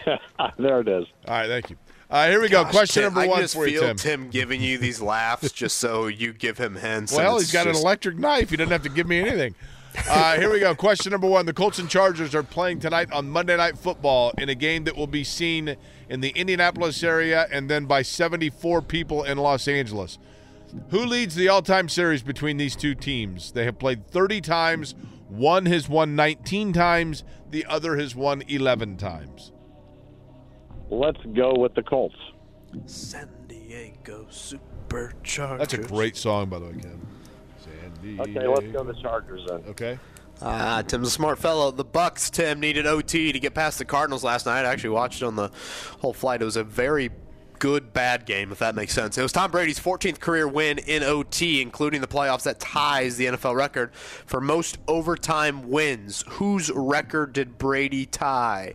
there 0.59 0.81
it 0.81 0.89
is. 0.89 1.07
All 1.27 1.35
right, 1.35 1.49
thank 1.49 1.71
you. 1.71 1.77
Right, 2.15 2.31
here 2.31 2.41
we 2.41 2.49
go. 2.49 2.65
Question 2.65 3.03
Tim, 3.03 3.15
number 3.15 3.21
I 3.23 3.27
one 3.27 3.41
just 3.41 3.57
for 3.57 3.67
you, 3.67 3.81
feel 3.81 3.95
Tim. 3.97 4.31
giving 4.31 4.63
you 4.63 4.79
these 4.79 5.01
laughs 5.01 5.51
just 5.51 5.79
so 5.79 6.07
you 6.07 6.33
give 6.33 6.57
him 6.59 6.77
hints. 6.77 7.13
Well, 7.13 7.41
he's 7.41 7.51
got 7.51 7.67
an 7.67 7.75
electric 7.75 8.19
knife. 8.19 8.51
He 8.51 8.57
doesn't 8.57 8.71
have 8.71 8.85
to 8.85 8.89
give 8.89 9.09
me 9.09 9.19
anything. 9.19 9.57
Uh, 10.09 10.37
here 10.37 10.49
we 10.49 10.61
go. 10.61 10.77
Question 10.77 11.11
number 11.11 11.27
one. 11.27 11.45
The 11.45 11.53
Colts 11.53 11.81
and 11.81 11.91
Chargers 11.91 12.33
are 12.33 12.45
playing 12.45 12.79
tonight 12.79 13.11
on 13.11 13.29
Monday 13.29 13.57
Night 13.57 13.77
Football 13.77 14.33
in 14.39 14.49
a 14.49 14.55
game 14.55 14.85
that 14.85 14.97
will 14.97 15.09
be 15.09 15.25
seen 15.25 15.77
in 16.09 16.21
the 16.21 16.31
Indianapolis 16.31 17.03
area 17.03 17.49
and 17.51 17.69
then 17.69 17.87
by 17.87 18.03
74 18.03 18.83
people 18.83 19.25
in 19.25 19.37
Los 19.39 19.67
Angeles. 19.67 20.21
Who 20.91 21.05
leads 21.05 21.35
the 21.35 21.49
all 21.49 21.63
time 21.63 21.89
series 21.89 22.23
between 22.23 22.59
these 22.59 22.77
two 22.77 22.95
teams? 22.95 23.51
They 23.51 23.65
have 23.65 23.81
played 23.81 24.07
30 24.07 24.41
times. 24.41 24.95
One 25.29 25.67
has 25.67 25.89
won 25.89 26.15
19 26.15 26.73
times, 26.75 27.25
the 27.51 27.67
other 27.67 27.97
has 27.97 28.15
won 28.15 28.43
11 28.47 28.99
times. 28.99 29.51
Let's 30.95 31.21
go 31.35 31.55
with 31.57 31.75
the 31.75 31.83
Colts. 31.83 32.15
San 32.87 33.29
Diego 33.49 34.27
Superchargers. 34.31 35.59
That's 35.59 35.75
a 35.75 35.79
great 35.79 36.17
song, 36.17 36.49
by 36.49 36.61
the 36.61 36.67
way, 36.67 36.73
Ken. 36.73 37.07
San 37.59 37.93
Diego. 38.01 38.23
Okay, 38.23 38.47
let's 38.47 38.73
go 38.73 38.85
the 38.85 38.95
Chargers 39.03 39.43
then. 39.49 39.65
Okay. 39.69 39.99
Ah, 40.41 40.83
Tim's 40.87 41.09
a 41.09 41.11
smart 41.11 41.39
fellow. 41.39 41.73
The 41.73 41.85
Bucks, 41.85 42.31
Tim, 42.31 42.61
needed 42.61 42.87
OT 42.87 43.33
to 43.33 43.41
get 43.41 43.55
past 43.55 43.79
the 43.79 43.85
Cardinals 43.85 44.23
last 44.23 44.47
night. 44.47 44.65
I 44.65 44.73
actually 44.73 44.91
watched 44.91 45.23
it 45.23 45.25
on 45.25 45.35
the 45.35 45.51
whole 46.01 46.13
flight. 46.13 46.43
It 46.43 46.45
was 46.45 46.57
a 46.57 46.65
very 46.65 47.11
good 47.59 47.93
bad 47.93 48.27
game, 48.27 48.53
if 48.53 48.59
that 48.61 48.75
makes 48.75 48.93
sense. 48.93 49.19
It 49.19 49.23
was 49.23 49.33
Tom 49.33 49.51
Brady's 49.51 49.81
14th 49.81 50.21
career 50.21 50.47
win 50.47 50.79
in 50.79 51.03
OT, 51.03 51.61
including 51.61 52.01
the 52.01 52.07
playoffs 52.07 52.45
that 52.45 52.61
ties 52.61 53.17
the 53.17 53.27
NFL 53.27 53.57
record 53.57 53.95
for 53.95 54.41
most 54.41 54.79
overtime 54.87 55.71
wins. 55.71 56.25
Whose 56.29 56.71
record 56.71 57.33
did 57.33 57.59
Brady 57.59 58.07
tie? 58.07 58.75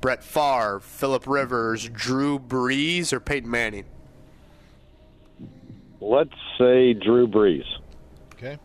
Brett 0.00 0.22
Favre, 0.22 0.80
Philip 0.80 1.26
Rivers, 1.26 1.88
Drew 1.88 2.38
Brees, 2.38 3.12
or 3.12 3.20
Peyton 3.20 3.50
Manning? 3.50 3.84
Let's 6.00 6.34
say 6.58 6.94
Drew 6.94 7.26
Brees. 7.26 7.64
Okay. 8.34 8.58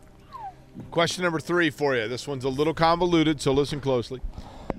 Question 0.90 1.24
number 1.24 1.40
three 1.40 1.70
for 1.70 1.94
you. 1.94 2.08
This 2.08 2.26
one's 2.26 2.44
a 2.44 2.48
little 2.48 2.74
convoluted, 2.74 3.40
so 3.40 3.52
listen 3.52 3.80
closely. 3.80 4.20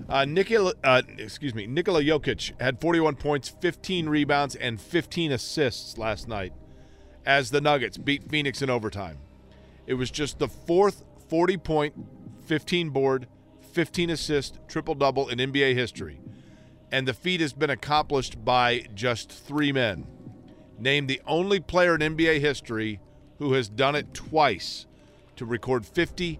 Uh, 0.09 0.25
Nikola, 0.25 0.73
uh, 0.83 1.01
excuse 1.17 1.53
me, 1.53 1.67
Nikola 1.67 2.01
Jokic 2.01 2.59
had 2.61 2.79
41 2.79 3.15
points, 3.15 3.49
15 3.49 4.07
rebounds, 4.07 4.55
and 4.55 4.79
15 4.79 5.31
assists 5.31 5.97
last 5.97 6.27
night 6.27 6.53
as 7.25 7.51
the 7.51 7.59
Nuggets 7.59 7.97
beat 7.97 8.29
Phoenix 8.29 8.61
in 8.61 8.69
overtime. 8.69 9.17
It 9.85 9.95
was 9.95 10.09
just 10.09 10.39
the 10.39 10.47
fourth 10.47 11.03
40 11.29 11.57
point, 11.57 11.93
15 12.45 12.89
board, 12.89 13.27
15 13.73 14.09
assist 14.09 14.59
triple 14.67 14.95
double 14.95 15.27
in 15.29 15.39
NBA 15.39 15.75
history, 15.75 16.19
and 16.91 17.07
the 17.07 17.13
feat 17.13 17.41
has 17.41 17.53
been 17.53 17.69
accomplished 17.69 18.43
by 18.43 18.85
just 18.93 19.31
three 19.31 19.71
men. 19.71 20.07
Named 20.79 21.09
the 21.09 21.21
only 21.25 21.59
player 21.59 21.95
in 21.95 22.01
NBA 22.01 22.39
history 22.39 22.99
who 23.39 23.53
has 23.53 23.69
done 23.69 23.95
it 23.95 24.13
twice 24.13 24.85
to 25.35 25.45
record 25.45 25.85
50, 25.85 26.39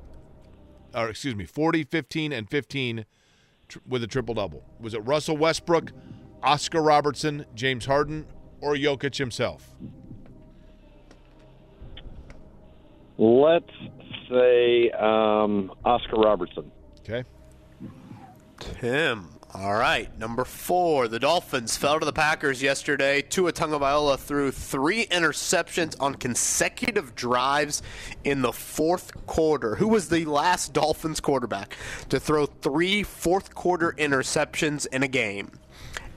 or 0.94 1.10
excuse 1.10 1.36
me, 1.36 1.46
40, 1.46 1.84
15, 1.84 2.34
and 2.34 2.50
15 2.50 3.06
tr- 3.68 3.80
with 3.88 4.04
a 4.04 4.08
triple 4.08 4.36
double. 4.36 4.64
Was 4.80 4.94
it 4.94 5.00
Russell 5.00 5.38
Westbrook, 5.38 5.92
Oscar 6.44 6.82
Robertson, 6.82 7.46
James 7.56 7.86
Harden, 7.86 8.26
or 8.62 8.76
Jokic 8.76 9.18
himself? 9.18 9.74
Let's 13.18 13.72
say 14.30 14.92
um, 14.92 15.72
Oscar 15.84 16.18
Robertson. 16.18 16.72
Okay. 17.00 17.24
Tim. 18.60 19.30
All 19.54 19.74
right, 19.74 20.16
number 20.20 20.44
four. 20.44 21.08
The 21.08 21.20
Dolphins 21.20 21.78
fell 21.78 22.00
to 22.00 22.06
the 22.06 22.12
Packers 22.12 22.62
yesterday. 22.62 23.22
Tua 23.22 23.54
Tagovailoa 23.54 24.20
threw 24.20 24.52
three 24.52 25.06
interceptions 25.06 25.96
on 26.02 26.16
consecutive 26.16 27.16
drives 27.16 27.82
in 28.26 28.42
the 28.42 28.52
fourth 28.52 29.26
quarter. 29.26 29.76
Who 29.76 29.88
was 29.88 30.10
the 30.10 30.26
last 30.26 30.74
Dolphins 30.74 31.22
quarterback 31.22 31.78
to 32.10 32.20
throw 32.20 32.46
three 32.46 33.04
fourth 33.04 33.56
quarter 33.56 33.94
interceptions 33.98 34.86
in 34.88 35.02
a 35.02 35.08
game? 35.08 35.52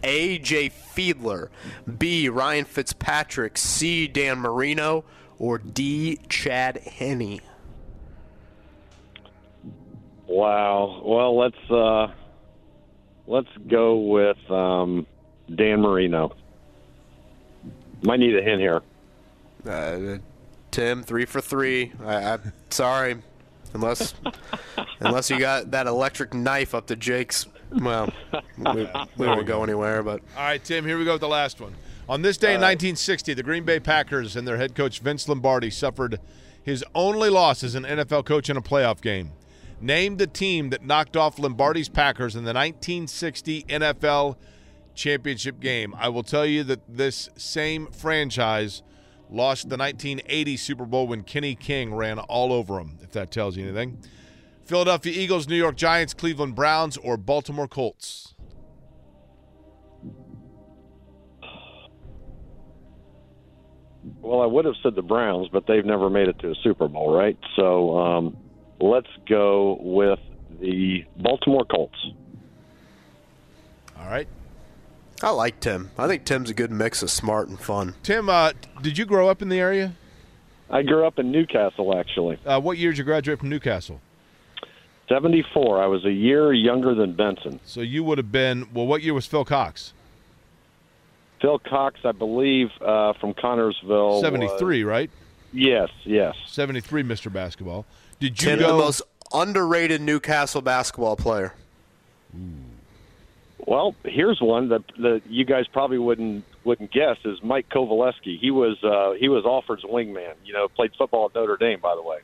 A. 0.02 0.38
Jay 0.38 0.68
Fiedler, 0.68 1.50
B. 1.98 2.28
Ryan 2.28 2.64
Fitzpatrick, 2.64 3.56
C. 3.56 4.08
Dan 4.08 4.38
Marino, 4.40 5.04
or 5.38 5.58
D. 5.58 6.18
Chad 6.28 6.78
Henne? 6.78 7.40
Wow. 10.26 11.02
Well, 11.04 11.38
let's 11.38 11.70
uh, 11.70 12.12
let's 13.30 13.48
go 13.68 13.96
with 13.96 14.50
um, 14.50 15.06
Dan 15.54 15.80
Marino. 15.80 16.34
Might 18.02 18.18
need 18.18 18.36
a 18.36 18.42
hint 18.42 18.60
here. 18.60 18.82
Uh, 19.66 20.18
Tim, 20.70 21.02
three 21.02 21.24
for 21.24 21.40
three. 21.40 21.92
I, 22.04 22.32
I'm 22.32 22.52
sorry, 22.70 23.16
unless 23.72 24.14
unless 25.00 25.30
you 25.30 25.38
got 25.38 25.70
that 25.70 25.86
electric 25.86 26.34
knife 26.34 26.74
up 26.74 26.86
to 26.88 26.96
Jake's. 26.96 27.46
Well, 27.72 28.12
we, 28.58 28.88
we 29.16 29.26
won't 29.26 29.46
go 29.46 29.62
anywhere. 29.62 30.02
But 30.02 30.22
All 30.36 30.42
right, 30.42 30.62
Tim, 30.62 30.84
here 30.84 30.98
we 30.98 31.04
go 31.04 31.12
with 31.12 31.20
the 31.20 31.28
last 31.28 31.60
one. 31.60 31.74
On 32.08 32.22
this 32.22 32.36
day 32.36 32.54
in 32.54 32.60
1960, 32.60 33.34
the 33.34 33.42
Green 33.44 33.64
Bay 33.64 33.78
Packers 33.78 34.34
and 34.34 34.46
their 34.48 34.56
head 34.56 34.74
coach 34.74 34.98
Vince 34.98 35.28
Lombardi 35.28 35.70
suffered 35.70 36.18
his 36.60 36.84
only 36.94 37.30
loss 37.30 37.62
as 37.62 37.76
an 37.76 37.84
NFL 37.84 38.24
coach 38.24 38.50
in 38.50 38.56
a 38.56 38.62
playoff 38.62 39.00
game. 39.00 39.30
Name 39.80 40.18
the 40.18 40.26
team 40.26 40.70
that 40.70 40.84
knocked 40.84 41.16
off 41.16 41.38
Lombardi's 41.38 41.88
Packers 41.88 42.36
in 42.36 42.44
the 42.44 42.52
1960 42.52 43.62
NFL 43.62 44.36
championship 44.94 45.58
game. 45.58 45.94
I 45.96 46.10
will 46.10 46.22
tell 46.22 46.44
you 46.44 46.62
that 46.64 46.80
this 46.86 47.30
same 47.36 47.86
franchise 47.86 48.82
lost 49.30 49.70
the 49.70 49.78
1980 49.78 50.56
Super 50.58 50.84
Bowl 50.84 51.06
when 51.06 51.22
Kenny 51.22 51.54
King 51.54 51.94
ran 51.94 52.18
all 52.18 52.52
over 52.52 52.74
them, 52.74 52.98
if 53.02 53.12
that 53.12 53.30
tells 53.30 53.56
you 53.56 53.64
anything. 53.64 53.98
Philadelphia 54.64 55.12
Eagles, 55.12 55.48
New 55.48 55.56
York 55.56 55.76
Giants, 55.76 56.12
Cleveland 56.12 56.54
Browns, 56.54 56.96
or 56.98 57.16
Baltimore 57.16 57.66
Colts? 57.66 58.34
Well, 64.20 64.42
I 64.42 64.46
would 64.46 64.64
have 64.64 64.74
said 64.82 64.94
the 64.94 65.02
Browns, 65.02 65.48
but 65.50 65.66
they've 65.66 65.84
never 65.84 66.10
made 66.10 66.28
it 66.28 66.38
to 66.40 66.50
a 66.50 66.54
Super 66.62 66.88
Bowl, 66.88 67.12
right? 67.12 67.38
So 67.56 67.96
um, 67.98 68.36
let's 68.80 69.08
go 69.28 69.78
with 69.80 70.18
the 70.60 71.04
Baltimore 71.18 71.64
Colts. 71.64 71.96
All 73.98 74.06
right. 74.06 74.28
I 75.22 75.30
like 75.30 75.60
Tim. 75.60 75.90
I 75.98 76.06
think 76.06 76.24
Tim's 76.24 76.48
a 76.50 76.54
good 76.54 76.70
mix 76.70 77.02
of 77.02 77.10
smart 77.10 77.48
and 77.48 77.60
fun. 77.60 77.94
Tim, 78.02 78.28
uh, 78.30 78.52
did 78.80 78.96
you 78.96 79.04
grow 79.04 79.28
up 79.28 79.42
in 79.42 79.48
the 79.50 79.58
area? 79.60 79.92
I 80.70 80.82
grew 80.82 81.04
up 81.06 81.18
in 81.18 81.30
Newcastle, 81.30 81.96
actually. 81.98 82.38
Uh, 82.46 82.60
what 82.60 82.78
year 82.78 82.90
did 82.92 82.98
you 82.98 83.04
graduate 83.04 83.38
from 83.38 83.50
Newcastle? 83.50 84.00
74. 85.08 85.82
I 85.82 85.86
was 85.86 86.04
a 86.04 86.12
year 86.12 86.52
younger 86.52 86.94
than 86.94 87.14
Benson. 87.14 87.60
So 87.64 87.80
you 87.80 88.04
would 88.04 88.16
have 88.18 88.30
been 88.32 88.68
well. 88.72 88.86
What 88.86 89.02
year 89.02 89.12
was 89.12 89.26
Phil 89.26 89.44
Cox? 89.44 89.92
Phil 91.42 91.58
Cox, 91.58 91.98
I 92.04 92.12
believe, 92.12 92.68
uh, 92.80 93.14
from 93.14 93.34
Connersville. 93.34 94.12
was- 94.12 94.20
Seventy-three, 94.22 94.84
right? 94.84 95.10
Yes, 95.52 95.88
yes. 96.04 96.36
Seventy-three, 96.46 97.02
Mr. 97.02 97.30
Basketball. 97.32 97.84
Did 98.20 98.40
you 98.42 98.48
Tim, 98.50 98.58
go? 98.60 98.66
the 98.68 98.72
most 98.82 99.02
underrated 99.32 100.00
Newcastle 100.00 100.60
basketball 100.62 101.16
player. 101.16 101.54
Well, 103.66 103.94
here's 104.04 104.40
one 104.40 104.68
that 104.70 104.82
that 104.98 105.22
you 105.28 105.44
guys 105.44 105.66
probably 105.68 105.98
wouldn't 105.98 106.44
wouldn't 106.64 106.90
guess 106.92 107.18
is 107.24 107.42
Mike 107.42 107.68
Kovaleski. 107.68 108.38
He 108.38 108.50
was 108.50 108.82
uh, 108.82 109.12
he 109.18 109.28
was 109.28 109.44
Alford's 109.44 109.84
wingman. 109.84 110.34
You 110.44 110.52
know, 110.54 110.68
played 110.68 110.92
football 110.96 111.26
at 111.26 111.34
Notre 111.34 111.56
Dame, 111.56 111.80
by 111.80 111.94
the 111.94 112.02
way. 112.02 112.18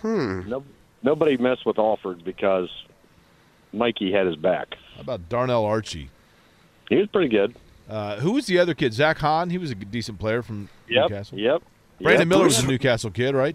Hmm. 0.00 0.48
No, 0.48 0.64
nobody 1.02 1.36
messed 1.36 1.64
with 1.66 1.78
Alford 1.78 2.24
because 2.24 2.68
Mikey 3.72 4.10
had 4.12 4.26
his 4.26 4.36
back. 4.36 4.74
How 4.96 5.02
about 5.02 5.28
Darnell 5.28 5.64
Archey? 5.64 6.08
He 6.88 6.96
was 6.96 7.06
pretty 7.08 7.28
good. 7.28 7.54
Uh, 7.88 8.18
who 8.20 8.32
was 8.32 8.46
the 8.46 8.58
other 8.58 8.74
kid? 8.74 8.92
Zach 8.94 9.18
Hahn. 9.18 9.50
He 9.50 9.58
was 9.58 9.70
a 9.70 9.74
decent 9.74 10.18
player 10.18 10.42
from 10.42 10.68
Yep, 10.88 11.10
Newcastle. 11.10 11.38
yep. 11.38 11.62
Brandon 12.00 12.20
Yep. 12.22 12.28
Miller 12.28 12.44
was 12.44 12.62
a 12.62 12.66
Newcastle 12.66 13.10
kid, 13.10 13.34
right? 13.34 13.54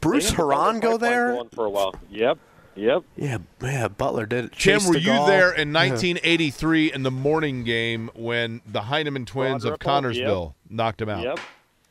Bruce 0.00 0.30
They 0.30 0.36
Haran 0.36 0.80
go 0.80 0.96
there? 0.96 1.28
going 1.34 1.48
for 1.50 1.64
a 1.66 1.70
while. 1.70 1.94
Yep, 2.10 2.38
yep. 2.76 3.02
Yeah, 3.16 3.38
yeah. 3.62 3.88
Butler 3.88 4.26
did 4.26 4.46
it. 4.46 4.52
Tim, 4.52 4.78
Chase 4.80 4.88
were 4.88 4.96
you 4.96 5.06
Gall. 5.06 5.26
there 5.26 5.52
in 5.52 5.68
Yeah. 5.72 5.80
1983 5.80 6.92
in 6.92 7.02
the 7.02 7.10
morning 7.10 7.64
game 7.64 8.10
when 8.14 8.60
the 8.66 8.82
Heineman 8.82 9.24
twins 9.26 9.64
of 9.64 9.78
Broad 9.78 10.04
Ripple, 10.04 10.20
Connersville 10.22 10.54
knocked 10.70 11.00
him 11.02 11.08
out? 11.08 11.22
Yep, 11.24 11.38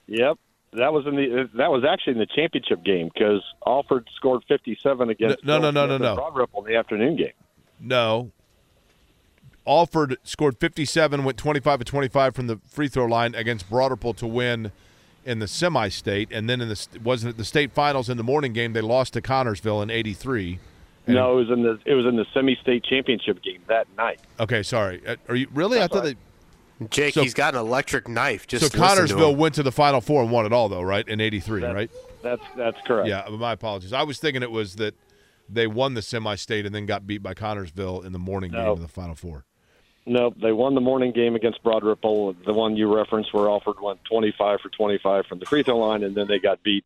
yep. 0.08 0.38
That 0.74 0.94
was 0.94 1.06
in 1.06 1.16
the 1.18 1.42
uh, 1.42 1.48
that 1.58 1.70
was 1.70 1.84
actually 1.84 2.14
in 2.14 2.20
the 2.20 2.26
championship 2.28 2.84
game 2.86 3.10
because 3.14 3.42
Alford 3.68 4.08
scored 4.16 4.44
57 4.48 5.10
against 5.10 5.44
No, 5.44 5.58
no, 5.60 5.70
no, 5.70 5.86
no, 5.86 5.98
no. 5.98 6.08
and 6.12 6.16
Broad 6.16 6.36
Ripple 6.36 6.66
in 6.66 6.72
the 6.72 6.78
afternoon 6.80 7.18
game. 7.18 7.34
No. 7.80 8.32
Alford 9.68 10.18
scored 10.24 10.58
57, 10.60 11.24
went 11.24 11.38
25 11.38 11.82
of 11.82 11.86
25 11.86 12.34
from 12.36 12.48
the 12.48 12.58
free 12.68 12.88
throw 12.88 13.06
line 13.06 13.36
against 13.36 13.70
Broad 13.70 13.92
Ripple 13.92 14.14
to 14.16 14.26
win 14.26 14.72
in 15.26 15.40
the 15.40 15.48
semi-state, 15.48 16.30
and 16.32 16.50
then 16.50 16.62
in 16.62 16.70
the 16.70 16.88
wasn't 17.04 17.34
it 17.36 17.38
the 17.38 17.46
state 17.46 17.72
finals 17.72 18.10
in 18.10 18.18
the 18.18 18.24
morning 18.24 18.54
game 18.54 18.74
they 18.74 18.82
lost 18.82 19.14
to 19.14 19.22
Connersville 19.22 19.82
in 19.84 19.90
'83. 19.90 20.60
No, 21.08 21.34
it 21.34 21.36
was 21.36 21.50
in 21.50 21.64
the 21.64 21.80
it 21.86 21.94
was 21.96 22.06
in 22.06 22.16
the 22.16 22.26
semi-state 22.34 22.84
championship 22.84 23.42
game 23.44 23.62
that 23.68 23.88
night. 23.98 24.20
Okay, 24.40 24.64
sorry. 24.64 25.02
Uh, 25.06 25.16
Are 25.30 25.36
you 25.36 25.48
really? 25.54 25.80
I 25.82 25.88
thought 25.88 26.04
they. 26.04 26.16
Jake, 26.90 27.14
So- 27.14 27.22
he's 27.22 27.36
got 27.36 27.54
an 27.54 27.60
electric 27.60 28.08
knife. 28.08 28.48
Just 28.48 28.72
so 28.72 28.80
listen 28.80 29.08
to 29.08 29.14
Connersville 29.16 29.32
him. 29.34 29.38
went 29.38 29.54
to 29.56 29.64
the 29.64 29.72
Final 29.72 30.02
Four 30.02 30.24
and 30.24 30.32
won 30.32 30.48
it 30.48 30.54
all, 30.54 30.68
though, 30.68 30.82
right? 30.82 31.08
In 31.08 31.22
'83, 31.22 31.62
That's- 31.62 31.76
right? 31.76 31.92
That's 32.24 32.42
that's 32.58 32.78
correct. 32.88 33.08
Yeah, 33.08 33.28
my 33.32 33.52
apologies. 33.54 33.94
I 33.94 34.04
was 34.04 34.18
thinking 34.20 34.42
it 34.42 34.52
was 34.52 34.76
that 34.78 34.96
they 35.50 35.68
won 35.68 35.94
the 35.96 36.02
semi-state 36.02 36.66
and 36.66 36.74
then 36.74 36.86
got 36.86 37.06
beat 37.06 37.22
by 37.22 37.34
Connersville 37.34 38.04
in 38.06 38.14
the 38.14 38.20
morning 38.20 38.52
game 38.52 38.64
No. 38.64 38.72
of 38.72 38.82
the 38.82 38.88
Final 38.88 39.16
Four. 39.16 39.46
No, 40.06 40.34
they 40.42 40.52
won 40.52 40.74
the 40.74 40.82
morning 40.82 41.12
game 41.12 41.36
against 41.36 41.62
Broad 41.64 41.84
Ripple, 41.84 42.34
the 42.46 42.54
one 42.54 42.76
you 42.76 42.94
referenced 42.94 43.34
where 43.34 43.48
Alford 43.48 43.80
went 43.82 44.04
25 44.06 44.60
for 44.62 44.70
25 44.70 45.26
from 45.28 45.40
the 45.40 45.46
free 45.46 45.64
throw 45.64 45.78
line, 45.78 46.04
and 46.04 46.16
then 46.16 46.28
they 46.28 46.40
got 46.40 46.64
beat 46.64 46.84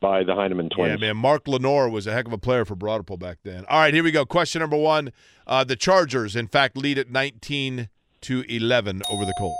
by 0.00 0.24
the 0.24 0.34
Heineman 0.34 0.68
twins. 0.68 1.00
Yeah, 1.00 1.08
man. 1.08 1.16
Mark 1.16 1.46
Lenore 1.46 1.88
was 1.88 2.06
a 2.06 2.12
heck 2.12 2.26
of 2.26 2.32
a 2.32 2.38
player 2.38 2.64
for 2.64 2.74
Broad 2.74 2.98
Ripple 2.98 3.16
back 3.16 3.38
then. 3.44 3.64
All 3.68 3.80
right, 3.80 3.94
here 3.94 4.02
we 4.02 4.10
go. 4.10 4.26
Question 4.26 4.60
number 4.60 4.76
one: 4.76 5.12
uh, 5.46 5.64
The 5.64 5.76
Chargers, 5.76 6.34
in 6.34 6.48
fact, 6.48 6.76
lead 6.76 6.98
at 6.98 7.10
19 7.10 7.88
to 8.22 8.44
11 8.48 9.02
over 9.10 9.24
the 9.24 9.34
Colts. 9.38 9.56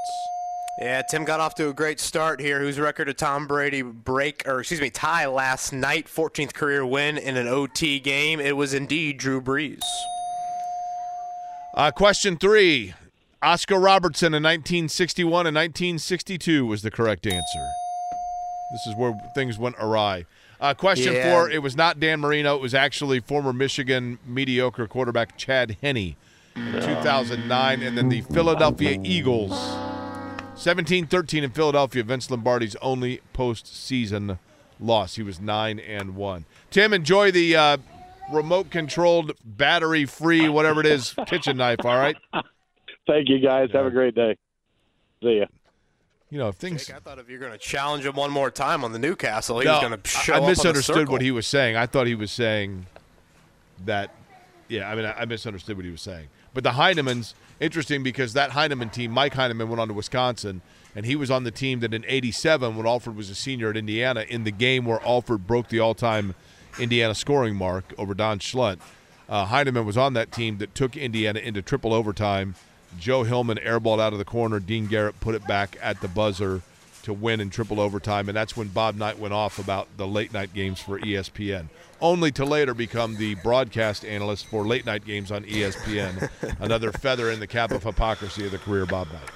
Yeah, 0.81 1.03
Tim 1.03 1.25
got 1.25 1.41
off 1.41 1.57
to 1.57 1.69
a 1.69 1.75
great 1.75 1.99
start 1.99 2.41
here. 2.41 2.61
Whose 2.61 2.79
record 2.79 3.07
did 3.07 3.19
Tom 3.19 3.49
Brady 3.49 3.83
break, 3.83 4.43
or 4.47 4.61
excuse 4.61 4.81
me, 4.81 4.91
tie 4.91 5.27
last 5.27 5.73
night? 5.73 6.07
14th 6.07 6.55
career 6.55 6.87
win 6.87 7.19
in 7.19 7.37
an 7.37 7.49
OT 7.49 7.99
game. 7.99 8.39
It 8.39 8.57
was 8.57 8.75
indeed 8.75 9.19
Drew 9.19 9.41
Brees. 9.41 9.83
Uh, 11.79 11.93
question 11.93 12.37
three: 12.37 12.93
Oscar 13.41 13.79
Robertson 13.79 14.35
in 14.35 14.43
1961 14.43 15.47
and 15.47 15.55
1962 15.55 16.67
was 16.67 16.83
the 16.83 16.91
correct 16.91 17.25
answer. 17.25 17.69
This 18.73 18.85
is 18.89 18.97
where 18.97 19.17
things 19.33 19.59
went 19.61 19.77
awry. 19.79 20.25
Uh, 20.61 20.75
question 20.75 21.13
Yeah. 21.15 21.31
four: 21.33 21.49
It 21.49 21.63
was 21.63 21.77
not 21.77 22.01
Dan 22.01 22.19
Marino. 22.19 22.57
It 22.57 22.61
was 22.61 22.75
actually 22.75 23.21
former 23.21 23.53
Michigan 23.53 24.19
mediocre 24.27 24.89
quarterback 24.89 25.39
Chad 25.39 25.77
Henne 25.81 26.17
in 26.57 26.73
2009, 26.73 27.83
and 27.83 27.97
then 27.97 28.09
the 28.09 28.23
Philadelphia 28.23 28.99
Eagles. 29.05 29.53
17-13 30.57 31.45
in 31.45 31.51
Philadelphia, 31.51 32.03
Vince 32.03 32.29
Lombardi's 32.29 32.75
only 32.83 33.21
postseason 33.33 34.41
loss. 34.81 35.15
He 35.15 35.23
was 35.23 35.39
nine 35.39 35.79
and 35.79 36.17
one. 36.17 36.45
Tim, 36.73 36.93
enjoy 36.93 37.31
the 37.31 37.55
uh, 37.55 37.77
remote-controlled, 38.31 39.33
battery-free, 39.45 40.49
whatever 40.49 40.81
it 40.81 40.87
is, 40.87 41.15
kitchen 41.27 41.57
knife. 41.57 41.85
All 41.85 41.97
right. 41.97 42.17
Thank 43.07 43.29
you, 43.29 43.39
guys. 43.39 43.71
Have 43.73 43.87
a 43.87 43.91
great 43.91 44.15
day. 44.15 44.37
See 45.23 45.39
ya. 45.39 45.47
You 46.31 46.39
know, 46.39 46.49
if 46.49 46.57
things. 46.57 46.87
Jake, 46.87 46.97
I 46.97 46.99
thought 46.99 47.19
if 47.19 47.31
you're 47.31 47.39
going 47.39 47.53
to 47.53 47.59
challenge 47.59 48.05
him 48.05 48.15
one 48.15 48.31
more 48.31 48.51
time 48.51 48.85
on 48.85 48.93
the 48.93 48.99
Newcastle, 48.99 49.61
he 49.61 49.65
No, 49.65 49.73
was 49.73 49.81
going 49.81 50.01
to 50.01 50.09
show 50.09 50.35
I, 50.35 50.37
up 50.37 50.43
I 50.43 50.45
on 50.45 50.47
the 50.47 50.51
misunderstood 50.51 51.09
what 51.09 51.23
he 51.23 51.31
was 51.31 51.47
saying. 51.47 51.77
I 51.77 51.87
thought 51.87 52.07
he 52.07 52.15
was 52.15 52.31
saying 52.31 52.87
that. 53.87 54.15
Yeah, 54.69 54.91
I 54.91 54.95
mean, 54.95 55.07
I, 55.07 55.21
I 55.21 55.25
misunderstood 55.25 55.77
what 55.77 55.87
he 55.87 55.91
was 55.91 56.03
saying. 56.03 56.29
But 56.53 56.65
the 56.65 56.73
Heinemans, 56.73 57.33
interesting 57.61 58.03
because 58.03 58.35
that 58.35 58.51
Heineman 58.51 58.91
team, 58.91 59.11
Mike 59.11 59.33
Heineman, 59.33 59.71
went 59.71 59.81
on 59.81 59.89
to 59.89 59.95
Wisconsin, 59.95 60.61
and 60.95 61.07
he 61.07 61.17
was 61.17 61.31
on 61.31 61.45
the 61.45 61.51
team 61.51 61.81
that 61.81 61.95
in 61.95 62.05
'87, 62.07 62.77
when 62.77 62.87
Alford 62.87 63.17
was 63.17 63.31
a 63.31 63.35
senior 63.35 63.71
at 63.71 63.79
Indiana, 63.79 64.27
in 64.29 64.45
the 64.45 64.51
game 64.51 64.85
where 64.85 65.03
Alford 65.03 65.47
broke 65.47 65.69
the 65.69 65.81
all-time 65.81 66.35
Indiana 66.79 67.15
scoring 67.15 67.57
mark 67.57 67.93
over 67.99 68.15
Don 68.15 68.39
Schlundt, 68.39 68.79
uh, 69.29 69.47
Heineman 69.47 69.85
was 69.85 69.97
on 69.97 70.15
that 70.15 70.33
team 70.33 70.59
that 70.59 70.75
took 70.75 70.97
Indiana 70.97 71.41
into 71.41 71.61
triple 71.61 71.93
overtime. 71.93 72.55
Joe 72.99 73.23
Hillman 73.25 73.59
airballed 73.59 74.01
out 74.01 74.13
of 74.13 74.19
the 74.19 74.25
corner. 74.25 74.61
Dean 74.61 74.87
Garrett 74.87 75.21
put 75.21 75.35
it 75.35 75.47
back 75.47 75.77
at 75.83 76.01
the 76.01 76.09
buzzer 76.09 76.63
to 77.03 77.13
win 77.13 77.41
in 77.41 77.51
triple 77.51 77.81
overtime, 77.81 78.29
and 78.29 78.37
that's 78.37 78.57
when 78.57 78.69
Bob 78.69 78.97
Knight 78.97 79.19
went 79.19 79.35
off 79.35 79.59
about 79.59 79.89
the 79.97 80.07
late 80.07 80.33
night 80.33 80.53
games 80.53 80.81
for 80.81 80.99
ESPN, 80.99 81.67
only 82.01 82.31
to 82.33 82.45
later 82.45 82.75
become 82.75 83.17
the 83.17 83.35
broadcast 83.37 84.05
analyst 84.05 84.47
for 84.47 84.67
late 84.67 84.85
night 84.85 85.05
games 85.05 85.31
on 85.31 85.45
ESPN. 85.45 86.29
Another 86.61 86.93
feather 86.93 87.31
in 87.31 87.41
the 87.41 87.47
cap 87.47 87.71
of 87.71 87.83
hypocrisy 87.83 88.47
of 88.47 88.53
the 88.53 88.59
career 88.59 88.83
of 88.83 88.89
Bob 88.89 89.09
Knight. 89.09 89.31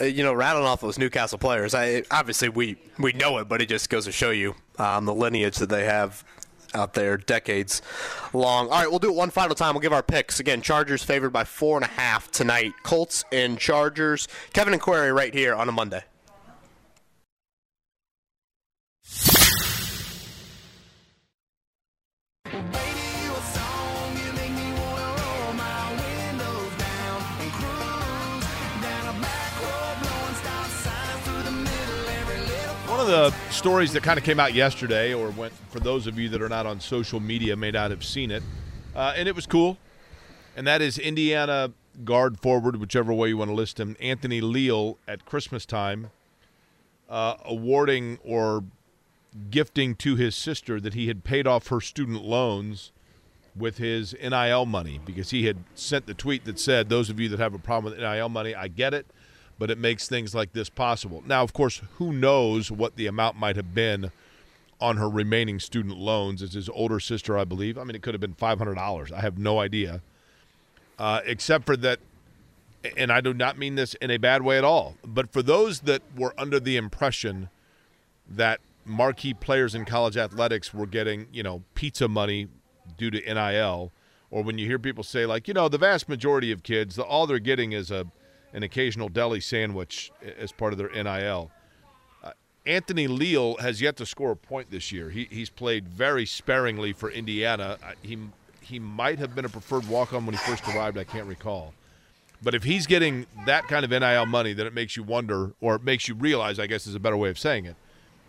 Uh, 0.00 0.04
you 0.04 0.22
know, 0.22 0.32
rattling 0.32 0.66
off 0.66 0.80
those 0.80 0.98
Newcastle 0.98 1.38
players. 1.38 1.74
I 1.74 2.04
obviously 2.10 2.48
we 2.48 2.76
we 2.98 3.12
know 3.12 3.38
it, 3.38 3.48
but 3.48 3.62
it 3.62 3.68
just 3.68 3.88
goes 3.88 4.04
to 4.04 4.12
show 4.12 4.30
you 4.30 4.54
um, 4.78 5.06
the 5.06 5.14
lineage 5.14 5.56
that 5.56 5.68
they 5.68 5.84
have 5.84 6.24
out 6.74 6.94
there, 6.94 7.16
decades 7.16 7.82
long. 8.32 8.66
All 8.66 8.80
right, 8.80 8.88
we'll 8.88 8.98
do 8.98 9.08
it 9.08 9.14
one 9.14 9.30
final 9.30 9.54
time. 9.54 9.74
We'll 9.74 9.80
give 9.80 9.92
our 9.92 10.02
picks 10.02 10.40
again. 10.40 10.62
Chargers 10.62 11.02
favored 11.02 11.30
by 11.30 11.44
four 11.44 11.76
and 11.76 11.84
a 11.84 11.88
half 11.88 12.30
tonight. 12.30 12.72
Colts 12.82 13.24
and 13.32 13.58
Chargers. 13.58 14.28
Kevin 14.52 14.72
and 14.72 14.82
Query 14.82 15.12
right 15.12 15.34
here 15.34 15.54
on 15.54 15.68
a 15.68 15.72
Monday. 15.72 16.04
The 33.10 33.34
stories 33.50 33.92
that 33.92 34.04
kind 34.04 34.18
of 34.18 34.24
came 34.24 34.38
out 34.38 34.54
yesterday, 34.54 35.12
or 35.12 35.30
went 35.30 35.52
for 35.68 35.80
those 35.80 36.06
of 36.06 36.16
you 36.16 36.28
that 36.28 36.40
are 36.40 36.48
not 36.48 36.64
on 36.64 36.78
social 36.78 37.18
media 37.18 37.56
may 37.56 37.72
not 37.72 37.90
have 37.90 38.04
seen 38.04 38.30
it, 38.30 38.40
uh, 38.94 39.12
and 39.16 39.26
it 39.26 39.34
was 39.34 39.46
cool, 39.46 39.78
and 40.56 40.64
that 40.64 40.80
is 40.80 40.96
Indiana 40.96 41.72
guard 42.04 42.38
forward, 42.38 42.76
whichever 42.76 43.12
way 43.12 43.30
you 43.30 43.36
want 43.36 43.50
to 43.50 43.54
list 43.54 43.80
him, 43.80 43.96
Anthony 43.98 44.40
Leal 44.40 44.96
at 45.08 45.26
Christmas 45.26 45.66
time, 45.66 46.12
uh, 47.08 47.34
awarding 47.44 48.20
or 48.24 48.62
gifting 49.50 49.96
to 49.96 50.14
his 50.14 50.36
sister 50.36 50.80
that 50.80 50.94
he 50.94 51.08
had 51.08 51.24
paid 51.24 51.48
off 51.48 51.66
her 51.66 51.80
student 51.80 52.22
loans 52.22 52.92
with 53.56 53.78
his 53.78 54.14
NIL 54.22 54.66
money 54.66 55.00
because 55.04 55.30
he 55.30 55.46
had 55.46 55.56
sent 55.74 56.06
the 56.06 56.14
tweet 56.14 56.44
that 56.44 56.60
said, 56.60 56.88
Those 56.88 57.10
of 57.10 57.18
you 57.18 57.28
that 57.30 57.40
have 57.40 57.54
a 57.54 57.58
problem 57.58 57.92
with 57.92 58.00
NIL 58.00 58.28
money, 58.28 58.54
I 58.54 58.68
get 58.68 58.94
it, 58.94 59.06
but 59.60 59.70
it 59.70 59.76
makes 59.76 60.08
things 60.08 60.34
like 60.34 60.54
this 60.54 60.70
possible. 60.70 61.22
Now, 61.26 61.42
of 61.42 61.52
course, 61.52 61.82
who 61.96 62.14
knows 62.14 62.70
what 62.70 62.96
the 62.96 63.06
amount 63.06 63.36
might 63.36 63.56
have 63.56 63.74
been 63.74 64.10
on 64.80 64.96
her 64.96 65.08
remaining 65.08 65.60
student 65.60 65.98
loans 65.98 66.40
as 66.40 66.54
his 66.54 66.70
older 66.70 66.98
sister, 66.98 67.36
I 67.36 67.44
believe. 67.44 67.76
I 67.76 67.84
mean, 67.84 67.94
it 67.94 68.00
could 68.00 68.14
have 68.14 68.22
been 68.22 68.34
$500. 68.34 69.12
I 69.12 69.20
have 69.20 69.36
no 69.36 69.60
idea. 69.60 70.00
Uh, 70.98 71.20
except 71.26 71.66
for 71.66 71.76
that, 71.76 72.00
and 72.96 73.12
I 73.12 73.20
do 73.20 73.34
not 73.34 73.58
mean 73.58 73.74
this 73.74 73.92
in 73.96 74.10
a 74.10 74.16
bad 74.16 74.40
way 74.40 74.56
at 74.56 74.64
all, 74.64 74.96
but 75.04 75.30
for 75.30 75.42
those 75.42 75.80
that 75.80 76.00
were 76.16 76.32
under 76.38 76.58
the 76.58 76.78
impression 76.78 77.50
that 78.30 78.60
marquee 78.86 79.34
players 79.34 79.74
in 79.74 79.84
college 79.84 80.16
athletics 80.16 80.72
were 80.72 80.86
getting, 80.86 81.26
you 81.34 81.42
know, 81.42 81.62
pizza 81.74 82.08
money 82.08 82.48
due 82.96 83.10
to 83.10 83.20
NIL, 83.20 83.92
or 84.30 84.42
when 84.42 84.56
you 84.56 84.64
hear 84.64 84.78
people 84.78 85.04
say 85.04 85.26
like, 85.26 85.46
you 85.46 85.52
know, 85.52 85.68
the 85.68 85.76
vast 85.76 86.08
majority 86.08 86.50
of 86.50 86.62
kids, 86.62 86.98
all 86.98 87.26
they're 87.26 87.38
getting 87.38 87.72
is 87.72 87.90
a 87.90 88.06
an 88.52 88.62
occasional 88.62 89.08
deli 89.08 89.40
sandwich 89.40 90.12
as 90.38 90.52
part 90.52 90.72
of 90.72 90.78
their 90.78 90.90
NIL. 90.90 91.50
Uh, 92.22 92.32
Anthony 92.66 93.06
Leal 93.06 93.56
has 93.58 93.80
yet 93.80 93.96
to 93.96 94.06
score 94.06 94.32
a 94.32 94.36
point 94.36 94.70
this 94.70 94.92
year. 94.92 95.10
He, 95.10 95.28
he's 95.30 95.50
played 95.50 95.88
very 95.88 96.26
sparingly 96.26 96.92
for 96.92 97.10
Indiana. 97.10 97.78
Uh, 97.82 97.92
he 98.02 98.18
he 98.60 98.78
might 98.78 99.18
have 99.18 99.34
been 99.34 99.44
a 99.44 99.48
preferred 99.48 99.88
walk 99.88 100.12
on 100.12 100.26
when 100.26 100.34
he 100.34 100.38
first 100.38 100.66
arrived. 100.68 100.96
I 100.96 101.04
can't 101.04 101.26
recall. 101.26 101.74
But 102.42 102.54
if 102.54 102.62
he's 102.62 102.86
getting 102.86 103.26
that 103.44 103.68
kind 103.68 103.84
of 103.84 103.90
NIL 103.90 104.26
money, 104.26 104.52
then 104.52 104.66
it 104.66 104.72
makes 104.72 104.96
you 104.96 105.02
wonder, 105.02 105.52
or 105.60 105.74
it 105.74 105.84
makes 105.84 106.08
you 106.08 106.14
realize, 106.14 106.58
I 106.58 106.66
guess 106.66 106.86
is 106.86 106.94
a 106.94 107.00
better 107.00 107.16
way 107.16 107.28
of 107.28 107.38
saying 107.38 107.66
it. 107.66 107.76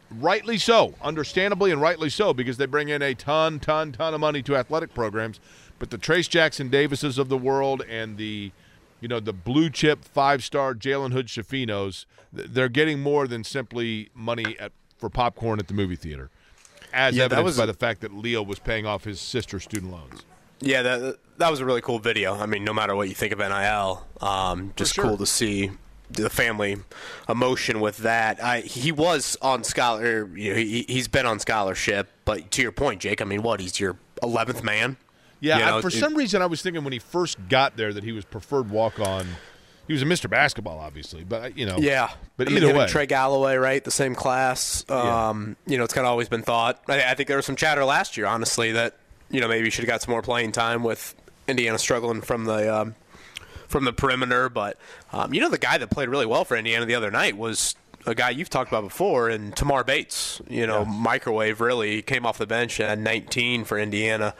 Rightly 0.10 0.58
so, 0.58 0.96
understandably 1.02 1.72
and 1.72 1.82
rightly 1.82 2.10
so, 2.10 2.34
because 2.34 2.58
they 2.58 2.66
bring 2.66 2.90
in 2.90 3.02
a 3.02 3.14
ton, 3.14 3.60
ton, 3.60 3.94
ton 3.94 4.14
of 4.14 4.20
money 4.20 4.42
to 4.44 4.58
athletic 4.58 4.94
programs. 4.94 5.40
But 5.80 5.90
the 5.90 5.98
Trayce 5.98 6.28
Jackson 6.28 6.70
Davises 6.70 7.18
of 7.18 7.30
the 7.30 7.38
world 7.38 7.84
and 7.90 8.18
the, 8.18 8.52
you 9.02 9.08
know, 9.08 9.20
the 9.20 9.34
blue 9.34 9.70
chip 9.70 10.06
five 10.06 10.44
star 10.44 10.74
Jalen 10.74 11.12
Hood 11.12 11.28
Schifinos, 11.28 12.06
they're 12.32 12.70
getting 12.70 13.02
more 13.02 13.28
than 13.28 13.44
simply 13.44 14.10
money 14.14 14.56
at, 14.60 14.72
for 14.98 15.10
popcorn 15.10 15.60
at 15.60 15.68
the 15.68 15.74
movie 15.74 15.96
theater, 15.98 16.30
as 16.94 17.16
Yeah, 17.16 17.26
evidenced 17.26 17.44
was- 17.46 17.58
by 17.58 17.66
the 17.66 17.74
fact 17.74 18.02
that 18.02 18.14
Leal 18.14 18.46
was 18.46 18.60
paying 18.60 18.86
off 18.86 19.04
his 19.04 19.20
sister's 19.20 19.64
student 19.64 19.92
loans. 19.92 20.24
Yeah, 20.64 20.84
that 20.84 21.18
that 21.40 21.50
was 21.50 21.60
a 21.60 21.66
really 21.66 21.82
cool 21.82 21.98
video. 21.98 22.36
I 22.36 22.46
mean, 22.46 22.64
no 22.64 22.72
matter 22.72 22.96
what 22.96 23.10
you 23.10 23.16
think 23.16 23.34
of 23.34 23.40
NIL, 23.40 24.06
um, 24.22 24.74
just 24.76 24.94
sure. 24.94 25.06
cool 25.06 25.18
to 25.18 25.26
see 25.26 25.72
the 26.12 26.30
family 26.30 26.78
emotion 27.28 27.80
with 27.80 27.98
that. 27.98 28.44
I, 28.44 28.60
he 28.62 28.92
was 28.92 29.38
on 29.42 29.64
scholar. 29.64 30.30
You 30.38 30.52
know, 30.52 30.58
he, 30.58 30.86
he's 30.88 31.08
been 31.08 31.26
on 31.26 31.40
scholarship, 31.40 32.12
but 32.26 32.52
to 32.52 32.62
your 32.62 32.72
point, 32.72 33.02
Jake. 33.02 33.22
I 33.24 33.26
mean, 33.26 33.42
what? 33.42 33.60
He's 33.60 33.80
your 33.80 33.98
eleventh 34.22 34.64
man. 34.64 34.98
Yeah, 35.42 35.58
You 35.72 35.78
I- 35.78 35.82
for 35.82 35.90
it- 35.90 35.92
some 35.92 36.16
reason, 36.16 36.42
I 36.42 36.46
was 36.46 36.62
thinking 36.62 36.84
when 36.86 36.94
he 36.94 37.00
first 37.00 37.38
got 37.50 37.76
there 37.76 37.92
that 37.92 38.04
he 38.06 38.14
was 38.14 38.24
preferred 38.24 38.70
walk 38.70 39.00
on. 39.00 39.28
He 39.88 39.94
was 39.94 40.04
a 40.04 40.06
Mr. 40.06 40.30
Basketball, 40.30 40.80
obviously, 40.80 41.26
but 41.26 41.58
you 41.58 41.66
know. 41.66 41.78
Yeah, 41.80 42.12
But 42.38 42.48
I 42.48 42.52
mean, 42.52 42.64
either 42.64 42.78
way, 42.78 42.88
Trey 42.88 43.08
Galloway, 43.08 43.56
right? 43.56 43.84
The 43.84 43.92
same 43.92 44.16
class. 44.16 44.86
Um, 44.90 45.58
You 45.66 45.78
know, 45.78 45.84
it's 45.84 45.94
kind 45.94 46.06
of 46.06 46.12
always 46.12 46.30
been 46.30 46.44
thought. 46.44 46.82
I, 46.88 47.04
I 47.04 47.14
think 47.16 47.28
there 47.28 47.36
was 47.36 47.46
some 47.46 47.58
chatter 47.58 47.84
last 47.84 48.16
year, 48.16 48.26
honestly, 48.28 48.72
that 48.72 48.96
you 49.30 49.42
know 49.42 49.48
maybe 49.50 49.66
he 49.66 49.70
should 49.72 49.84
have 49.84 49.90
got 49.90 50.02
some 50.02 50.12
more 50.12 50.22
playing 50.22 50.52
time 50.54 50.84
with 50.84 51.16
Indiana 51.48 51.78
struggling 51.80 52.22
from 52.22 52.46
the 52.46 52.74
um, 52.74 52.96
from 53.68 53.84
the 53.84 53.92
perimeter. 53.92 54.48
But 54.48 54.78
um, 55.12 55.34
you 55.34 55.42
know, 55.42 55.50
the 55.50 55.58
guy 55.58 55.78
that 55.80 55.90
played 55.90 56.08
really 56.08 56.28
well 56.28 56.46
for 56.46 56.56
Indiana 56.56 56.86
the 56.86 56.96
other 56.96 57.12
night 57.12 57.36
was 57.36 57.76
a 58.06 58.16
guy 58.16 58.30
you've 58.30 58.50
talked 58.50 58.72
about 58.72 58.84
before, 58.84 59.28
and 59.30 59.54
Tamar 59.58 59.84
Bates. 59.84 60.42
You 60.48 60.68
know, 60.68 60.86
microwave 60.86 61.60
really 61.60 61.96
He 61.98 62.02
came 62.02 62.26
off 62.26 62.38
the 62.38 62.48
bench 62.48 62.80
at 62.80 62.98
19 62.98 63.66
for 63.66 63.78
Indiana 63.78 64.36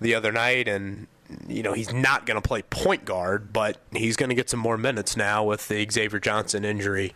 the 0.00 0.14
other 0.14 0.32
night, 0.32 0.68
and 0.68 1.06
you 1.46 1.62
know 1.62 1.72
he's 1.72 1.92
not 1.92 2.26
going 2.26 2.40
to 2.40 2.46
play 2.46 2.62
point 2.62 3.04
guard, 3.04 3.52
but 3.52 3.78
he's 3.92 4.16
going 4.16 4.28
to 4.30 4.34
get 4.34 4.50
some 4.50 4.60
more 4.60 4.78
minutes 4.78 5.16
now 5.16 5.44
with 5.44 5.68
the 5.68 5.86
Xavier 5.90 6.20
Johnson 6.20 6.64
injury. 6.64 7.14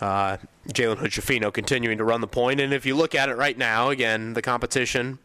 Uh, 0.00 0.36
Jalen 0.68 0.98
Hood 0.98 1.12
continuing 1.54 1.98
to 1.98 2.04
run 2.04 2.20
the 2.20 2.28
point, 2.28 2.60
and 2.60 2.72
if 2.72 2.86
you 2.86 2.94
look 2.94 3.14
at 3.14 3.28
it 3.28 3.36
right 3.36 3.58
now, 3.58 3.90
again 3.90 4.34
the 4.34 4.42
competition. 4.42 5.18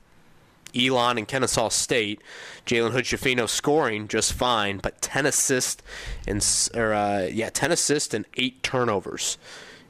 Elon 0.76 1.20
and 1.20 1.28
Kennesaw 1.28 1.70
State, 1.70 2.20
Jalen 2.66 2.92
Hood 2.94 3.06
scoring 3.48 4.08
just 4.08 4.34
fine, 4.34 4.80
but 4.80 5.00
ten 5.02 5.28
assists 5.28 5.84
and 6.28 6.44
or 6.74 6.94
uh, 6.94 7.30
yeah, 7.32 7.50
ten 7.52 7.72
assists 7.72 8.14
and 8.14 8.26
eight 8.38 8.64
turnovers 8.64 9.38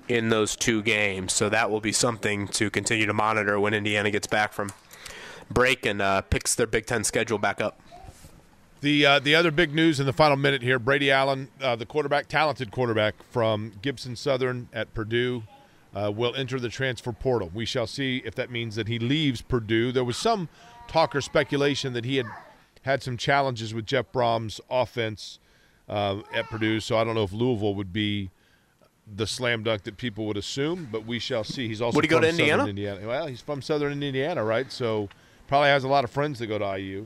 in 0.08 0.30
those 0.30 0.56
two 0.56 0.82
games. 0.82 1.34
So 1.34 1.50
that 1.50 1.72
will 1.72 1.82
be 1.82 1.92
something 1.92 2.48
to 2.50 2.70
continue 2.70 3.06
to 3.06 3.14
monitor 3.14 3.60
when 3.60 3.74
Indiana 3.74 4.12
gets 4.12 4.28
back 4.28 4.54
from 4.54 4.72
break 5.50 5.86
and 5.86 6.02
uh, 6.02 6.22
picks 6.22 6.56
their 6.56 6.68
Big 6.68 6.86
Ten 6.86 7.04
schedule 7.04 7.38
back 7.38 7.62
up. 7.62 7.80
The 8.82 9.06
uh, 9.06 9.20
the 9.20 9.34
other 9.34 9.50
big 9.50 9.74
news 9.74 10.00
in 10.00 10.06
the 10.06 10.14
final 10.14 10.36
minute 10.36 10.62
here: 10.62 10.78
Brady 10.78 11.10
Allen, 11.10 11.48
uh, 11.62 11.76
the 11.76 11.86
quarterback, 11.86 12.28
talented 12.28 12.70
quarterback 12.72 13.16
from 13.32 13.72
Gibson 13.82 14.16
Southern 14.18 14.68
at 14.74 14.94
Purdue, 14.94 15.44
uh, 15.96 16.12
will 16.14 16.36
enter 16.36 16.60
the 16.60 16.68
transfer 16.68 17.14
portal. 17.14 17.50
We 17.54 17.66
shall 17.66 17.88
see 17.88 18.22
if 18.26 18.36
that 18.36 18.52
means 18.52 18.76
that 18.76 18.90
he 18.90 19.00
leaves 19.00 19.42
Purdue. 19.42 19.94
There 19.94 20.04
was 20.04 20.18
some 20.18 20.50
talk 20.90 21.16
or 21.16 21.22
speculation 21.22 21.94
that 21.94 22.04
he 22.04 22.18
had 22.18 22.26
had 22.82 23.02
some 23.02 23.16
challenges 23.16 23.74
with 23.74 23.86
Jeff 23.86 24.12
Brohm's 24.12 24.60
offense 24.70 25.40
uh, 25.88 26.20
at 26.34 26.50
Purdue, 26.50 26.82
so 26.82 26.98
I 26.98 27.06
don't 27.06 27.16
know 27.16 27.24
if 27.24 27.32
Louisville 27.32 27.76
would 27.76 27.94
be 27.94 28.32
the 29.16 29.28
slam 29.28 29.64
dunk 29.64 29.84
that 29.84 29.98
people 29.98 30.26
would 30.26 30.38
assume, 30.38 30.88
but 30.92 31.06
we 31.06 31.20
shall 31.20 31.44
see. 31.44 31.68
He's 31.68 31.82
also 31.82 31.96
Would 31.96 32.06
he 32.06 32.10
go 32.10 32.20
to 32.20 32.28
Indiana? 32.28 32.66
Indiana. 32.66 33.08
Well, 33.08 33.28
he's 33.28 33.42
from 33.42 33.62
Southern 33.62 34.04
Indiana, 34.04 34.44
right? 34.44 34.72
So 34.72 35.10
probably 35.54 35.70
has 35.70 35.84
a 35.84 35.88
lot 35.88 36.04
of 36.04 36.10
friends 36.10 36.40
that 36.40 36.48
go 36.48 36.58
to 36.58 36.80
IU. 36.80 37.06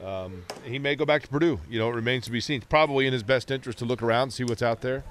Um, 0.00 0.44
he 0.62 0.78
may 0.78 0.94
go 0.94 1.04
back 1.04 1.22
to 1.22 1.28
Purdue. 1.28 1.58
You 1.68 1.80
know, 1.80 1.88
it 1.88 1.94
remains 1.96 2.24
to 2.26 2.30
be 2.30 2.40
seen. 2.40 2.58
It's 2.58 2.66
probably 2.66 3.08
in 3.08 3.12
his 3.12 3.24
best 3.24 3.50
interest 3.50 3.80
to 3.80 3.84
look 3.84 4.00
around, 4.00 4.30
see 4.30 4.44
what's 4.44 4.62
out 4.62 4.80
there, 4.80 5.02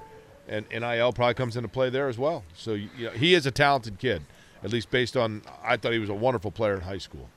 and 0.48 0.66
NIL 0.70 1.12
probably 1.12 1.34
comes 1.34 1.58
into 1.58 1.68
play 1.68 1.90
there 1.90 2.08
as 2.08 2.18
well. 2.18 2.46
So 2.56 2.76
you 2.76 2.90
know, 2.98 3.10
he 3.10 3.34
is 3.34 3.46
a 3.46 3.52
talented 3.52 4.00
kid, 4.00 4.22
at 4.64 4.72
least 4.72 4.90
based 4.92 5.18
on. 5.18 5.42
I 5.62 5.76
thought 5.76 5.92
he 5.92 6.00
was 6.00 6.08
a 6.08 6.14
wonderful 6.14 6.52
player 6.52 6.74
in 6.74 6.80
high 6.80 7.00
school. 7.00 7.28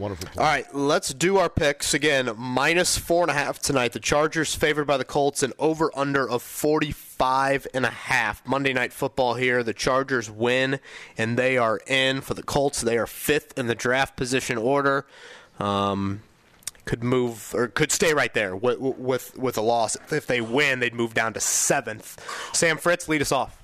Wonderful 0.00 0.28
player. 0.30 0.46
All 0.46 0.50
right, 0.50 0.74
let's 0.74 1.12
do 1.12 1.36
our 1.36 1.50
picks 1.50 1.92
again. 1.92 2.30
Minus 2.34 2.96
four 2.96 3.20
and 3.22 3.30
a 3.30 3.34
half 3.34 3.58
tonight. 3.58 3.92
The 3.92 4.00
Chargers 4.00 4.54
favored 4.54 4.86
by 4.86 4.96
the 4.96 5.04
Colts, 5.04 5.42
and 5.42 5.52
over 5.58 5.90
under 5.94 6.28
of 6.28 6.42
45 6.42 7.66
and 7.74 7.84
a 7.84 7.90
half. 7.90 8.44
Monday 8.46 8.72
night 8.72 8.94
football 8.94 9.34
here. 9.34 9.62
The 9.62 9.74
Chargers 9.74 10.30
win, 10.30 10.80
and 11.18 11.38
they 11.38 11.58
are 11.58 11.80
in. 11.86 12.22
For 12.22 12.32
the 12.32 12.42
Colts, 12.42 12.80
they 12.80 12.96
are 12.96 13.06
fifth 13.06 13.58
in 13.58 13.66
the 13.66 13.74
draft 13.74 14.16
position 14.16 14.56
order. 14.56 15.04
Um, 15.58 16.22
could 16.86 17.04
move 17.04 17.54
or 17.54 17.68
could 17.68 17.92
stay 17.92 18.14
right 18.14 18.32
there 18.32 18.56
with 18.56 18.78
with 18.80 19.36
with 19.38 19.58
a 19.58 19.60
loss. 19.60 19.98
If 20.10 20.26
they 20.26 20.40
win, 20.40 20.80
they'd 20.80 20.94
move 20.94 21.12
down 21.12 21.34
to 21.34 21.40
seventh. 21.40 22.18
Sam 22.54 22.78
Fritz, 22.78 23.06
lead 23.06 23.20
us 23.20 23.32
off. 23.32 23.62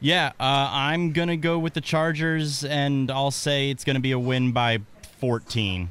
Yeah, 0.00 0.28
uh, 0.40 0.68
I'm 0.72 1.12
gonna 1.12 1.36
go 1.36 1.58
with 1.58 1.74
the 1.74 1.82
Chargers, 1.82 2.64
and 2.64 3.10
I'll 3.10 3.30
say 3.30 3.68
it's 3.70 3.84
gonna 3.84 4.00
be 4.00 4.12
a 4.12 4.18
win 4.18 4.52
by 4.52 4.78
14. 5.20 5.90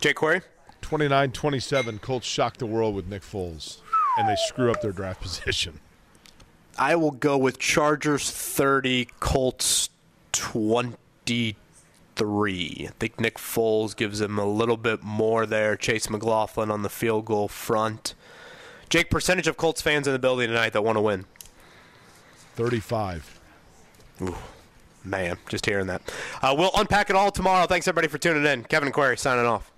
Jake 0.00 0.16
Query? 0.16 0.42
29 0.82 1.32
27. 1.32 1.98
Colts 2.00 2.26
shock 2.26 2.58
the 2.58 2.66
world 2.66 2.94
with 2.94 3.08
Nick 3.08 3.22
Foles, 3.22 3.78
and 4.18 4.28
they 4.28 4.36
screw 4.46 4.70
up 4.70 4.82
their 4.82 4.92
draft 4.92 5.20
position. 5.22 5.80
I 6.78 6.96
will 6.96 7.10
go 7.10 7.36
with 7.38 7.58
Chargers 7.58 8.30
30, 8.30 9.08
Colts 9.20 9.90
23. 10.32 11.56
I 12.88 12.92
think 12.98 13.20
Nick 13.20 13.36
Foles 13.36 13.96
gives 13.96 14.20
him 14.20 14.38
a 14.38 14.46
little 14.46 14.76
bit 14.76 15.02
more 15.02 15.46
there. 15.46 15.76
Chase 15.76 16.10
McLaughlin 16.10 16.70
on 16.70 16.82
the 16.82 16.88
field 16.88 17.24
goal 17.24 17.48
front. 17.48 18.14
Jake, 18.88 19.10
percentage 19.10 19.48
of 19.48 19.56
Colts 19.56 19.80
fans 19.80 20.06
in 20.06 20.12
the 20.12 20.18
building 20.18 20.48
tonight 20.48 20.74
that 20.74 20.82
want 20.82 20.96
to 20.96 21.02
win? 21.02 21.24
35. 22.56 23.40
Ooh, 24.20 24.36
man, 25.04 25.38
just 25.48 25.66
hearing 25.66 25.86
that. 25.88 26.02
Uh, 26.40 26.54
we'll 26.56 26.70
unpack 26.74 27.10
it 27.10 27.16
all 27.16 27.30
tomorrow. 27.30 27.66
Thanks, 27.66 27.88
everybody, 27.88 28.08
for 28.08 28.18
tuning 28.18 28.44
in. 28.44 28.64
Kevin 28.64 28.88
and 28.88 28.94
Query 28.94 29.16
signing 29.16 29.46
off. 29.46 29.71